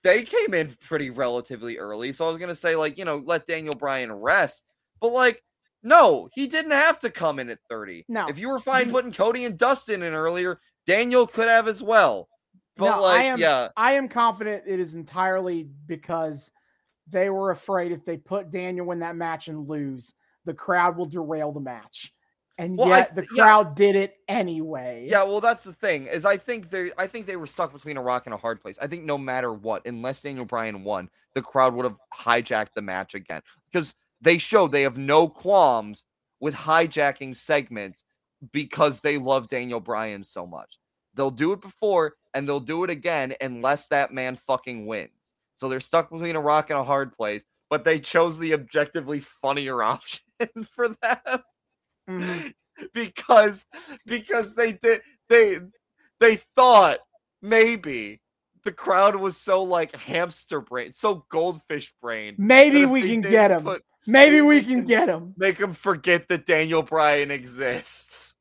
they 0.04 0.24
came 0.24 0.54
in 0.54 0.76
pretty 0.82 1.10
relatively 1.10 1.78
early. 1.78 2.12
So 2.12 2.26
I 2.26 2.30
was 2.30 2.38
gonna 2.38 2.56
say 2.56 2.76
like, 2.76 2.98
you 2.98 3.06
know, 3.06 3.22
let 3.26 3.48
Daniel 3.48 3.76
Bryan 3.76 4.12
rest, 4.12 4.74
but 5.00 5.12
like. 5.12 5.44
No, 5.82 6.28
he 6.34 6.46
didn't 6.46 6.74
have 6.74 7.00
to 7.00 7.10
come 7.10 7.40
in 7.40 7.50
at 7.50 7.60
30. 7.70 8.04
No. 8.10 8.28
If 8.28 8.38
you 8.38 8.50
were 8.50 8.60
fine 8.60 8.82
mm-hmm. 8.84 8.92
putting 8.92 9.12
Cody 9.14 9.46
and 9.46 9.58
Dustin 9.58 10.04
in 10.04 10.14
earlier, 10.14 10.60
Daniel 10.86 11.26
could 11.26 11.48
have 11.48 11.70
as 11.70 11.82
well. 11.82 12.28
But 12.76 12.98
No, 12.98 13.06
I 13.06 13.22
am- 13.24 13.40
yeah, 13.40 13.70
I 13.78 13.94
am 13.94 14.10
confident 14.10 14.64
it 14.68 14.80
is 14.80 14.96
entirely 14.96 15.70
because 15.86 16.52
they 17.08 17.30
were 17.30 17.52
afraid 17.52 17.92
if 17.92 18.06
they 18.06 18.18
put 18.18 18.52
Daniel 18.52 18.92
in 18.92 19.00
that 19.00 19.16
match 19.16 19.48
and 19.48 19.68
lose, 19.68 20.14
the 20.46 20.54
crowd 20.54 20.98
will 20.98 21.06
derail 21.06 21.52
the 21.52 21.60
match. 21.60 22.14
And 22.60 22.78
Well, 22.78 22.94
I 22.94 23.00
yet 23.00 23.16
the 23.16 23.24
th- 23.24 23.32
yeah. 23.32 23.44
crowd 23.46 23.76
did 23.76 23.96
it 23.98 24.18
anyway. 24.28 25.08
Yeah, 25.10 25.24
well, 25.24 25.42
that's 25.42 25.64
the 25.64 25.74
thing 25.74 26.08
is 26.08 26.26
I 26.26 26.38
think 26.38 26.70
they 26.70 26.92
I 26.98 27.08
think 27.08 27.28
they 27.28 27.38
were 27.38 27.48
stuck 27.48 27.74
between 27.74 27.98
a 27.98 28.04
rock 28.04 28.28
and 28.28 28.36
a 28.36 28.38
hard 28.38 28.62
place. 28.62 28.78
I 28.82 28.88
think 28.88 29.06
no 29.06 29.18
matter 29.18 29.54
what, 29.54 29.86
unless 29.88 30.22
Daniel 30.22 30.46
Bryan 30.46 30.84
won, 30.84 31.10
the 31.36 31.42
crowd 31.42 31.74
would 31.76 31.86
have 31.86 31.98
hijacked 32.14 32.74
the 32.76 32.84
match 32.84 33.16
again 33.16 33.42
because 33.72 33.96
they 34.22 34.38
showed 34.38 34.72
they 34.72 34.84
have 34.84 34.98
no 35.00 35.30
qualms 35.30 36.06
with 36.42 36.54
hijacking 36.54 37.36
segments 37.36 38.04
because 38.54 39.02
they 39.02 39.18
love 39.18 39.48
Daniel 39.48 39.80
Bryan 39.80 40.24
so 40.24 40.46
much. 40.48 40.80
They'll 41.16 41.32
do 41.32 41.54
it 41.54 41.62
before 41.62 42.16
and 42.34 42.48
they'll 42.48 42.60
do 42.62 42.84
it 42.84 42.92
again 42.92 43.34
unless 43.42 43.88
that 43.88 44.14
man 44.14 44.36
fucking 44.38 44.86
wins. 44.86 45.12
So 45.58 45.70
they're 45.70 45.82
stuck 45.82 46.10
between 46.12 46.38
a 46.38 46.42
rock 46.42 46.70
and 46.70 46.80
a 46.80 46.86
hard 46.86 47.14
place, 47.14 47.44
but 47.70 47.84
they 47.86 48.00
chose 48.00 48.40
the 48.40 48.54
objectively 48.54 49.20
funnier 49.20 49.84
option 49.84 50.22
for 50.74 50.90
them 50.90 51.42
Mhm. 52.10 52.54
because 52.94 53.66
because 54.06 54.56
they 54.56 54.74
did 54.74 55.02
they 55.30 55.60
they 56.20 56.38
thought 56.56 57.00
maybe 57.42 58.22
the 58.64 58.72
crowd 58.72 59.16
was 59.16 59.38
so 59.38 59.64
like 59.64 59.96
hamster 59.96 60.62
brain, 60.62 60.92
so 60.94 61.26
goldfish 61.30 61.94
brain. 62.02 62.36
Maybe 62.38 62.86
we 62.86 63.02
can 63.02 63.22
get 63.22 63.52
him. 63.52 63.80
Maybe 64.06 64.42
we 64.42 64.64
can 64.64 64.86
get 64.86 65.08
him. 65.08 65.34
make 65.38 65.58
him 65.58 65.74
forget 65.74 66.28
that 66.30 66.46
Daniel 66.46 66.84
Bryan 66.84 67.32
exists. 67.32 68.36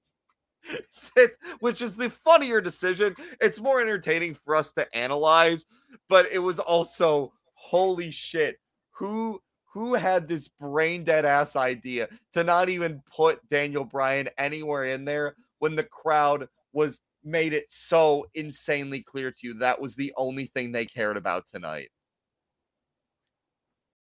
Which 1.61 1.81
is 1.81 1.97
the 1.97 2.11
funnier 2.11 2.61
decision. 2.61 3.17
It's 3.41 3.61
more 3.61 3.81
entertaining 3.81 4.35
for 4.35 4.55
us 4.55 4.73
to 4.73 4.87
analyze, 4.97 5.65
but 6.09 6.27
it 6.31 6.41
was 6.41 6.59
also 6.59 7.33
holy 7.55 8.11
shit. 8.11 8.59
Who 8.93 9.41
who 9.79 9.95
had 9.95 10.29
this 10.29 10.49
brain 10.49 11.05
dead 11.05 11.25
ass 11.25 11.57
idea 11.57 12.09
to 12.33 12.45
not 12.45 12.69
even 12.69 13.03
put 13.15 13.47
Daniel 13.49 13.85
Bryan 13.85 14.29
anywhere 14.39 14.85
in 14.85 15.05
there 15.05 15.37
when 15.59 15.75
the 15.77 15.85
crowd 15.85 16.49
was 16.73 17.01
made 17.25 17.53
it 17.53 17.71
so 17.71 18.27
insanely 18.35 19.03
clear 19.03 19.31
to 19.31 19.39
you 19.43 19.55
that 19.55 19.81
was 19.81 19.95
the 19.95 20.13
only 20.17 20.47
thing 20.47 20.73
they 20.73 20.87
cared 20.87 21.17
about 21.17 21.47
tonight. 21.47 21.91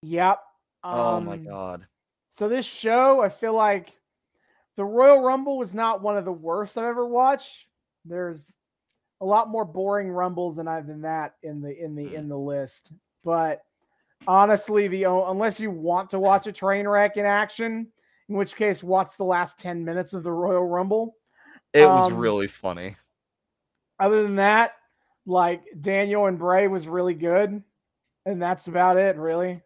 Yep. 0.04 0.40
oh 0.84 1.20
my 1.22 1.36
Um, 1.36 1.44
god. 1.44 1.88
So 2.30 2.48
this 2.48 2.66
show, 2.66 3.22
I 3.22 3.30
feel 3.30 3.54
like 3.54 4.00
the 4.76 4.86
Royal 4.86 5.22
Rumble 5.22 5.58
was 5.58 5.74
not 5.74 6.02
one 6.02 6.18
of 6.18 6.26
the 6.26 6.32
worst 6.32 6.78
I've 6.78 6.86
ever 6.86 7.06
watched. 7.06 7.68
There's 8.06 8.56
a 9.22 9.26
lot 9.26 9.50
more 9.50 9.66
boring 9.66 10.12
rumbles 10.12 10.56
than 10.56 10.68
I 10.68 10.82
than 10.82 11.02
that 11.02 11.36
in 11.42 11.62
the 11.62 11.76
in 11.76 11.96
the 11.96 12.08
Hmm. 12.10 12.16
in 12.16 12.30
the 12.30 12.38
list. 12.38 12.92
But 13.24 13.64
honestly, 14.26 14.88
the 14.88 15.04
unless 15.04 15.60
you 15.60 15.70
want 15.70 16.10
to 16.12 16.20
watch 16.20 16.48
a 16.48 16.52
train 16.52 16.88
wreck 16.88 17.18
in 17.18 17.26
action, 17.26 17.88
in 18.30 18.36
which 18.36 18.56
case 18.56 18.84
watch 18.84 19.18
the 19.18 19.24
last 19.24 19.58
10 19.60 19.84
minutes 19.84 20.14
of 20.14 20.24
the 20.24 20.32
Royal 20.32 20.66
Rumble. 20.66 21.16
It 21.74 21.86
was 21.86 22.12
um, 22.12 22.18
really 22.18 22.48
funny. 22.48 22.96
Other 24.00 24.24
than 24.24 24.36
that, 24.36 24.74
like 25.26 25.64
Daniel 25.80 26.26
and 26.26 26.40
Bray 26.40 26.68
was 26.68 26.88
really 26.88 27.14
good. 27.14 27.62
And 28.26 28.42
that's 28.42 28.68
about 28.68 28.98
it, 28.98 29.16
really. 29.18 29.62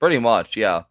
Pretty 0.00 0.18
much, 0.18 0.56
yeah. 0.56 0.84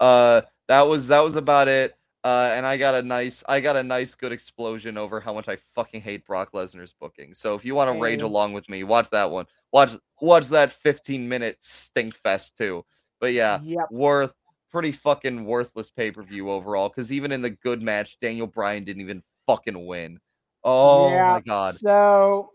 Uh 0.00 0.42
that 0.68 0.82
was 0.82 1.08
that 1.08 1.20
was 1.20 1.36
about 1.36 1.68
it. 1.68 1.96
Uh 2.24 2.50
and 2.52 2.66
I 2.66 2.76
got 2.76 2.94
a 2.94 3.02
nice 3.02 3.44
I 3.48 3.60
got 3.60 3.76
a 3.76 3.82
nice 3.82 4.14
good 4.14 4.32
explosion 4.32 4.96
over 4.96 5.20
how 5.20 5.32
much 5.32 5.48
I 5.48 5.58
fucking 5.74 6.00
hate 6.00 6.26
Brock 6.26 6.52
Lesnar's 6.52 6.94
booking. 6.98 7.34
So 7.34 7.54
if 7.54 7.64
you 7.64 7.74
want 7.74 7.94
to 7.94 8.00
rage 8.00 8.22
along 8.22 8.52
with 8.52 8.68
me, 8.68 8.82
watch 8.82 9.10
that 9.10 9.30
one. 9.30 9.46
Watch 9.74 9.92
watch 10.20 10.46
that 10.50 10.70
15 10.70 11.28
minute 11.28 11.56
stink 11.58 12.14
fest 12.14 12.56
too. 12.56 12.84
But 13.20 13.32
yeah, 13.32 13.58
Yep. 13.64 13.90
worth 13.90 14.32
pretty 14.70 14.92
fucking 14.92 15.44
worthless 15.44 15.90
pay-per-view 15.90 16.48
overall 16.48 16.88
cuz 16.88 17.10
even 17.10 17.32
in 17.32 17.42
the 17.42 17.50
good 17.50 17.82
match 17.82 18.16
Daniel 18.20 18.46
Bryan 18.46 18.84
didn't 18.84 19.02
even 19.02 19.24
fucking 19.48 19.84
win. 19.84 20.20
Oh 20.62 21.10
Yeah, 21.10 21.32
my 21.32 21.40
god. 21.40 21.74
So, 21.74 22.52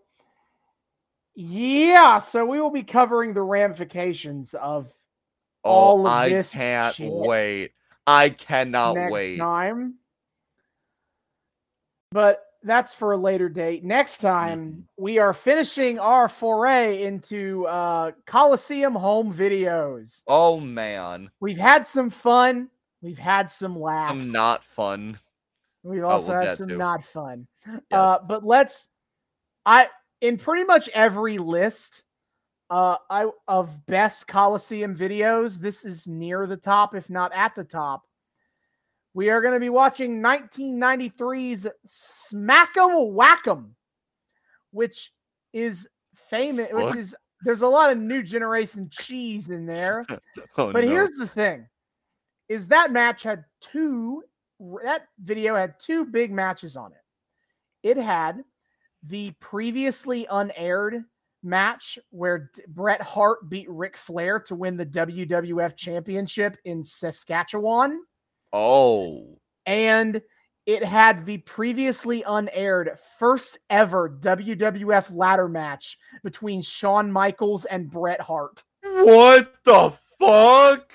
yeah, 1.35 2.19
so 2.19 2.45
we 2.45 2.61
will 2.61 2.71
be 2.71 2.83
covering 2.83 3.33
the 3.33 3.43
ramifications 3.43 4.53
of 4.53 4.89
Oh, 5.65 5.69
all 5.69 6.05
of 6.07 6.13
I 6.13 6.29
this 6.29 6.53
can't 6.53 6.95
shit 6.95 7.11
wait. 7.11 7.71
I 8.07 8.29
cannot 8.29 8.93
next 8.95 9.11
wait. 9.11 9.39
time. 9.39 9.95
But 12.11 12.48
that's 12.63 12.93
for 12.93 13.13
a 13.13 13.17
later 13.17 13.47
date. 13.49 13.83
Next 13.83 14.17
time, 14.17 14.59
Mm-hmm. 14.59 15.03
we 15.03 15.17
are 15.19 15.33
finishing 15.33 15.97
our 15.99 16.27
foray 16.27 17.03
into 17.03 17.65
uh, 17.67 18.11
Coliseum 18.25 18.93
home 18.93 19.33
videos. 19.33 20.23
Oh 20.27 20.59
man. 20.59 21.29
We've 21.39 21.57
had 21.57 21.85
some 21.85 22.09
fun. 22.09 22.69
We've 23.01 23.17
had 23.17 23.49
some 23.49 23.79
laughs. 23.79 24.07
Some 24.09 24.31
not 24.31 24.63
fun. 24.63 25.17
We've 25.83 26.03
Oh, 26.03 26.09
also 26.09 26.33
we'll 26.33 26.41
had 26.47 26.57
some 26.57 26.67
to. 26.67 26.75
not 26.77 27.03
fun. 27.03 27.47
Yes. 27.65 27.81
Uh, 27.91 28.19
but 28.27 28.43
let's 28.45 28.89
I 29.65 29.87
in 30.21 30.37
pretty 30.37 30.65
much 30.65 30.89
every 30.89 31.37
list 31.37 32.03
uh 32.69 32.97
I 33.09 33.27
of 33.47 33.85
best 33.85 34.27
Coliseum 34.27 34.95
videos, 34.97 35.57
this 35.59 35.85
is 35.85 36.07
near 36.07 36.45
the 36.45 36.57
top, 36.57 36.93
if 36.93 37.09
not 37.09 37.31
at 37.33 37.55
the 37.55 37.63
top. 37.63 38.03
We 39.13 39.29
are 39.29 39.41
going 39.41 39.53
to 39.55 39.59
be 39.59 39.69
watching 39.69 40.21
1993's 40.21 41.67
Smack'em 41.87 43.13
Whack'em, 43.13 43.71
which 44.71 45.11
is 45.53 45.87
famous, 46.15 46.67
which 46.71 46.83
What? 46.83 46.97
is 46.97 47.15
there's 47.43 47.61
a 47.61 47.67
lot 47.67 47.91
of 47.91 47.97
new 47.97 48.21
generation 48.21 48.89
cheese 48.91 49.49
in 49.49 49.65
there. 49.65 50.05
Oh, 50.57 50.71
But 50.73 50.83
no. 50.83 50.89
here's 50.91 51.11
the 51.11 51.27
thing: 51.27 51.67
is 52.49 52.67
that 52.67 52.91
match 52.91 53.23
had 53.23 53.45
two. 53.61 54.23
That 54.83 55.03
video 55.23 55.55
had 55.55 55.75
two 55.79 56.05
big 56.05 56.31
matches 56.31 56.75
on 56.75 56.91
it. 56.91 57.87
It 57.89 57.97
had 57.97 58.43
the 59.03 59.31
previously 59.39 60.27
unaired 60.29 61.03
match 61.43 61.97
where 62.09 62.51
Bret 62.67 63.01
Hart 63.01 63.49
beat 63.49 63.69
Ric 63.69 63.95
Flair 63.95 64.39
to 64.41 64.55
win 64.55 64.75
the 64.75 64.85
WWF 64.85 65.77
Championship 65.77 66.57
in 66.65 66.83
Saskatchewan, 66.83 68.01
Oh. 68.51 69.37
and 69.65 70.21
it 70.65 70.83
had 70.83 71.25
the 71.25 71.39
previously 71.39 72.23
unaired 72.27 72.97
first 73.17 73.57
ever 73.69 74.09
WWF 74.09 75.11
ladder 75.15 75.47
match 75.47 75.97
between 76.23 76.61
Shawn 76.61 77.11
Michaels 77.11 77.65
and 77.65 77.89
Bret 77.89 78.21
Hart. 78.21 78.63
What 78.83 79.53
the 79.63 79.93
fuck? 80.19 80.93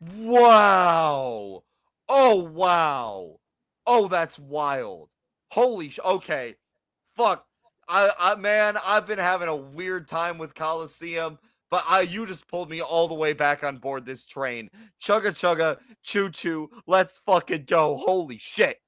Wow. 0.00 1.64
Oh 2.08 2.36
wow. 2.36 3.40
Oh, 3.86 4.08
that's 4.08 4.38
wild. 4.38 5.08
Holy 5.50 5.90
sh- 5.90 5.98
okay. 6.04 6.54
Fuck. 7.16 7.44
I, 7.88 8.10
I 8.18 8.34
man, 8.34 8.76
I've 8.84 9.06
been 9.06 9.18
having 9.18 9.48
a 9.48 9.56
weird 9.56 10.06
time 10.06 10.36
with 10.36 10.54
Coliseum, 10.54 11.38
but 11.70 11.84
I 11.86 12.02
you 12.02 12.26
just 12.26 12.48
pulled 12.48 12.70
me 12.70 12.80
all 12.80 13.08
the 13.08 13.14
way 13.14 13.32
back 13.32 13.64
on 13.64 13.78
board 13.78 14.04
this 14.04 14.24
train. 14.24 14.70
Chugga 15.00 15.30
chugga, 15.32 15.78
choo 16.02 16.30
choo. 16.30 16.70
Let's 16.86 17.18
fucking 17.26 17.64
go. 17.66 17.96
Holy 17.96 18.38
shit. 18.38 18.80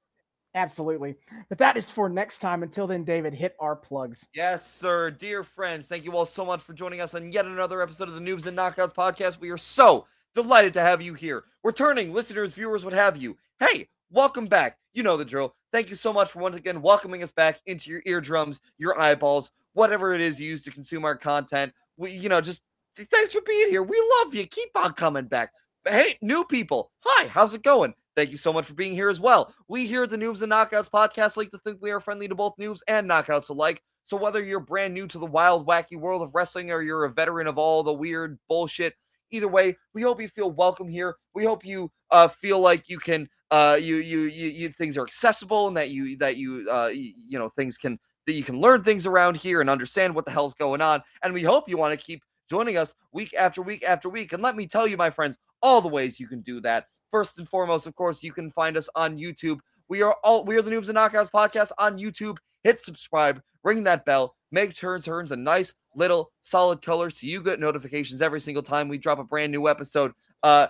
Absolutely. 0.53 1.15
But 1.47 1.57
that 1.59 1.77
is 1.77 1.89
for 1.89 2.09
next 2.09 2.39
time. 2.39 2.61
Until 2.61 2.85
then, 2.85 3.05
David, 3.05 3.33
hit 3.33 3.55
our 3.59 3.75
plugs. 3.75 4.27
Yes, 4.33 4.69
sir. 4.69 5.09
Dear 5.09 5.43
friends, 5.43 5.87
thank 5.87 6.03
you 6.03 6.11
all 6.11 6.25
so 6.25 6.43
much 6.43 6.61
for 6.61 6.73
joining 6.73 6.99
us 6.99 7.15
on 7.15 7.31
yet 7.31 7.45
another 7.45 7.81
episode 7.81 8.09
of 8.09 8.15
the 8.15 8.21
Noobs 8.21 8.45
and 8.45 8.57
Knockouts 8.57 8.93
podcast. 8.93 9.39
We 9.39 9.49
are 9.51 9.57
so 9.57 10.07
delighted 10.33 10.73
to 10.73 10.81
have 10.81 11.01
you 11.01 11.13
here. 11.13 11.45
Returning 11.63 12.13
listeners, 12.13 12.55
viewers, 12.55 12.83
what 12.83 12.93
have 12.93 13.15
you. 13.15 13.37
Hey, 13.59 13.87
welcome 14.09 14.47
back. 14.47 14.77
You 14.93 15.03
know 15.03 15.15
the 15.15 15.23
drill. 15.23 15.55
Thank 15.71 15.89
you 15.89 15.95
so 15.95 16.11
much 16.11 16.29
for 16.31 16.39
once 16.39 16.57
again 16.57 16.81
welcoming 16.81 17.23
us 17.23 17.31
back 17.31 17.61
into 17.65 17.89
your 17.89 18.01
eardrums, 18.05 18.59
your 18.77 18.99
eyeballs, 18.99 19.51
whatever 19.71 20.13
it 20.13 20.19
is 20.19 20.41
you 20.41 20.49
use 20.49 20.63
to 20.63 20.71
consume 20.71 21.05
our 21.05 21.15
content. 21.15 21.71
We, 21.95 22.11
you 22.11 22.27
know, 22.27 22.41
just 22.41 22.61
thanks 23.05 23.33
for 23.33 23.41
being 23.41 23.69
here. 23.69 23.83
We 23.83 24.01
love 24.19 24.33
you. 24.35 24.45
Keep 24.45 24.69
on 24.75 24.93
coming 24.93 25.25
back. 25.25 25.51
Hey, 25.87 26.17
new 26.21 26.43
people, 26.43 26.91
hi, 26.99 27.27
how's 27.27 27.53
it 27.53 27.63
going? 27.63 27.93
Thank 28.15 28.29
you 28.29 28.37
so 28.37 28.53
much 28.53 28.65
for 28.65 28.73
being 28.73 28.93
here 28.93 29.09
as 29.09 29.19
well. 29.19 29.53
We 29.67 29.87
here 29.87 30.03
at 30.03 30.09
the 30.09 30.17
Noobs 30.17 30.41
and 30.41 30.51
Knockouts 30.51 30.91
podcast 30.91 31.37
like 31.37 31.49
to 31.51 31.57
think 31.59 31.79
we 31.81 31.91
are 31.91 31.99
friendly 31.99 32.27
to 32.27 32.35
both 32.35 32.53
noobs 32.59 32.81
and 32.87 33.09
knockouts 33.09 33.49
alike. 33.49 33.81
So 34.03 34.17
whether 34.17 34.43
you're 34.43 34.59
brand 34.59 34.93
new 34.93 35.07
to 35.07 35.17
the 35.17 35.25
wild, 35.25 35.65
wacky 35.65 35.97
world 35.97 36.21
of 36.21 36.35
wrestling 36.35 36.69
or 36.69 36.81
you're 36.81 37.05
a 37.05 37.11
veteran 37.11 37.47
of 37.47 37.57
all 37.57 37.81
the 37.81 37.93
weird 37.93 38.37
bullshit, 38.49 38.93
either 39.31 39.47
way, 39.47 39.77
we 39.93 40.01
hope 40.01 40.21
you 40.21 40.27
feel 40.27 40.51
welcome 40.51 40.89
here. 40.89 41.15
We 41.33 41.45
hope 41.45 41.65
you 41.65 41.89
uh, 42.11 42.27
feel 42.27 42.59
like 42.59 42.89
you 42.89 42.99
can 42.99 43.29
uh, 43.49 43.77
you, 43.81 43.97
you 43.97 44.21
you 44.21 44.49
you 44.49 44.69
things 44.69 44.97
are 44.97 45.05
accessible 45.05 45.67
and 45.67 45.75
that 45.77 45.89
you 45.89 46.17
that 46.17 46.37
you 46.37 46.67
uh, 46.71 46.87
you, 46.87 47.13
you 47.15 47.39
know 47.39 47.49
things 47.49 47.77
can 47.77 47.99
that 48.27 48.33
you 48.33 48.43
can 48.43 48.59
learn 48.59 48.83
things 48.83 49.05
around 49.05 49.35
here 49.35 49.61
and 49.61 49.69
understand 49.69 50.13
what 50.13 50.25
the 50.25 50.31
hell's 50.31 50.53
going 50.53 50.81
on. 50.81 51.01
And 51.23 51.33
we 51.33 51.43
hope 51.43 51.67
you 51.67 51.77
want 51.77 51.97
to 51.97 52.05
keep 52.05 52.23
joining 52.51 52.75
us 52.75 52.93
week 53.13 53.33
after 53.33 53.61
week 53.61 53.81
after 53.85 54.09
week. 54.09 54.33
And 54.33 54.43
let 54.43 54.57
me 54.57 54.67
tell 54.67 54.85
you, 54.85 54.97
my 54.97 55.09
friends, 55.09 55.37
all 55.61 55.79
the 55.79 55.87
ways 55.87 56.19
you 56.19 56.27
can 56.27 56.41
do 56.41 56.59
that. 56.59 56.87
First 57.09 57.39
and 57.39 57.47
foremost, 57.47 57.87
of 57.87 57.95
course, 57.95 58.21
you 58.21 58.33
can 58.33 58.51
find 58.51 58.75
us 58.75 58.89
on 58.93 59.17
YouTube. 59.17 59.59
We 59.87 60.01
are 60.01 60.17
all 60.21 60.43
we 60.43 60.57
are 60.57 60.61
the 60.61 60.69
Noobs 60.69 60.89
and 60.89 60.97
Knockouts 60.97 61.31
podcast 61.31 61.71
on 61.77 61.97
YouTube. 61.97 62.37
Hit 62.65 62.81
subscribe, 62.81 63.41
ring 63.63 63.85
that 63.85 64.03
bell, 64.03 64.35
make 64.51 64.75
turns 64.75 65.05
turns 65.05 65.31
a 65.31 65.37
nice 65.37 65.73
little 65.95 66.31
solid 66.41 66.81
color 66.81 67.09
so 67.09 67.25
you 67.25 67.41
get 67.41 67.61
notifications 67.61 68.21
every 68.21 68.41
single 68.41 68.63
time 68.63 68.89
we 68.89 68.97
drop 68.97 69.19
a 69.19 69.23
brand 69.23 69.53
new 69.53 69.69
episode. 69.69 70.11
Uh 70.43 70.67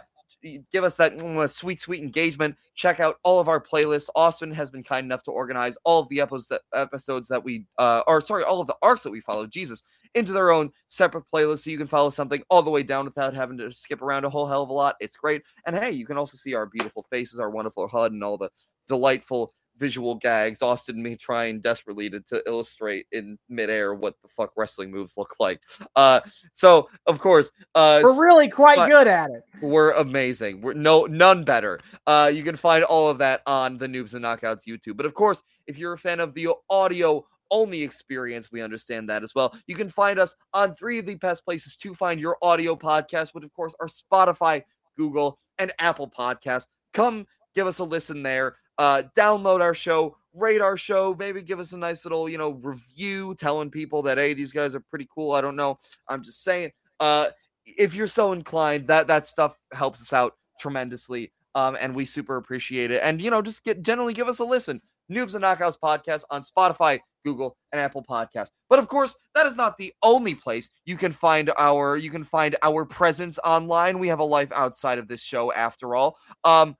give 0.71 0.83
us 0.83 0.95
that 0.95 1.17
mm, 1.17 1.49
sweet, 1.49 1.79
sweet 1.79 2.01
engagement. 2.01 2.55
Check 2.75 2.99
out 2.99 3.17
all 3.23 3.39
of 3.39 3.47
our 3.47 3.61
playlists. 3.61 4.09
Austin 4.15 4.51
has 4.51 4.71
been 4.71 4.83
kind 4.83 5.05
enough 5.05 5.23
to 5.23 5.31
organize 5.31 5.77
all 5.83 5.99
of 5.99 6.09
the 6.09 6.21
episodes 6.21 6.59
episodes 6.73 7.27
that 7.27 7.43
we, 7.43 7.65
uh, 7.77 8.03
or 8.07 8.21
sorry, 8.21 8.43
all 8.43 8.61
of 8.61 8.67
the 8.67 8.75
arcs 8.81 9.03
that 9.03 9.11
we 9.11 9.21
follow. 9.21 9.45
Jesus, 9.45 9.83
into 10.15 10.33
their 10.33 10.51
own 10.51 10.71
separate 10.87 11.25
playlist, 11.33 11.63
so 11.63 11.69
you 11.69 11.77
can 11.77 11.87
follow 11.87 12.09
something 12.09 12.41
all 12.49 12.61
the 12.61 12.71
way 12.71 12.83
down 12.83 13.05
without 13.05 13.33
having 13.33 13.57
to 13.57 13.71
skip 13.71 14.01
around 14.01 14.25
a 14.25 14.29
whole 14.29 14.47
hell 14.47 14.63
of 14.63 14.69
a 14.69 14.73
lot. 14.73 14.95
It's 14.99 15.15
great. 15.15 15.41
And 15.65 15.75
hey, 15.75 15.91
you 15.91 16.05
can 16.05 16.17
also 16.17 16.37
see 16.37 16.53
our 16.53 16.65
beautiful 16.65 17.05
faces, 17.09 17.39
our 17.39 17.49
wonderful 17.49 17.87
HUD, 17.87 18.11
and 18.11 18.23
all 18.23 18.37
the 18.37 18.49
delightful 18.87 19.53
visual 19.77 20.15
gags 20.15 20.61
Austin 20.61 21.01
me 21.01 21.15
trying 21.15 21.59
desperately 21.59 22.07
to, 22.09 22.19
to 22.21 22.43
illustrate 22.45 23.07
in 23.11 23.37
midair 23.49 23.95
what 23.95 24.15
the 24.21 24.27
fuck 24.27 24.51
wrestling 24.55 24.91
moves 24.91 25.17
look 25.17 25.35
like. 25.39 25.59
Uh 25.95 26.19
so 26.53 26.87
of 27.07 27.19
course 27.19 27.51
uh 27.73 27.99
we're 28.03 28.21
really 28.21 28.47
quite 28.47 28.87
good 28.87 29.07
at 29.07 29.31
it. 29.31 29.43
We're 29.61 29.91
amazing. 29.91 30.61
We're 30.61 30.73
no 30.73 31.05
none 31.05 31.43
better. 31.43 31.79
Uh 32.05 32.31
you 32.31 32.43
can 32.43 32.55
find 32.55 32.83
all 32.83 33.09
of 33.09 33.17
that 33.17 33.41
on 33.47 33.79
the 33.79 33.87
Noobs 33.87 34.13
and 34.13 34.23
Knockouts 34.23 34.67
YouTube. 34.67 34.97
But 34.97 35.07
of 35.07 35.15
course, 35.15 35.41
if 35.65 35.79
you're 35.79 35.93
a 35.93 35.97
fan 35.97 36.19
of 36.19 36.35
the 36.35 36.49
audio 36.69 37.25
only 37.51 37.83
experience, 37.83 38.51
we 38.51 38.61
understand 38.61 39.09
that 39.09 39.23
as 39.23 39.35
well. 39.35 39.55
You 39.67 39.75
can 39.75 39.89
find 39.89 40.17
us 40.17 40.35
on 40.53 40.73
three 40.73 40.99
of 40.99 41.05
the 41.05 41.15
best 41.15 41.45
places 41.45 41.75
to 41.77 41.93
find 41.93 42.19
your 42.19 42.37
audio 42.41 42.75
podcast, 42.75 43.33
which 43.33 43.43
of 43.43 43.53
course 43.53 43.75
are 43.79 43.87
Spotify, 43.87 44.63
Google, 44.97 45.37
and 45.59 45.71
Apple 45.77 46.09
Podcasts. 46.09 46.67
Come 46.93 47.27
give 47.53 47.67
us 47.67 47.79
a 47.79 47.83
listen 47.83 48.23
there 48.23 48.55
uh, 48.81 49.03
download 49.15 49.61
our 49.61 49.75
show, 49.75 50.17
rate 50.33 50.59
our 50.59 50.75
show, 50.75 51.15
maybe 51.19 51.43
give 51.43 51.59
us 51.59 51.71
a 51.73 51.77
nice 51.77 52.03
little, 52.03 52.27
you 52.27 52.39
know, 52.39 52.53
review 52.63 53.35
telling 53.35 53.69
people 53.69 54.01
that 54.01 54.17
hey, 54.17 54.33
these 54.33 54.51
guys 54.51 54.73
are 54.73 54.79
pretty 54.79 55.07
cool. 55.13 55.33
I 55.33 55.41
don't 55.41 55.55
know. 55.55 55.77
I'm 56.07 56.23
just 56.23 56.43
saying. 56.43 56.71
Uh, 56.99 57.27
if 57.65 57.93
you're 57.93 58.07
so 58.07 58.31
inclined, 58.31 58.87
that 58.87 59.07
that 59.07 59.27
stuff 59.27 59.55
helps 59.71 60.01
us 60.01 60.13
out 60.13 60.35
tremendously. 60.59 61.31
Um, 61.53 61.77
and 61.79 61.93
we 61.93 62.05
super 62.05 62.37
appreciate 62.37 62.89
it. 62.89 63.01
And 63.03 63.21
you 63.21 63.29
know, 63.29 63.43
just 63.43 63.63
get 63.63 63.83
generally 63.83 64.13
give 64.13 64.27
us 64.27 64.39
a 64.39 64.45
listen. 64.45 64.81
Noobs 65.11 65.35
and 65.35 65.43
Knockouts 65.43 65.77
podcast 65.77 66.23
on 66.31 66.43
Spotify, 66.43 67.01
Google, 67.23 67.57
and 67.71 67.81
Apple 67.81 68.03
Podcasts. 68.03 68.51
But 68.69 68.79
of 68.79 68.87
course, 68.87 69.15
that 69.35 69.45
is 69.45 69.55
not 69.55 69.77
the 69.77 69.93
only 70.03 70.35
place 70.35 70.69
you 70.85 70.97
can 70.97 71.11
find 71.11 71.51
our 71.57 71.97
you 71.97 72.09
can 72.09 72.23
find 72.23 72.55
our 72.63 72.85
presence 72.85 73.39
online. 73.43 73.99
We 73.99 74.07
have 74.07 74.19
a 74.19 74.23
life 74.23 74.51
outside 74.53 74.97
of 74.97 75.07
this 75.07 75.21
show, 75.21 75.51
after 75.53 75.95
all. 75.95 76.17
Um, 76.43 76.75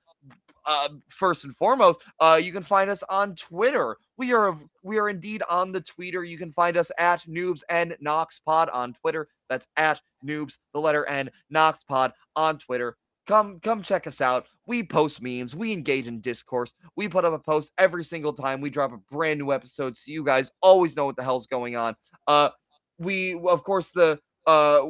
uh, 0.66 0.90
first 1.10 1.44
and 1.44 1.56
foremost, 1.56 2.02
uh, 2.20 2.40
you 2.42 2.52
can 2.52 2.64
find 2.64 2.90
us 2.90 3.04
on 3.10 3.36
Twitter. 3.36 3.98
We 4.18 4.34
are 4.34 4.58
we 4.84 5.00
are 5.00 5.10
indeed 5.10 5.44
on 5.50 5.72
the 5.72 5.82
Twitter. 5.82 6.24
You 6.24 6.38
can 6.38 6.52
find 6.52 6.78
us 6.78 6.92
at 6.98 7.22
Noobs 7.22 7.62
and 7.70 7.96
Noxpod 8.04 8.70
on 8.74 8.94
Twitter. 8.94 9.28
That's 9.50 9.68
at 9.76 10.02
Noobs, 10.26 10.58
the 10.74 10.80
letter 10.80 11.06
N, 11.06 11.30
Noxpod 11.54 12.14
on 12.36 12.60
Twitter. 12.60 12.98
Come 13.28 13.60
come 13.60 13.84
check 13.84 14.08
us 14.08 14.22
out. 14.22 14.48
We 14.68 14.84
post 14.84 15.22
memes. 15.22 15.56
We 15.56 15.74
engage 15.74 16.08
in 16.08 16.22
discourse. 16.22 16.74
We 16.96 17.08
put 17.08 17.26
up 17.26 17.34
a 17.34 17.40
post 17.40 17.72
every 17.78 18.04
single 18.04 18.34
time 18.34 18.62
we 18.62 18.70
drop 18.70 18.94
a 18.94 18.98
brand 19.14 19.40
new 19.40 19.52
episode, 19.52 19.96
so 19.96 20.04
you 20.08 20.24
guys 20.24 20.52
always 20.62 20.96
know 20.96 21.06
what 21.06 21.16
the 21.16 21.24
hell's 21.24 21.48
going 21.48 21.76
on. 21.76 21.96
Uh, 22.28 22.50
we 22.98 23.36
of 23.36 23.64
course 23.64 23.92
the 23.92 24.20
uh 24.48 24.86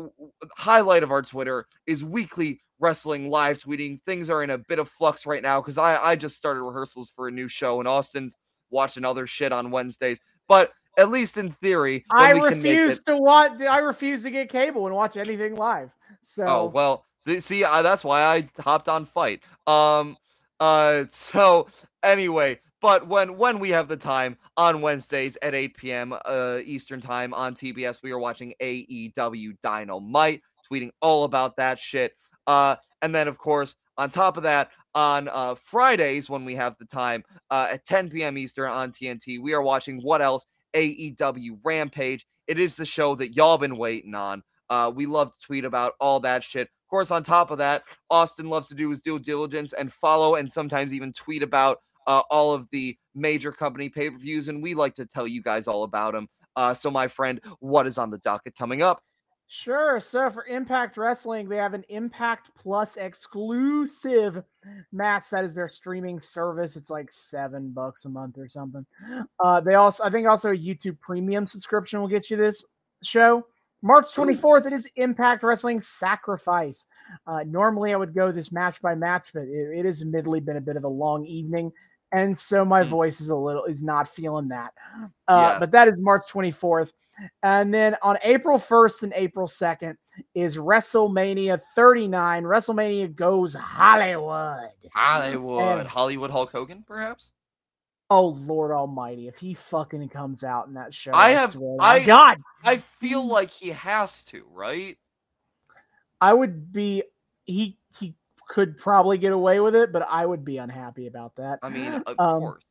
highlight 0.56 1.03
of 1.03 1.11
our 1.11 1.22
Twitter 1.22 1.66
is 1.85 2.03
weekly 2.03 2.61
wrestling 2.80 3.30
live 3.30 3.60
tweeting. 3.60 4.01
Things 4.06 4.30
are 4.30 4.43
in 4.43 4.50
a 4.50 4.58
bit 4.58 4.80
of 4.80 4.90
flux 4.90 5.26
right 5.26 5.42
now 5.42 5.61
because 5.61 5.77
I, 5.77 6.03
I 6.03 6.16
just 6.16 6.35
started 6.35 6.61
rehearsals 6.61 7.11
for 7.16 7.27
a 7.27 7.32
new 7.32 7.48
show 7.48 7.80
and 7.80 7.88
Austin's 7.88 8.35
watching 8.69 9.06
other 9.06 9.27
shit 9.27 9.51
on 9.51 9.72
Wednesdays. 9.72 10.19
But 10.48 10.72
at 10.98 11.10
least 11.10 11.38
in 11.38 11.51
theory, 11.51 12.03
I 12.11 12.32
refuse 12.32 12.98
it... 12.98 13.06
to 13.06 13.18
watch. 13.18 13.61
I 13.61 13.77
refuse 13.77 14.24
to 14.24 14.32
get 14.32 14.50
cable 14.50 14.88
and 14.88 14.95
watch 14.95 15.16
anything 15.16 15.56
live. 15.56 15.92
So 16.22 16.45
oh 16.45 16.66
well, 16.66 17.06
see, 17.40 17.64
uh, 17.64 17.82
that's 17.82 18.03
why 18.03 18.24
I 18.24 18.50
hopped 18.59 18.90
on 18.90 19.06
fight. 19.06 19.41
Um, 19.67 20.17
uh, 20.59 21.06
so 21.09 21.67
anyway, 22.03 22.59
but 22.82 23.08
when 23.08 23.38
when 23.38 23.59
we 23.59 23.69
have 23.69 23.88
the 23.88 23.98
time 23.98 24.38
on 24.58 24.82
Wednesdays 24.82 25.38
at 25.41 25.53
8 25.53 25.77
p.m. 25.77 26.14
Uh, 26.25 26.59
Eastern 26.64 27.00
time 27.01 27.33
on 27.33 27.53
TBS, 27.53 28.01
we 28.01 28.11
are 28.11 28.19
watching 28.19 28.53
AEW 28.61 29.58
Dynamite, 29.61 30.41
tweeting 30.72 30.91
all 31.01 31.24
about 31.24 31.56
that 31.58 31.80
shit. 31.80 32.14
Uh, 32.48 32.75
and 33.01 33.14
then, 33.14 33.27
of 33.27 33.38
course, 33.38 33.75
on 33.98 34.09
top 34.09 34.38
of 34.38 34.43
that, 34.43 34.72
on 34.93 35.30
uh, 35.30 35.56
Fridays 35.56 36.30
when 36.30 36.43
we 36.43 36.56
have 36.56 36.75
the 36.77 36.85
time 36.85 37.24
uh, 37.50 37.69
at 37.72 37.85
10 37.85 38.09
p.m. 38.09 38.38
Eastern 38.38 38.69
on 38.69 38.91
TNT, 38.91 39.40
we 39.40 39.53
are 39.53 39.61
watching 39.61 40.00
what 40.01 40.22
else? 40.22 40.45
AEW 40.74 41.59
Rampage. 41.64 42.25
It 42.48 42.59
is 42.59 42.75
the 42.75 42.85
show 42.85 43.16
that 43.16 43.35
y'all 43.35 43.58
been 43.58 43.77
waiting 43.77 44.16
on. 44.16 44.43
Uh, 44.72 44.90
we 44.90 45.06
love 45.06 45.33
to 45.33 45.40
tweet 45.45 45.66
about 45.66 45.93
all 46.00 46.19
that 46.22 46.43
shit. 46.43 46.61
Of 46.64 46.90
course, 46.90 47.11
on 47.11 47.24
top 47.24 47.51
of 47.51 47.58
that, 47.58 47.83
Austin 48.09 48.50
loves 48.50 48.69
to 48.69 48.75
do 48.75 48.90
his 48.90 49.01
due 49.01 49.19
diligence 49.19 49.74
and 49.74 49.91
follow 49.91 50.35
and 50.35 50.51
sometimes 50.51 50.93
even 50.93 51.14
tweet 51.14 51.43
about 51.43 51.80
uh, 52.08 52.24
all 52.32 52.53
of 52.53 52.67
the 52.72 52.98
major 53.14 53.51
company 53.51 53.90
pay 53.90 54.09
per 54.09 54.17
views, 54.17 54.48
and 54.48 54.64
we 54.64 54.74
like 54.74 54.95
to 54.95 55.06
tell 55.06 55.27
you 55.27 55.43
guys 55.43 55.67
all 55.67 55.83
about 55.83 56.14
them. 56.14 56.27
Uh, 56.56 56.74
so, 56.74 56.90
my 56.90 57.08
friend, 57.08 57.41
what 57.59 57.85
is 57.85 57.98
on 57.98 58.09
the 58.09 58.17
docket 58.19 58.56
coming 58.58 58.82
up? 58.82 59.03
Sure. 59.53 60.00
So 60.00 60.30
for 60.30 60.45
Impact 60.45 60.95
Wrestling, 60.95 61.50
they 61.50 61.58
have 61.58 61.74
an 61.74 61.83
Impact 61.90 62.51
Plus 62.56 62.95
exclusive 62.95 64.41
match. 64.93 65.30
That 65.30 65.43
is 65.43 65.53
their 65.53 65.67
streaming 65.67 66.22
service. 66.22 66.77
It's 66.77 66.90
like 66.90 67.11
seven 67.11 67.72
bucks 67.72 68.06
a 68.06 68.09
month 68.09 68.38
or 68.38 68.48
something. 68.48 68.85
Uh, 69.43 69.59
they 69.59 69.74
also, 69.74 70.06
I 70.06 70.09
think, 70.09 70.25
also 70.25 70.51
a 70.51 70.58
YouTube 70.58 70.98
Premium 71.01 71.45
subscription 71.45 72.00
will 72.00 72.08
get 72.08 72.30
you 72.30 72.38
this 72.38 72.64
show. 73.03 73.45
March 73.82 74.14
24th, 74.14 74.68
it 74.68 74.74
is 74.74 74.88
Impact 74.95 75.43
Wrestling 75.43 75.82
Sacrifice. 75.82 76.85
Uh, 77.26 77.43
normally, 77.48 77.93
I 77.93 77.98
would 77.98 78.14
go 78.14 78.32
this 78.32 78.51
match 78.51 78.82
by 78.82 78.95
match, 78.95 79.30
but 79.34 79.43
it, 79.43 79.80
it 79.80 79.85
has 79.85 80.01
admittedly 80.01 80.40
been 80.40 80.58
a 80.58 80.61
bit 80.61 80.77
of 80.77 80.84
a 80.84 80.90
long 80.90 81.26
evening, 81.26 81.72
and 82.11 82.38
so 82.38 82.64
my 82.64 82.84
mm. 82.84 82.88
voice 82.88 83.22
is 83.22 83.30
a 83.30 83.35
little 83.35 83.66
is 83.66 83.82
not 83.82 84.08
feeling 84.08 84.50
that. 84.50 84.74
Uh, 85.27 85.50
yes. 85.51 85.60
But 85.60 85.72
that 85.72 85.88
is 85.88 85.95
March 85.98 86.24
24th. 86.32 86.92
And 87.43 87.74
then 87.74 87.95
on 88.01 88.18
April 88.24 88.58
1st 88.58 89.03
and 89.03 89.14
April 89.16 89.48
2nd 89.48 89.95
is 90.34 90.58
WrestleMania 90.58 91.61
39. 91.76 92.43
WrestleMania 92.43 93.16
goes 93.16 93.53
Hollywood. 93.53 94.69
Hollywood. 94.93 95.80
And, 95.80 95.88
Hollywood 95.88 96.32
Hulk 96.32 96.51
Hogan, 96.51 96.84
perhaps? 96.88 97.34
Oh 98.11 98.27
Lord 98.27 98.72
Almighty! 98.72 99.30
If 99.30 99.38
he 99.38 99.53
fucking 99.53 100.09
comes 100.09 100.43
out 100.43 100.67
in 100.67 100.73
that 100.73 100.93
show, 100.93 101.11
I, 101.11 101.27
I 101.27 101.30
have. 101.30 101.56
I 101.80 102.03
God, 102.03 102.41
I 102.61 102.75
feel 102.75 103.25
like 103.25 103.49
he 103.49 103.69
has 103.69 104.22
to, 104.25 104.43
right? 104.51 104.98
I 106.19 106.33
would 106.33 106.73
be. 106.73 107.03
He 107.45 107.77
he 107.98 108.15
could 108.49 108.77
probably 108.77 109.17
get 109.17 109.31
away 109.31 109.61
with 109.61 109.75
it, 109.75 109.93
but 109.93 110.06
I 110.09 110.25
would 110.25 110.43
be 110.43 110.57
unhappy 110.57 111.07
about 111.07 111.38
that. 111.38 111.59
I 111.64 111.69
mean, 111.69 112.03
of 112.06 112.19
um, 112.19 112.40
course. 112.41 112.64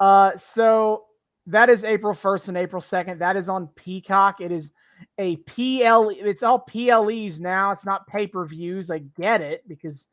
Uh, 0.00 0.36
so 0.38 1.04
that 1.46 1.68
is 1.68 1.84
April 1.84 2.14
1st 2.14 2.48
and 2.48 2.56
April 2.56 2.80
2nd. 2.80 3.18
That 3.18 3.36
is 3.36 3.50
on 3.50 3.66
Peacock. 3.68 4.40
It 4.40 4.50
is 4.50 4.72
a 5.18 5.36
PL. 5.36 6.08
It's 6.08 6.42
all 6.42 6.60
PLEs 6.60 7.38
now. 7.38 7.72
It's 7.72 7.84
not 7.84 8.06
pay 8.06 8.26
per 8.26 8.46
views. 8.46 8.90
I 8.90 9.00
get 9.00 9.42
it 9.42 9.68
because 9.68 10.08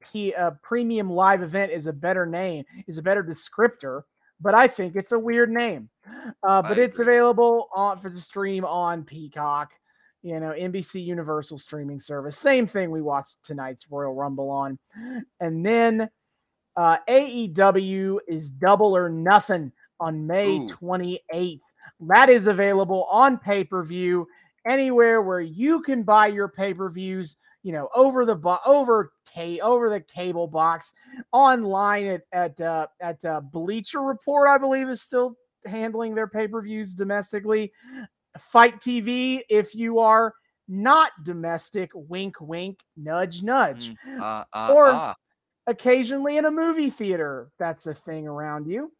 P, 0.00 0.34
uh, 0.34 0.52
premium 0.62 1.10
live 1.10 1.42
event 1.42 1.72
is 1.72 1.86
a 1.86 1.92
better 1.92 2.26
name, 2.26 2.64
is 2.86 2.98
a 2.98 3.02
better 3.02 3.22
descriptor. 3.22 4.02
But 4.40 4.54
I 4.54 4.68
think 4.68 4.94
it's 4.94 5.12
a 5.12 5.18
weird 5.18 5.50
name. 5.50 5.88
Uh, 6.42 6.62
but 6.62 6.78
it's 6.78 7.00
available 7.00 7.68
on 7.74 7.98
for 7.98 8.08
the 8.08 8.20
stream 8.20 8.64
on 8.64 9.04
Peacock. 9.04 9.72
You 10.22 10.40
know, 10.40 10.52
NBC 10.52 11.04
Universal 11.04 11.58
streaming 11.58 11.98
service. 11.98 12.38
Same 12.38 12.66
thing 12.66 12.90
we 12.90 13.02
watched 13.02 13.38
tonight's 13.44 13.90
Royal 13.90 14.14
Rumble 14.14 14.50
on. 14.50 14.78
And 15.40 15.64
then 15.64 16.08
uh, 16.76 16.98
AEW 17.08 18.18
is 18.28 18.50
double 18.50 18.96
or 18.96 19.08
nothing 19.08 19.72
on 20.00 20.26
May 20.26 20.58
Ooh. 20.58 20.68
28th. 20.68 21.60
That 22.00 22.30
is 22.30 22.46
available 22.46 23.04
on 23.10 23.38
pay 23.38 23.64
per 23.64 23.82
view 23.82 24.28
anywhere 24.66 25.22
where 25.22 25.40
you 25.40 25.82
can 25.82 26.02
buy 26.02 26.28
your 26.28 26.48
pay 26.48 26.74
per 26.74 26.88
views. 26.88 27.36
You 27.68 27.74
know, 27.74 27.90
over 27.94 28.24
the 28.24 28.34
bo- 28.34 28.60
over 28.64 29.12
K 29.30 29.60
over 29.60 29.90
the 29.90 30.00
cable 30.00 30.46
box 30.46 30.94
online 31.32 32.06
at 32.06 32.22
at 32.32 32.58
uh, 32.62 32.86
at 33.02 33.22
uh, 33.26 33.42
Bleacher 33.42 34.00
Report, 34.00 34.48
I 34.48 34.56
believe, 34.56 34.88
is 34.88 35.02
still 35.02 35.36
handling 35.66 36.14
their 36.14 36.28
pay 36.28 36.48
per 36.48 36.62
views 36.62 36.94
domestically. 36.94 37.70
FITE 38.38 38.80
TV, 38.80 39.42
if 39.50 39.74
you 39.74 39.98
are 39.98 40.32
not 40.66 41.12
domestic, 41.24 41.90
wink, 41.92 42.36
wink, 42.40 42.78
nudge, 42.96 43.42
nudge, 43.42 43.92
mm, 43.92 44.18
uh, 44.18 44.44
uh, 44.54 44.72
or 44.72 44.86
uh. 44.86 45.14
occasionally 45.66 46.38
in 46.38 46.46
a 46.46 46.50
movie 46.50 46.88
theater. 46.88 47.50
That's 47.58 47.86
a 47.86 47.92
thing 47.92 48.26
around 48.26 48.66
you. 48.66 48.92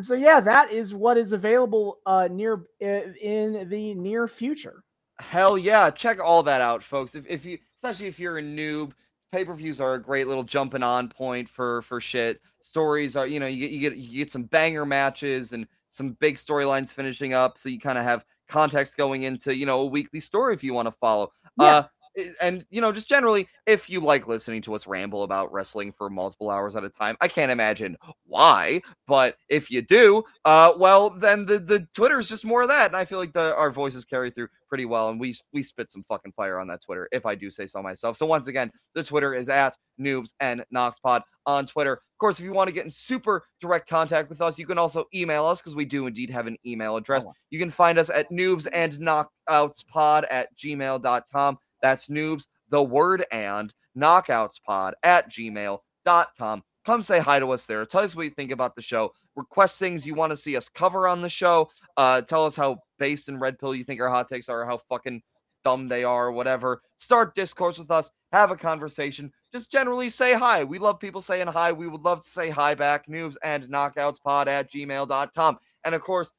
So 0.00 0.14
yeah, 0.14 0.40
that 0.40 0.72
is 0.72 0.94
what 0.94 1.18
is 1.18 1.32
available 1.32 1.98
uh, 2.06 2.28
near 2.30 2.62
in 2.80 3.68
the 3.68 3.94
near 3.94 4.28
future. 4.28 4.83
Hell 5.20 5.56
yeah, 5.56 5.90
check 5.90 6.22
all 6.22 6.42
that 6.42 6.60
out, 6.60 6.82
folks. 6.82 7.14
If, 7.14 7.26
if 7.28 7.44
you, 7.44 7.58
especially 7.76 8.06
if 8.06 8.18
you're 8.18 8.38
a 8.38 8.42
noob, 8.42 8.92
pay 9.30 9.44
per 9.44 9.54
views 9.54 9.80
are 9.80 9.94
a 9.94 10.02
great 10.02 10.26
little 10.26 10.44
jumping 10.44 10.82
on 10.82 11.08
point 11.08 11.48
for 11.48 11.82
for 11.82 12.00
shit. 12.00 12.40
Stories 12.60 13.16
are, 13.16 13.26
you 13.26 13.40
know, 13.40 13.46
you 13.46 13.60
get 13.60 13.70
you 13.70 13.80
get 13.80 13.96
you 13.96 14.18
get 14.18 14.30
some 14.30 14.44
banger 14.44 14.86
matches 14.86 15.52
and 15.52 15.66
some 15.88 16.12
big 16.20 16.36
storylines 16.36 16.92
finishing 16.92 17.32
up, 17.32 17.58
so 17.58 17.68
you 17.68 17.78
kind 17.78 17.98
of 17.98 18.04
have 18.04 18.24
context 18.48 18.96
going 18.96 19.22
into 19.22 19.54
you 19.54 19.66
know 19.66 19.80
a 19.80 19.86
weekly 19.86 20.20
story 20.20 20.54
if 20.54 20.64
you 20.64 20.74
want 20.74 20.86
to 20.86 20.92
follow. 20.92 21.32
Yeah. 21.58 21.66
Uh, 21.66 21.84
and 22.40 22.64
you 22.70 22.80
know, 22.80 22.92
just 22.92 23.08
generally, 23.08 23.48
if 23.66 23.90
you 23.90 24.00
like 24.00 24.28
listening 24.28 24.62
to 24.62 24.74
us 24.74 24.86
ramble 24.86 25.24
about 25.24 25.52
wrestling 25.52 25.90
for 25.90 26.08
multiple 26.08 26.50
hours 26.50 26.76
at 26.76 26.84
a 26.84 26.88
time, 26.88 27.16
I 27.20 27.28
can't 27.28 27.50
imagine 27.50 27.96
why. 28.24 28.82
But 29.06 29.36
if 29.48 29.70
you 29.70 29.82
do, 29.82 30.24
uh, 30.44 30.74
well, 30.76 31.10
then 31.10 31.46
the 31.46 31.58
the 31.58 31.88
Twitter 31.94 32.18
is 32.18 32.28
just 32.28 32.44
more 32.44 32.62
of 32.62 32.68
that, 32.68 32.86
and 32.86 32.96
I 32.96 33.04
feel 33.04 33.18
like 33.18 33.32
the 33.32 33.56
our 33.56 33.70
voices 33.70 34.04
carry 34.04 34.30
through 34.30 34.48
pretty 34.74 34.86
well, 34.86 35.10
and 35.10 35.20
we 35.20 35.36
we 35.52 35.62
spit 35.62 35.92
some 35.92 36.04
fucking 36.08 36.32
fire 36.32 36.58
on 36.58 36.66
that 36.66 36.82
Twitter, 36.82 37.08
if 37.12 37.24
I 37.26 37.36
do 37.36 37.48
say 37.48 37.68
so 37.68 37.80
myself. 37.80 38.16
So 38.16 38.26
once 38.26 38.48
again, 38.48 38.72
the 38.96 39.04
Twitter 39.04 39.32
is 39.32 39.48
at 39.48 39.76
Noobs 40.00 40.30
and 40.40 40.64
Noxpod 40.74 41.22
on 41.46 41.64
Twitter. 41.64 41.92
Of 41.92 42.18
course, 42.18 42.40
if 42.40 42.44
you 42.44 42.52
want 42.52 42.66
to 42.66 42.74
get 42.74 42.82
in 42.82 42.90
super 42.90 43.44
direct 43.60 43.88
contact 43.88 44.28
with 44.28 44.40
us, 44.40 44.58
you 44.58 44.66
can 44.66 44.76
also 44.76 45.04
email 45.14 45.46
us 45.46 45.60
because 45.60 45.76
we 45.76 45.84
do 45.84 46.08
indeed 46.08 46.28
have 46.28 46.48
an 46.48 46.56
email 46.66 46.96
address. 46.96 47.24
Oh. 47.24 47.32
You 47.50 47.60
can 47.60 47.70
find 47.70 47.96
us 47.96 48.10
at 48.10 48.28
noobs 48.32 48.66
and 48.72 48.94
knockoutspod 48.94 50.24
at 50.28 50.48
gmail.com. 50.58 51.58
That's 51.80 52.08
noobs, 52.08 52.48
the 52.70 52.82
word 52.82 53.24
and 53.30 53.72
knockoutspod 53.96 54.94
at 55.04 55.30
gmail.com. 55.30 56.62
Come 56.84 57.00
say 57.00 57.18
hi 57.18 57.38
to 57.38 57.50
us 57.50 57.64
there. 57.64 57.84
Tell 57.86 58.02
us 58.02 58.14
what 58.14 58.24
you 58.24 58.30
think 58.30 58.50
about 58.50 58.76
the 58.76 58.82
show. 58.82 59.14
Request 59.36 59.78
things 59.78 60.06
you 60.06 60.14
want 60.14 60.30
to 60.30 60.36
see 60.36 60.56
us 60.56 60.68
cover 60.68 61.08
on 61.08 61.22
the 61.22 61.30
show. 61.30 61.70
Uh, 61.96 62.20
tell 62.20 62.44
us 62.44 62.56
how 62.56 62.78
based 62.98 63.28
in 63.28 63.40
red 63.40 63.58
pill 63.58 63.74
you 63.74 63.84
think 63.84 64.00
our 64.00 64.10
hot 64.10 64.28
takes 64.28 64.48
are, 64.48 64.62
or 64.62 64.66
how 64.66 64.76
fucking 64.76 65.22
dumb 65.64 65.88
they 65.88 66.04
are, 66.04 66.26
or 66.26 66.32
whatever. 66.32 66.82
Start 66.98 67.34
discourse 67.34 67.78
with 67.78 67.90
us. 67.90 68.10
Have 68.32 68.50
a 68.50 68.56
conversation. 68.56 69.32
Just 69.50 69.72
generally 69.72 70.10
say 70.10 70.34
hi. 70.34 70.62
We 70.62 70.78
love 70.78 71.00
people 71.00 71.22
saying 71.22 71.46
hi. 71.46 71.72
We 71.72 71.86
would 71.86 72.02
love 72.02 72.22
to 72.22 72.28
say 72.28 72.50
hi 72.50 72.74
back. 72.74 73.06
Noobs 73.06 73.36
and 73.42 73.64
knockoutspod 73.64 74.46
at 74.48 74.70
gmail.com. 74.70 75.58
And 75.84 75.94
of 75.94 76.00
course, 76.02 76.32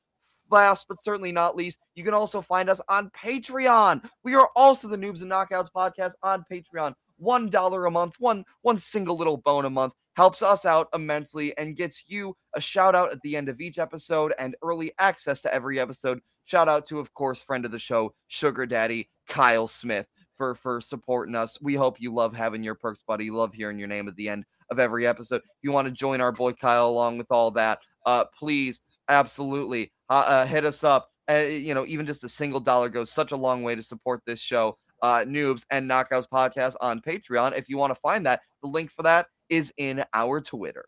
last 0.52 0.88
but 0.88 1.02
certainly 1.02 1.32
not 1.32 1.56
least, 1.56 1.80
you 1.96 2.04
can 2.04 2.14
also 2.14 2.40
find 2.40 2.70
us 2.70 2.82
on 2.88 3.10
Patreon. 3.20 4.08
We 4.24 4.36
are 4.36 4.50
also 4.56 4.88
the 4.88 4.98
Noobs 4.98 5.24
and 5.24 5.32
Knockouts 5.32 5.70
podcast 5.76 6.14
on 6.22 6.46
Patreon. 6.52 6.94
One 7.18 7.50
dollar 7.50 7.88
a 7.88 7.92
month, 7.92 8.16
one 8.20 8.46
one 8.62 8.78
single 8.78 9.18
little 9.18 9.38
bone 9.38 9.66
a 9.66 9.70
month 9.70 9.94
helps 10.16 10.42
us 10.42 10.66
out 10.66 10.88
immensely 10.94 11.58
and 11.58 11.76
gets 11.76 12.06
you 12.08 12.36
a 12.56 12.62
shout 12.62 12.96
out 12.96 13.12
at 13.12 13.22
the 13.22 13.36
end 13.36 13.50
of 13.50 13.62
each 13.62 13.78
episode 13.78 14.34
and 14.40 14.56
early 14.64 14.92
access 15.00 15.42
to 15.42 15.54
every 15.54 15.80
episode. 15.80 16.20
Shout 16.46 16.68
out 16.68 16.86
to, 16.88 17.00
of 17.00 17.14
course, 17.14 17.42
friend 17.42 17.66
of 17.66 17.72
the 17.72 17.80
show, 17.80 18.14
Sugar 18.28 18.66
Daddy 18.66 19.10
Kyle 19.28 19.68
Smith 19.68 20.08
for 20.38 20.56
for 20.56 20.82
supporting 20.82 21.36
us. 21.36 21.60
We 21.62 21.76
hope 21.76 22.00
you 22.00 22.14
love 22.14 22.36
having 22.36 22.64
your 22.64 22.76
perks, 22.76 23.04
buddy. 23.06 23.30
Love 23.30 23.54
hearing 23.54 23.80
your 23.80 23.88
name 23.88 24.08
at 24.08 24.16
the 24.16 24.30
end 24.30 24.46
of 24.70 24.80
every 24.80 25.06
episode. 25.08 25.38
If 25.38 25.64
you 25.64 25.72
want 25.72 25.88
to 25.88 25.92
join 25.92 26.22
our 26.22 26.32
boy 26.32 26.54
Kyle 26.54 26.88
along 26.88 27.18
with 27.18 27.28
all 27.32 27.52
that, 27.52 27.80
uh, 28.06 28.26
please, 28.38 28.82
absolutely, 29.10 29.92
uh, 30.10 30.14
uh, 30.14 30.46
hit 30.46 30.66
us 30.66 30.84
up. 30.84 31.10
Uh, 31.30 31.38
you 31.38 31.74
know, 31.74 31.86
even 31.88 32.06
just 32.06 32.24
a 32.24 32.30
single 32.30 32.60
dollar 32.60 32.90
goes 32.90 33.12
such 33.12 33.32
a 33.32 33.38
long 33.38 33.64
way 33.64 33.76
to 33.76 33.82
support 33.82 34.22
this 34.26 34.40
show. 34.40 34.78
Uh, 35.02 35.26
Noobs 35.26 35.66
and 35.72 35.90
Knockouts 35.90 36.28
podcast 36.32 36.76
on 36.82 37.02
Patreon. 37.02 37.58
If 37.58 37.68
you 37.68 37.78
want 37.78 37.92
to 37.92 38.00
find 38.00 38.26
that, 38.26 38.42
the 38.62 38.70
link 38.70 38.92
for 38.92 39.04
that 39.04 39.28
is 39.50 39.74
in 39.78 40.04
our 40.14 40.42
Twitter. 40.42 40.86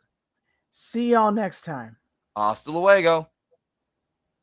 See 0.72 1.12
y'all 1.12 1.32
next 1.32 1.64
time. 1.64 1.98
Hasta 2.36 2.72
luego. 2.72 3.30